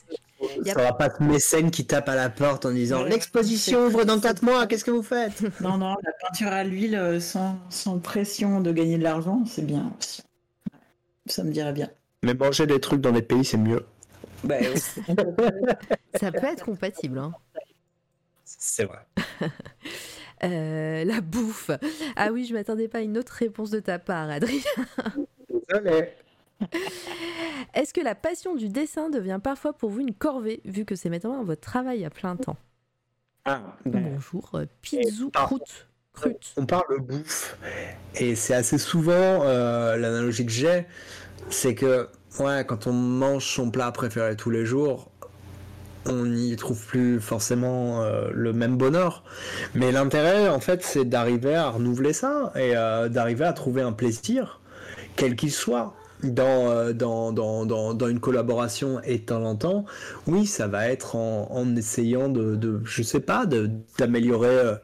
Yep. 0.67 0.77
va 0.77 0.93
pas 0.93 1.09
de 1.09 1.23
mécène 1.25 1.71
qui 1.71 1.87
tape 1.87 2.09
à 2.09 2.17
la 2.17 2.29
porte 2.29 2.67
en 2.67 2.73
disant 2.73 3.05
Ouais, 3.05 3.11
L'exposition 3.11 3.87
ouvre 3.87 4.05
dans 4.05 4.19
4 4.21 4.43
mois, 4.43 4.67
qu'est-ce 4.67 4.85
que 4.85 4.91
vous 4.91 5.03
faites? 5.03 5.41
Non, 5.61 5.79
non, 5.79 5.95
la 6.03 6.13
peinture 6.21 6.49
à 6.49 6.65
l'huile 6.65 6.97
euh, 6.97 7.21
sans, 7.21 7.59
sans 7.71 7.99
pression 8.01 8.61
de 8.61 8.73
gagner 8.73 8.99
de 8.99 9.05
l'argent, 9.05 9.45
c'est 9.47 9.65
bien 9.65 9.93
aussi. 9.99 10.23
Ça 11.27 11.45
me 11.45 11.53
dirait 11.53 11.73
bien. 11.73 11.89
Mais 12.25 12.35
manger 12.35 12.67
des 12.67 12.81
trucs 12.81 13.01
dans 13.01 13.13
des 13.13 13.23
pays, 13.23 13.45
c'est 13.45 13.57
mieux. 13.57 13.87
Bah, 14.43 14.57
ça 16.21 16.33
peut 16.33 16.47
être 16.47 16.65
compatible. 16.65 17.19
hein. 17.19 17.33
C'est 18.45 18.85
vrai. 18.85 19.07
Euh, 20.45 21.05
la 21.05 21.21
bouffe. 21.21 21.71
Ah 22.17 22.31
oui, 22.33 22.45
je 22.47 22.53
m'attendais 22.55 22.89
pas 22.89 22.99
à 22.99 23.03
une 23.03 23.17
autre 23.17 23.33
réponse 23.33 23.71
de 23.71 23.79
ta 23.81 24.01
part, 24.01 24.29
Adrien. 24.29 24.59
Désolé. 25.49 26.09
Est-ce 27.75 27.95
que 27.95 28.01
la 28.01 28.15
passion 28.15 28.55
du 28.55 28.69
dessin 28.69 29.09
devient 29.11 29.41
parfois 29.43 29.73
pour 29.73 29.91
vous 29.91 30.01
une 30.01 30.15
corvée, 30.15 30.61
vu 30.65 30.85
que 30.85 30.95
c'est 30.95 31.09
maintenant 31.09 31.43
votre 31.45 31.61
travail 31.61 32.05
à 32.05 32.11
plein 32.11 32.37
temps? 32.37 32.57
Ah, 33.45 33.77
Bonjour, 33.85 34.51
euh, 34.55 34.67
Croûte. 35.33 35.89
Crute. 36.13 36.53
On 36.57 36.67
parle 36.67 37.01
bouffe. 37.01 37.57
Et 38.17 38.37
c'est 38.37 38.55
assez 38.55 38.79
souvent 38.79 39.13
euh, 39.15 39.97
l'analogie 39.97 40.45
que 40.45 40.53
j'ai, 40.53 40.87
c'est 41.49 41.75
que 41.75 42.09
ouais, 42.39 42.65
quand 42.67 42.87
on 42.87 42.93
mange 42.93 43.47
son 43.47 43.71
plat 43.71 43.91
préféré 43.93 44.37
tous 44.37 44.51
les 44.51 44.67
jours, 44.67 45.11
on 46.07 46.27
n'y 46.27 46.57
trouve 46.57 46.85
plus 46.87 47.21
forcément 47.21 48.03
euh, 48.03 48.29
le 48.33 48.53
même 48.53 48.77
bonheur. 48.77 49.25
Mais 49.75 49.93
l'intérêt, 49.93 50.49
en 50.49 50.61
fait, 50.61 50.83
c'est 50.83 51.05
d'arriver 51.05 51.55
à 51.55 51.71
renouveler 51.71 52.13
ça 52.13 52.53
et 52.57 52.77
euh, 52.77 53.09
d'arriver 53.09 53.45
à 53.45 53.53
trouver 53.53 53.83
un 53.83 53.93
plaisir, 53.93 54.61
quel 55.17 55.37
qu'il 55.37 55.53
soit. 55.53 55.95
Dans, 56.23 56.71
euh, 56.71 56.93
dans, 56.93 57.33
dans, 57.33 57.67
dans, 57.67 57.95
dans 57.95 58.09
une 58.09 58.21
collaboration 58.21 59.01
et 59.03 59.19
de 59.19 59.25
temps 59.25 59.45
en 59.45 59.85
oui, 60.29 60.47
ça 60.47 60.69
va 60.69 60.89
être 60.89 61.17
en, 61.17 61.77
essayant 61.77 62.29
de, 62.29 62.55
de, 62.55 62.81
je 62.85 63.03
sais 63.03 63.21
pas, 63.21 63.45
d'améliorer 63.99 64.49
euh, 64.49 64.75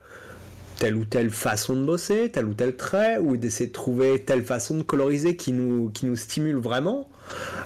telle 0.79 0.97
ou 0.97 1.05
telle 1.05 1.31
façon 1.31 1.77
de 1.77 1.85
bosser, 1.85 2.31
tel 2.33 2.47
ou 2.47 2.55
tel 2.55 2.77
trait, 2.77 3.19
ou 3.19 3.37
d'essayer 3.37 3.69
de 3.69 3.73
trouver 3.73 4.25
telle 4.25 4.45
façon 4.45 4.79
de 4.79 4.83
coloriser 4.83 5.37
qui 5.37 5.53
nous, 5.53 5.91
qui 5.91 6.07
nous 6.07 6.17
stimule 6.17 6.57
vraiment. 6.57 7.09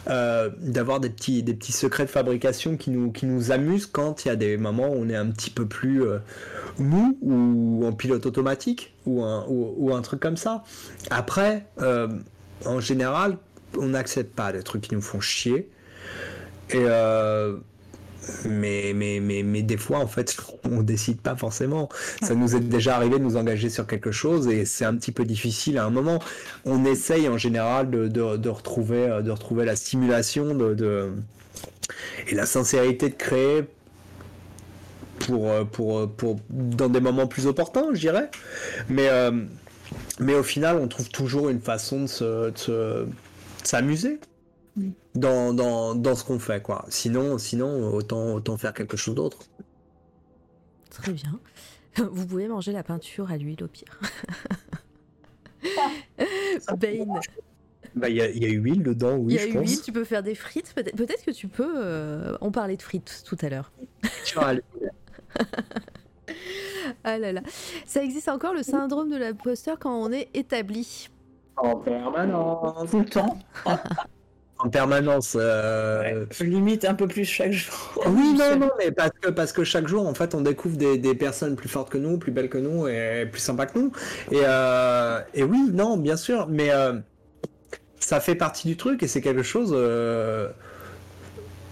euh, 0.08 0.50
d'avoir 0.58 0.98
des 1.00 1.08
petits, 1.08 1.42
des 1.42 1.54
petits 1.54 1.72
secrets 1.72 2.04
de 2.04 2.10
fabrication 2.10 2.76
qui 2.76 2.90
nous, 2.90 3.12
qui 3.12 3.26
nous 3.26 3.52
amusent 3.52 3.86
quand 3.86 4.24
il 4.24 4.28
y 4.28 4.30
a 4.32 4.36
des 4.36 4.56
moments 4.56 4.88
où 4.88 4.96
on 4.96 5.08
est 5.08 5.16
un 5.16 5.30
petit 5.30 5.50
peu 5.50 5.66
plus 5.66 6.02
euh, 6.02 6.18
mou 6.78 7.16
ou 7.22 7.86
en 7.86 7.92
pilote 7.92 8.26
automatique 8.26 8.92
ou 9.06 9.22
un, 9.22 9.44
ou, 9.48 9.94
un 9.94 10.02
truc 10.02 10.20
comme 10.20 10.36
ça. 10.36 10.64
Après, 11.10 11.66
en 12.66 12.80
général, 12.80 13.38
on 13.78 13.88
n'accepte 13.88 14.34
pas 14.34 14.52
des 14.52 14.62
trucs 14.62 14.82
qui 14.82 14.94
nous 14.94 15.02
font 15.02 15.20
chier. 15.20 15.68
Et 16.70 16.76
euh, 16.78 17.56
mais, 18.48 18.92
mais, 18.94 19.18
mais, 19.20 19.42
mais 19.42 19.62
des 19.62 19.76
fois, 19.76 19.98
en 19.98 20.06
fait, 20.06 20.36
on 20.70 20.82
décide 20.82 21.20
pas 21.20 21.34
forcément. 21.36 21.88
Ça 22.22 22.34
nous 22.34 22.54
est 22.56 22.60
déjà 22.60 22.96
arrivé 22.96 23.18
de 23.18 23.24
nous 23.24 23.36
engager 23.36 23.68
sur 23.68 23.86
quelque 23.86 24.12
chose 24.12 24.46
et 24.48 24.64
c'est 24.64 24.84
un 24.84 24.94
petit 24.96 25.12
peu 25.12 25.24
difficile 25.24 25.78
à 25.78 25.84
un 25.84 25.90
moment. 25.90 26.20
On 26.64 26.84
essaye 26.84 27.28
en 27.28 27.36
général 27.38 27.90
de, 27.90 28.08
de, 28.08 28.36
de 28.36 28.48
retrouver, 28.48 29.20
de 29.22 29.30
retrouver 29.30 29.64
la 29.64 29.76
stimulation 29.76 30.54
de, 30.54 30.74
de- 30.74 31.10
et 32.28 32.34
la 32.34 32.46
sincérité 32.46 33.08
de 33.08 33.14
créer 33.16 33.64
pour, 35.20 35.50
euh, 35.50 35.64
pour, 35.64 35.98
euh, 35.98 36.06
pour, 36.06 36.36
dans 36.50 36.88
des 36.88 37.00
moments 37.00 37.26
plus 37.26 37.46
opportuns, 37.46 37.86
je 37.92 38.00
dirais. 38.00 38.30
Mais, 38.88 39.08
euh, 39.08 39.32
mais 40.20 40.34
au 40.34 40.42
final, 40.42 40.78
on 40.78 40.88
trouve 40.88 41.08
toujours 41.10 41.48
une 41.48 41.60
façon 41.60 42.02
de 42.02 42.06
se- 42.06 42.50
de 42.50 42.56
se- 42.58 42.70
de 42.70 43.08
s'amuser 43.66 44.20
dans, 45.14 45.52
dans, 45.54 45.94
dans 45.94 46.14
ce 46.14 46.24
qu'on 46.24 46.38
fait 46.38 46.62
quoi. 46.62 46.84
Sinon, 46.88 47.38
sinon 47.38 47.92
autant, 47.94 48.34
autant 48.34 48.56
faire 48.56 48.72
quelque 48.74 48.96
chose 48.96 49.14
d'autre. 49.14 49.38
Très 50.90 51.12
bien. 51.12 51.40
Vous 52.10 52.26
pouvez 52.26 52.48
manger 52.48 52.72
la 52.72 52.82
peinture 52.82 53.30
à 53.30 53.36
l'huile 53.36 53.62
au 53.62 53.68
pire. 53.68 54.00
Bane, 56.78 57.20
Bah, 57.94 58.08
Il 58.08 58.16
y, 58.16 58.20
a, 58.22 58.28
il 58.30 58.42
y 58.42 58.46
a 58.46 58.50
huile 58.50 58.82
dedans, 58.82 59.16
oui, 59.16 59.34
il 59.34 59.36
y 59.36 59.38
a 59.38 59.42
je 59.42 59.48
eu 59.48 59.52
pense. 59.52 59.68
huile, 59.68 59.82
tu 59.82 59.92
peux 59.92 60.04
faire 60.04 60.22
des 60.22 60.34
frites. 60.34 60.72
Peut-être 60.74 60.96
peut-être 60.96 61.24
que 61.24 61.30
tu 61.30 61.48
peux. 61.48 61.74
euh, 61.76 62.36
On 62.40 62.50
parlait 62.50 62.76
de 62.76 62.82
frites 62.82 63.22
tout 63.26 63.36
à 63.42 63.48
l'heure. 63.48 63.70
Ah 67.04 67.18
là 67.18 67.32
là. 67.32 67.42
Ça 67.86 68.02
existe 68.02 68.28
encore 68.28 68.54
le 68.54 68.62
syndrome 68.62 69.10
de 69.10 69.16
l'imposteur 69.16 69.78
quand 69.78 69.94
on 69.94 70.10
est 70.12 70.28
établi. 70.34 71.08
En 71.62 71.76
permanence. 71.76 72.90
Tout 72.90 72.98
le 73.00 73.04
temps. 73.06 73.38
En 74.58 74.68
permanence. 74.70 75.36
euh, 75.40 76.24
Je 76.30 76.44
limite 76.44 76.84
un 76.84 76.94
peu 76.94 77.08
plus 77.08 77.24
chaque 77.24 77.52
jour. 77.52 77.74
Oui, 78.06 78.34
non, 78.38 78.56
non, 78.58 78.70
mais 78.78 78.92
parce 78.92 79.10
que, 79.20 79.30
parce 79.30 79.52
que 79.52 79.64
chaque 79.64 79.88
jour, 79.88 80.06
en 80.06 80.14
fait, 80.14 80.34
on 80.34 80.40
découvre 80.40 80.76
des, 80.76 80.98
des 80.98 81.14
personnes 81.16 81.56
plus 81.56 81.68
fortes 81.68 81.90
que 81.90 81.98
nous, 81.98 82.18
plus 82.18 82.30
belles 82.32 82.48
que 82.48 82.58
nous 82.58 82.86
et 82.86 83.26
plus 83.30 83.40
sympas 83.40 83.66
que 83.66 83.78
nous. 83.78 83.92
Et, 84.30 84.42
euh, 84.44 85.20
et 85.34 85.42
oui, 85.42 85.70
non, 85.72 85.96
bien 85.96 86.16
sûr, 86.16 86.46
mais 86.48 86.70
euh, 86.72 86.94
ça 87.98 88.20
fait 88.20 88.34
partie 88.34 88.68
du 88.68 88.76
truc 88.76 89.02
et 89.02 89.08
c'est 89.08 89.20
quelque 89.20 89.42
chose. 89.42 89.72
euh, 89.74 90.50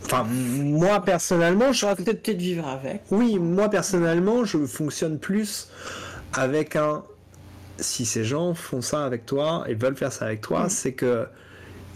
Enfin, 0.05 0.25
moi 0.25 1.01
personnellement, 1.01 1.73
je 1.73 1.81
J'aurais 1.81 1.95
peut-être 1.95 2.23
peut-être 2.23 2.39
vivre 2.39 2.67
avec. 2.67 3.03
Oui, 3.11 3.39
moi 3.39 3.69
personnellement, 3.69 4.45
je 4.45 4.59
fonctionne 4.67 5.19
plus 5.19 5.69
avec 6.33 6.77
un. 6.77 7.05
Si 7.81 8.05
ces 8.07 8.25
gens 8.25 8.55
font 8.55 8.81
ça 8.83 9.05
avec 9.05 9.27
toi 9.27 9.65
et 9.69 9.75
veulent 9.75 9.97
faire 9.97 10.13
ça 10.13 10.27
avec 10.27 10.41
toi, 10.41 10.69
c'est 10.69 10.93
que 10.93 11.27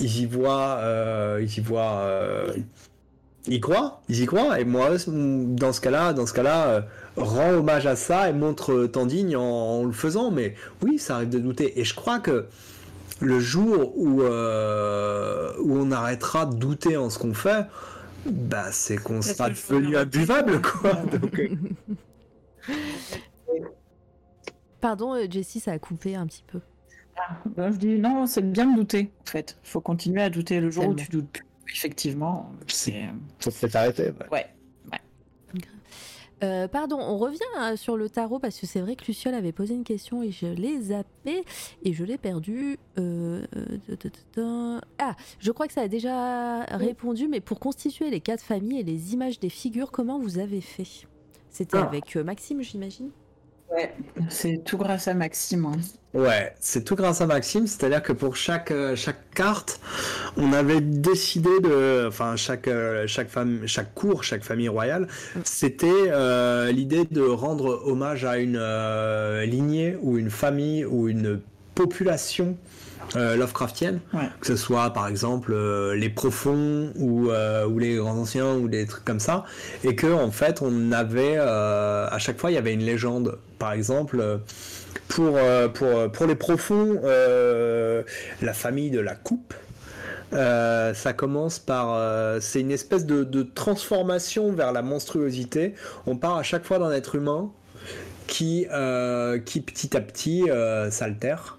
ils 0.01 0.23
y 0.23 0.27
voient, 0.27 0.78
euh, 0.81 1.40
ils 1.43 1.59
y 1.59 1.61
voient, 1.61 2.01
euh, 2.01 2.52
ils 3.47 3.61
croient, 3.61 4.02
ils 4.09 4.20
y 4.23 4.27
croient. 4.27 4.59
Et 4.61 4.65
moi, 4.65 4.90
dans 5.06 5.73
ce 5.73 5.81
cas-là, 5.81 6.12
dans 6.12 6.27
ce 6.27 6.32
cas-là, 6.32 6.66
euh, 6.66 6.81
rends 7.16 7.52
hommage 7.52 7.86
à 7.86 7.97
ça 7.97 8.28
et 8.28 8.32
montre 8.32 8.86
ton 8.86 9.06
digne 9.06 9.36
en, 9.36 9.43
en 9.43 9.85
le 9.85 9.93
faisant. 9.93 10.31
Mais 10.31 10.55
oui, 10.82 10.98
ça 10.98 11.16
arrive 11.16 11.28
de 11.31 11.39
douter. 11.39 11.78
Et 11.81 11.85
je 11.85 11.94
crois 11.94 12.19
que 12.19 12.47
le 13.20 13.40
jour 13.40 13.97
où 13.97 14.23
euh, 14.23 15.52
où 15.61 15.77
on 15.77 15.90
arrêtera 15.90 16.47
de 16.47 16.56
douter 16.56 16.97
en 16.97 17.11
ce 17.11 17.19
qu'on 17.19 17.35
fait, 17.35 17.66
bah 18.27 18.66
c'est 18.73 18.97
qu'on 18.97 19.23
sera 19.23 19.51
devenu 19.51 19.97
imbuvable, 19.97 20.61
quoi. 20.61 20.94
Donc, 20.94 21.40
Pardon, 24.85 25.15
euh, 25.15 25.24
Jessie, 25.31 25.61
ça 25.61 25.73
a 25.73 25.78
coupé 25.78 26.15
un 26.15 26.27
petit 26.27 26.44
peu. 26.47 26.61
Ben, 27.56 27.73
je 27.73 27.78
dis 27.78 27.98
non, 27.98 28.27
c'est 28.27 28.43
bien 28.43 28.70
de 28.70 28.77
douter. 28.77 29.11
En 29.23 29.31
fait, 29.31 29.56
faut 29.62 29.81
continuer 29.81 30.20
à 30.20 30.28
douter 30.28 30.61
le 30.61 30.70
jour 30.70 30.89
où 30.89 30.94
tu 30.94 31.09
doutes 31.09 31.31
plus. 31.31 31.47
Effectivement, 31.73 32.52
c'est 32.66 33.05
faut 33.39 33.51
peut-être 33.51 33.77
arrêter. 33.77 34.12
ouais. 34.31 34.47
ouais. 34.93 35.01
Euh, 36.43 36.69
pardon, 36.69 36.98
on 37.01 37.16
revient 37.16 37.39
euh, 37.62 37.77
sur 37.77 37.97
le 37.97 38.11
tarot 38.11 38.39
parce 38.39 38.61
que 38.61 38.66
c'est 38.66 38.82
vrai 38.82 38.94
que 38.94 39.06
Luciole 39.06 39.32
avait 39.32 39.52
posé 39.52 39.73
une 39.73 39.85
question 39.85 40.23
et 40.23 40.31
je 40.31 40.48
l'ai 40.48 40.78
zappé 40.82 41.44
et 41.82 41.94
je 41.94 42.05
l'ai 42.05 42.19
perdu. 42.19 42.77
Euh, 42.98 43.47
euh. 44.36 44.81
Ah, 44.98 45.16
je 45.39 45.51
crois 45.51 45.66
que 45.66 45.73
ça 45.73 45.81
a 45.81 45.89
déjà 45.89 46.65
répondu, 46.65 47.27
mais 47.27 47.40
pour 47.40 47.59
constituer 47.59 48.11
les 48.11 48.20
quatre 48.20 48.43
familles 48.43 48.81
et 48.81 48.85
les 48.85 49.15
images 49.15 49.40
des 49.40 49.48
figures, 49.48 49.90
comment 49.90 50.19
vous 50.19 50.39
avez 50.39 50.61
fait? 50.61 51.06
C'était 51.48 51.78
Ah. 51.78 51.85
avec 51.85 52.16
euh, 52.16 52.24
Maxime, 52.24 52.61
j'imagine? 52.61 53.11
Ouais, 53.70 53.92
c'est 54.28 54.62
tout 54.64 54.78
grâce 54.78 55.08
à 55.08 55.14
Maxime. 55.14 55.66
hein. 55.66 55.72
Ouais, 56.12 56.54
c'est 56.60 56.84
tout 56.84 56.94
grâce 56.94 57.20
à 57.20 57.26
Maxime, 57.26 57.66
c'est-à-dire 57.66 58.00
que 58.00 58.12
pour 58.12 58.36
chaque, 58.36 58.70
euh, 58.70 58.94
carte, 59.34 59.80
on 60.36 60.52
avait 60.52 60.80
décidé 60.80 61.58
de, 61.60 62.06
enfin 62.06 62.36
chaque, 62.36 62.68
euh, 62.68 63.04
chaque, 63.08 63.28
chaque 63.66 63.94
cour, 63.94 64.22
chaque 64.22 64.44
famille 64.44 64.68
royale, 64.68 65.08
c'était 65.42 65.90
euh, 65.90 66.70
l'idée 66.70 67.04
de 67.10 67.22
rendre 67.22 67.82
hommage 67.84 68.24
à 68.24 68.38
une 68.38 68.60
lignée 69.44 69.96
ou 70.02 70.16
une 70.18 70.30
famille 70.30 70.84
ou 70.84 71.08
une 71.08 71.40
population 71.74 72.56
euh, 73.16 73.36
Lovecraftienne, 73.36 74.01
Ouais. 74.12 74.28
que 74.40 74.47
ce 74.47 74.56
soit 74.56 74.93
par 74.93 75.06
exemple 75.09 75.52
euh, 75.52 75.94
les 75.94 76.09
profonds 76.10 76.93
ou, 76.97 77.31
euh, 77.31 77.66
ou 77.66 77.78
les 77.78 77.97
grands 77.97 78.16
anciens 78.18 78.55
ou 78.55 78.68
des 78.68 78.86
trucs 78.86 79.05
comme 79.05 79.20
ça, 79.20 79.44
et 79.82 79.94
que 79.94 80.06
en 80.12 80.31
fait 80.31 80.60
on 80.62 80.93
avait 80.93 81.36
euh, 81.36 82.06
à 82.10 82.18
chaque 82.18 82.39
fois 82.40 82.51
il 82.51 82.55
y 82.55 82.59
avait 82.59 82.72
une 82.74 82.85
légende, 82.85 83.39
par 83.59 83.72
exemple. 83.72 84.40
pour, 85.09 85.39
pour, 85.74 86.10
pour 86.12 86.26
les 86.26 86.35
profonds, 86.35 87.01
la 88.43 88.52
famille 88.55 88.90
de 88.90 89.01
la 89.01 89.14
coupe, 89.14 89.55
euh, 90.32 90.94
ça 90.94 91.12
commence 91.12 91.59
par. 91.59 91.94
euh, 91.94 92.39
c'est 92.40 92.60
une 92.60 92.72
espèce 92.72 93.06
de, 93.06 93.22
de 93.22 93.43
transformation 93.43 94.52
vers 94.52 94.72
la 94.72 94.82
monstruosité. 94.82 95.74
On 96.06 96.16
part 96.16 96.36
à 96.36 96.43
chaque 96.43 96.64
fois 96.64 96.78
d'un 96.78 96.90
être 96.90 97.14
humain 97.14 97.51
qui, 98.26 98.66
euh, 98.72 99.39
qui 99.39 99.60
petit 99.60 99.97
à 99.97 100.01
petit 100.01 100.44
s'altère. 100.90 101.59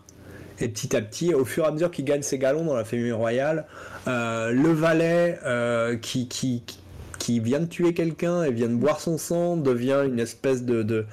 Et 0.61 0.69
petit 0.69 0.95
à 0.95 1.01
petit, 1.01 1.33
au 1.33 1.43
fur 1.43 1.65
et 1.65 1.67
à 1.67 1.71
mesure 1.71 1.91
qu'il 1.91 2.05
gagne 2.05 2.21
ses 2.21 2.37
galons 2.37 2.63
dans 2.63 2.75
la 2.75 2.85
famille 2.85 3.11
royale, 3.11 3.65
euh, 4.07 4.51
le 4.51 4.71
valet 4.71 5.37
euh, 5.45 5.97
qui, 5.97 6.29
vient 7.27 7.59
de 7.59 7.65
tuer 7.65 7.93
quelqu'un 7.93 8.43
et 8.43 8.51
vient 8.51 8.69
de 8.69 8.75
boire 8.75 8.99
son 8.99 9.17
sang 9.17 9.57
devient 9.57 10.03
une 10.05 10.19
espèce 10.19 10.63
de, 10.63 10.83
de, 10.83 11.05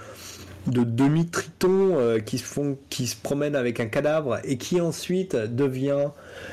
de 0.67 0.85
demi-triton 0.85 1.97
euh, 1.97 2.19
qui 2.21 2.39
se 2.39 3.17
promène 3.17 3.57
avec 3.57 3.81
un 3.81 3.87
cadavre 3.87 4.39
et 4.45 4.59
qui 4.59 4.81
ensuite 4.81 5.35
devient 5.35 6.11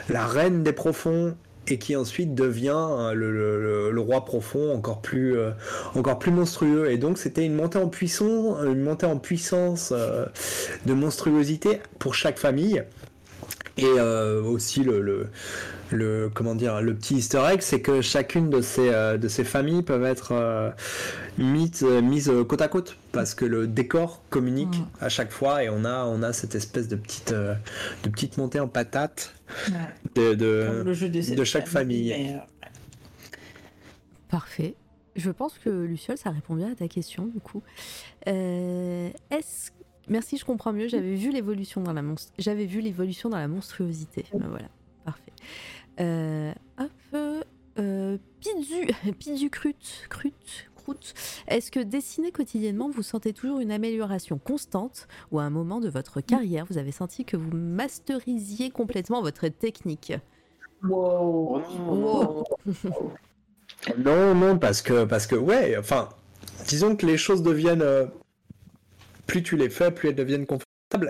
la 0.08 0.26
reine 0.26 0.64
des 0.64 0.74
profonds 0.74 1.36
et 1.72 1.78
qui 1.78 1.96
ensuite 1.96 2.36
devient 2.36 2.88
euh, 2.90 3.14
le, 3.14 4.00
roi 4.00 4.26
profond 4.26 4.74
encore 4.74 5.02
plus, 5.02 5.38
euh, 5.38 5.52
encore 5.96 6.20
plus 6.20 6.32
monstrueux. 6.32 6.92
Et 6.92 6.98
donc 6.98 7.18
c'était 7.18 7.46
une 7.46 7.56
montée 7.56 7.80
en 7.80 7.88
puissance, 7.88 8.58
une 8.66 8.82
montée 8.82 9.06
en 9.06 9.18
puissance 9.18 9.94
euh, 9.96 10.26
de 10.86 10.94
monstruosité 10.94 11.82
pour 12.00 12.16
chaque 12.16 12.38
famille. 12.38 12.84
Et 13.82 14.00
euh, 14.00 14.42
aussi 14.44 14.84
le, 14.84 15.02
le, 15.02 15.28
le- 15.92 16.30
comment 16.34 16.56
dire 16.56 16.82
le 16.82 16.94
petit 16.96 17.16
Easter 17.18 17.42
egg, 17.52 17.62
c'est 17.62 17.82
que 17.82 18.02
chacune 18.02 18.50
de 18.50 18.62
ces 18.62 18.90
euh, 18.90 19.18
de 19.18 19.28
ces 19.28 19.44
familles 19.44 19.84
peuvent 19.84 20.04
être 20.06 20.34
euh, 20.34 20.70
mises 21.38 21.84
mises 21.84 22.32
côte 22.48 22.62
à 22.62 22.68
côte 22.68 22.98
parce 23.12 23.34
que 23.36 23.46
le 23.46 23.68
décor 23.68 24.22
communique 24.30 24.78
Mm. 24.80 24.88
à 25.06 25.10
chaque 25.10 25.32
fois 25.32 25.64
et 25.64 25.70
on 25.70 25.86
a 25.86 26.06
on 26.06 26.22
a 26.24 26.34
cette 26.34 26.56
espèce 26.56 26.88
de 26.88 26.96
petite 26.96 27.32
euh, 27.32 27.56
de 28.04 28.10
petite 28.10 28.38
montée 28.38 28.60
en 28.60 28.68
patate 28.68 29.34
de, 30.16 30.34
de- 30.36 31.44
chaque 31.44 31.68
famille. 31.68 32.14
Parfait. 34.30 34.76
Je 35.16 35.32
pense 35.32 35.58
que 35.58 35.70
Luciole, 35.70 36.18
ça 36.18 36.30
répond 36.30 36.54
bien 36.56 36.72
à 36.72 36.76
ta 36.76 36.88
question, 36.88 37.26
du 37.26 37.40
coup. 37.40 37.64
Euh, 38.28 39.10
Est-ce 39.32 39.72
Merci, 40.10 40.38
je 40.38 40.46
comprends 40.46 40.74
mieux. 40.74 40.88
J'avais 40.88 41.16
vu 41.16 41.32
l'évolution 41.32 41.82
dans 41.82 41.94
la. 41.94 42.02
J'avais 42.38 42.66
vu 42.66 42.82
l'évolution 42.82 43.30
dans 43.30 43.38
la 43.38 43.48
monstruosité. 43.48 44.26
Ben 44.34 44.48
voilà, 44.50 44.70
parfait. 45.06 45.32
Euh, 46.00 46.52
hop, 46.80 47.42
euh, 47.78 48.18
Pidu, 48.40 48.92
Pidu 49.20 49.50
Crut, 49.50 50.08
Crut, 50.10 50.70
Croûte. 50.76 51.14
Est-ce 51.48 51.72
que 51.72 51.80
dessiner 51.80 52.32
quotidiennement, 52.32 52.90
vous 52.90 53.04
sentez 53.04 53.34
toujours 53.34 53.60
une 53.60 53.72
amélioration 53.72 54.38
constante 54.40 55.08
ou 55.32 55.40
à 55.40 55.44
un 55.44 55.50
moment 55.50 55.80
de 55.80 55.90
votre 55.90 56.22
carrière, 56.22 56.66
vous 56.70 56.78
avez 56.78 56.92
senti 56.92 57.26
que 57.26 57.38
vous 57.38 57.52
masterisiez 57.56 58.72
complètement 58.72 59.22
votre 59.22 59.48
technique? 59.48 60.14
Wow. 60.84 61.62
Wow. 61.88 62.44
Non, 63.98 64.36
non, 64.36 64.60
parce 64.60 64.82
que, 64.82 65.06
parce 65.06 65.26
que, 65.26 65.36
ouais, 65.36 65.78
enfin, 65.78 66.10
disons 66.68 66.96
que 66.98 67.06
les 67.06 67.18
choses 67.18 67.42
deviennent. 67.44 67.82
euh, 67.82 68.08
plus 69.30 69.44
tu 69.44 69.56
les 69.58 69.70
fais, 69.70 69.92
plus 69.92 70.10
elles 70.10 70.16
deviennent 70.16 70.46
confortables. 70.46 70.66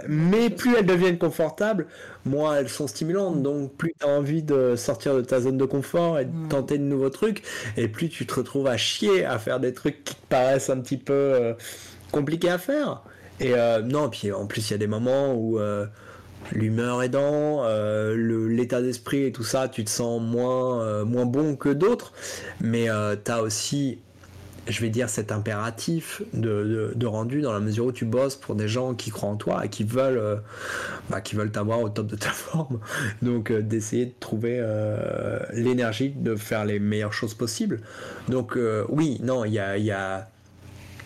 mais 0.09 0.49
plus 0.49 0.75
elles 0.75 0.85
deviennent 0.85 1.17
confortables, 1.17 1.87
moins 2.25 2.57
elles 2.57 2.67
sont 2.69 2.87
stimulantes. 2.87 3.41
Donc 3.41 3.75
plus 3.77 3.93
tu 3.99 4.05
as 4.05 4.09
envie 4.09 4.43
de 4.43 4.75
sortir 4.75 5.15
de 5.15 5.21
ta 5.21 5.39
zone 5.41 5.57
de 5.57 5.65
confort 5.65 6.19
et 6.19 6.25
de 6.25 6.31
Mm. 6.31 6.49
tenter 6.49 6.77
de 6.77 6.83
nouveaux 6.83 7.09
trucs, 7.09 7.43
et 7.77 7.87
plus 7.87 8.09
tu 8.09 8.25
te 8.27 8.33
retrouves 8.35 8.67
à 8.67 8.75
chier, 8.77 9.23
à 9.25 9.39
faire 9.39 9.59
des 9.61 9.73
trucs 9.73 10.03
qui 10.03 10.15
te 10.15 10.25
paraissent 10.27 10.69
un 10.69 10.81
petit 10.81 10.97
peu 10.97 11.13
euh, 11.13 11.53
compliqués 12.11 12.49
à 12.49 12.57
faire. 12.57 13.03
Et 13.39 13.53
euh, 13.55 13.81
non, 13.81 14.09
puis 14.09 14.31
en 14.33 14.47
plus 14.47 14.69
il 14.69 14.73
y 14.73 14.75
a 14.75 14.77
des 14.79 14.87
moments 14.87 15.33
où 15.33 15.59
euh, 15.59 15.85
l'humeur 16.51 17.03
aidant, 17.03 17.63
euh, 17.65 18.15
l'état 18.49 18.81
d'esprit 18.81 19.25
et 19.25 19.31
tout 19.31 19.43
ça, 19.43 19.69
tu 19.69 19.83
te 19.85 19.89
sens 19.89 20.21
moins, 20.21 20.81
euh, 20.83 21.05
moins 21.05 21.25
bon 21.25 21.55
que 21.55 21.69
d'autres, 21.69 22.13
mais 22.61 22.87
tu 23.25 23.31
as 23.31 23.41
aussi 23.43 23.99
je 24.69 24.81
vais 24.81 24.89
dire, 24.89 25.09
cet 25.09 25.31
impératif 25.31 26.21
de, 26.33 26.93
de- 26.95 27.05
rendu 27.07 27.41
dans 27.41 27.53
la 27.53 27.59
mesure 27.59 27.85
où 27.87 27.91
tu 27.91 28.05
bosses 28.05 28.35
pour 28.35 28.55
des 28.55 28.67
gens 28.67 28.93
qui 28.93 29.09
croient 29.11 29.29
en 29.29 29.35
toi 29.35 29.65
et 29.65 29.69
qui 29.69 29.83
veulent, 29.83 30.17
euh, 30.17 30.35
bah, 31.09 31.21
qui 31.21 31.35
veulent 31.35 31.51
t'avoir 31.51 31.81
au 31.81 31.89
top 31.89 32.07
de 32.07 32.15
ta 32.15 32.29
forme. 32.31 32.79
Donc, 33.21 33.51
euh, 33.51 33.61
d'essayer 33.61 34.05
de 34.05 34.13
trouver 34.19 34.57
euh, 34.59 35.39
l'énergie 35.53 36.09
de 36.11 36.35
faire 36.35 36.65
les 36.65 36.79
meilleures 36.79 37.13
choses 37.13 37.33
possibles. 37.33 37.81
Donc, 38.29 38.57
oui, 38.89 39.19
non, 39.23 39.45
il 39.45 39.53
y 39.53 39.59
a, 39.59 39.77
y, 39.77 39.91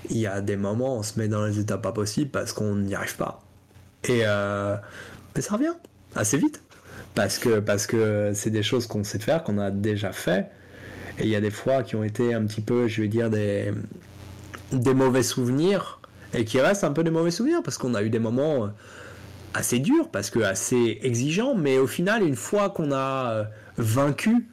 y 0.10 0.28
a 0.28 0.42
des 0.42 0.58
moments 0.58 0.96
où 0.96 1.00
on 1.00 1.04
se 1.04 1.20
met 1.20 1.28
dans 1.28 1.46
les 1.46 1.60
états 1.60 1.78
pas 1.78 1.92
possibles 1.92 2.30
parce 2.32 2.54
qu'on 2.54 2.76
n'y 2.76 2.96
arrive 2.96 3.16
pas. 3.16 3.42
Et 4.10 4.22
ça 4.22 5.56
revient 5.56 5.74
assez 6.16 6.38
vite. 6.38 6.62
Parce 7.16 7.38
que 7.38 7.60
parce 7.60 7.86
que 7.86 8.32
c'est 8.34 8.50
des 8.50 8.64
choses 8.64 8.88
qu'on 8.88 9.04
sait 9.04 9.20
faire, 9.20 9.44
qu'on 9.44 9.60
a 9.60 9.70
déjà 9.72 10.12
fait. 10.12 10.48
Et 11.20 11.24
il 11.24 11.30
y 11.30 11.36
a 11.36 11.42
des 11.42 11.52
fois 11.52 11.84
qui 11.84 11.96
ont 11.96 12.04
été 12.04 12.34
un 12.34 12.44
petit 12.46 12.62
peu, 12.62 12.88
je 12.88 13.02
vais 13.02 13.08
dire, 13.08 13.30
des, 13.30 13.72
des 14.72 14.94
mauvais 14.94 15.24
souvenirs. 15.24 16.00
Et 16.36 16.46
qui 16.46 16.60
restent 16.60 16.84
un 16.84 16.94
peu 16.94 17.04
des 17.04 17.12
mauvais 17.12 17.30
souvenirs 17.30 17.62
parce 17.64 17.78
qu'on 17.78 17.94
a 17.94 18.02
eu 18.02 18.10
des 18.10 18.18
moments 18.18 18.66
euh, 18.66 18.68
assez 19.54 19.78
durs, 19.78 20.10
parce 20.10 20.32
que 20.32 20.40
assez 20.40 21.00
exigeants. 21.04 21.54
Mais 21.54 21.78
au 21.78 21.86
final, 21.86 22.24
une 22.24 22.36
fois 22.36 22.72
qu'on 22.72 22.92
a 22.92 23.32
euh, 23.32 23.44
vaincu 23.78 24.48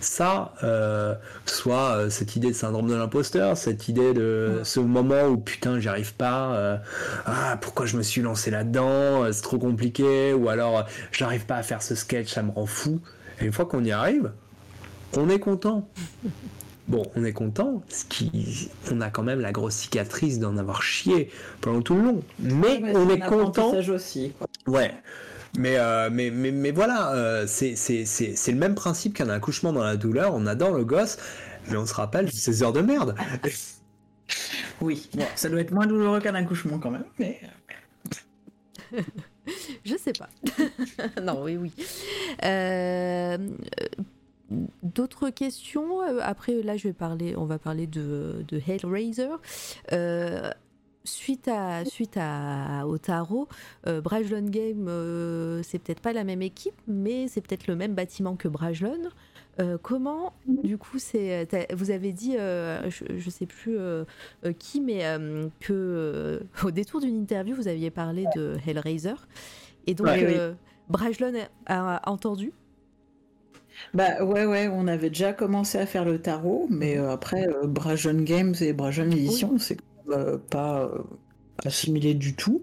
ça, 0.00 0.54
euh, 0.62 1.14
soit 1.46 1.96
euh, 1.96 2.10
cette 2.10 2.36
idée 2.36 2.48
de 2.48 2.54
syndrome 2.54 2.88
de 2.88 2.94
l'imposteur, 2.94 3.56
cette 3.56 3.88
idée 3.88 4.14
de 4.14 4.60
ce 4.62 4.80
moment 4.80 5.24
où 5.24 5.36
putain 5.38 5.80
j'y 5.80 5.88
arrive 5.88 6.14
pas, 6.14 6.54
euh, 6.54 6.76
ah 7.24 7.58
pourquoi 7.60 7.86
je 7.86 7.96
me 7.96 8.02
suis 8.02 8.22
lancé 8.22 8.50
là-dedans, 8.50 9.30
c'est 9.32 9.42
trop 9.42 9.58
compliqué, 9.58 10.32
ou 10.32 10.48
alors 10.48 10.86
j'arrive 11.12 11.46
pas 11.46 11.56
à 11.56 11.62
faire 11.62 11.82
ce 11.82 11.94
sketch, 11.94 12.32
ça 12.32 12.42
me 12.42 12.50
rend 12.50 12.66
fou. 12.66 13.00
Et 13.40 13.46
une 13.46 13.52
fois 13.52 13.66
qu'on 13.66 13.84
y 13.84 13.92
arrive, 13.92 14.32
on 15.16 15.28
est 15.28 15.38
content. 15.38 15.88
Bon, 16.88 17.02
on 17.16 17.24
est 17.24 17.32
content, 17.32 17.82
ce 17.88 18.04
qui, 18.04 18.70
on 18.92 19.00
a 19.00 19.10
quand 19.10 19.24
même 19.24 19.40
la 19.40 19.50
grosse 19.50 19.74
cicatrice 19.74 20.38
d'en 20.38 20.56
avoir 20.56 20.82
chié 20.82 21.30
pendant 21.60 21.82
tout 21.82 21.96
le 21.96 22.02
long. 22.02 22.22
Mais 22.38 22.80
Ouais, 22.80 22.92
on 22.96 23.08
est 23.10 23.18
content. 23.20 23.74
aussi. 23.76 24.32
quoi. 24.38 24.46
Ouais. 24.68 24.92
Mais, 25.58 25.78
euh, 25.78 26.10
mais, 26.12 26.30
mais, 26.30 26.52
mais 26.52 26.70
voilà, 26.70 27.12
euh, 27.14 27.44
c'est 27.48 27.74
c'est- 27.76 28.04
c'est- 28.04 28.36
c'est 28.36 28.52
le 28.52 28.58
même 28.58 28.74
principe 28.76 29.14
qu'un 29.14 29.30
accouchement 29.30 29.72
dans 29.72 29.82
la 29.82 29.96
douleur. 29.96 30.34
On 30.34 30.46
adore 30.46 30.74
le 30.76 30.84
gosse, 30.84 31.16
mais 31.70 31.76
on 31.76 31.86
se 31.86 31.94
rappelle 31.94 32.26
de 32.26 32.30
ces 32.30 32.62
heures 32.62 32.72
de 32.72 32.80
merde. 32.82 33.14
Oui, 34.80 35.08
bon, 35.14 35.24
ça 35.36 35.48
doit 35.48 35.60
être 35.60 35.70
moins 35.70 35.86
douloureux 35.86 36.20
qu'un 36.20 36.34
accouchement 36.34 36.78
quand 36.78 36.90
même, 36.90 37.04
mais 37.18 37.40
Je 39.84 39.96
sais 39.96 40.12
pas. 40.12 40.28
non, 41.22 41.42
oui, 41.44 41.56
oui. 41.56 41.72
Euh, 42.44 43.38
D'autres 44.82 45.30
questions 45.30 46.02
Euh, 46.02 46.20
Après, 46.22 46.62
là, 46.62 46.76
je 46.76 46.88
vais 46.88 46.92
parler. 46.94 47.34
On 47.36 47.44
va 47.46 47.58
parler 47.58 47.86
de, 47.86 48.44
de 48.46 48.60
Hellraiser. 48.66 49.28
Euh, 49.92 50.50
suite 51.04 51.46
à 51.48 51.84
suite 51.84 52.16
à 52.20 52.86
au 52.86 52.98
tarot, 52.98 53.48
euh, 53.86 54.00
Brajlon 54.00 54.42
Game, 54.50 54.86
euh, 54.88 55.62
c'est 55.62 55.78
peut-être 55.78 56.00
pas 56.00 56.12
la 56.12 56.24
même 56.24 56.42
équipe, 56.42 56.74
mais 56.88 57.28
c'est 57.28 57.40
peut-être 57.40 57.68
le 57.68 57.76
même 57.76 57.94
bâtiment 57.94 58.34
que 58.36 58.48
Brajlon. 58.48 58.98
Euh, 59.60 59.78
comment, 59.80 60.32
du 60.46 60.76
coup, 60.78 60.98
c'est 60.98 61.48
vous 61.72 61.90
avez 61.90 62.12
dit, 62.12 62.32
je, 62.34 63.04
je 63.16 63.30
sais 63.30 63.46
plus 63.46 63.78
qui, 64.58 64.80
mais 64.80 65.02
que 65.60 66.42
au 66.64 66.70
détour 66.70 67.00
d'une 67.00 67.16
interview, 67.20 67.54
vous 67.54 67.68
aviez 67.68 67.90
parlé 67.90 68.26
de 68.34 68.56
Hellraiser, 68.66 69.14
et 69.86 69.94
donc 69.94 70.08
Ouais, 70.08 70.26
oui. 70.26 70.54
Brajlon 70.88 71.32
a, 71.66 71.96
a 71.96 72.10
entendu. 72.10 72.52
Bah 73.94 74.24
ouais, 74.24 74.44
ouais, 74.46 74.68
on 74.68 74.86
avait 74.88 75.10
déjà 75.10 75.32
commencé 75.32 75.78
à 75.78 75.86
faire 75.86 76.04
le 76.04 76.20
tarot, 76.20 76.66
mais 76.70 76.98
euh, 76.98 77.10
après, 77.10 77.46
euh, 77.48 77.66
Brajon 77.66 78.22
Games 78.22 78.54
et 78.60 78.72
Brajon 78.72 79.10
Edition, 79.10 79.58
c'est 79.58 79.78
euh, 80.10 80.38
pas 80.38 80.82
euh, 80.84 80.98
assimilé 81.64 82.14
du 82.14 82.34
tout. 82.34 82.62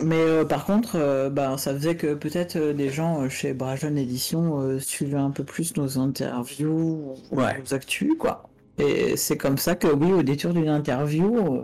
Mais 0.00 0.16
euh, 0.20 0.44
par 0.44 0.64
contre, 0.66 1.28
bah, 1.30 1.56
ça 1.56 1.72
faisait 1.74 1.96
que 1.96 2.14
peut-être 2.14 2.58
des 2.58 2.90
gens 2.90 3.28
chez 3.28 3.54
Brajon 3.54 3.96
Edition 3.96 4.60
euh, 4.60 4.78
suivaient 4.80 5.18
un 5.18 5.30
peu 5.30 5.44
plus 5.44 5.76
nos 5.76 5.98
interviews, 5.98 7.14
ou 7.30 7.36
Ouais. 7.36 7.58
nos 7.58 7.74
actus, 7.74 8.12
quoi. 8.18 8.48
Et 8.78 9.16
c'est 9.16 9.36
comme 9.36 9.56
ça 9.58 9.76
que, 9.76 9.86
oui, 9.86 10.12
au 10.12 10.22
détour 10.22 10.52
d'une 10.52 10.68
interview, 10.68 11.62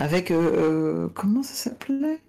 avec... 0.00 0.32
comment 1.14 1.42
ça 1.42 1.54
s'appelait? 1.70 2.20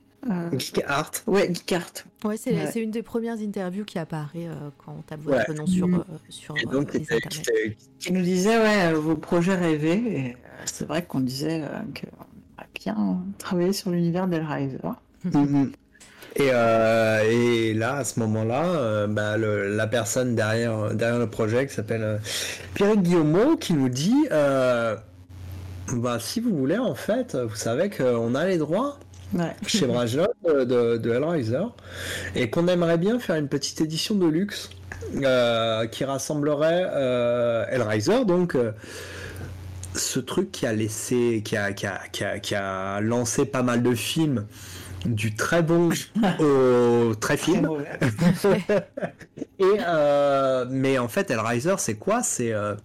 Geek 0.57 0.83
Art. 0.87 1.11
Ouais, 1.27 1.53
Geekart. 1.53 2.05
Ouais, 2.23 2.37
c'est 2.37 2.53
Ouais. 2.53 2.71
une 2.81 2.91
des 2.91 3.03
premières 3.03 3.39
interviews 3.39 3.85
qui 3.85 3.99
apparaît 3.99 4.47
euh, 4.47 4.69
quand 4.77 4.95
on 4.97 5.01
tape 5.01 5.25
Ouais. 5.25 5.37
votre 5.37 5.53
nom 5.53 5.65
sur, 5.67 5.85
euh, 5.87 6.03
sur 6.29 6.55
Et 6.57 6.65
euh, 6.67 6.83
les 6.93 7.77
qui 7.99 8.13
nous 8.13 8.21
disait 8.21 8.57
ouais 8.57 8.93
euh, 8.93 8.99
vos 8.99 9.15
projets 9.15 9.55
rêvés 9.55 10.35
euh, 10.35 10.61
c'est 10.65 10.87
vrai 10.87 11.03
qu'on 11.05 11.19
disait 11.19 11.61
euh, 11.63 11.67
qu'on 11.93 12.07
aimerait 12.07 12.69
bien 12.75 13.23
travailler 13.37 13.73
sur 13.73 13.91
l'univers 13.91 14.27
d'Hellraiser. 14.27 14.77
Mhm. 15.23 15.71
Et, 16.35 16.49
euh, 16.51 17.23
et 17.31 17.73
là, 17.73 17.95
à 17.97 18.03
ce 18.03 18.19
moment-là, 18.19 18.65
euh, 18.65 19.07
bah, 19.07 19.37
la 19.37 19.87
personne 19.87 20.35
derrière, 20.35 20.93
derrière 20.93 21.17
le 21.17 21.27
projet 21.29 21.65
qui 21.65 21.73
s'appelle 21.73 22.03
euh, 22.03 22.17
Pierre 22.75 22.95
Guillaumeau 22.97 23.57
qui 23.57 23.73
nous 23.73 23.89
dit 23.89 24.27
euh, 24.31 24.95
bah, 25.93 26.17
si 26.19 26.39
vous 26.39 26.55
voulez, 26.55 26.77
en 26.77 26.93
fait, 26.93 27.35
vous 27.35 27.55
savez 27.55 27.89
qu'on 27.89 28.35
a 28.35 28.45
les 28.45 28.57
droits 28.57 28.99
Ouais. 29.33 29.55
chez 29.65 29.85
Brajlon 29.87 30.27
de, 30.47 30.63
de, 30.63 30.97
de 30.97 31.11
Hellraiser 31.11 31.63
et 32.35 32.49
qu'on 32.49 32.67
aimerait 32.67 32.97
bien 32.97 33.19
faire 33.19 33.35
une 33.35 33.49
petite 33.49 33.81
édition 33.81 34.15
de 34.15 34.25
luxe 34.25 34.69
euh, 35.15 35.85
qui 35.87 36.05
rassemblerait 36.05 36.85
euh, 36.93 37.65
Hellraiser, 37.69 38.25
donc 38.25 38.55
euh, 38.55 38.71
ce 39.95 40.19
truc 40.19 40.51
qui 40.51 40.65
a 40.65 40.73
laissé, 40.73 41.41
qui 41.43 41.57
a, 41.57 41.73
qui, 41.73 41.87
a, 41.87 41.99
qui, 42.11 42.23
a, 42.23 42.39
qui 42.39 42.55
a 42.55 43.01
lancé 43.01 43.45
pas 43.45 43.63
mal 43.63 43.83
de 43.83 43.93
films, 43.95 44.45
du 45.05 45.35
très 45.35 45.61
bon 45.61 45.89
au 46.39 47.15
très 47.15 47.37
film. 47.37 47.69
Et 49.59 49.63
euh, 49.79 50.65
mais 50.69 50.97
en 50.99 51.07
fait, 51.07 51.31
Hellraiser, 51.31 51.75
c'est 51.77 51.95
quoi? 51.95 52.21
C'est 52.23 52.53
euh, 52.53 52.75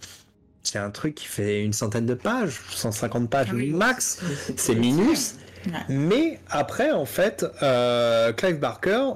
c'est 0.62 0.78
un 0.78 0.90
truc 0.90 1.16
qui 1.16 1.27
fait 1.27 1.62
une 1.64 1.73
centaine 1.73 2.06
de 2.06 2.14
pages, 2.14 2.60
150 2.70 3.28
pages 3.28 3.48
Ah 3.51 3.55
oui. 3.55 3.70
max. 3.70 4.20
C'est 4.56 4.74
minus. 4.74 5.35
Ouais. 5.66 5.72
Mais 5.89 6.40
après, 6.51 6.90
en 6.93 7.05
fait, 7.05 7.47
euh, 7.62 8.32
Clive 8.32 8.59
Barker, 8.59 9.12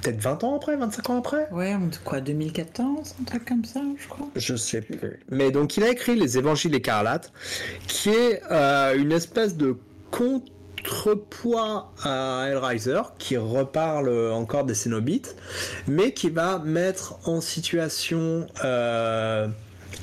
peut-être 0.00 0.20
20 0.20 0.44
ans 0.44 0.56
après, 0.56 0.76
25 0.76 1.10
ans 1.10 1.18
après 1.18 1.48
Ouais, 1.50 1.76
quoi, 2.04 2.20
2014, 2.20 3.16
un 3.20 3.24
truc 3.24 3.44
comme 3.44 3.64
ça, 3.64 3.80
je 3.98 4.08
crois. 4.08 4.28
Je 4.36 4.56
sais 4.56 4.80
plus. 4.80 5.20
Mais 5.30 5.50
donc, 5.50 5.76
il 5.76 5.84
a 5.84 5.90
écrit 5.90 6.16
Les 6.16 6.38
Évangiles 6.38 6.74
écarlates, 6.74 7.32
qui 7.86 8.10
est 8.10 8.42
euh, 8.50 8.96
une 8.96 9.12
espèce 9.12 9.56
de 9.56 9.76
contrepoids 10.10 11.92
à 12.02 12.46
Hellraiser, 12.48 13.02
qui 13.18 13.36
reparle 13.36 14.10
encore 14.32 14.64
des 14.64 14.74
Cénobites, 14.74 15.36
mais 15.86 16.12
qui 16.12 16.30
va 16.30 16.58
mettre 16.58 17.18
en 17.28 17.40
situation 17.40 18.46
euh, 18.64 19.48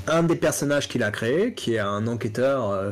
un 0.07 0.23
des 0.23 0.35
personnages 0.35 0.87
qu'il 0.87 1.03
a 1.03 1.11
créé, 1.11 1.53
qui 1.53 1.75
est 1.75 1.79
un 1.79 2.07
enquêteur 2.07 2.69
euh, 2.69 2.91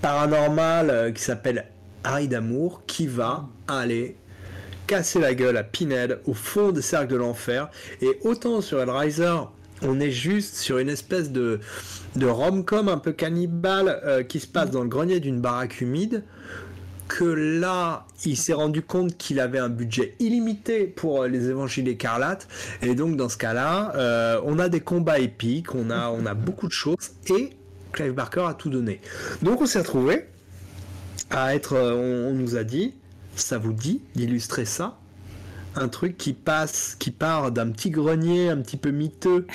paranormal 0.00 0.90
euh, 0.90 1.12
qui 1.12 1.22
s'appelle 1.22 1.66
Harry 2.04 2.28
Damour, 2.28 2.82
qui 2.86 3.06
va 3.06 3.48
aller 3.68 4.16
casser 4.86 5.20
la 5.20 5.34
gueule 5.34 5.56
à 5.56 5.64
Pinhead 5.64 6.20
au 6.26 6.34
fond 6.34 6.72
des 6.72 6.82
cercles 6.82 7.12
de 7.12 7.16
l'enfer. 7.16 7.70
Et 8.00 8.18
autant 8.24 8.60
sur 8.60 8.80
Hellraiser, 8.80 9.36
on 9.82 10.00
est 10.00 10.10
juste 10.10 10.56
sur 10.56 10.78
une 10.78 10.88
espèce 10.88 11.30
de, 11.30 11.60
de 12.16 12.26
rom-com 12.26 12.88
un 12.88 12.98
peu 12.98 13.12
cannibale 13.12 14.00
euh, 14.04 14.22
qui 14.22 14.40
se 14.40 14.46
passe 14.46 14.70
dans 14.70 14.82
le 14.82 14.88
grenier 14.88 15.20
d'une 15.20 15.40
baraque 15.40 15.80
humide, 15.80 16.24
que 17.08 17.24
là, 17.24 18.06
il 18.24 18.36
s'est 18.36 18.52
rendu 18.52 18.82
compte 18.82 19.16
qu'il 19.16 19.40
avait 19.40 19.58
un 19.58 19.68
budget 19.68 20.14
illimité 20.18 20.86
pour 20.86 21.22
euh, 21.22 21.28
les 21.28 21.48
évangiles 21.48 21.88
écarlates. 21.88 22.48
Et 22.80 22.94
donc, 22.94 23.16
dans 23.16 23.28
ce 23.28 23.36
cas-là, 23.36 23.92
euh, 23.96 24.40
on 24.44 24.58
a 24.58 24.68
des 24.68 24.80
combats 24.80 25.18
épiques, 25.18 25.74
on 25.74 25.90
a, 25.90 26.10
on 26.10 26.26
a 26.26 26.34
beaucoup 26.34 26.68
de 26.68 26.72
choses, 26.72 27.12
et 27.28 27.50
Clive 27.92 28.12
Barker 28.12 28.44
a 28.48 28.54
tout 28.54 28.70
donné. 28.70 29.00
Donc, 29.42 29.60
on 29.60 29.66
s'est 29.66 29.80
retrouvé 29.80 30.26
à 31.32 31.54
être, 31.54 31.74
euh, 31.74 31.94
on, 31.94 32.30
on 32.30 32.34
nous 32.34 32.56
a 32.56 32.64
dit, 32.64 32.94
ça 33.36 33.58
vous 33.58 33.72
dit 33.72 34.00
d'illustrer 34.14 34.64
ça? 34.64 34.98
Un 35.74 35.88
truc 35.88 36.18
qui 36.18 36.34
passe, 36.34 36.96
qui 36.98 37.10
part 37.10 37.50
d'un 37.50 37.70
petit 37.70 37.88
grenier 37.90 38.50
un 38.50 38.58
petit 38.58 38.76
peu 38.76 38.90
miteux 38.90 39.46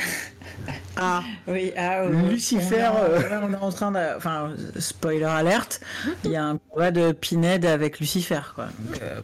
à 0.95 1.21
Oui, 1.47 1.71
ah, 1.77 2.05
Lucifer, 2.07 2.89
On, 2.91 2.97
euh. 3.11 3.19
est- 3.19 3.37
on 3.43 3.53
est 3.53 3.57
en 3.57 3.71
train 3.71 3.91
de. 3.91 4.17
Enfin, 4.17 4.51
spoiler 4.79 5.23
alerte, 5.25 5.79
il 6.25 6.31
y 6.31 6.35
a 6.35 6.43
un 6.45 6.57
combat 6.57 6.89
de 6.89 7.11
Pinhead 7.11 7.65
avec 7.65 7.99
Lucifer, 7.99 8.41
quoi. 8.55 8.65
Donc, 8.79 9.01
euh, 9.03 9.21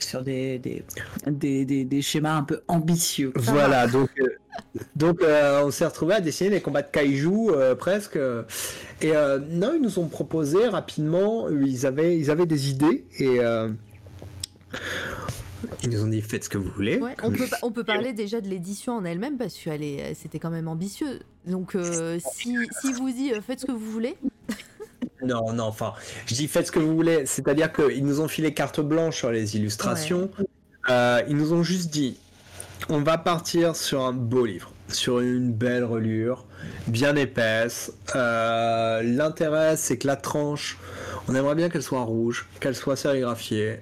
sur 0.00 0.22
des, 0.22 0.58
des, 0.58 0.84
des, 1.26 1.64
des, 1.64 1.84
des 1.84 2.02
schémas 2.02 2.34
un 2.36 2.42
peu 2.42 2.60
ambitieux. 2.68 3.32
Voilà, 3.36 3.86
donc, 3.86 4.10
euh, 4.20 4.26
donc 4.96 5.22
euh, 5.22 5.62
on 5.64 5.70
s'est 5.70 5.86
retrouvé 5.86 6.14
à 6.14 6.20
dessiner 6.20 6.50
des 6.50 6.60
combats 6.60 6.82
de 6.82 6.90
kaiju 6.90 7.50
euh, 7.50 7.74
presque. 7.74 8.16
et 8.16 9.14
euh, 9.16 9.38
non, 9.50 9.72
ils 9.74 9.82
nous 9.82 9.98
ont 9.98 10.08
proposé 10.08 10.66
rapidement, 10.68 11.48
ils 11.48 11.86
avaient, 11.86 12.18
ils 12.18 12.30
avaient 12.30 12.46
des 12.46 12.70
idées 12.70 13.04
et 13.18 13.40
euh, 13.40 13.68
ils 15.82 15.90
nous 15.90 16.04
ont 16.04 16.08
dit 16.08 16.20
faites 16.22 16.44
ce 16.44 16.48
que 16.48 16.58
vous 16.58 16.70
voulez. 16.70 16.98
Ouais, 16.98 17.14
on, 17.22 17.30
peut, 17.30 17.46
on 17.62 17.70
peut 17.72 17.84
parler 17.84 18.12
déjà 18.12 18.40
de 18.40 18.48
l'édition 18.48 18.94
en 18.94 19.04
elle-même 19.04 19.36
parce 19.38 19.54
que 19.56 19.70
elle 19.70 19.82
est- 19.82 20.14
c'était 20.14 20.38
quand 20.38 20.50
même 20.50 20.68
ambitieux. 20.68 21.20
Donc 21.46 21.74
euh, 21.74 22.18
si, 22.32 22.54
si 22.80 22.92
vous 22.92 23.08
euh, 23.08 23.40
faites 23.40 23.60
ce 23.60 23.66
que 23.66 23.72
vous 23.72 23.90
voulez, 23.90 24.16
Non, 25.22 25.52
non, 25.52 25.64
enfin, 25.64 25.94
je 26.26 26.34
dis 26.34 26.48
faites 26.48 26.66
ce 26.66 26.72
que 26.72 26.78
vous 26.78 26.94
voulez. 26.94 27.26
C'est-à-dire 27.26 27.72
qu'ils 27.72 28.04
nous 28.04 28.20
ont 28.20 28.28
filé 28.28 28.54
carte 28.54 28.80
blanche 28.80 29.16
sur 29.16 29.30
les 29.30 29.56
illustrations. 29.56 30.30
Euh, 30.88 31.22
ils 31.28 31.36
nous 31.36 31.52
ont 31.52 31.62
juste 31.62 31.90
dit 31.90 32.18
on 32.88 33.00
va 33.00 33.18
partir 33.18 33.76
sur 33.76 34.02
un 34.02 34.12
beau 34.12 34.46
livre, 34.46 34.70
sur 34.88 35.20
une 35.20 35.52
belle 35.52 35.84
relure, 35.84 36.44
bien 36.86 37.16
épaisse. 37.16 37.92
Euh, 38.14 39.02
L'intérêt, 39.02 39.76
c'est 39.76 39.98
que 39.98 40.06
la 40.06 40.16
tranche, 40.16 40.78
on 41.28 41.34
aimerait 41.34 41.54
bien 41.54 41.68
qu'elle 41.68 41.82
soit 41.82 42.02
rouge, 42.02 42.46
qu'elle 42.60 42.76
soit 42.76 42.96
sérigraphiée. 42.96 43.80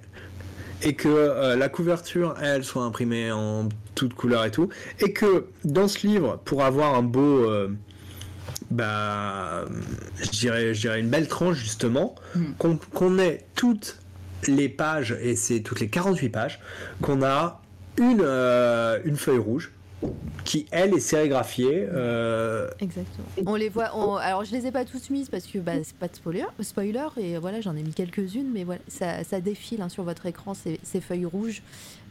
Et 0.83 0.95
que 0.95 1.09
euh, 1.09 1.57
la 1.57 1.69
couverture, 1.69 2.35
elle, 2.43 2.63
soit 2.63 2.83
imprimée 2.83 3.33
en 3.33 3.69
toutes 3.95 4.15
couleurs 4.15 4.45
et 4.45 4.51
tout. 4.51 4.69
Et 5.01 5.13
que 5.13 5.47
dans 5.65 5.89
ce 5.89 6.07
livre, 6.07 6.41
pour 6.45 6.65
avoir 6.65 6.95
un 6.95 7.03
beau. 7.03 7.47
Bah, 8.71 9.65
je 10.23 10.31
dirais, 10.31 10.75
je 10.75 10.81
dirais 10.81 11.01
une 11.01 11.09
belle 11.09 11.29
tranche 11.29 11.57
justement, 11.59 12.15
Mm. 12.35 12.45
qu'on 12.59 12.77
qu'on 12.77 13.19
ait 13.19 13.45
toutes 13.55 13.99
les 14.49 14.69
pages, 14.69 15.17
et 15.21 15.35
c'est 15.37 15.61
toutes 15.61 15.81
les 15.81 15.89
48 15.89 16.29
pages, 16.29 16.61
qu'on 17.01 17.23
a 17.23 17.61
une, 17.99 18.21
euh, 18.23 18.99
une 19.05 19.17
feuille 19.17 19.39
rouge 19.39 19.73
qui, 20.45 20.67
elle, 20.71 20.93
est 20.95 21.01
sérigraphiée. 21.01 21.89
euh, 21.91 22.69
exactement. 22.81 23.27
On 23.47 23.55
les 23.55 23.71
voit. 23.71 23.97
on- 23.97 24.17
Alors 24.17 24.45
je 24.45 24.53
les 24.53 24.67
ai 24.67 24.71
pas 24.71 24.85
toutes 24.85 25.09
mises 25.09 25.31
parce 25.31 25.47
que 25.47 25.59
bah, 25.59 25.73
c'est 25.83 25.97
pas 25.97 26.07
de 26.07 26.15
spoiler, 26.15 26.45
spoiler 26.61 27.07
et 27.17 27.39
voilà 27.39 27.61
j'en 27.63 27.75
ai 27.75 27.83
mis 27.83 27.95
quelques-unes, 27.95 28.51
mais 28.53 28.65
voilà 28.65 28.81
ça, 28.89 29.25
ça 29.25 29.41
défile 29.41 29.81
hein, 29.81 29.89
sur 29.89 30.03
votre 30.05 30.27
écran 30.27 30.53
ces, 30.53 30.79
ces 30.83 31.01
feuilles 31.01 31.25
rouges. 31.25 31.63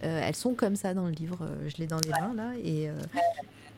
Euh, 0.03 0.19
elles 0.23 0.35
sont 0.35 0.55
comme 0.55 0.75
ça 0.75 0.93
dans 0.95 1.05
le 1.05 1.11
livre. 1.13 1.47
Je 1.67 1.77
l'ai 1.77 1.85
dans 1.87 1.99
les 1.99 2.09
mains 2.09 2.33
là 2.35 2.49
et 2.63 2.89
euh, 2.89 2.93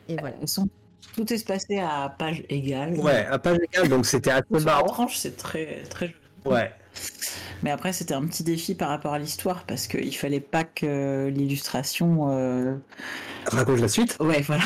et 0.07 0.15
voilà. 0.15 0.35
Elles 0.41 0.47
sont 0.47 0.69
tout 1.15 1.31
espacé 1.33 1.79
à 1.79 2.13
page 2.17 2.43
égale. 2.49 2.93
ouais, 2.99 3.25
à 3.25 3.39
page 3.39 3.57
égale, 3.71 3.89
donc 3.89 4.05
c'était 4.05 4.31
assez 4.31 4.63
marrant. 4.63 4.85
tranche, 4.87 5.17
c'est 5.17 5.35
très, 5.37 5.83
très. 5.89 6.13
Ouais. 6.45 6.71
Mais 7.63 7.71
après, 7.71 7.93
c'était 7.93 8.13
un 8.13 8.25
petit 8.25 8.43
défi 8.43 8.75
par 8.75 8.89
rapport 8.89 9.13
à 9.13 9.19
l'histoire 9.19 9.63
parce 9.65 9.87
qu'il 9.87 10.15
fallait 10.15 10.39
pas 10.39 10.63
que 10.63 11.27
l'illustration. 11.33 12.27
euh, 12.31 12.75
Raconte 13.47 13.79
la 13.79 13.87
suite. 13.87 14.17
Ouais, 14.19 14.41
voilà. 14.41 14.63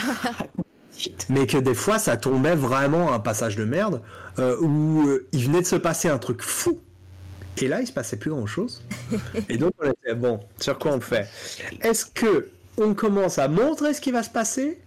mais 1.29 1.47
que 1.47 1.57
des 1.57 1.73
fois 1.73 1.97
ça 1.97 2.15
tombait 2.17 2.55
vraiment 2.55 3.11
à 3.11 3.15
un 3.15 3.19
passage 3.19 3.55
de 3.55 3.63
merde 3.65 4.01
euh, 4.39 4.55
où 4.61 5.07
euh, 5.07 5.27
il 5.31 5.45
venait 5.45 5.61
de 5.61 5.65
se 5.65 5.75
passer 5.77 6.09
un 6.09 6.19
truc 6.19 6.41
fou 6.43 6.79
et 7.59 7.67
là 7.67 7.81
il 7.81 7.87
se 7.87 7.91
passait 7.91 8.17
plus 8.17 8.29
grand 8.29 8.45
chose 8.45 8.83
et 9.49 9.57
donc 9.57 9.73
on 9.81 9.89
était 9.89 10.13
bon 10.13 10.39
sur 10.59 10.77
quoi 10.77 10.91
on 10.93 11.01
fait? 11.01 11.27
Est-ce 11.81 12.05
que 12.05 12.49
on 12.77 12.93
commence 12.93 13.39
à 13.39 13.47
montrer 13.47 13.93
ce 13.95 14.01
qui 14.01 14.11
va 14.11 14.21
se 14.21 14.29
passer? 14.29 14.79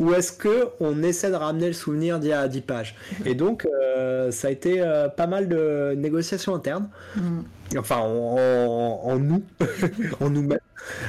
Ou 0.00 0.12
est-ce 0.14 0.32
que 0.32 0.68
on 0.80 1.02
essaie 1.02 1.30
de 1.30 1.36
ramener 1.36 1.66
le 1.68 1.72
souvenir 1.72 2.18
d'il 2.20 2.30
y 2.30 2.32
a 2.32 2.48
10 2.48 2.60
pages 2.62 2.94
et 3.24 3.34
donc 3.34 3.66
euh, 3.66 4.30
ça 4.30 4.48
a 4.48 4.50
été 4.50 4.80
euh, 4.80 5.08
pas 5.08 5.26
mal 5.26 5.48
de 5.48 5.94
négociations 5.96 6.54
internes. 6.54 6.88
Mm. 7.16 7.40
enfin 7.78 7.98
en, 7.98 8.36
en- 8.38 9.00
en 9.10 9.18
nous 9.18 9.42
en 10.20 10.30
nous-mêmes 10.30 10.58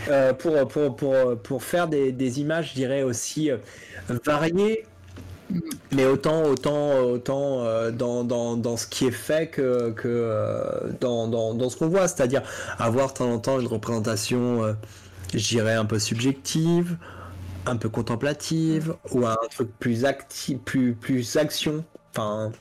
euh, 0.09 0.33
pour, 0.33 0.67
pour, 0.67 0.95
pour, 0.95 1.15
pour 1.41 1.63
faire 1.63 1.87
des, 1.87 2.11
des 2.11 2.39
images 2.41 2.69
je 2.71 2.75
dirais 2.75 3.03
aussi 3.03 3.49
variées. 4.25 4.85
Mais 5.91 6.05
autant 6.05 6.43
autant 6.43 6.99
autant 7.01 7.91
dans, 7.91 8.23
dans, 8.23 8.57
dans 8.57 8.77
ce 8.77 8.87
qui 8.87 9.05
est 9.05 9.11
fait 9.11 9.47
que, 9.49 9.91
que 9.91 10.31
dans, 10.99 11.27
dans, 11.27 11.53
dans 11.53 11.69
ce 11.69 11.77
qu'on 11.77 11.87
voit. 11.87 12.07
C'est-à-dire 12.07 12.41
avoir 12.79 13.09
de 13.09 13.13
temps 13.13 13.31
en 13.31 13.37
temps 13.39 13.59
une 13.59 13.67
représentation 13.67 14.75
je 15.33 15.47
dirais 15.47 15.73
un 15.73 15.85
peu 15.85 15.99
subjective 15.99 16.97
un 17.65 17.77
peu 17.77 17.89
contemplative 17.89 18.95
ou 19.11 19.25
un 19.25 19.37
truc 19.51 19.69
plus 19.79 20.05
actif 20.05 20.59
plus 20.59 20.93
plus 20.95 21.37
action 21.37 21.83
enfin 22.11 22.51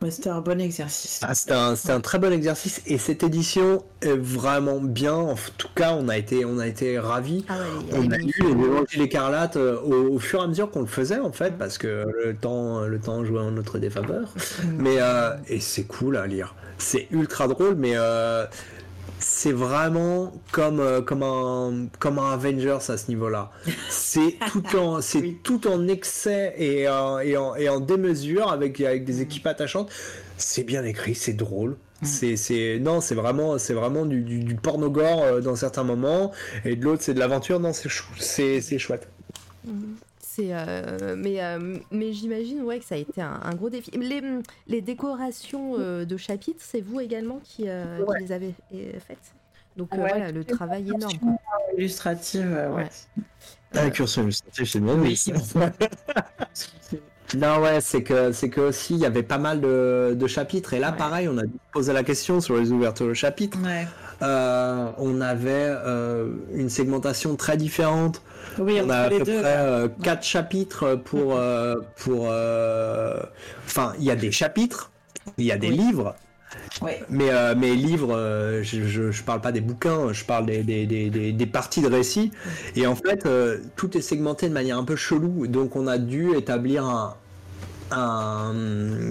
Ouais, 0.00 0.12
c'était 0.12 0.30
un 0.30 0.40
bon 0.40 0.60
exercice. 0.60 1.18
ah, 1.24 1.34
c'était 1.34 1.54
un, 1.54 1.74
c'était 1.74 1.92
un 1.92 2.00
très 2.00 2.20
bon 2.20 2.32
exercice 2.32 2.80
et 2.86 2.98
cette 2.98 3.24
édition 3.24 3.84
est 4.00 4.16
vraiment 4.16 4.80
bien. 4.80 5.14
En 5.16 5.34
tout 5.56 5.66
cas, 5.74 5.92
on 5.92 6.08
a 6.08 6.16
été, 6.16 6.44
on 6.44 6.60
a 6.60 6.68
été 6.68 7.00
ravis. 7.00 7.44
Ah 7.48 7.58
ouais, 7.58 7.68
On 7.90 8.08
a 8.12 8.16
lu 8.16 8.32
les 8.40 8.50
Évangiles 8.50 9.02
écarlates 9.02 9.56
euh, 9.56 9.80
au, 9.80 10.14
au 10.14 10.18
fur 10.20 10.38
et 10.40 10.44
à 10.44 10.46
mesure 10.46 10.70
qu'on 10.70 10.82
le 10.82 10.86
faisait 10.86 11.18
en 11.18 11.32
fait, 11.32 11.58
parce 11.58 11.78
que 11.78 12.04
le 12.24 12.36
temps, 12.36 12.82
le 12.86 13.00
temps 13.00 13.24
jouait 13.24 13.40
en 13.40 13.50
notre 13.50 13.80
défaveur. 13.80 14.32
Mais 14.78 15.00
euh, 15.00 15.36
et 15.48 15.58
c'est 15.58 15.84
cool 15.84 16.16
à 16.16 16.28
lire. 16.28 16.54
C'est 16.78 17.08
ultra 17.10 17.48
drôle, 17.48 17.74
mais 17.74 17.94
euh, 17.96 18.46
c'est 19.20 19.52
vraiment 19.52 20.32
comme 20.52 20.80
euh, 20.80 21.00
comme 21.02 21.22
un 21.22 21.86
comme 21.98 22.18
un 22.18 22.32
Avengers 22.32 22.78
à 22.88 22.96
ce 22.96 23.08
niveau-là. 23.08 23.50
C'est 23.88 24.36
tout 24.50 24.76
en 24.76 25.00
c'est 25.00 25.18
Oui. 25.20 25.38
tout 25.42 25.66
en 25.66 25.88
excès 25.88 26.54
et, 26.56 26.88
euh, 26.88 27.18
et, 27.20 27.36
en, 27.36 27.54
et 27.56 27.68
en 27.68 27.80
démesure 27.80 28.50
avec 28.52 28.80
avec 28.80 29.04
des 29.04 29.20
équipes 29.20 29.46
attachantes. 29.46 29.90
C'est 30.36 30.62
bien 30.64 30.84
écrit, 30.84 31.14
c'est 31.14 31.32
drôle. 31.32 31.76
C'est 32.02 32.36
c'est 32.36 32.78
non, 32.80 33.00
c'est 33.00 33.16
vraiment 33.16 33.58
c'est 33.58 33.74
vraiment 33.74 34.06
du, 34.06 34.22
du, 34.22 34.38
du 34.44 34.54
porno 34.54 34.88
gore 34.88 35.20
euh, 35.24 35.40
dans 35.40 35.56
certains 35.56 35.82
moments 35.82 36.30
et 36.64 36.76
de 36.76 36.84
l'autre 36.84 37.02
c'est 37.02 37.12
de 37.14 37.18
l'aventure. 37.18 37.58
Non, 37.58 37.72
c'est 37.72 37.88
chou- 37.88 38.06
c'est 38.18 38.60
c'est 38.60 38.78
chouette. 38.78 39.08
C'est 40.38 40.50
euh, 40.52 41.16
mais 41.18 41.42
euh, 41.42 41.78
mais 41.90 42.12
j'imagine 42.12 42.62
ouais 42.62 42.78
que 42.78 42.84
ça 42.84 42.94
a 42.94 42.98
été 42.98 43.20
un, 43.20 43.40
un 43.42 43.54
gros 43.56 43.70
défi. 43.70 43.90
Les, 43.90 44.22
les 44.68 44.80
décorations 44.80 45.74
euh, 45.78 46.04
de 46.04 46.16
chapitres, 46.16 46.62
c'est 46.64 46.80
vous 46.80 47.00
également 47.00 47.40
qui, 47.42 47.64
euh, 47.66 48.04
qui 48.16 48.22
les 48.24 48.30
avez 48.32 48.54
faites? 48.70 49.18
Donc 49.76 49.92
euh, 49.94 49.96
Ouais. 49.98 50.10
voilà 50.10 50.30
le 50.30 50.44
travail 50.44 50.84
énorme. 50.88 51.18
quoi. 51.18 51.32
Illustrative, 51.76 52.46
euh, 52.56 52.70
ouais. 52.70 52.82
Ouais. 52.84 53.22
Ah, 53.74 53.90
curseur 53.90 54.24
illustratif, 54.24 54.70
c'est 54.70 54.80
bien. 54.80 54.94
Oui. 54.94 55.20
Non, 57.36 57.60
ouais, 57.60 57.82
c'est 57.82 58.02
que 58.02 58.32
c'est 58.32 58.48
que 58.48 58.62
aussi 58.62 58.94
il 58.94 59.00
y 59.00 59.04
avait 59.04 59.22
pas 59.22 59.36
mal 59.36 59.60
de, 59.60 60.16
de 60.18 60.26
chapitres 60.26 60.72
et 60.72 60.78
là 60.78 60.92
Ouais. 60.92 60.96
pareil, 60.96 61.28
on 61.28 61.36
a 61.36 61.42
posé 61.74 61.92
la 61.92 62.02
question 62.02 62.40
sur 62.40 62.56
les 62.56 62.72
ouvertures 62.72 63.06
de 63.08 63.12
chapitres. 63.12 63.58
Ouais. 63.62 63.86
Euh, 64.22 64.90
on 64.96 65.20
avait 65.20 65.50
euh, 65.68 66.30
une 66.54 66.70
segmentation 66.70 67.36
très 67.36 67.58
différente. 67.58 68.22
Oui, 68.58 68.80
on 68.84 68.90
a 68.90 68.96
à 68.98 69.10
peu 69.10 69.24
deux. 69.24 69.40
près 69.40 69.56
euh, 69.56 69.88
quatre 70.02 70.24
chapitres 70.24 70.96
pour 70.96 71.34
euh, 71.36 71.76
pour. 71.96 72.28
euh, 72.30 73.20
Enfin, 73.66 73.92
il 73.98 74.04
y 74.04 74.10
a 74.10 74.16
des 74.16 74.32
chapitres, 74.32 74.90
il 75.36 75.44
y 75.46 75.52
a 75.52 75.58
des 75.58 75.68
Oui. 75.68 75.76
livres, 75.76 76.14
mais 77.10 77.30
mes 77.56 77.74
livres, 77.74 78.14
je, 78.62 78.84
je, 78.86 79.10
je 79.10 79.22
parle 79.22 79.40
pas 79.40 79.52
des 79.52 79.60
bouquins, 79.60 80.12
je 80.12 80.24
parle 80.24 80.46
des, 80.46 80.62
des, 80.62 80.86
des, 80.86 81.32
des, 81.32 81.46
parties 81.46 81.82
de 81.82 81.88
récits. 81.88 82.30
Et 82.76 82.86
en 82.86 82.94
fait, 82.96 83.28
tout 83.76 83.96
est 83.96 84.00
segmenté 84.00 84.48
de 84.48 84.54
manière 84.54 84.78
un 84.78 84.84
peu 84.84 84.96
chelou, 84.96 85.46
donc 85.46 85.76
on 85.76 85.86
a 85.86 85.98
dû 85.98 86.34
établir 86.36 86.84
un, 86.86 87.16
un, 87.90 88.52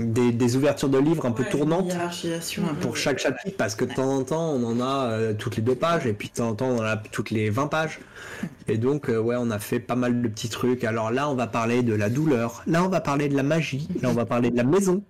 des, 0.05 0.31
des 0.31 0.55
ouvertures 0.55 0.89
de 0.89 0.97
livres 0.97 1.25
un 1.25 1.31
peu 1.31 1.43
Ouais, 1.43 1.49
tournantes 1.49 1.85
une 1.85 1.91
hiérarchisation 1.97 2.63
un 2.65 2.73
peu. 2.73 2.79
pour 2.81 2.97
chaque 2.97 3.19
chapitre 3.19 3.55
parce 3.57 3.75
que 3.75 3.85
de 3.85 3.93
temps 3.93 4.15
en 4.17 4.23
temps 4.23 4.49
on 4.51 4.63
en 4.63 4.79
a 4.81 5.11
euh, 5.11 5.33
toutes 5.33 5.55
les 5.57 5.61
deux 5.61 5.75
pages 5.75 6.05
et 6.05 6.13
puis 6.13 6.29
de 6.29 6.33
temps 6.35 6.49
en 6.49 6.55
temps 6.55 6.67
on 6.69 6.79
en 6.79 6.83
a 6.83 6.97
toutes 6.97 7.31
les 7.31 7.49
20 7.49 7.67
pages 7.67 7.99
et 8.67 8.77
donc 8.77 9.09
euh, 9.09 9.17
ouais 9.19 9.35
on 9.37 9.49
a 9.51 9.59
fait 9.59 9.79
pas 9.79 9.95
mal 9.95 10.21
de 10.21 10.27
petits 10.27 10.49
trucs 10.49 10.83
alors 10.83 11.11
là 11.11 11.29
on 11.29 11.35
va 11.35 11.47
parler 11.47 11.83
de 11.83 11.93
la 11.93 12.09
douleur 12.09 12.63
là 12.67 12.83
on 12.83 12.89
va 12.89 13.01
parler 13.01 13.29
de 13.29 13.35
la 13.35 13.43
magie 13.43 13.87
là 14.01 14.09
on 14.09 14.13
va 14.13 14.25
parler 14.25 14.51
de 14.51 14.57
la 14.57 14.63
maison 14.63 15.01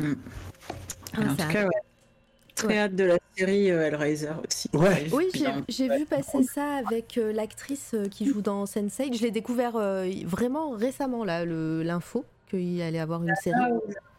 Ah, 0.00 1.20
en 1.20 1.36
ça- 1.36 1.44
tout 1.44 1.52
cas, 1.52 1.64
ouais. 1.64 1.70
Très 2.54 2.68
Ouais. 2.68 2.78
hâte 2.78 2.94
de 2.94 3.04
la 3.04 3.16
série 3.36 3.70
euh, 3.70 3.82
Hellraiser 3.86 4.28
aussi. 4.46 4.68
Ouais. 4.74 5.06
Oui, 5.10 5.24
j'ai 5.68 5.88
vu 5.88 6.04
passer 6.04 6.42
ça 6.42 6.64
avec 6.86 7.16
euh, 7.16 7.32
l'actrice 7.32 7.92
euh, 7.94 8.08
qui 8.08 8.26
joue 8.26 8.42
dans 8.42 8.64
Sense8. 8.66 9.16
Je 9.16 9.22
l'ai 9.22 9.30
découvert 9.30 9.76
euh, 9.76 10.06
vraiment 10.26 10.70
récemment, 10.72 11.24
là, 11.24 11.46
l'info, 11.46 12.26
qu'il 12.52 12.80
allait 12.82 13.00
avoir 13.00 13.22
une 13.22 13.34
série. 13.36 13.56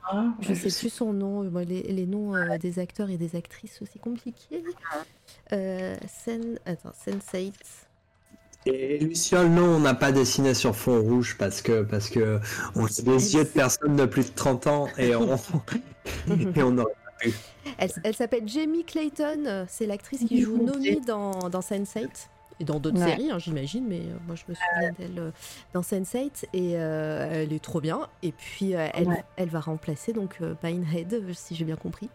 Ah, 0.05 0.33
Je 0.41 0.49
ouais, 0.49 0.55
sais 0.55 0.69
plus 0.69 0.89
son 0.89 1.13
nom, 1.13 1.43
moi, 1.49 1.63
les, 1.63 1.83
les 1.83 2.05
noms 2.05 2.35
euh, 2.35 2.57
des 2.57 2.79
acteurs 2.79 3.09
et 3.09 3.17
des 3.17 3.37
actrices 3.37 3.81
aussi 3.81 3.99
compliqués. 3.99 4.63
Euh, 5.53 5.95
Sen... 6.07 6.59
Attends, 6.65 6.91
Sense8. 6.91 7.53
et 8.65 8.97
Luciole 8.99 9.49
non 9.49 9.63
on 9.75 9.79
n'a 9.79 9.93
pas 9.93 10.11
dessiné 10.11 10.53
sur 10.53 10.75
fond 10.75 11.01
rouge 11.01 11.35
parce 11.37 11.61
que 11.61 11.83
parce 11.83 12.09
que 12.09 12.39
on 12.75 12.85
a 12.85 13.01
des 13.03 13.35
yeux 13.35 13.43
de 13.43 13.49
personnes 13.49 13.95
de 13.95 14.05
plus 14.05 14.29
de 14.29 14.35
30 14.35 14.67
ans 14.67 14.87
et 14.97 15.15
on 15.15 15.35
et 16.55 16.63
on 16.63 16.77
aurait 16.77 16.93
Elle, 17.77 17.91
elle 18.03 18.15
s'appelle 18.15 18.47
Jamie 18.47 18.85
Clayton, 18.85 19.45
euh, 19.45 19.65
c'est 19.69 19.85
l'actrice 19.85 20.25
qui 20.25 20.39
joue 20.41 20.57
Nomi 20.57 21.01
dans, 21.01 21.49
dans 21.49 21.61
Sense8. 21.61 22.29
Et 22.63 22.65
dans 22.65 22.79
d'autres 22.79 22.97
Ouais. 22.97 23.09
séries, 23.09 23.29
hein, 23.29 23.39
j'imagine, 23.39 23.85
mais 23.85 23.99
euh, 23.99 24.15
moi 24.25 24.35
je 24.35 24.43
me 24.47 24.53
souviens 24.55 24.93
d'elle 24.97 25.19
euh, 25.19 25.31
dans 25.73 25.81
Sense8 25.81 26.45
et 26.53 26.77
euh, 26.77 27.27
elle 27.29 27.51
est 27.51 27.61
trop 27.61 27.81
bien. 27.81 28.07
Et 28.21 28.31
puis 28.31 28.71
elle, 28.71 29.09
Ouais. 29.09 29.23
elle 29.35 29.49
va 29.49 29.59
remplacer 29.59 30.13
donc 30.13 30.39
Pinehead, 30.61 31.33
si 31.33 31.55
j'ai 31.55 31.65
bien 31.65 31.75
compris. 31.75 32.09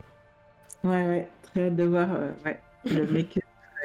Ouais, 0.84 1.06
ouais. 1.06 1.28
Très 1.42 1.66
hâte 1.66 1.76
de 1.76 1.84
voir 1.84 2.08
ouais, 2.46 2.58
le 2.90 3.06
make 3.06 3.38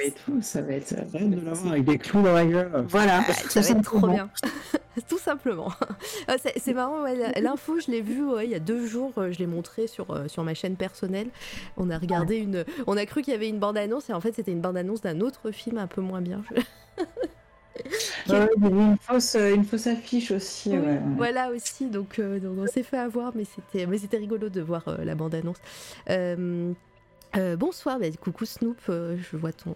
et 0.04 0.12
tout, 0.12 0.42
ça 0.42 0.62
va 0.62 0.74
être. 0.74 0.94
de 0.94 1.46
l'avoir 1.46 1.74
avec 1.74 1.86
des 1.86 1.98
clous 1.98 2.22
dans 2.22 2.34
la 2.34 2.46
gueule. 2.46 2.86
Voilà, 2.88 3.24
Ah, 3.28 3.34
ça 3.34 3.62
va 3.62 3.70
être 3.70 3.82
trop 3.84 4.08
bien. 4.08 4.30
Tout 5.10 5.18
simplement. 5.18 5.72
Ah, 6.28 6.36
c'est 6.38 6.74
marrant, 6.74 7.04
ouais, 7.04 7.42
l'info, 7.42 7.80
je 7.80 7.92
l'ai 7.92 8.02
vue 8.02 8.24
ouais, 8.24 8.46
il 8.46 8.52
y 8.52 8.56
a 8.56 8.60
deux 8.60 8.86
jours, 8.86 9.12
euh, 9.18 9.32
je 9.32 9.40
l'ai 9.40 9.48
montré 9.48 9.88
sur, 9.88 10.12
euh, 10.12 10.28
sur 10.28 10.44
ma 10.44 10.54
chaîne 10.54 10.76
personnelle. 10.76 11.28
On 11.78 11.90
a 11.90 11.98
regardé 11.98 12.38
une. 12.38 12.64
On 12.88 12.96
a 12.96 13.06
cru 13.06 13.22
qu'il 13.22 13.34
y 13.34 13.36
avait 13.36 13.50
une 13.50 13.60
bande-annonce 13.60 14.10
et 14.10 14.14
en 14.14 14.22
fait, 14.22 14.34
c'était 14.34 14.52
une 14.52 14.62
bande-annonce 14.62 15.02
d'un 15.02 15.20
autre 15.22 15.52
film 15.52 15.78
un 15.78 15.88
peu 15.88 16.02
moins 16.02 16.22
bien. 16.22 16.44
Une 18.30 18.98
fausse, 19.02 19.36
une 19.36 19.64
fausse 19.66 19.88
affiche 19.88 20.32
aussi. 20.32 20.70
Oui, 20.70 20.78
ouais. 20.78 21.00
Voilà 21.18 21.50
aussi, 21.50 21.88
donc, 21.90 22.20
euh, 22.20 22.40
donc 22.40 22.58
on 22.60 22.68
s'est 22.68 22.84
fait 22.84 22.98
avoir, 22.98 23.34
mais 23.36 23.46
c'était, 23.46 23.86
mais 23.88 23.98
c'était 23.98 24.18
rigolo 24.18 24.50
de 24.50 24.62
voir 24.62 24.88
euh, 24.88 25.04
la 25.04 25.16
bande-annonce. 25.16 25.58
Euh, 27.36 27.56
bonsoir, 27.56 28.00
bah, 28.00 28.06
coucou 28.22 28.46
Snoop, 28.46 28.78
euh, 28.90 29.18
je 29.18 29.38
vois 29.38 29.52
ton, 29.52 29.76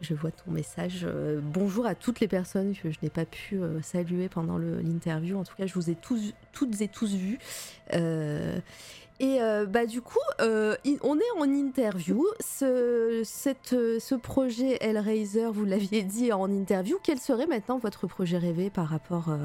je 0.00 0.14
vois 0.14 0.30
ton 0.30 0.52
message. 0.52 1.00
Euh, 1.04 1.40
bonjour 1.42 1.86
à 1.86 1.96
toutes 1.96 2.20
les 2.20 2.28
personnes 2.28 2.74
que 2.74 2.90
je 2.92 2.98
n'ai 3.02 3.10
pas 3.10 3.24
pu 3.24 3.60
saluer 3.82 4.28
pendant 4.28 4.58
l'interview. 4.58 5.36
En 5.36 5.44
tout 5.44 5.56
cas, 5.56 5.66
je 5.66 5.74
vous 5.74 5.90
ai 5.90 5.96
tous, 5.96 6.34
toutes 6.52 6.80
et 6.80 6.88
tous 6.88 7.14
vus. 7.14 7.38
Et 9.20 9.38
bah 9.68 9.86
du 9.86 10.00
coup, 10.00 10.20
on 10.38 11.18
est 11.18 11.30
en 11.38 11.44
interview. 11.44 12.24
Ce, 12.38 13.22
cette, 13.24 13.70
ce 13.70 14.14
projet 14.14 14.78
Hellraiser, 14.80 15.46
vous 15.46 15.64
l'aviez 15.64 16.04
dit 16.04 16.32
en 16.32 16.48
interview. 16.50 16.98
Quel 17.02 17.18
serait 17.18 17.46
maintenant 17.46 17.78
votre 17.78 18.06
projet 18.06 18.38
rêvé 18.38 18.70
par 18.70 18.86
rapport 18.86 19.36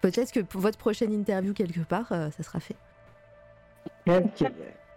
Peut-être 0.00 0.32
que 0.32 0.40
pour 0.40 0.62
votre 0.62 0.78
prochaine 0.78 1.12
interview 1.12 1.52
quelque 1.52 1.80
part, 1.80 2.08
ça 2.08 2.42
sera 2.42 2.60
fait. 2.60 2.76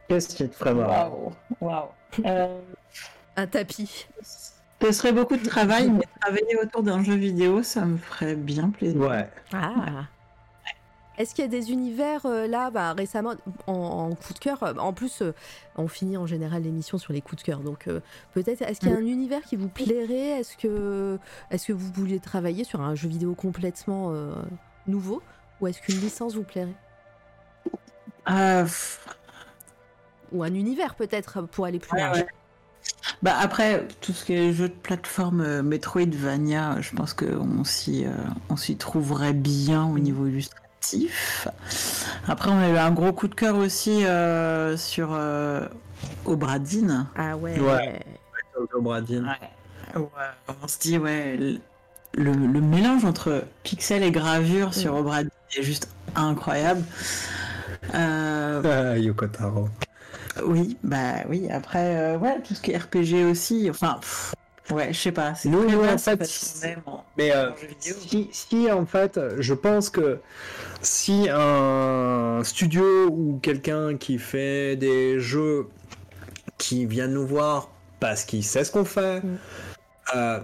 Qu'est-ce 0.09 0.35
qui 0.35 0.49
te 0.49 0.55
ferait 0.55 0.73
marrer 0.73 1.09
Waouh, 1.09 1.31
waouh. 1.61 1.88
Euh, 2.25 2.59
Un 3.35 3.47
tapis. 3.47 4.07
ce 4.81 4.91
serait 4.91 5.13
beaucoup 5.13 5.38
de 5.38 5.45
travail, 5.45 5.89
mais 5.91 6.05
travailler 6.19 6.57
autour 6.61 6.83
d'un 6.83 7.03
jeu 7.03 7.13
vidéo, 7.15 7.61
ça 7.63 7.85
me 7.85 7.97
ferait 7.97 8.35
bien 8.35 8.69
plaisir. 8.71 8.99
Ouais. 8.99 9.29
Ah. 9.53 10.05
Est-ce 11.19 11.35
qu'il 11.35 11.43
y 11.43 11.47
a 11.47 11.51
des 11.51 11.71
univers 11.71 12.25
euh, 12.25 12.47
là, 12.47 12.71
bah, 12.71 12.93
récemment, 12.93 13.33
en, 13.67 13.73
en 13.73 14.15
coup 14.15 14.33
de 14.33 14.39
cœur 14.39 14.63
euh, 14.63 14.73
En 14.75 14.93
plus, 14.93 15.21
euh, 15.21 15.33
on 15.75 15.89
finit 15.89 16.15
en 16.15 16.25
général 16.25 16.63
l'émission 16.63 16.97
sur 16.97 17.11
les 17.11 17.19
coups 17.21 17.41
de 17.43 17.45
cœur. 17.45 17.59
Donc, 17.59 17.88
euh, 17.89 17.99
peut-être, 18.33 18.61
est-ce 18.61 18.79
qu'il 18.79 18.89
y 18.89 18.93
a 18.93 18.95
un 18.95 19.05
univers 19.05 19.41
qui 19.43 19.57
vous 19.57 19.67
plairait? 19.67 20.39
Est-ce 20.39 20.55
que, 20.55 21.19
est 21.51 21.63
que 21.67 21.73
vous 21.73 21.91
vouliez 21.91 22.19
travailler 22.21 22.63
sur 22.63 22.79
un 22.79 22.95
jeu 22.95 23.09
vidéo 23.09 23.35
complètement 23.35 24.11
euh, 24.13 24.33
nouveau? 24.88 25.21
Ou 25.59 25.67
est-ce 25.67 25.81
qu'une 25.81 25.99
licence 25.99 26.35
vous 26.35 26.43
plairait? 26.43 26.73
Euh, 28.29 28.65
Ou 30.32 30.43
un 30.43 30.53
univers, 30.53 30.95
peut-être, 30.95 31.41
pour 31.41 31.66
aller 31.66 31.80
plus 31.80 31.91
Ouais, 31.93 31.99
large 31.99 32.17
ouais. 32.19 32.27
Bah 33.22 33.35
après, 33.40 33.88
tout 34.01 34.14
ce 34.14 34.24
qui 34.25 34.33
est 34.33 34.53
jeu 34.53 34.69
de 34.69 34.74
plateforme 34.74 35.41
euh, 35.41 35.61
Metroidvania, 35.61 36.80
je 36.80 36.95
pense 36.95 37.14
qu'on 37.14 37.64
s'y 37.66 38.06
euh, 38.06 38.11
on 38.49 38.56
s'y 38.56 38.77
trouverait 38.77 39.33
bien 39.33 39.85
au 39.85 39.99
niveau 39.99 40.27
illustratif. 40.27 41.48
Après, 42.27 42.49
on 42.49 42.58
a 42.58 42.69
eu 42.69 42.77
un 42.77 42.91
gros 42.91 43.11
coup 43.11 43.27
de 43.27 43.35
cœur 43.35 43.58
aussi 43.58 44.06
euh, 44.06 44.77
sur 44.77 45.09
euh, 45.11 45.67
Obradine. 46.25 47.08
Ah 47.16 47.35
ouais. 47.35 47.59
Ouais. 47.59 47.99
Bradine. 48.82 49.25
Ouais, 49.95 50.01
on 50.61 50.67
se 50.67 50.80
dit, 50.80 50.98
ouais, 50.98 51.38
le, 51.38 52.32
le 52.32 52.61
mélange 52.61 53.06
entre 53.06 53.43
pixel 53.64 54.03
et 54.03 54.11
gravure 54.11 54.74
sur 54.74 54.95
Obradine 54.95 55.30
est 55.58 55.64
juste 55.64 55.90
incroyable. 56.16 56.83
Euh, 57.93 58.93
Ah, 58.93 58.98
Yoko 58.98 59.27
Taro. 59.27 59.69
Oui, 60.45 60.77
bah 60.83 61.24
oui, 61.27 61.48
après, 61.49 61.95
euh, 61.98 62.17
ouais, 62.17 62.41
tout 62.41 62.53
ce 62.56 62.61
qui 62.61 62.72
est 62.72 62.77
RPG 62.77 63.25
aussi, 63.30 63.69
enfin, 63.69 63.98
pff, 63.99 64.33
ouais, 64.72 64.93
je 64.93 64.99
sais 64.99 65.11
pas, 65.11 65.35
c'est 65.35 65.49
Nous, 65.49 65.67
en 65.67 65.98
fait, 65.98 66.22
en- 66.85 67.03
Mais 67.17 67.32
euh, 67.35 67.49
si, 67.80 68.30
si, 68.32 68.72
en 68.72 68.85
fait, 68.85 69.19
je 69.40 69.53
pense 69.53 69.90
que 69.90 70.19
si 70.82 71.27
un 71.32 72.41
studio 72.43 73.08
ou 73.09 73.40
quelqu'un 73.41 73.98
qui 73.98 74.17
fait 74.19 74.75
des 74.75 75.19
jeux 75.19 75.67
qui 76.58 76.85
vient 76.85 77.08
nous 77.08 77.25
voir 77.27 77.69
parce 77.99 78.24
qu'il 78.24 78.43
sait 78.43 78.64
ce 78.64 78.72
qu'on 78.72 78.85
fait, 78.85 79.22
Mm. 79.22 79.38
euh, 80.16 80.40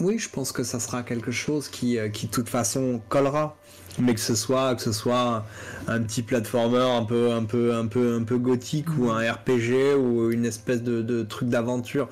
oui, 0.00 0.18
je 0.18 0.28
pense 0.28 0.52
que 0.52 0.62
ça 0.62 0.80
sera 0.80 1.02
quelque 1.02 1.30
chose 1.30 1.68
qui, 1.68 1.98
qui 2.12 2.26
de 2.26 2.30
toute 2.32 2.48
façon 2.48 3.00
collera. 3.08 3.56
Mais 3.98 4.14
que 4.14 4.20
ce 4.20 4.34
soit 4.34 4.74
que 4.76 4.82
ce 4.82 4.92
soit 4.92 5.44
un 5.86 6.02
petit 6.02 6.22
platformer 6.22 6.78
un 6.78 7.04
peu 7.04 7.32
un 7.32 7.44
peu 7.44 7.74
un 7.74 7.86
peu 7.86 8.14
un 8.14 8.24
peu 8.24 8.38
gothique 8.38 8.96
ou 8.98 9.10
un 9.10 9.20
RPG 9.32 9.96
ou 9.98 10.30
une 10.30 10.44
espèce 10.46 10.82
de, 10.82 11.02
de 11.02 11.22
truc 11.24 11.48
d'aventure. 11.48 12.08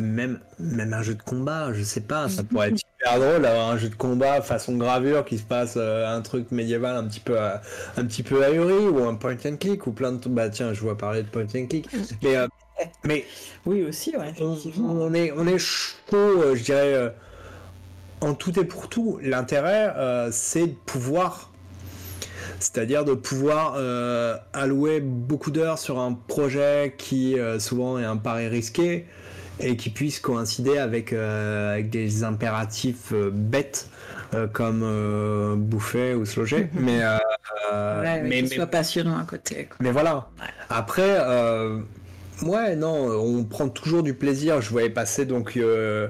Même 0.00 0.40
même 0.58 0.92
un 0.92 1.02
jeu 1.02 1.14
de 1.14 1.22
combat 1.22 1.72
je 1.72 1.82
sais 1.82 2.00
pas 2.00 2.28
ça 2.28 2.42
pourrait 2.44 2.70
être 2.70 2.78
super 2.78 3.20
drôle 3.20 3.42
d'avoir 3.42 3.70
un 3.70 3.76
jeu 3.78 3.88
de 3.88 3.94
combat 3.94 4.42
façon 4.42 4.76
gravure 4.76 5.24
qui 5.24 5.38
se 5.38 5.44
passe 5.44 5.74
euh, 5.76 6.06
un 6.08 6.20
truc 6.20 6.50
médiéval 6.50 6.96
un 6.96 7.04
petit 7.06 7.20
peu 7.20 7.40
euh, 7.40 7.56
un 7.96 8.04
petit 8.04 8.24
peu 8.24 8.44
ahuri 8.44 8.88
ou 8.88 9.04
un 9.04 9.14
point 9.14 9.36
and 9.46 9.56
click 9.58 9.86
ou 9.86 9.92
plein 9.92 10.12
de 10.12 10.28
bah 10.28 10.50
tiens 10.50 10.72
je 10.74 10.80
vois 10.80 10.98
parler 10.98 11.22
de 11.22 11.28
point 11.28 11.44
and 11.54 11.66
click 11.68 11.88
mais 12.22 12.36
euh, 12.36 12.48
mais 13.04 13.24
Oui, 13.66 13.82
aussi, 13.82 14.16
ouais, 14.16 14.34
on, 14.40 15.14
est, 15.14 15.32
on 15.32 15.46
est 15.46 15.58
chaud, 15.58 15.92
euh, 16.12 16.54
je 16.56 16.64
dirais, 16.64 17.14
en 18.24 18.34
tout 18.34 18.58
et 18.58 18.64
pour 18.64 18.88
tout. 18.88 19.18
L'intérêt, 19.22 19.92
euh, 19.96 20.30
c'est 20.32 20.66
de 20.68 20.74
pouvoir, 20.86 21.50
c'est-à-dire 22.58 23.04
de 23.04 23.14
pouvoir 23.14 23.74
euh, 23.76 24.36
allouer 24.52 25.00
beaucoup 25.00 25.50
d'heures 25.50 25.78
sur 25.78 25.98
un 26.00 26.12
projet 26.14 26.94
qui 26.96 27.38
euh, 27.38 27.58
souvent 27.58 27.98
est 27.98 28.04
un 28.04 28.16
pari 28.16 28.48
risqué 28.48 29.06
et 29.60 29.76
qui 29.76 29.90
puisse 29.90 30.18
coïncider 30.20 30.78
avec, 30.78 31.12
avec 31.12 31.88
des 31.90 32.24
impératifs 32.24 33.12
bêtes 33.12 33.88
comme 34.52 35.54
bouffer 35.56 36.14
ou 36.14 36.24
se 36.26 36.40
loger. 36.40 36.68
mais, 36.72 37.04
euh, 37.04 37.18
euh, 37.72 38.02
Ouais, 38.02 38.22
mais, 38.22 38.28
mais, 38.28 38.42
mais- 38.42 38.48
soit 38.48 38.66
passionnant 38.66 39.16
à 39.16 39.22
côté. 39.24 39.66
quoi. 39.66 39.76
mais 39.78 39.92
voilà. 39.92 40.26
Après, 40.70 41.18
ouais, 42.46 42.76
non, 42.76 43.10
on 43.10 43.44
prend 43.44 43.68
toujours 43.68 44.02
du 44.02 44.14
plaisir. 44.14 44.60
Je 44.60 44.70
voyais 44.70 44.90
passer 44.90 45.26
donc 45.26 45.56
euh, 45.56 46.08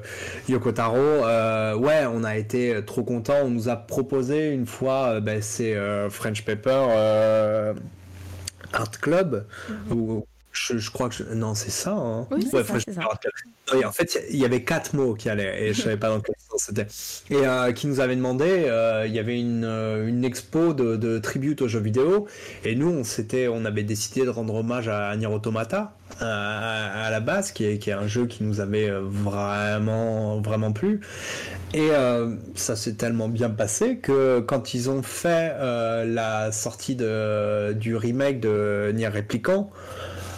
Yoko 0.49 0.73
Taro. 0.73 0.97
Euh, 0.97 1.75
ouais, 1.77 2.05
on 2.07 2.25
a 2.25 2.37
été 2.37 2.85
trop 2.87 3.03
content. 3.05 3.37
On 3.45 3.51
nous 3.51 3.69
a 3.69 3.77
proposé 3.77 4.51
une 4.51 4.67
fois, 4.67 5.15
euh, 5.15 5.21
ben, 5.21 5.41
c'est 5.43 5.75
euh, 5.75 6.11
French 6.11 6.45
euh, 6.67 7.75
Art 8.73 8.91
Club. 9.01 9.47
Ou 9.91 10.27
je, 10.55 10.79
je 10.79 10.91
crois 10.91 11.09
que 11.09 11.17
je- 11.17 11.25
non, 11.35 11.55
c'est 11.55 11.71
ça. 11.71 11.93
Hein. 11.93 12.27
Oui, 12.31 12.49
Ouais, 12.53 12.63
ça, 12.65 12.75
en 13.85 13.93
fait, 13.93 14.23
il 14.31 14.37
y 14.37 14.45
avait 14.45 14.63
quatre 14.63 14.95
mots 14.95 15.15
qui 15.15 15.29
allaient 15.29 15.65
et 15.69 15.75
je 15.75 15.83
savais 15.83 15.97
pas 15.97 16.09
dans 16.11 16.21
quel 16.21 16.35
sens 16.51 16.65
c'était. 16.67 16.87
Et 17.31 17.47
euh, 17.47 17.73
qui 17.73 17.87
nous 17.87 18.01
avait 18.01 18.15
demandé, 18.17 18.45
euh, 18.67 19.05
il 19.07 19.13
y 19.15 19.19
avait 19.19 19.39
une, 19.41 19.65
euh, 19.65 20.07
une 20.07 20.25
expo 20.25 20.75
de, 20.75 20.97
de 20.97 21.19
tribute 21.19 21.61
aux 21.63 21.69
jeux 21.69 21.81
vidéo 21.81 22.27
et 22.65 22.75
nous, 22.77 22.89
on 22.91 23.05
s'était, 23.05 23.49
on 23.49 23.65
avait 23.65 23.83
décidé 23.83 24.25
de 24.25 24.31
rendre 24.31 24.55
hommage 24.55 24.89
à 24.89 25.15
Nier 25.17 25.27
Automata 25.27 25.97
à, 26.21 27.07
à 27.07 27.11
la 27.11 27.21
base, 27.21 27.51
qui 27.53 27.65
est, 27.65 27.79
qui 27.79 27.91
est 27.91 27.95
un 27.95 28.07
jeu 28.07 28.27
qui 28.27 28.45
nous 28.45 28.61
avait 28.61 28.91
vraiment, 28.91 30.41
vraiment 30.41 30.73
plu. 30.73 31.01
Et 31.73 31.89
euh, 31.91 32.37
ça 32.55 32.77
s'est 32.77 32.95
tellement 32.95 33.29
bien 33.29 33.51
passé 33.51 33.97
que 33.99 34.41
quand 34.41 34.75
ils 34.75 34.91
ont 34.91 35.03
fait 35.03 35.55
la 36.07 36.53
sortie 36.53 36.95
de, 36.97 37.73
du 37.73 37.97
remake 37.97 38.41
de 38.41 38.93
Nier 38.95 39.09
Replicant, 39.09 39.71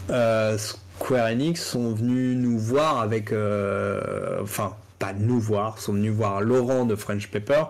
Square 0.09 1.27
Enix 1.33 1.63
sont 1.63 1.93
venus 1.95 2.37
nous 2.37 2.59
voir 2.59 3.01
avec, 3.01 3.33
euh, 3.33 4.39
enfin 4.43 4.75
pas 4.99 5.13
nous 5.13 5.39
voir, 5.39 5.79
sont 5.79 5.93
venus 5.93 6.13
voir 6.13 6.41
Laurent 6.41 6.87
de 6.87 6.95
French 6.97 7.29
Pepper 7.29 7.65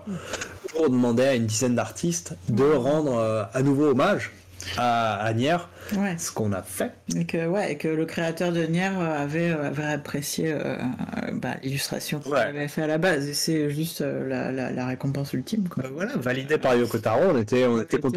pour 0.71 0.91
demander 0.91 1.25
à 1.25 1.35
une 1.35 1.47
dizaine 1.47 1.75
d'artistes 1.75 2.35
de 2.49 2.65
rendre 2.65 3.17
euh, 3.19 3.43
à 3.53 3.63
nouveau 3.63 3.87
hommage 3.89 4.31
à, 4.77 5.15
à 5.17 5.33
Nier, 5.33 5.57
Ouais. 5.97 6.17
ce 6.19 6.33
qu'on 6.33 6.53
a 6.53 6.63
fait. 6.63 6.93
Et 7.17 7.25
que, 7.25 7.47
ouais, 7.47 7.73
et 7.73 7.77
que 7.79 7.87
le 7.87 8.05
créateur 8.05 8.51
de 8.53 8.63
Nier 8.65 8.91
euh, 8.99 9.23
avait, 9.23 9.51
euh, 9.51 9.69
avait 9.69 9.85
apprécié 9.85 10.53
euh, 10.53 10.59
euh, 10.77 11.31
bah, 11.35 11.55
l'illustration 11.63 12.19
qu'il 12.19 12.33
Ouais. 12.33 12.41
avait 12.41 12.67
fait 12.69 12.83
à 12.83 12.87
la 12.89 12.99
base. 12.99 13.29
Et 13.29 13.35
c'est 13.35 13.71
juste 13.71 14.01
euh, 14.01 14.29
la, 14.29 14.51
la, 14.51 14.73
la 14.73 14.87
récompense 14.87 15.33
ultime. 15.35 15.69
Quoi. 15.69 15.85
Euh, 15.85 15.89
voilà, 15.93 16.17
validé 16.17 16.59
par 16.59 16.75
Yoko 16.75 16.99
Taro, 16.99 17.23
on 17.31 17.39
était, 17.39 17.65
on 17.67 17.81
était 17.81 17.97
euh, 18.05 18.11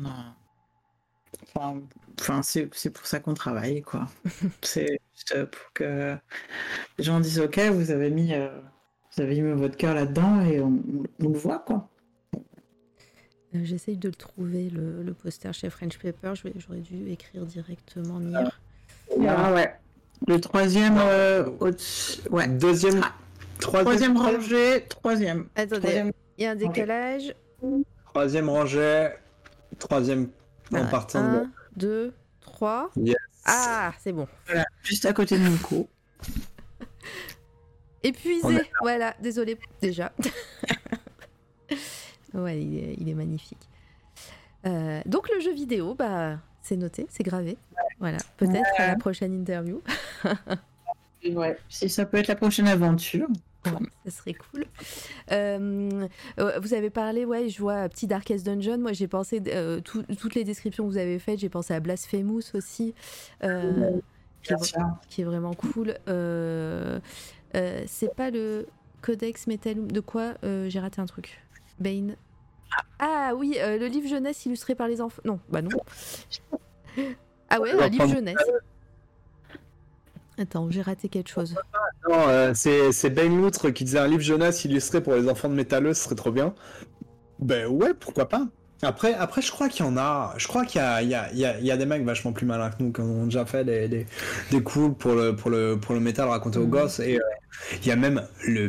non. 0.00 0.10
Enfin, 1.54 2.42
c'est 2.42 2.90
pour 2.90 3.06
ça 3.06 3.20
qu'on 3.20 3.34
travaille, 3.34 3.82
quoi. 3.82 4.08
c'est 4.62 4.98
juste 5.14 5.44
pour 5.50 5.72
que 5.74 6.16
les 6.98 7.04
gens 7.04 7.20
disent 7.20 7.40
ok, 7.40 7.58
vous 7.72 7.90
avez 7.90 8.10
mis, 8.10 8.34
euh, 8.34 8.48
vous 9.16 9.22
avez 9.22 9.40
mis 9.40 9.52
votre 9.58 9.76
cœur 9.76 9.94
là-dedans 9.94 10.40
et 10.42 10.60
on, 10.60 10.82
on 11.20 11.28
le 11.28 11.38
voit, 11.38 11.58
quoi. 11.60 11.88
Euh, 13.54 13.60
J'essaye 13.62 13.96
de 13.96 14.08
le 14.08 14.14
trouver, 14.14 14.70
le, 14.70 15.02
le 15.02 15.14
poster 15.14 15.52
chez 15.52 15.70
French 15.70 15.98
Paper. 15.98 16.32
J'aurais 16.34 16.80
dû 16.80 17.10
écrire 17.10 17.44
directement 17.46 18.20
Nier. 18.20 18.44
Ah 19.26 19.52
ouais. 19.54 19.72
Le 20.26 20.40
troisième, 20.40 20.96
euh, 20.98 21.44
ouais. 22.30 22.48
Deuxième, 22.48 23.02
troisième, 23.58 23.84
Troisième 23.84 24.16
rangée, 24.16 24.84
troisième. 24.88 25.46
Attendez, 25.54 25.80
Troisième. 25.80 26.12
il 26.38 26.42
y 26.44 26.46
a 26.46 26.50
un 26.52 26.56
décalage. 26.56 27.34
troisième 28.06 28.48
rangée, 28.48 29.08
troisième 29.78 30.28
en 30.72 30.86
partant 30.86 31.22
de 31.22 31.36
un, 31.38 31.50
deux, 31.76 32.14
trois. 32.40 32.90
Yes. 32.96 33.16
Ah, 33.44 33.92
c'est 34.00 34.12
bon. 34.12 34.26
Voilà, 34.46 34.64
juste 34.82 35.06
à 35.06 35.12
côté 35.12 35.38
de 35.38 35.44
Nico. 35.46 35.88
Épuisé, 38.02 38.62
voilà, 38.80 39.14
désolé 39.20 39.58
déjà. 39.80 40.12
ouais, 42.34 42.62
il 42.62 42.78
est, 42.78 42.94
il 42.98 43.08
est 43.08 43.14
magnifique. 43.14 43.68
Euh, 44.66 45.00
donc 45.06 45.28
le 45.32 45.40
jeu 45.40 45.52
vidéo, 45.52 45.94
bah, 45.94 46.38
c'est 46.60 46.76
noté, 46.76 47.06
c'est 47.10 47.22
gravé. 47.22 47.56
Voilà, 47.98 48.18
peut-être 48.36 48.68
à 48.78 48.88
la 48.88 48.96
prochaine 48.96 49.32
interview. 49.32 49.82
ouais, 51.30 51.58
si 51.68 51.88
ça 51.88 52.04
peut 52.04 52.18
être 52.18 52.28
la 52.28 52.36
prochaine 52.36 52.68
aventure. 52.68 53.28
Ça 54.04 54.10
serait 54.10 54.34
cool. 54.34 54.64
Euh, 55.32 56.06
euh, 56.38 56.58
vous 56.60 56.74
avez 56.74 56.90
parlé, 56.90 57.24
ouais, 57.24 57.48
je 57.48 57.58
vois 57.60 57.88
Petit 57.88 58.06
Darkest 58.06 58.44
Dungeon. 58.46 58.78
Moi, 58.78 58.92
j'ai 58.92 59.08
pensé, 59.08 59.42
euh, 59.48 59.80
tout- 59.80 60.04
toutes 60.18 60.34
les 60.34 60.44
descriptions 60.44 60.84
que 60.84 60.90
vous 60.90 60.98
avez 60.98 61.18
faites, 61.18 61.38
j'ai 61.38 61.48
pensé 61.48 61.74
à 61.74 61.80
Blasphemous 61.80 62.42
aussi, 62.54 62.94
euh, 63.44 63.98
qui, 64.42 64.52
est, 64.52 64.74
qui 65.08 65.20
est 65.22 65.24
vraiment 65.24 65.54
cool. 65.54 65.94
Euh, 66.08 67.00
euh, 67.54 67.82
c'est 67.86 68.14
pas 68.14 68.30
le 68.30 68.66
Codex 69.02 69.46
Metallum. 69.46 69.90
De 69.90 70.00
quoi 70.00 70.34
Euh, 70.44 70.68
J'ai 70.68 70.80
raté 70.80 71.00
un 71.00 71.06
truc? 71.06 71.40
Bane. 71.78 72.16
Ah 72.98 73.32
oui, 73.36 73.56
euh, 73.58 73.78
le 73.78 73.86
livre 73.86 74.08
jeunesse 74.08 74.44
illustré 74.46 74.74
par 74.74 74.88
les 74.88 75.00
enfants. 75.00 75.22
Non, 75.24 75.38
bah 75.48 75.62
non. 75.62 75.70
Ah 77.48 77.60
ouais, 77.60 77.72
un 77.72 77.88
livre 77.88 78.08
jeunesse. 78.08 78.36
Attends, 80.38 80.70
j'ai 80.70 80.82
raté 80.82 81.08
quelque 81.08 81.30
chose. 81.30 81.54
Non, 82.08 82.28
euh, 82.28 82.52
c'est 82.54 82.92
c'est 82.92 83.10
Ben 83.10 83.34
Loutre 83.34 83.70
qui 83.70 83.84
disait 83.84 83.98
un 83.98 84.06
livre 84.06 84.22
jeunesse 84.22 84.64
illustré 84.64 85.00
pour 85.02 85.14
les 85.14 85.28
enfants 85.28 85.48
de 85.48 85.54
métalleux, 85.54 85.94
ce 85.94 86.04
serait 86.04 86.14
trop 86.14 86.30
bien. 86.30 86.54
Ben 87.38 87.66
ouais, 87.68 87.94
pourquoi 87.94 88.28
pas. 88.28 88.46
Après, 88.82 89.14
après 89.14 89.40
je 89.40 89.50
crois 89.50 89.68
qu'il 89.70 89.86
y 89.86 89.88
en 89.88 89.96
a. 89.96 90.34
Je 90.36 90.46
crois 90.46 90.66
qu'il 90.66 90.80
y 90.80 90.84
a, 90.84 91.00
il 91.02 91.08
y, 91.08 91.14
a, 91.14 91.32
il 91.32 91.38
y, 91.38 91.44
a, 91.46 91.58
il 91.58 91.64
y 91.64 91.70
a 91.70 91.76
des 91.78 91.86
mecs 91.86 92.04
vachement 92.04 92.32
plus 92.32 92.44
malins 92.44 92.68
que 92.70 92.82
nous 92.82 92.92
qui 92.92 93.00
ont 93.00 93.24
déjà 93.24 93.46
fait 93.46 93.64
des, 93.64 93.88
des, 93.88 94.06
des 94.50 94.62
coups 94.62 94.94
pour 94.98 95.14
le, 95.14 95.34
pour, 95.34 95.50
le, 95.50 95.78
pour 95.80 95.94
le 95.94 96.00
métal 96.00 96.28
raconté 96.28 96.58
aux 96.58 96.64
Mhm. 96.64 96.70
gosses. 96.70 97.00
Et 97.00 97.16
euh, 97.16 97.20
il 97.80 97.86
y 97.86 97.90
a 97.90 97.96
même 97.96 98.22
le 98.46 98.68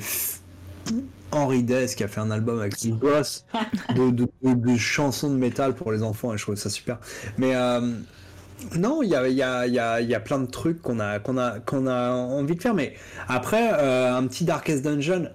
Henri 1.34 1.64
Dess 1.64 1.96
qui 1.96 2.06
a 2.06 2.08
fait 2.08 2.22
un 2.22 2.32
album 2.32 2.60
avec 2.60 2.78
ses 2.78 2.92
gosses 2.92 3.46
de, 3.96 4.10
de, 4.12 4.28
de- 4.44 4.54
de 4.54 4.78
chansons 4.78 5.30
de 5.30 5.36
métal 5.38 5.76
pour 5.76 5.92
les 5.92 6.02
enfants 6.02 6.34
et 6.34 6.38
je 6.38 6.44
trouve 6.44 6.56
ça 6.56 6.70
super. 6.70 7.00
Mais 7.38 7.54
euh, 7.54 7.82
non, 8.78 9.02
il 9.04 9.10
y 9.10 9.16
a, 9.16 9.28
y, 9.28 9.42
a, 9.42 9.68
y, 9.68 9.80
a, 9.80 10.02
il 10.02 10.10
y 10.10 10.16
a 10.16 10.20
plein 10.20 10.40
de 10.40 10.46
trucs 10.48 10.82
qu'on 10.82 11.00
a, 11.00 11.20
qu'on 11.20 11.38
a, 11.38 11.60
qu'on 11.60 11.88
a 11.88 12.12
envie 12.12 12.56
de 12.56 12.62
faire. 12.62 12.74
Mais 12.74 12.94
après, 13.28 13.72
euh, 13.74 14.16
un 14.16 14.26
petit 14.28 14.46
Darkest 14.46 14.84
Dungeon, 14.84 15.30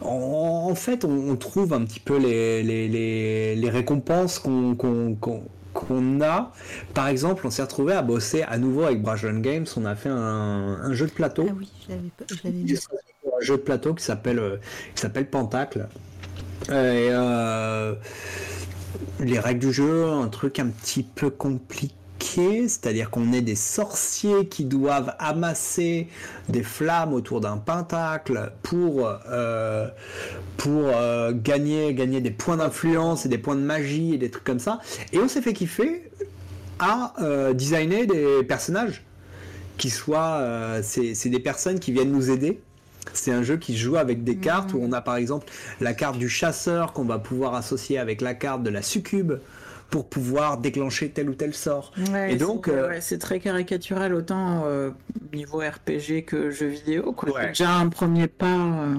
en, 0.00 0.66
en 0.70 0.74
fait, 0.74 1.04
on, 1.04 1.30
on 1.30 1.36
trouve 1.36 1.72
un 1.72 1.84
petit 1.84 2.00
peu 2.00 2.16
les, 2.18 2.62
les, 2.62 2.88
les, 2.88 3.56
les 3.56 3.70
récompenses 3.70 4.38
qu'on 4.38 6.20
a. 6.20 6.52
Par 6.94 7.08
exemple, 7.08 7.46
on 7.46 7.50
s'est 7.50 7.62
retrouvé 7.62 7.92
à 7.94 8.02
bosser 8.02 8.42
à 8.42 8.58
nouveau 8.58 8.84
avec 8.84 9.02
Brajlon 9.02 9.40
Games. 9.40 9.66
On 9.76 9.84
a 9.84 9.94
fait 9.94 10.08
un, 10.08 10.16
un 10.82 10.92
jeu 10.94 11.06
de 11.06 11.12
plateau. 11.12 11.46
Ah 11.48 11.54
oui, 11.56 11.70
je 11.88 11.92
l'avais 11.92 12.62
vu. 12.62 12.78
Un 13.26 13.40
jeu 13.44 13.56
de 13.56 13.62
plateau 13.62 13.94
qui 13.94 14.04
s'appelle 14.04 14.38
euh, 14.38 14.56
qui 14.94 15.02
s'appelle 15.02 15.28
Pentacle. 15.28 15.88
Et 16.68 17.08
euh, 17.10 17.94
les 19.20 19.38
règles 19.38 19.60
du 19.60 19.72
jeu, 19.72 20.08
un 20.08 20.28
truc 20.28 20.58
un 20.58 20.68
petit 20.68 21.02
peu 21.02 21.30
compliqué, 21.30 22.68
c'est-à-dire 22.68 23.10
qu'on 23.10 23.32
est 23.32 23.42
des 23.42 23.54
sorciers 23.54 24.48
qui 24.48 24.64
doivent 24.64 25.14
amasser 25.18 26.08
des 26.48 26.62
flammes 26.62 27.12
autour 27.12 27.40
d'un 27.40 27.58
pentacle 27.58 28.52
pour 28.62 29.06
euh, 29.06 29.88
euh, 30.66 31.32
gagner 31.34 31.94
gagner 31.94 32.20
des 32.20 32.30
points 32.30 32.56
d'influence 32.56 33.26
et 33.26 33.28
des 33.28 33.38
points 33.38 33.56
de 33.56 33.60
magie 33.60 34.14
et 34.14 34.18
des 34.18 34.30
trucs 34.30 34.44
comme 34.44 34.58
ça. 34.58 34.80
Et 35.12 35.18
on 35.18 35.28
s'est 35.28 35.42
fait 35.42 35.52
kiffer 35.52 36.10
à 36.78 37.12
euh, 37.20 37.52
designer 37.52 38.06
des 38.06 38.42
personnages 38.44 39.04
qui 39.76 39.90
soient 39.90 40.80
des 40.80 41.40
personnes 41.40 41.78
qui 41.80 41.92
viennent 41.92 42.12
nous 42.12 42.30
aider. 42.30 42.60
C'est 43.12 43.32
un 43.32 43.42
jeu 43.42 43.56
qui 43.56 43.74
se 43.74 43.78
joue 43.78 43.96
avec 43.96 44.24
des 44.24 44.36
cartes 44.36 44.72
où 44.72 44.80
on 44.80 44.92
a 44.92 45.00
par 45.00 45.16
exemple 45.16 45.46
la 45.80 45.94
carte 45.94 46.18
du 46.18 46.28
chasseur 46.28 46.92
qu'on 46.92 47.04
va 47.04 47.18
pouvoir 47.18 47.54
associer 47.54 47.98
avec 47.98 48.20
la 48.20 48.34
carte 48.34 48.62
de 48.62 48.70
la 48.70 48.82
succube 48.82 49.34
pour 49.94 50.08
pouvoir 50.08 50.58
déclencher 50.58 51.10
tel 51.10 51.30
ou 51.30 51.34
tel 51.34 51.54
sort. 51.54 51.92
Ouais, 52.12 52.32
Et 52.32 52.36
donc, 52.36 52.64
c'est- 52.66 52.72
euh, 52.72 52.88
ouais, 52.88 53.00
c'est 53.00 53.18
très 53.18 53.38
caricatural 53.38 54.12
autant 54.12 54.64
euh, 54.66 54.90
niveau 55.32 55.58
RPG 55.58 56.24
que 56.26 56.50
jeu 56.50 56.66
vidéo. 56.66 57.12
quoi. 57.12 57.30
Ouais. 57.32 57.46
Déjà 57.50 57.76
un 57.76 57.88
premier 57.90 58.26
pas 58.26 58.46
euh, 58.56 58.94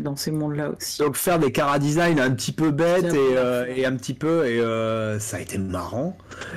dans 0.00 0.16
ces 0.16 0.30
mondes-là 0.30 0.70
aussi. 0.70 1.02
Donc 1.02 1.16
faire 1.16 1.38
des 1.38 1.52
cara 1.52 1.78
design 1.78 2.18
un 2.18 2.30
petit 2.30 2.52
peu 2.52 2.70
bêtes 2.70 3.12
et, 3.12 3.80
et 3.82 3.84
un 3.84 3.94
petit 3.96 4.14
peu 4.14 4.46
et 4.46 4.60
ça 5.20 5.36
a 5.36 5.40
été 5.40 5.58
marrant. 5.58 6.16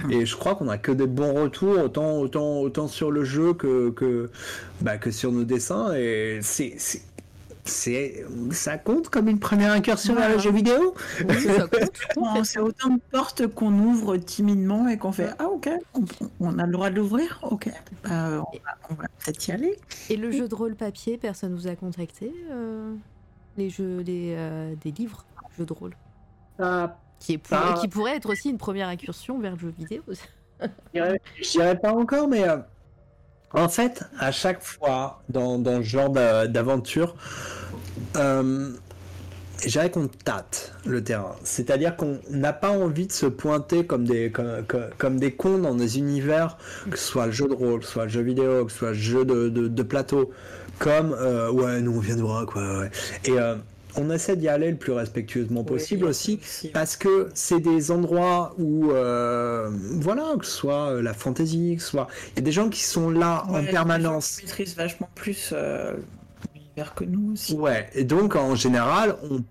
Et 0.10 0.26
je 0.26 0.38
crois 0.38 0.56
qu'on 0.56 0.70
a 0.70 0.78
que 0.78 0.94
des 0.94 1.08
bons 1.08 1.34
retours 1.34 1.78
autant 1.84 2.20
autant 2.20 2.60
autant 2.62 2.88
sur 2.88 3.12
le 3.12 3.26
jeu 3.26 3.54
que 3.54 3.90
que 3.90 4.30
bah, 4.80 4.98
que 4.98 5.12
sur 5.12 5.34
nos 5.34 5.44
dessins 5.44 5.94
et 5.94 6.40
c'est 6.42 6.78
c'est 7.66 8.26
ça 8.52 8.78
compte 8.78 9.10
comme 9.10 9.28
une 9.30 9.40
première 9.40 9.72
incursion 9.72 10.16
vers 10.16 10.30
le 10.30 10.38
jeu 10.38 10.52
vidéo? 10.52 10.94
Oui, 11.28 11.42
ça 11.42 11.68
compte. 11.68 11.92
Bon, 12.16 12.44
C'est 12.44 12.60
autant 12.60 12.90
de 12.90 13.00
portes 13.12 13.48
qu'on 13.48 13.72
ouvre 13.80 14.18
timidement 14.18 14.88
et 14.88 14.98
qu'on 14.98 15.12
fait 15.12 15.30
Ah, 15.40 15.46
ok, 15.48 15.70
on, 15.94 16.02
on 16.40 16.60
a 16.60 16.66
le 16.66 16.72
droit 16.72 16.90
de 16.90 16.96
l'ouvrir 16.96 17.40
Ok, 17.50 17.70
bah, 18.04 18.44
on 18.90 18.94
va, 18.96 19.04
peut-être 19.24 19.48
y 19.48 19.52
aller. 19.52 19.78
Et 20.10 20.16
le 20.18 20.32
jeu 20.32 20.48
de 20.48 20.56
rôle 20.56 20.76
papier, 20.76 21.18
personne 21.18 21.54
vous 21.56 21.68
a 21.68 21.76
contacté 21.76 22.34
euh, 22.52 22.94
Les 23.58 23.70
jeux, 23.70 24.00
les, 24.00 24.34
euh, 24.38 24.74
des 24.84 24.92
livres, 24.92 25.26
jeux 25.58 25.66
de 25.66 25.74
rôle, 25.74 25.96
qui, 27.20 27.34
est 27.34 27.38
pour- 27.38 27.58
Ah. 27.58 27.76
qui 27.80 27.88
pourrait 27.88 28.16
être 28.18 28.30
aussi 28.30 28.50
une 28.50 28.58
première 28.58 28.88
incursion 28.90 29.40
vers 29.40 29.54
le 29.54 29.60
jeu 29.60 29.74
vidéo. 29.78 30.02
Je 30.62 30.68
dirais- 30.94 31.22
je 31.42 31.50
dirais 31.52 31.78
pas 31.78 31.94
encore, 31.94 32.28
mais 32.28 32.48
euh, 32.48 32.58
en 33.54 33.70
fait, 33.70 34.04
à 34.20 34.32
chaque 34.32 34.62
fois 34.64 35.22
dans, 35.30 35.58
dans 35.60 35.78
ce 35.78 35.84
genre 35.88 36.10
d'a- 36.10 36.48
d'aventure, 36.48 37.16
euh, 38.18 38.72
je 39.64 39.70
dirais 39.70 39.90
qu'on 39.92 40.08
tâte 40.08 40.74
le 40.86 41.04
terrain. 41.04 41.36
C'est-à-dire 41.44 41.96
qu'on 41.96 42.20
n'a 42.30 42.54
pas 42.54 42.72
envie 42.72 43.08
de 43.08 43.12
se 43.12 43.26
pointer 43.26 43.86
comme 43.86 44.06
des, 44.06 44.32
comme, 44.32 45.20
cons 45.38 45.58
dans 45.60 45.76
des 45.76 45.98
univers, 45.98 46.58
que 46.90 46.98
ce 46.98 47.06
soit 47.06 47.28
le 47.28 47.32
jeu 47.32 47.48
de 47.48 47.54
rôle, 47.54 47.80
que 47.80 47.86
ce 47.86 47.92
soit 47.94 48.04
le 48.04 48.10
jeu 48.10 48.22
vidéo, 48.22 48.66
que 48.66 48.72
ce 48.72 48.78
soit 48.80 48.90
le 48.90 48.94
jeu 48.96 49.26
de, 49.26 49.84
plateau, 49.84 50.32
comme 50.80 51.14
euh, 51.14 51.50
ouais, 51.52 51.82
nous 51.82 51.96
on 51.96 52.00
vient 52.00 52.16
de 52.16 52.24
quoi. 52.46 52.80
ouais. 52.80 52.92
Et 53.26 53.40
euh, 53.40 53.56
on 53.96 54.10
essaie 54.10 54.36
d'y 54.36 54.48
aller 54.48 54.72
le 54.72 54.78
plus 54.78 54.92
respectueusement 54.92 55.64
possible 55.64 56.04
Oui, 56.06 56.10
aussi. 56.10 56.40
aussi. 56.42 56.68
Parce 56.70 56.96
que 56.98 57.30
c'est 57.34 57.60
des 57.60 57.92
endroits 57.92 58.56
où, 58.58 58.92
euh, 58.92 59.70
voilà, 59.72 60.34
que 60.40 60.46
ce 60.46 60.52
soit 60.52 60.90
euh, 60.94 61.02
la 61.02 61.14
fantaisie, 61.14 61.76
que 61.78 61.84
ce 61.84 61.90
soit. 61.90 62.08
Il 62.32 62.36
y 62.38 62.40
a 62.40 62.44
des 62.44 62.52
gens 62.52 62.70
qui 62.70 62.82
sont 62.84 63.10
là 63.10 63.46
Ouais, 63.50 63.60
en 63.60 63.66
permanence. 63.66 64.38
qui 64.38 64.46
maîtrisent 64.46 64.76
vachement 64.76 65.10
plus 65.16 65.52
euh, 65.54 65.94
l'univers 66.56 66.94
que 66.96 67.04
nous 67.04 67.34
aussi. 67.34 67.54
Ouais, 67.56 67.88
et 67.94 68.04
donc 68.04 68.36
en 68.36 68.56
général, 68.56 69.16
on... 69.30 69.44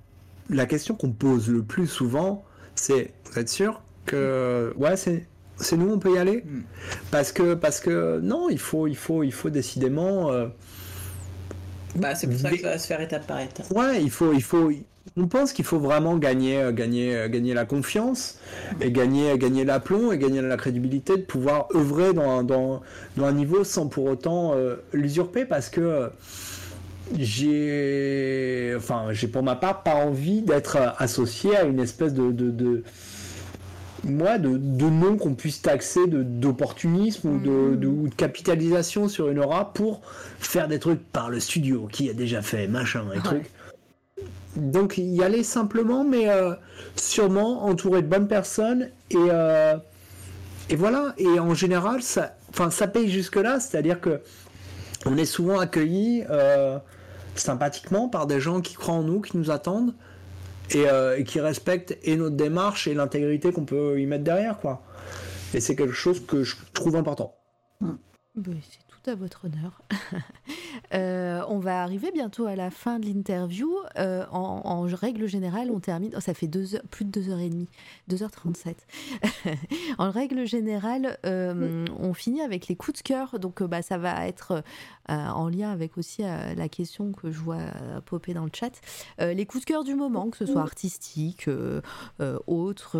la 0.51 0.67
question 0.67 0.95
qu'on 0.95 1.13
pose 1.13 1.49
le 1.49 1.63
plus 1.63 1.87
souvent, 1.87 2.45
c'est 2.75 3.13
Vous 3.31 3.39
êtes 3.39 3.49
sûr 3.49 3.81
que. 4.07 4.73
Ouais, 4.77 4.97
c'est. 4.97 5.27
C'est 5.59 5.77
nous, 5.77 5.93
on 5.93 5.99
peut 5.99 6.15
y 6.15 6.19
aller? 6.19 6.43
Mm. 6.45 6.63
Parce 7.13 7.31
que, 7.31 7.55
parce 7.55 7.79
que 7.79 8.19
non, 8.21 8.49
il 8.51 8.59
faut, 8.59 8.89
il 8.89 8.97
faut, 8.97 9.23
il 9.23 9.33
faut 9.33 9.51
décidément. 9.51 10.33
euh, 10.33 10.47
Bah, 11.95 12.15
c'est 12.15 12.27
pour 12.27 12.39
ça 12.39 12.51
que 12.51 12.59
ça 12.59 12.71
va 12.71 12.79
se 12.79 12.87
faire 12.87 13.01
étape 13.01 13.27
par 13.27 13.41
étape. 13.41 13.67
Ouais, 13.71 14.03
il 14.03 14.11
faut, 14.11 14.33
il 14.33 14.43
faut. 14.43 14.71
On 15.17 15.27
pense 15.27 15.53
qu'il 15.53 15.65
faut 15.65 15.79
vraiment 15.81 16.17
gagner, 16.17 16.59
euh, 16.59 16.73
gagner, 16.73 17.15
euh, 17.15 17.29
gagner 17.29 17.55
la 17.55 17.65
confiance 17.67 18.39
et 18.81 18.93
gagner, 18.93 19.37
gagner 19.37 19.65
l'aplomb 19.65 20.13
et 20.13 20.19
gagner 20.19 20.41
la 20.41 20.57
crédibilité 20.57 21.17
de 21.17 21.23
pouvoir 21.23 21.67
œuvrer 21.75 22.15
dans, 22.15 22.39
un- 22.39 22.45
dans, 22.45 22.83
dans 23.17 23.25
un 23.27 23.33
niveau 23.33 23.65
sans 23.65 23.89
pour 23.89 24.05
autant 24.07 24.55
euh, 24.55 24.77
l'usurper 24.93 25.45
parce 25.45 25.69
que 25.69 25.81
euh, 25.81 26.09
j'ai, 27.19 28.73
enfin, 28.77 29.07
j'ai 29.11 29.29
pour 29.29 29.43
ma 29.43 29.57
part 29.57 29.83
pas 29.83 29.95
envie 29.97 30.43
d'être 30.43 30.77
euh, 30.77 30.89
associé 30.99 31.57
à 31.57 31.65
une 31.65 31.81
espèce 31.81 32.15
de, 32.15 32.31
de, 32.31 32.51
de 32.51 32.85
moi, 34.05 34.39
de, 34.39 34.57
de 34.57 34.85
nom 34.85 35.17
qu'on 35.17 35.35
puisse 35.35 35.63
taxer 35.63 36.01
d'opportunisme 36.09 37.29
ou, 37.29 37.39
de, 37.39 37.77
de- 37.77 37.87
ou 37.87 38.09
de 38.09 38.15
capitalisation 38.15 39.09
sur 39.09 39.29
une 39.29 39.39
aura 39.39 39.73
pour 39.73 40.01
faire 40.39 40.67
des 40.69 40.79
trucs 40.79 41.05
par 41.13 41.31
le 41.31 41.39
studio 41.41 41.89
qui 41.91 42.11
a 42.11 42.13
déjà 42.13 42.43
fait 42.43 42.67
machin 42.67 43.05
et 43.15 43.21
trucs. 43.21 43.51
Donc 44.57 44.99
y 44.99 45.23
aller 45.23 45.43
simplement, 45.45 46.05
mais 46.05 46.29
euh, 46.29 46.53
sûrement 46.97 47.65
entouré 47.65 48.03
de 48.03 48.07
bonnes 48.09 48.29
personnes 48.29 48.91
et 49.11 49.17
euh, 49.17 49.77
et 50.69 50.77
voilà. 50.77 51.15
Et 51.17 51.39
en 51.39 51.55
général, 51.55 52.03
ça, 52.03 52.37
enfin, 52.51 52.71
ça 52.71 52.87
paye 52.87 53.09
jusque 53.11 53.37
là, 53.37 53.61
c'est-à-dire 53.61 54.01
que 54.01 54.21
on 55.07 55.17
est 55.17 55.25
souvent 55.25 55.59
accueillis 55.59 56.25
euh, 56.29 56.79
sympathiquement 57.35 58.09
par 58.09 58.27
des 58.27 58.41
gens 58.41 58.61
qui 58.61 58.75
croient 58.75 58.95
en 58.95 59.03
nous, 59.03 59.21
qui 59.21 59.37
nous 59.39 59.51
attendent 59.51 59.95
et, 60.75 60.89
euh, 60.89 61.19
et 61.19 61.25
qui 61.25 61.41
respectent 61.41 61.99
et 62.03 62.17
notre 62.17 62.37
démarche 62.37 62.87
et 62.87 62.95
l'intégrité 62.95 63.53
qu'on 63.53 63.65
peut 63.65 64.01
y 64.01 64.07
mettre 64.07 64.25
derrière, 64.25 64.59
quoi. 64.59 64.83
Et 65.55 65.61
c'est 65.61 65.77
quelque 65.77 65.95
chose 65.95 66.25
que 66.25 66.45
je 66.45 66.57
trouve 66.73 66.97
important. 66.97 67.37
Ben, 67.81 68.57
c'est 68.63 68.92
à 69.09 69.15
votre 69.15 69.47
honneur. 69.47 69.83
Euh, 70.95 71.43
on 71.49 71.59
va 71.59 71.83
arriver 71.83 72.11
bientôt 72.13 72.45
à 72.45 72.55
la 72.55 72.71
fin 72.71 72.99
de 72.99 73.07
l'interview. 73.07 73.73
Euh, 73.99 74.27
en, 74.31 74.83
règle 74.83 75.27
générale, 75.27 75.71
on 75.71 75.81
termine. 75.81 76.13
oh, 76.15 76.21
ça 76.21 76.35
fait 76.35 76.49
deux 76.49 76.75
heures- 76.75 76.83
plus 76.91 77.07
de 77.07 77.21
2h30, 77.21 77.67
2h37. 78.11 78.75
en 79.99 80.11
règle 80.11 80.47
générale, 80.47 81.19
euh, 81.25 81.87
on 81.99 82.13
finit 82.13 82.43
avec 82.43 82.69
les 82.69 82.77
coups 82.77 83.03
de 83.03 83.03
cœur. 83.03 83.39
Donc, 83.39 83.63
bah, 83.63 83.81
ça 83.81 83.97
va 83.97 84.27
être 84.27 84.63
en 85.09 85.49
lien 85.49 85.71
avec 85.71 85.97
aussi 85.97 86.23
la 86.23 86.69
question 86.69 87.13
que 87.13 87.31
je 87.31 87.39
vois 87.39 87.63
popper 88.05 88.35
dans 88.35 88.45
le 88.45 88.51
chat. 88.53 88.73
Les 89.19 89.47
coups 89.47 89.65
de 89.65 89.69
cœur 89.69 89.85
du 89.85 89.95
moment, 89.95 90.29
que 90.29 90.37
ce 90.37 90.47
soit 90.47 90.63
artistique, 90.63 91.49
autre, 92.47 92.99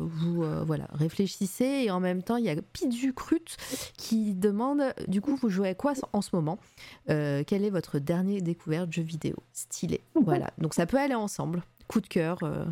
vous 0.00 0.44
voilà, 0.64 0.86
réfléchissez 0.92 1.84
et 1.84 1.90
en 1.90 2.00
même 2.00 2.22
temps 2.22 2.36
il 2.36 2.44
y 2.44 2.50
a 2.50 2.56
Pidu 2.56 3.14
qui 3.96 4.34
demande 4.34 4.53
du 5.08 5.20
coup 5.20 5.36
vous 5.36 5.48
jouez 5.50 5.70
à 5.70 5.74
quoi 5.74 5.92
en 6.12 6.22
ce 6.22 6.30
moment? 6.34 6.58
Euh, 7.10 7.42
Quelle 7.46 7.64
est 7.64 7.70
votre 7.70 7.98
dernière 7.98 8.42
découverte 8.42 8.92
jeu 8.92 9.02
vidéo? 9.02 9.34
Stylé, 9.52 10.00
voilà. 10.14 10.50
Donc 10.58 10.74
ça 10.74 10.86
peut 10.86 10.98
aller 10.98 11.14
ensemble. 11.14 11.62
Coup 11.88 12.00
de 12.00 12.06
cœur. 12.08 12.38
euh. 12.42 12.64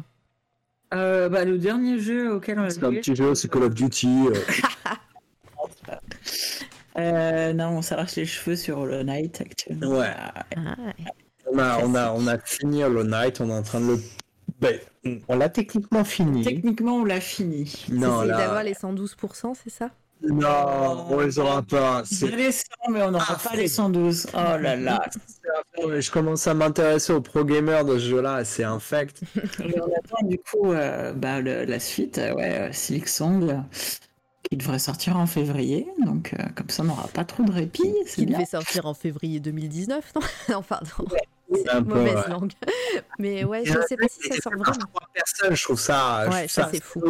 Euh, 0.95 1.29
bah, 1.29 1.45
le 1.45 1.59
dernier 1.59 1.99
jeu 1.99 2.35
auquel 2.35 2.59
on 2.59 2.65
a 2.65 2.71
C'est 2.71 2.85
un 2.85 2.91
joué, 2.91 3.01
petit 3.01 3.17
jeu, 3.17 3.35
c'est 3.35 3.51
Call 3.51 3.65
of 3.65 3.75
Duty. 3.75 4.29
euh. 4.29 4.35
euh, 6.99 7.53
non, 7.53 7.69
on 7.79 7.83
s'arrache 7.83 8.17
les 8.17 8.27
cheveux 8.27 8.57
sur 8.57 8.79
Hollow 8.79 9.03
Knight 9.03 9.41
actuellement. 9.41 9.99
Ouais. 9.99 10.11
Ah, 10.57 10.77
On 11.51 11.59
a, 11.59 11.79
on, 11.85 11.95
a, 11.95 12.13
on 12.13 12.27
a 12.27 12.39
fini 12.39 12.85
Hollow 12.85 13.05
Knight, 13.05 13.41
on 13.41 13.49
est 13.49 13.53
en 13.55 13.63
train 13.63 13.81
de 13.81 13.87
le. 13.87 14.01
Ben, 14.61 14.79
on 15.29 15.37
l'a 15.37 15.49
techniquement 15.49 16.05
fini. 16.05 16.45
Techniquement, 16.45 16.97
on 16.97 17.05
l'a 17.05 17.21
fini. 17.21 17.87
Non, 17.91 18.25
d'avoir 18.27 18.63
les 18.63 18.75
112%, 18.75 19.55
c'est 19.63 19.71
ça? 19.71 19.91
Non, 20.29 21.07
on 21.11 21.21
les 21.21 21.39
aura 21.39 21.63
pas. 21.63 22.03
C'est 22.05 22.29
les 22.31 22.53
100, 22.53 22.65
mais 22.91 23.03
on 23.03 23.11
n'aura 23.11 23.27
Ah, 23.45 23.49
pas 23.49 23.57
les 23.57 23.67
112. 23.69 24.29
Oh 24.33 24.37
là 24.37 24.77
là. 24.77 25.03
Je 25.79 26.11
commence 26.11 26.47
à 26.47 26.55
m'intéresser 26.55 27.13
aux 27.13 27.21
pro 27.21 27.45
gamers 27.45 27.85
de 27.85 27.99
ce 27.99 28.05
jeu-là, 28.11 28.45
c'est 28.45 28.65
infect. 28.65 29.23
Et 29.37 29.81
on 29.81 29.87
attend 29.87 30.25
du 30.27 30.39
coup 30.39 30.73
euh, 30.73 31.13
bah, 31.13 31.41
le- 31.41 31.65
la 31.65 31.81
suite, 31.81 32.19
euh, 32.19 32.35
ouais, 32.35 32.59
euh, 32.69 32.73
Silk 32.73 33.09
Song, 33.09 33.63
qui 34.49 34.57
devrait 34.57 34.79
sortir 34.79 35.17
en 35.17 35.27
février. 35.27 35.89
Donc, 36.05 36.35
euh, 36.39 36.45
comme 36.55 36.69
ça, 36.71 36.83
on 36.83 36.87
n'aura 36.87 37.09
pas 37.09 37.25
trop 37.25 37.43
de 37.43 37.53
répit. 37.53 37.93
Qui 38.15 38.27
devait 38.27 38.45
sortir 38.45 38.87
en 38.87 38.95
février 38.95 39.41
2019, 39.41 40.13
non 40.15 40.23
Non, 40.55 40.63
pardon. 40.63 40.89
C'est 41.55 41.69
un 41.69 41.83
peu, 41.83 41.95
Mauvaise 41.97 42.15
ouais. 42.15 42.29
langue. 42.31 42.53
Mais 43.19 43.45
ouais, 43.45 43.63
je 43.65 43.73
sais 43.87 43.97
pas 43.97 44.07
si 44.09 44.27
ça 44.29 44.37
sort 44.41 44.53
vraiment. 44.57 44.87
trois 44.87 45.09
personnes, 45.13 45.55
je 45.55 45.63
trouve 45.65 45.81
ça. 45.81 46.23
je 46.27 46.31
Ouais, 46.31 46.37
trouve 46.47 46.49
ça, 46.51 46.71
c'est 46.73 46.83
fou. 46.83 47.03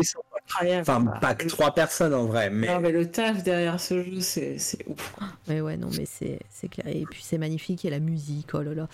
Enfin, 0.81 1.05
pas 1.21 1.35
que 1.35 1.49
trois 1.49 1.75
personnes 1.75 2.12
en 2.12 2.27
vrai, 2.27 2.51
mais. 2.51 2.67
Non, 2.69 2.81
mais 2.81 2.93
le 2.93 3.11
taf 3.11 3.43
derrière 3.43 3.81
ce 3.81 4.03
jeu, 4.03 4.21
c'est 4.21 4.59
c'est 4.59 4.87
ouf. 4.87 5.15
Mais 5.49 5.61
ouais, 5.61 5.77
non, 5.77 5.89
mais 5.97 6.05
c'est 6.05 6.41
c'est 6.51 6.69
clair. 6.69 6.87
Et 6.89 7.07
puis 7.07 7.23
c'est 7.23 7.39
magnifique, 7.39 7.85
et 7.85 7.91
la 7.91 8.01
musique, 8.01 8.51
oh 8.55 8.62
là 8.62 8.75
là. 8.75 8.89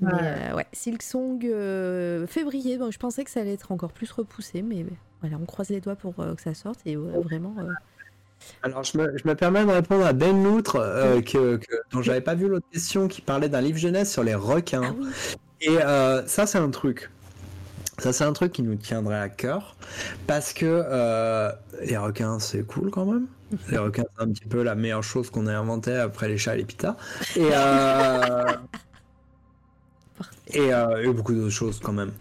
Mais 0.00 0.12
Ouais. 0.12 0.20
euh, 0.22 0.54
ouais, 0.56 0.66
Silk 0.72 1.02
Song, 1.02 1.44
euh, 1.44 2.26
février, 2.26 2.78
bon, 2.78 2.90
je 2.90 2.98
pensais 2.98 3.22
que 3.24 3.30
ça 3.30 3.40
allait 3.40 3.52
être 3.52 3.70
encore 3.70 3.92
plus 3.92 4.10
repoussé, 4.10 4.62
mais 4.62 4.84
voilà, 5.20 5.36
on 5.40 5.46
croise 5.46 5.68
les 5.70 5.80
doigts 5.80 5.94
pour 5.96 6.18
euh, 6.20 6.34
que 6.34 6.42
ça 6.42 6.52
sorte, 6.54 6.80
et 6.86 6.96
ouais, 6.96 7.20
vraiment... 7.22 7.54
euh, 7.60 7.72
Alors, 8.62 8.82
je 8.82 8.98
me, 8.98 9.16
je 9.16 9.28
me 9.28 9.34
permets 9.36 9.64
de 9.64 9.70
répondre 9.70 10.04
à 10.04 10.12
Ben 10.12 10.42
Loutre, 10.42 10.76
euh, 10.76 11.20
que, 11.22 11.56
que- 11.56 11.76
dont 11.92 12.02
j'avais 12.02 12.20
pas 12.22 12.34
vu 12.34 12.48
l'autre 12.48 12.66
question, 12.72 13.08
qui 13.08 13.20
parlait 13.20 13.48
d'un 13.48 13.60
livre 13.60 13.78
jeunesse 13.78 14.12
sur 14.12 14.24
les 14.24 14.34
requins. 14.34 14.82
Ah 14.84 14.94
oui, 14.98 15.08
Et 15.60 15.78
euh, 15.80 16.26
ça, 16.26 16.46
c'est 16.46 16.58
un 16.58 16.70
truc. 16.70 17.10
Ça, 17.98 18.12
c'est 18.12 18.24
un 18.24 18.32
truc 18.32 18.52
qui 18.52 18.62
nous 18.62 18.74
tiendrait 18.74 19.20
à 19.20 19.28
cœur. 19.28 19.76
Parce 20.26 20.52
que 20.52 20.66
euh, 20.66 21.50
les 21.84 21.96
requins, 21.96 22.38
c'est 22.38 22.66
cool 22.66 22.90
quand 22.90 23.06
même. 23.06 23.26
Les 23.68 23.78
requins, 23.78 24.04
c'est 24.16 24.22
un 24.22 24.28
petit 24.28 24.46
peu 24.46 24.62
la 24.62 24.74
meilleure 24.74 25.04
chose 25.04 25.30
qu'on 25.30 25.46
ait 25.46 25.52
inventée 25.52 25.96
après 25.96 26.28
les 26.28 26.38
chats 26.38 26.54
et 26.54 26.58
les 26.58 26.64
pitas. 26.64 26.96
Et, 27.36 27.50
euh, 27.52 28.44
et, 30.48 30.74
euh, 30.74 31.02
et 31.04 31.12
beaucoup 31.12 31.34
d'autres 31.34 31.50
choses 31.50 31.78
quand 31.80 31.92
même. 31.92 32.12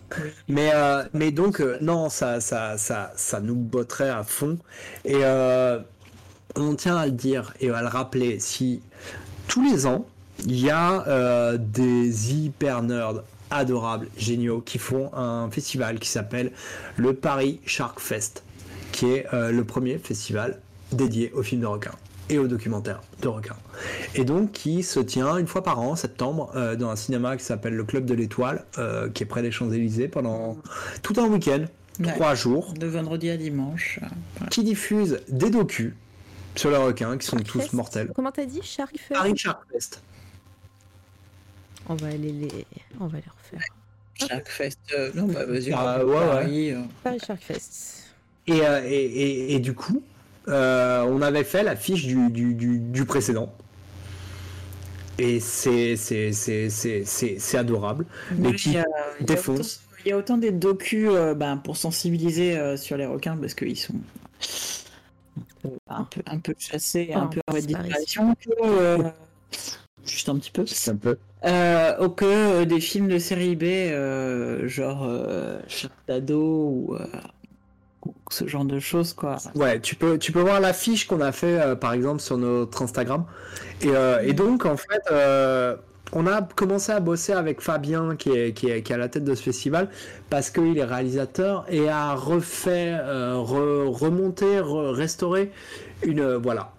Mais, 0.47 0.71
mais 1.13 1.31
donc, 1.31 1.59
non, 1.81 2.09
ça, 2.09 2.39
ça, 2.39 2.77
ça, 2.77 3.11
ça 3.15 3.39
nous 3.39 3.55
botterait 3.55 4.09
à 4.09 4.23
fond. 4.23 4.59
Et 5.05 5.23
on 6.55 6.75
tient 6.75 6.97
à 6.97 7.07
le 7.07 7.11
dire 7.13 7.53
et 7.59 7.71
à 7.71 7.81
le 7.81 7.87
rappeler. 7.87 8.39
Si 8.39 8.81
tous 9.47 9.63
les 9.63 9.87
ans, 9.87 10.05
il 10.45 10.59
y 10.59 10.69
a 10.69 11.57
des 11.57 12.35
hyper 12.35 12.83
nerds 12.83 13.23
adorables, 13.55 14.07
géniaux, 14.17 14.61
qui 14.61 14.77
font 14.77 15.13
un 15.13 15.49
festival 15.51 15.99
qui 15.99 16.09
s'appelle 16.09 16.51
le 16.97 17.13
Paris 17.13 17.59
Shark 17.65 17.99
Fest, 17.99 18.43
qui 18.91 19.07
est 19.07 19.25
euh, 19.33 19.51
le 19.51 19.63
premier 19.63 19.97
festival 19.97 20.59
dédié 20.91 21.31
aux 21.33 21.43
films 21.43 21.61
de 21.61 21.65
requins 21.67 21.95
et 22.29 22.39
aux 22.39 22.47
documentaires 22.47 23.01
de 23.21 23.27
requins. 23.27 23.57
Et 24.15 24.23
donc 24.23 24.51
qui 24.51 24.81
se 24.83 24.99
tient 24.99 25.37
une 25.37 25.47
fois 25.47 25.63
par 25.63 25.79
an, 25.79 25.91
en 25.91 25.95
septembre, 25.95 26.51
euh, 26.55 26.75
dans 26.75 26.89
un 26.89 26.95
cinéma 26.95 27.35
qui 27.37 27.43
s'appelle 27.43 27.75
le 27.75 27.83
Club 27.83 28.05
de 28.05 28.13
l'Étoile, 28.13 28.65
euh, 28.77 29.09
qui 29.09 29.23
est 29.23 29.25
près 29.25 29.41
des 29.41 29.51
Champs-Élysées 29.51 30.07
pendant 30.07 30.57
tout 31.01 31.13
un 31.17 31.25
week-end, 31.27 31.65
Ouais. 31.99 32.11
trois 32.13 32.33
jours, 32.33 32.73
De 32.73 32.87
vendredi 32.87 33.29
à 33.29 33.37
dimanche. 33.37 33.99
qui 34.49 34.63
diffuse 34.63 35.19
des 35.27 35.51
docus 35.51 35.93
sur 36.55 36.71
les 36.71 36.77
requins 36.77 37.17
qui 37.19 37.27
sont 37.27 37.37
Shark 37.37 37.47
tous 37.47 37.59
Fest. 37.59 37.73
mortels. 37.73 38.11
Comment 38.15 38.31
t'as 38.31 38.45
dit 38.45 38.61
Shark 38.63 38.97
Fest 38.97 39.13
Paris 39.13 39.33
Shark 39.37 39.61
Fest. 39.71 40.01
On 41.87 41.95
va 41.95 42.07
aller 42.07 42.31
les... 42.31 42.65
On 42.99 43.05
va 43.07 43.17
les 43.17 43.23
refaire. 44.19 44.37
Chaque 44.37 44.49
fest. 44.49 44.79
euh, 44.95 45.11
non, 45.15 45.25
bah 45.27 45.45
vas-y. 45.45 45.71
Ah, 45.73 46.05
ouais, 46.05 46.13
Paris, 46.13 46.71
euh. 46.71 46.81
Paris 47.03 47.19
Shark 47.25 47.41
Fest. 47.41 48.03
Et, 48.47 48.61
euh, 48.61 48.81
et, 48.85 48.95
et- 49.05 49.55
et 49.55 49.59
du 49.59 49.73
coup, 49.73 50.01
euh, 50.49 51.03
on 51.03 51.21
avait 51.21 51.43
fait 51.43 51.63
la 51.63 51.75
fiche 51.75 52.05
du, 52.05 52.29
du, 52.29 52.53
du- 52.53 52.77
du 52.79 53.05
précédent. 53.05 53.53
Et 55.19 55.39
c'est 55.39 55.95
c'est- 55.95 56.31
c'est- 56.33 56.69
c'est- 56.69 57.05
c'est- 57.05 57.37
c'est 57.39 57.57
adorable. 57.57 58.05
Mais 58.37 58.49
Ouais, 58.49 58.55
qui 58.55 58.69
il 58.69 58.73
y 58.75 58.77
a- 58.79 58.85
il 59.19 59.21
y 59.21 59.23
a 59.31 59.35
défonce. 59.35 59.59
autant- 59.59 59.79
Il 60.05 60.09
y 60.09 60.11
a 60.11 60.17
autant 60.17 60.37
des 60.37 60.51
docus 60.51 61.07
euh, 61.09 61.33
ben, 61.33 61.55
pour 61.55 61.77
sensibiliser 61.77 62.57
euh, 62.57 62.75
sur 62.75 62.97
les 62.97 63.05
requins 63.05 63.37
parce 63.37 63.53
qu'ils 63.53 63.77
sont 63.79 63.93
un 65.87 66.03
peu, 66.03 66.21
un 66.25 66.39
peu 66.39 66.53
chassés, 66.59 67.11
Oh, 67.15 67.19
un 67.19 67.27
peu 67.27 67.39
en 67.47 67.53
disparition. 67.53 68.33
disparition, 68.33 68.35
que, 68.35 68.49
euh, 68.67 68.97
juste 70.05 70.29
un 70.29 70.37
petit 70.37 70.51
peu, 70.51 70.65
C'est 70.65 70.91
un 70.91 70.95
peu. 70.97 71.17
euh, 71.45 72.05
ou 72.05 72.09
que 72.09 72.25
euh, 72.25 72.65
des 72.65 72.79
films 72.79 73.07
de 73.07 73.19
série 73.19 73.55
B, 73.55 73.63
euh, 73.63 74.67
genre 74.67 75.03
euh, 75.05 75.59
Sharknado 75.67 76.39
ou, 76.41 76.95
euh, 76.99 77.05
ce 78.29 78.47
genre 78.47 78.65
de 78.65 78.79
choses, 78.79 79.13
quoi. 79.13 79.37
Ouais, 79.55 79.79
tu 79.79 79.95
peux, 79.95 80.17
tu 80.17 80.31
peux 80.31 80.41
voir 80.41 80.59
la 80.59 80.73
fiche 80.73 81.07
qu'on 81.07 81.21
a 81.21 81.31
fait 81.31 81.59
euh, 81.61 81.75
par 81.75 81.93
exemple 81.93 82.21
sur 82.21 82.37
notre 82.37 82.81
Instagram. 82.81 83.25
Et, 83.81 83.87
euh, 83.89 84.19
et 84.21 84.33
donc 84.33 84.65
en 84.65 84.75
fait, 84.75 85.01
euh, 85.11 85.75
on 86.11 86.27
a 86.27 86.41
commencé 86.41 86.91
à 86.91 86.99
bosser 86.99 87.31
avec 87.33 87.61
Fabien 87.61 88.15
qui 88.17 88.29
est, 88.31 88.53
qui 88.53 88.69
est, 88.69 88.81
qui 88.83 88.91
est 88.91 88.95
à 88.95 88.97
la 88.99 89.07
tête 89.09 89.23
de 89.23 89.33
ce 89.35 89.41
festival 89.43 89.89
parce 90.29 90.49
qu'il 90.49 90.77
est 90.77 90.83
réalisateur 90.83 91.65
et 91.69 91.87
a 91.89 92.13
refait, 92.13 92.93
euh, 92.93 93.35
re- 93.35 93.87
remonté, 93.89 94.45
re- 94.59 94.91
restauré 94.93 95.51
une. 96.03 96.19
euh, 96.19 96.37
voilà. 96.37 96.71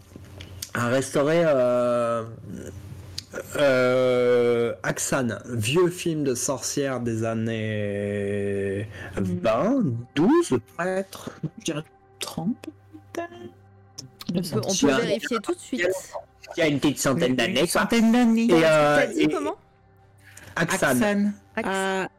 A 0.74 0.88
restauré. 0.88 1.42
Euh, 3.56 4.74
Aksan, 4.82 5.38
vieux 5.46 5.88
film 5.88 6.24
de 6.24 6.34
sorcière 6.34 7.00
des 7.00 7.24
années 7.24 8.86
20, 9.16 9.84
12, 10.14 10.58
peut-être, 10.76 11.30
je 11.58 11.64
dirais 11.64 11.84
30 12.20 12.54
on 14.34 14.42
peut, 14.42 14.60
on 14.64 14.74
peut 14.74 14.86
vérifier 14.86 15.36
tout 15.42 15.54
de 15.54 15.58
suite. 15.58 15.86
Il 16.56 16.60
y 16.60 16.62
a 16.62 16.68
une 16.68 16.80
petite 16.80 16.98
centaine 16.98 17.36
d'années. 17.36 17.60
Une 17.60 17.66
centaine 17.66 18.10
d'années. 18.12 18.46
Et, 18.46 18.64
euh, 18.64 19.06
et... 19.16 19.28
comment? 19.28 19.56
Aksan. 20.56 21.32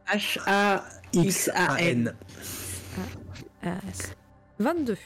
H-A-X-A-N. 0.07 2.13
22. 4.59 4.97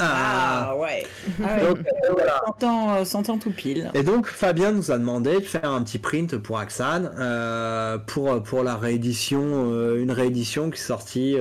Ah, 0.00 0.04
ah. 0.06 0.68
ah, 0.70 0.76
ouais. 0.76 1.06
Donc, 1.38 1.78
euh, 1.78 2.12
voilà. 2.12 2.40
100 2.60 2.66
ans, 2.66 3.04
100 3.04 3.30
ans 3.30 3.38
tout 3.38 3.50
pile. 3.50 3.90
Et 3.94 4.04
donc 4.04 4.26
Fabien 4.28 4.70
nous 4.70 4.92
a 4.92 4.98
demandé 4.98 5.34
de 5.34 5.44
faire 5.44 5.70
un 5.70 5.82
petit 5.82 5.98
print 5.98 6.36
pour 6.36 6.58
Axan 6.58 7.10
euh, 7.18 7.98
pour 7.98 8.30
euh, 8.32 8.40
pour 8.40 8.62
la 8.62 8.76
réédition, 8.76 9.42
euh, 9.72 10.00
une 10.00 10.12
réédition 10.12 10.70
qui 10.70 10.80
est 10.80 10.84
sortie 10.84 11.36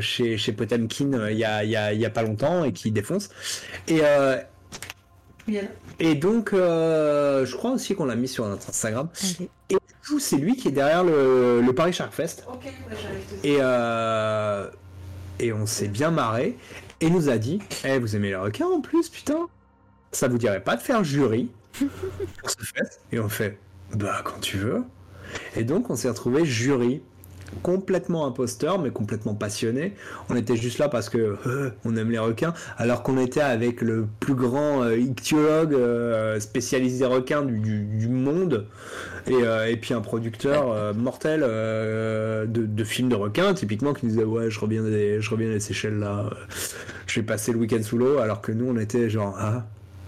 chez 0.00 0.38
chez 0.38 0.52
Potemkin 0.52 1.28
il 1.30 1.36
y 1.36 1.44
a, 1.44 1.64
y, 1.64 1.98
y 1.98 2.06
a 2.06 2.10
pas 2.10 2.22
longtemps 2.22 2.64
et 2.64 2.72
qui 2.72 2.90
défonce. 2.90 3.28
Et 3.88 4.00
et 5.98 6.14
donc 6.14 6.52
je 6.52 7.56
crois 7.56 7.72
aussi 7.72 7.94
qu'on 7.94 8.06
l'a 8.06 8.16
mis 8.16 8.28
sur 8.28 8.46
notre 8.46 8.70
Instagram. 8.70 9.08
Okay. 9.34 9.50
Et 9.70 9.76
c'est 10.18 10.36
lui 10.36 10.56
qui 10.56 10.68
est 10.68 10.72
derrière 10.72 11.04
le, 11.04 11.60
le 11.60 11.72
Paris 11.72 11.92
Shark 11.92 12.12
Fest. 12.12 12.44
Okay, 12.48 12.72
bah, 12.88 12.96
et 13.44 13.58
et 15.46 15.52
on 15.52 15.66
s'est 15.66 15.88
bien 15.88 16.10
marré. 16.10 16.56
Et 17.00 17.10
nous 17.10 17.28
a 17.28 17.38
dit 17.38 17.60
Eh, 17.84 17.98
vous 17.98 18.16
aimez 18.16 18.28
les 18.28 18.36
requins 18.36 18.66
en 18.66 18.80
plus, 18.80 19.08
putain! 19.08 19.48
Ça 20.12 20.28
vous 20.28 20.38
dirait 20.38 20.62
pas 20.62 20.76
de 20.76 20.82
faire 20.82 21.04
jury 21.04 21.50
pour 22.38 22.50
ce 22.50 22.64
fest? 22.64 23.00
Et 23.12 23.20
on 23.20 23.28
fait 23.28 23.58
Bah, 23.94 24.22
quand 24.24 24.40
tu 24.40 24.58
veux. 24.58 24.84
Et 25.56 25.64
donc, 25.64 25.90
on 25.90 25.96
s'est 25.96 26.08
retrouvé 26.08 26.44
jury 26.44 27.02
complètement 27.62 28.26
imposteurs, 28.26 28.78
mais 28.78 28.90
complètement 28.90 29.34
passionnés. 29.34 29.94
On 30.28 30.36
était 30.36 30.56
juste 30.56 30.78
là 30.78 30.88
parce 30.88 31.08
que 31.08 31.36
euh, 31.46 31.70
on 31.84 31.96
aime 31.96 32.10
les 32.10 32.18
requins, 32.18 32.54
alors 32.78 33.02
qu'on 33.02 33.18
était 33.18 33.40
avec 33.40 33.80
le 33.80 34.06
plus 34.20 34.34
grand 34.34 34.82
euh, 34.82 34.96
ichthyologue 34.96 35.74
euh, 35.74 36.38
spécialisé 36.40 37.00
des 37.00 37.06
requins 37.06 37.42
du, 37.42 37.58
du- 37.58 37.84
du 37.84 38.08
monde, 38.08 38.66
et, 39.26 39.34
euh, 39.34 39.68
et 39.68 39.76
puis 39.76 39.94
un 39.94 40.00
producteur 40.00 40.70
euh, 40.72 40.92
mortel 40.94 41.40
de, 41.40 42.66
de 42.66 42.84
films 42.84 43.08
de 43.08 43.16
requins, 43.16 43.52
typiquement, 43.54 43.92
qui 43.94 44.06
nous 44.06 44.12
disait 44.12 44.24
ouais, 44.24 44.50
je 44.50 44.58
reviens 44.60 44.82
des, 44.82 45.20
je 45.20 45.30
reviens 45.30 45.48
des 45.48 45.60
Seychelles 45.60 45.98
là, 45.98 46.30
je 47.06 47.20
vais 47.20 47.26
passer 47.26 47.52
le 47.52 47.58
week-end 47.58 47.82
sous 47.82 47.98
l'eau, 47.98 48.18
alors 48.18 48.40
que 48.40 48.52
nous 48.52 48.66
on 48.68 48.76
était 48.78 49.10
genre 49.10 49.34
ah 49.38 49.66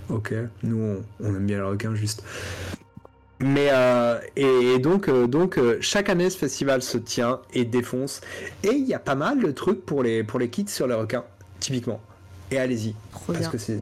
ok, 0.09 0.33
nous 0.62 0.79
on, 0.79 1.03
on 1.27 1.35
aime 1.35 1.47
bien 1.47 1.59
les 1.59 1.62
requins 1.65 1.95
juste. 1.95 2.23
Mais 3.43 3.69
euh, 3.73 4.21
et, 4.37 4.75
et 4.75 4.79
donc 4.79 5.09
euh, 5.09 5.27
donc 5.27 5.59
euh, 5.59 5.77
chaque 5.81 6.09
année 6.09 6.31
ce 6.31 6.39
festival 6.39 6.81
se 6.81 6.97
tient 6.97 7.41
et 7.53 7.65
défonce 7.65 8.21
et 8.62 8.69
il 8.71 8.87
y 8.87 8.95
a 8.95 9.01
pas 9.01 9.17
mal 9.17 9.43
de 9.43 9.51
trucs 9.51 9.85
pour 9.85 10.03
les 10.05 10.23
pour 10.23 10.39
les 10.39 10.49
kids 10.49 10.69
sur 10.69 10.87
les 10.87 10.95
requins 10.95 11.25
typiquement. 11.59 12.01
Et 12.53 12.59
allez-y 12.59 12.95
parce 13.27 13.39
bien. 13.41 13.51
que 13.51 13.59
c'est 13.59 13.81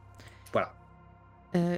voilà. 0.52 0.72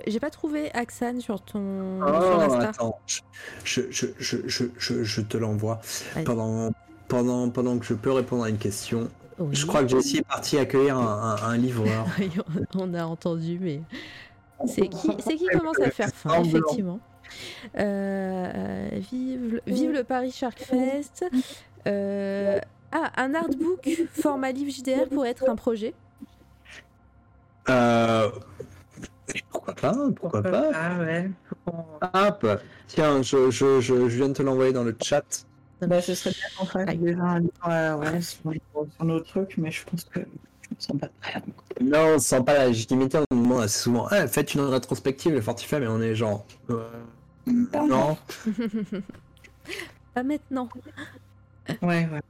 J'ai 0.07 0.21
pas 0.21 0.31
trouvé 0.31 0.71
Axan 0.75 1.19
sur 1.21 1.41
ton 1.41 1.99
sur 2.01 2.07
Oh, 2.07 2.39
l'Insta. 2.39 2.69
attends, 2.69 2.99
je, 3.07 3.21
je, 3.65 4.07
je, 4.19 4.37
je, 4.47 4.65
je, 4.79 5.03
je 5.03 5.21
te 5.23 5.37
l'envoie 5.37 5.81
pendant 6.25 6.71
pendant 7.09 7.49
pendant 7.51 7.79
que 7.79 7.85
je 7.87 7.95
peux 7.95 8.13
répondre 8.13 8.45
à 8.45 8.49
une 8.51 8.59
question. 8.59 9.09
Oui. 9.39 9.57
Je 9.57 9.67
crois 9.67 9.83
que 9.83 9.89
Jessie 9.89 10.19
est 10.19 10.29
partie 10.29 10.59
accueillir 10.59 10.99
un, 10.99 11.37
un, 11.43 11.49
un 11.51 11.57
livreur. 11.57 12.07
On 12.77 12.95
a 12.95 13.05
entendu, 13.05 13.59
mais 13.61 13.81
c'est 14.67 14.89
qui, 14.89 15.09
c'est 15.19 15.37
qui 15.37 15.47
commence 15.47 15.81
à 15.81 15.91
faire 15.91 16.11
faim, 16.15 16.43
effectivement. 16.45 17.01
Euh, 17.79 18.89
vive, 19.11 19.55
le- 19.55 19.63
vive 19.67 19.93
le 19.93 20.05
Paris 20.05 20.31
Shark 20.33 20.59
Fest. 20.59 21.25
Euh, 21.87 22.59
ah, 22.93 23.11
un 23.17 23.35
artbook 23.35 23.89
format 24.13 24.53
livre 24.53 24.71
JDR 24.71 25.09
pourrait 25.09 25.31
être 25.31 25.49
un 25.49 25.57
projet. 25.57 25.95
Euh, 27.69 28.31
pourquoi 29.51 29.75
pas 29.75 29.95
Pourquoi 30.17 30.43
pas 30.43 30.71
Ah 30.75 30.99
ouais. 31.01 31.31
Hop, 31.67 32.47
tiens, 32.89 33.23
je, 33.23 33.51
je, 33.51 33.81
je, 33.81 34.09
je 34.09 34.17
viens 34.17 34.29
de 34.29 34.35
te 34.35 34.43
l'envoyer 34.43 34.73
dans 34.73 34.85
le 34.85 34.97
chat. 35.01 35.47
Bah, 35.81 36.01
ce 36.01 36.15
serait 36.15 36.31
bien 36.31 36.47
qu'on 36.59 36.67
fasse 36.67 36.97
déjà 36.97 37.23
un 37.23 37.41
livre 37.41 37.53
euh, 37.69 37.97
ouais, 37.97 38.21
sur, 38.21 38.41
nos 39.05 39.21
trucs, 39.21 39.57
mais 39.59 39.71
je 39.71 39.85
pense 39.85 40.05
que 40.05 40.21
je 40.21 40.69
me 40.75 40.77
sens 40.79 40.97
pas 41.01 41.09
prêt. 41.21 41.43
Non, 41.81 42.15
on 42.15 42.19
sent 42.19 42.43
pas 42.45 42.55
la 42.55 42.67
légitimité. 42.69 43.19
On 43.19 43.35
nous 43.35 43.43
demande 43.43 43.63
assez 43.63 43.81
souvent 43.81 44.07
Ah, 44.11 44.27
faites 44.29 44.55
une 44.55 44.61
rétrospective, 44.61 45.33
le 45.33 45.41
Fortify, 45.41 45.77
mais 45.81 45.89
on 45.89 46.01
est 46.01 46.15
genre. 46.15 46.45
euh, 46.71 46.85
non. 47.47 48.17
Pas 50.15 50.23
maintenant. 50.23 50.69
Ouais, 51.83 52.09
ouais. 52.13 52.21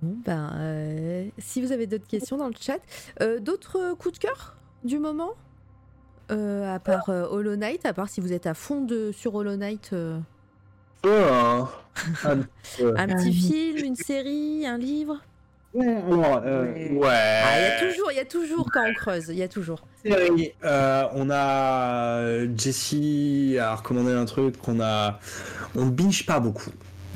Bon, 0.00 0.16
ben, 0.24 0.50
euh, 0.56 1.28
si 1.38 1.62
vous 1.62 1.70
avez 1.72 1.86
d'autres 1.86 2.06
questions 2.06 2.36
dans 2.36 2.48
le 2.48 2.54
chat, 2.60 2.78
euh, 3.20 3.38
d'autres 3.38 3.94
coups 3.94 4.14
de 4.14 4.18
cœur 4.26 4.56
du 4.84 4.98
moment 4.98 5.30
Euh, 6.30 6.74
À 6.74 6.78
part 6.80 7.08
euh, 7.10 7.26
Hollow 7.28 7.56
Knight, 7.56 7.84
à 7.86 7.92
part 7.92 8.08
si 8.08 8.20
vous 8.20 8.32
êtes 8.32 8.46
à 8.46 8.54
fond 8.54 8.80
de, 8.80 9.12
sur 9.12 9.34
Hollow 9.34 9.56
Knight, 9.56 9.90
euh, 9.92 10.18
Euh, 11.06 11.30
hein. 11.30 11.68
Un 12.24 12.38
peu. 12.78 12.94
un 12.96 13.08
Euh, 13.10 13.14
petit 13.16 13.32
film, 13.32 13.78
une 13.84 13.96
série, 13.96 14.66
un 14.66 14.78
livre? 14.78 15.20
Alors, 15.80 16.42
euh, 16.44 16.72
Ouais. 16.90 17.08
Ah, 17.10 17.58
il 17.58 17.62
y 17.62 17.66
a 17.66 17.88
toujours, 17.90 18.12
il 18.12 18.16
y 18.16 18.20
a 18.20 18.24
toujours 18.24 18.70
quand 18.72 18.84
on 18.88 18.92
creuse, 18.94 19.26
il 19.28 19.36
y 19.36 19.42
a 19.42 19.48
toujours. 19.48 19.86
Euh, 20.06 21.04
on 21.14 21.30
a 21.30 22.18
euh, 22.18 22.48
Jessie 22.56 23.56
a 23.60 23.76
recommandé 23.76 24.12
un 24.12 24.24
truc 24.24 24.56
qu'on 24.58 24.80
a. 24.80 25.18
On 25.74 25.86
binge 25.86 26.26
pas 26.26 26.40
beaucoup, 26.40 26.70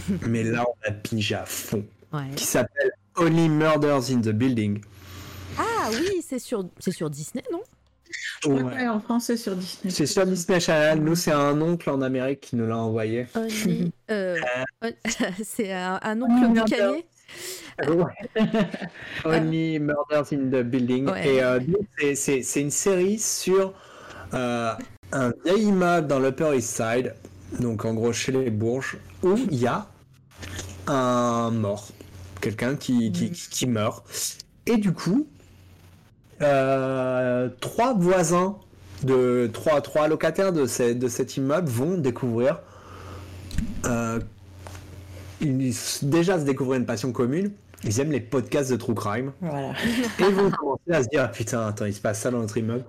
mais 0.27 0.43
là 0.43 0.65
on 0.67 0.89
a 0.89 0.93
binge 0.93 1.33
à 1.33 1.45
fond, 1.45 1.85
Ouais. 2.13 2.21
qui 2.35 2.45
s'appelle 2.45 2.93
Only 3.17 3.49
Murders 3.49 4.11
in 4.11 4.21
the 4.21 4.29
Building. 4.31 4.81
Ah 5.59 5.89
oui, 5.91 6.23
c'est 6.27 6.39
sur, 6.39 6.65
c'est 6.79 6.93
sur 6.93 7.11
Disney, 7.11 7.43
non? 7.53 7.61
Ouais, 8.47 8.63
ouais, 8.63 8.89
en 8.89 9.01
français 9.01 9.37
sur 9.37 9.57
Disney. 9.57 9.91
C'est 9.91 10.07
sur 10.07 10.25
Disney 10.27 10.61
Channel. 10.61 11.03
Nous, 11.03 11.15
c'est 11.17 11.33
un 11.33 11.61
oncle 11.61 11.89
en 11.91 12.01
Amérique 12.03 12.41
qui 12.41 12.57
nous 12.57 12.67
l'a 12.67 12.77
envoyé. 12.77 13.27
Only- 13.35 13.91
euh, 14.11 14.37
on- 14.83 14.91
c'est 15.45 15.73
un, 15.73 15.99
un 16.03 16.23
oncle 16.23 16.45
Oh, 16.45 16.49
boucanier 16.49 17.07
Only 19.25 19.79
Murders 19.79 20.33
in 20.33 20.51
the 20.51 20.63
Building. 20.63 21.11
Ouais. 21.11 21.29
Et 21.29 21.43
euh, 21.43 21.61
c'est- 22.15 22.61
une 22.61 22.71
série 22.71 23.19
sur 23.19 23.75
euh, 24.35 24.73
un 25.13 25.33
vieil 25.45 25.65
immeuble 25.65 26.07
dans 26.07 26.19
l'Upper 26.19 26.57
East 26.57 26.77
Side, 26.77 27.15
donc 27.61 27.85
en 27.85 27.95
gros 27.95 28.13
chez 28.13 28.33
les 28.33 28.51
Bourges, 28.51 28.97
où 29.23 29.37
il 29.51 29.57
y 29.59 29.67
a 29.67 29.87
un 30.87 31.51
mort, 31.51 31.89
quelqu'un 32.41 32.77
qui, 32.77 33.13
qui, 33.13 33.31
qui 33.31 33.67
meurt. 33.67 34.05
Et 34.67 34.77
du 34.79 34.93
coup, 34.93 35.27
euh, 36.43 37.49
trois 37.61 37.95
voisins 37.95 38.59
de 39.03 39.49
trois, 39.53 39.81
trois 39.81 40.09
locataires 40.09 40.53
de, 40.53 40.67
ce- 40.67 40.93
de 40.95 41.09
cet 41.09 41.37
immeuble 41.37 41.69
vont 41.69 41.99
découvrir 41.99 42.61
ils- 45.41 45.75
déjà 46.03 46.39
se 46.39 46.45
découvrir 46.45 46.81
une 46.81 46.87
passion 46.87 47.13
commune. 47.13 47.53
Ils 47.85 48.01
aiment 48.01 48.13
les 48.13 48.21
podcasts 48.21 48.71
de 48.71 48.77
true 48.77 48.95
crime 48.95 49.33
Voilà. 49.41 49.71
et 50.19 50.23
ils 50.23 50.35
vont 50.35 50.51
commencer 50.51 50.91
à 50.93 51.03
se 51.03 51.09
dire 51.09 51.23
ah, 51.25 51.29
putain 51.29 51.67
attends 51.69 51.85
il 51.85 51.93
se 51.93 52.01
passe 52.01 52.21
ça 52.21 52.31
dans 52.31 52.39
notre 52.39 52.57
immeuble. 52.57 52.85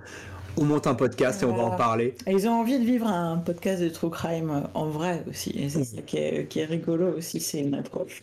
On 0.60 0.64
monte 0.64 0.88
un 0.88 0.96
podcast 0.96 1.44
et 1.44 1.46
on 1.46 1.56
va 1.56 1.64
en 1.64 1.76
parler. 1.76 2.16
Et 2.26 2.32
ils 2.32 2.48
ont 2.48 2.54
envie 2.62 2.80
de 2.80 2.84
vivre 2.86 3.06
un 3.06 3.38
podcast 3.38 3.82
de 3.82 3.90
true 3.90 4.10
crime 4.10 4.50
euh, 4.50 4.62
en 4.74 4.88
vrai 4.88 5.24
aussi. 5.30 5.52
Et 5.52 5.70
c'est 5.70 5.84
ça 5.84 6.02
qui 6.02 6.18
est, 6.18 6.48
qui 6.48 6.60
est 6.62 6.66
rigolo 6.66 7.16
aussi. 7.16 7.40
C'est 7.40 7.60
une 7.60 7.76
approche 7.76 8.22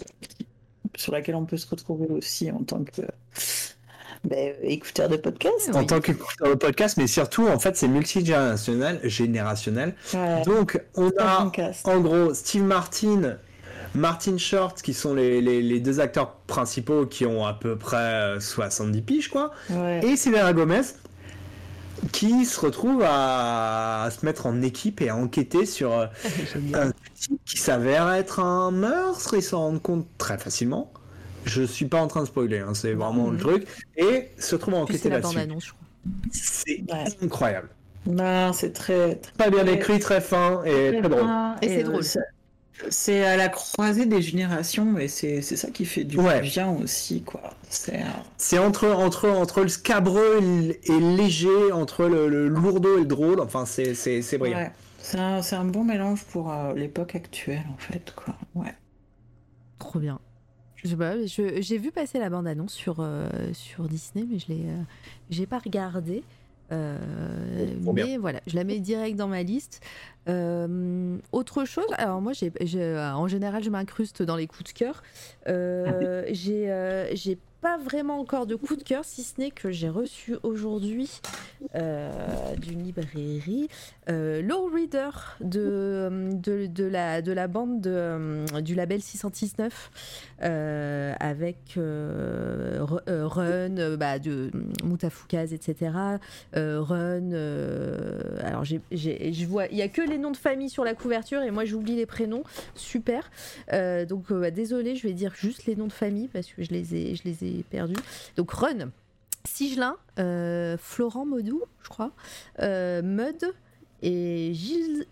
sur 0.97 1.13
laquelle 1.13 1.37
on 1.37 1.45
peut 1.45 1.57
se 1.57 1.69
retrouver 1.69 2.07
aussi 2.09 2.51
en 2.51 2.63
tant 2.65 2.83
que 2.83 3.03
ben, 4.25 4.55
écouteur 4.63 5.09
de 5.09 5.17
podcast. 5.17 5.71
En 5.75 5.85
tant 5.85 6.01
qu'écouteur 6.01 6.49
de 6.49 6.55
podcast, 6.55 6.97
mais 6.97 7.07
surtout 7.07 7.47
en 7.47 7.59
fait 7.59 7.77
c'est 7.77 7.89
multigénérationnel, 7.89 9.01
générationnel. 9.05 9.95
Ouais. 10.15 10.43
Donc 10.43 10.81
on 10.97 11.11
a 11.19 11.51
en 11.85 12.01
gros 12.01 12.33
Steve 12.35 12.63
Martin, 12.65 13.37
Martin 13.95 14.37
Short 14.39 14.81
qui 14.83 14.93
sont 14.95 15.15
les, 15.15 15.41
les- 15.41 15.63
les 15.63 15.81
deux 15.81 16.01
acteurs 16.01 16.33
principaux 16.47 17.07
qui 17.07 17.27
ont 17.27 17.45
à 17.47 17.55
peu 17.55 17.77
près 17.77 17.97
euh, 17.97 18.41
70 18.41 19.03
piges 19.03 19.29
quoi. 19.29 19.53
Ouais. 19.71 20.05
Et 20.05 20.17
Selena 20.17 20.53
Gomez 20.53 20.81
qui 22.13 22.45
se 22.45 22.61
retrouve 22.61 23.03
à, 23.07 24.03
à 24.05 24.11
se 24.11 24.27
mettre 24.27 24.47
en 24.47 24.61
équipe 24.63 25.01
et 25.01 25.09
à 25.09 25.17
enquêter 25.17 25.65
sur 25.65 25.93
euh, 25.93 26.07
un 26.75 26.91
type 27.15 27.41
qui 27.47 27.57
s'avère 27.57 28.11
être 28.13 28.41
un 28.41 28.71
meurtre, 28.73 29.35
ils 29.35 29.43
s'en 29.43 29.59
rendent 29.61 29.83
compte 29.83 30.07
très 30.19 30.37
facilement. 30.37 30.93
Je 31.47 31.63
suis 31.63 31.87
pas 31.87 32.01
en 32.01 32.07
train 32.09 32.23
de 32.23 32.27
spoiler, 32.27 32.59
hein, 32.59 32.75
c'est 32.75 32.95
vraiment 32.95 33.31
le 33.31 33.39
truc. 33.39 33.67
Et 33.97 34.31
se 34.39 34.55
retrouve 34.55 34.75
à 34.75 34.79
enquêter 34.79 35.09
là-dessus. 35.09 35.39
C'est 36.33 36.83
Ouais. 36.91 37.05
incroyable. 37.23 37.69
Non, 38.07 38.53
c'est 38.53 38.73
très, 38.73 39.15
très 39.17 39.33
Pas 39.39 39.49
bien 39.51 39.65
écrit, 39.67 39.99
très 39.99 40.21
fin 40.21 40.63
et 40.65 40.99
très 40.99 41.09
drôle. 41.09 41.25
Et 41.63 41.69
c'est 41.69 41.81
euh, 41.85 41.89
drôle. 41.89 42.03
C'est 42.91 43.25
à 43.25 43.37
la 43.37 43.49
croisée 43.49 44.05
des 44.07 44.21
générations 44.21 44.99
et 44.99 45.07
c'est 45.09 45.43
c'est 45.43 45.57
ça 45.57 45.71
qui 45.71 45.85
fait 45.85 46.05
du 46.05 46.19
Ouais. 46.19 46.41
bien 46.41 46.71
aussi, 46.71 47.23
quoi. 47.23 47.55
C'est 47.71 48.01
C'est 48.37 48.59
entre, 48.59 48.89
entre, 48.89 49.29
entre 49.29 49.63
le 49.63 49.69
scabreux 49.69 50.41
et 50.85 50.99
léger, 51.01 51.71
entre 51.73 52.07
le, 52.07 52.29
le 52.29 52.49
lourdeau 52.49 52.97
et 52.97 53.01
le 53.01 53.07
drôle. 53.07 53.41
Enfin, 53.41 53.65
c'est 53.65 53.95
c'est- 53.95 54.23
c'est 54.23 54.39
brillant. 54.39 54.59
ouais. 54.59 54.73
C'est 54.99 55.19
un, 55.19 55.43
c'est 55.43 55.57
un 55.57 55.65
bon 55.67 55.85
mélange 55.85 56.25
pour 56.25 56.51
euh, 56.53 56.73
l'époque 56.75 57.15
actuelle, 57.15 57.63
en 57.73 57.77
fait, 57.77 58.13
quoi. 58.17 58.35
Ouais. 58.55 58.75
Trop 59.79 59.99
bien. 59.99 60.19
Je 60.77 60.89
sais 60.89 60.97
pas, 60.97 61.25
je- 61.27 61.61
j'ai 61.61 61.79
vu 61.79 61.91
passer 61.93 62.19
la 62.19 62.29
bande-annonce 62.31 62.73
sur, 62.73 62.97
euh, 63.01 63.29
sur 63.53 63.87
Disney, 63.89 64.27
mais 64.31 64.39
je 64.39 64.49
l'ai, 64.49 64.63
euh, 64.67 64.83
j'ai 65.31 65.47
pas 65.47 65.59
regardé. 65.59 66.23
Euh, 66.73 66.99
bien. 67.93 68.07
mais 68.07 68.17
voilà, 68.17 68.41
je 68.47 68.57
la 68.57 68.65
mets 68.65 68.81
direct 68.81 69.17
dans 69.17 69.29
ma 69.29 69.43
liste. 69.43 69.81
Euh, 70.29 71.19
autre 71.33 71.65
chose, 71.65 71.85
alors 71.99 72.21
moi, 72.21 72.33
j'ai, 72.33 72.53
euh, 72.77 73.13
en 73.13 73.29
général, 73.29 73.63
je 73.63 73.71
m'incruste 73.71 74.23
dans 74.23 74.37
les 74.37 74.47
coups 74.47 74.73
de 74.73 74.79
cœur. 74.79 75.03
Euh, 75.49 76.25
j'ai, 76.31 76.71
euh, 76.71 77.15
j'ai 77.15 77.39
pas 77.65 77.79
vraiment 77.79 78.21
encore 78.21 78.47
de 78.47 78.57
coup 78.57 78.77
de 78.77 78.83
cœur, 78.83 79.07
si 79.07 79.23
ce 79.23 79.41
n'est 79.41 79.51
que 79.51 79.71
j'ai 79.71 79.89
reçu 79.89 80.37
aujourd'hui 80.43 81.23
euh, 81.75 82.11
d'une 82.59 82.83
librairie 82.83 83.69
euh, 84.11 84.43
Low 84.43 84.67
Reader 84.67 85.09
de, 85.41 86.29
de, 86.35 86.85
la, 86.85 87.23
de 87.23 87.33
la 87.33 87.49
bande 87.49 87.81
de, 87.81 87.91
euh, 87.91 88.61
du 88.61 88.75
label 88.75 89.01
619 89.01 89.91
euh, 90.43 91.15
avec 91.21 91.57
Ru- 91.77 93.01
Run, 93.09 93.97
bah, 93.97 94.19
de 94.19 94.51
etc. 95.33 95.91
Run, 96.55 97.31
alors 98.45 98.65
j'ai, 98.65 98.83
je 98.93 99.47
vois, 99.47 99.69
il 99.69 99.79
y 99.79 99.83
a 99.83 99.89
que 99.89 100.03
les 100.03 100.19
noms 100.19 100.33
de 100.33 100.37
famille 100.37 100.69
sur 100.69 100.85
la 100.85 100.93
couverture 100.93 101.41
et 101.41 101.51
moi 101.51 101.65
j'oublie 101.65 101.97
les 101.97 102.05
prénoms, 102.05 102.43
super. 102.75 103.31
Donc 104.07 104.31
bah, 104.31 104.51
désolé, 104.51 104.97
je 104.97 105.07
vais 105.09 105.15
dire 105.15 105.33
juste 105.35 105.65
les 105.65 105.77
noms 105.77 105.87
de 105.87 105.93
famille 105.93 106.29
parce 106.29 106.49
que 106.49 106.63
je 106.63 106.71
les 106.71 106.95
ai, 106.95 107.15
je 107.15 107.23
les 107.25 107.43
ai 107.45 107.54
perdus. 107.63 107.95
Donc 108.37 108.51
Run, 108.51 108.91
Sigelin, 109.47 109.97
euh, 110.19 110.77
Florent 110.79 111.27
Modou, 111.27 111.63
je 111.83 111.89
crois, 111.89 112.13
euh, 112.61 113.03
Mud 113.03 113.45
et 114.07 114.53
Gis- 114.53 115.05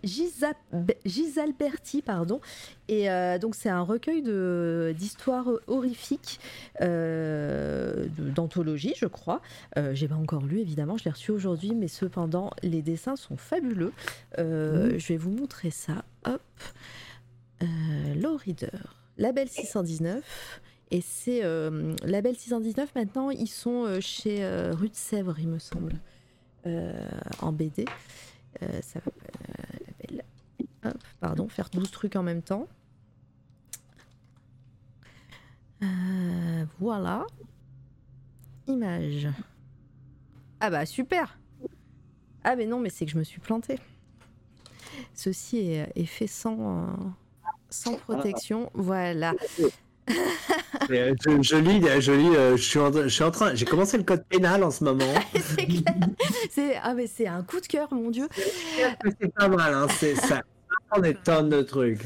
Gisalberti, 1.05 2.01
pardon. 2.03 2.41
Et 2.87 3.09
euh, 3.09 3.39
donc 3.39 3.55
c'est 3.55 3.69
un 3.69 3.81
recueil 3.81 4.21
de- 4.21 4.93
d'histoires 4.97 5.47
horrifiques, 5.67 6.39
d'anthologie, 8.35 8.93
je 8.97 9.05
crois. 9.05 9.41
J'ai 9.93 10.07
pas 10.07 10.15
encore 10.15 10.43
lu, 10.45 10.59
évidemment, 10.59 10.97
je 10.97 11.05
l'ai 11.05 11.11
reçu 11.11 11.31
aujourd'hui, 11.31 11.73
mais 11.75 11.87
cependant, 11.87 12.51
les 12.61 12.81
dessins 12.81 13.15
sont 13.15 13.37
fabuleux. 13.37 13.93
Je 14.37 15.07
vais 15.07 15.17
vous 15.17 15.31
montrer 15.31 15.71
ça. 15.71 16.03
Hop. 16.25 16.41
Low 18.21 18.35
Reader, 18.37 18.69
label 19.17 19.47
619. 19.47 20.21
Et 20.93 21.01
c'est 21.01 21.43
euh, 21.43 21.95
label 22.03 22.35
619 22.35 22.93
maintenant, 22.93 23.31
ils 23.31 23.47
sont 23.47 23.83
euh, 23.83 23.99
chez 23.99 24.43
euh, 24.45 24.73
Rue 24.73 24.89
de 24.89 24.95
Sèvres, 24.95 25.39
il 25.39 25.47
me 25.47 25.57
semble, 25.57 25.99
en 27.41 27.51
BD. 27.51 27.85
Ça 28.81 28.99
va, 28.99 29.11
label. 29.87 30.23
Hop, 30.85 31.03
pardon, 31.19 31.49
faire 31.49 31.69
12 31.71 31.89
trucs 31.89 32.15
en 32.15 32.21
même 32.21 32.43
temps. 32.43 32.67
Voilà. 36.79 37.25
Image. 38.67 39.27
Ah 40.59 40.69
bah 40.69 40.85
super 40.85 41.39
Ah 42.43 42.55
mais 42.55 42.67
non, 42.67 42.79
mais 42.79 42.89
c'est 42.89 43.05
que 43.05 43.11
je 43.11 43.17
me 43.17 43.23
suis 43.23 43.41
plantée. 43.41 43.79
Ceci 45.15 45.57
est, 45.57 45.91
est 45.95 46.05
fait 46.05 46.27
sans, 46.27 46.83
euh, 46.83 46.93
sans 47.69 47.95
protection. 47.97 48.69
Voilà. 48.75 49.33
Euh, 50.91 51.13
Je, 51.25 51.41
je 51.41 51.55
lis, 51.55 51.81
je 52.01 52.11
lis, 52.11 52.35
euh, 52.35 52.57
je 52.57 52.61
suis 52.61 52.79
en, 52.79 52.91
je 52.91 53.07
suis 53.07 53.23
en 53.23 53.31
train, 53.31 53.55
j'ai 53.55 53.65
commencé 53.65 53.97
le 53.97 54.03
code 54.03 54.23
pénal 54.25 54.63
en 54.63 54.71
ce 54.71 54.83
moment. 54.83 55.13
c'est 55.35 55.65
clair. 55.65 55.83
C'est 56.51 56.75
ah 56.81 56.93
mais 56.93 57.07
c'est 57.07 57.27
un 57.27 57.41
coup 57.43 57.59
de 57.61 57.67
cœur, 57.67 57.87
mon 57.93 58.09
dieu. 58.11 58.27
C'est 59.19 59.33
pas 59.33 59.47
mal, 59.47 59.73
hein, 59.73 59.87
c'est 59.99 60.15
ça. 60.15 60.41
On 60.95 60.99
des 61.01 61.15
tonnes 61.15 61.49
de 61.49 61.61
trucs. 61.61 62.01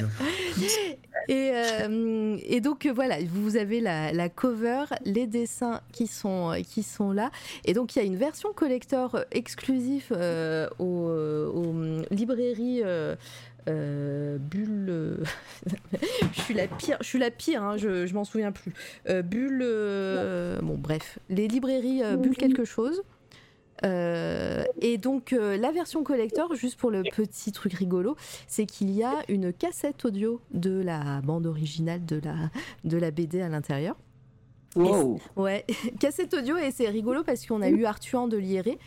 Et, 1.29 1.51
euh, 1.53 2.37
et 2.45 2.61
donc 2.61 2.85
euh, 2.85 2.93
voilà, 2.93 3.17
vous 3.29 3.57
avez 3.57 3.81
la, 3.81 4.13
la 4.13 4.29
cover, 4.29 4.85
les 5.03 5.27
dessins 5.27 5.81
qui 5.91 6.07
sont, 6.07 6.51
euh, 6.53 6.61
qui 6.61 6.83
sont 6.83 7.11
là. 7.11 7.31
Et 7.65 7.73
donc 7.73 7.95
il 7.95 7.99
y 7.99 8.01
a 8.01 8.05
une 8.05 8.15
version 8.15 8.53
collector 8.53 9.15
euh, 9.15 9.23
exclusive 9.31 10.05
euh, 10.11 10.69
aux, 10.79 11.09
euh, 11.09 11.49
aux, 11.51 11.69
hum, 11.69 12.05
librairies. 12.11 12.81
euh, 12.85 13.15
euh, 13.67 14.37
Bulle, 14.37 14.87
euh, 14.89 15.17
je 16.33 16.41
suis 16.41 16.53
la 16.53 16.67
pire, 16.67 16.97
je 17.01 17.07
suis 17.07 17.19
la 17.19 17.31
pire, 17.31 17.63
hein, 17.63 17.77
je, 17.77 18.05
je 18.05 18.13
m'en 18.13 18.23
souviens 18.23 18.51
plus. 18.51 18.73
Euh, 19.09 19.21
Bulle, 19.21 19.61
euh, 19.63 20.59
bon 20.61 20.75
bref, 20.75 21.19
les 21.29 21.47
librairies 21.47 22.01
Bulle 22.17 22.35
quelque 22.35 22.65
chose. 22.65 23.03
Et 23.83 24.97
donc 24.97 25.31
la 25.31 25.71
version 25.71 26.03
collector, 26.03 26.55
juste 26.55 26.79
pour 26.79 26.89
le 26.89 27.03
petit 27.03 27.51
truc 27.51 27.73
rigolo, 27.73 28.15
c'est 28.47 28.65
qu'il 28.65 28.89
y 28.89 29.03
a 29.03 29.13
une 29.27 29.53
cassette 29.53 30.03
audio 30.05 30.41
de 30.51 30.81
la 30.81 31.21
bande 31.21 31.45
originale 31.45 32.05
de 32.05 32.19
la, 32.23 32.35
de 32.83 32.97
la 32.97 33.11
BD 33.11 33.41
à 33.41 33.49
l'intérieur. 33.49 33.95
Wow. 34.75 35.19
Ouais, 35.35 35.65
cassette 35.99 36.33
audio 36.33 36.57
et 36.57 36.71
c'est 36.71 36.89
rigolo 36.89 37.23
parce 37.23 37.45
qu'on 37.45 37.61
a 37.61 37.69
eu 37.69 37.85
Arthur 37.85 38.27
de 38.27 38.37
Lieré 38.37 38.77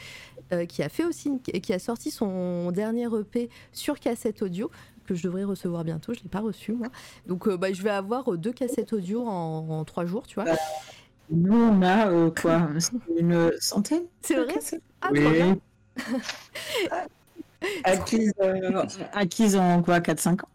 euh, 0.52 0.66
qui 0.66 0.82
a 0.82 0.88
fait 0.88 1.04
aussi 1.04 1.28
une- 1.28 1.40
qui 1.40 1.72
a 1.72 1.78
sorti 1.78 2.10
son 2.10 2.70
dernier 2.72 3.06
EP 3.06 3.48
sur 3.72 3.98
cassette 4.00 4.42
audio 4.42 4.70
que 5.06 5.14
je 5.14 5.22
devrais 5.22 5.44
recevoir 5.44 5.84
bientôt. 5.84 6.12
Je 6.14 6.20
l'ai 6.22 6.28
pas 6.28 6.40
reçu 6.40 6.72
moi, 6.72 6.88
donc 7.26 7.46
euh, 7.48 7.56
bah, 7.56 7.72
je 7.72 7.82
vais 7.82 7.90
avoir 7.90 8.32
euh, 8.32 8.36
deux 8.36 8.52
cassettes 8.52 8.92
audio 8.92 9.26
en, 9.26 9.68
en 9.70 9.84
trois 9.84 10.06
jours, 10.06 10.26
tu 10.26 10.34
vois. 10.40 10.46
Nous, 11.30 11.56
on 11.56 11.82
a 11.82 12.08
euh, 12.10 12.30
quoi 12.30 12.68
Une 13.16 13.52
centaine 13.60 14.04
C'est 14.22 14.34
vrai? 14.34 14.54
Ah, 15.00 15.10
acquises, 17.84 18.32
euh, 18.40 18.84
acquises 19.12 19.56
en 19.56 19.82
quoi 19.82 20.00
4-5 20.00 20.42
ans? 20.44 20.48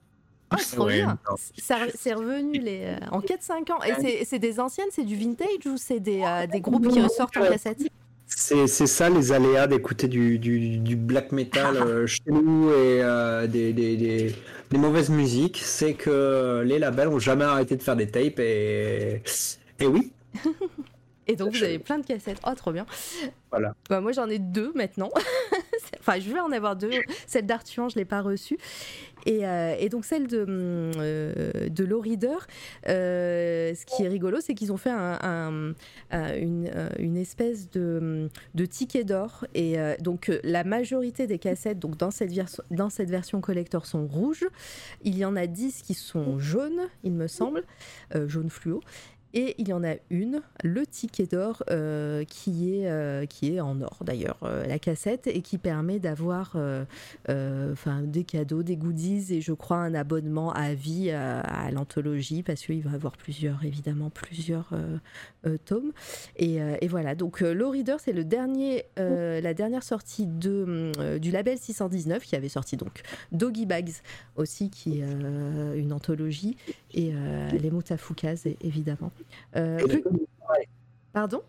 Ah, 0.51 0.57
c'est 0.59 0.75
trop 0.75 0.85
Ouais, 0.85 0.98
bien. 0.98 1.07
non. 1.30 1.35
Ça, 1.57 1.80
c'est 1.95 2.14
revenu 2.14 2.59
les, 2.59 2.83
euh, 3.01 3.07
en 3.11 3.19
4-5 3.22 3.69
ans. 3.72 3.82
Et 3.83 3.93
c'est- 4.01 4.25
c'est 4.25 4.40
des 4.40 4.59
anciennes, 4.59 4.88
c'est 4.91 5.03
du 5.03 5.15
vintage 5.15 5.65
ou 5.65 5.77
c'est 5.77 5.99
des, 5.99 6.22
euh, 6.24 6.45
des 6.48 6.61
groupes 6.61 6.88
qui 6.88 7.01
ressortent 7.01 7.38
en 7.38 7.41
cassette? 7.49 7.82
C'est 8.38 8.67
c'est 8.67 8.88
ça 8.88 9.09
les 9.09 9.31
aléas 9.31 9.65
d'écouter 9.67 10.07
du, 10.09 10.38
du, 10.39 10.77
du 10.77 10.95
black 10.97 11.31
metal 11.31 11.77
euh, 11.81 12.05
chez 12.05 12.22
nous 12.27 12.69
et 12.69 13.01
euh, 13.01 13.47
des, 13.47 13.72
des, 13.73 13.95
des, 13.95 14.35
des 14.69 14.77
mauvaises 14.77 15.09
musiques. 15.09 15.61
C'est 15.64 15.93
que 15.93 16.61
les 16.65 16.77
labels 16.80 17.07
ont 17.07 17.19
jamais 17.19 17.45
arrêté 17.45 17.77
de 17.77 17.83
faire 17.83 17.95
des 17.95 18.07
tapes 18.11 18.39
et, 18.39 19.23
et 19.80 19.88
oui. 19.88 20.11
Et 21.28 21.36
donc 21.36 21.54
vous 21.54 21.64
avez 21.64 21.80
plein 21.80 22.00
de 22.00 22.06
cassettes. 22.06 22.40
Oh, 22.45 22.54
trop 22.56 22.72
bien. 22.72 22.86
Voilà. 23.52 23.74
Bah, 23.90 24.02
moi 24.02 24.12
j'en 24.12 24.28
ai 24.30 24.40
deux 24.40 24.72
maintenant. 24.76 25.10
enfin, 26.00 26.20
je 26.20 26.30
vais 26.32 26.40
en 26.40 26.52
avoir 26.52 26.76
deux. 26.76 26.92
Celle 27.28 27.45
d'Arthur, 27.45 27.90
je 27.90 27.95
l'ai 27.95 28.06
pas 28.06 28.22
reçue. 28.22 28.58
Et, 29.28 29.44
euh, 29.48 29.76
et 29.80 29.90
donc 29.90 30.06
celle 30.06 30.28
de, 30.28 30.42
hum, 30.44 30.92
euh, 30.98 31.68
de 31.70 31.84
Low 31.84 32.00
Reader, 32.00 32.36
euh, 32.88 33.74
ce 33.74 33.86
qui 33.86 34.04
est 34.04 34.08
rigolo, 34.08 34.40
c'est 34.40 34.54
qu'ils 34.54 34.72
ont 34.72 34.78
fait 34.78 34.92
un- 34.92 35.18
un- 35.24 35.74
un- 36.12 36.36
une, 36.36 36.70
euh, 36.74 36.90
une 37.00 37.18
espèce 37.18 37.70
de, 37.72 37.98
hum, 38.02 38.30
de 38.54 38.66
ticket 38.68 39.04
d'or. 39.04 39.45
Et 39.56 39.78
donc 40.00 40.32
la 40.44 40.64
majorité 40.64 41.26
des 41.28 41.40
cassettes 41.40 41.80
donc, 41.80 41.98
dans, 41.98 42.12
cette 42.12 42.32
version 42.32 42.64
dans 42.72 42.90
cette 42.92 43.10
version 43.10 43.42
collector 43.42 43.86
sont 43.88 44.06
rouges. 44.06 44.45
Il 45.04 45.18
y 45.18 45.26
en 45.26 45.36
a 45.36 45.48
10 45.48 45.82
qui 45.82 45.94
sont 45.95 46.38
jaunes, 46.40 46.82
il 47.04 47.14
me 47.14 47.28
semble, 47.28 47.64
jaune 48.28 48.50
fluo. 48.50 48.82
Et 49.38 49.53
il 49.57 49.67
y 49.67 49.73
en 49.73 49.83
a 49.83 49.95
une, 50.09 50.41
le 50.64 50.88
ticket 50.88 51.25
d'or, 51.25 51.61
euh, 51.69 52.23
qui, 52.23 52.73
est, 52.73 52.89
euh, 52.89 53.25
qui 53.25 53.53
est 53.53 53.59
en 53.59 53.81
or 53.81 53.97
d'ailleurs, 54.05 54.38
euh, 54.43 54.65
la 54.65 54.80
cassette, 54.80 55.27
et 55.27 55.41
qui 55.41 55.57
permet 55.57 55.99
d'avoir 55.99 56.55
des 57.27 58.23
cadeaux, 58.23 58.64
des 58.64 58.77
goodies, 58.77 59.33
et 59.33 59.41
je 59.41 59.51
crois 59.51 59.77
un 59.77 59.93
abonnement 59.93 60.53
à 60.53 60.73
vie 60.73 61.11
à, 61.11 61.41
à 61.41 61.69
l'anthologie, 61.72 62.43
parce 62.43 62.61
qu'il 62.61 62.81
va 62.81 62.91
y 62.91 62.95
avoir 62.95 63.17
plusieurs, 63.17 63.65
évidemment, 63.65 64.09
plusieurs 64.09 64.69
tomes. 65.65 65.91
Et, 66.38 66.59
et 66.80 66.88
voilà, 66.88 67.14
donc 67.14 67.41
Low 67.41 67.72
Reader, 67.72 67.97
c'est 67.99 68.14
le 68.14 68.23
dernier, 68.23 68.85
la 68.95 69.53
dernière 69.53 69.83
sortie 69.83 70.27
de, 70.27 71.17
du 71.17 71.31
label 71.31 71.57
619, 71.57 72.23
qui 72.23 72.38
avait 72.38 72.47
sorti 72.47 72.77
donc 72.77 73.01
Doggy 73.33 73.65
Bags 73.65 73.91
aussi, 74.38 74.69
qui 74.69 75.01
est 75.01 75.05
une 75.75 75.91
anthologie, 75.91 76.55
et 76.95 77.11
euh, 77.14 77.49
les 77.51 77.69
Mutafukas, 77.69 78.41
é- 78.45 78.57
évidemment. 78.61 79.11
Euh, 79.56 79.77
Et 79.80 79.99
plus- 79.99 80.03
Pardon? 81.14 81.43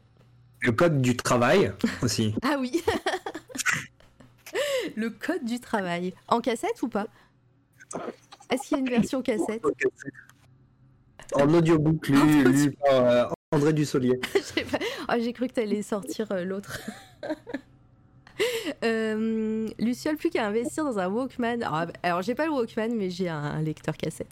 Le 0.61 0.73
code 0.73 1.01
du 1.01 1.17
travail 1.17 1.73
aussi. 2.03 2.35
Ah 2.43 2.57
oui 2.61 2.83
Le 4.97 5.11
code 5.11 5.45
du 5.45 5.61
travail. 5.61 6.15
En 6.29 6.41
cassette 6.41 6.81
ou 6.83 6.89
pas? 6.89 7.07
Est-ce 8.51 8.69
qu'il 8.69 8.77
y 8.77 8.81
a 8.81 8.85
une 8.85 8.91
version 8.91 9.23
cassette? 9.23 9.63
En 11.35 11.53
audiobook 11.53 12.09
lu, 12.09 12.17
En 12.19 12.23
audio- 12.23 12.49
lu 12.51 12.71
par 12.73 12.93
euh, 12.93 13.25
André 13.53 13.73
Dussolier. 13.73 14.21
J'ai 14.55 14.65
pas- 14.65 14.79
Oh, 15.09 15.13
J'ai 15.21 15.33
cru 15.33 15.49
que 15.49 15.55
tu 15.55 15.61
allais 15.61 15.83
sortir 15.83 16.27
l'autre. 16.45 16.81
Euh, 18.85 19.69
Luciole, 19.79 20.17
plus 20.17 20.29
qu'à 20.31 20.47
investir 20.47 20.85
dans 20.85 20.99
un 20.99 21.09
Walkman. 21.09 21.63
Alors, 21.63 21.87
alors, 22.03 22.23
j'ai 22.23 22.35
pas 22.35 22.47
le 22.47 22.53
Walkman, 22.53 22.95
mais 22.95 23.11
j'ai 23.11 23.29
un, 23.29 23.37
un 23.39 23.63
lecteur 23.63 23.97
cassette. 23.97 24.29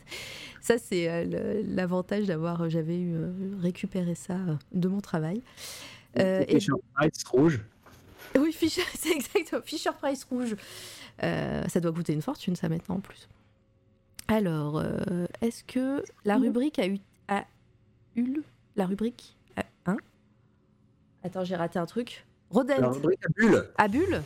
Ça, 0.60 0.76
c'est 0.78 1.08
euh, 1.08 1.62
l'avantage 1.66 2.26
d'avoir. 2.26 2.68
J'avais 2.68 2.98
eu 2.98 3.14
euh, 3.14 3.32
récupéré 3.60 4.14
ça 4.14 4.34
euh, 4.34 4.54
de 4.72 4.88
mon 4.88 5.00
travail. 5.00 5.42
Euh, 6.18 6.44
et 6.48 6.56
Et 6.56 6.60
sur 6.60 6.78
Price 6.94 7.24
rouge. 7.24 7.60
Oui, 8.36 8.52
Fisher, 8.52 8.82
c'est 8.94 9.12
exactement. 9.12 9.62
Fisher 9.64 9.90
Price 9.98 10.24
rouge. 10.24 10.56
Euh, 11.22 11.62
ça 11.68 11.80
doit 11.80 11.92
coûter 11.92 12.12
une 12.12 12.22
fortune, 12.22 12.56
ça, 12.56 12.68
maintenant, 12.68 12.96
en 12.96 13.00
plus. 13.00 13.28
Alors, 14.28 14.78
euh, 14.78 15.26
est-ce 15.40 15.62
que 15.64 16.02
la 16.24 16.36
rubrique 16.36 16.78
a 16.78 16.86
eu. 16.88 16.98
A 17.28 17.44
eu 18.16 18.24
le- 18.34 18.44
La 18.76 18.86
rubrique 18.86 19.36
a- 19.56 19.64
Hein? 19.86 19.96
Attends, 21.22 21.44
j'ai 21.44 21.56
raté 21.56 21.78
un 21.78 21.86
truc. 21.86 22.24
Rodent. 22.54 22.80
La 22.80 22.88
rubrique 22.88 23.20
à 23.24 23.28
bulle. 23.36 23.64
À 23.76 23.88
Bulle 23.88 24.22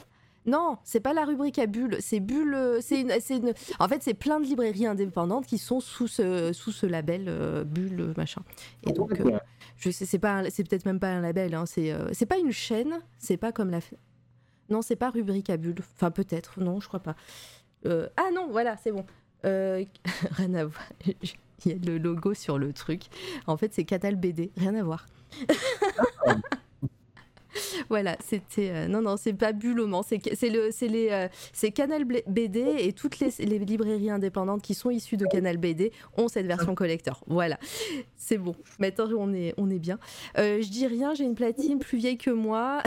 Non, 0.47 0.79
c'est 0.85 1.01
pas 1.01 1.13
la 1.15 1.25
rubrique 1.25 1.59
à 1.59 1.67
Bulle. 1.67 1.97
C'est 2.01 2.21
Bulle. 2.21 2.55
euh, 2.55 2.79
C'est 2.81 3.01
une, 3.01 3.11
une- 3.31 3.55
En 3.79 3.89
fait, 3.89 4.03
c'est 4.03 4.15
plein 4.15 4.39
de 4.41 4.45
librairies 4.45 4.87
indépendantes 4.87 5.47
qui 5.47 5.59
sont 5.59 5.81
sous 5.81 6.07
ce, 6.09 6.53
sous 6.53 6.73
ce 6.73 6.87
label 6.87 7.25
euh, 7.29 7.65
Bulle, 7.65 8.13
machin. 8.17 8.43
Et 8.87 8.93
donc. 8.93 9.19
euh, 9.21 9.39
je 9.77 9.91
sais, 9.91 10.05
c'est 10.07 10.19
pas, 10.19 10.49
c'est 10.51 10.65
peut-être 10.69 10.87
même 10.87 11.01
pas 11.01 11.09
un 11.09 11.21
label. 11.21 11.55
Hein, 11.55 11.65
c'est, 11.67 11.93
euh, 11.93 12.09
c'est 12.13 12.27
pas 12.27 12.39
une 12.39 12.53
chaîne. 12.53 12.99
C'est 13.19 13.37
pas 13.37 13.53
comme 13.53 13.71
la. 13.71 13.81
Non, 14.71 14.83
c'est 14.83 14.97
pas 14.97 15.11
rubrique 15.11 15.49
à 15.51 15.57
bulle. 15.57 15.77
Enfin, 15.97 16.11
peut-être. 16.11 16.61
Non, 16.61 16.81
je 16.81 16.89
crois 16.89 17.01
pas. 17.01 17.17
Ah 17.87 18.31
non, 18.35 18.49
voilà, 18.51 18.77
c'est 18.77 18.93
bon. 18.93 19.05
Rien 19.45 20.55
à 20.55 20.65
voir. 20.65 20.83
Il 21.65 21.73
y 21.73 21.75
a 21.75 21.79
le 21.91 21.97
logo 21.99 22.35
sur 22.35 22.59
le 22.59 22.73
truc. 22.73 23.05
En 23.47 23.57
fait, 23.57 23.73
c'est 23.73 23.85
Catal 23.85 24.17
BD. 24.17 24.51
Rien 24.57 24.75
à 24.75 24.83
voir. 24.83 25.07
voilà, 27.89 28.17
c'était 28.25 28.71
euh, 28.71 28.89
non 28.89 29.03
non, 29.03 29.17
c'est 29.17 29.33
pas 29.33 29.53
Buloman, 29.53 30.03
c'est 30.07 30.21
c'est 30.35 30.51
le 30.51 30.71
c'est 30.71 30.89
les 30.89 31.09
euh, 31.11 31.29
c'est 31.53 31.71
Canal 31.71 32.05
BD 32.05 32.77
et 32.79 32.93
toutes 32.93 33.19
les, 33.21 33.31
les 33.39 33.59
librairies 33.59 34.11
indépendantes 34.11 34.63
qui 34.63 34.75
sont 34.75 34.91
issues 34.91 35.17
de 35.17 35.27
Canal 35.27 35.57
BD 35.57 35.93
ont 36.17 36.29
cette 36.29 36.47
version 36.47 36.75
collector. 36.75 37.23
Voilà, 37.27 37.59
c'est 38.17 38.39
bon. 38.39 38.55
Maintenant 38.79 39.09
on 39.17 39.33
est 39.33 39.55
on 39.57 39.71
est 39.71 39.79
bien. 39.79 39.99
Euh, 40.39 40.61
je 40.63 40.69
dis 40.69 40.87
rien, 40.87 41.15
j'ai 41.15 41.25
une 41.25 41.35
platine 41.35 41.79
plus 41.79 41.99
vieille 41.99 42.19
que 42.19 42.31
moi. 42.31 42.83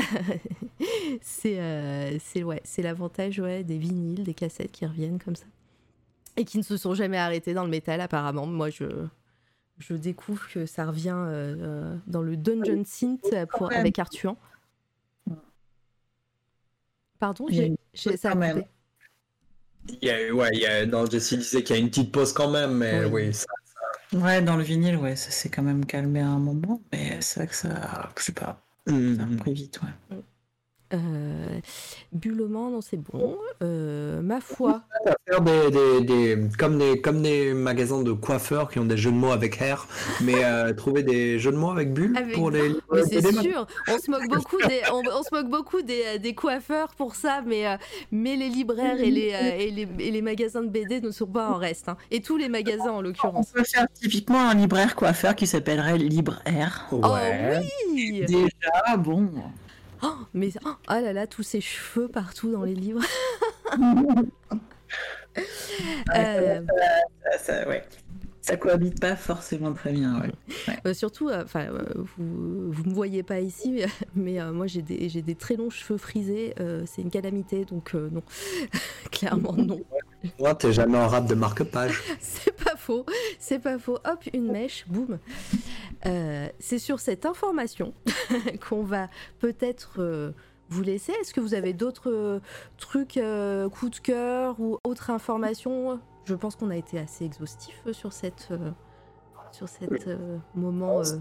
c'est 1.22 2.19
c'est 2.19 2.43
ouais, 2.43 2.61
c'est 2.64 2.81
l'avantage 2.81 3.40
ouais 3.40 3.64
des 3.64 3.77
vinyles, 3.77 4.23
des 4.23 4.33
cassettes 4.33 4.72
qui 4.72 4.85
reviennent 4.85 5.19
comme 5.19 5.35
ça 5.35 5.45
et 6.38 6.45
qui 6.45 6.57
ne 6.57 6.64
se 6.64 6.77
sont 6.77 6.93
jamais 6.93 7.17
arrêtés 7.17 7.53
dans 7.53 7.64
le 7.64 7.69
métal 7.69 8.01
apparemment. 8.01 8.45
Moi 8.45 8.69
je 8.69 8.85
je 9.81 9.93
découvre 9.95 10.48
que 10.48 10.65
ça 10.65 10.85
revient 10.85 11.15
euh, 11.15 11.95
dans 12.07 12.22
le 12.22 12.38
Dungeon 12.38 12.83
Synth 12.85 13.33
pour, 13.49 13.72
avec 13.72 13.99
Artuan. 13.99 14.38
Pardon, 17.22 17.45
j'ai, 17.50 17.72
ça 18.17 18.33
même. 18.33 18.64
Il 19.88 20.08
y 20.08 20.09
a, 20.09 20.33
ouais, 20.33 20.50
il 20.53 20.59
y 20.59 20.66
a, 20.66 20.85
non, 20.88 21.06
Jessie 21.06 21.38
disait 21.38 21.64
qu'il 21.64 21.75
y 21.75 21.80
a 21.80 21.82
une 21.82 21.90
petite 21.90 22.11
pause 22.11 22.33
quand 22.33 22.50
même, 22.50 22.74
mais 22.77 23.06
Oui. 23.06 23.27
oui, 23.27 23.33
ça, 23.33 23.45
Ouais, 24.14 24.41
dans 24.41 24.58
le 24.58 24.64
vinyle, 24.64 24.98
ouais, 24.98 25.16
ça 25.16 25.30
s'est 25.32 25.50
quand 25.50 25.61
même 25.64 25.85
calmé 25.85 26.19
à 26.19 26.27
un 26.27 26.40
moment, 26.40 26.82
mais 26.91 27.22
c'est 27.22 27.41
vrai 27.41 27.48
que 27.48 27.56
ça, 27.56 28.11
je 28.17 28.24
sais 28.24 28.33
pas, 28.33 28.66
ça 28.88 28.93
a 28.93 28.95
Mhm. 28.95 29.32
repris 29.33 29.53
vite, 29.53 29.80
ouais. 29.83 30.17
Euh, 30.93 31.59
Buloman, 32.11 32.71
non, 32.71 32.81
c'est 32.81 32.97
bon. 32.97 33.37
Euh, 33.63 34.21
ma 34.21 34.41
foi, 34.41 34.81
à 35.05 35.13
faire 35.29 35.41
des, 35.41 35.71
des, 35.71 36.01
des- 36.01 36.37
comme, 36.57 36.77
des, 36.77 36.99
comme 36.99 37.21
des 37.21 37.53
magasins 37.53 38.01
de 38.01 38.11
coiffeurs 38.11 38.69
qui 38.69 38.79
ont 38.79 38.85
des 38.85 38.97
jeux 38.97 39.11
de 39.11 39.15
mots 39.15 39.31
avec 39.31 39.61
hair, 39.61 39.87
mais 40.21 40.43
euh, 40.43 40.73
trouver 40.75 41.03
des 41.03 41.39
jeux 41.39 41.51
de 41.51 41.57
mots 41.57 41.71
avec 41.71 41.93
bulles 41.93 42.15
Avec 42.17 42.33
pour 42.35 42.51
les. 42.51 42.75
mais 42.91 43.03
c'est 43.03 43.21
des- 43.21 43.31
sûr, 43.31 43.65
on 43.87 43.97
se 43.97 44.11
moque 44.11 44.27
beaucoup 44.27 44.57
des, 44.67 44.81
on, 44.91 45.01
on 45.17 45.23
se 45.23 45.33
moque 45.33 45.49
beaucoup 45.49 45.81
des, 45.81 46.03
euh, 46.05 46.17
des 46.17 46.35
coiffeurs 46.35 46.89
pour 46.95 47.15
ça, 47.15 47.41
mais, 47.45 47.63
mais 48.11 48.35
les 48.35 48.49
libraires 48.49 48.99
et 48.99 49.09
les, 49.11 49.33
et, 49.59 49.71
les, 49.71 49.87
et 49.99 50.11
les 50.11 50.21
magasins 50.21 50.61
de 50.61 50.67
BD 50.69 50.99
ne 51.01 51.11
sont 51.11 51.27
pas 51.27 51.49
en 51.51 51.55
reste. 51.55 51.87
hein. 51.89 51.97
Et 52.11 52.21
tous 52.21 52.35
les 52.37 52.49
magasins 52.49 52.91
en 52.91 52.97
On 52.97 53.01
l'occurrence. 53.01 53.51
peut 53.51 53.63
faire 53.63 53.87
typiquement 53.93 54.49
un 54.49 54.53
libraire 54.55 54.95
coiffeur 54.95 55.35
qui 55.35 55.47
s'appellerait 55.47 55.97
Libre 55.97 56.39
Air. 56.45 56.87
Ouais. 56.91 56.99
Oh 57.03 57.65
oui 57.93 58.25
Déjà, 58.27 58.97
bon. 58.97 59.29
Oh, 60.03 60.15
mais 60.33 60.49
oh, 60.65 60.69
oh 60.89 60.93
là 60.93 61.13
là, 61.13 61.27
tous 61.27 61.43
ces 61.43 61.61
cheveux 61.61 62.07
partout 62.07 62.51
dans 62.51 62.63
les 62.63 62.75
livres. 62.75 63.01
Euh, 66.13 66.61
Ça, 67.31 67.38
ça, 67.38 67.67
ouais. 67.69 67.83
Ça 68.51 68.57
cohabite 68.57 68.99
pas 68.99 69.15
forcément 69.15 69.71
très 69.71 69.93
bien, 69.93 70.19
ouais. 70.19 70.30
Euh, 70.85 70.93
surtout, 70.93 71.30
euh, 71.30 71.43
enfin, 71.45 71.67
euh, 71.71 71.85
vous 71.95 72.69
vous 72.69 72.83
me 72.83 72.93
voyez 72.93 73.23
pas 73.23 73.39
ici, 73.39 73.83
mais, 74.15 74.41
euh, 74.41 74.51
moi 74.51 74.67
j'ai 74.67 74.81
des 74.81 75.07
j'ai 75.07 75.21
des 75.21 75.35
très 75.35 75.55
longs 75.55 75.69
cheveux 75.69 75.97
frisés. 75.97 76.53
euh, 76.59 76.83
c'est 76.85 77.01
une 77.01 77.09
calamité, 77.09 77.63
donc 77.63 77.95
euh, 77.95 78.09
non, 78.11 78.23
clairement 79.11 79.53
non. 79.53 79.80
Moi, 80.38 80.53
t'es 80.53 80.73
jamais 80.73 80.97
en 80.97 81.07
rap 81.07 81.25
de 81.27 81.33
marque-page. 81.33 82.03
C'est 82.19 82.51
pas 82.63 82.75
faux, 82.75 83.05
c'est 83.39 83.57
pas 83.59 83.80
faux. 83.80 83.97
Hop, 84.05 84.23
une 84.33 84.51
mèche, 84.51 84.85
boum. 84.88 85.17
Euh, 86.05 86.47
c'est 86.59 86.77
sur 86.77 86.99
cette 86.99 87.25
information 87.25 87.93
qu'on 88.69 88.83
va 88.83 89.07
peut-être 89.39 89.95
euh, 89.99 90.31
vous 90.69 90.83
laisser. 90.83 91.11
Est-ce 91.13 91.33
que 91.33 91.39
vous 91.41 91.55
avez 91.55 91.73
d'autres 91.73 92.39
trucs, 92.77 93.17
euh, 93.17 93.67
coups 93.69 93.97
de 93.99 94.03
cœur 94.03 94.59
ou 94.59 94.77
autres 94.83 95.09
informations 95.09 95.99
Je 96.25 96.35
pense 96.35 96.56
qu'on 96.56 96.69
a 96.69 96.75
été 96.77 97.00
assez 97.00 97.25
exhaustif 97.25 97.82
euh, 97.88 97.93
sur 97.93 98.14
cette 98.14 98.48
euh, 98.51 98.72
sur 99.51 99.67
cet 99.67 100.08
euh, 100.08 100.38
moment. 100.56 101.00
euh, 101.00 101.17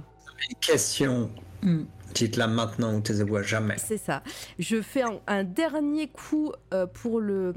Une 0.48 0.56
question. 0.60 1.30
Hmm. 1.62 1.84
Dites-la 2.14 2.46
maintenant 2.48 2.94
ou 2.96 3.00
vois 3.22 3.42
jamais. 3.42 3.76
C'est 3.78 3.96
ça. 3.98 4.22
Je 4.58 4.80
fais 4.82 5.02
un, 5.02 5.20
un 5.28 5.44
dernier 5.44 6.08
coup 6.08 6.52
euh, 6.74 6.86
pour, 6.86 7.20
le, 7.20 7.52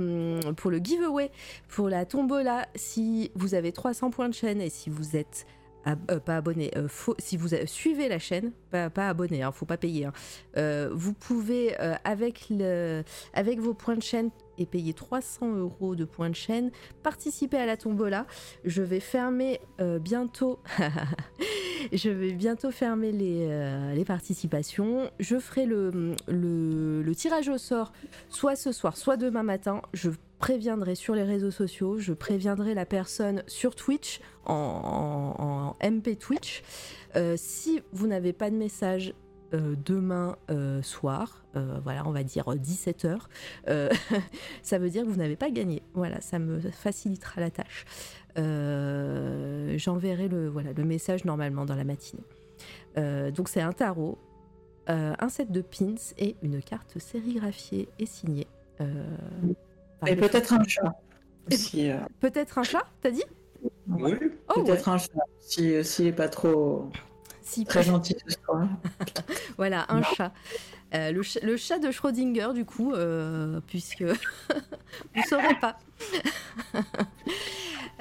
hum, 0.46 0.54
pour 0.56 0.70
le 0.70 0.78
giveaway, 0.78 1.32
pour 1.70 1.90
la 1.90 2.06
tombola. 2.06 2.68
Si 2.76 3.32
vous 3.36 3.56
avez 3.56 3.72
300 3.72 4.12
points 4.12 4.30
de 4.30 4.34
chaîne 4.34 4.62
et 4.62 4.70
si 4.70 4.90
vous 4.92 5.16
êtes 5.16 5.48
ab- 5.86 6.00
euh, 6.12 6.20
pas 6.20 6.38
abonné, 6.38 6.70
euh, 6.78 6.88
faut- 6.88 7.16
si 7.18 7.36
vous 7.36 7.50
suivez 7.66 8.10
la 8.10 8.20
chaîne, 8.20 8.52
pas, 8.70 8.90
pas 8.92 9.10
abonné, 9.10 9.42
hein, 9.42 9.52
faut 9.52 9.66
pas 9.66 9.78
payer. 9.78 10.06
hein, 10.06 10.14
euh, 10.58 10.90
vous 10.94 11.14
pouvez 11.14 11.76
euh, 11.82 11.96
avec, 12.04 12.46
le, 12.52 13.04
avec 13.34 13.60
vos 13.60 13.74
points 13.74 13.96
de 13.96 14.04
chaîne 14.04 14.30
et 14.58 14.66
payer 14.66 14.94
300 14.94 15.56
euros 15.56 15.96
de 15.96 16.06
points 16.06 16.30
de 16.30 16.36
chaîne, 16.36 16.72
participer 17.02 17.58
à 17.58 17.66
la 17.66 17.78
tombola. 17.78 18.26
Je 18.66 18.82
vais 18.82 19.00
fermer 19.00 19.60
euh, 19.82 20.00
bientôt. 20.00 20.60
Je 21.92 22.10
vais 22.10 22.32
bientôt 22.32 22.72
fermer 22.72 23.12
les, 23.12 23.46
euh, 23.50 24.04
participations. 24.06 25.12
Je 25.20 25.38
ferai 25.38 25.66
le, 25.66 26.16
tirage 27.16 27.50
au 27.50 27.58
sort 27.58 27.92
soit 28.30 28.56
ce 28.56 28.72
soir, 28.72 28.96
soit 28.98 29.18
demain 29.18 29.44
matin. 29.44 29.82
Je 29.94 30.10
préviendrai 30.40 30.96
sur 30.96 31.14
les 31.16 31.24
réseaux 31.24 31.52
sociaux, 31.52 32.00
je 32.00 32.14
préviendrai 32.14 32.74
la 32.74 32.86
personne 32.86 33.44
sur 33.48 33.76
Twitch, 33.76 34.20
en, 34.46 34.54
en- 34.54 35.42
en 35.84 35.90
MP 35.90 36.18
Twitch. 36.18 36.64
Euh, 37.16 37.36
si 37.38 37.82
vous 37.92 38.08
n'avez 38.08 38.34
pas 38.34 38.50
de 38.50 38.56
message 38.56 39.14
euh, 39.54 39.76
demain 39.86 40.36
euh, 40.50 40.82
soir, 40.82 41.44
euh, 41.56 41.80
voilà, 41.84 42.08
on 42.08 42.12
va 42.12 42.24
dire 42.24 42.46
17h, 42.48 43.20
ça 44.64 44.78
veut 44.80 44.90
dire 44.90 45.04
que 45.04 45.10
vous 45.10 45.18
n'avez 45.18 45.36
pas 45.36 45.50
gagné. 45.52 45.84
Voilà, 45.94 46.22
ça 46.22 46.40
me 46.40 46.60
facilitera 46.60 47.42
la 47.42 47.52
tâche. 47.52 47.86
Euh, 48.38 49.78
J'enverrai 49.78 50.28
le, 50.28 50.48
voilà, 50.50 50.74
le 50.74 50.84
message 50.84 51.26
normalement 51.26 51.66
dans 51.66 51.76
la 51.76 51.84
matinée. 51.84 52.24
Euh, 52.98 53.32
donc 53.32 53.50
c'est 53.50 53.62
un 53.62 53.74
tarot, 53.74 54.18
euh, 54.90 55.14
un 55.20 55.30
set 55.30 55.52
de 55.52 55.62
pins 55.62 55.96
et 56.18 56.36
une 56.42 56.62
carte 56.62 56.98
sérigraphiée 57.00 57.90
et 58.00 58.06
signée. 58.06 58.48
euh, 58.82 59.04
Et 60.08 60.16
peut-être 60.16 60.54
un 60.54 60.64
chat. 60.64 60.94
Si, 61.52 61.90
euh, 61.90 61.98
Peut-être 62.20 62.58
un 62.58 62.64
chat, 62.64 62.86
t'as 63.02 63.12
dit? 63.12 63.24
Oui. 63.88 64.14
Oh 64.56 64.60
ouais. 64.60 64.64
peut-être 64.66 64.90
un 64.90 64.98
chat. 64.98 65.12
Si, 65.40 65.84
s'il 65.84 66.08
est 66.08 66.14
pas 66.14 66.30
trop 66.30 66.90
Si, 67.44 67.66
très 67.66 67.84
gentil 67.84 68.16
ce 68.28 68.36
soir. 68.44 68.68
Voilà, 69.58 69.86
un 69.90 70.02
chat. 70.02 70.32
Euh, 70.94 71.12
le, 71.12 71.24
ch- 71.24 71.44
le 71.44 71.58
chat 71.58 71.80
de 71.80 71.92
Schrödinger, 71.92 72.50
du 72.54 72.66
coup, 72.66 72.94
euh, 72.94 73.60
puisque 73.68 74.02
vous 74.04 74.14
ne 75.16 75.22
saurez 75.24 75.56
pas. 75.60 75.78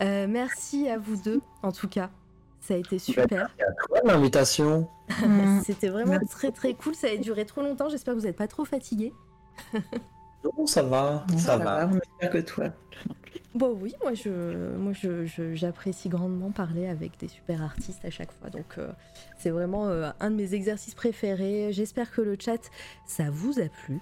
Euh, 0.01 0.27
merci 0.29 0.89
à 0.89 0.99
vous 0.99 1.17
deux, 1.17 1.41
en 1.63 1.71
tout 1.71 1.87
cas. 1.87 2.11
Ça 2.61 2.75
a 2.75 2.77
été 2.79 2.99
super. 2.99 3.51
Quoi 3.89 4.01
l'invitation 4.05 4.89
Hmm. 5.21 5.61
C'était 5.65 5.89
vraiment 5.91 6.13
Merci. 6.13 6.29
très 6.29 6.51
très 6.53 6.73
cool. 6.75 6.95
Ça 6.95 7.09
a 7.09 7.17
duré 7.19 7.45
trop 7.45 7.61
longtemps. 7.61 7.89
J'espère 7.91 8.15
que 8.15 8.19
vous 8.21 8.25
n'êtes 8.25 8.37
pas 8.37 8.49
trop 8.49 8.65
fatigués. 8.65 9.13
Non, 10.45 10.67
ça 10.67 10.83
va, 10.83 11.25
ça, 11.39 11.57
va. 11.57 11.89
on 11.91 11.97
espère 11.99 12.31
que 12.31 12.39
toi. 12.39 12.65
Bon, 13.55 13.77
oui, 13.81 13.95
moi, 14.03 14.15
je, 14.15 14.77
moi, 14.77 14.93
je, 14.95 15.27
je- 15.27 15.55
j'apprécie 15.55 16.09
grandement 16.09 16.51
parler 16.51 16.87
avec 16.87 17.19
des 17.21 17.29
super 17.29 17.63
artistes 17.63 18.05
à 18.05 18.11
chaque 18.11 18.33
fois. 18.33 18.49
Donc, 18.51 18.79
euh, 18.79 18.91
c'est 19.39 19.51
vraiment 19.51 19.89
euh, 19.89 20.11
un 20.21 20.31
de 20.31 20.37
mes 20.37 20.55
exercices 20.55 20.95
préférés. 20.95 21.69
J'espère 21.73 22.11
que 22.11 22.23
le 22.23 22.37
chat, 22.41 22.61
ça 23.07 23.25
vous 23.31 23.59
a 23.61 23.69
plu. 23.69 24.01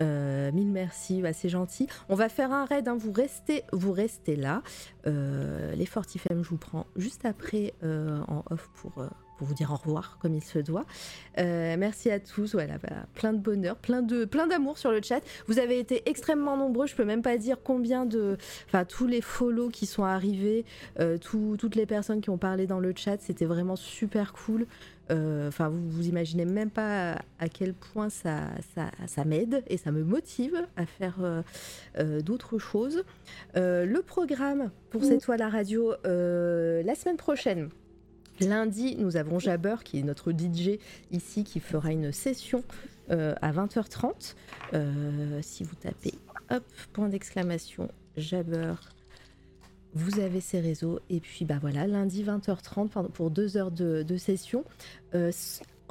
Euh, 0.00 0.50
mille 0.52 0.70
merci, 0.70 1.22
bah, 1.22 1.32
c'est 1.32 1.48
gentil. 1.48 1.88
On 2.08 2.14
va 2.14 2.28
faire 2.28 2.52
un 2.52 2.64
raid, 2.64 2.86
hein, 2.88 2.96
vous 2.98 3.12
restez, 3.12 3.62
vous 3.72 3.92
restez 3.92 4.36
là. 4.36 4.62
Euh, 5.06 5.74
les 5.74 5.86
Fortifem, 5.86 6.42
je 6.44 6.48
vous 6.48 6.56
prends 6.56 6.86
juste 6.96 7.24
après 7.24 7.74
euh, 7.82 8.20
en 8.28 8.44
off 8.50 8.70
pour, 8.74 8.98
euh, 8.98 9.08
pour 9.38 9.46
vous 9.46 9.54
dire 9.54 9.70
au 9.72 9.76
revoir 9.76 10.18
comme 10.20 10.34
il 10.34 10.42
se 10.44 10.58
doit. 10.58 10.84
Euh, 11.38 11.76
merci 11.78 12.10
à 12.10 12.20
tous, 12.20 12.52
voilà, 12.52 12.78
bah, 12.78 13.06
plein 13.14 13.32
de 13.32 13.38
bonheur, 13.38 13.76
plein 13.76 14.02
de 14.02 14.24
plein 14.24 14.46
d'amour 14.46 14.78
sur 14.78 14.90
le 14.92 15.00
chat. 15.02 15.20
Vous 15.48 15.58
avez 15.58 15.78
été 15.78 16.08
extrêmement 16.08 16.56
nombreux, 16.56 16.86
je 16.86 16.94
peux 16.94 17.04
même 17.04 17.22
pas 17.22 17.36
dire 17.36 17.58
combien 17.62 18.06
de, 18.06 18.36
enfin 18.66 18.84
tous 18.84 19.06
les 19.06 19.20
follow 19.20 19.68
qui 19.70 19.86
sont 19.86 20.04
arrivés, 20.04 20.64
euh, 21.00 21.18
tout- 21.18 21.56
toutes 21.58 21.74
les 21.76 21.86
personnes 21.86 22.20
qui 22.20 22.30
ont 22.30 22.38
parlé 22.38 22.66
dans 22.66 22.80
le 22.80 22.92
chat, 22.96 23.16
c'était 23.20 23.44
vraiment 23.44 23.76
super 23.76 24.32
cool. 24.32 24.66
Euh, 25.10 25.48
Enfin, 25.48 25.68
vous 25.68 25.90
vous 25.90 26.08
imaginez 26.08 26.46
même 26.46 26.70
pas 26.70 27.16
à 27.38 27.48
quel 27.52 27.74
point 27.74 28.08
ça, 28.08 28.40
ça, 28.74 28.90
ça 29.06 29.24
m'aide 29.26 29.62
et 29.66 29.76
ça 29.76 29.90
me 29.92 30.02
motive 30.02 30.66
à 30.76 30.86
faire 30.86 31.16
d'autres 32.22 32.58
choses. 32.58 33.02
Le 33.54 34.00
programme 34.00 34.70
pour 34.90 35.04
cette 35.04 35.22
fois 35.24 35.36
la 35.36 35.48
radio, 35.50 35.92
la 36.04 36.94
semaine 36.94 37.18
prochaine. 37.18 37.68
Lundi, 38.40 38.96
nous 38.96 39.16
avons 39.16 39.38
Jabber, 39.38 39.76
qui 39.84 39.98
est 39.98 40.02
notre 40.02 40.32
DJ 40.32 40.78
ici, 41.12 41.44
qui 41.44 41.60
fera 41.60 41.92
une 41.92 42.12
session 42.12 42.64
euh, 43.10 43.34
à 43.42 43.52
20h30. 43.52 44.34
Euh, 44.72 45.38
si 45.42 45.62
vous 45.62 45.74
tapez, 45.76 46.14
hop, 46.50 46.64
point 46.92 47.08
d'exclamation, 47.08 47.88
Jabber, 48.16 48.74
vous 49.94 50.18
avez 50.20 50.40
ses 50.40 50.60
réseaux. 50.60 50.98
Et 51.10 51.20
puis, 51.20 51.44
bah 51.44 51.58
voilà, 51.60 51.86
lundi 51.86 52.24
20h30 52.24 52.88
pendant- 52.88 53.08
pour 53.08 53.30
deux 53.30 53.56
heures 53.56 53.70
de, 53.70 54.16
session. 54.16 54.64
Euh, 55.14 55.30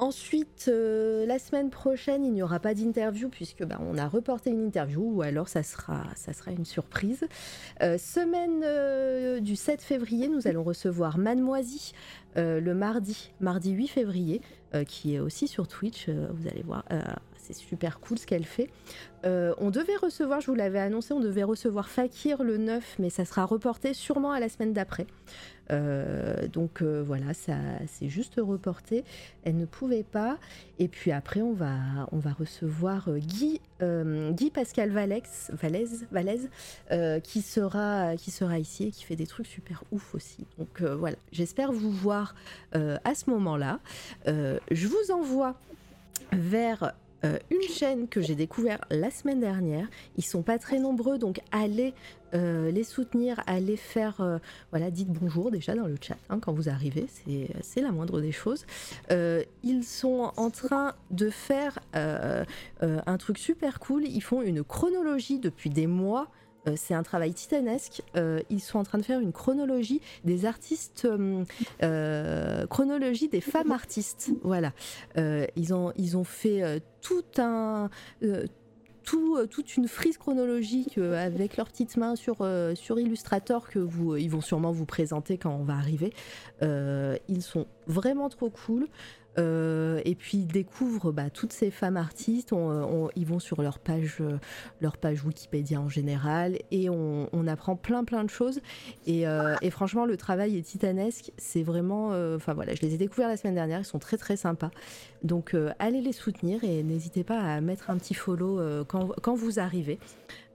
Ensuite, 0.00 0.66
la 0.66 1.38
semaine 1.38 1.70
prochaine, 1.70 2.24
il 2.24 2.32
n'y 2.32 2.42
aura 2.42 2.58
pas 2.58 2.74
d'interview 2.74 3.28
puisque 3.28 3.64
bah, 3.64 3.78
on 3.80 3.96
a 3.96 4.08
reporté 4.08 4.50
une 4.50 4.66
interview 4.66 5.00
ou 5.00 5.22
alors 5.22 5.48
ça 5.48 5.62
sera, 5.62 6.02
une 6.48 6.64
surprise. 6.64 7.24
Semaine 7.80 9.40
du 9.40 9.54
7 9.54 9.80
février, 9.80 10.26
nous 10.26 10.48
allons 10.48 10.64
recevoir 10.64 11.16
Mademoisy 12.34 12.64
le 12.64 12.74
mardi, 12.74 13.30
mardi 13.40 13.70
8 13.70 13.88
février, 13.88 14.40
qui 14.86 15.14
est 15.14 15.20
aussi 15.20 15.46
sur 15.46 15.68
Twitch. 15.68 16.08
vous 16.08 16.48
allez 16.48 16.62
voir, 16.62 16.84
c'est 17.36 17.54
super 17.54 18.00
cool 18.00 18.18
ce 18.18 18.26
qu'elle 18.26 18.44
fait. 18.44 18.70
on 19.24 19.70
devait 19.70 19.96
recevoir, 19.96 20.40
je 20.40 20.48
vous 20.48 20.54
l'avais 20.54 20.80
annoncé, 20.80 21.14
on 21.14 21.20
devait 21.20 21.44
recevoir 21.44 21.88
Fakir 21.88 22.42
le 22.42 22.56
9, 22.56 22.96
mais 22.98 23.10
ça 23.10 23.24
sera 23.24 23.44
reporté 23.44 23.94
sûrement 23.94 24.32
à 24.32 24.40
la 24.40 24.48
semaine 24.48 24.72
d'après. 24.72 25.06
Euh, 25.70 26.46
donc 26.48 26.82
euh, 26.82 27.02
voilà, 27.06 27.34
ça 27.34 27.56
c'est 27.86 28.08
juste 28.08 28.34
reporté. 28.38 29.04
Elle 29.44 29.56
ne 29.56 29.66
pouvait 29.66 30.02
pas. 30.02 30.38
Et 30.78 30.88
puis 30.88 31.12
après, 31.12 31.40
on 31.40 31.52
va, 31.52 31.76
on 32.12 32.18
va 32.18 32.32
recevoir 32.32 33.08
euh, 33.08 33.18
Guy, 33.18 33.60
Guy 33.82 34.50
Pascal 34.50 34.90
Valex, 34.90 35.50
Valez, 35.60 36.48
qui, 37.22 37.42
sera, 37.42 38.16
qui 38.16 38.30
sera 38.30 38.58
ici 38.58 38.84
et 38.84 38.90
qui 38.90 39.04
fait 39.04 39.16
des 39.16 39.26
trucs 39.26 39.46
super 39.46 39.84
ouf 39.92 40.14
aussi. 40.14 40.46
Donc 40.58 40.80
voilà, 40.80 41.16
j'espère 41.32 41.70
vous 41.70 41.90
voir 41.90 42.34
à 42.72 43.14
ce 43.14 43.28
moment-là. 43.28 43.80
je 44.26 44.86
vous 44.86 45.12
envoie 45.12 45.54
vers 46.32 46.94
euh, 47.24 47.38
une 47.50 47.62
chaîne 47.62 48.08
que 48.08 48.20
j'ai 48.20 48.34
découvert 48.34 48.84
la 48.90 49.10
semaine 49.10 49.40
dernière. 49.40 49.88
Ils 50.16 50.24
sont 50.24 50.42
pas 50.42 50.58
très 50.58 50.78
nombreux, 50.78 51.18
donc 51.18 51.40
allez 51.52 51.94
euh, 52.34 52.70
les 52.70 52.84
soutenir, 52.84 53.42
allez 53.46 53.76
faire, 53.76 54.20
euh, 54.20 54.38
voilà, 54.70 54.90
dites 54.90 55.08
bonjour 55.08 55.50
déjà 55.50 55.74
dans 55.74 55.86
le 55.86 55.96
chat 56.00 56.16
hein, 56.28 56.38
quand 56.40 56.52
vous 56.52 56.68
arrivez, 56.68 57.06
c'est 57.62 57.80
la 57.80 57.92
moindre 57.92 58.20
des 58.20 58.32
choses. 58.32 58.66
ils 59.10 59.84
sont 59.84 60.32
en 60.36 60.50
train 60.50 60.94
de 61.10 61.30
faire 61.30 61.78
un 61.94 63.16
truc 63.18 63.38
super 63.38 63.78
cool. 63.78 64.04
Ils 64.04 64.22
font 64.22 64.42
une 64.42 64.62
chronologie 64.62 65.38
depuis 65.38 65.70
des 65.70 65.86
mois 65.86 66.28
euh, 66.68 66.74
c'est 66.76 66.94
un 66.94 67.02
travail 67.02 67.32
titanesque. 67.32 68.02
Euh, 68.16 68.40
ils 68.50 68.60
sont 68.60 68.78
en 68.78 68.84
train 68.84 68.98
de 68.98 69.04
faire 69.04 69.20
une 69.20 69.32
chronologie 69.32 70.00
des 70.24 70.46
artistes, 70.46 71.06
euh, 71.82 72.66
chronologie 72.66 73.28
des 73.28 73.40
femmes 73.40 73.72
artistes. 73.72 74.30
Voilà. 74.42 74.72
ils, 75.16 75.74
ont, 75.74 75.92
ils 75.96 76.16
ont 76.16 76.24
fait 76.24 76.82
tout 77.00 77.24
un. 77.38 77.90
Tout, 79.04 79.46
toute 79.50 79.76
une 79.76 79.86
frise 79.86 80.16
chronologique 80.16 80.96
avec 80.96 81.58
leurs 81.58 81.68
petites 81.68 81.98
mains 81.98 82.16
sur, 82.16 82.36
sur 82.74 82.98
Illustrator 82.98 83.68
que 83.68 83.78
vous, 83.78 84.16
ils 84.16 84.30
vont 84.30 84.40
sûrement 84.40 84.72
vous 84.72 84.86
présenter 84.86 85.36
quand 85.36 85.54
on 85.54 85.62
va 85.62 85.74
arriver. 85.74 86.14
ils 86.62 87.42
sont 87.42 87.66
vraiment 87.86 88.30
trop 88.30 88.48
cool. 88.48 88.88
Euh, 89.38 90.00
et 90.04 90.14
puis 90.14 90.38
ils 90.38 90.46
découvrent 90.46 91.12
bah, 91.12 91.30
toutes 91.30 91.52
ces 91.52 91.70
femmes 91.70 91.96
artistes, 91.96 92.52
ils 93.16 93.26
vont 93.26 93.38
sur 93.38 93.62
leur 93.62 93.78
page, 93.78 94.18
euh, 94.20 94.38
leur 94.80 94.96
page 94.96 95.24
Wikipédia 95.24 95.80
en 95.80 95.88
général, 95.88 96.58
et 96.70 96.88
on, 96.88 97.46
apprend 97.46 97.76
plein 97.76 98.04
plein 98.04 98.24
de 98.24 98.30
choses. 98.30 98.60
Euh, 99.06 99.54
et, 99.60 99.70
franchement, 99.70 100.06
le 100.06 100.16
travail 100.16 100.56
est 100.56 100.62
titanesque. 100.62 101.30
C'est 101.36 101.62
vraiment, 101.62 102.08
enfin 102.34 102.54
voilà, 102.54 102.74
je 102.74 102.80
les 102.80 102.94
ai 102.94 102.96
découverts 102.96 103.28
la 103.28 103.36
semaine 103.36 103.54
dernière, 103.54 103.80
ils 103.80 103.84
sont 103.84 103.98
très 103.98 104.16
très 104.16 104.36
sympas. 104.36 104.70
Donc 105.22 105.54
allez 105.78 106.00
les 106.00 106.12
soutenir 106.12 106.64
et 106.64 106.82
n'hésitez 106.82 107.22
pas 107.22 107.38
à 107.38 107.60
mettre 107.60 107.90
un 107.90 107.98
petit 107.98 108.14
follow 108.14 108.84
quand, 108.86 109.08
quand, 109.20 109.34
vous 109.34 109.58
arrivez. 109.60 109.98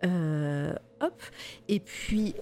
hop. 0.04 1.22
Et 1.68 1.80
puis 1.80 2.34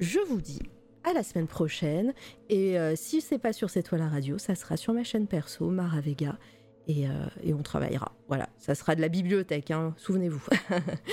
je 0.00 0.18
vous 0.26 0.40
dis 0.40 0.60
à 1.08 1.12
la 1.12 1.22
semaine 1.22 1.46
prochaine. 1.46 2.14
Et 2.48 2.78
euh, 2.78 2.94
si 2.96 3.20
c'est 3.20 3.38
pas 3.38 3.52
sur 3.52 3.70
cette 3.70 3.86
toile 3.86 4.02
à 4.02 4.08
radio, 4.08 4.38
ça 4.38 4.54
sera 4.54 4.76
sur 4.76 4.92
ma 4.92 5.04
chaîne 5.04 5.26
perso, 5.26 5.68
Mara 5.68 6.00
Vega. 6.00 6.38
Et, 6.86 7.06
euh, 7.06 7.10
et, 7.42 7.52
on 7.52 7.62
travaillera. 7.62 8.12
Voilà, 8.28 8.48
ça 8.58 8.74
sera 8.74 8.94
de 8.94 9.02
la 9.02 9.08
bibliothèque, 9.08 9.70
hein, 9.70 9.94
souvenez-vous. 9.98 10.42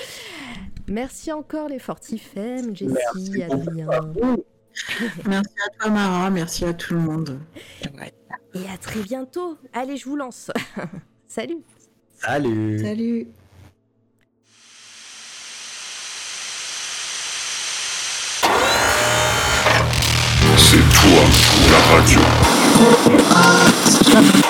Merci 0.87 1.33
encore 1.33 1.67
les 1.67 1.79
Fortifem, 1.79 2.73
Jessie, 2.73 3.43
Adrien. 3.43 3.87
Merci 5.27 5.55
à 5.65 5.79
toi 5.79 5.89
Mara, 5.89 6.29
merci 6.29 6.65
à 6.65 6.73
tout 6.73 6.95
le 6.95 6.99
monde. 6.99 7.39
Et 8.53 8.69
à 8.69 8.77
très 8.77 9.01
bientôt. 9.01 9.57
Allez, 9.73 9.97
je 9.97 10.05
vous 10.05 10.17
lance. 10.17 10.51
Salut. 11.27 11.63
Salut. 12.13 12.79
Salut. 12.79 13.27
Thank 21.97 22.15
you. 24.35 24.44